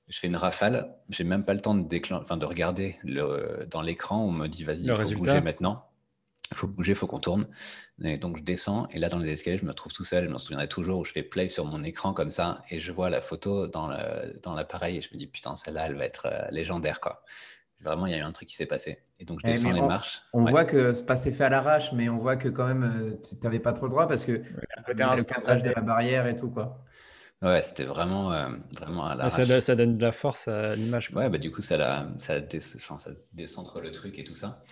Je 0.10 0.20
fais 0.20 0.28
une 0.28 0.36
rafale. 0.36 0.94
J'ai 1.10 1.24
même 1.24 1.46
pas 1.46 1.54
le 1.54 1.62
temps 1.62 1.74
de, 1.74 2.14
enfin, 2.14 2.36
de 2.36 2.46
regarder 2.46 2.98
le, 3.04 3.66
dans 3.72 3.82
l'écran. 3.82 4.26
On 4.26 4.32
me 4.32 4.48
dit, 4.48 4.66
vas-y, 4.66 4.82
il 4.82 4.94
faut 4.94 5.16
bouger 5.16 5.40
maintenant 5.40 5.88
il 6.52 6.56
faut 6.56 6.68
bouger, 6.68 6.94
il 6.94 6.96
faut 6.96 7.08
qu'on 7.08 7.20
tourne. 7.20 7.48
Et 8.04 8.18
donc 8.18 8.38
je 8.38 8.44
descends 8.44 8.88
et 8.92 9.00
là 9.00 9.10
dans 9.10 9.20
les 9.20 9.32
escaliers, 9.32 9.58
je 9.58 9.66
me 9.66 9.74
trouve 9.74 9.92
tout 9.92 10.04
seul. 10.04 10.26
Je 10.26 10.30
me 10.30 10.38
souviendrai 10.38 10.68
toujours 10.68 11.00
où 11.00 11.04
je 11.04 11.12
fais 11.12 11.24
play 11.24 11.48
sur 11.48 11.66
mon 11.66 11.84
écran 11.84 12.14
comme 12.14 12.30
ça 12.30 12.62
et 12.70 12.80
je 12.80 12.92
vois 12.92 13.10
la 13.10 13.22
photo 13.22 13.68
dans 13.68 13.88
l'appareil 13.88 14.94
dans 14.94 15.00
et 15.00 15.02
je 15.02 15.14
me 15.14 15.20
dis 15.20 15.28
putain 15.28 15.56
celle-là 15.56 15.88
elle 15.88 15.96
va 15.96 16.06
être 16.06 16.28
euh, 16.32 16.48
légendaire 16.52 17.00
quoi. 17.00 17.24
Vraiment 17.82 18.08
il 18.08 18.12
y 18.12 18.16
a 18.16 18.18
eu 18.18 18.22
un 18.22 18.32
truc 18.32 18.48
qui 18.48 18.56
s'est 18.56 18.66
passé. 18.66 18.99
Et 19.20 19.26
donc 19.26 19.40
je 19.41 19.48
eh, 19.48 19.52
descends 19.52 19.72
les 19.72 19.82
marches. 19.82 20.22
On 20.34 20.45
voit 20.45 20.66
que 20.66 20.94
c'est 20.94 21.06
pas 21.06 21.16
fait 21.16 21.44
à 21.44 21.49
l'arrache, 21.49 21.94
mais 21.94 22.10
on 22.10 22.18
voit 22.18 22.36
que 22.36 22.49
quand 22.49 22.68
même 22.68 22.84
euh, 22.84 23.22
tu 23.22 23.36
n'avais 23.44 23.60
pas 23.60 23.74
trop 23.74 23.86
le 23.86 23.91
droit 23.91 24.08
parce 24.08 24.26
que 24.26 24.41
côté 24.86 25.04
le 25.04 25.28
partage 25.28 25.64
de 25.64 25.70
la 25.70 25.82
barrière 25.82 26.28
et 26.28 26.36
tout 26.36 26.49
quoi. 26.49 26.84
Ouais, 27.44 27.62
c'était 27.62 27.84
vraiment, 27.84 28.34
euh, 28.34 28.49
vraiment 28.72 29.06
à 29.06 29.16
l'arrache. 29.16 29.34
Ça, 29.34 29.62
ça, 29.62 29.76
donne 29.76 29.98
de 29.98 30.02
la 30.02 30.12
force 30.12 30.48
à 30.48 30.76
l'image. 30.76 31.12
Ouais, 31.14 31.30
bah, 31.30 31.38
du 31.38 31.52
coup, 31.52 31.62
ça, 31.62 31.78
la, 31.78 32.10
ça, 32.18 32.40
ça 32.49 33.12
décentre 33.34 33.80
le 33.80 33.91
truc 33.91 34.18
et 34.18 34.24
tout 34.24 34.34
ça. 34.34 34.64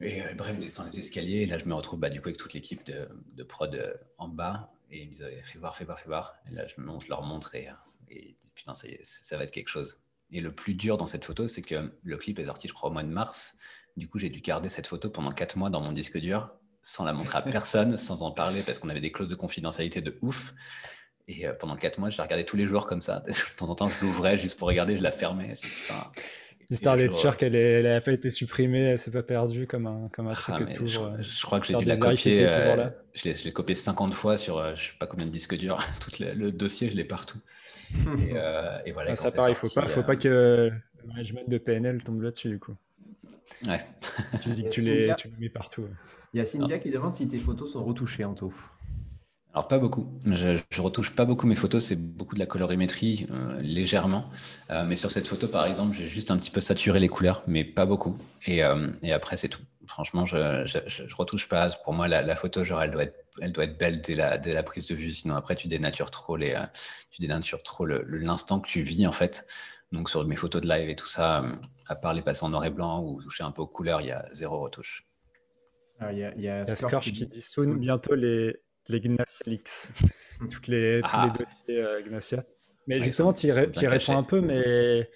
Et 0.00 0.22
euh, 0.22 0.34
bref, 0.34 0.54
je 0.54 0.60
descends 0.60 0.84
les 0.84 1.00
escaliers. 1.00 1.38
Et 1.38 1.46
là, 1.46 1.58
je 1.58 1.64
me 1.64 1.74
retrouve 1.74 1.98
bah, 1.98 2.08
du 2.08 2.20
coup 2.20 2.28
avec 2.28 2.38
toute 2.38 2.54
l'équipe 2.54 2.86
de, 2.86 3.08
de, 3.34 3.42
prod 3.42 3.74
euh, 3.74 3.94
en 4.16 4.28
bas. 4.28 4.70
Et 4.92 5.02
ils 5.02 5.08
me 5.08 5.12
disent 5.12 5.26
Fais 5.42 5.58
voir, 5.58 5.76
fais 5.76 5.84
voir, 5.84 5.98
fais 5.98 6.06
voir. 6.06 6.36
Et 6.48 6.54
là, 6.54 6.66
je, 6.66 6.80
monte, 6.80 7.02
je 7.02 7.08
leur 7.08 7.22
montre 7.22 7.56
et, 7.56 7.68
et 8.08 8.36
putain, 8.54 8.74
ça, 8.74 8.86
ça 9.02 9.36
va 9.36 9.42
être 9.42 9.50
quelque 9.50 9.68
chose. 9.68 10.00
Et 10.30 10.40
le 10.40 10.52
plus 10.52 10.74
dur 10.74 10.98
dans 10.98 11.06
cette 11.06 11.24
photo, 11.24 11.46
c'est 11.48 11.62
que 11.62 11.92
le 12.02 12.16
clip 12.16 12.38
est 12.38 12.44
sorti, 12.44 12.68
je 12.68 12.74
crois, 12.74 12.90
au 12.90 12.92
mois 12.92 13.02
de 13.02 13.08
mars. 13.08 13.56
Du 13.96 14.08
coup, 14.08 14.18
j'ai 14.18 14.28
dû 14.28 14.40
garder 14.40 14.68
cette 14.68 14.86
photo 14.86 15.10
pendant 15.10 15.30
quatre 15.32 15.56
mois 15.56 15.70
dans 15.70 15.80
mon 15.80 15.92
disque 15.92 16.18
dur, 16.18 16.50
sans 16.82 17.04
la 17.04 17.12
montrer 17.12 17.38
à 17.38 17.42
personne, 17.50 17.96
sans 17.96 18.22
en 18.22 18.30
parler, 18.30 18.62
parce 18.62 18.78
qu'on 18.78 18.88
avait 18.88 19.00
des 19.00 19.12
clauses 19.12 19.28
de 19.28 19.34
confidentialité 19.34 20.00
de 20.00 20.18
ouf. 20.22 20.54
Et 21.26 21.46
euh, 21.46 21.52
pendant 21.52 21.76
quatre 21.76 21.98
mois, 21.98 22.10
je 22.10 22.18
la 22.18 22.24
regardais 22.24 22.44
tous 22.44 22.56
les 22.56 22.66
jours 22.66 22.86
comme 22.86 23.00
ça. 23.00 23.22
De 23.26 23.56
temps 23.56 23.68
en 23.68 23.74
temps, 23.74 23.88
je 23.88 24.04
l'ouvrais 24.04 24.36
juste 24.36 24.58
pour 24.58 24.68
regarder, 24.68 24.96
je 24.96 25.02
la 25.02 25.12
fermais. 25.12 25.58
Histoire 26.70 26.96
d'être 26.96 27.14
sûr 27.14 27.36
qu'elle 27.38 27.82
n'a 27.82 28.00
pas 28.00 28.12
été 28.12 28.28
supprimée, 28.28 28.80
elle 28.80 28.98
s'est 28.98 29.10
pas 29.10 29.22
perdue 29.22 29.66
comme 29.66 29.86
un, 29.86 30.10
comme 30.12 30.28
un 30.28 30.34
truc 30.34 30.54
ah, 30.58 30.72
je, 30.84 31.00
je, 31.20 31.42
crois 31.46 31.60
que 31.60 31.66
j'ai 31.66 31.74
dû 31.74 31.86
la 31.86 31.96
copier. 31.96 32.46
Euh, 32.46 32.90
je 33.14 33.44
l'ai 33.44 33.52
copié 33.52 33.74
50 33.74 34.12
fois 34.12 34.36
sur 34.36 34.58
euh, 34.58 34.74
je 34.74 34.88
sais 34.88 34.92
pas 34.98 35.06
combien 35.06 35.24
de 35.24 35.30
disques 35.30 35.56
durs. 35.56 35.82
Tout 36.00 36.10
le, 36.20 36.50
dossier, 36.50 36.90
je 36.90 36.96
l'ai 36.96 37.04
partout. 37.04 37.38
et, 38.28 38.32
euh, 38.34 38.78
et, 38.86 38.92
voilà. 38.92 39.12
Ah, 39.12 39.16
ça 39.16 39.30
pareil, 39.30 39.52
il 39.52 39.56
faut 39.56 39.68
pas, 39.68 39.88
faut 39.88 40.02
pas 40.02 40.16
que 40.16 40.28
le 40.28 41.06
management 41.06 41.48
de 41.48 41.58
PNL 41.58 42.02
tombe 42.02 42.22
là-dessus 42.22 42.48
du 42.48 42.58
coup. 42.58 42.74
Ouais. 43.66 43.80
tu 44.42 44.50
dis 44.50 44.64
que 44.64 44.68
tu 44.68 44.80
les, 44.80 45.14
tu 45.16 45.28
les, 45.28 45.34
mets 45.38 45.48
partout. 45.48 45.86
Il 46.32 46.38
y 46.38 46.40
a 46.40 46.44
Cynthia 46.44 46.78
qui 46.78 46.90
demande 46.90 47.12
si 47.12 47.26
tes 47.26 47.38
photos 47.38 47.72
sont 47.72 47.84
retouchées 47.84 48.24
en 48.24 48.34
tout. 48.34 48.54
Alors 49.54 49.66
pas 49.66 49.78
beaucoup. 49.78 50.06
Je, 50.26 50.58
je, 50.70 50.82
retouche 50.82 51.16
pas 51.16 51.24
beaucoup 51.24 51.46
mes 51.46 51.56
photos, 51.56 51.82
c'est 51.82 51.96
beaucoup 51.96 52.34
de 52.34 52.40
la 52.40 52.46
colorimétrie 52.46 53.26
euh, 53.30 53.60
légèrement. 53.60 54.30
Euh, 54.70 54.84
mais 54.86 54.94
sur 54.94 55.10
cette 55.10 55.26
photo, 55.26 55.48
par 55.48 55.66
exemple, 55.66 55.96
j'ai 55.96 56.06
juste 56.06 56.30
un 56.30 56.36
petit 56.36 56.50
peu 56.50 56.60
saturé 56.60 57.00
les 57.00 57.08
couleurs, 57.08 57.42
mais 57.46 57.64
pas 57.64 57.86
beaucoup. 57.86 58.16
Et, 58.46 58.62
euh, 58.62 58.90
et 59.02 59.12
après, 59.12 59.36
c'est 59.36 59.48
tout. 59.48 59.62
Franchement, 59.86 60.26
je, 60.26 60.66
je, 60.66 60.78
je, 60.86 61.16
retouche 61.16 61.48
pas. 61.48 61.70
Pour 61.82 61.94
moi, 61.94 62.08
la, 62.08 62.20
la, 62.20 62.36
photo, 62.36 62.62
genre, 62.62 62.82
elle 62.82 62.90
doit 62.90 63.04
être, 63.04 63.16
elle 63.40 63.52
doit 63.52 63.64
être 63.64 63.78
belle 63.78 64.00
dès 64.00 64.14
la, 64.14 64.38
dès 64.38 64.52
la 64.52 64.62
prise 64.62 64.86
de 64.88 64.94
vue. 64.94 65.10
Sinon, 65.10 65.36
après, 65.36 65.56
tu 65.56 65.68
dénatures 65.68 66.10
trop 66.10 66.36
les, 66.36 66.56
tu 67.10 67.20
dénatures 67.20 67.62
trop 67.62 67.86
l'instant 67.86 68.60
que 68.60 68.68
tu 68.68 68.82
vis 68.82 69.06
en 69.06 69.12
fait. 69.12 69.46
Donc 69.92 70.10
sur 70.10 70.26
mes 70.26 70.36
photos 70.36 70.60
de 70.62 70.68
live 70.68 70.88
et 70.88 70.96
tout 70.96 71.06
ça, 71.06 71.44
à 71.86 71.96
part 71.96 72.12
les 72.12 72.22
passer 72.22 72.44
en 72.44 72.50
noir 72.50 72.64
et 72.64 72.70
blanc 72.70 73.02
ou 73.02 73.22
toucher 73.22 73.44
un 73.44 73.50
peu 73.50 73.62
aux 73.62 73.66
couleurs, 73.66 74.00
il 74.02 74.08
y 74.08 74.12
a 74.12 74.28
zéro 74.32 74.60
retouche. 74.60 75.06
il 76.10 76.18
y 76.18 76.24
a, 76.24 76.34
il 76.34 76.42
y 76.42 76.48
a 76.48 76.76
Scorch 76.76 77.04
qui 77.04 77.26
dit 77.26 77.42
bientôt 77.78 78.14
les 78.14 78.60
les 78.88 79.00
Gnacia 79.00 79.44
Leaks, 79.46 79.92
Toutes 80.50 80.66
les, 80.68 81.00
tous 81.02 81.16
les 81.16 81.22
ah. 81.22 81.32
dossiers 81.38 81.82
euh, 81.82 82.02
Gnacia. 82.02 82.44
Mais 82.86 83.00
justement, 83.02 83.32
tu 83.32 83.48
y, 83.48 83.50
réponds 83.50 84.16
un 84.16 84.22
peu, 84.22 84.40
mais 84.40 85.10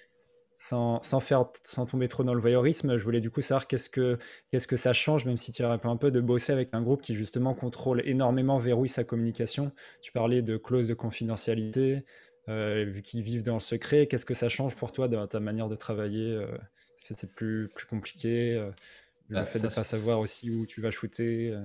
sans, 0.57 1.01
sans, 1.03 1.19
faire, 1.19 1.45
sans 1.63 1.85
tomber 1.85 2.07
trop 2.07 2.23
dans 2.23 2.33
le 2.33 2.41
voyeurisme, 2.41 2.97
je 2.97 3.03
voulais 3.03 3.21
du 3.21 3.29
coup 3.29 3.41
savoir 3.41 3.67
qu'est-ce 3.67 3.89
que, 3.89 4.17
qu'est-ce 4.51 4.67
que 4.67 4.75
ça 4.75 4.93
change, 4.93 5.25
même 5.25 5.37
si 5.37 5.51
tu 5.51 5.63
réponds 5.63 5.89
un 5.89 5.97
peu, 5.97 6.11
de 6.11 6.21
bosser 6.21 6.53
avec 6.53 6.69
un 6.73 6.81
groupe 6.81 7.01
qui 7.01 7.15
justement 7.15 7.53
contrôle 7.53 8.01
énormément, 8.05 8.59
verrouille 8.59 8.89
sa 8.89 9.03
communication. 9.03 9.71
Tu 10.01 10.11
parlais 10.11 10.41
de 10.41 10.57
clauses 10.57 10.87
de 10.87 10.93
confidentialité, 10.93 12.03
euh, 12.49 12.85
vu 12.85 13.01
qu'ils 13.01 13.21
vivent 13.21 13.43
dans 13.43 13.55
le 13.55 13.59
secret. 13.59 14.07
Qu'est-ce 14.07 14.25
que 14.25 14.33
ça 14.33 14.49
change 14.49 14.75
pour 14.75 14.91
toi 14.91 15.07
dans 15.07 15.27
ta 15.27 15.39
manière 15.39 15.69
de 15.69 15.75
travailler 15.75 16.31
euh, 16.31 16.47
C'est 16.97 17.31
plus, 17.33 17.69
plus 17.75 17.85
compliqué 17.85 18.53
le 19.29 19.35
bah, 19.35 19.45
fait 19.45 19.59
de 19.59 19.67
ne 19.67 19.71
pas 19.71 19.83
savoir 19.83 20.19
aussi 20.19 20.49
où 20.49 20.65
tu 20.65 20.81
vas 20.81 20.91
shooter 20.91 21.57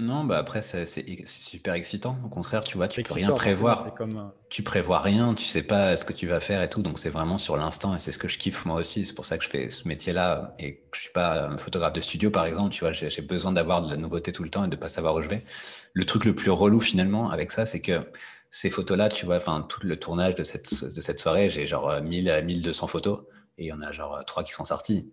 non, 0.00 0.24
bah 0.24 0.38
après, 0.38 0.60
c'est 0.60 0.86
super 1.26 1.74
excitant. 1.74 2.18
Au 2.24 2.28
contraire, 2.28 2.64
tu 2.64 2.76
vois, 2.76 2.88
tu 2.88 3.04
peux 3.04 3.14
rien 3.14 3.30
prévoir. 3.30 3.94
Comme... 3.94 4.32
Tu 4.48 4.64
prévois 4.64 4.98
rien, 4.98 5.34
tu 5.34 5.44
sais 5.44 5.62
pas 5.62 5.94
ce 5.94 6.04
que 6.04 6.12
tu 6.12 6.26
vas 6.26 6.40
faire 6.40 6.62
et 6.62 6.68
tout. 6.68 6.82
Donc, 6.82 6.98
c'est 6.98 7.10
vraiment 7.10 7.38
sur 7.38 7.56
l'instant 7.56 7.94
et 7.94 8.00
c'est 8.00 8.10
ce 8.10 8.18
que 8.18 8.26
je 8.26 8.36
kiffe 8.38 8.64
moi 8.64 8.74
aussi. 8.74 9.06
C'est 9.06 9.14
pour 9.14 9.24
ça 9.24 9.38
que 9.38 9.44
je 9.44 9.48
fais 9.48 9.70
ce 9.70 9.86
métier-là 9.86 10.52
et 10.58 10.78
que 10.78 10.96
je 10.96 11.02
suis 11.02 11.12
pas 11.12 11.46
un 11.46 11.56
photographe 11.58 11.92
de 11.92 12.00
studio, 12.00 12.30
par 12.30 12.44
exemple. 12.46 12.70
Tu 12.70 12.80
vois, 12.80 12.92
j'ai 12.92 13.22
besoin 13.22 13.52
d'avoir 13.52 13.82
de 13.82 13.90
la 13.90 13.96
nouveauté 13.96 14.32
tout 14.32 14.42
le 14.42 14.50
temps 14.50 14.64
et 14.64 14.68
de 14.68 14.74
pas 14.74 14.88
savoir 14.88 15.14
où 15.14 15.22
je 15.22 15.28
vais. 15.28 15.44
Le 15.92 16.04
truc 16.04 16.24
le 16.24 16.34
plus 16.34 16.50
relou 16.50 16.80
finalement 16.80 17.30
avec 17.30 17.52
ça, 17.52 17.64
c'est 17.64 17.80
que 17.80 18.10
ces 18.50 18.70
photos-là, 18.70 19.10
tu 19.10 19.26
vois, 19.26 19.36
enfin, 19.36 19.64
tout 19.68 19.86
le 19.86 19.96
tournage 19.96 20.34
de 20.34 20.42
cette, 20.42 20.72
de 20.72 21.00
cette 21.00 21.20
soirée, 21.20 21.50
j'ai 21.50 21.66
genre 21.66 22.02
1000 22.02 22.30
à 22.30 22.42
1200 22.42 22.88
photos 22.88 23.20
et 23.58 23.66
il 23.66 23.68
y 23.68 23.72
en 23.72 23.80
a 23.80 23.92
genre 23.92 24.24
3 24.26 24.42
qui 24.42 24.52
sont 24.52 24.64
sorties. 24.64 25.12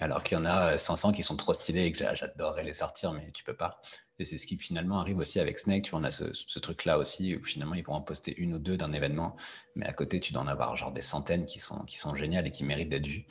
Alors 0.00 0.24
qu'il 0.24 0.36
y 0.36 0.40
en 0.40 0.44
a 0.44 0.76
500 0.76 1.12
qui 1.12 1.22
sont 1.22 1.36
trop 1.36 1.52
stylés 1.52 1.84
et 1.84 1.92
que 1.92 1.98
j'adorerais 1.98 2.64
les 2.64 2.72
sortir, 2.72 3.12
mais 3.12 3.30
tu 3.30 3.44
peux 3.44 3.54
pas. 3.54 3.80
Et 4.18 4.24
c'est 4.24 4.38
ce 4.38 4.46
qui 4.46 4.58
finalement 4.58 5.00
arrive 5.00 5.18
aussi 5.18 5.38
avec 5.38 5.58
Snake. 5.58 5.84
Tu 5.84 5.90
vois, 5.92 6.00
on 6.00 6.04
a 6.04 6.10
ce, 6.10 6.58
truc-là 6.58 6.98
aussi 6.98 7.36
où 7.36 7.44
finalement 7.44 7.74
ils 7.74 7.84
vont 7.84 7.94
en 7.94 8.00
poster 8.00 8.34
une 8.36 8.54
ou 8.54 8.58
deux 8.58 8.76
d'un 8.76 8.92
événement, 8.92 9.36
mais 9.76 9.86
à 9.86 9.92
côté 9.92 10.18
tu 10.18 10.32
dois 10.32 10.42
en 10.42 10.48
avoir 10.48 10.74
genre 10.74 10.92
des 10.92 11.00
centaines 11.00 11.46
qui 11.46 11.60
sont, 11.60 11.84
qui 11.84 11.98
sont 11.98 12.16
géniales 12.16 12.46
et 12.46 12.50
qui 12.50 12.64
méritent 12.64 12.88
d'être 12.88 13.06
vues. 13.06 13.26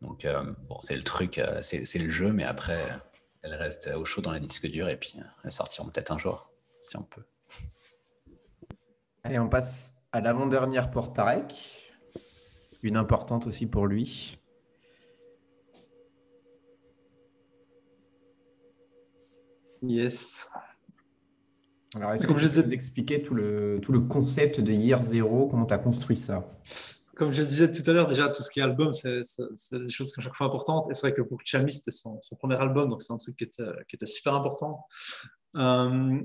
Donc 0.00 0.24
euh, 0.24 0.42
bon, 0.68 0.78
c'est 0.80 0.96
le 0.96 1.02
truc, 1.02 1.38
euh, 1.38 1.60
c'est 1.60 1.98
le 1.98 2.10
jeu, 2.10 2.32
mais 2.32 2.44
après 2.44 2.80
elles 3.42 3.54
restent 3.54 3.90
au 3.94 4.04
chaud 4.04 4.20
dans 4.20 4.32
les 4.32 4.40
disques 4.40 4.66
durs 4.66 4.88
et 4.88 4.96
puis 4.96 5.14
euh, 5.18 5.22
elles 5.44 5.52
sortiront 5.52 5.88
peut-être 5.88 6.10
un 6.12 6.18
jour 6.18 6.50
si 6.80 6.96
on 6.96 7.02
peut. 7.02 7.24
Allez, 9.22 9.38
on 9.38 9.48
passe 9.48 10.02
à 10.12 10.20
l'avant-dernière 10.20 10.90
pour 10.90 11.12
Tarek, 11.12 11.54
une 12.82 12.96
importante 12.96 13.46
aussi 13.46 13.66
pour 13.66 13.86
lui. 13.86 14.39
Yes. 19.82 20.50
Alors, 21.94 22.12
est-ce 22.12 22.26
que 22.26 22.36
je 22.36 22.46
vous 22.46 22.72
expliquer 22.72 23.20
tout 23.20 23.34
le, 23.34 23.80
tout 23.82 23.92
le 23.92 24.00
concept 24.00 24.60
de 24.60 24.72
Year 24.72 25.02
Zero, 25.02 25.48
comment 25.48 25.66
tu 25.66 25.74
as 25.74 25.78
construit 25.78 26.16
ça? 26.16 26.48
Comme 27.16 27.32
je 27.32 27.42
disais 27.42 27.70
tout 27.70 27.88
à 27.90 27.92
l'heure, 27.92 28.06
déjà, 28.06 28.28
tout 28.28 28.42
ce 28.42 28.50
qui 28.50 28.60
est 28.60 28.62
album, 28.62 28.92
c'est 28.92 29.10
des 29.12 29.90
choses 29.90 30.08
qui 30.08 30.14
sont 30.14 30.20
chaque 30.20 30.36
fois 30.36 30.46
importantes. 30.46 30.88
Et 30.90 30.94
c'est 30.94 31.08
vrai 31.08 31.14
que 31.14 31.22
pour 31.22 31.40
Chami, 31.44 31.72
c'était 31.72 31.90
son, 31.90 32.20
premier 32.38 32.54
album, 32.56 32.88
donc 32.88 33.02
c'est 33.02 33.12
un 33.12 33.16
truc 33.16 33.36
qui 33.36 33.44
était, 33.44 33.64
qui 33.88 33.96
était 33.96 34.06
super 34.06 34.34
important. 34.34 34.86
Euh, 35.56 36.20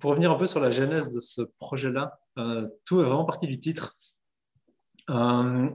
pour 0.00 0.10
revenir 0.10 0.30
un 0.30 0.36
peu 0.36 0.46
sur 0.46 0.60
la 0.60 0.70
genèse 0.70 1.14
de 1.14 1.20
ce 1.20 1.42
projet-là, 1.42 2.18
euh, 2.38 2.68
tout 2.84 3.00
est 3.00 3.04
vraiment 3.04 3.24
parti 3.24 3.46
du 3.46 3.60
titre. 3.60 3.94
Euh, 5.08 5.70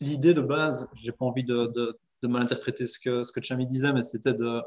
l'idée 0.00 0.34
de 0.34 0.40
base, 0.40 0.88
j'ai 1.02 1.12
pas 1.12 1.24
envie 1.24 1.44
de, 1.44 1.66
de, 1.66 1.98
de 2.22 2.28
mal 2.28 2.42
interpréter 2.42 2.86
ce 2.86 2.98
que, 2.98 3.24
ce 3.24 3.32
que 3.32 3.42
Chami 3.42 3.66
disait, 3.66 3.92
mais 3.92 4.04
c'était 4.04 4.32
de 4.32 4.62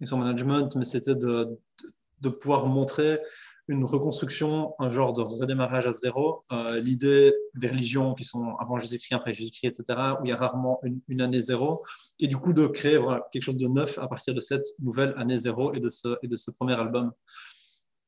et 0.00 0.06
son 0.06 0.18
management, 0.18 0.74
mais 0.76 0.84
c'était 0.84 1.14
de, 1.14 1.58
de 2.20 2.28
pouvoir 2.28 2.66
montrer 2.66 3.20
une 3.68 3.84
reconstruction, 3.84 4.74
un 4.78 4.90
genre 4.90 5.12
de 5.12 5.20
redémarrage 5.20 5.86
à 5.86 5.92
zéro. 5.92 6.42
Euh, 6.52 6.80
l'idée 6.80 7.34
des 7.54 7.68
religions 7.68 8.14
qui 8.14 8.24
sont 8.24 8.56
avant 8.58 8.78
Jésus-Christ, 8.78 9.14
après 9.14 9.34
Jésus-Christ, 9.34 9.66
etc., 9.66 9.98
où 10.20 10.24
il 10.24 10.30
y 10.30 10.32
a 10.32 10.36
rarement 10.36 10.80
une, 11.08 11.20
année 11.20 11.40
zéro, 11.42 11.84
et 12.18 12.28
du 12.28 12.38
coup 12.38 12.54
de 12.54 12.66
créer 12.66 12.98
quelque 13.30 13.42
chose 13.42 13.58
de 13.58 13.68
neuf 13.68 13.98
à 13.98 14.08
partir 14.08 14.34
de 14.34 14.40
cette 14.40 14.66
nouvelle 14.80 15.14
année 15.18 15.36
zéro 15.36 15.74
et 15.74 15.80
de 15.80 15.90
ce, 15.90 16.16
et 16.22 16.28
de 16.28 16.36
ce 16.36 16.50
premier 16.50 16.80
album. 16.80 17.12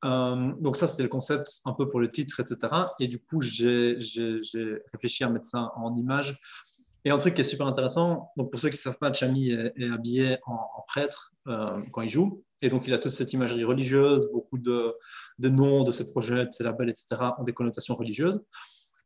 Euh, 0.02 0.52
donc 0.60 0.78
ça, 0.78 0.86
c'était 0.86 1.02
le 1.02 1.10
concept 1.10 1.60
un 1.66 1.74
peu 1.74 1.86
pour 1.88 2.00
le 2.00 2.10
titre, 2.10 2.40
etc. 2.40 2.72
Et 2.98 3.06
du 3.06 3.18
coup, 3.20 3.42
j'ai 3.42 3.98
réfléchi 4.92 5.24
à 5.24 5.28
mettre 5.28 5.44
ça 5.44 5.72
en 5.76 5.94
image. 5.94 6.38
Et 7.04 7.10
un 7.10 7.18
truc 7.18 7.34
qui 7.34 7.40
est 7.40 7.44
super 7.44 7.66
intéressant, 7.66 8.30
donc 8.36 8.50
pour 8.50 8.60
ceux 8.60 8.68
qui 8.68 8.76
ne 8.76 8.80
savent 8.80 8.98
pas, 8.98 9.12
Chami 9.12 9.50
est, 9.50 9.90
habillé 9.90 10.36
en, 10.46 10.84
prêtre 10.86 11.32
euh, 11.48 11.78
quand 11.92 12.02
il 12.02 12.08
joue. 12.08 12.42
Et 12.62 12.68
donc, 12.68 12.86
il 12.86 12.92
a 12.92 12.98
toute 12.98 13.12
cette 13.12 13.32
imagerie 13.32 13.64
religieuse, 13.64 14.28
beaucoup 14.32 14.58
de, 14.58 14.94
de 15.38 15.48
noms 15.48 15.82
de 15.82 15.92
ses 15.92 16.10
projets, 16.10 16.44
de 16.44 16.52
ses 16.52 16.64
labels, 16.64 16.90
etc., 16.90 17.20
ont 17.38 17.44
des 17.44 17.54
connotations 17.54 17.94
religieuses. 17.94 18.42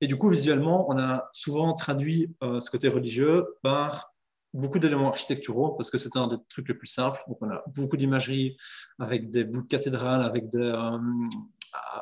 Et 0.01 0.09
du 0.09 0.17
coup, 0.17 0.29
visuellement, 0.29 0.91
on 0.91 0.99
a 0.99 1.29
souvent 1.33 1.73
traduit 1.73 2.35
euh, 2.43 2.59
ce 2.59 2.69
côté 2.69 2.89
religieux 2.89 3.45
par 3.63 4.13
beaucoup 4.53 4.81
d'éléments 4.81 5.09
architecturaux, 5.09 5.71
parce 5.71 5.91
que 5.91 5.99
c'est 5.99 6.17
un 6.17 6.27
des 6.27 6.37
trucs 6.49 6.69
les 6.69 6.75
plus 6.75 6.89
simples. 6.89 7.21
Donc, 7.29 7.39
on 7.43 7.51
a 7.51 7.63
beaucoup 7.69 7.97
d'imagerie 7.97 8.57
avec 8.99 9.31
des 9.31 9.45
bouts 9.45 9.63
de 9.63 9.69
cathédrales, 9.69 10.25
avec 10.25 10.49
des, 10.49 10.59
euh, 10.59 10.99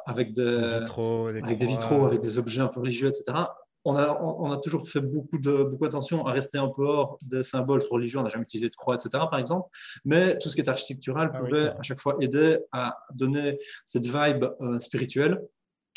avec 0.06 0.32
des, 0.32 0.78
vitraux, 0.78 1.26
avec 1.26 1.58
des 1.58 1.66
vitraux, 1.66 2.06
avec 2.06 2.22
des 2.22 2.38
objets 2.38 2.62
un 2.62 2.68
peu 2.68 2.80
religieux, 2.80 3.08
etc 3.08 3.44
on 3.84 3.96
a, 3.96 4.20
on 4.20 4.50
a, 4.52 4.58
toujours 4.58 4.88
fait 4.88 5.00
beaucoup, 5.00 5.38
de, 5.38 5.64
beaucoup 5.64 5.84
attention 5.84 6.24
à 6.26 6.32
rester 6.32 6.58
un 6.58 6.68
peu 6.68 6.86
hors 6.86 7.18
des 7.22 7.42
symboles 7.42 7.82
religieux. 7.90 8.18
On 8.18 8.22
n'a 8.22 8.28
jamais 8.28 8.44
utilisé 8.44 8.68
de 8.68 8.76
croix, 8.76 8.94
etc., 8.94 9.10
par 9.12 9.38
exemple. 9.38 9.68
Mais 10.04 10.38
tout 10.38 10.48
ce 10.48 10.54
qui 10.54 10.60
est 10.60 10.68
architectural 10.68 11.32
ah 11.34 11.38
pouvait 11.38 11.68
à 11.68 11.82
chaque 11.82 11.98
fois 11.98 12.16
aider 12.20 12.58
à 12.70 12.96
donner 13.14 13.58
cette 13.84 14.06
vibe 14.06 14.44
euh, 14.60 14.78
spirituelle 14.78 15.40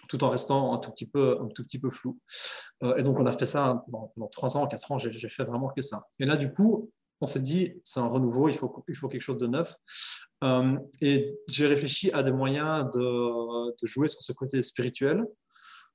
tout 0.07 0.24
en 0.24 0.30
restant 0.30 0.74
un 0.74 0.78
tout 0.78 0.91
petit 0.91 1.07
peu, 1.07 1.38
un 1.41 1.48
tout 1.48 1.64
petit 1.64 1.80
peu 1.80 1.90
flou. 1.90 2.20
Euh, 2.84 2.95
et 2.95 3.03
donc, 3.03 3.20
on 3.20 3.26
a 3.26 3.32
fait 3.32 3.45
ça 3.45 3.84
pendant, 3.91 4.28
trois 4.28 4.57
ans, 4.57 4.68
quatre 4.68 4.91
ans, 4.91 4.99
j'ai 4.99 5.30
fait 5.30 5.44
vraiment 5.44 5.70
que 5.70 5.82
ça. 5.82 6.03
Et 6.20 6.26
là, 6.26 6.38
du 6.38 6.53
coup, 6.53 6.91
on 7.22 7.26
s'est 7.26 7.41
dit, 7.41 7.74
c'est 7.84 7.99
un 7.99 8.07
renouveau, 8.07 8.49
il 8.49 8.56
faut, 8.56 8.84
il 8.88 8.95
faut 8.95 9.07
quelque 9.07 9.22
chose 9.22 9.38
de 9.38 9.48
neuf. 9.48 9.76
Euh, 10.44 10.78
et 11.02 11.36
j'ai 11.48 11.66
réfléchi 11.66 12.12
à 12.12 12.24
des 12.24 12.32
moyens 12.32 12.90
de, 12.94 13.72
de, 13.72 13.88
jouer 13.88 14.07
sur 14.07 14.22
ce 14.22 14.34
côté 14.34 14.62
spirituel 14.62 15.26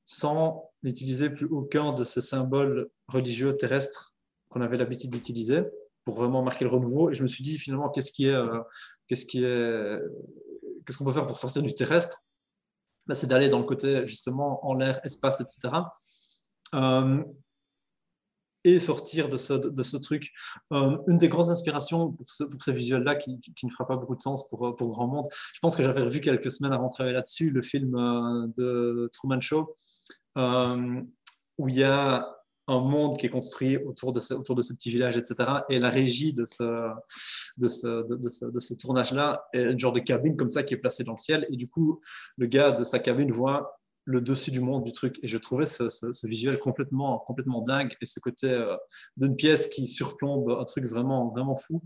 sans 0.05 0.71
n'utiliser 0.83 1.31
plus 1.31 1.47
aucun 1.47 1.93
de 1.93 2.05
ces 2.05 2.21
symboles 2.21 2.91
religieux 3.09 3.57
terrestres 3.57 4.15
qu'on 4.49 4.61
avait 4.61 4.77
l'habitude 4.77 5.11
d'utiliser 5.11 5.63
pour 6.05 6.17
vraiment 6.17 6.43
marquer 6.43 6.65
le 6.65 6.71
renouveau. 6.71 7.11
Et 7.11 7.15
je 7.15 7.23
me 7.23 7.29
suis 7.29 7.45
dit 7.45 7.59
finalement, 7.59 7.91
qu'est-ce 7.91 8.13
qui 8.13 8.27
est, 8.27 8.35
euh, 8.35 8.61
qu'est-ce 9.07 9.27
qui 9.27 9.45
est, 9.45 9.99
qu'est-ce 10.85 10.99
qu'on 10.99 11.05
peut 11.05 11.13
faire 11.13 11.27
pour 11.27 11.39
sortir 11.39 11.63
du 11.63 11.75
terrestre? 11.75 12.23
Ben, 13.07 13.15
C'est 13.15 13.27
d'aller 13.27 13.49
dans 13.49 13.59
le 13.59 13.65
côté 13.65 14.07
justement 14.07 14.67
en 14.67 14.75
l'air, 14.75 15.01
espace, 15.05 15.41
etc. 15.41 15.71
et 18.65 18.79
sortir 18.79 19.29
de 19.29 19.39
ce, 19.39 19.97
truc. 19.97 20.31
Euh, 20.73 20.97
une 21.09 21.19
des 21.19 21.29
grandes 21.29 21.51
inspirations 21.51 22.13
pour 22.13 22.27
ce, 22.29 22.71
visuel-là, 22.71 23.17
qui, 23.17 23.41
ne 23.63 23.71
fera 23.71 23.87
pas 23.87 23.97
beaucoup 23.97 24.17
de 24.17 24.23
sens 24.23 24.49
pour, 24.49 24.75
pour 24.77 24.91
grand 24.91 25.07
monde, 25.07 25.27
je 25.55 25.59
pense 25.61 25.77
que 25.77 25.83
j'avais 25.83 26.03
revu 26.03 26.21
quelques 26.21 26.51
semaines 26.51 26.73
avant 26.73 26.89
de 26.89 26.93
travailler 26.93 27.15
là-dessus, 27.15 27.51
le 27.51 27.63
film 27.63 27.93
de 28.57 29.09
Truman 29.13 29.41
Show, 29.41 29.75
euh, 30.39 31.01
où 31.59 31.69
il 31.69 31.77
y 31.77 31.85
a 31.85 32.27
un 32.69 32.81
monde 32.81 33.19
qui 33.19 33.27
est 33.27 33.31
construit 33.31 33.77
autour 33.79 34.13
de 34.13 34.21
ce, 34.21 34.35
petit 34.35 34.91
village, 34.91 35.17
etc. 35.17 35.51
Et 35.69 35.79
la 35.79 35.91
régie 35.91 36.33
de, 36.33 36.45
ce, 36.45 36.63
de 37.59 38.61
ce 38.61 38.75
tournage-là 38.75 39.45
est 39.53 39.65
un 39.65 39.77
genre 39.77 39.93
de 39.93 40.01
cabine 40.01 40.37
comme 40.37 40.51
ça 40.51 40.63
qui 40.63 40.75
est 40.75 40.77
placée 40.77 41.03
dans 41.03 41.13
le 41.13 41.19
ciel. 41.19 41.47
Et 41.51 41.57
du 41.57 41.69
coup, 41.69 42.01
le 42.37 42.47
gars 42.47 42.71
de 42.71 42.85
sa 42.85 43.01
cabine 43.01 43.33
voit 43.33 43.80
le 44.05 44.21
dessus 44.21 44.51
du 44.51 44.61
monde 44.61 44.85
du 44.85 44.93
truc. 44.93 45.19
Et 45.23 45.29
je 45.29 45.39
trouvais 45.39 45.67
ce, 45.67 46.27
visuel 46.27 46.59
complètement, 46.59 47.19
complètement 47.19 47.63
dingue 47.63 47.95
et 48.01 48.07
ce 48.07 48.21
côté 48.21 48.51
euh, 48.51 48.77
d'une 49.17 49.37
pièce 49.37 49.69
qui 49.69 49.87
surplombe 49.87 50.51
un 50.51 50.65
truc 50.65 50.85
vraiment, 50.87 51.29
vraiment 51.29 51.55
fou. 51.55 51.83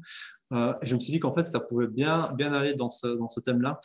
Euh, 0.53 0.75
et 0.83 0.87
je 0.87 0.95
me 0.95 1.01
suis 1.01 1.13
dit 1.13 1.21
qu'en 1.21 1.33
fait, 1.33 1.43
ça 1.43 1.61
pouvait 1.61 1.89
bien, 1.89 2.29
bien 2.37 2.53
aller 2.53 2.75
dans 2.75 2.91
ce, 2.91 3.07
dans 3.07 3.29
ce 3.29 3.41
thème-là. 3.41 3.79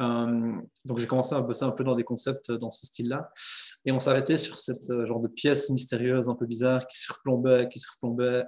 Euh, 0.00 0.52
donc 0.84 0.98
j'ai 0.98 1.08
commencé 1.08 1.34
à 1.34 1.40
bosser 1.40 1.64
un 1.64 1.72
peu 1.72 1.82
dans 1.82 1.96
des 1.96 2.04
concepts 2.04 2.52
dans 2.52 2.70
ce 2.70 2.86
style-là. 2.86 3.30
Et 3.84 3.92
on 3.92 4.00
s'arrêtait 4.00 4.38
sur 4.38 4.58
cette 4.58 5.06
genre 5.06 5.20
de 5.20 5.28
pièce 5.28 5.70
mystérieuse 5.70 6.28
un 6.28 6.34
peu 6.34 6.46
bizarre 6.46 6.86
qui 6.86 6.98
surplombait, 6.98 7.68
qui 7.68 7.78
surplombait 7.78 8.44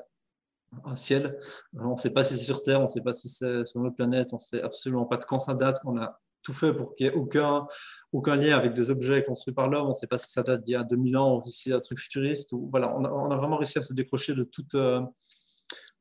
un 0.84 0.96
ciel. 0.96 1.38
On 1.74 1.92
ne 1.92 1.96
sait 1.96 2.12
pas 2.12 2.24
si 2.24 2.36
c'est 2.36 2.44
sur 2.44 2.62
Terre, 2.62 2.78
on 2.78 2.84
ne 2.84 2.88
sait 2.88 3.02
pas 3.02 3.12
si 3.12 3.28
c'est 3.28 3.66
sur 3.66 3.80
notre 3.80 3.96
planète, 3.96 4.32
on 4.32 4.36
ne 4.36 4.40
sait 4.40 4.62
absolument 4.62 5.06
pas 5.06 5.16
de 5.16 5.24
quand 5.24 5.40
ça 5.40 5.54
date. 5.54 5.78
On 5.84 5.96
a 5.98 6.20
tout 6.42 6.52
fait 6.52 6.74
pour 6.74 6.94
qu'il 6.94 7.06
n'y 7.06 7.12
ait 7.12 7.16
aucun, 7.16 7.66
aucun 8.12 8.36
lien 8.36 8.56
avec 8.56 8.74
des 8.74 8.90
objets 8.90 9.22
construits 9.22 9.54
par 9.54 9.68
l'homme. 9.68 9.86
On 9.86 9.88
ne 9.88 9.92
sait 9.92 10.06
pas 10.06 10.18
si 10.18 10.30
ça 10.30 10.42
date 10.42 10.64
d'il 10.64 10.72
y 10.72 10.76
a 10.76 10.84
2000 10.84 11.16
ans 11.16 11.36
ou 11.36 11.42
si 11.42 11.70
c'est 11.70 11.72
un 11.72 11.80
truc 11.80 11.98
futuriste. 11.98 12.52
Ou, 12.52 12.68
voilà, 12.70 12.94
on 12.96 13.30
a, 13.30 13.36
vraiment 13.36 13.56
réussi 13.56 13.78
à 13.78 13.82
se 13.82 13.92
décrocher 13.94 14.34
de 14.34 14.44
toute, 14.44 14.74
euh, 14.74 15.00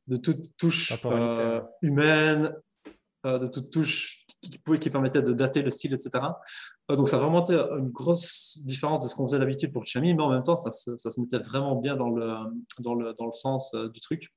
de 0.08 0.18
toute 0.18 0.56
touche 0.58 0.94
humaine, 1.82 2.54
de 3.24 3.48
toute 3.48 3.70
touche 3.72 4.26
qui, 4.42 4.58
pouvait, 4.60 4.80
qui 4.80 4.90
permettait 4.90 5.22
de 5.22 5.34
dater 5.34 5.62
le 5.62 5.70
style, 5.70 5.94
etc. 5.94 6.26
Euh, 6.90 6.96
donc 6.96 7.10
ça 7.10 7.18
a 7.18 7.20
vraiment 7.20 7.44
été 7.44 7.54
une 7.54 7.92
grosse 7.92 8.60
différence 8.66 9.04
de 9.04 9.10
ce 9.10 9.16
qu'on 9.16 9.28
faisait 9.28 9.40
d'habitude 9.40 9.72
pour 9.72 9.86
Chami, 9.86 10.14
mais 10.14 10.24
en 10.24 10.30
même 10.30 10.44
temps, 10.44 10.56
ça 10.56 10.72
se, 10.72 10.96
ça 10.98 11.12
se, 11.12 11.20
mettait 11.20 11.40
vraiment 11.40 11.76
bien 11.76 11.96
dans 11.96 12.10
le, 12.10 12.34
dans 12.80 12.96
le, 12.96 13.14
dans 13.14 13.26
le 13.26 13.32
sens 13.32 13.74
euh, 13.74 13.90
du 13.90 14.00
truc. 14.00 14.34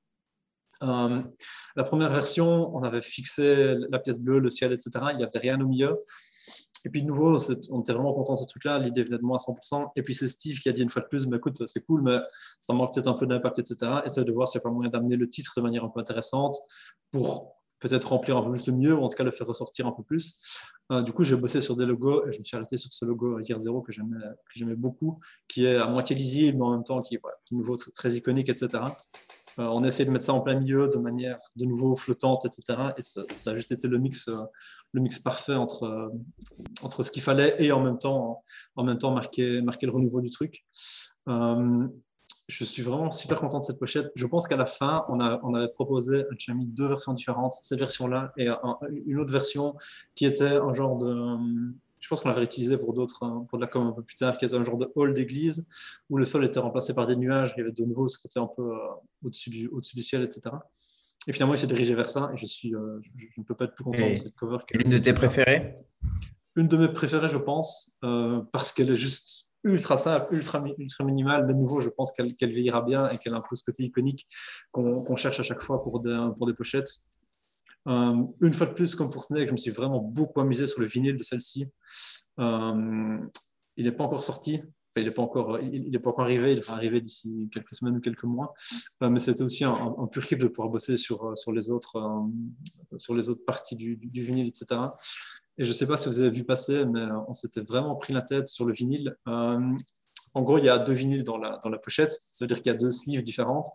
Euh, 0.83 1.21
la 1.75 1.83
première 1.83 2.11
version, 2.11 2.75
on 2.75 2.83
avait 2.83 3.01
fixé 3.01 3.75
la 3.89 3.99
pièce 3.99 4.19
bleue, 4.19 4.39
le 4.39 4.49
ciel, 4.49 4.73
etc. 4.73 4.91
Il 5.11 5.17
n'y 5.17 5.23
avait 5.23 5.39
rien 5.39 5.59
au 5.59 5.67
milieu. 5.67 5.95
Et 6.85 6.89
puis 6.89 7.01
de 7.01 7.07
nouveau, 7.07 7.37
on 7.71 7.81
était 7.81 7.93
vraiment 7.93 8.13
content 8.13 8.33
de 8.33 8.39
ce 8.39 8.45
truc-là. 8.45 8.77
L'idée 8.77 9.03
venait 9.03 9.17
de 9.17 9.23
moi 9.23 9.37
à 9.37 9.51
100%. 9.51 9.91
Et 9.95 10.03
puis 10.03 10.13
c'est 10.13 10.27
Steve 10.27 10.59
qui 10.59 10.67
a 10.67 10.73
dit 10.73 10.81
une 10.81 10.89
fois 10.89 11.01
de 11.01 11.07
plus, 11.07 11.25
mais 11.27 11.37
écoute, 11.37 11.65
c'est 11.65 11.85
cool, 11.85 12.01
mais 12.01 12.17
ça 12.59 12.73
manque 12.73 12.93
peut-être 12.93 13.07
un 13.07 13.13
peu 13.13 13.25
d'impact, 13.25 13.59
etc. 13.59 14.01
Essaye 14.05 14.25
de 14.25 14.31
voir 14.31 14.49
s'il 14.49 14.59
n'y 14.59 14.63
a 14.63 14.65
pas 14.69 14.73
moyen 14.73 14.89
d'amener 14.89 15.15
le 15.15 15.29
titre 15.29 15.53
de 15.55 15.61
manière 15.61 15.85
un 15.85 15.89
peu 15.89 16.01
intéressante 16.01 16.57
pour 17.11 17.55
peut-être 17.79 18.09
remplir 18.09 18.37
un 18.37 18.43
peu 18.43 18.51
plus 18.51 18.67
le 18.67 18.73
mieux, 18.73 18.95
ou 18.95 19.01
en 19.03 19.09
tout 19.09 19.17
cas 19.17 19.23
le 19.23 19.31
faire 19.31 19.47
ressortir 19.47 19.87
un 19.87 19.91
peu 19.91 20.03
plus. 20.03 20.39
Euh, 20.91 21.01
du 21.01 21.11
coup, 21.11 21.23
j'ai 21.23 21.35
bossé 21.35 21.61
sur 21.61 21.75
des 21.75 21.85
logos 21.85 22.27
et 22.27 22.31
je 22.31 22.39
me 22.39 22.43
suis 22.43 22.55
arrêté 22.55 22.77
sur 22.77 22.91
ce 22.91 23.05
logo 23.05 23.39
Year 23.39 23.59
Zero 23.59 23.81
que 23.81 23.91
j'aimais 23.91 24.75
beaucoup, 24.75 25.19
qui 25.47 25.65
est 25.65 25.75
à 25.75 25.87
moitié 25.87 26.15
lisible, 26.15 26.57
mais 26.57 26.65
en 26.65 26.71
même 26.71 26.83
temps 26.83 27.01
qui 27.01 27.15
est 27.15 27.21
nouveau 27.51 27.77
très, 27.77 28.13
iconique, 28.13 28.49
etc. 28.49 28.83
Euh, 29.59 29.63
on 29.63 29.83
a 29.83 29.87
essayé 29.87 30.05
de 30.05 30.11
mettre 30.11 30.25
ça 30.25 30.33
en 30.33 30.41
plein 30.41 30.59
milieu 30.59 30.89
de 30.89 30.97
manière 30.97 31.39
de 31.55 31.65
nouveau 31.65 31.95
flottante, 31.95 32.45
etc. 32.45 32.79
Et 32.97 33.01
ça, 33.01 33.51
a 33.51 33.55
juste 33.55 33.71
été 33.71 33.87
le 33.87 33.97
mix, 33.97 34.27
euh, 34.27 34.43
le 34.93 35.01
mix 35.01 35.19
parfait 35.19 35.55
entre, 35.55 36.11
entre 36.81 37.03
ce 37.03 37.11
qu'il 37.11 37.23
fallait 37.23 37.55
et 37.59 37.71
en 37.71 37.81
même 37.81 37.97
temps, 37.97 38.43
en 38.75 38.83
même 38.83 38.97
temps 38.97 39.13
marquer, 39.13 39.61
marquer 39.61 39.85
le 39.85 39.91
renouveau 39.91 40.21
du 40.21 40.29
truc 40.29 40.65
je 42.47 42.63
suis 42.65 42.83
vraiment 42.83 43.09
super 43.09 43.39
content 43.39 43.59
de 43.59 43.65
cette 43.65 43.79
pochette. 43.79 44.11
Je 44.15 44.25
pense 44.25 44.47
qu'à 44.47 44.57
la 44.57 44.65
fin, 44.65 45.05
on, 45.07 45.19
a, 45.19 45.39
on 45.43 45.53
avait 45.53 45.69
proposé 45.69 46.25
à 46.47 46.53
mis 46.53 46.65
deux 46.65 46.87
versions 46.87 47.13
différentes, 47.13 47.53
cette 47.53 47.79
version-là 47.79 48.33
et 48.37 48.47
une 49.05 49.19
autre 49.19 49.31
version 49.31 49.75
qui 50.15 50.25
était 50.25 50.57
un 50.57 50.73
genre 50.73 50.97
de. 50.97 51.37
Je 52.03 52.09
pense 52.09 52.19
qu'on 52.19 52.27
l'avait 52.27 52.43
utilisé 52.43 52.77
pour 52.77 52.93
d'autres, 52.93 53.23
hein, 53.23 53.45
pour 53.47 53.57
de 53.57 53.63
la 53.63 53.69
com 53.69 53.87
un 53.87 53.93
peu 53.93 54.03
plus 54.03 54.15
tard, 54.15 54.37
qui 54.37 54.43
était 54.43 54.55
un 54.55 54.61
genre 54.61 54.77
de 54.77 54.91
hall 54.93 55.13
d'église 55.13 55.65
où 56.09 56.17
le 56.17 56.25
sol 56.25 56.43
était 56.43 56.59
remplacé 56.59 56.93
par 56.93 57.07
des 57.07 57.15
nuages. 57.15 57.53
Il 57.55 57.61
y 57.61 57.63
avait 57.63 57.71
de 57.71 57.85
nouveau 57.85 58.09
ce 58.09 58.21
côté 58.21 58.41
un 58.41 58.49
peu 58.53 58.61
euh, 58.61 58.77
au-dessus 59.23 59.49
du, 59.49 59.69
au 59.69 59.79
du 59.79 60.03
ciel, 60.03 60.21
etc. 60.21 60.53
Et 61.27 61.31
finalement, 61.31 61.53
il 61.53 61.59
s'est 61.59 61.67
dirigé 61.67 61.95
vers 61.95 62.09
ça 62.09 62.29
et 62.33 62.35
je, 62.35 62.45
suis, 62.45 62.75
euh, 62.75 62.99
je, 63.01 63.27
ne 63.37 63.43
peux 63.45 63.55
pas 63.55 63.65
être 63.65 63.73
plus 63.73 63.85
content 63.85 64.09
de 64.09 64.15
cette 64.15 64.35
cover. 64.35 64.57
Une 64.73 64.89
de 64.89 64.97
tes 64.97 65.13
préférées? 65.13 65.77
Une 66.57 66.67
de 66.67 66.75
mes 66.75 66.89
préférées, 66.89 67.29
je 67.29 67.37
pense, 67.37 67.93
euh, 68.03 68.41
parce 68.51 68.73
qu'elle 68.73 68.91
est 68.91 68.95
juste 68.95 69.47
ultra 69.63 69.95
simple, 69.95 70.33
ultra, 70.33 70.61
ultra 70.77 71.05
minimale. 71.05 71.47
De 71.47 71.53
nouveau, 71.53 71.79
je 71.79 71.87
pense 71.87 72.11
qu'elle 72.11 72.35
qu 72.35 72.45
vieillira 72.47 72.81
bien 72.81 73.07
et 73.11 73.17
qu'elle 73.17 73.33
a 73.33 73.37
un 73.37 73.41
peu 73.49 73.55
ce 73.55 73.63
côté 73.63 73.83
iconique 73.83 74.27
qu'on 74.73 75.15
cherche 75.15 75.39
à 75.39 75.43
chaque 75.43 75.61
fois 75.61 75.81
pour 75.81 76.01
des, 76.01 76.31
pour 76.35 76.47
des 76.47 76.53
pochettes. 76.53 76.89
Euh, 77.87 78.23
une 78.41 78.53
fois 78.53 78.67
de 78.67 78.73
plus, 78.73 78.95
comme 78.95 79.09
pour 79.09 79.23
Snake, 79.23 79.47
je 79.47 79.53
me 79.53 79.57
suis 79.57 79.71
vraiment 79.71 79.99
beaucoup 79.99 80.39
amusé 80.39 80.67
sur 80.67 80.81
le 80.81 80.87
vinyle 80.87 81.17
de 81.17 81.23
celle-ci. 81.23 81.67
Euh, 82.39 83.19
il 83.77 83.85
n'est 83.85 83.91
pas 83.91 84.03
encore 84.03 84.23
sorti. 84.23 84.55
Enfin, 84.55 85.01
il 85.01 85.05
n'est 85.05 85.11
pas 85.11 85.21
encore, 85.21 85.59
il, 85.59 85.93
est 85.93 85.99
pas 85.99 86.09
encore 86.09 86.25
arrivé. 86.25 86.53
Il 86.53 86.61
va 86.61 86.73
arriver 86.73 87.01
d'ici 87.01 87.49
quelques 87.51 87.73
semaines 87.73 87.97
ou 87.97 87.99
quelques 87.99 88.23
mois. 88.23 88.53
Euh, 89.01 89.09
mais 89.09 89.19
c'était 89.19 89.43
aussi 89.43 89.63
un, 89.63 90.07
pur 90.11 90.25
kiff 90.25 90.39
de 90.39 90.47
pouvoir 90.47 90.69
bosser 90.69 90.97
sur, 90.97 91.37
sur, 91.37 91.51
les, 91.51 91.69
autres, 91.69 92.23
sur 92.97 93.15
les 93.15 93.29
autres 93.29 93.43
parties 93.45 93.75
du, 93.75 93.99
vinyle, 94.13 94.47
etc. 94.47 94.81
Et 95.57 95.63
je 95.63 95.69
ne 95.69 95.73
sais 95.73 95.85
pas 95.85 95.97
si 95.97 96.09
vous 96.09 96.19
avez 96.19 96.31
vu 96.31 96.43
passer, 96.45 96.85
mais 96.85 97.05
on 97.27 97.33
s'était 97.33 97.61
vraiment 97.61 97.95
pris 97.95 98.13
la 98.13 98.21
tête 98.21 98.47
sur 98.47 98.65
le 98.65 98.73
vinyle. 98.73 99.15
En 100.35 100.41
gros, 100.41 100.57
il 100.57 100.65
y 100.65 100.69
a 100.69 100.79
deux 100.79 100.93
vinyles 100.93 101.23
dans 101.23 101.37
la, 101.37 101.77
pochette, 101.77 102.09
ça 102.09 102.45
veut 102.45 102.47
dire 102.47 102.57
qu'il 102.57 102.71
y 102.71 102.75
a 102.75 102.77
deux 102.77 102.91
sleeves 102.91 103.23
différentes. 103.23 103.67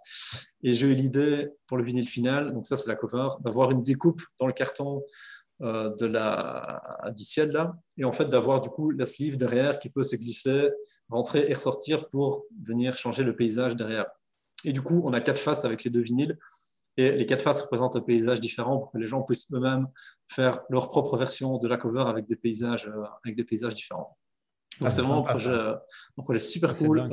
Et 0.62 0.72
j'ai 0.72 0.88
eu 0.88 0.94
l'idée 0.94 1.48
pour 1.66 1.76
le 1.76 1.84
vinyle 1.84 2.08
final, 2.08 2.52
donc 2.52 2.66
ça 2.66 2.76
c'est 2.76 2.88
la 2.88 2.96
cover, 2.96 3.28
d'avoir 3.40 3.70
une 3.70 3.82
découpe 3.82 4.22
dans 4.40 4.46
le 4.46 4.52
carton 4.52 5.04
euh, 5.62 5.90
du 7.12 7.24
ciel 7.24 7.52
là, 7.52 7.76
et 7.96 8.04
en 8.04 8.12
fait 8.12 8.26
d'avoir 8.26 8.60
du 8.60 8.68
coup 8.70 8.90
la 8.90 9.06
sleeve 9.06 9.36
derrière 9.36 9.78
qui 9.78 9.88
peut 9.88 10.02
se 10.02 10.16
glisser, 10.16 10.70
rentrer 11.08 11.48
et 11.48 11.54
ressortir 11.54 12.08
pour 12.08 12.44
venir 12.64 12.96
changer 12.96 13.22
le 13.22 13.36
paysage 13.36 13.76
derrière. 13.76 14.06
Et 14.64 14.72
du 14.72 14.82
coup, 14.82 15.02
on 15.04 15.12
a 15.12 15.20
quatre 15.20 15.38
faces 15.38 15.64
avec 15.64 15.84
les 15.84 15.90
deux 15.90 16.00
vinyles. 16.00 16.36
Et 16.96 17.12
les 17.12 17.26
quatre 17.26 17.42
faces 17.42 17.60
représentent 17.60 17.94
un 17.94 18.00
paysage 18.00 18.40
différent 18.40 18.78
pour 18.78 18.90
que 18.90 18.98
les 18.98 19.06
gens 19.06 19.22
puissent 19.22 19.52
eux-mêmes 19.52 19.86
faire 20.26 20.62
leur 20.68 20.88
propre 20.88 21.16
version 21.16 21.58
de 21.58 21.68
la 21.68 21.76
cover 21.76 22.04
avec 22.08 22.26
des 22.26 22.34
paysages, 22.34 22.90
avec 23.24 23.36
des 23.36 23.44
paysages 23.44 23.76
différents. 23.76 24.18
Ah, 24.82 24.90
c'est 24.90 25.02
vraiment 25.02 25.26
un 25.26 25.30
projet, 25.30 25.50
un 25.50 26.22
projet 26.22 26.38
super 26.38 26.70
ah, 26.70 26.84
cool 26.84 27.06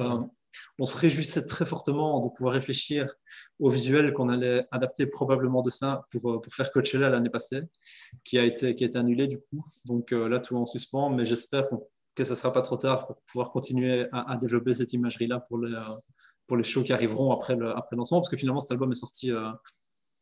on 0.79 0.85
se 0.85 0.97
réjouissait 0.97 1.45
très 1.45 1.65
fortement 1.65 2.19
de 2.25 2.29
pouvoir 2.33 2.53
réfléchir 2.53 3.13
au 3.59 3.69
visuel 3.69 4.13
qu'on 4.13 4.29
allait 4.29 4.65
adapter 4.71 5.07
probablement 5.07 5.61
de 5.61 5.69
ça 5.69 6.05
pour, 6.11 6.31
euh, 6.31 6.41
pour 6.41 6.53
faire 6.53 6.71
Coachella 6.71 7.09
l'année 7.09 7.29
passée, 7.29 7.61
qui 8.23 8.37
a, 8.37 8.43
été, 8.43 8.75
qui 8.75 8.83
a 8.83 8.87
été 8.87 8.97
annulé 8.97 9.27
du 9.27 9.37
coup. 9.37 9.63
Donc 9.87 10.11
euh, 10.11 10.27
là, 10.27 10.39
tout 10.39 10.55
est 10.55 10.59
en 10.59 10.65
suspens, 10.65 11.09
mais 11.09 11.25
j'espère 11.25 11.67
que 12.15 12.23
ce 12.23 12.31
ne 12.31 12.35
sera 12.35 12.51
pas 12.51 12.61
trop 12.61 12.77
tard 12.77 13.05
pour 13.05 13.21
pouvoir 13.31 13.51
continuer 13.51 14.07
à, 14.11 14.37
développer 14.37 14.73
cette 14.73 14.93
imagerie-là 14.93 15.41
pour 15.47 15.59
les, 15.59 15.73
euh, 15.73 15.79
pour 16.47 16.57
les 16.57 16.63
shows 16.63 16.83
qui 16.83 16.93
arriveront 16.93 17.31
après 17.31 17.55
le, 17.55 17.75
après 17.75 17.95
lancement, 17.95 18.19
parce 18.19 18.29
que 18.29 18.37
finalement, 18.37 18.59
cet 18.59 18.71
album 18.71 18.91
est 18.91 18.95
sorti. 18.95 19.31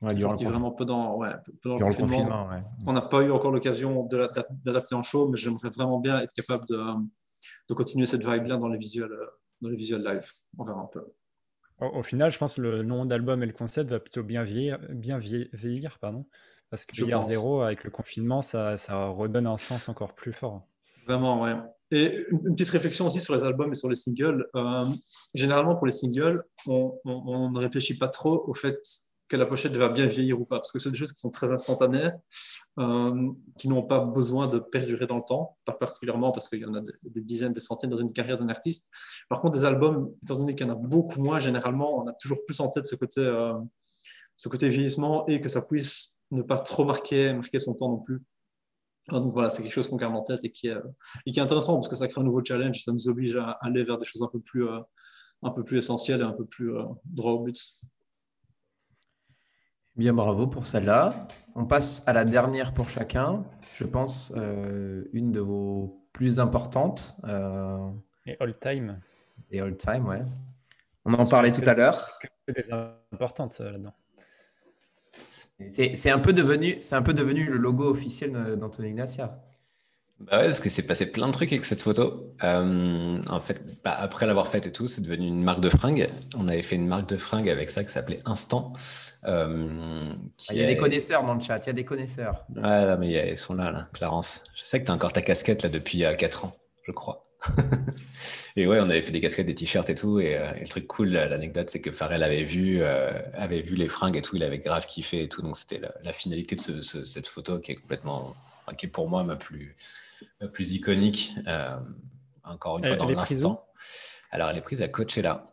vraiment 0.01 0.71
peu 0.71 0.85
dans, 0.85 1.15
ouais, 1.17 1.29
le 1.65 1.93
confinement. 1.93 2.49
On 2.85 2.93
n'a 2.93 3.01
pas 3.01 3.21
eu 3.21 3.31
encore 3.31 3.51
l'occasion 3.51 4.07
d'adapter 4.63 4.95
en 4.95 5.01
show, 5.01 5.29
mais 5.29 5.37
j'aimerais 5.37 5.69
vraiment 5.69 5.99
bien 5.99 6.19
être 6.21 6.33
capable 6.33 6.65
de, 6.67 6.79
de 7.69 7.73
continuer 7.73 8.05
cette 8.05 8.25
vibe-là 8.25 8.57
dans 8.57 8.67
les 8.67 8.77
visuels 8.77 9.09
dans 9.63 9.69
le 9.69 9.75
visual 9.75 10.03
live. 10.03 10.25
On 10.57 10.65
verra 10.65 10.81
un 10.81 10.89
peu. 10.91 11.03
Au, 11.79 12.03
final, 12.03 12.31
je 12.31 12.37
pense 12.37 12.55
que 12.55 12.61
le 12.61 12.83
nom 12.83 13.05
d'album 13.05 13.41
et 13.43 13.45
le 13.45 13.53
concept 13.53 13.89
va 13.89 13.99
plutôt 13.99 14.23
bien 14.23 14.43
vieillir, 14.43 14.79
bien 14.89 15.17
vieillir, 15.17 15.97
pardon, 15.99 16.25
parce 16.69 16.85
que 16.85 16.95
Year 17.03 17.21
Zero, 17.23 17.61
avec 17.61 17.83
le 17.83 17.89
confinement, 17.89 18.41
ça, 18.41 18.77
ça, 18.77 19.07
redonne 19.07 19.47
un 19.47 19.57
sens 19.57 19.89
encore 19.89 20.13
plus 20.13 20.33
fort. 20.33 20.67
Vraiment, 21.07 21.41
ouais. 21.41 21.55
Et 21.91 22.25
une, 22.29 22.55
petite 22.55 22.69
réflexion 22.69 23.07
aussi 23.07 23.19
sur 23.19 23.35
les 23.35 23.43
albums 23.43 23.71
et 23.71 23.75
sur 23.75 23.89
les 23.89 23.95
singles. 23.95 24.47
Euh, 24.55 24.85
généralement, 25.35 25.75
pour 25.75 25.85
les 25.85 25.91
singles, 25.91 26.43
on, 26.67 26.99
on, 27.05 27.51
ne 27.51 27.59
réfléchit 27.59 27.97
pas 27.97 28.07
trop 28.07 28.43
au 28.47 28.53
fait 28.53 28.79
que 29.29 29.37
la 29.37 29.45
pochette 29.45 29.75
va 29.75 29.89
bien 29.89 30.05
vieillir 30.05 30.39
ou 30.39 30.45
pas, 30.45 30.57
parce 30.57 30.71
que 30.71 30.79
c'est 30.79 30.91
des 30.91 30.97
choses 30.97 31.13
qui 31.13 31.19
sont 31.19 31.29
très 31.29 31.51
instantanées, 31.51 32.09
euh, 32.79 33.31
qui 33.57 33.67
n'ont 33.67 33.83
pas 33.83 33.99
besoin 33.99 34.47
de 34.47 34.59
perdurer 34.59 35.07
dans 35.07 35.17
le 35.17 35.23
temps, 35.27 35.57
particulièrement 35.79 36.31
parce 36.31 36.49
qu'il 36.49 36.59
y 36.59 36.65
en 36.65 36.73
a 36.73 36.81
des, 36.81 37.21
dizaines, 37.21 37.53
des 37.53 37.59
centaines 37.59 37.89
dans 37.89 37.99
une 37.99 38.13
carrière 38.13 38.37
d'un 38.37 38.49
artiste. 38.49 38.89
Par 39.29 39.41
contre, 39.41 39.57
des 39.57 39.65
albums, 39.65 40.13
étant 40.23 40.35
donné 40.35 40.55
qu'il 40.55 40.67
y 40.67 40.69
en 40.69 40.73
a 40.73 40.77
beaucoup 40.77 41.21
moins, 41.21 41.39
généralement, 41.39 42.03
on 42.03 42.07
a 42.07 42.13
toujours 42.13 42.43
plus 42.45 42.59
en 42.59 42.69
tête 42.69 42.85
ce 42.85 42.95
côté, 42.95 43.21
euh, 43.21 43.53
vieillissement 44.61 45.25
et 45.27 45.41
que 45.41 45.49
ça 45.49 45.61
puisse 45.61 46.23
ne 46.31 46.41
pas 46.41 46.57
trop 46.57 46.85
marquer, 46.85 47.33
marquer 47.33 47.59
son 47.59 47.73
temps 47.73 47.89
non 47.89 47.99
plus. 47.99 48.21
Ah, 49.09 49.19
donc 49.19 49.33
voilà, 49.33 49.49
c'est 49.49 49.63
quelque 49.63 49.73
chose 49.73 49.87
qu'on 49.87 49.97
garde 49.97 50.15
en 50.15 50.23
tête 50.23 50.43
et 50.43 50.51
qui, 50.51 50.67
est, 50.67 50.77
et 51.25 51.31
qui 51.31 51.39
est 51.39 51.43
intéressant 51.43 51.75
parce 51.75 51.89
que 51.89 51.95
ça 51.95 52.07
crée 52.07 52.21
un 52.21 52.23
nouveau 52.23 52.43
challenge, 52.43 52.83
ça 52.83 52.91
nous 52.91 53.07
oblige 53.09 53.35
à 53.35 53.57
aller 53.61 53.83
vers 53.83 53.97
des 53.97 54.05
choses 54.05 54.21
un 54.21 54.29
peu 54.31 54.39
plus, 54.39 54.67
euh, 54.67 54.79
un 55.43 55.51
peu 55.51 55.63
plus 55.63 55.77
essentielles 55.77 56.21
et 56.21 56.23
un 56.23 56.31
peu 56.31 56.45
plus 56.45 56.71
droit 57.05 57.33
au 57.33 57.39
but. 57.39 57.57
Bien, 59.95 60.11
bravo 60.11 60.47
pour 60.47 60.65
celle-là. 60.65 61.27
On 61.53 61.65
passe 61.65 62.03
à 62.07 62.13
la 62.13 62.25
dernière 62.25 62.73
pour 62.73 62.89
chacun. 62.89 63.43
Je 63.75 63.83
pense 63.83 64.33
euh, 64.35 65.03
une 65.13 65.31
de 65.31 65.39
vos 65.39 66.03
plus 66.13 66.39
importantes. 66.39 67.15
Euh, 67.25 67.91
et 68.25 68.35
all 68.39 68.57
time. 68.57 68.99
Et 69.51 69.61
all 69.61 69.77
time, 69.77 70.07
ouais. 70.07 70.23
On 71.05 71.13
en 71.13 71.27
parlait 71.27 71.51
tout 71.51 71.61
à 71.67 71.75
l'heure. 71.75 72.19
Des 72.47 72.71
importantes 73.11 73.57
euh, 73.61 73.71
là-dedans? 73.71 73.93
C'est 75.67 76.09
un, 76.09 76.19
peu 76.19 76.33
devenu, 76.33 76.79
un 76.91 77.01
peu 77.03 77.13
devenu 77.13 77.45
le 77.45 77.57
logo 77.57 77.87
officiel 77.87 78.57
d'Anthony 78.57 78.89
Ignacia. 78.89 79.39
Bah 80.19 80.37
ouais, 80.37 80.45
parce 80.45 80.59
que 80.59 80.69
c'est 80.69 80.83
passé 80.83 81.11
plein 81.11 81.27
de 81.27 81.33
trucs 81.33 81.51
avec 81.51 81.65
cette 81.65 81.81
photo. 81.81 82.33
Euh, 82.43 83.21
en 83.29 83.39
fait, 83.39 83.61
bah, 83.83 83.95
après 83.97 84.25
l'avoir 84.25 84.47
faite 84.47 84.67
et 84.67 84.71
tout, 84.71 84.87
c'est 84.87 85.01
devenu 85.01 85.27
une 85.27 85.43
marque 85.43 85.59
de 85.59 85.69
fringues. 85.69 86.07
On 86.37 86.47
avait 86.47 86.61
fait 86.61 86.75
une 86.75 86.87
marque 86.87 87.09
de 87.09 87.17
fringues 87.17 87.49
avec 87.49 87.71
ça 87.71 87.83
qui 87.83 87.91
s'appelait 87.91 88.21
Instant. 88.25 88.73
Euh, 89.25 90.13
il 90.51 90.57
y 90.57 90.63
a 90.63 90.67
des 90.67 90.77
connaisseurs 90.77 91.23
dans 91.23 91.33
le 91.33 91.39
chat, 91.39 91.59
il 91.65 91.67
y 91.67 91.69
a 91.71 91.73
des 91.73 91.83
connaisseurs. 91.83 92.45
Ouais, 92.55 92.97
mais 92.97 93.31
ils 93.31 93.37
sont 93.37 93.55
là, 93.55 93.71
là, 93.71 93.87
Clarence. 93.93 94.43
Je 94.55 94.63
sais 94.63 94.79
que 94.79 94.85
tu 94.85 94.91
as 94.91 94.93
encore 94.93 95.13
ta 95.13 95.21
casquette 95.21 95.63
là 95.63 95.69
depuis 95.69 95.99
4 95.99 96.45
euh, 96.45 96.47
ans, 96.47 96.55
je 96.83 96.91
crois. 96.91 97.27
et 98.55 98.65
ouais, 98.65 98.79
on 98.79 98.89
avait 98.89 99.01
fait 99.01 99.11
des 99.11 99.19
casquettes, 99.19 99.47
des 99.47 99.55
t-shirts 99.55 99.89
et 99.89 99.95
tout. 99.95 100.21
Et, 100.21 100.37
le 100.37 100.67
truc 100.67 100.87
cool, 100.87 101.09
l'anecdote, 101.09 101.69
c'est 101.69 101.81
que 101.81 101.91
Pharrell 101.91 102.23
avait 102.23 102.43
vu, 102.43 102.81
avait 102.81 103.61
vu 103.61 103.75
les 103.75 103.89
fringues 103.89 104.15
et 104.15 104.21
tout, 104.21 104.37
il 104.37 104.43
avait 104.43 104.59
grave 104.59 104.85
kiffé 104.85 105.23
et 105.23 105.27
tout. 105.27 105.41
Donc 105.41 105.57
c'était 105.57 105.81
la, 106.03 106.13
finalité 106.13 106.55
de 106.55 106.81
cette 106.81 107.27
photo 107.27 107.59
qui 107.59 107.73
est 107.73 107.75
complètement, 107.75 108.33
qui 108.77 108.85
est 108.85 108.89
pour 108.89 109.09
moi 109.09 109.23
ma 109.23 109.35
plus 109.35 109.75
plus 110.53 110.73
iconique, 110.73 111.33
euh, 111.47 111.77
encore 112.43 112.77
une 112.77 112.85
fois 112.85 112.95
dans 112.95 113.09
l'instant. 113.09 113.67
Alors, 114.31 114.49
elle 114.49 114.57
est 114.57 114.61
prise 114.61 114.81
à 114.81 114.87
Coachella. 114.87 115.49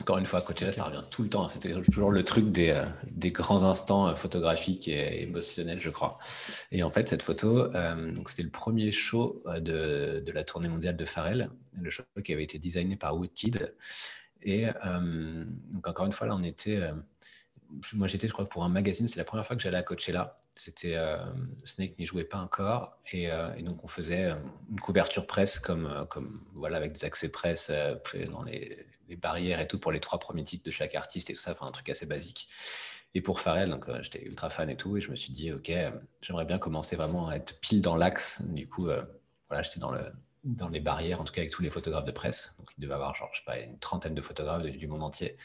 Encore 0.00 0.18
une 0.18 0.26
fois, 0.26 0.42
Coachella, 0.42 0.70
ça 0.70 0.84
revient 0.84 1.02
tout 1.10 1.22
le 1.22 1.28
temps. 1.28 1.48
C'était 1.48 1.72
toujours 1.72 2.12
le 2.12 2.22
truc 2.22 2.52
des, 2.52 2.70
euh, 2.70 2.84
des, 3.10 3.30
grands 3.30 3.64
instants 3.64 4.08
euh, 4.08 4.14
photographiques 4.14 4.86
et 4.86 5.22
émotionnels, 5.22 5.80
je 5.80 5.90
crois. 5.90 6.18
Et 6.70 6.82
en 6.82 6.90
fait, 6.90 7.08
cette 7.08 7.22
photo, 7.22 7.70
c'était 8.26 8.42
le 8.44 8.50
premier 8.50 8.92
show 8.92 9.42
de, 9.46 10.22
de, 10.24 10.32
la 10.32 10.44
tournée 10.44 10.68
mondiale 10.68 10.96
de 10.96 11.04
Pharrell, 11.04 11.50
le 11.72 11.90
show 11.90 12.04
qui 12.24 12.32
avait 12.32 12.44
été 12.44 12.58
designé 12.58 12.96
par 12.96 13.16
Woodkid. 13.16 13.74
Et 14.42 14.66
donc, 15.72 15.86
encore 15.86 16.06
une 16.06 16.12
fois, 16.12 16.28
là, 16.28 16.34
on 16.36 16.44
était. 16.44 16.80
Moi, 17.92 18.08
j'étais, 18.08 18.28
je 18.28 18.32
crois, 18.32 18.48
pour 18.48 18.64
un 18.64 18.68
magazine. 18.68 19.06
C'est 19.06 19.18
la 19.18 19.24
première 19.24 19.46
fois 19.46 19.56
que 19.56 19.62
j'allais 19.62 19.78
à 19.78 19.82
Coachella. 19.82 20.38
C'était 20.54 20.96
euh, 20.96 21.18
Snake 21.64 21.98
n'y 21.98 22.06
jouait 22.06 22.24
pas 22.24 22.38
encore 22.38 22.98
euh, 23.14 23.54
et, 23.54 23.62
donc 23.62 23.84
on 23.84 23.86
faisait 23.86 24.24
euh, 24.24 24.34
une 24.70 24.80
couverture 24.80 25.24
presse 25.24 25.60
comme, 25.60 26.06
comme 26.10 26.42
voilà 26.52 26.78
avec 26.78 26.92
des 26.92 27.04
accès 27.04 27.28
presse 27.28 27.70
dans 28.28 28.42
les, 28.42 28.86
barrières 29.16 29.60
et 29.60 29.68
tout 29.68 29.78
pour 29.78 29.92
les 29.92 30.00
trois 30.00 30.18
premiers 30.18 30.44
titres 30.44 30.64
de 30.64 30.70
chaque 30.70 30.94
artiste 30.96 31.30
et 31.30 31.34
tout 31.34 31.40
ça, 31.40 31.52
enfin 31.52 31.66
un 31.66 31.70
truc 31.70 31.88
assez 31.88 32.06
basique. 32.06 32.48
Et 33.14 33.20
pour 33.20 33.40
Pharrell, 33.40 33.70
donc 33.70 33.88
j'étais 34.02 34.22
ultra 34.22 34.50
fan 34.50 34.68
et 34.68 34.76
tout 34.76 34.96
et 34.96 35.00
je 35.00 35.10
me 35.10 35.16
suis 35.16 35.32
dit 35.32 35.52
ok, 35.52 35.72
j'aimerais 36.20 36.44
bien 36.44 36.58
commencer 36.58 36.96
vraiment 36.96 37.28
à 37.28 37.36
être 37.36 37.60
pile 37.60 37.80
dans 37.80 37.96
l'axe. 37.96 38.42
Du 38.42 38.66
coup, 38.66 38.88
voilà, 39.48 39.62
j'étais 39.62 39.80
dans 39.80 39.92
le 39.92 40.00
dans 40.44 40.68
les 40.68 40.80
barrières, 40.80 41.20
en 41.20 41.24
tout 41.24 41.32
cas 41.32 41.40
avec 41.40 41.52
tous 41.52 41.62
les 41.62 41.70
photographes 41.70 42.04
de 42.04 42.12
presse. 42.12 42.54
Donc 42.58 42.68
il 42.76 42.80
devait 42.80 42.94
avoir 42.94 43.14
genre 43.14 43.30
je 43.32 43.38
sais 43.38 43.44
pas 43.44 43.58
une 43.58 43.78
trentaine 43.78 44.14
de 44.14 44.22
photographes 44.22 44.62
du 44.62 44.86
monde 44.86 45.02
entier. 45.02 45.36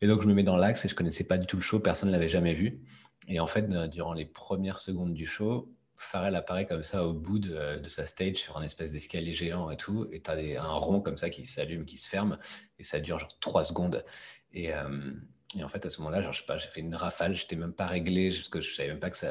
Et 0.00 0.06
donc 0.06 0.22
je 0.22 0.26
me 0.26 0.34
mets 0.34 0.42
dans 0.42 0.56
l'axe 0.56 0.84
et 0.84 0.88
je 0.88 0.94
connaissais 0.94 1.24
pas 1.24 1.38
du 1.38 1.46
tout 1.46 1.56
le 1.56 1.62
show, 1.62 1.80
personne 1.80 2.08
ne 2.08 2.14
l'avait 2.14 2.28
jamais 2.28 2.54
vu. 2.54 2.80
Et 3.28 3.40
en 3.40 3.46
fait, 3.46 3.70
euh, 3.72 3.86
durant 3.88 4.12
les 4.12 4.24
premières 4.24 4.80
secondes 4.80 5.14
du 5.14 5.26
show, 5.26 5.72
Pharrell 5.96 6.36
apparaît 6.36 6.66
comme 6.66 6.84
ça 6.84 7.04
au 7.04 7.12
bout 7.12 7.38
de, 7.38 7.82
sa 7.88 8.06
stage 8.06 8.36
sur 8.36 8.56
un 8.56 8.62
espèce 8.62 8.92
d'escalier 8.92 9.32
géant 9.32 9.70
et 9.70 9.76
tout. 9.76 10.08
Et 10.12 10.22
tu 10.22 10.30
as 10.30 10.62
un 10.62 10.74
rond 10.74 11.00
comme 11.00 11.16
ça 11.16 11.28
qui 11.28 11.44
s'allume, 11.44 11.84
qui 11.84 11.96
se 11.96 12.08
ferme. 12.08 12.38
Et 12.78 12.84
ça 12.84 13.00
dure 13.00 13.18
genre 13.18 13.36
trois 13.40 13.64
secondes. 13.64 14.04
Et, 14.52 14.72
euh, 14.72 15.12
et 15.56 15.64
en 15.64 15.68
fait, 15.68 15.84
à 15.84 15.90
ce 15.90 16.00
moment-là, 16.00 16.22
genre, 16.22 16.32
je 16.32 16.40
sais 16.40 16.46
pas, 16.46 16.56
j'ai 16.56 16.68
fait 16.68 16.80
une 16.80 16.94
rafale. 16.94 17.34
J'étais 17.34 17.56
même 17.56 17.72
pas 17.72 17.86
réglé 17.86 18.30
parce 18.30 18.48
que 18.48 18.60
je 18.60 18.72
savais 18.72 18.90
même 18.90 19.00
pas 19.00 19.10
qu'il 19.10 19.28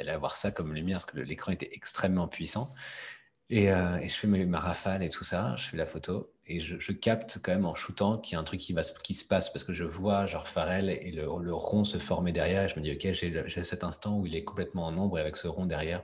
allait 0.00 0.10
avoir 0.10 0.36
ça 0.36 0.50
comme 0.50 0.74
lumière 0.74 0.98
parce 0.98 1.06
que 1.06 1.18
l'écran 1.18 1.52
était 1.52 1.70
extrêmement 1.72 2.26
puissant. 2.26 2.72
Euh, 3.52 3.96
et 3.98 4.08
je 4.08 4.14
fais 4.14 4.26
ma 4.26 4.60
rafale 4.60 5.02
et 5.02 5.10
tout 5.10 5.24
ça. 5.24 5.54
Je 5.56 5.68
fais 5.68 5.76
la 5.76 5.86
photo 5.86 6.32
et 6.50 6.58
je, 6.58 6.92
capte 6.92 7.38
quand 7.42 7.52
même 7.52 7.64
en 7.64 7.76
shootant 7.76 8.18
qu'il 8.18 8.34
y 8.34 8.36
a 8.36 8.40
un 8.40 8.44
truc 8.44 8.58
qui, 8.58 8.72
va, 8.72 8.82
qui 8.82 9.14
se 9.14 9.24
passe 9.24 9.50
parce 9.52 9.64
que 9.64 9.72
je 9.72 9.84
vois 9.84 10.26
genre 10.26 10.48
Pharrell 10.48 10.90
et 10.90 11.12
le, 11.12 11.54
rond 11.54 11.84
se 11.84 11.98
former 11.98 12.32
derrière 12.32 12.64
et 12.64 12.68
je 12.68 12.76
me 12.78 12.82
dis 12.82 12.92
ok 12.92 13.12
j'ai 13.12 13.64
cet 13.64 13.84
instant 13.84 14.18
où 14.18 14.26
il 14.26 14.34
est 14.34 14.42
complètement 14.42 14.86
en 14.86 14.98
ombre 14.98 15.18
avec 15.18 15.36
ce 15.36 15.46
rond 15.46 15.64
derrière. 15.64 16.02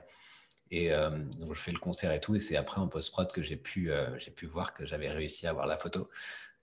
Et 0.71 0.91
euh, 0.93 1.09
donc 1.39 1.53
je 1.53 1.59
fais 1.59 1.71
le 1.71 1.79
concert 1.79 2.13
et 2.13 2.21
tout 2.21 2.33
et 2.35 2.39
c'est 2.39 2.55
après 2.55 2.79
en 2.79 2.87
post-prod 2.87 3.31
que 3.31 3.41
j'ai 3.41 3.57
pu, 3.57 3.91
euh, 3.91 4.17
pu 4.35 4.45
voir 4.45 4.73
que 4.73 4.85
j'avais 4.85 5.09
réussi 5.09 5.47
à 5.47 5.49
avoir 5.49 5.67
la 5.67 5.77
photo. 5.77 6.09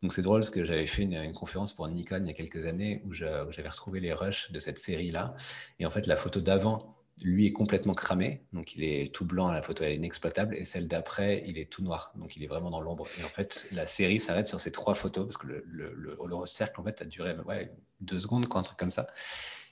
Donc 0.02 0.12
c'est 0.12 0.23
drôle 0.23 0.40
parce 0.40 0.51
que 0.51 0.65
j'avais 0.65 0.86
fait 0.86 1.02
une, 1.02 1.32
conférence 1.32 1.74
pour 1.74 1.86
Nikon 1.89 2.20
il 2.23 2.27
y 2.27 2.31
a 2.31 2.35
quelques 2.35 2.66
années 2.66 3.02
où 3.05 3.12
j'avais 3.12 3.69
retrouvé 3.69 4.01
les 4.01 4.12
rushs 4.12 4.51
de 4.51 4.59
cette 4.59 4.78
série 4.78 5.11
là 5.11 5.35
et 5.78 5.86
en 5.86 5.90
fait 5.90 6.06
la 6.06 6.16
photo 6.16 6.40
d'avant 6.40 6.94
lui 7.23 7.47
est 7.47 7.53
complètement 7.53 7.95
cramé, 7.95 8.45
donc 8.53 8.74
il 8.74 8.82
est 8.82 9.15
tout 9.15 9.24
blanc, 9.24 9.53
la 9.53 9.62
photo 9.62 9.85
elle 9.85 9.93
est 9.93 9.97
inexploitable, 9.97 10.57
et 10.57 10.65
celle 10.65 10.89
d'après, 10.89 11.45
il 11.47 11.59
est 11.59 11.70
tout 11.70 11.82
noir, 11.82 12.12
donc 12.16 12.36
il 12.36 12.43
est 12.43 12.47
vraiment 12.47 12.70
dans 12.70 12.81
l'ombre. 12.81 13.07
Et 13.20 13.24
en 13.24 13.28
fait, 13.28 13.69
la 13.73 13.86
série 13.86 14.19
s'arrête 14.19 14.49
sur 14.49 14.59
ces 14.59 14.73
trois 14.73 14.95
photos, 14.95 15.24
parce 15.24 15.39
que 15.39 15.47
le, 15.47 15.65
le, 15.66 15.95
le, 15.95 16.47
cercle, 16.47 16.81
en 16.81 16.85
fait, 16.85 17.03
a 17.03 17.05
duré 17.05 17.36
ouais, 17.47 17.73
deux 18.01 18.19
secondes, 18.19 18.49
quoi, 18.49 18.61
un 18.61 18.65
truc 18.65 18.78
comme 18.78 18.93
ça. 18.93 19.07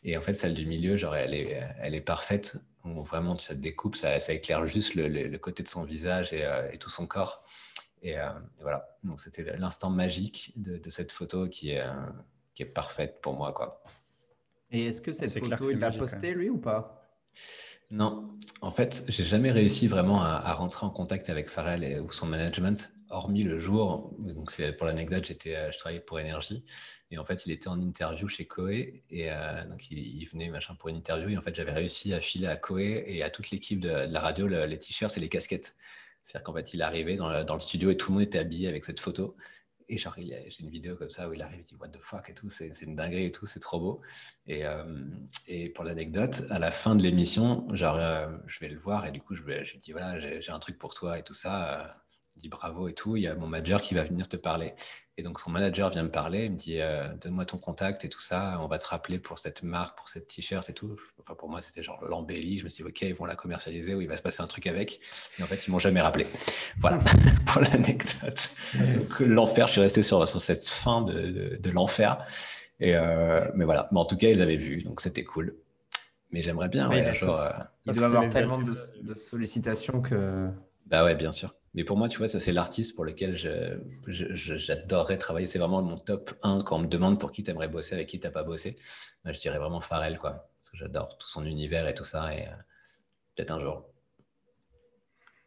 Et 0.04 0.16
en 0.16 0.20
fait, 0.20 0.34
celle 0.34 0.54
du 0.54 0.66
milieu, 0.66 0.96
genre, 0.96 1.14
elle 1.14 1.34
est, 1.34 1.62
elle 1.80 1.94
est 1.94 2.00
parfaite. 2.00 2.56
vraiment, 2.84 3.36
ça 3.38 3.54
découpe, 3.54 3.96
ça, 3.96 4.18
ça 4.20 4.32
éclaire 4.32 4.66
juste 4.66 4.94
le, 4.94 5.36
côté 5.38 5.62
de 5.62 5.68
son 5.68 5.84
visage 5.84 6.32
et, 6.32 6.44
euh, 6.44 6.70
tout 6.78 6.90
son 6.90 7.06
corps. 7.06 7.44
Euh, 8.04 8.08
et, 8.08 8.16
voilà, 8.60 8.98
donc 9.04 9.20
c'était 9.20 9.56
l'instant 9.56 9.90
magique 9.90 10.52
de, 10.56 10.90
cette 10.90 11.12
photo 11.12 11.48
qui 11.48 11.70
est, 11.70 11.80
euh, 11.80 11.92
qui 12.54 12.62
est 12.62 12.66
parfaite 12.66 13.20
pour 13.20 13.34
moi, 13.34 13.52
quoi. 13.52 13.82
Et 14.70 14.86
est-ce 14.86 15.02
que 15.02 15.12
cette 15.12 15.38
photo, 15.38 15.70
il 15.70 15.78
l'a 15.78 15.90
postée, 15.90 16.34
lui, 16.34 16.48
ou 16.48 16.58
pas? 16.58 17.01
Non, 17.90 18.38
en 18.62 18.70
fait, 18.70 19.04
j'ai 19.08 19.24
jamais 19.24 19.50
réussi 19.50 19.86
vraiment 19.86 20.22
à, 20.22 20.52
rentrer 20.54 20.86
en 20.86 20.90
contact 20.90 21.28
avec 21.28 21.50
Pharrell 21.50 21.84
et, 21.84 22.00
ou 22.00 22.10
son 22.10 22.26
management, 22.26 22.90
hormis 23.10 23.42
le 23.42 23.58
jour. 23.58 24.14
Donc, 24.18 24.50
c'est 24.50 24.72
pour 24.72 24.86
l'anecdote, 24.86 25.26
j'étais, 25.26 25.56
euh, 25.56 25.70
je 25.70 25.78
travaillais 25.78 26.00
pour 26.00 26.18
Énergie 26.18 26.64
et 27.12 27.18
en 27.18 27.24
fait, 27.26 27.44
il 27.44 27.52
était 27.52 27.68
en 27.68 27.80
interview 27.80 28.26
chez 28.26 28.46
Koei 28.46 29.04
et 29.10 29.30
euh, 29.30 29.66
donc 29.66 29.90
il, 29.90 30.24
venait 30.26 30.48
machin 30.48 30.74
pour 30.74 30.88
une 30.88 30.96
interview 30.96 31.28
et 31.28 31.36
en 31.36 31.42
fait, 31.42 31.54
j'avais 31.54 31.72
réussi 31.72 32.14
à 32.14 32.20
filer 32.22 32.46
à 32.46 32.56
Koei 32.56 33.04
et 33.06 33.22
à 33.22 33.28
toute 33.28 33.50
l'équipe 33.50 33.80
de, 33.80 33.90
la 33.90 34.20
radio 34.20 34.46
les 34.48 34.78
t-shirts 34.78 35.16
et 35.18 35.20
les 35.20 35.28
casquettes. 35.28 35.76
C'est-à-dire 36.22 36.44
qu'en 36.44 36.54
fait, 36.54 36.72
il 36.72 36.80
arrivait 36.80 37.16
dans, 37.16 37.28
le 37.28 37.60
studio 37.60 37.90
et 37.90 37.96
tout 37.96 38.10
le 38.10 38.14
monde 38.14 38.22
était 38.22 38.38
habillé 38.38 38.68
avec 38.68 38.84
cette 38.84 39.00
photo. 39.00 39.36
Et 39.88 39.98
genre, 39.98 40.14
j'ai 40.16 40.50
une 40.60 40.70
vidéo 40.70 40.96
comme 40.96 41.10
ça 41.10 41.28
où 41.28 41.32
il 41.32 41.42
arrive, 41.42 41.60
il 41.60 41.64
dit 41.64 41.76
What 41.80 41.88
the 41.88 42.00
fuck 42.00 42.28
et 42.30 42.34
tout, 42.34 42.48
c'est 42.48 42.70
une 42.82 42.96
dinguerie 42.96 43.26
et 43.26 43.32
tout, 43.32 43.46
c'est 43.46 43.60
trop 43.60 43.80
beau. 43.80 44.00
Et, 44.46 44.64
euh, 44.64 44.84
et 45.46 45.68
pour 45.68 45.84
l'anecdote, 45.84 46.42
à 46.50 46.58
la 46.58 46.70
fin 46.70 46.94
de 46.94 47.02
l'émission, 47.02 47.66
genre, 47.74 47.96
euh, 47.96 48.28
je 48.46 48.60
vais 48.60 48.68
le 48.68 48.78
voir 48.78 49.06
et 49.06 49.12
du 49.12 49.20
coup, 49.20 49.34
je, 49.34 49.42
je 49.42 49.72
lui 49.72 49.78
dis 49.78 49.92
Voilà, 49.92 50.18
j'ai 50.18 50.52
un 50.52 50.58
truc 50.58 50.78
pour 50.78 50.94
toi 50.94 51.18
et 51.18 51.22
tout 51.22 51.34
ça. 51.34 51.96
Il 52.36 52.40
dit 52.40 52.48
bravo 52.48 52.88
et 52.88 52.94
tout. 52.94 53.16
Il 53.16 53.22
y 53.22 53.26
a 53.26 53.34
mon 53.34 53.46
manager 53.46 53.82
qui 53.82 53.94
va 53.94 54.04
venir 54.04 54.28
te 54.28 54.36
parler. 54.36 54.74
Et 55.18 55.22
donc, 55.22 55.40
son 55.40 55.50
manager 55.50 55.90
vient 55.90 56.04
me 56.04 56.10
parler, 56.10 56.46
il 56.46 56.52
me 56.52 56.56
dit 56.56 56.80
euh, 56.80 57.06
Donne-moi 57.20 57.44
ton 57.44 57.58
contact 57.58 58.02
et 58.06 58.08
tout 58.08 58.20
ça, 58.20 58.58
on 58.62 58.66
va 58.66 58.78
te 58.78 58.86
rappeler 58.86 59.18
pour 59.18 59.38
cette 59.38 59.62
marque, 59.62 59.98
pour 59.98 60.08
cette 60.08 60.26
t-shirt 60.26 60.68
et 60.70 60.72
tout. 60.72 60.98
Enfin, 61.20 61.34
pour 61.34 61.50
moi, 61.50 61.60
c'était 61.60 61.82
genre 61.82 62.02
l'embellie. 62.02 62.58
Je 62.58 62.64
me 62.64 62.70
suis 62.70 62.82
dit 62.82 62.88
Ok, 62.88 63.02
ils 63.02 63.14
vont 63.14 63.26
la 63.26 63.36
commercialiser 63.36 63.94
ou 63.94 64.00
il 64.00 64.08
va 64.08 64.16
se 64.16 64.22
passer 64.22 64.42
un 64.42 64.46
truc 64.46 64.66
avec. 64.66 65.00
Et 65.38 65.42
en 65.42 65.46
fait, 65.46 65.66
ils 65.66 65.70
m'ont 65.70 65.78
jamais 65.78 66.00
rappelé. 66.00 66.26
Voilà 66.78 66.96
pour 67.46 67.60
l'anecdote. 67.60 68.54
l'enfer, 69.20 69.66
je 69.66 69.72
suis 69.72 69.80
resté 69.82 70.02
sur, 70.02 70.26
sur 70.26 70.40
cette 70.40 70.66
fin 70.66 71.02
de, 71.02 71.58
de, 71.60 71.70
l'enfer. 71.70 72.24
Et 72.80 72.96
euh, 72.96 73.46
mais 73.54 73.66
voilà. 73.66 73.88
Mais 73.92 74.00
en 74.00 74.06
tout 74.06 74.16
cas, 74.16 74.30
ils 74.30 74.40
avaient 74.40 74.56
vu, 74.56 74.82
donc 74.82 75.02
c'était 75.02 75.24
cool. 75.24 75.56
Mais 76.30 76.40
j'aimerais 76.40 76.70
bien. 76.70 76.88
Ouais, 76.88 77.12
genre, 77.12 77.38
euh, 77.38 77.50
il 77.84 77.92
doit 77.92 78.06
avoir 78.06 78.26
tellement 78.30 78.58
de, 78.58 78.74
de 79.02 79.14
sollicitations 79.14 80.00
que. 80.00 80.48
Bah 80.86 81.04
ouais, 81.04 81.14
bien 81.14 81.32
sûr. 81.32 81.54
Mais 81.74 81.84
pour 81.84 81.96
moi, 81.96 82.08
tu 82.08 82.18
vois, 82.18 82.28
ça, 82.28 82.38
c'est 82.38 82.52
l'artiste 82.52 82.94
pour 82.94 83.04
lequel 83.04 83.34
j'adorerais 84.06 85.16
travailler. 85.16 85.46
C'est 85.46 85.58
vraiment 85.58 85.80
mon 85.80 85.98
top 85.98 86.34
1 86.42 86.58
quand 86.60 86.76
on 86.76 86.80
me 86.80 86.86
demande 86.86 87.18
pour 87.18 87.32
qui 87.32 87.42
tu 87.42 87.50
aimerais 87.50 87.68
bosser, 87.68 87.94
avec 87.94 88.08
qui 88.08 88.20
tu 88.20 88.30
pas 88.30 88.42
bossé. 88.42 88.76
je 89.24 89.40
dirais 89.40 89.58
vraiment 89.58 89.80
Pharrell, 89.80 90.18
quoi. 90.18 90.50
Parce 90.58 90.70
que 90.70 90.76
j'adore 90.76 91.16
tout 91.16 91.28
son 91.28 91.46
univers 91.46 91.88
et 91.88 91.94
tout 91.94 92.04
ça. 92.04 92.34
Et 92.36 92.46
euh, 92.46 92.50
peut-être 93.34 93.52
un 93.52 93.60
jour. 93.60 93.88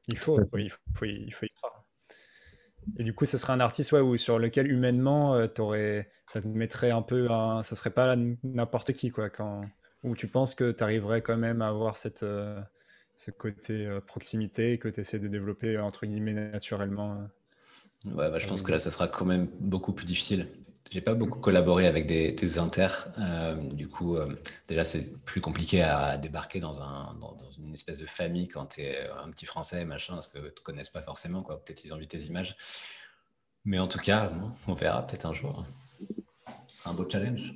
Il 0.08 0.18
faut, 0.18 0.40
il 0.58 0.72
faut, 0.72 1.06
il 1.06 1.34
faut 1.34 1.46
y 1.46 1.50
croire. 1.50 1.86
Et 2.98 3.04
du 3.04 3.14
coup, 3.14 3.26
ce 3.26 3.38
serait 3.38 3.54
un 3.54 3.60
artiste 3.60 3.92
ouais, 3.92 4.18
sur 4.18 4.40
lequel 4.40 4.72
humainement, 4.72 5.36
euh, 5.36 6.02
ça 6.28 6.42
te 6.42 6.48
mettrait 6.48 6.92
un 6.92 7.02
peu. 7.02 7.30
Un, 7.30 7.64
ça 7.64 7.76
serait 7.76 7.92
pas 7.92 8.16
n'importe 8.44 8.94
qui, 8.94 9.12
quoi. 9.12 9.30
Quand, 9.30 9.62
où 10.04 10.16
tu 10.16 10.28
penses 10.28 10.56
que 10.56 10.72
tu 10.72 10.84
arriverais 10.84 11.22
quand 11.22 11.38
même 11.38 11.62
à 11.62 11.68
avoir 11.68 11.96
cette. 11.96 12.24
Euh, 12.24 12.60
ce 13.18 13.32
côté 13.32 13.86
euh, 13.86 14.02
proximité 14.02 14.78
que 14.78 14.88
tu 14.88 15.02
essaies 15.02 15.20
de 15.20 15.28
développer 15.28 15.78
entre 15.80 16.06
guillemets 16.06 16.34
naturellement 16.34 17.14
euh, 17.14 18.14
Ouais, 18.14 18.30
bah, 18.30 18.38
je 18.38 18.48
pense 18.48 18.62
que 18.62 18.72
là, 18.72 18.78
ça 18.78 18.92
sera 18.92 19.08
quand 19.08 19.26
même 19.26 19.48
beaucoup 19.60 19.94
plus 19.94 20.06
difficile. 20.06 20.48
J'ai 20.92 21.02
pas 21.02 21.16
beaucoup 21.16 21.40
collaboré 21.40 21.88
avec 21.88 22.06
des, 22.06 22.34
des 22.34 22.60
inters. 22.60 23.08
Euh, 23.18 23.56
du 23.56 23.88
coup, 23.90 24.16
déjà, 24.68 24.84
c'est 24.84 25.18
plus 25.24 25.42
compliqué 25.42 25.82
à 25.82 26.16
débarquer 26.18 26.60
dans, 26.60 26.84
un, 26.84 27.16
dans, 27.16 27.36
une 27.58 27.74
espèce 27.74 27.98
de 27.98 28.06
famille 28.06 28.48
quand 28.48 28.68
tu 28.68 28.82
es 28.82 29.10
un 29.10 29.32
petit 29.32 29.48
français, 29.48 29.84
machin, 29.86 30.14
parce 30.14 30.28
que 30.28 30.38
te 30.50 30.62
connaissent 30.62 30.92
pas 30.92 31.02
forcément. 31.02 31.42
Quoi. 31.42 31.64
Peut-être 31.64 31.84
ils 31.84 31.94
ont 31.96 31.98
vu 31.98 32.06
tes 32.06 32.20
images. 32.20 32.56
Mais 33.64 33.80
en 33.80 33.88
tout 33.88 33.98
cas, 33.98 34.32
on 34.68 34.76
verra 34.76 35.08
peut-être 35.08 35.26
un 35.26 35.34
jour. 35.34 35.66
Ce 36.68 36.78
sera 36.78 36.92
un 36.92 36.94
beau 36.94 37.10
challenge. 37.10 37.56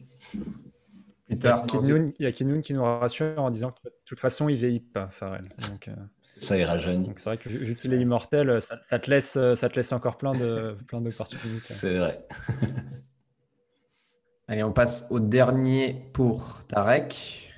Il 1.30 2.14
y 2.20 2.26
a 2.26 2.32
Kinoun 2.32 2.62
qui 2.62 2.74
nous 2.74 2.84
rassure 2.84 3.40
en 3.40 3.52
disant 3.52 3.72
que 3.72 3.88
de 3.88 3.94
toute 4.06 4.20
façon, 4.20 4.50
il 4.50 4.56
vieillit 4.56 4.80
pas, 4.80 5.10
Pharrell. 5.10 5.50
Donc, 5.70 5.88
euh, 5.88 5.96
ça 6.40 6.58
ira 6.58 6.78
jeune. 6.78 7.04
Donc 7.04 7.20
c'est 7.20 7.30
vrai 7.30 7.38
que 7.38 7.50
vu 7.50 7.76
qu'il 7.76 7.94
est 7.94 8.00
immortel, 8.00 8.60
ça, 8.62 9.00
te 9.00 9.10
laisse, 9.10 9.34
ça 9.34 9.70
te 9.70 9.76
laisse 9.76 9.92
encore 9.92 10.18
plein 10.18 10.34
de 10.34 10.76
plein 10.88 11.02
d'opportunités. 11.02 11.60
C'est 11.62 11.98
vrai. 11.98 12.26
Allez, 14.48 14.64
on 14.64 14.74
passe 14.74 15.08
au 15.12 15.20
dernier 15.20 16.10
pour 16.14 16.66
Tarek. 16.66 17.54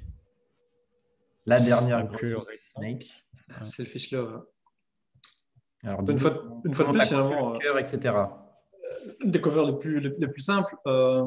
La 1.45 1.59
dernière 1.59 2.07
plus 2.09 2.35
Snake. 2.55 3.07
C'est 3.63 3.83
le 3.83 3.89
Fish 3.89 4.11
Love. 4.11 4.45
Alors, 5.83 6.01
une 6.01 6.19
fois, 6.19 6.61
une 6.65 6.73
fois 6.73 6.85
de 6.85 6.91
plus, 6.91 7.07
finalement, 7.07 7.57
cœur, 7.57 7.79
etc. 7.79 8.13
Des 9.23 9.41
covers 9.41 9.65
les 9.65 9.77
plus, 9.77 9.99
les, 9.99 10.27
plus 10.27 10.41
simples. 10.41 10.75
Euh, 10.85 11.25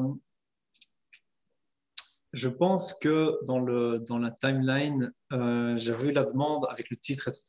je 2.35 2.49
pense 2.49 2.93
que 2.93 3.39
dans, 3.45 3.59
le, 3.59 3.99
dans 3.99 4.19
la 4.19 4.29
timeline, 4.29 5.11
euh, 5.31 5.75
j'avais 5.77 6.09
eu 6.09 6.11
la 6.11 6.25
demande 6.25 6.67
avec 6.69 6.89
le 6.89 6.97
titre, 6.97 7.29
etc., 7.29 7.45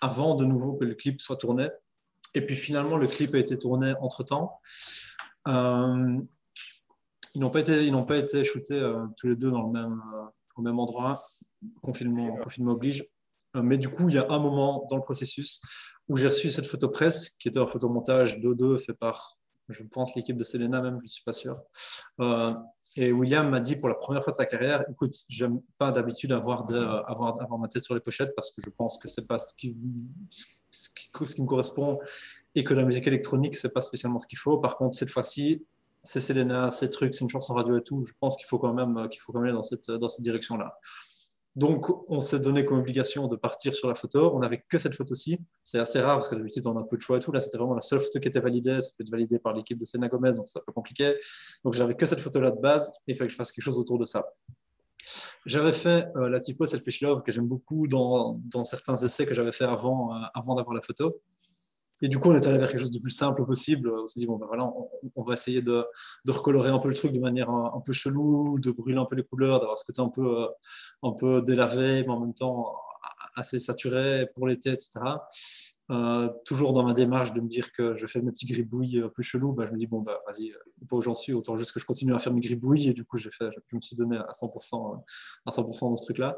avant 0.00 0.34
de 0.34 0.44
nouveau 0.44 0.76
que 0.76 0.84
le 0.84 0.94
clip 0.94 1.20
soit 1.20 1.36
tourné. 1.36 1.68
Et 2.34 2.44
puis 2.44 2.56
finalement, 2.56 2.96
le 2.96 3.06
clip 3.06 3.34
a 3.34 3.38
été 3.38 3.58
tourné 3.58 3.94
entre-temps. 4.00 4.60
Euh, 5.46 6.18
ils 7.34 7.40
n'ont 7.40 7.50
pas 7.50 7.60
été, 7.60 7.84
ils 7.84 7.92
n'ont 7.92 8.06
pas 8.06 8.16
été 8.16 8.44
shootés 8.44 8.78
euh, 8.78 9.04
tous 9.16 9.28
les 9.28 9.36
deux 9.36 9.50
dans 9.50 9.66
le 9.66 9.72
même, 9.72 10.02
au 10.56 10.62
même 10.62 10.78
endroit, 10.78 11.20
confinement, 11.82 12.34
confinement 12.36 12.72
oblige. 12.72 13.04
mais 13.54 13.76
du 13.76 13.90
coup, 13.90 14.08
il 14.08 14.14
y 14.14 14.18
a 14.18 14.26
un 14.30 14.38
moment 14.38 14.86
dans 14.88 14.96
le 14.96 15.02
processus 15.02 15.60
où 16.08 16.16
j'ai 16.16 16.28
reçu 16.28 16.50
cette 16.50 16.66
photo 16.66 16.88
presse, 16.88 17.30
qui 17.38 17.48
était 17.48 17.58
un 17.58 17.66
photomontage 17.66 18.40
de 18.40 18.54
deux 18.54 18.78
fait 18.78 18.94
par 18.94 19.37
je 19.68 19.82
pense 19.82 20.14
l'équipe 20.14 20.36
de 20.36 20.44
Selena 20.44 20.80
même, 20.80 20.98
je 21.00 21.04
ne 21.04 21.08
suis 21.08 21.22
pas 21.22 21.32
sûr. 21.32 21.60
Euh, 22.20 22.52
et 22.96 23.12
William 23.12 23.48
m'a 23.48 23.60
dit 23.60 23.76
pour 23.76 23.88
la 23.88 23.94
première 23.94 24.24
fois 24.24 24.30
de 24.30 24.36
sa 24.36 24.46
carrière, 24.46 24.84
écoute, 24.90 25.14
j'aime 25.28 25.60
pas 25.76 25.92
d'habitude 25.92 26.32
avoir, 26.32 26.62
avoir, 27.08 27.40
avoir, 27.40 27.58
ma 27.58 27.68
tête 27.68 27.84
sur 27.84 27.94
les 27.94 28.00
pochettes 28.00 28.34
parce 28.34 28.50
que 28.50 28.62
je 28.64 28.70
pense 28.70 28.98
que 28.98 29.08
c'est 29.08 29.26
pas 29.26 29.38
ce 29.38 29.54
qui, 29.54 29.76
ce 30.70 30.88
qui, 30.90 31.26
ce 31.26 31.34
qui 31.34 31.42
me 31.42 31.46
correspond 31.46 31.98
et 32.54 32.64
que 32.64 32.74
la 32.74 32.84
musique 32.84 33.06
électronique, 33.06 33.56
c'est 33.56 33.72
pas 33.72 33.80
spécialement 33.80 34.18
ce 34.18 34.26
qu'il 34.26 34.38
faut. 34.38 34.58
Par 34.58 34.76
contre, 34.76 34.96
cette 34.96 35.10
fois-ci, 35.10 35.64
c'est 36.02 36.20
Selena, 36.20 36.70
ces 36.70 36.90
trucs, 36.90 37.14
c'est 37.14 37.22
une 37.22 37.30
chanson 37.30 37.54
radio 37.54 37.76
et 37.76 37.82
tout. 37.82 38.04
Je 38.04 38.12
pense 38.18 38.36
qu'il 38.36 38.46
faut 38.46 38.58
quand 38.58 38.72
même 38.72 39.08
faut 39.18 39.32
quand 39.32 39.40
même 39.40 39.48
aller 39.48 39.56
dans 39.56 39.62
cette, 39.62 39.90
dans 39.90 40.08
cette 40.08 40.22
direction-là. 40.22 40.78
Donc, 41.58 41.86
on 42.08 42.20
s'est 42.20 42.38
donné 42.38 42.64
comme 42.64 42.78
obligation 42.78 43.26
de 43.26 43.34
partir 43.34 43.74
sur 43.74 43.88
la 43.88 43.96
photo. 43.96 44.30
On 44.32 44.38
n'avait 44.38 44.64
que 44.68 44.78
cette 44.78 44.94
photo-ci. 44.94 45.40
C'est 45.64 45.80
assez 45.80 45.98
rare 45.98 46.18
parce 46.18 46.28
que 46.28 46.36
d'habitude, 46.36 46.64
on 46.68 46.76
a 46.76 46.80
un 46.80 46.84
peu 46.84 46.96
de 46.96 47.02
choix 47.02 47.16
et 47.16 47.20
tout. 47.20 47.32
Là, 47.32 47.40
c'était 47.40 47.58
vraiment 47.58 47.74
la 47.74 47.80
seule 47.80 47.98
photo 47.98 48.20
qui 48.20 48.28
était 48.28 48.38
validée. 48.38 48.80
Ça 48.80 48.90
peut 48.96 49.02
être 49.02 49.10
validé 49.10 49.40
par 49.40 49.54
l'équipe 49.54 49.76
de 49.76 49.84
Sena 49.84 50.06
Gomez, 50.06 50.34
donc 50.34 50.46
c'est 50.46 50.60
un 50.60 50.62
peu 50.64 50.70
compliqué. 50.70 51.16
Donc, 51.64 51.74
j'avais 51.74 51.96
que 51.96 52.06
cette 52.06 52.20
photo-là 52.20 52.52
de 52.52 52.60
base. 52.60 52.88
Et 53.08 53.12
il 53.12 53.16
fallait 53.16 53.26
que 53.26 53.32
je 53.32 53.36
fasse 53.36 53.50
quelque 53.50 53.64
chose 53.64 53.76
autour 53.76 53.98
de 53.98 54.04
ça. 54.04 54.24
J'avais 55.46 55.72
fait 55.72 56.06
euh, 56.14 56.28
la 56.28 56.38
typo 56.38 56.64
Selfish 56.64 57.00
Love 57.00 57.24
que 57.24 57.32
j'aime 57.32 57.48
beaucoup 57.48 57.88
dans, 57.88 58.38
certains 58.62 58.94
essais 58.94 59.26
que 59.26 59.34
j'avais 59.34 59.50
fait 59.50 59.64
avant, 59.64 60.14
euh, 60.14 60.26
avant 60.34 60.54
d'avoir 60.54 60.76
la 60.76 60.80
photo. 60.80 61.20
Et 62.00 62.08
du 62.08 62.18
coup, 62.18 62.30
on 62.30 62.34
est 62.34 62.46
allé 62.46 62.58
vers 62.58 62.68
quelque 62.68 62.80
chose 62.80 62.90
de 62.90 63.00
plus 63.00 63.10
simple 63.10 63.44
possible. 63.44 63.90
On 63.90 64.06
s'est 64.06 64.20
dit, 64.20 64.26
bon, 64.26 64.36
ben 64.36 64.46
voilà, 64.46 64.70
on, 65.16 65.22
va 65.22 65.34
essayer 65.34 65.62
de, 65.62 65.84
recolorer 66.28 66.70
un 66.70 66.78
peu 66.78 66.88
le 66.88 66.94
truc 66.94 67.12
de 67.12 67.18
manière 67.18 67.50
un, 67.50 67.82
peu 67.84 67.92
chelou, 67.92 68.58
de 68.60 68.70
brûler 68.70 68.98
un 68.98 69.04
peu 69.04 69.16
les 69.16 69.24
couleurs, 69.24 69.60
d'avoir 69.60 69.78
ce 69.78 69.84
côté 69.84 70.00
un 70.00 70.08
peu, 70.08 70.42
euh, 70.42 70.46
un 71.02 71.12
peu 71.12 71.42
délavé, 71.42 72.02
mais 72.02 72.10
en 72.10 72.20
même 72.20 72.34
temps 72.34 72.74
assez 73.34 73.58
saturé 73.58 74.26
pour 74.34 74.48
l'été, 74.48 74.70
etc. 74.70 75.00
Euh, 75.90 76.28
toujours 76.44 76.74
dans 76.74 76.82
ma 76.82 76.92
démarche 76.92 77.32
de 77.32 77.40
me 77.40 77.48
dire 77.48 77.72
que 77.72 77.96
je 77.96 78.06
fais 78.06 78.20
mes 78.20 78.30
petits 78.30 78.44
gribouilles 78.44 79.00
un 79.00 79.08
peu 79.08 79.22
chelous, 79.22 79.54
ben, 79.54 79.66
je 79.66 79.72
me 79.72 79.78
dis, 79.78 79.86
bon, 79.86 80.02
bah, 80.02 80.20
vas-y, 80.26 80.52
pas 80.88 80.96
où 80.96 81.02
j'en 81.02 81.14
suis, 81.14 81.32
autant 81.32 81.56
juste 81.56 81.72
que 81.72 81.80
je 81.80 81.86
continue 81.86 82.14
à 82.14 82.18
faire 82.18 82.32
mes 82.32 82.40
gribouilles. 82.40 82.88
Et 82.88 82.92
du 82.92 83.04
coup, 83.04 83.16
je, 83.16 83.28
me 83.72 83.80
suis 83.80 83.96
donné 83.96 84.18
à 84.18 84.32
100%, 84.32 85.02
à 85.46 85.50
100 85.50 85.88
dans 85.88 85.96
ce 85.96 86.04
truc-là. 86.04 86.36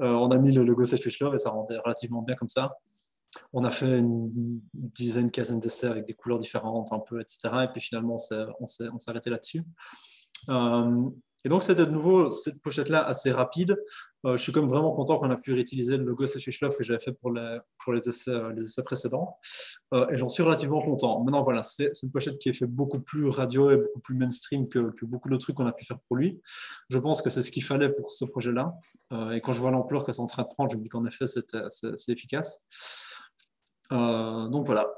Euh, 0.00 0.10
on 0.10 0.30
a 0.30 0.38
mis 0.38 0.52
le 0.52 0.64
logo 0.64 0.84
Safe 0.84 1.00
Fish 1.00 1.20
Love 1.20 1.34
et 1.34 1.38
ça 1.38 1.50
rendait 1.50 1.78
relativement 1.78 2.22
bien 2.22 2.34
comme 2.34 2.48
ça 2.48 2.76
on 3.52 3.64
a 3.64 3.70
fait 3.70 3.98
une 3.98 4.60
dizaine, 4.74 5.30
quinzaine 5.30 5.60
d'essais 5.60 5.86
avec 5.86 6.06
des 6.06 6.14
couleurs 6.14 6.38
différentes, 6.38 6.92
un 6.92 7.00
peu, 7.00 7.20
etc. 7.20 7.64
Et 7.64 7.68
puis 7.72 7.80
finalement, 7.80 8.16
on 8.60 8.66
s'est 8.66 8.88
arrêté 9.08 9.30
là-dessus. 9.30 9.64
Euh, 10.48 11.10
et 11.44 11.48
donc, 11.48 11.62
c'était 11.62 11.86
de 11.86 11.90
nouveau 11.90 12.32
cette 12.32 12.60
pochette-là 12.62 13.04
assez 13.04 13.30
rapide. 13.30 13.76
Euh, 14.26 14.36
je 14.36 14.42
suis 14.42 14.50
comme 14.50 14.68
vraiment 14.68 14.90
content 14.90 15.18
qu'on 15.18 15.30
a 15.30 15.36
pu 15.36 15.52
réutiliser 15.52 15.96
le 15.96 16.04
logo 16.04 16.26
Fish 16.26 16.60
Love 16.60 16.76
que 16.76 16.82
j'avais 16.82 16.98
fait 16.98 17.12
pour 17.12 17.30
les, 17.30 18.08
essais, 18.08 18.82
précédents. 18.84 19.38
Euh, 19.94 20.08
et 20.10 20.16
j'en 20.16 20.28
suis 20.28 20.42
relativement 20.42 20.82
content. 20.82 21.22
Maintenant, 21.22 21.42
voilà, 21.42 21.62
c'est 21.62 21.92
une 22.02 22.10
pochette 22.10 22.38
qui 22.38 22.48
est 22.48 22.54
fait 22.54 22.66
beaucoup 22.66 23.00
plus 23.00 23.28
radio 23.28 23.70
et 23.70 23.76
beaucoup 23.76 24.00
plus 24.00 24.16
mainstream 24.16 24.68
que, 24.68 24.90
que 24.90 25.06
beaucoup 25.06 25.28
d'autres 25.28 25.44
trucs 25.44 25.56
qu'on 25.56 25.66
a 25.66 25.72
pu 25.72 25.84
faire 25.84 26.00
pour 26.00 26.16
lui. 26.16 26.40
Je 26.90 26.98
pense 26.98 27.22
que 27.22 27.30
c'est 27.30 27.42
ce 27.42 27.52
qu'il 27.52 27.62
fallait 27.62 27.90
pour 27.90 28.10
ce 28.10 28.24
projet-là. 28.24 28.74
et 29.32 29.40
quand 29.40 29.52
je 29.52 29.60
vois 29.60 29.70
l'ampleur 29.70 30.04
que 30.04 30.12
c'est 30.12 30.20
en 30.20 30.26
train 30.26 30.42
de 30.42 30.48
prendre, 30.48 30.72
je 30.72 30.76
me 30.76 30.82
dis 30.82 30.88
qu'en 30.88 31.06
effet, 31.06 31.26
c'est 31.26 32.12
efficace. 32.12 32.66
Euh, 33.92 34.48
donc 34.48 34.64
voilà. 34.64 34.88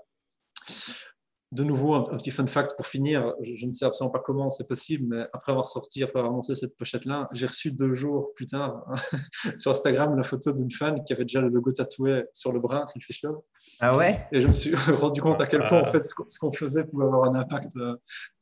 De 1.53 1.65
nouveau, 1.65 1.95
un, 1.95 2.17
petit 2.17 2.31
fun 2.31 2.47
fact 2.47 2.77
pour 2.77 2.87
finir. 2.87 3.35
Je, 3.43 3.67
ne 3.67 3.73
sais 3.73 3.85
absolument 3.85 4.13
pas 4.13 4.21
comment 4.21 4.51
c'est 4.51 4.69
possible, 4.69 5.07
mais 5.09 5.27
après 5.33 5.51
avoir 5.51 5.67
sorti, 5.67 6.01
après 6.05 6.21
avoir 6.21 6.33
annoncé 6.33 6.55
cette 6.55 6.77
pochette-là, 6.77 7.27
j'ai 7.35 7.47
reçu 7.47 7.73
deux 7.73 7.93
jours 7.93 8.33
plus 8.37 8.47
tard 8.47 8.85
sur 9.59 9.73
Instagram 9.73 10.17
la 10.17 10.23
photo 10.23 10.53
d'une 10.53 10.71
fan 10.71 11.03
qui 11.05 11.13
avait 11.13 11.25
déjà 11.25 11.41
le 11.41 11.49
logo 11.49 11.73
tatoué 11.73 12.25
sur 12.33 12.53
le 12.53 12.61
bras, 12.61 12.85
Fish 13.01 13.23
Love. 13.25 13.35
Ah 13.81 13.97
ouais? 13.97 14.29
Et 14.31 14.41
je 14.41 14.47
me 14.47 14.53
suis 14.53 14.73
rendu 14.95 15.21
compte 15.21 15.41
à 15.41 15.47
quel 15.47 15.67
point 15.67 15.81
en 15.81 15.87
fait 15.87 16.05
ce 16.05 16.39
qu'on 16.39 16.53
faisait 16.53 16.87
pouvait 16.87 17.07
avoir 17.07 17.25
un 17.25 17.35
impact, 17.35 17.73
euh, 17.79 17.97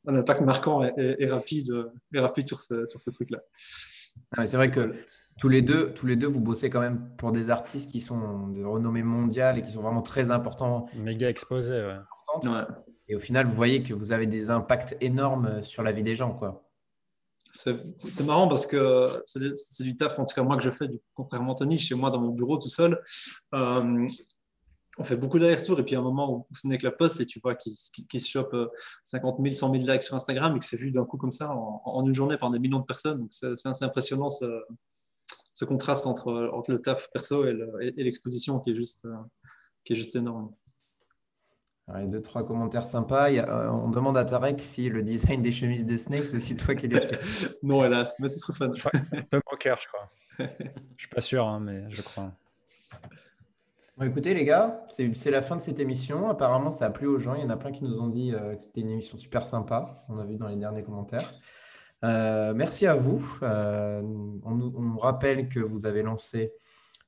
un 0.07 0.15
impact 0.15 0.41
marquant 0.41 0.83
et, 0.83 1.27
rapide, 1.27 1.71
et 2.13 2.19
rapide 2.19 2.45
sur 2.45 2.59
ce, 2.59 2.85
sur 2.85 2.99
ce 2.99 3.09
truc-là. 3.09 3.39
Ah, 4.37 4.45
c'est 4.45 4.57
vrai 4.57 4.69
que 4.69 4.93
tous 5.39 5.49
les 5.49 5.61
deux, 5.61 5.93
tous 5.93 6.05
les 6.05 6.17
deux, 6.17 6.27
vous 6.27 6.41
bossez 6.41 6.69
quand 6.69 6.81
même 6.81 7.09
pour 7.17 7.31
des 7.31 7.49
artistes 7.49 7.91
qui 7.91 8.01
sont 8.01 8.49
de 8.49 8.63
renommée 8.63 9.03
mondiale 9.03 9.57
et 9.57 9.63
qui 9.63 9.71
sont 9.71 9.81
vraiment 9.81 10.01
très 10.01 10.31
importants. 10.31 10.87
Méga 10.95 11.29
exposés, 11.29 11.81
ouais. 11.81 12.53
Et 13.07 13.15
au 13.15 13.19
final, 13.19 13.47
vous 13.47 13.55
voyez 13.55 13.81
que 13.81 13.93
vous 13.93 14.11
avez 14.11 14.27
des 14.27 14.49
impacts 14.49 14.95
énormes 15.01 15.63
sur 15.63 15.81
la 15.81 15.91
vie 15.91 16.03
des 16.03 16.15
gens, 16.15 16.33
quoi. 16.33 16.69
C'est 17.51 18.23
marrant 18.25 18.47
parce 18.47 18.67
que 18.67 19.07
c'est 19.25 19.83
du 19.83 19.95
taf, 19.95 20.19
en 20.19 20.25
tout 20.25 20.35
cas 20.35 20.43
moi 20.43 20.55
que 20.55 20.63
je 20.63 20.69
fais, 20.69 20.87
du, 20.87 20.99
contrairement 21.15 21.53
à 21.53 21.55
Tony, 21.55 21.79
chez 21.79 21.95
moi 21.95 22.11
dans 22.11 22.19
mon 22.19 22.29
bureau 22.29 22.57
tout 22.57 22.69
seul. 22.69 23.01
Euh, 23.55 24.07
on 24.99 25.03
fait 25.03 25.17
beaucoup 25.17 25.39
d'allers-retours 25.39 25.79
et 25.79 25.83
puis 25.83 25.95
à 25.95 25.99
un 25.99 26.03
moment 26.03 26.31
où 26.31 26.47
ce 26.53 26.67
n'est 26.67 26.77
que 26.77 26.85
la 26.85 26.91
poste 26.91 27.21
et 27.21 27.25
tu 27.25 27.39
vois 27.39 27.55
qu'il 27.55 27.73
se 27.73 28.27
chope 28.29 28.55
50 29.05 29.37
000, 29.41 29.53
100 29.53 29.71
000 29.71 29.83
likes 29.85 30.03
sur 30.03 30.15
Instagram 30.15 30.55
et 30.55 30.59
que 30.59 30.65
c'est 30.65 30.77
vu 30.77 30.91
d'un 30.91 31.05
coup 31.05 31.17
comme 31.17 31.31
ça 31.31 31.51
en, 31.51 32.05
une 32.05 32.13
journée 32.13 32.37
par 32.37 32.51
des 32.51 32.59
millions 32.59 32.79
de 32.79 32.85
personnes. 32.85 33.19
Donc 33.19 33.29
c'est 33.31 33.65
assez 33.65 33.85
impressionnant 33.85 34.29
ce, 35.59 35.65
contraste 35.65 36.07
entre, 36.07 36.49
entre, 36.53 36.71
le 36.71 36.81
taf 36.81 37.09
perso 37.11 37.45
et 37.45 37.93
l'exposition 37.97 38.59
qui, 38.59 38.71
est 38.71 38.75
juste, 38.75 39.07
qui 39.83 39.93
est 39.93 39.95
juste 39.95 40.15
énorme. 40.15 40.51
Il 41.95 42.01
y 42.01 42.03
a 42.03 42.07
deux, 42.07 42.21
trois 42.21 42.45
commentaires 42.45 42.85
sympas. 42.85 43.31
Euh, 43.31 43.69
on 43.69 43.89
demande 43.89 44.17
à 44.17 44.23
Tarek 44.23 44.61
si 44.61 44.89
le 44.89 45.01
design 45.01 45.41
des 45.41 45.51
chemises 45.51 45.85
de 45.85 45.97
Snake, 45.97 46.25
c'est 46.25 46.37
aussi 46.37 46.55
toi 46.55 46.75
qui 46.75 46.87
l'as 46.87 47.01
fait. 47.01 47.57
non, 47.63 47.83
hélas, 47.83 48.15
mais 48.19 48.27
c'est 48.27 48.39
trop 48.39 48.53
fun. 48.53 48.71
C'est 49.01 49.17
un 49.17 49.23
peu 49.23 49.41
cœur, 49.59 49.79
je 49.81 49.87
crois. 49.87 50.11
je 50.39 51.01
suis 51.01 51.09
pas 51.09 51.21
sûr, 51.21 51.47
hein, 51.47 51.59
mais 51.59 51.89
je 51.89 52.01
crois. 52.01 52.31
écoutez, 54.03 54.33
les 54.35 54.45
gars, 54.45 54.85
c'est 54.91 55.31
la 55.31 55.41
fin 55.41 55.55
de 55.55 55.61
cette 55.61 55.79
émission. 55.79 56.29
Apparemment, 56.29 56.71
ça 56.71 56.85
a 56.85 56.89
plu 56.91 57.07
aux 57.07 57.17
gens. 57.17 57.33
Il 57.33 57.41
y 57.41 57.45
en 57.45 57.49
a 57.49 57.57
plein 57.57 57.71
qui 57.71 57.83
nous 57.83 57.99
ont 57.99 58.07
dit 58.07 58.33
euh, 58.33 58.55
que 58.55 58.65
c'était 58.65 58.81
une 58.81 58.91
émission 58.91 59.17
super 59.17 59.45
sympa. 59.45 59.85
On 60.09 60.19
a 60.19 60.25
vu 60.25 60.35
dans 60.35 60.47
les 60.47 60.57
derniers 60.57 60.83
commentaires. 60.83 61.33
Euh, 62.03 62.53
merci 62.53 62.87
à 62.87 62.95
vous. 62.95 63.39
on, 63.41 64.41
on, 64.43 64.97
rappelle 64.97 65.49
que 65.49 65.59
vous 65.59 65.85
avez 65.85 66.03
lancé 66.03 66.53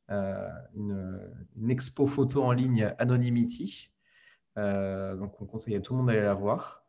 une, 0.09 1.31
une, 1.55 1.71
expo 1.71 2.05
photo 2.07 2.43
en 2.43 2.51
ligne 2.51 2.93
Anonymity. 2.99 3.91
Euh, 4.57 5.15
donc, 5.15 5.39
on 5.41 5.45
conseille 5.45 5.75
à 5.75 5.79
tout 5.79 5.93
le 5.93 5.97
monde 5.97 6.07
d'aller 6.07 6.21
la 6.21 6.33
voir. 6.33 6.83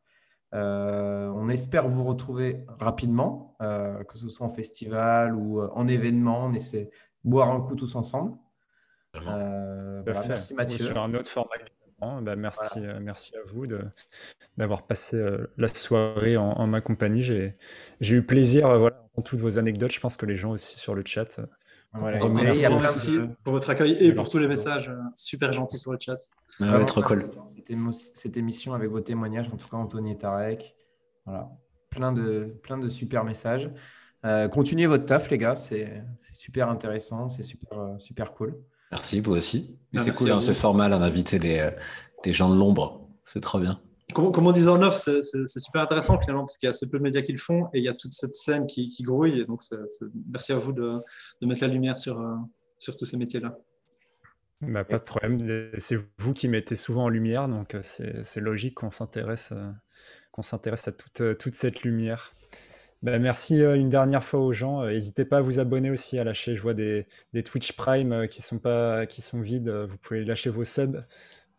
Euh, 0.54 1.28
on 1.28 1.48
espère 1.48 1.88
vous 1.88 2.04
retrouver 2.04 2.64
rapidement, 2.78 3.56
euh, 3.62 4.04
que 4.04 4.18
ce 4.18 4.28
soit 4.28 4.46
en 4.46 4.50
festival 4.50 5.34
ou 5.34 5.62
en 5.62 5.88
événement. 5.88 6.44
On 6.44 6.52
essaie 6.52 6.90
de 7.24 7.30
boire 7.30 7.50
un 7.50 7.60
coup 7.60 7.74
tous 7.74 7.94
ensemble. 7.94 8.36
merci 10.04 10.54
Mathieu. 10.54 10.84
sur 10.84 10.98
un 11.00 11.14
autre 11.14 11.28
format 11.28 11.56
bah, 12.22 12.36
merci, 12.36 12.80
merci 13.00 13.36
à 13.36 13.40
vous 13.46 13.64
d'avoir 14.56 14.86
passé 14.86 15.22
la 15.56 15.68
soirée 15.68 16.36
en, 16.36 16.66
ma 16.66 16.80
compagnie. 16.80 17.22
J'ai 17.22 17.54
eu 18.00 18.22
plaisir 18.22 18.78
voilà, 18.78 19.04
en 19.16 19.22
toutes 19.22 19.40
vos 19.40 19.58
anecdotes. 19.58 19.92
Je 19.92 20.00
pense 20.00 20.16
que 20.16 20.26
les 20.26 20.36
gens 20.36 20.50
aussi 20.50 20.78
sur 20.78 20.94
le 20.94 21.02
chat 21.04 21.40
merci, 22.00 23.18
pour 23.44 23.52
votre 23.52 23.70
accueil 23.70 23.92
et 24.00 24.14
pour 24.14 24.28
tous 24.30 24.38
les 24.38 24.48
messages 24.48 24.88
euh, 24.88 24.96
super 25.14 25.52
gentils 25.52 25.78
sur 25.78 25.92
le 25.92 25.98
chat. 26.00 26.16
Ah 26.60 26.82
trop 26.84 27.02
cool. 27.02 27.30
Cette 27.92 28.36
émission 28.36 28.74
avec 28.74 28.90
vos 28.90 29.00
témoignages, 29.00 29.48
en 29.52 29.56
tout 29.56 29.68
cas 29.68 29.76
Anthony 29.76 30.12
et 30.12 30.18
Tarek. 30.18 30.74
Voilà. 31.26 31.50
Plein 31.90 32.12
de, 32.12 32.56
plein 32.62 32.78
de 32.78 32.88
super 32.88 33.24
messages. 33.24 33.70
Euh, 34.24 34.48
continuez 34.48 34.86
votre 34.86 35.04
taf, 35.04 35.30
les 35.30 35.38
gars. 35.38 35.56
C'est 35.56 36.02
super 36.32 36.68
intéressant. 36.68 37.28
C'est 37.28 37.42
super, 37.42 37.78
euh, 37.78 37.98
super 37.98 38.32
cool. 38.32 38.58
Merci, 38.92 39.20
vous 39.20 39.32
aussi. 39.32 39.78
c'est 39.96 40.14
cool, 40.14 40.30
hein, 40.30 40.40
ce 40.40 40.52
format, 40.52 40.88
d'inviter 40.88 41.38
des, 41.38 41.70
des 42.22 42.32
gens 42.32 42.48
de 42.48 42.58
l'ombre. 42.58 43.08
C'est 43.24 43.40
trop 43.40 43.58
bien 43.58 43.80
comme, 44.12 44.46
on 44.46 44.52
disait 44.52 44.68
en 44.68 44.82
off, 44.82 44.96
c'est 44.96 45.58
super 45.58 45.82
intéressant 45.82 46.18
finalement 46.20 46.42
parce 46.42 46.56
qu'il 46.56 46.66
y 46.66 46.68
a 46.68 46.70
assez 46.70 46.88
peu 46.88 46.98
de 46.98 47.02
médias 47.02 47.22
qui 47.22 47.32
le 47.32 47.38
font 47.38 47.66
et 47.72 47.78
il 47.78 47.84
y 47.84 47.88
a 47.88 47.94
toute 47.94 48.12
cette 48.12 48.34
scène 48.34 48.66
qui, 48.66 48.90
grouille. 49.02 49.40
Et 49.40 49.44
donc, 49.44 49.62
merci 50.30 50.52
à 50.52 50.58
vous 50.58 50.72
de, 50.72 50.98
mettre 51.42 51.62
la 51.62 51.68
lumière 51.68 51.98
sur, 51.98 52.20
euh, 52.20 52.34
sur 52.78 52.96
tous 52.96 53.04
ces 53.04 53.16
métiers-là. 53.16 53.58
Bah, 54.60 54.84
pas 54.84 54.98
de 54.98 55.02
problème. 55.02 55.70
C'est 55.78 55.98
vous 56.18 56.32
qui 56.32 56.48
mettez 56.48 56.76
souvent 56.76 57.04
en 57.04 57.08
lumière, 57.08 57.48
donc 57.48 57.74
euh, 57.74 57.80
c'est 57.82 58.40
logique 58.40 58.74
qu'on 58.74 58.90
s'intéresse 58.90 59.52
euh, 59.52 59.70
qu'on 60.30 60.42
s'intéresse 60.42 60.88
à 60.88 60.92
toute, 60.92 61.36
toute, 61.38 61.54
cette 61.54 61.82
lumière. 61.82 62.32
Bah, 63.02 63.18
merci 63.18 63.60
une 63.60 63.88
dernière 63.88 64.22
fois 64.22 64.40
aux 64.40 64.52
gens. 64.52 64.86
N'hésitez 64.86 65.24
pas 65.24 65.38
à 65.38 65.40
vous 65.40 65.58
abonner 65.58 65.90
aussi, 65.90 66.18
à 66.18 66.24
lâcher. 66.24 66.54
Je 66.54 66.62
vois 66.62 66.74
des, 66.74 67.06
des 67.32 67.42
Twitch 67.42 67.72
Prime 67.72 68.28
qui 68.28 68.42
sont 68.42 68.58
pas 68.58 69.06
qui 69.06 69.22
sont 69.22 69.40
vides. 69.40 69.68
Vous 69.68 69.98
pouvez 69.98 70.24
lâcher 70.24 70.50
vos 70.50 70.64
subs. 70.64 71.04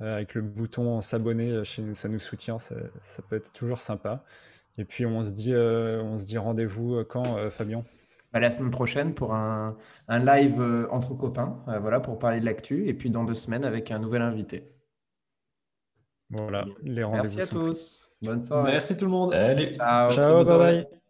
Euh, 0.04 0.16
avec 0.16 0.34
le 0.34 0.42
bouton 0.42 1.02
s'abonner 1.02 1.52
euh, 1.52 1.64
chez 1.64 1.82
nous, 1.82 1.96
ça 1.96 2.10
nous 2.10 2.20
soutient, 2.20 2.58
ça, 2.60 2.76
peut 3.30 3.36
être 3.36 3.54
toujours 3.54 3.80
sympa. 3.80 4.16
Et 4.78 4.86
puis 4.86 5.06
on 5.06 5.24
se 5.24 5.32
dit, 5.32 5.54
euh, 5.54 6.02
on 6.02 6.18
se 6.18 6.26
dit 6.26 6.38
rendez-vous 6.38 7.04
quand, 7.06 7.50
Fabien? 7.52 7.84
Bah, 8.32 8.40
La 8.40 8.50
semaine 8.50 8.72
prochaine 8.72 9.14
pour 9.14 9.34
un, 9.36 9.78
live 10.10 10.88
entre 10.92 11.14
copains, 11.14 11.64
voilà, 11.80 12.00
pour 12.00 12.18
parler 12.18 12.40
de 12.40 12.46
l'actu. 12.46 12.88
Et 12.88 12.94
puis 12.94 13.10
dans 13.10 13.24
deux 13.24 13.36
semaines 13.36 13.66
avec 13.66 13.92
un 13.92 14.00
nouvel 14.00 14.24
invité. 14.24 14.70
Voilà, 16.32 16.66
les 16.82 17.04
rendez-vous. 17.04 17.36
Merci 17.36 17.42
à 17.42 17.48
tous. 17.48 18.12
Bonne 18.24 18.42
soirée. 18.42 18.72
Merci 18.72 18.98
tout 18.98 19.06
le 19.06 19.12
monde. 19.12 19.34
Allez. 19.34 19.74
Ciao, 19.74 20.44
bye 20.44 20.58
bye. 20.58 21.03